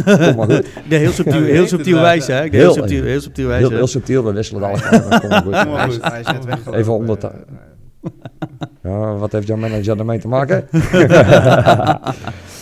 Kom 0.05 0.35
maar 0.35 0.49
goed. 0.49 0.67
Ja, 0.89 0.97
heel 0.97 1.11
subtiel, 1.11 1.39
Ja, 1.39 1.45
heel 1.45 1.67
subtiel 1.67 1.95
het 1.95 2.03
wijze, 2.05 2.31
hè? 2.31 2.41
Heel- 2.41 2.49
Heel 2.51 2.73
subtiel, 2.73 3.03
heel 3.03 3.21
subtiel 3.21 3.47
wijze. 3.47 3.67
Heel, 3.67 3.75
heel 3.77 3.87
subtiel, 3.87 4.23
we 4.23 4.33
wisselen 4.33 4.61
Kom 4.71 4.79
maar 5.29 5.41
goed. 5.41 5.41
Kom 5.43 5.51
maar 5.51 5.77
Hij 5.79 5.87
is, 5.87 5.93
goed. 5.93 6.03
hij 6.11 6.19
is 6.19 6.25
net 6.25 6.45
weggelopen. 6.45 6.79
Even 6.79 6.93
onder 6.93 7.31
Ja, 8.83 9.15
wat 9.15 9.31
heeft 9.31 9.47
jouw 9.47 9.57
manager 9.57 9.99
ermee 9.99 10.19
te 10.19 10.27
maken? 10.27 10.67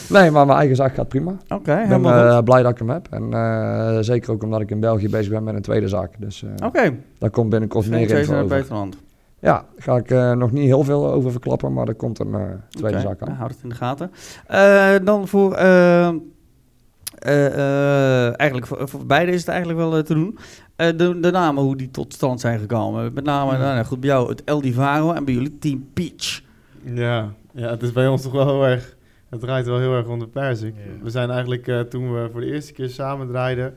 nee, 0.09 0.31
maar 0.31 0.45
mijn 0.45 0.57
eigen 0.57 0.75
zaak 0.75 0.93
gaat 0.95 1.07
prima. 1.07 1.31
Oké, 1.47 1.55
Ik 1.55 1.63
ben 1.63 1.87
helemaal 1.87 2.27
eh, 2.27 2.35
goed. 2.35 2.45
blij 2.45 2.61
dat 2.63 2.71
ik 2.71 2.77
hem 2.77 2.89
heb. 2.89 3.07
En 3.11 3.33
eh, 3.33 3.97
zeker 4.01 4.31
ook 4.31 4.43
omdat 4.43 4.61
ik 4.61 4.71
in 4.71 4.79
België 4.79 5.09
bezig 5.09 5.31
ben 5.31 5.43
met 5.43 5.55
een 5.55 5.61
tweede 5.61 5.87
zaak. 5.87 6.13
Dus 6.17 6.43
eh 6.43 6.67
Oké, 6.67 6.93
daar 7.17 7.29
komt 7.29 7.49
binnenkort 7.49 7.89
meer 7.89 7.99
info 7.99 8.15
het 8.15 8.29
over. 8.29 8.47
buitenland. 8.47 8.97
Ja, 9.39 9.51
daar 9.51 9.63
ga 9.77 9.95
ik 9.97 10.11
eh, 10.11 10.31
nog 10.31 10.51
niet 10.51 10.65
heel 10.65 10.83
veel 10.83 11.11
over 11.11 11.31
verklappen, 11.31 11.73
maar 11.73 11.87
er 11.87 11.95
komt 11.95 12.19
een 12.19 12.33
eh, 12.33 12.41
tweede 12.69 12.97
Oké, 12.97 13.07
zaak 13.07 13.21
aan. 13.21 13.27
nou, 13.27 13.39
houd 13.39 13.51
het 13.51 13.59
in 13.63 13.69
de 13.69 13.75
gaten. 13.75 14.11
Eh, 14.47 14.93
dan 15.05 15.27
voor... 15.27 15.53
eh, 15.53 16.07
eh, 16.07 17.45
eh, 17.45 18.39
eigenlijk 18.39 18.67
voor, 18.67 18.89
voor 18.89 19.05
beide 19.05 19.31
is 19.31 19.39
het 19.39 19.47
eigenlijk 19.49 19.79
wel 19.79 20.03
te 20.03 20.13
doen. 20.13 20.37
Eh, 20.75 20.87
de, 20.97 21.19
de 21.19 21.31
namen, 21.31 21.63
hoe 21.63 21.75
die 21.75 21.91
tot 21.91 22.13
stand 22.13 22.39
zijn 22.41 22.59
gekomen. 22.59 23.13
Met 23.13 23.23
name, 23.23 23.51
Ja. 23.51 23.57
nou, 23.57 23.73
nou, 23.73 23.85
goed, 23.85 23.99
bij 23.99 24.09
jou 24.09 24.29
het 24.29 24.43
El 24.43 24.61
Divaro 24.61 25.11
en 25.11 25.25
bij 25.25 25.33
jullie 25.33 25.57
Team 25.59 25.85
Peach. 25.93 26.41
Ja, 26.83 27.29
ja, 27.51 27.69
het 27.69 27.83
is 27.83 27.91
bij 27.91 28.07
ons 28.07 28.21
toch 28.21 28.31
wel 28.31 28.45
heel 28.47 28.63
erg... 28.65 28.95
Het 29.33 29.41
draait 29.41 29.65
wel 29.65 29.79
heel 29.79 29.93
erg 29.95 30.07
om 30.07 30.19
de 30.19 30.27
persik. 30.27 30.75
Ja. 30.75 31.03
We 31.03 31.09
zijn 31.09 31.29
eigenlijk, 31.29 31.67
eh, 31.67 31.79
toen 31.79 32.13
we 32.13 32.29
voor 32.31 32.41
de 32.41 32.51
eerste 32.51 32.73
keer 32.73 32.89
samen 32.89 33.27
draaiden... 33.27 33.75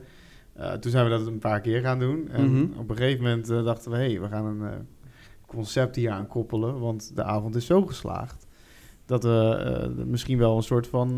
eh, 0.53 0.71
toen 0.71 0.91
zijn 0.91 1.03
we 1.03 1.09
dat 1.09 1.27
een 1.27 1.39
paar 1.39 1.61
keer 1.61 1.81
gaan 1.81 1.99
doen. 1.99 2.29
En 2.31 2.51
Mhm. 2.51 2.79
op 2.79 2.89
een 2.89 2.95
gegeven 2.97 3.23
moment 3.23 3.49
eh, 3.49 3.63
dachten 3.63 3.91
we... 3.91 3.97
hé, 3.97 4.09
hey, 4.11 4.21
we 4.21 4.27
gaan 4.27 4.45
een 4.45 4.87
concept 5.45 5.95
hier 5.95 6.11
aan 6.11 6.27
koppelen... 6.27 6.79
want 6.79 7.15
de 7.15 7.23
avond 7.23 7.55
is 7.55 7.65
zo 7.65 7.81
geslaagd... 7.85 8.47
dat 9.05 9.23
we 9.23 10.03
misschien 10.05 10.37
wel 10.37 10.57
een 10.57 10.63
soort 10.63 10.87
van 10.87 11.09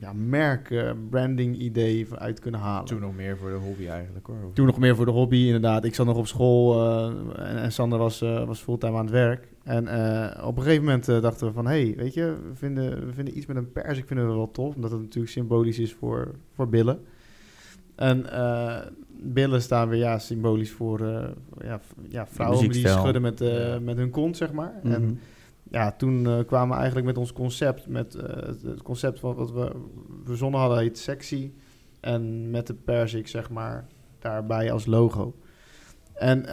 ja, 0.00 0.12
merk, 0.12 0.94
branding 1.10 1.56
idee 1.58 2.06
uit 2.14 2.40
kunnen 2.40 2.60
halen. 2.60 2.84
Toen 2.86 3.00
nog 3.00 3.14
meer 3.14 3.36
voor 3.36 3.50
de 3.50 3.56
hobby 3.56 3.86
eigenlijk 3.88 4.26
hoor. 4.26 4.36
Toen 4.52 4.66
nog 4.66 4.78
meer 4.78 4.96
voor 4.96 5.04
de 5.04 5.10
hobby, 5.10 5.36
inderdaad. 5.36 5.84
Ik 5.84 5.94
zat 5.94 6.06
nog 6.06 6.16
op 6.16 6.26
school 6.26 6.86
en, 7.36 7.56
en 7.56 7.72
Sander 7.72 7.98
was, 7.98 8.20
was 8.20 8.60
fulltime 8.60 8.96
aan 8.96 9.04
het 9.04 9.14
werk. 9.14 9.53
En 9.64 9.88
eh, 9.88 10.46
op 10.46 10.56
een 10.56 10.62
gegeven 10.62 10.84
moment 10.84 11.08
eh, 11.08 11.22
dachten 11.22 11.46
we 11.46 11.52
van... 11.52 11.66
hé, 11.66 11.82
hey, 11.82 11.94
weet 11.96 12.14
je, 12.14 12.36
we 12.48 12.54
vinden, 12.54 13.06
we 13.06 13.12
vinden 13.12 13.36
iets 13.36 13.46
met 13.46 13.56
een 13.56 13.72
persik 13.72 14.06
vinden 14.06 14.28
we 14.28 14.34
wel 14.34 14.50
tof. 14.50 14.74
Omdat 14.74 14.90
het 14.90 15.00
natuurlijk 15.00 15.32
symbolisch 15.32 15.78
is 15.78 15.92
voor, 15.92 16.34
voor 16.54 16.68
billen. 16.68 17.00
En 17.94 18.32
eh, 18.32 18.86
billen 19.08 19.62
staan 19.62 19.88
weer 19.88 19.98
ja, 19.98 20.18
symbolisch 20.18 20.70
voor 20.70 21.00
ja, 21.62 21.80
ja, 22.08 22.26
vrouwen 22.26 22.68
die 22.68 22.88
schudden 22.88 23.22
met, 23.22 23.40
met 23.82 23.96
hun 23.96 24.10
kont, 24.10 24.36
zeg 24.36 24.52
maar. 24.52 24.80
Mhm. 24.82 24.92
En 24.92 25.20
ja, 25.70 25.92
toen 25.92 26.44
kwamen 26.46 26.68
we 26.68 26.74
eigenlijk 26.74 27.06
met 27.06 27.18
ons 27.18 27.32
concept, 27.32 27.88
met 27.88 28.12
het, 28.62 28.82
concept 28.82 29.20
van 29.20 29.34
wat 29.34 29.52
we 29.52 29.72
verzonnen 30.24 30.60
hadden, 30.60 30.78
heet 30.78 30.98
sexy. 30.98 31.52
En 32.00 32.50
met 32.50 32.66
de 32.66 32.74
persik, 32.74 33.28
zeg 33.28 33.50
maar, 33.50 33.86
daarbij 34.18 34.72
als 34.72 34.86
logo. 34.86 35.34
En 36.14 36.44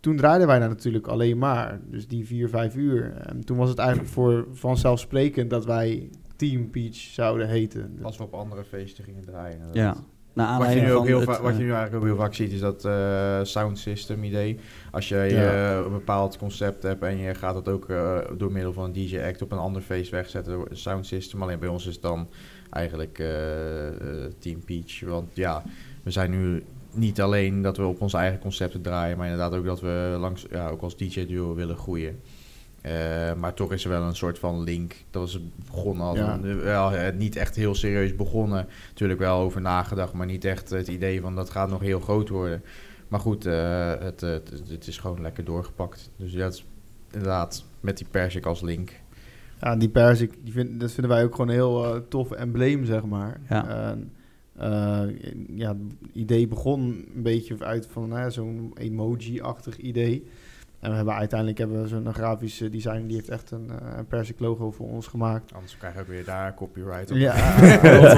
toen 0.00 0.16
draaiden 0.16 0.46
wij 0.46 0.58
daar 0.58 0.68
natuurlijk 0.68 1.06
alleen 1.06 1.38
maar, 1.38 1.80
dus 1.90 2.08
die 2.08 2.26
vier, 2.26 2.48
vijf 2.48 2.76
uur. 2.76 3.12
En 3.16 3.44
toen 3.44 3.56
was 3.56 3.68
het 3.68 3.78
eigenlijk 3.78 4.10
voor 4.10 4.46
vanzelfsprekend 4.52 5.50
dat 5.50 5.64
wij 5.64 6.10
Team 6.36 6.70
Peach 6.70 6.94
zouden 6.94 7.48
heten. 7.48 7.98
Als 8.02 8.16
we 8.16 8.22
op 8.22 8.34
andere 8.34 8.64
feesten 8.64 9.04
gingen 9.04 9.24
draaien. 9.24 9.60
Ja. 9.72 9.96
Naar 10.32 10.46
Wat 10.46 10.56
je, 10.56 10.62
aanleiding 10.62 10.86
nu 10.86 10.92
ook 10.92 11.06
heel 11.06 11.20
het, 11.20 11.28
wat 11.28 11.38
je 11.38 11.46
eh, 11.46 11.56
nu 11.56 11.72
eigenlijk 11.72 11.94
ook 11.94 12.04
heel 12.04 12.16
vaak 12.16 12.34
ziet, 12.34 12.52
is 12.52 12.60
dat 12.60 12.84
eh, 12.84 13.40
sound 13.42 13.78
system 13.78 14.24
idee. 14.24 14.58
Als 14.90 15.08
je 15.08 15.16
eh, 15.16 15.84
een 15.84 15.92
bepaald 15.92 16.38
concept 16.38 16.82
hebt 16.82 17.02
en 17.02 17.16
je 17.16 17.34
gaat 17.34 17.54
het 17.54 17.68
ook 17.68 17.90
eh, 17.90 18.18
door 18.36 18.52
middel 18.52 18.72
van 18.72 18.84
een 18.84 18.92
DJ-act 18.92 19.42
op 19.42 19.52
een 19.52 19.58
ander 19.58 19.82
feest 19.82 20.10
wegzetten, 20.10 20.52
door 20.52 20.66
een 20.70 20.76
sound 20.76 21.06
system. 21.06 21.42
Alleen 21.42 21.58
bij 21.58 21.68
ons 21.68 21.86
is 21.86 21.92
het 21.92 22.02
dan 22.02 22.28
eigenlijk 22.70 23.18
eh, 23.18 23.86
eh, 23.88 24.32
Team 24.38 24.64
Peach. 24.64 25.00
Want 25.00 25.36
ja, 25.36 25.62
we 26.02 26.10
zijn 26.10 26.30
nu 26.30 26.62
niet 26.92 27.20
alleen 27.20 27.62
dat 27.62 27.76
we 27.76 27.84
op 27.84 28.00
onze 28.00 28.16
eigen 28.16 28.38
concepten 28.38 28.80
draaien, 28.82 29.16
maar 29.16 29.28
inderdaad 29.28 29.58
ook 29.58 29.64
dat 29.64 29.80
we 29.80 30.16
langs, 30.20 30.46
ja, 30.50 30.68
ook 30.68 30.82
als 30.82 30.96
DJ-duo 30.96 31.54
willen 31.54 31.76
groeien. 31.76 32.20
Eh, 32.80 32.92
maar 33.34 33.54
toch 33.54 33.72
is 33.72 33.84
er 33.84 33.90
wel 33.90 34.02
een 34.02 34.16
soort 34.16 34.38
van 34.38 34.62
link. 34.62 34.94
Dat 35.10 35.22
was 35.22 35.38
begonnen 35.66 36.14
Ja. 36.14 36.34
een- 36.42 36.60
wel, 36.60 36.92
eh, 36.92 37.16
niet 37.16 37.36
echt 37.36 37.56
heel 37.56 37.74
serieus 37.74 38.16
begonnen. 38.16 38.66
Natuurlijk 38.88 39.20
wel 39.20 39.38
over 39.40 39.60
nagedacht, 39.60 40.12
maar 40.12 40.26
niet 40.26 40.44
echt 40.44 40.70
het 40.70 40.88
idee 40.88 41.20
van 41.20 41.34
dat 41.34 41.50
gaat 41.50 41.70
nog 41.70 41.80
heel 41.80 42.00
groot 42.00 42.28
worden. 42.28 42.62
Maar 43.08 43.20
goed, 43.20 43.46
eh, 43.46 43.88
het, 43.98 44.20
het, 44.20 44.52
het 44.68 44.86
is 44.86 44.98
gewoon 44.98 45.20
lekker 45.22 45.44
doorgepakt. 45.44 46.10
Dus 46.16 46.32
ja, 46.32 46.44
het 46.44 46.54
is 46.54 46.64
inderdaad 47.12 47.64
met 47.80 47.96
die 47.98 48.06
persik 48.10 48.46
als 48.46 48.60
link. 48.60 48.92
Ja, 49.60 49.76
die 49.76 49.88
persik, 49.88 50.34
die 50.42 50.52
vind, 50.52 50.80
dat 50.80 50.92
vinden 50.92 51.12
wij 51.12 51.24
ook 51.24 51.30
gewoon 51.34 51.48
een 51.48 51.54
heel 51.54 52.06
tof 52.08 52.30
embleem, 52.30 52.84
zeg 52.84 53.04
maar. 53.04 53.40
Ja. 53.48 53.96
Eh, 54.60 55.02
ja, 55.54 55.68
het 55.68 56.12
idee 56.12 56.46
begon 56.46 56.80
een 57.14 57.22
beetje 57.22 57.64
uit 57.64 57.86
van 57.86 58.32
zo'n 58.32 58.72
emoji-achtig 58.74 59.78
idee. 59.78 60.24
En 60.80 60.90
we 60.90 60.96
hebben 60.96 61.14
uiteindelijk 61.14 61.58
hebben 61.58 61.82
we 61.82 61.88
zo'n 61.88 62.08
grafische 62.14 62.70
designer, 62.70 63.06
die 63.06 63.16
heeft 63.16 63.28
echt 63.28 63.50
een, 63.50 63.70
eh, 63.70 63.98
een 63.98 64.06
persik 64.06 64.40
logo 64.40 64.70
voor 64.70 64.88
ons 64.88 65.06
gemaakt. 65.06 65.52
Anders 65.54 65.76
krijg 65.78 65.94
je 65.94 66.00
ook 66.00 66.06
weer 66.06 66.24
daar 66.24 66.54
copyright 66.54 67.10
op. 67.10 67.16
Ja, 67.16 67.34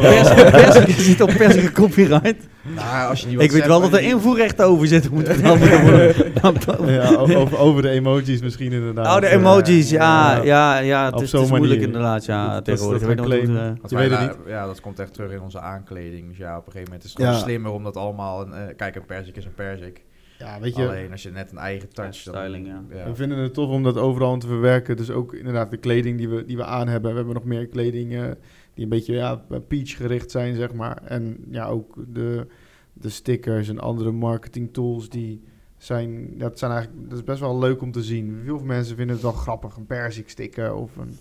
Persik- 0.01 0.51
Persik 0.51 0.89
zit 0.91 1.21
op 1.21 1.29
persik 1.37 1.73
copyright. 1.73 2.49
Nou, 2.75 3.09
als 3.09 3.21
je 3.21 3.29
die 3.29 3.39
Ik 3.39 3.51
weet 3.51 3.67
wel 3.67 3.81
dat 3.81 3.93
er 3.93 4.01
invoerrechten 4.01 4.65
over 4.67 4.87
zitten. 4.87 5.13
Moet 5.13 5.41
worden. 5.41 6.93
ja, 6.93 7.15
over, 7.17 7.59
over 7.59 7.83
de 7.83 7.89
emojis 7.89 8.41
misschien 8.43 8.73
inderdaad. 8.73 9.07
Oh, 9.15 9.21
de 9.21 9.27
Eh, 9.27 9.33
emojis, 9.33 9.91
ja, 9.91 10.37
ja. 10.37 10.43
ja, 10.43 10.79
ja, 10.79 11.05
het 11.05 11.15
Op 11.15 11.23
is, 11.23 11.33
het 11.33 11.43
is 11.43 11.51
moeilijk 11.51 11.81
inderdaad, 11.81 12.25
ja, 12.25 12.45
Dat- 12.45 12.55
dat- 12.55 12.65
tegenwoordig. 12.65 13.07
weet 13.07 13.17
niet, 13.49 13.57
eh, 13.57 13.71
Je 13.89 13.97
weet 13.97 14.11
het 14.11 14.21
la- 14.21 14.37
Ja, 14.47 14.67
dat 14.67 14.81
komt 14.81 14.99
echt 14.99 15.15
terug 15.15 15.33
in 15.33 15.41
onze 15.41 15.61
aankleding. 15.61 16.29
Dus 16.29 16.37
ja, 16.37 16.57
op 16.59 16.67
een 16.67 16.73
gegeven 16.73 16.85
moment 16.93 17.05
is 17.05 17.11
het 17.13 17.19
gewoon 17.21 17.35
Ja. 17.37 17.41
slimmer 17.45 17.71
om 17.73 17.85
dat 17.85 17.97
allemaal... 17.97 18.41
Een, 18.43 18.53
eh, 18.53 18.77
kijk, 18.77 18.95
een 18.97 19.07
persik 19.07 19.37
is 19.37 19.45
een 19.45 19.55
persik. 19.55 20.03
Ja, 20.43 20.61
weet 20.61 20.77
je, 20.77 20.89
Alleen 20.89 21.11
als 21.11 21.23
je 21.23 21.31
net 21.31 21.51
een 21.51 21.59
eigen 21.59 21.89
touch... 21.89 22.23
dan- 22.23 22.35
styling, 22.35 22.67
ja. 22.67 23.05
We 23.05 23.15
vinden 23.15 23.39
het 23.39 23.55
tof 23.55 23.71
om 23.71 23.83
dat 23.83 23.97
overal 23.97 24.39
te 24.39 24.47
verwerken. 24.47 24.97
Dus 24.97 25.11
ook 25.11 25.35
inderdaad 25.35 25.71
de 25.71 25.77
kleding 25.77 26.19
die 26.19 26.29
we, 26.29 26.45
die 26.45 26.57
we 26.57 26.65
aan 26.65 26.89
hebben. 26.89 27.11
We 27.11 27.17
hebben 27.17 27.35
nog 27.35 27.45
meer 27.45 27.67
kleding 27.67 28.15
eh, 28.15 28.31
die 28.75 28.85
een 28.85 28.89
beetje 28.89 29.15
ja, 29.15 29.45
peach 29.69 29.97
gericht 29.97 30.31
zijn, 30.31 30.55
zeg 30.55 30.73
maar. 30.73 31.03
En 31.05 31.45
ja, 31.51 31.67
ook 31.67 32.05
de, 32.13 32.47
de 32.93 33.09
stickers 33.09 33.69
en 33.69 33.79
andere 33.79 34.13
marketing 34.13 34.73
tools 34.73 35.09
die 35.09 35.43
zijn... 35.77 36.39
Dat, 36.39 36.59
zijn 36.59 36.73
eigenlijk, 36.73 37.09
dat 37.09 37.19
is 37.19 37.25
best 37.25 37.41
wel 37.41 37.59
leuk 37.59 37.83
om 37.83 37.93
te 37.93 38.03
zien. 38.03 38.41
Veel 38.45 38.59
mensen 38.59 38.97
vinden 38.97 39.15
het 39.15 39.25
wel 39.25 39.33
grappig. 39.33 39.77
Een 39.77 39.87
persik 39.87 40.29
sticker 40.29 40.75
of 40.75 40.97
een, 40.97 41.19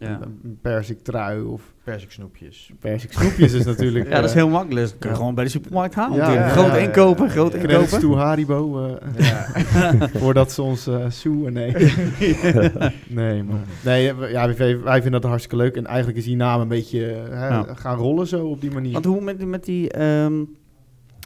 Ja. 0.00 0.20
persik 0.62 1.02
trui 1.02 1.42
of 1.42 1.62
Persik 1.84 2.10
snoepjes. 2.12 2.70
persik 2.80 3.12
snoepjes 3.12 3.52
is 3.52 3.64
natuurlijk... 3.64 4.04
Ja, 4.08 4.14
dat 4.14 4.24
is 4.24 4.30
eh, 4.30 4.36
heel 4.36 4.48
makkelijk. 4.48 4.86
Dat 4.86 4.98
kun 4.98 5.10
je 5.10 5.16
gewoon 5.16 5.34
bij 5.34 5.44
de 5.44 5.50
supermarkt 5.50 5.94
halen. 5.94 6.16
Ja, 6.16 6.32
ja, 6.32 6.48
groot 6.48 6.76
inkopen, 6.76 7.24
ja, 7.24 7.30
groot 7.30 7.52
ja. 7.52 7.58
Credits 7.58 7.92
inkopen. 7.92 8.00
to 8.10 8.16
Haribo. 8.16 8.86
eh, 8.86 9.26
Ja. 9.28 9.46
voordat 10.20 10.52
ze 10.52 10.62
ons 10.62 10.86
eh 10.86 11.04
soeën, 11.08 11.52
nee. 11.52 11.72
nee, 13.08 13.42
maar... 13.42 13.60
Nee, 13.84 14.14
ja, 14.30 14.54
wij, 14.54 14.80
wij 14.80 15.02
vinden 15.02 15.20
dat 15.20 15.30
hartstikke 15.30 15.56
leuk. 15.56 15.76
En 15.76 15.86
eigenlijk 15.86 16.18
is 16.18 16.24
die 16.24 16.36
naam 16.36 16.60
een 16.60 16.68
beetje 16.68 17.06
eh, 17.12 17.38
hè, 17.38 17.48
Ja. 17.48 17.66
gaan 17.74 17.96
rollen 17.96 18.26
zo 18.26 18.46
op 18.46 18.60
die 18.60 18.70
manier. 18.70 18.92
Want 18.92 19.04
hoe 19.04 19.20
met, 19.20 19.46
met 19.46 19.64
die... 19.64 19.90
ehm 19.90 20.34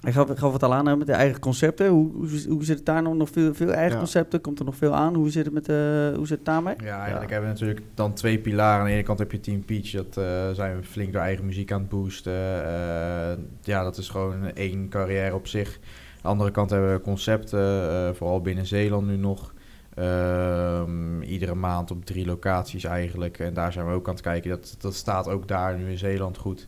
ik 0.03 0.13
gaf, 0.13 0.31
ik 0.31 0.39
gaf 0.39 0.53
het 0.53 0.63
al 0.63 0.75
aan, 0.75 0.87
hè, 0.87 0.97
met 0.97 1.07
de 1.07 1.13
eigen 1.13 1.41
concepten. 1.41 1.89
Hoe, 1.89 2.13
hoe, 2.13 2.29
hoe 2.49 2.65
zit 2.65 2.77
het 2.77 2.87
daar 2.87 3.03
nog? 3.03 3.15
Nog 3.15 3.31
veel, 3.31 3.55
veel 3.55 3.73
eigen 3.73 3.93
Ja. 3.93 3.99
concepten? 3.99 4.41
Komt 4.41 4.59
er 4.59 4.65
nog 4.65 4.77
veel 4.77 4.95
aan? 4.95 5.15
Hoe 5.15 5.31
zit 5.31 5.45
het, 5.45 5.55
met, 5.55 5.65
de 5.65 6.13
hoe 6.17 6.27
zit 6.27 6.37
het 6.37 6.47
daarmee? 6.47 6.75
Ja, 6.85 7.01
eigenlijk 7.01 7.31
hebben 7.31 7.49
we 7.49 7.55
natuurlijk 7.55 7.87
dan 7.95 8.13
twee 8.13 8.39
pilaren. 8.39 8.81
Aan 8.81 8.87
de 8.87 8.93
ene 8.93 9.03
kant 9.03 9.19
heb 9.19 9.33
je 9.33 9.41
Team 9.41 9.65
Peach, 9.65 9.91
dat 9.91 10.17
eh, 10.17 10.51
zijn 10.51 10.77
we 10.77 10.83
flink 10.83 11.13
door 11.13 11.23
eigen 11.23 11.47
muziek 11.47 11.73
aan 11.73 11.81
het 11.81 11.89
boosten. 11.89 12.65
Eh, 12.65 13.39
ja, 13.63 13.83
dat 13.83 13.97
is 13.97 14.09
gewoon 14.09 14.45
één 14.55 14.89
carrière 14.89 15.35
op 15.35 15.47
zich. 15.47 15.69
Aan 15.69 16.21
de 16.23 16.29
andere 16.29 16.51
kant 16.51 16.71
hebben 16.71 16.93
we 16.93 17.01
concepten, 17.01 17.91
eh, 17.91 18.11
vooral 18.15 18.41
binnen 18.41 18.67
Zeeland 18.67 19.07
nu 19.07 19.17
nog. 19.17 19.53
Ehm, 19.95 21.23
iedere 21.23 21.55
maand 21.55 21.91
op 21.91 22.05
drie 22.05 22.27
locaties 22.27 22.85
eigenlijk. 22.85 23.39
En 23.39 23.55
daar 23.55 23.73
zijn 23.73 23.87
we 23.87 23.93
ook 23.93 24.07
aan 24.09 24.15
het 24.15 24.23
kijken. 24.23 24.51
Dat, 24.51 24.77
dat 24.79 24.95
staat 24.95 25.29
ook 25.29 25.49
daar 25.49 25.77
nu 25.77 25.91
in 25.91 25.99
Zeeland 25.99 26.37
goed. 26.39 26.67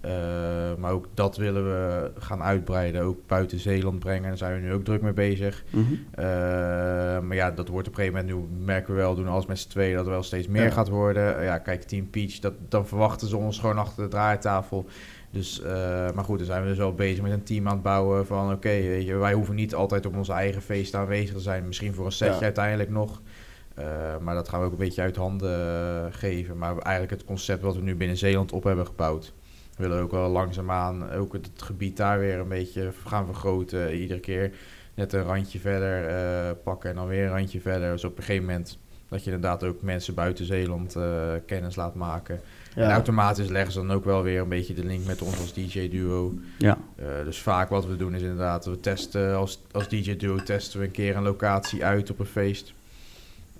Eh, 0.00 0.10
maar 0.78 0.92
ook 0.92 1.06
dat 1.14 1.36
willen 1.36 1.64
we 1.64 2.10
gaan 2.18 2.42
uitbreiden. 2.42 3.02
Ook 3.02 3.18
buiten 3.26 3.58
Zeeland 3.58 3.98
brengen. 3.98 4.28
Daar 4.28 4.36
zijn 4.36 4.54
we 4.54 4.60
nu 4.60 4.72
ook 4.72 4.84
druk 4.84 5.02
mee 5.02 5.12
bezig. 5.12 5.64
Mhm. 5.70 5.92
Uh, 5.92 6.24
maar 7.20 7.34
ja, 7.34 7.50
dat 7.50 7.68
wordt 7.68 7.88
op 7.88 7.98
een 7.98 8.04
gegeven 8.04 8.26
moment, 8.26 8.50
nu 8.58 8.64
merken 8.64 8.94
we 8.94 9.00
wel, 9.00 9.14
doen 9.14 9.28
alles 9.28 9.46
met 9.46 9.58
z'n 9.58 9.68
tweeën, 9.68 9.96
dat 9.96 10.04
er 10.04 10.10
wel 10.10 10.22
steeds 10.22 10.48
meer 10.48 10.62
Ja. 10.62 10.70
gaat 10.70 10.88
worden. 10.88 11.36
Uh, 11.38 11.44
ja, 11.44 11.58
kijk, 11.58 11.82
Team 11.82 12.10
Peach, 12.10 12.38
dat, 12.38 12.52
dan 12.68 12.86
verwachten 12.86 13.28
ze 13.28 13.36
ons 13.36 13.58
gewoon 13.58 13.78
achter 13.78 14.02
de 14.02 14.08
draaitafel. 14.08 14.86
Dus, 15.30 15.62
maar 16.14 16.24
goed, 16.24 16.38
dan 16.38 16.46
zijn 16.46 16.62
we 16.62 16.68
dus 16.68 16.78
wel 16.78 16.94
bezig 16.94 17.22
met 17.22 17.32
een 17.32 17.42
team 17.42 17.66
aan 17.66 17.72
het 17.74 17.82
bouwen 17.82 18.26
van, 18.26 18.52
oké, 18.52 18.68
weet 18.68 19.06
je, 19.06 19.16
wij 19.16 19.32
hoeven 19.32 19.54
niet 19.54 19.74
altijd 19.74 20.06
op 20.06 20.16
onze 20.16 20.32
eigen 20.32 20.62
feest 20.62 20.94
aanwezig 20.94 21.34
te 21.34 21.40
zijn. 21.40 21.66
Misschien 21.66 21.94
voor 21.94 22.06
een 22.06 22.12
setje 22.12 22.34
Ja. 22.38 22.42
uiteindelijk 22.44 22.90
nog. 22.90 23.20
Uh, 23.78 23.84
maar 24.20 24.34
dat 24.34 24.48
gaan 24.48 24.60
we 24.60 24.66
ook 24.66 24.72
een 24.72 24.78
beetje 24.78 25.02
uit 25.02 25.16
handen 25.16 25.60
uh, 25.60 26.04
geven. 26.10 26.58
Maar 26.58 26.78
eigenlijk 26.78 27.10
het 27.20 27.24
concept 27.24 27.62
wat 27.62 27.74
we 27.74 27.82
nu 27.82 27.96
binnen 27.96 28.16
Zeeland 28.16 28.52
op 28.52 28.64
hebben 28.64 28.86
gebouwd. 28.86 29.32
We 29.80 29.88
willen 29.88 30.02
ook 30.02 30.10
wel 30.10 30.28
langzaamaan 30.28 31.10
ook 31.10 31.32
het, 31.32 31.50
gebied 31.56 31.96
daar 31.96 32.18
weer 32.18 32.38
een 32.38 32.48
beetje 32.48 32.92
gaan 33.06 33.26
vergroten. 33.26 33.94
Iedere 33.94 34.20
keer 34.20 34.52
net 34.94 35.12
een 35.12 35.22
randje 35.22 35.58
verder 35.58 36.08
uh, 36.08 36.50
pakken 36.64 36.90
en 36.90 36.96
dan 36.96 37.06
weer 37.06 37.24
een 37.24 37.30
randje 37.30 37.60
verder. 37.60 37.90
Dus 37.90 38.04
op 38.04 38.16
een 38.16 38.22
gegeven 38.22 38.46
moment 38.46 38.78
dat 39.08 39.24
je 39.24 39.30
inderdaad 39.30 39.64
ook 39.64 39.82
mensen 39.82 40.14
buiten 40.14 40.44
Zeeland 40.44 40.96
uh, 40.96 41.32
kennis 41.46 41.76
laat 41.76 41.94
maken. 41.94 42.40
Ja. 42.74 42.82
En 42.82 42.90
automatisch 42.90 43.48
leggen 43.48 43.72
ze 43.72 43.78
dan 43.78 43.92
ook 43.92 44.04
wel 44.04 44.22
weer 44.22 44.40
een 44.40 44.48
beetje 44.48 44.74
de 44.74 44.84
link 44.84 45.06
met 45.06 45.22
ons 45.22 45.38
als 45.38 45.52
DJ-duo. 45.52 46.34
Ja. 46.58 46.78
Uh, 47.00 47.06
dus 47.24 47.38
vaak 47.38 47.68
wat 47.68 47.86
we 47.86 47.96
doen 47.96 48.14
is 48.14 48.22
inderdaad, 48.22 48.64
we 48.64 48.80
testen 48.80 49.36
als, 49.36 49.62
als 49.70 49.88
DJ-duo 49.88 50.36
testen 50.36 50.80
we 50.80 50.86
een 50.86 50.92
keer 50.92 51.16
een 51.16 51.22
locatie 51.22 51.84
uit 51.84 52.10
op 52.10 52.18
een 52.18 52.26
feest. 52.26 52.74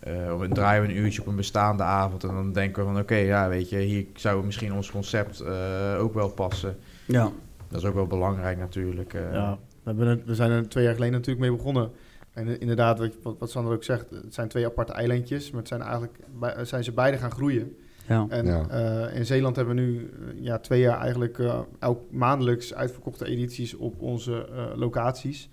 Uh, 0.08 0.38
dan 0.38 0.52
draaien 0.52 0.82
we 0.82 0.88
een 0.88 0.96
uurtje 0.96 1.20
op 1.20 1.26
een 1.26 1.36
bestaande 1.36 1.82
avond 1.82 2.24
en 2.24 2.34
dan 2.34 2.52
denken 2.52 2.82
we 2.82 2.88
van 2.88 3.00
oké, 3.00 3.12
okay, 3.12 3.24
ja 3.24 3.48
weet 3.48 3.68
je, 3.68 3.78
hier 3.78 4.06
zou 4.14 4.44
misschien 4.44 4.72
ons 4.72 4.90
concept 4.90 5.42
uh, 5.42 5.96
ook 5.98 6.14
wel 6.14 6.28
passen. 6.28 6.76
Ja. 7.06 7.30
Dat 7.68 7.80
is 7.80 7.88
ook 7.88 7.94
wel 7.94 8.06
belangrijk 8.06 8.58
natuurlijk. 8.58 9.14
Uh. 9.14 9.32
Ja, 9.32 9.58
we, 9.82 10.22
we 10.24 10.34
zijn 10.34 10.50
er 10.50 10.68
twee 10.68 10.84
jaar 10.84 10.94
geleden 10.94 11.14
natuurlijk 11.14 11.46
mee 11.46 11.56
begonnen. 11.56 11.90
En 12.32 12.60
inderdaad, 12.60 12.98
wat, 12.98 13.38
wat 13.38 13.50
Sander 13.50 13.72
ook 13.72 13.84
zegt, 13.84 14.10
het 14.10 14.34
zijn 14.34 14.48
twee 14.48 14.66
aparte 14.66 14.92
eilandjes, 14.92 15.50
maar 15.50 15.60
het 15.60 15.68
zijn 15.68 15.82
eigenlijk 15.82 16.18
zijn 16.62 16.84
ze 16.84 16.92
beide 16.92 17.16
gaan 17.16 17.30
groeien. 17.30 17.76
Ja. 18.06 18.26
En 18.28 18.46
ja. 18.46 18.66
Uh, 18.70 19.16
in 19.16 19.26
Zeeland 19.26 19.56
hebben 19.56 19.74
we 19.74 19.80
nu 19.80 20.10
ja, 20.40 20.58
twee 20.58 20.80
jaar 20.80 21.00
eigenlijk 21.00 21.38
uh, 21.38 21.58
elk 21.78 22.00
maandelijks 22.10 22.74
uitverkochte 22.74 23.26
edities 23.26 23.76
op 23.76 24.00
onze 24.00 24.48
uh, 24.52 24.64
locaties. 24.74 25.50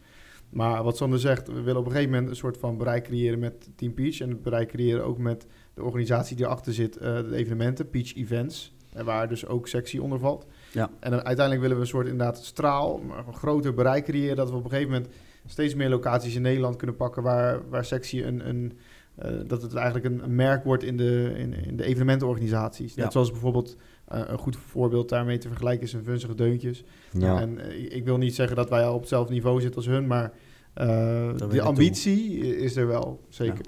Maar 0.50 0.84
wat 0.84 0.98
Sander 0.98 1.20
zegt, 1.20 1.48
we 1.48 1.62
willen 1.62 1.80
op 1.80 1.86
een 1.86 1.92
gegeven 1.92 2.12
moment 2.12 2.30
een 2.30 2.36
soort 2.36 2.58
van 2.58 2.78
bereik 2.78 3.04
creëren 3.04 3.40
met 3.40 3.70
Team 3.76 3.94
Peach. 3.94 4.20
En 4.20 4.30
het 4.30 4.42
bereik 4.44 4.68
creëren 4.68 5.04
ook 5.04 5.18
met 5.18 5.48
de 5.74 5.84
organisatie 5.84 6.36
die 6.36 6.46
erachter 6.46 6.74
zit, 6.74 6.96
uh, 6.96 7.02
de 7.02 7.36
evenementen, 7.36 7.90
Peach 7.90 8.16
Events. 8.16 8.76
Waar 9.04 9.28
dus 9.30 9.46
ook 9.46 9.68
sectie 9.68 10.02
onder 10.02 10.20
valt. 10.20 10.46
Ja. 10.72 10.90
En 11.00 11.12
dan 11.12 11.24
uiteindelijk 11.24 11.62
willen 11.62 11.76
we 11.76 11.82
een 11.82 11.90
soort 11.90 12.08
inderdaad 12.08 12.46
straal, 12.46 12.98
maar 12.98 13.28
een 13.28 13.34
groter 13.34 13.74
bereik 13.74 14.04
creëren. 14.04 14.36
Dat 14.36 14.50
we 14.50 14.56
op 14.56 14.64
een 14.64 14.70
gegeven 14.70 14.92
moment 14.92 15.14
steeds 15.46 15.76
meer 15.76 15.90
locaties 15.90 16.36
in 16.36 16.42
Nederland 16.42 16.76
kunnen 16.76 16.96
pakken 16.96 17.24
waar, 17.24 17.70
waar 17.70 17.86
sectie 17.86 18.24
een, 18.24 18.50
een 18.50 18.78
eh, 19.16 19.32
dat 19.48 19.62
het 19.62 19.74
eigenlijk 19.74 20.06
een, 20.06 20.24
een 20.24 20.36
merk 20.36 20.64
wordt 20.64 20.84
in 20.84 20.98
de, 20.98 21.34
in, 21.38 21.54
in 21.54 21.78
de 21.78 21.84
evenementenorganisaties. 21.84 22.96
Net 22.96 23.06
Ja. 23.06 23.12
zoals 23.12 23.32
bijvoorbeeld 23.32 23.76
eh, 24.08 24.22
een 24.26 24.38
goed 24.38 24.58
voorbeeld 24.58 25.10
daarmee 25.10 25.38
te 25.38 25.48
vergelijken 25.48 25.86
is 25.86 25.94
een 25.94 26.04
vunzige 26.04 26.36
deuntjes. 26.36 26.84
Ja. 27.12 27.42
En 27.42 27.60
eh, 27.60 27.96
ik 27.96 28.06
wil 28.06 28.18
niet 28.18 28.36
zeggen 28.36 28.56
dat 28.56 28.70
wij 28.70 28.86
al 28.86 28.94
op 28.94 29.00
hetzelfde 29.00 29.34
niveau 29.34 29.62
zitten 29.62 29.78
als 29.78 29.86
hun, 29.90 30.08
maar 30.08 30.32
eh, 30.74 30.88
de 31.50 31.62
ambitie 31.62 32.38
is 32.58 32.76
er 32.76 32.88
wel, 32.88 33.20
zeker. 33.30 33.66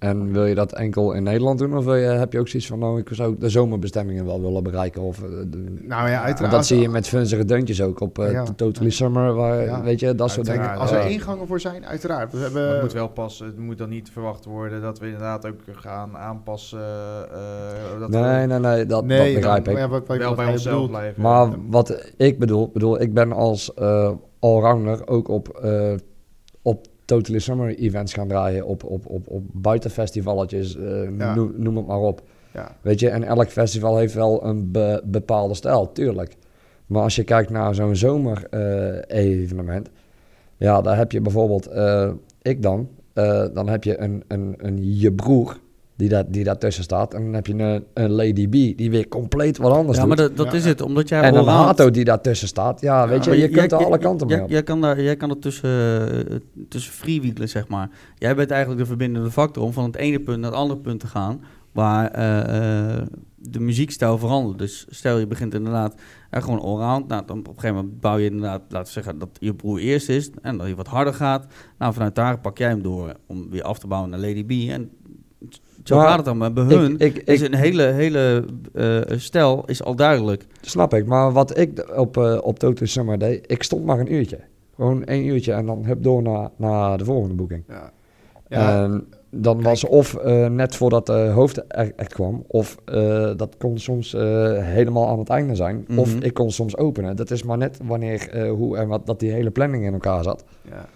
En 0.00 0.32
wil 0.32 0.44
je 0.46 0.54
dat 0.54 0.72
enkel 0.72 1.12
in 1.12 1.22
Nederland 1.22 1.58
doen? 1.58 1.76
Of 1.76 1.84
wil 1.84 1.94
je, 1.94 2.06
heb 2.06 2.32
je 2.32 2.38
ook 2.38 2.48
zoiets 2.48 2.68
van, 2.68 2.78
nou, 2.78 2.98
ik 2.98 3.08
zou 3.10 3.36
de 3.38 3.48
zomerbestemmingen 3.48 4.24
wel 4.26 4.40
willen 4.42 4.62
bereiken? 4.62 5.02
Of, 5.02 5.22
eh, 5.22 5.28
de- 5.46 5.58
Nou 5.80 6.08
ja, 6.08 6.14
uiteraard. 6.14 6.38
want 6.40 6.50
dat 6.52 6.66
zie 6.66 6.80
je 6.80 6.88
met 6.88 7.08
funzige 7.08 7.44
deuntjes 7.44 7.82
ook 7.82 8.00
op 8.00 8.18
eh, 8.18 8.24
Ja. 8.32 8.32
Ja. 8.32 8.44
Totally 8.56 8.90
Summer, 8.90 9.34
waar, 9.34 9.64
Ja. 9.64 9.82
weet 9.82 10.00
je, 10.00 10.14
dat 10.14 10.30
soort 10.30 10.46
dingen. 10.46 10.76
Als 10.76 10.90
er 10.90 11.06
ingangen 11.10 11.46
voor 11.46 11.60
zijn, 11.60 11.86
uiteraard. 11.86 12.32
We 12.32 12.36
Maar 12.38 12.44
hebben, 12.46 12.72
het 12.72 12.82
moet 12.82 12.92
wel 12.92 13.08
passen. 13.08 13.46
Het 13.46 13.58
moet 13.58 13.78
dan 13.78 13.88
niet 13.88 14.10
verwacht 14.10 14.44
worden 14.44 14.82
dat 14.82 14.98
we 14.98 15.04
inderdaad 15.06 15.46
ook 15.46 15.60
gaan 15.72 16.16
aanpassen. 16.16 16.78
eh, 16.80 18.00
dat 18.00 18.08
Nee, 18.10 18.22
we 18.22 18.46
nee, 18.46 18.58
nee, 18.58 18.86
dat, 18.86 19.04
nee, 19.04 19.24
dat 19.24 19.34
begrijp 19.34 19.64
dan- 19.64 19.74
ik. 19.74 19.80
ja, 19.80 19.88
wat, 19.88 20.06
wat, 20.06 20.16
wel 20.16 20.26
wat 20.28 20.36
bij 20.36 20.46
onszelf 20.52 20.74
bedoelt. 20.74 20.90
blijven. 20.90 21.22
Maar 21.22 21.48
wat 21.68 22.12
ik 22.16 22.38
bedoel, 22.38 22.70
bedoel 22.72 23.00
ik 23.00 23.14
ben 23.14 23.32
als 23.32 23.74
eh 23.74 24.10
allrounder 24.40 25.08
ook 25.08 25.28
op, 25.28 25.48
eh, 25.48 25.92
op 25.92 26.00
Totally 27.10 27.38
Summer 27.38 27.74
events 27.78 28.12
gaan 28.12 28.28
draaien, 28.28 28.66
op, 28.66 28.84
op, 28.84 29.06
op, 29.06 29.28
op 29.28 29.42
buitenfestivalletjes, 29.52 30.76
eh, 30.76 31.04
Ja. 31.18 31.34
noem, 31.34 31.52
noem 31.56 31.76
het 31.76 31.86
maar 31.86 31.98
op. 32.00 32.22
Ja. 32.54 32.76
Weet 32.80 33.00
je, 33.00 33.08
en 33.08 33.22
elk 33.24 33.48
festival 33.48 33.96
heeft 33.96 34.14
wel 34.14 34.44
een 34.44 34.70
be- 34.70 35.02
bepaalde 35.04 35.54
stijl, 35.54 35.92
tuurlijk. 35.92 36.36
Maar 36.86 37.02
als 37.02 37.16
je 37.16 37.24
kijkt 37.24 37.50
naar 37.50 37.74
zo'n 37.74 37.96
zomer-evenement, 37.96 39.88
ja, 40.56 40.80
daar 40.80 40.96
heb 40.96 41.12
je 41.12 41.20
bijvoorbeeld, 41.20 41.66
eh, 41.66 42.10
ik 42.42 42.62
dan, 42.62 42.88
eh, 43.12 43.44
dan 43.54 43.68
heb 43.68 43.84
je 43.84 44.00
een, 44.00 44.22
een, 44.28 44.54
een 44.58 44.98
je 44.98 45.12
broer 45.12 45.58
die, 46.00 46.08
daar 46.08 46.30
die 46.30 46.44
daartussen 46.44 46.82
staat. 46.84 47.14
En 47.14 47.22
dan 47.24 47.32
heb 47.34 47.46
je 47.46 47.54
een, 47.54 47.84
een 47.94 48.10
Lady 48.10 48.48
B 48.48 48.52
die 48.52 48.90
weer 48.90 49.08
compleet 49.08 49.58
wat 49.58 49.72
anders 49.72 49.98
Ja, 49.98 50.04
doet. 50.04 50.16
maar 50.16 50.26
dat, 50.26 50.36
dat 50.36 50.46
Ja, 50.46 50.52
is 50.52 50.62
ja. 50.62 50.68
het, 50.68 50.80
omdat 50.82 51.08
jij 51.08 51.20
En 51.22 51.34
een 51.34 51.38
allround- 51.40 51.64
Hato 51.64 51.90
die 51.90 52.04
daartussen 52.04 52.48
staat. 52.48 52.80
Ja, 52.80 53.08
weet 53.08 53.24
je, 53.24 53.36
je 53.38 53.48
kunt 53.48 53.72
er 53.72 53.84
alle 53.84 53.98
kanten 53.98 54.26
mee 54.26 54.36
jij, 54.36 54.44
op. 54.44 54.50
jij 54.50 54.62
kan 54.62 54.80
daar, 54.80 55.02
jij 55.02 55.16
kan 55.16 55.30
er 55.30 55.38
tussen, 55.38 55.70
eh, 56.30 56.36
tussen 56.68 56.92
freewheelen, 56.92 57.48
zeg 57.48 57.68
maar. 57.68 57.90
Jij 58.18 58.34
bent 58.36 58.50
eigenlijk 58.50 58.80
de 58.80 58.86
verbindende 58.86 59.30
factor 59.30 59.62
om 59.64 59.72
van 59.72 59.84
het 59.84 59.96
ene 59.96 60.20
punt 60.20 60.40
naar 60.40 60.50
het 60.50 60.60
andere 60.60 60.80
punt 60.80 61.00
te 61.00 61.06
gaan, 61.06 61.40
waar 61.72 62.10
eh, 62.10 62.96
eh, 62.98 63.02
de 63.36 63.60
muziekstijl 63.60 64.18
verandert. 64.18 64.58
Dus 64.58 64.86
stel 64.88 65.18
je 65.18 65.26
begint 65.26 65.54
inderdaad 65.54 65.94
eh, 66.30 66.42
gewoon 66.42 66.60
allround, 66.60 67.08
nou, 67.08 67.22
dan 67.26 67.38
op 67.38 67.46
een 67.48 67.54
gegeven 67.54 67.76
moment 67.76 68.00
bouw 68.00 68.16
je 68.16 68.24
inderdaad, 68.26 68.62
laten 68.68 68.86
we 68.86 68.92
zeggen 68.92 69.18
dat 69.18 69.28
je 69.38 69.54
broer 69.54 69.78
eerst 69.78 70.08
is 70.08 70.30
en 70.42 70.56
dat 70.58 70.66
je 70.66 70.74
wat 70.74 70.86
harder 70.86 71.14
gaat. 71.14 71.46
Nou, 71.78 71.92
vanuit 71.92 72.14
daar 72.14 72.38
pak 72.40 72.58
jij 72.58 72.68
hem 72.68 72.82
door 72.82 73.14
om 73.26 73.50
weer 73.50 73.62
af 73.62 73.78
te 73.78 73.86
bouwen 73.86 74.10
naar 74.10 74.20
Lady 74.20 74.44
B. 74.44 74.50
En 74.70 74.90
zo 75.90 75.96
Maar 75.96 76.06
gaat 76.08 76.16
het 76.16 76.24
dan, 76.26 76.36
maar 76.36 76.52
bij 76.52 76.64
hun 76.64 76.92
Ik, 76.98 77.16
ik, 77.16 77.22
is 77.28 77.40
ik, 77.40 77.52
een 77.52 77.58
hele, 77.58 77.82
hele 77.82 78.44
eh, 78.74 79.18
stijl 79.18 79.62
is 79.66 79.82
al 79.82 79.94
duidelijk. 79.94 80.46
snap 80.60 80.94
ik, 80.94 81.06
maar 81.06 81.32
wat 81.32 81.58
ik 81.58 81.92
op, 81.96 82.16
eh 82.16 82.38
op 82.42 82.58
Toto 82.58 82.84
Summer 82.86 83.18
deed, 83.18 83.44
ik 83.52 83.62
stond 83.62 83.84
maar 83.84 83.98
een 83.98 84.12
uurtje. 84.14 84.38
Gewoon 84.74 85.04
één 85.04 85.26
uurtje 85.26 85.52
en 85.52 85.66
dan 85.66 85.84
heb 85.84 86.02
door 86.02 86.22
naar, 86.22 86.48
naar 86.56 86.98
de 86.98 87.04
volgende 87.04 87.34
boeking. 87.34 87.62
Ja. 87.68 87.90
Ja, 88.48 89.00
dan 89.30 89.62
was 89.62 89.84
of 89.84 90.14
eh, 90.14 90.46
net 90.46 90.76
voordat 90.76 91.06
de 91.06 91.12
hoofdact 91.34 92.12
kwam, 92.12 92.44
of 92.46 92.76
eh, 92.84 93.30
dat 93.36 93.54
kon 93.58 93.78
soms 93.78 94.14
eh, 94.14 94.22
helemaal 94.58 95.08
aan 95.08 95.18
het 95.18 95.28
einde 95.28 95.54
zijn. 95.54 95.86
Of 95.96 96.14
Mhm. 96.14 96.22
ik 96.24 96.34
kon 96.34 96.50
soms 96.50 96.76
openen. 96.76 97.16
Dat 97.16 97.30
is 97.30 97.42
maar 97.42 97.56
net 97.58 97.78
wanneer, 97.84 98.28
eh, 98.30 98.50
hoe 98.50 98.76
en 98.76 98.88
wat 98.88 99.06
dat 99.06 99.20
die 99.20 99.30
hele 99.32 99.50
planning 99.50 99.84
in 99.84 99.92
elkaar 99.92 100.22
zat. 100.22 100.44
ja. 100.62 100.86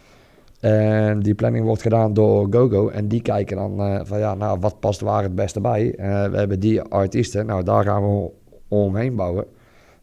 En 0.65 1.20
die 1.20 1.35
planning 1.35 1.65
wordt 1.65 1.82
gedaan 1.82 2.15
door 2.15 2.47
GoGo. 2.51 2.89
En 2.89 3.09
die 3.09 3.23
kijken 3.23 3.57
dan 3.57 3.81
eh, 3.81 4.01
van 4.03 4.19
ja, 4.19 4.35
nou, 4.35 4.59
wat 4.61 4.81
past 4.81 5.01
waar 5.01 5.23
het 5.23 5.35
beste 5.35 5.61
bij. 5.61 5.95
Eh, 5.95 6.24
we 6.31 6.36
hebben 6.36 6.61
die 6.61 6.81
artiesten, 6.81 7.47
nou 7.47 7.62
daar 7.62 7.85
gaan 7.85 8.03
we 8.03 8.31
omheen 8.69 9.16
bouwen. 9.16 9.45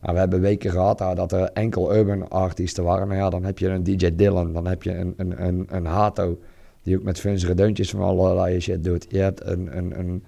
Nou, 0.02 0.14
we 0.14 0.20
hebben 0.20 0.42
weken 0.42 0.72
gehad 0.72 1.00
nou, 1.00 1.16
dat 1.16 1.32
er 1.32 1.50
enkel 1.54 1.96
urban 1.96 2.30
artiesten 2.30 2.84
waren. 2.84 3.08
Nou 3.08 3.20
ja, 3.20 3.30
dan 3.30 3.44
heb 3.44 3.60
je 3.60 3.68
een 3.68 3.84
DJ 3.84 4.16
Dylan, 4.16 4.54
dan 4.54 4.68
heb 4.68 4.84
je 4.84 4.98
een, 4.98 5.14
een, 5.18 5.46
een, 5.46 5.68
een 5.70 5.86
Hato, 5.86 6.40
die 6.84 6.98
ook 6.98 7.04
met 7.04 7.20
funzige 7.20 7.54
deuntjes 7.54 7.90
van 7.90 8.02
allerlei 8.02 8.60
shit 8.60 8.84
doet. 8.84 9.06
Je 9.10 9.20
hebt 9.20 9.46
een, 9.46 9.78
een, 9.78 10.00
een 10.00 10.24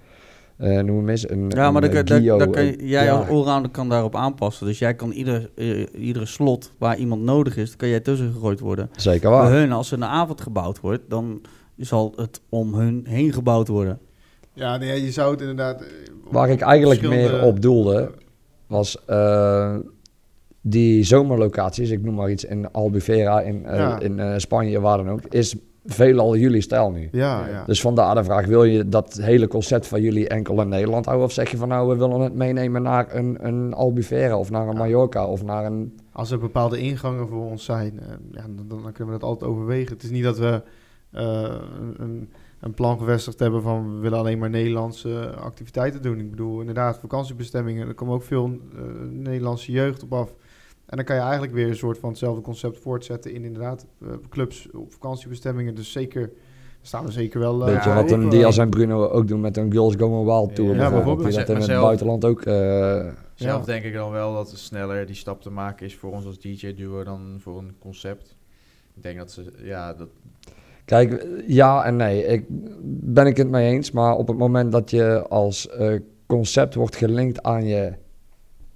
eh, 0.56 0.78
noem 0.80 0.96
hem 0.96 1.08
eens, 1.08 1.30
een 1.30 1.50
Ja, 1.54 1.70
maar 1.70 1.82
een, 1.82 1.90
kan- 1.90 2.04
dan, 2.04 2.18
Gio, 2.20 2.38
dan 2.38 2.50
kan 2.50 2.64
je, 2.64 2.76
eh, 2.76 2.88
jij 2.90 3.04
ja. 3.04 3.16
als 3.18 3.28
allrounder 3.28 3.70
kan 3.70 3.88
daarop 3.88 4.16
aanpassen. 4.16 4.66
Dus 4.66 4.78
jij 4.78 4.94
kan 4.94 5.10
ieder, 5.10 5.50
eh, 5.56 5.86
iedere 5.98 6.26
slot 6.26 6.72
waar 6.78 6.96
iemand 6.96 7.22
nodig 7.22 7.56
is, 7.56 7.76
kan 7.76 7.88
jij 7.88 8.00
tussen 8.00 8.32
gegooid 8.32 8.60
worden. 8.60 8.90
Zeker 8.96 9.30
Bij 9.30 9.38
waar. 9.38 9.50
hun, 9.52 9.72
als 9.72 9.90
er 9.90 9.96
een 9.96 10.04
avond 10.04 10.40
gebouwd 10.40 10.80
wordt, 10.80 11.02
dan 11.08 11.40
zal 11.76 12.12
het 12.16 12.40
om 12.48 12.74
hun 12.74 13.04
heen 13.08 13.32
gebouwd 13.32 13.68
worden. 13.68 13.98
Ja, 14.52 14.76
nee, 14.76 15.02
je 15.04 15.10
zou 15.12 15.30
het 15.30 15.40
inderdaad... 15.40 15.80
eh, 15.82 15.86
Waar 16.30 16.50
ik 16.50 16.60
eigenlijk 16.60 17.00
verschillende- 17.00 17.32
meer 17.36 17.46
op 17.46 17.60
doelde, 17.62 18.10
was 18.66 19.04
eh, 19.06 19.76
die 20.60 21.02
zomerlocaties, 21.04 21.90
ik 21.90 22.02
noem 22.02 22.14
maar 22.14 22.30
iets, 22.30 22.44
in 22.44 22.70
Albufeira, 22.72 23.40
in, 23.40 23.64
eh, 23.66 23.76
Ja. 23.78 24.00
in 24.00 24.18
eh, 24.20 24.32
Spanje, 24.36 24.80
waar 24.80 24.96
dan 24.96 25.10
ook, 25.10 25.20
is 25.30 25.54
veelal 25.84 26.36
jullie 26.36 26.60
stijl 26.60 26.90
nu. 26.90 27.08
Ja, 27.12 27.48
ja. 27.48 27.64
Dus 27.64 27.80
vandaar 27.80 28.14
de 28.14 28.24
vraag, 28.24 28.46
wil 28.46 28.64
je 28.64 28.88
dat 28.88 29.14
hele 29.14 29.48
concept 29.48 29.86
van 29.86 30.02
jullie 30.02 30.28
enkel 30.28 30.60
in 30.60 30.68
Nederland 30.68 31.04
houden? 31.04 31.26
Of 31.26 31.32
zeg 31.32 31.50
je 31.50 31.56
van 31.56 31.68
nou, 31.68 31.88
we 31.88 31.96
willen 31.96 32.20
het 32.20 32.34
meenemen 32.34 32.82
naar 32.82 33.14
een, 33.14 33.46
een 33.46 33.74
Albufeira 33.74 34.38
of 34.38 34.50
naar 34.50 34.66
een 34.66 34.72
Ja. 34.72 34.78
Mallorca 34.78 35.26
of 35.26 35.42
naar 35.42 35.64
een... 35.64 35.98
Als 36.12 36.30
er 36.30 36.38
bepaalde 36.38 36.78
ingangen 36.78 37.28
voor 37.28 37.50
ons 37.50 37.64
zijn, 37.64 38.00
eh, 38.00 38.08
ja, 38.32 38.42
dan, 38.42 38.68
dan 38.68 38.92
kunnen 38.92 39.14
we 39.14 39.20
dat 39.20 39.28
altijd 39.28 39.50
overwegen. 39.50 39.92
Het 39.92 40.02
is 40.02 40.10
niet 40.10 40.24
dat 40.24 40.38
we 40.38 40.62
eh, 41.10 41.54
een, 41.80 41.94
een, 41.98 42.30
een 42.60 42.74
plan 42.74 42.98
gevestigd 42.98 43.38
hebben 43.38 43.62
van 43.62 43.94
we 43.94 44.00
willen 44.00 44.18
alleen 44.18 44.38
maar 44.38 44.50
Nederlandse 44.50 45.34
activiteiten 45.34 46.02
doen. 46.02 46.18
Ik 46.18 46.30
bedoel, 46.30 46.60
inderdaad, 46.60 46.98
vakantiebestemmingen, 46.98 47.88
er 47.88 47.94
komen 47.94 48.14
ook 48.14 48.22
veel 48.22 48.58
eh, 48.74 48.82
Nederlandse 49.10 49.72
jeugd 49.72 50.02
op 50.02 50.12
af. 50.12 50.34
En 50.86 50.96
dan 50.96 51.04
kan 51.04 51.16
je 51.16 51.22
eigenlijk 51.22 51.52
weer 51.52 51.68
een 51.68 51.76
soort 51.76 51.98
van 51.98 52.08
hetzelfde 52.08 52.42
concept 52.42 52.78
voortzetten 52.78 53.32
in 53.34 53.44
inderdaad 53.44 53.86
eh, 54.02 54.08
clubs 54.28 54.68
op 54.72 54.92
vakantiebestemmingen. 54.92 55.74
Dus 55.74 55.92
zeker, 55.92 56.30
staan 56.82 57.04
we 57.04 57.10
zeker 57.12 57.40
wel... 57.40 57.60
eh, 57.66 57.74
Weet 57.74 57.84
je 57.84 57.90
op, 57.90 57.96
wat 57.96 58.10
een 58.10 58.22
eh, 58.22 58.30
Diaz 58.30 58.58
en 58.58 58.70
Bruno 58.70 59.06
ook 59.08 59.28
doen 59.28 59.40
met 59.40 59.56
een 59.56 59.72
Girls 59.72 59.94
Going 59.98 60.24
Wild 60.24 60.54
tour 60.54 60.74
Ja, 60.74 60.90
bijvoorbeeld. 60.90 61.28
Die 61.28 61.36
dat 61.38 61.48
in 61.48 61.52
Maar 61.52 61.56
het 61.56 61.64
zelf- 61.70 61.84
buitenland 61.84 62.24
ook... 62.24 62.42
eh, 62.42 63.06
Zelf 63.34 63.60
Ja. 63.66 63.72
denk 63.72 63.84
ik 63.84 63.92
dan 63.92 64.10
wel 64.10 64.34
dat 64.34 64.50
het 64.50 64.58
sneller 64.58 65.06
die 65.06 65.14
stap 65.14 65.42
te 65.42 65.50
maken 65.50 65.86
is 65.86 65.96
voor 65.96 66.12
ons 66.12 66.26
als 66.26 66.38
DJ-duo 66.38 67.04
dan 67.04 67.36
voor 67.40 67.58
een 67.58 67.72
concept. 67.78 68.36
Ik 68.94 69.02
denk 69.02 69.18
dat 69.18 69.30
ze, 69.30 69.44
ja, 69.62 69.92
dat, 69.94 70.08
Kijk, 70.84 71.26
ja 71.46 71.84
en 71.84 71.96
nee. 71.96 72.24
Ik 72.26 72.44
ben 72.90 73.26
ik 73.26 73.36
het 73.36 73.48
mee 73.50 73.70
eens. 73.72 73.90
Maar 73.90 74.16
op 74.16 74.28
het 74.28 74.36
moment 74.38 74.72
dat 74.72 74.90
je 74.90 75.26
als 75.28 75.68
eh, 75.68 75.94
concept 76.26 76.74
wordt 76.74 76.96
gelinkt 76.96 77.42
aan 77.42 77.66
je 77.66 77.92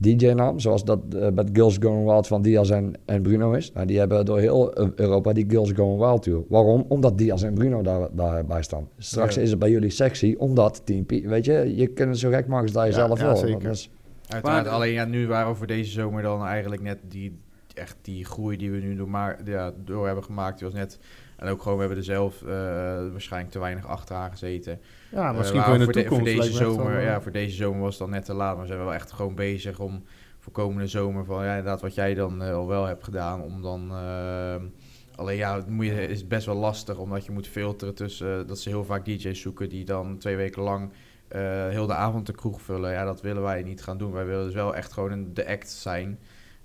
DJ-naam, 0.01 0.59
zoals 0.59 0.85
dat 0.85 1.01
met 1.35 1.51
Girls 1.53 1.77
Going 1.81 2.05
Wild 2.05 2.27
van 2.27 2.43
Diaz 2.43 2.71
en, 2.71 2.93
en 3.05 3.23
Bruno 3.23 3.53
is. 3.53 3.73
Nou, 3.73 3.87
die 3.87 3.99
hebben 3.99 4.25
door 4.25 4.39
heel 4.39 4.75
eh, 4.75 4.89
Europa 4.95 5.33
die 5.33 5.45
Girls 5.49 5.73
Going 5.73 5.99
Wild 5.99 6.23
tour. 6.23 6.43
Waarom? 6.49 6.85
Omdat 6.89 7.19
Diaz 7.19 7.43
en 7.43 7.55
Bruno 7.55 7.83
daar, 7.83 8.09
daarbij 8.13 8.63
staan. 8.63 8.89
Straks 8.99 9.35
Ja. 9.35 9.41
is 9.41 9.51
het 9.51 9.59
bij 9.59 9.71
jullie 9.71 9.91
sexy, 9.91 10.35
omdat 10.39 10.81
Team 10.85 11.05
P, 11.07 11.11
weet 11.11 11.45
je, 11.45 11.73
je 11.77 11.87
kunt 11.87 12.09
het 12.09 12.19
zo 12.19 12.31
gek 12.31 12.47
maken 12.47 12.63
als 12.65 12.73
dat 12.73 12.83
je 12.85 12.89
Ja, 12.91 12.95
zelf 13.07 13.19
ja, 13.21 13.27
wil. 13.27 13.37
zeker. 13.37 13.63
Dat 13.63 13.73
is- 13.75 13.91
Uiteraard, 14.29 14.65
Maar- 14.65 14.75
alleen 14.75 14.93
ja, 14.93 15.05
nu 15.05 15.27
waren 15.27 15.51
we 15.51 15.57
voor 15.57 15.67
deze 15.67 15.91
zomer 15.91 16.23
dan 16.23 16.45
eigenlijk 16.45 16.83
net 16.83 16.99
die, 17.09 17.39
echt 17.75 17.97
die 18.03 18.25
groei 18.25 18.57
die 18.57 18.71
we 18.71 18.79
nu 18.79 18.97
door, 18.97 19.09
maar, 19.09 19.39
ja, 19.45 19.73
door 19.85 20.07
hebben 20.07 20.25
gemaakt. 20.25 20.59
Die 20.59 20.69
was 20.69 20.77
net, 20.77 20.99
en 21.37 21.49
ook 21.49 21.63
gewoon, 21.63 21.75
we 21.75 21.81
hebben 21.85 21.99
er 21.99 22.05
zelf 22.05 22.43
eh, 22.43 22.49
waarschijnlijk 23.13 23.53
te 23.53 23.59
weinig 23.59 23.87
achteraan 23.87 24.31
gezeten. 24.31 24.79
Ja, 25.11 25.31
Eh, 25.31 25.37
misschien 25.39 25.63
voor 25.63 25.73
in 25.73 25.79
de 25.79 25.85
voor, 25.85 25.93
de- 25.93 26.01
toekomst. 26.03 26.33
voor 26.33 26.43
deze 26.43 26.53
zomer, 26.57 26.87
wel, 26.91 26.97
eh, 26.99 27.05
ja, 27.05 27.21
voor 27.21 27.33
deze 27.33 27.57
zomer 27.57 27.81
was 27.81 27.91
het 27.91 27.99
dan 27.99 28.11
net 28.11 28.25
te 28.25 28.35
laat. 28.35 28.57
Maar 28.57 28.67
zijn 28.67 28.79
we 28.79 28.85
wel 28.85 28.95
echt 28.95 29.13
gewoon 29.13 29.35
bezig 29.35 29.79
om 29.81 30.05
voor 30.39 30.53
komende 30.53 30.87
zomer 30.87 31.25
van, 31.25 31.45
ja, 31.45 31.51
inderdaad 31.51 31.81
wat 31.81 31.95
jij 31.95 32.15
dan 32.15 32.43
eh, 32.43 32.55
al 32.55 32.67
wel 32.67 32.85
hebt 32.85 33.05
gedaan, 33.05 33.43
om 33.43 33.63
dan... 33.63 33.91
Alleen 35.15 35.37
ja, 35.37 35.55
het 35.57 35.69
moet 35.69 35.87
je, 35.87 36.07
is 36.07 36.27
best 36.27 36.47
wel 36.47 36.55
lastig, 36.57 36.99
omdat 36.99 37.25
je 37.25 37.33
moet 37.33 37.47
filteren 37.49 37.95
tussen... 37.95 38.47
dat 38.47 38.59
ze 38.59 38.69
heel 38.69 38.85
vaak 38.85 39.05
DJ's 39.05 39.41
zoeken 39.41 39.69
die 39.69 39.85
dan 39.85 40.19
twee 40.19 40.37
weken 40.37 40.63
lang 40.63 40.91
eh, 41.29 41.69
heel 41.69 41.87
de 41.87 41.95
avond 41.95 42.27
de 42.27 42.33
kroeg 42.33 42.63
vullen. 42.63 42.93
Ja, 42.93 43.05
dat 43.05 43.21
willen 43.21 43.43
wij 43.43 43.63
niet 43.63 43.83
gaan 43.83 43.99
doen. 43.99 44.13
Wij 44.13 44.25
willen 44.27 44.45
dus 44.45 44.55
wel 44.55 44.75
echt 44.77 44.93
gewoon 44.93 45.11
een, 45.13 45.35
de 45.35 45.47
act 45.49 45.71
zijn. 45.71 46.19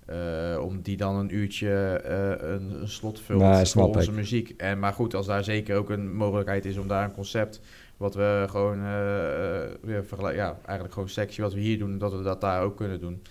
eh, 0.05 0.57
om 0.61 0.81
die 0.81 0.97
dan 0.97 1.15
een 1.15 1.35
uurtje 1.35 1.71
eh, 2.03 2.49
een, 2.49 2.81
een 2.81 2.87
slot 2.89 3.19
vult 3.21 3.41
Nee, 3.41 3.65
voor 3.65 3.83
onze 3.95 4.09
ik. 4.09 4.15
muziek. 4.15 4.53
En, 4.57 4.79
maar 4.79 4.93
goed, 4.93 5.13
als 5.15 5.25
daar 5.25 5.43
zeker 5.43 5.77
ook 5.77 5.89
een 5.89 6.13
mogelijkheid 6.15 6.65
is 6.65 6.77
om 6.77 6.87
daar 6.87 7.03
een 7.03 7.13
concept... 7.13 7.61
wat 8.03 8.15
we 8.15 8.45
gewoon, 8.49 8.81
weer 9.81 10.05
vergelijk- 10.05 10.35
ja, 10.35 10.57
eigenlijk 10.65 10.93
gewoon 10.93 11.09
sexy 11.09 11.41
wat 11.41 11.53
we 11.53 11.59
hier 11.59 11.77
doen... 11.79 11.97
dat 11.97 12.13
we 12.13 12.21
dat 12.23 12.41
daar 12.41 12.63
ook 12.63 12.75
kunnen 12.77 12.99
doen. 12.99 13.21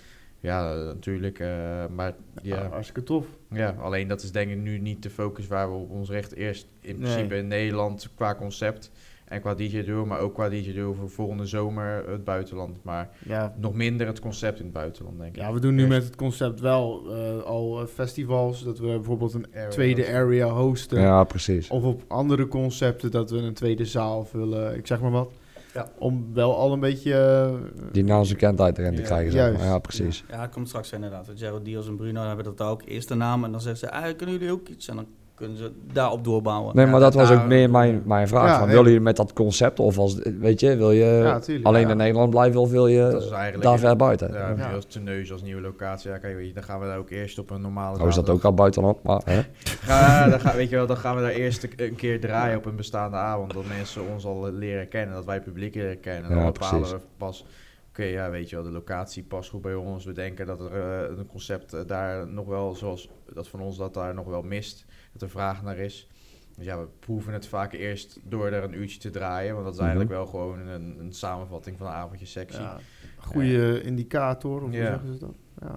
Ja, 0.40 0.74
natuurlijk. 0.74 1.38
eh, 1.38 1.86
maar 1.94 2.14
ja, 2.42 2.68
hartstikke 2.68 3.02
tof. 3.02 3.26
ja, 3.50 3.74
alleen 3.80 4.08
dat 4.08 4.22
is 4.22 4.32
denk 4.32 4.50
ik 4.50 4.56
nu 4.56 4.78
niet 4.78 5.02
de 5.02 5.10
focus 5.10 5.46
waar 5.46 5.70
we 5.70 5.76
op 5.76 5.90
ons 5.90 6.10
richten. 6.10 6.36
Eerst 6.36 6.66
in 6.80 6.96
principe 6.98 7.26
Nee. 7.28 7.38
in 7.38 7.48
Nederland 7.48 8.08
qua 8.14 8.34
concept. 8.34 8.90
En 9.32 9.40
qua 9.40 9.54
DJ-duo, 9.54 10.06
maar 10.06 10.18
ook 10.20 10.34
qua 10.34 10.48
DJ-duo 10.48 10.92
voor 10.92 11.10
volgende 11.10 11.46
zomer 11.46 12.04
het 12.08 12.24
buitenland. 12.24 12.84
Maar 12.84 13.10
Ja, 13.26 13.54
nog 13.58 13.74
minder 13.74 14.06
het 14.06 14.20
concept 14.20 14.58
in 14.58 14.64
het 14.64 14.72
buitenland, 14.74 15.18
denk 15.18 15.34
ik. 15.36 15.40
ja, 15.42 15.52
we 15.52 15.60
doen 15.60 15.74
nu 15.74 15.86
met 15.86 16.04
het 16.04 16.16
concept 16.16 16.60
wel 16.60 17.02
eh, 17.10 17.42
al 17.42 17.80
eh, 17.80 17.86
festivals. 17.86 18.62
Dat 18.64 18.78
we 18.78 18.86
bijvoorbeeld 18.86 19.34
een 19.34 19.46
area 19.54 19.68
tweede 19.68 20.00
hosten. 20.00 20.16
area 20.20 20.48
hosten. 20.48 21.00
Ja, 21.00 21.24
precies. 21.24 21.68
Of 21.70 21.82
op 21.84 22.02
andere 22.08 22.48
concepten 22.48 23.10
dat 23.10 23.30
we 23.30 23.36
een 23.36 23.54
tweede 23.54 23.84
zaal 23.84 24.24
vullen. 24.24 24.76
Ik 24.76 24.86
zeg 24.86 25.00
maar 25.00 25.10
wat. 25.10 25.32
Ja. 25.74 25.88
Om 25.98 26.26
wel 26.34 26.56
al 26.56 26.72
een 26.72 26.80
beetje... 26.80 27.14
eh, 27.14 27.54
Die 27.92 28.04
naamsbekendheid 28.04 28.78
erin 28.78 28.94
te 28.94 29.02
krijgen. 29.02 29.32
zeg 29.32 29.40
maar. 29.42 29.50
juist. 29.52 29.64
Ja, 29.72 29.78
precies. 29.78 30.24
Ja, 30.30 30.40
het 30.40 30.50
komt 30.50 30.68
straks 30.68 30.92
inderdaad. 30.92 31.30
Gerald 31.34 31.64
Diaz 31.64 31.88
en 31.88 31.96
Bruno 31.96 32.22
hebben 32.26 32.44
dat 32.44 32.60
ook. 32.60 32.82
Eerst 32.84 33.08
de 33.08 33.14
naam 33.14 33.44
en 33.44 33.50
dan 33.52 33.60
zeggen 33.60 33.88
ze, 33.88 33.92
ah, 33.94 34.16
kunnen 34.16 34.34
jullie 34.38 34.52
ook 34.52 34.68
iets? 34.68 34.88
En 34.88 34.96
dan 34.96 35.06
kunnen 35.42 35.58
ze 35.58 35.72
daarop 35.92 36.24
doorbouwen. 36.24 36.76
Nee, 36.76 36.84
Ja, 36.84 36.90
maar 36.90 37.00
dat 37.00 37.14
was 37.14 37.30
ook 37.30 37.46
meer 37.46 37.70
mijn, 37.70 38.02
mijn 38.04 38.28
vraag. 38.28 38.46
Ja, 38.48 38.52
van, 38.58 38.66
nee. 38.66 38.74
willen 38.76 38.90
jullie 38.90 39.04
met 39.04 39.16
dat 39.16 39.32
concept 39.32 39.78
of 39.80 39.98
als, 39.98 40.18
weet 40.40 40.60
je, 40.60 40.76
wil 40.76 40.90
je 40.90 41.04
ja, 41.04 41.38
tuurlijk. 41.38 41.66
alleen 41.66 41.82
Ja. 41.82 41.90
in 41.90 41.96
Nederland 41.96 42.30
blijven 42.30 42.60
of 42.60 42.70
wil 42.70 42.86
je 42.86 43.56
daar 43.60 43.78
ver 43.78 43.96
buiten? 43.96 44.32
Ja, 44.32 44.54
Ja. 44.56 44.72
als 44.72 44.84
teneus 44.84 45.32
als 45.32 45.42
nieuwe 45.42 45.60
locatie. 45.60 46.10
Ja, 46.10 46.18
kijk, 46.18 46.36
weet 46.36 46.46
je, 46.46 46.52
dan 46.54 46.62
gaan 46.62 46.80
we 46.80 46.86
daar 46.86 46.98
ook 46.98 47.10
eerst 47.10 47.38
op 47.38 47.50
een 47.50 47.60
normale 47.60 48.00
Oh, 48.00 48.08
is 48.08 48.14
dat 48.14 48.30
ook 48.30 48.42
al 48.44 48.54
buitenop? 48.54 49.02
Maar, 49.02 49.20
hè? 49.24 49.40
Ja, 49.86 50.28
dan, 50.28 50.40
gaan, 50.40 50.56
weet 50.56 50.68
je 50.70 50.76
wel, 50.76 50.86
dan 50.86 50.96
gaan 50.96 51.16
we 51.16 51.22
daar 51.22 51.30
eerst 51.30 51.68
een- 51.76 51.94
keer 51.96 52.20
draaien 52.20 52.56
op 52.58 52.64
een 52.66 52.76
bestaande 52.76 53.16
avond. 53.16 53.52
Dat 53.54 53.64
mensen 53.78 54.02
ons 54.12 54.24
al 54.24 54.52
leren 54.52 54.88
kennen, 54.88 55.14
dat 55.14 55.24
wij 55.24 55.34
het 55.34 55.44
publiek 55.44 55.74
leren 55.74 56.00
kennen. 56.00 56.30
Dan 56.30 56.44
bepalen 56.44 56.80
precies. 56.80 56.90
we 56.92 56.98
pas, 57.16 57.44
oké, 57.88 58.02
ja, 58.04 58.30
weet 58.30 58.50
je 58.50 58.56
wel, 58.56 58.64
de 58.64 58.70
locatie 58.70 59.22
past 59.22 59.50
goed 59.50 59.62
bij 59.62 59.74
ons. 59.74 60.04
We 60.04 60.12
denken 60.12 60.46
dat 60.46 60.60
er 60.60 60.72
eh, 60.72 61.18
een 61.18 61.26
concept 61.26 61.72
eh, 61.72 61.80
daar 61.86 62.28
nog 62.28 62.46
wel, 62.46 62.74
zoals 62.74 63.08
dat 63.34 63.48
van 63.48 63.60
ons, 63.60 63.76
dat 63.76 63.94
daar 63.94 64.14
nog 64.14 64.26
wel 64.26 64.42
mist. 64.42 64.84
Dat 65.12 65.22
er 65.22 65.30
vraag 65.30 65.62
naar 65.62 65.76
is. 65.78 66.08
Dus 66.56 66.64
ja, 66.66 66.78
we 66.78 66.86
proeven 66.98 67.32
het 67.32 67.46
vaak 67.46 67.72
eerst 67.72 68.18
door 68.22 68.46
er 68.46 68.64
een 68.64 68.78
uurtje 68.78 68.98
te 68.98 69.10
draaien. 69.10 69.52
Want 69.52 69.64
dat 69.64 69.74
is 69.74 69.80
Mhm. 69.80 69.88
eigenlijk 69.88 70.16
wel 70.18 70.26
gewoon 70.26 70.66
een, 70.66 70.96
een 71.00 71.12
samenvatting 71.12 71.78
van 71.78 71.86
een 71.86 71.92
avondje 71.92 72.26
sectie. 72.26 72.60
Ja, 72.60 72.76
goede 73.16 73.82
indicator, 73.82 74.54
of 74.56 74.60
hoe 74.62 74.72
Ja. 74.72 74.84
zeggen 74.86 75.12
ze 75.12 75.18
dat? 75.18 75.34
Ja. 75.60 75.76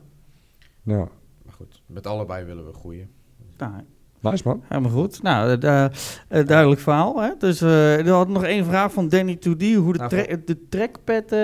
Ja. 0.84 1.08
Maar 1.44 1.54
goed, 1.54 1.82
met 1.86 2.08
allebei 2.08 2.46
willen 2.46 2.66
we 2.66 2.74
groeien. 2.74 3.10
Nou, 3.58 3.72
Nice 4.20 4.44
man. 4.48 4.64
helemaal 4.68 4.92
goed. 4.92 5.22
Nou, 5.22 5.52
eh, 5.52 5.60
da- 5.60 5.92
eh, 6.28 6.46
duidelijk 6.46 6.82
verhaal. 6.82 7.22
Hè? 7.22 7.30
Dus 7.38 7.62
eh 7.62 7.98
er 8.08 8.10
had 8.10 8.28
nog 8.28 8.44
één 8.44 8.66
vraag 8.66 8.92
van 8.94 9.10
Danny 9.10 9.36
2D. 9.36 9.74
Hoe 9.76 9.94
de, 9.94 9.98
Nou, 9.98 10.10
tra- 10.10 10.36
de 10.46 10.68
trackpad... 10.70 11.32
eh, 11.32 11.40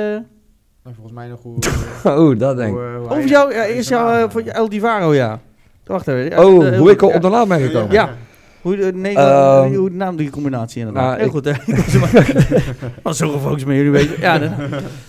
Nou, 0.84 0.96
volgens 0.96 1.12
mij 1.12 1.28
nog 1.28 1.42
hoe... 1.42 1.58
Oh, 2.20 2.40
dat 2.40 2.58
denk 2.58 2.78
ik. 2.78 2.82
eh, 2.82 3.12
Of 3.12 3.30
jou, 3.30 3.52
ja, 3.54 3.58
hij 3.58 3.74
eerst 3.74 3.88
zijn 3.88 4.00
jou, 4.00 4.12
naam, 4.14 4.24
eh, 4.26 4.30
voor 4.32 4.42
eh, 4.42 4.56
El 4.56 4.70
Divaro, 4.70 5.14
ja. 5.14 5.40
Wacht 5.86 6.08
even. 6.08 6.45
Oh, 6.45 6.68
eh, 6.68 6.78
hoe 6.78 6.91
ik 6.91 7.02
op 7.02 7.22
de 7.22 7.30
naam 7.30 7.48
ben 7.48 7.60
gekomen? 7.62 7.91
Ja. 7.91 8.14
Hoe 8.62 8.76
de, 8.76 8.94
nee, 8.94 9.16
Ehm, 9.16 9.74
hoe 9.76 9.90
naam 9.90 10.16
die 10.16 10.30
combinatie 10.30 10.80
inderdaad. 10.80 11.03
nou, 11.03 11.18
Heel 11.18 11.26
ik- 11.26 11.32
goed, 11.32 11.45
hè? 11.45 11.53
Was 13.03 13.18
zo 13.18 13.30
gefocust 13.30 13.66
met 13.66 13.76
jullie 13.76 13.91
weten. 13.91 14.20
Ja, 14.20 14.41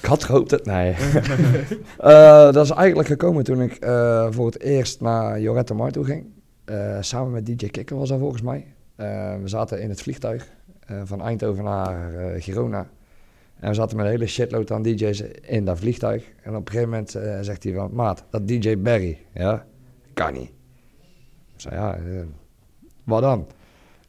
Ik 0.01 0.07
had 0.09 0.25
gehoopt 0.25 0.51
het. 0.51 0.65
Nee. 0.67 0.95
Eh, 1.99 2.53
dat 2.53 2.65
is 2.65 2.71
eigenlijk 2.71 3.09
gekomen 3.09 3.45
toen 3.45 3.61
ik 3.63 3.73
eh, 3.75 4.27
voor 4.31 4.47
het 4.47 4.61
eerst 4.61 5.01
naar 5.01 5.41
Jorette 5.41 5.75
Mar 5.75 5.91
toe 5.91 6.05
ging. 6.05 6.25
Eh, 6.65 6.97
samen 7.01 7.31
met 7.33 7.47
DJ 7.47 7.67
Kikker 7.69 7.97
was 7.99 8.09
dat 8.09 8.19
volgens 8.19 8.43
mij. 8.43 8.67
Eh, 8.97 9.07
we 9.43 9.49
zaten 9.49 9.81
in 9.83 9.89
het 9.89 10.03
vliegtuig 10.03 10.49
eh, 10.87 10.97
van 11.05 11.23
Eindhoven 11.23 11.65
naar 11.65 12.15
eh, 12.15 12.43
Girona. 12.43 12.87
En 13.61 13.69
we 13.69 13.75
zaten 13.75 13.97
met 13.97 14.05
een 14.07 14.11
hele 14.13 14.27
shitload 14.27 14.71
aan 14.71 14.83
DJ's 14.83 15.23
in 15.43 15.65
dat 15.65 15.79
vliegtuig. 15.79 16.25
En 16.43 16.51
op 16.57 16.67
een 16.67 16.73
gegeven 16.73 16.89
moment 16.91 17.15
eh, 17.15 17.39
zegt 17.41 17.63
hij 17.65 17.73
van... 17.73 17.91
Maat, 17.93 18.25
dat 18.31 18.49
DJ 18.49 18.79
Barry, 18.79 19.19
ja? 19.35 19.65
Kan 20.15 20.33
niet. 20.33 20.51
Zei, 21.63 21.75
ja, 21.75 21.95
eh, 21.95 22.01
wat 23.05 23.23
dan? 23.23 23.47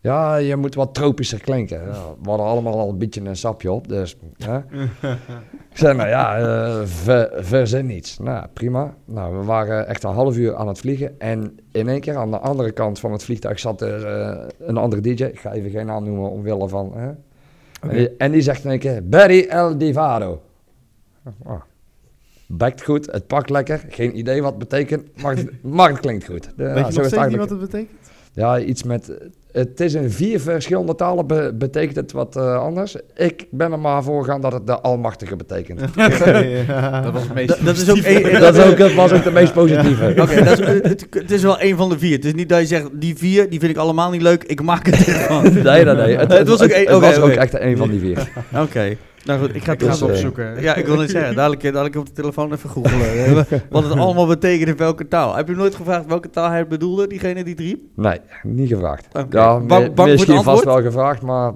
Ja, 0.01 0.35
je 0.35 0.55
moet 0.55 0.75
wat 0.75 0.93
tropischer 0.93 1.41
klinken. 1.41 1.81
Ja, 1.81 1.91
we 2.21 2.30
hadden 2.30 2.47
allemaal 2.47 2.80
al 2.80 2.89
een 2.89 2.97
beetje 2.97 3.21
een 3.21 3.35
sapje 3.35 3.71
op, 3.71 3.88
dus... 3.88 4.17
hè. 4.38 4.57
Ik 5.71 5.80
zei, 5.80 5.97
nou 5.97 6.09
ja, 6.09 6.38
eh, 6.38 6.85
ver, 6.85 7.31
verzin 7.35 7.85
niets. 7.85 8.19
Nou, 8.19 8.47
prima. 8.53 8.95
Nou, 9.05 9.38
we 9.38 9.43
waren 9.43 9.88
echt 9.88 10.03
een 10.03 10.13
half 10.13 10.38
uur 10.38 10.55
aan 10.55 10.67
het 10.67 10.80
vliegen. 10.80 11.19
En 11.19 11.59
in 11.71 11.88
één 11.88 11.99
keer 11.99 12.15
aan 12.15 12.31
de 12.31 12.39
andere 12.39 12.71
kant 12.71 12.99
van 12.99 13.11
het 13.11 13.23
vliegtuig 13.23 13.59
zat 13.59 13.81
er 13.81 14.05
eh, 14.05 14.47
een 14.59 14.77
andere 14.77 15.01
DJ. 15.01 15.23
Ik 15.23 15.39
ga 15.39 15.51
even 15.51 15.69
geen 15.69 15.85
naam 15.85 16.03
noemen 16.03 16.30
omwille 16.30 16.67
van... 16.67 16.91
Hè. 16.95 17.11
En, 17.81 17.95
die, 17.95 18.17
en 18.17 18.31
die 18.31 18.41
zegt 18.41 18.63
in 18.63 18.69
één 18.69 18.80
keer, 18.80 19.09
Barry 19.09 19.45
El 19.49 19.77
Divado. 19.77 20.41
Oh. 21.43 21.61
Bekt 22.48 22.84
goed, 22.84 23.11
het 23.11 23.28
pakt 23.28 23.49
lekker. 23.49 23.82
Geen 23.90 24.18
idee 24.18 24.41
wat 24.41 24.49
het 24.49 24.60
betekent, 24.70 25.22
maar 25.22 25.36
het, 25.36 25.49
maar 25.76 25.90
het 25.90 25.99
klinkt 25.99 26.26
goed. 26.26 26.49
De- 26.56 26.64
ja, 26.64 26.74
Weet 26.74 26.94
je 26.94 26.99
nog 26.99 27.07
steeds 27.07 27.28
niet 27.28 27.38
wat 27.38 27.49
het 27.49 27.60
betekent? 27.60 27.90
Ja, 28.36 28.60
iets 28.60 28.84
met... 28.84 29.11
Het 29.52 29.80
is 29.80 29.94
in 29.94 30.11
vier 30.11 30.40
verschillende 30.40 30.95
talen, 30.95 31.28
be- 31.28 31.53
betekent 31.56 31.95
het 31.95 32.11
wat 32.11 32.36
eh, 32.36 32.57
anders. 32.60 32.95
Ik 33.15 33.45
ben 33.52 33.72
er 33.72 33.80
maar 33.80 34.03
voor 34.03 34.24
gegaan 34.24 34.41
dat 34.41 34.52
het 34.53 34.68
de 34.68 34.80
Almachtige 34.80 35.36
betekent. 35.36 35.80
ja. 35.95 37.02
Dat 37.02 37.14
was 37.14 37.24
het 37.24 37.34
meest 37.34 37.48
dat, 37.48 37.60
dat 37.64 37.78
is 37.78 37.90
ook 37.90 37.98
één- 37.98 38.40
dat 38.40 38.56
is 38.57 38.64
ook, 38.65 38.78
het 38.78 38.94
was 38.94 39.11
ook 39.11 39.24
de 39.24 39.32
meest 39.32 39.53
positieve. 39.53 40.14
Oké, 40.22 40.44
dat 40.44 40.60
is- 40.60 40.65
het, 40.68 41.07
het 41.10 41.32
is 41.32 41.41
wel 41.41 41.60
één 41.60 41.78
van 41.78 41.90
de 41.90 41.99
vier. 41.99 42.15
Het 42.15 42.26
is 42.26 42.34
niet 42.34 42.49
dat 42.49 42.60
je 42.60 42.65
zegt, 42.65 42.88
die 42.94 43.18
vier, 43.18 43.49
die 43.49 43.60
vind 43.60 43.72
ik 43.72 43.78
allemaal 43.78 44.11
niet 44.11 44.22
leuk, 44.22 44.44
ik 44.44 44.61
maak 44.61 44.86
het 44.86 45.07
ervan. 45.07 45.44
Nee, 45.44 45.84
nee, 45.86 45.95
nee. 45.95 46.18
Het, 46.18 46.32
Het 46.32 46.48
was 46.48 46.61
ook 46.64 46.72
het 46.74 46.90
was 46.99 47.18
ook 47.20 47.30
echt 47.30 47.60
een 47.60 47.78
van 47.78 47.90
die 47.90 47.99
vier. 47.99 48.30
Oké, 48.61 48.95
nou 49.26 49.40
goed, 49.40 49.56
ik 49.56 49.64
ga 49.64 49.72
het 49.72 49.82
Ik 49.82 49.88
ga 49.88 49.94
Dus, 49.94 50.02
eh, 50.02 50.08
opzoeken. 50.08 50.62
Ja, 50.62 50.76
ik 50.76 50.86
wil 50.86 51.00
niet 51.00 51.10
zeggen, 51.10 51.36
dadelijk, 51.40 51.62
dadelijk 51.64 51.95
op 51.95 52.06
de 52.06 52.12
telefoon 52.12 52.52
even 52.54 52.70
googelen. 52.70 53.45
wat 53.70 53.84
het 53.84 53.94
allemaal 53.98 54.28
betekent 54.28 54.70
in 54.70 54.78
welke 54.78 55.08
taal. 55.08 55.36
Heb 55.36 55.48
je 55.48 55.56
nooit 55.56 55.76
gevraagd 55.76 56.06
welke 56.06 56.30
taal 56.30 56.50
hij 56.50 56.68
bedoelde, 56.68 57.08
diegene 57.08 57.44
die 57.44 57.54
het 57.54 57.60
riep? 57.64 57.80
Nee, 57.95 58.20
niet 58.44 58.68
gevraagd. 58.70 59.08
Oké. 59.14 59.38
Ja, 59.40 59.60
Bang- 59.60 59.91
voor 59.95 60.08
misschien 60.08 60.44
vast 60.44 60.64
wel 60.64 60.82
gevraagd, 60.82 61.22
maar 61.32 61.52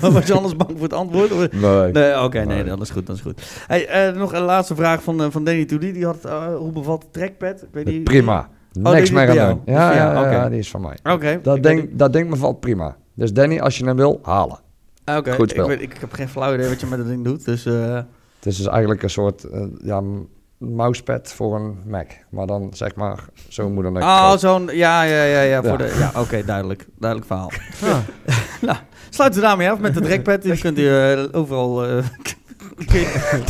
Was 0.00 0.26
je 0.26 0.32
anders 0.34 0.56
bang 0.56 0.70
voor 0.72 0.82
het 0.82 0.92
antwoord? 0.92 1.32
Of- 1.32 1.52
nee. 1.52 1.92
Nee, 1.92 2.22
oké, 2.22 2.38
nee, 2.38 2.46
Nee. 2.46 2.64
dat 2.64 2.80
is 2.80 2.90
goed, 2.90 3.06
dat 3.06 3.16
is 3.16 3.22
goed. 3.22 3.42
Hey, 3.66 3.86
eh, 3.86 4.14
nog 4.16 4.32
een 4.32 4.42
laatste 4.42 4.74
vraag 4.74 5.02
van, 5.02 5.22
eh, 5.22 5.26
van 5.30 5.44
Danny 5.44 5.64
Toody. 5.64 5.92
Die 5.92 6.04
had, 6.04 6.18
hoe 6.58 6.72
bevalt 6.72 7.00
de 7.02 7.08
trackpad? 7.10 7.62
Ik 7.62 7.68
weet 7.72 7.84
niet. 7.84 8.04
Prima. 8.04 8.48
die 8.72 8.82
Niks 8.82 9.10
meer 9.10 9.40
aan 9.40 9.48
doen. 9.48 9.60
Ja, 9.74 9.92
ja, 9.94 10.30
ja, 10.30 10.48
die 10.48 10.58
is 10.58 10.70
van 10.70 10.80
mij. 10.80 11.12
Oké. 11.14 11.38
Dat 11.42 11.56
ik 11.56 11.62
ding, 11.62 11.88
dat 11.92 12.12
ding 12.12 12.30
bevalt 12.30 12.60
prima. 12.60 12.96
Dus 13.14 13.32
Danny, 13.32 13.58
als 13.60 13.78
je 13.78 13.84
hem 13.84 13.96
wil, 13.96 14.18
halen. 14.22 14.58
Oké, 15.06 15.32
goed 15.32 15.50
ik, 15.50 15.56
spel. 15.56 15.66
weet- 15.68 15.80
ik 15.82 15.96
heb 16.00 16.12
geen 16.12 16.28
flauw 16.28 16.54
idee 16.54 16.68
wat 16.68 16.80
je 16.80 16.86
met 16.86 16.98
dat 16.98 17.08
ding 17.08 17.24
doet, 17.24 17.44
dus... 17.44 17.66
eh, 17.66 17.94
Het 18.38 18.46
is 18.46 18.56
dus 18.56 18.66
eigenlijk 18.66 19.02
een 19.02 19.10
soort 19.10 19.44
eh, 19.44 19.62
ja, 19.82 20.02
mousepad 20.58 21.32
voor 21.32 21.56
een 21.56 21.76
Mac. 21.86 22.06
Maar 22.30 22.46
dan 22.46 22.70
zeg 22.74 22.94
maar 22.94 23.24
zo'n 23.48 23.72
moedernek. 23.72 24.02
Oh, 24.02 24.26
groot. 24.26 24.40
zo'n... 24.40 24.68
Ja, 24.72 25.02
ja, 25.02 25.22
ja, 25.22 25.40
ja. 25.40 25.60
Voor 25.62 25.70
Ja. 25.70 25.76
De, 25.76 25.94
ja 25.98 26.20
oké, 26.20 26.44
duidelijk. 26.44 26.86
Duidelijk 26.98 27.30
verhaal. 27.30 27.50
Ah. 27.84 27.98
nou, 28.68 28.78
sluiten 29.10 29.40
we 29.40 29.46
daarmee 29.46 29.70
af 29.70 29.78
met 29.78 29.94
de 29.94 30.00
trackpad. 30.00 30.42
Die 30.42 30.58
kunt 30.58 30.78
u 30.78 30.88
eh, 30.88 31.24
overal... 31.32 31.84
eh, 32.76 33.40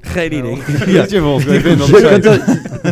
geen 0.00 0.32
idee. 0.38 0.58
DJ 1.06 1.20
Wolf, 1.20 1.44
ik 1.46 1.60
vind 1.60 1.78
dat 2.22 2.40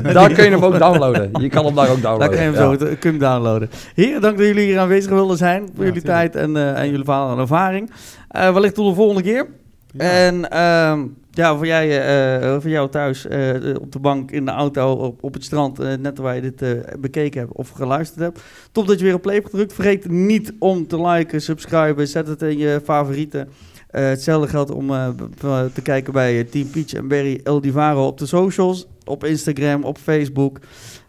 daar 0.15 0.33
kun 0.33 0.45
je 0.45 0.51
hem 0.51 0.65
ook 0.65 0.79
downloaden. 0.79 1.31
Je 1.41 1.49
kan 1.49 1.65
hem 1.65 1.75
daar 1.75 1.89
ook 1.91 2.03
Daar 2.03 2.19
downloaden. 2.19 2.29
kan 2.29 2.37
je 2.47 2.53
hem 2.53 2.55
Ja. 2.55 2.71
zo 2.71 2.77
kun 2.77 2.97
je 3.01 3.09
hem 3.09 3.19
downloaden. 3.19 3.71
Heren, 3.95 4.21
dank 4.21 4.37
dat 4.39 4.47
jullie 4.47 4.65
hier 4.65 4.79
aanwezig 4.79 5.11
wilden 5.11 5.37
zijn. 5.37 5.61
Voor 5.75 5.85
Ja, 5.85 5.91
jullie 5.91 6.03
tijd 6.03 6.37
en, 6.37 6.57
eh, 6.57 6.79
en 6.81 6.91
jullie 6.91 7.05
verhaal 7.05 7.33
en 7.33 7.39
ervaring. 7.39 7.91
Eh, 8.29 8.53
wellicht 8.53 8.75
tot 8.75 8.89
de 8.89 8.95
volgende 8.95 9.23
keer. 9.23 9.47
Ja. 9.93 10.05
En 10.11 10.51
ehm, 10.51 11.01
ja, 11.31 11.57
voor, 11.57 11.67
jij, 11.67 12.01
eh, 12.41 12.61
voor 12.61 12.71
jou 12.71 12.89
thuis 12.91 13.27
eh, 13.27 13.49
op 13.81 13.93
de 13.93 13.99
bank, 13.99 14.31
in 14.31 14.45
de 14.45 14.51
auto, 14.51 14.93
op, 14.93 15.25
op 15.25 15.35
het 15.35 15.45
strand, 15.45 15.79
net 16.01 16.19
waar 16.19 16.35
je 16.35 16.41
dit 16.41 16.63
eh, 16.63 16.71
bekeken 16.99 17.41
hebt 17.41 17.53
of 17.53 17.71
geluisterd 17.71 18.21
hebt. 18.21 18.41
Top 18.73 18.87
dat 18.87 18.99
je 18.99 19.05
weer 19.05 19.15
op 19.15 19.23
play 19.23 19.35
hebt 19.35 19.51
gedrukt. 19.51 19.73
Vergeet 19.73 20.11
niet 20.11 20.53
om 20.59 20.87
te 20.87 21.03
liken, 21.07 21.43
subscriben, 21.43 22.09
zet 22.09 22.27
het 22.29 22.43
in 22.43 22.59
je 22.59 22.81
favorieten. 22.85 23.49
Eh, 23.91 24.05
hetzelfde 24.05 24.49
geldt 24.49 24.71
om 24.71 24.91
eh, 24.91 25.09
te 25.73 25.83
kijken 25.83 26.13
bij 26.13 26.39
eh, 26.39 26.47
Team 26.47 26.71
Peach 26.71 26.93
en 26.93 27.09
Barry 27.09 27.41
El 27.45 27.61
Divaro 27.61 28.07
op 28.07 28.19
de 28.19 28.27
socials. 28.27 28.87
Op 29.05 29.25
Instagram, 29.25 29.85
op 29.85 29.99
Facebook. 29.99 30.59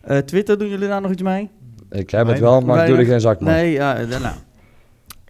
Eh, 0.01 0.17
Twitter, 0.17 0.57
doen 0.57 0.69
jullie 0.69 0.87
daar 0.87 1.01
nog 1.01 1.11
iets 1.11 1.21
mee? 1.21 1.49
Ik 1.91 2.09
heb 2.09 2.27
het 2.27 2.39
wel, 2.39 2.61
maar 2.61 2.81
ik 2.81 2.87
doe 2.87 2.97
er 2.97 3.05
geen 3.05 3.21
zak 3.21 3.39
mee. 3.39 3.53
Nee, 3.53 3.71
ja, 3.71 3.93
nou. 3.93 4.35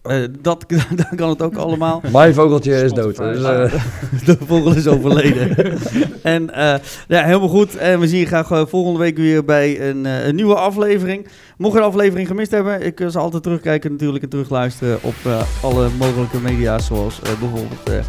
Eh, 0.02 0.16
dat, 0.40 0.64
dan 1.08 1.16
kan 1.16 1.28
het 1.28 1.42
ook 1.42 1.56
allemaal. 1.56 2.02
Mijn 2.12 2.34
vogeltje 2.34 2.82
is 2.82 2.92
dood. 2.92 3.16
Dus, 3.16 3.42
eh, 3.42 3.72
De 4.26 4.36
vogel 4.46 4.74
is 4.74 4.86
overleden. 4.86 5.56
en 6.22 6.54
eh, 6.54 6.74
ja, 7.08 7.24
helemaal 7.24 7.48
goed. 7.48 7.76
En 7.76 8.00
we 8.00 8.08
zien 8.08 8.18
je 8.20 8.26
graag 8.26 8.68
volgende 8.68 8.98
week 8.98 9.16
weer 9.16 9.44
bij 9.44 9.88
een, 9.88 10.04
een 10.04 10.34
nieuwe 10.34 10.54
aflevering. 10.54 11.26
Mocht 11.56 11.74
je 11.74 11.80
een 11.80 11.86
aflevering 11.86 12.28
gemist 12.28 12.50
hebben, 12.50 12.86
ik 12.86 13.02
ze 13.10 13.18
altijd 13.18 13.42
terugkijken 13.42 13.90
natuurlijk 13.92 14.22
en 14.24 14.30
terugluisteren 14.30 14.98
op 15.02 15.14
alle 15.62 15.88
mogelijke 15.98 16.40
media, 16.40 16.78
zoals 16.78 17.18
bijvoorbeeld 17.18 18.04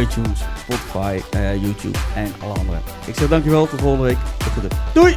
iTunes, 0.00 0.40
Spotify, 0.58 1.20
YouTube 1.62 1.98
en 2.16 2.26
alle 2.38 2.54
andere. 2.58 2.78
Ik 3.06 3.14
zeg 3.14 3.28
dankjewel, 3.28 3.66
tot 3.68 3.80
volgende 3.80 4.06
week. 4.06 4.18
Tot 4.54 4.70
de- 4.70 4.76
Doei! 4.92 5.16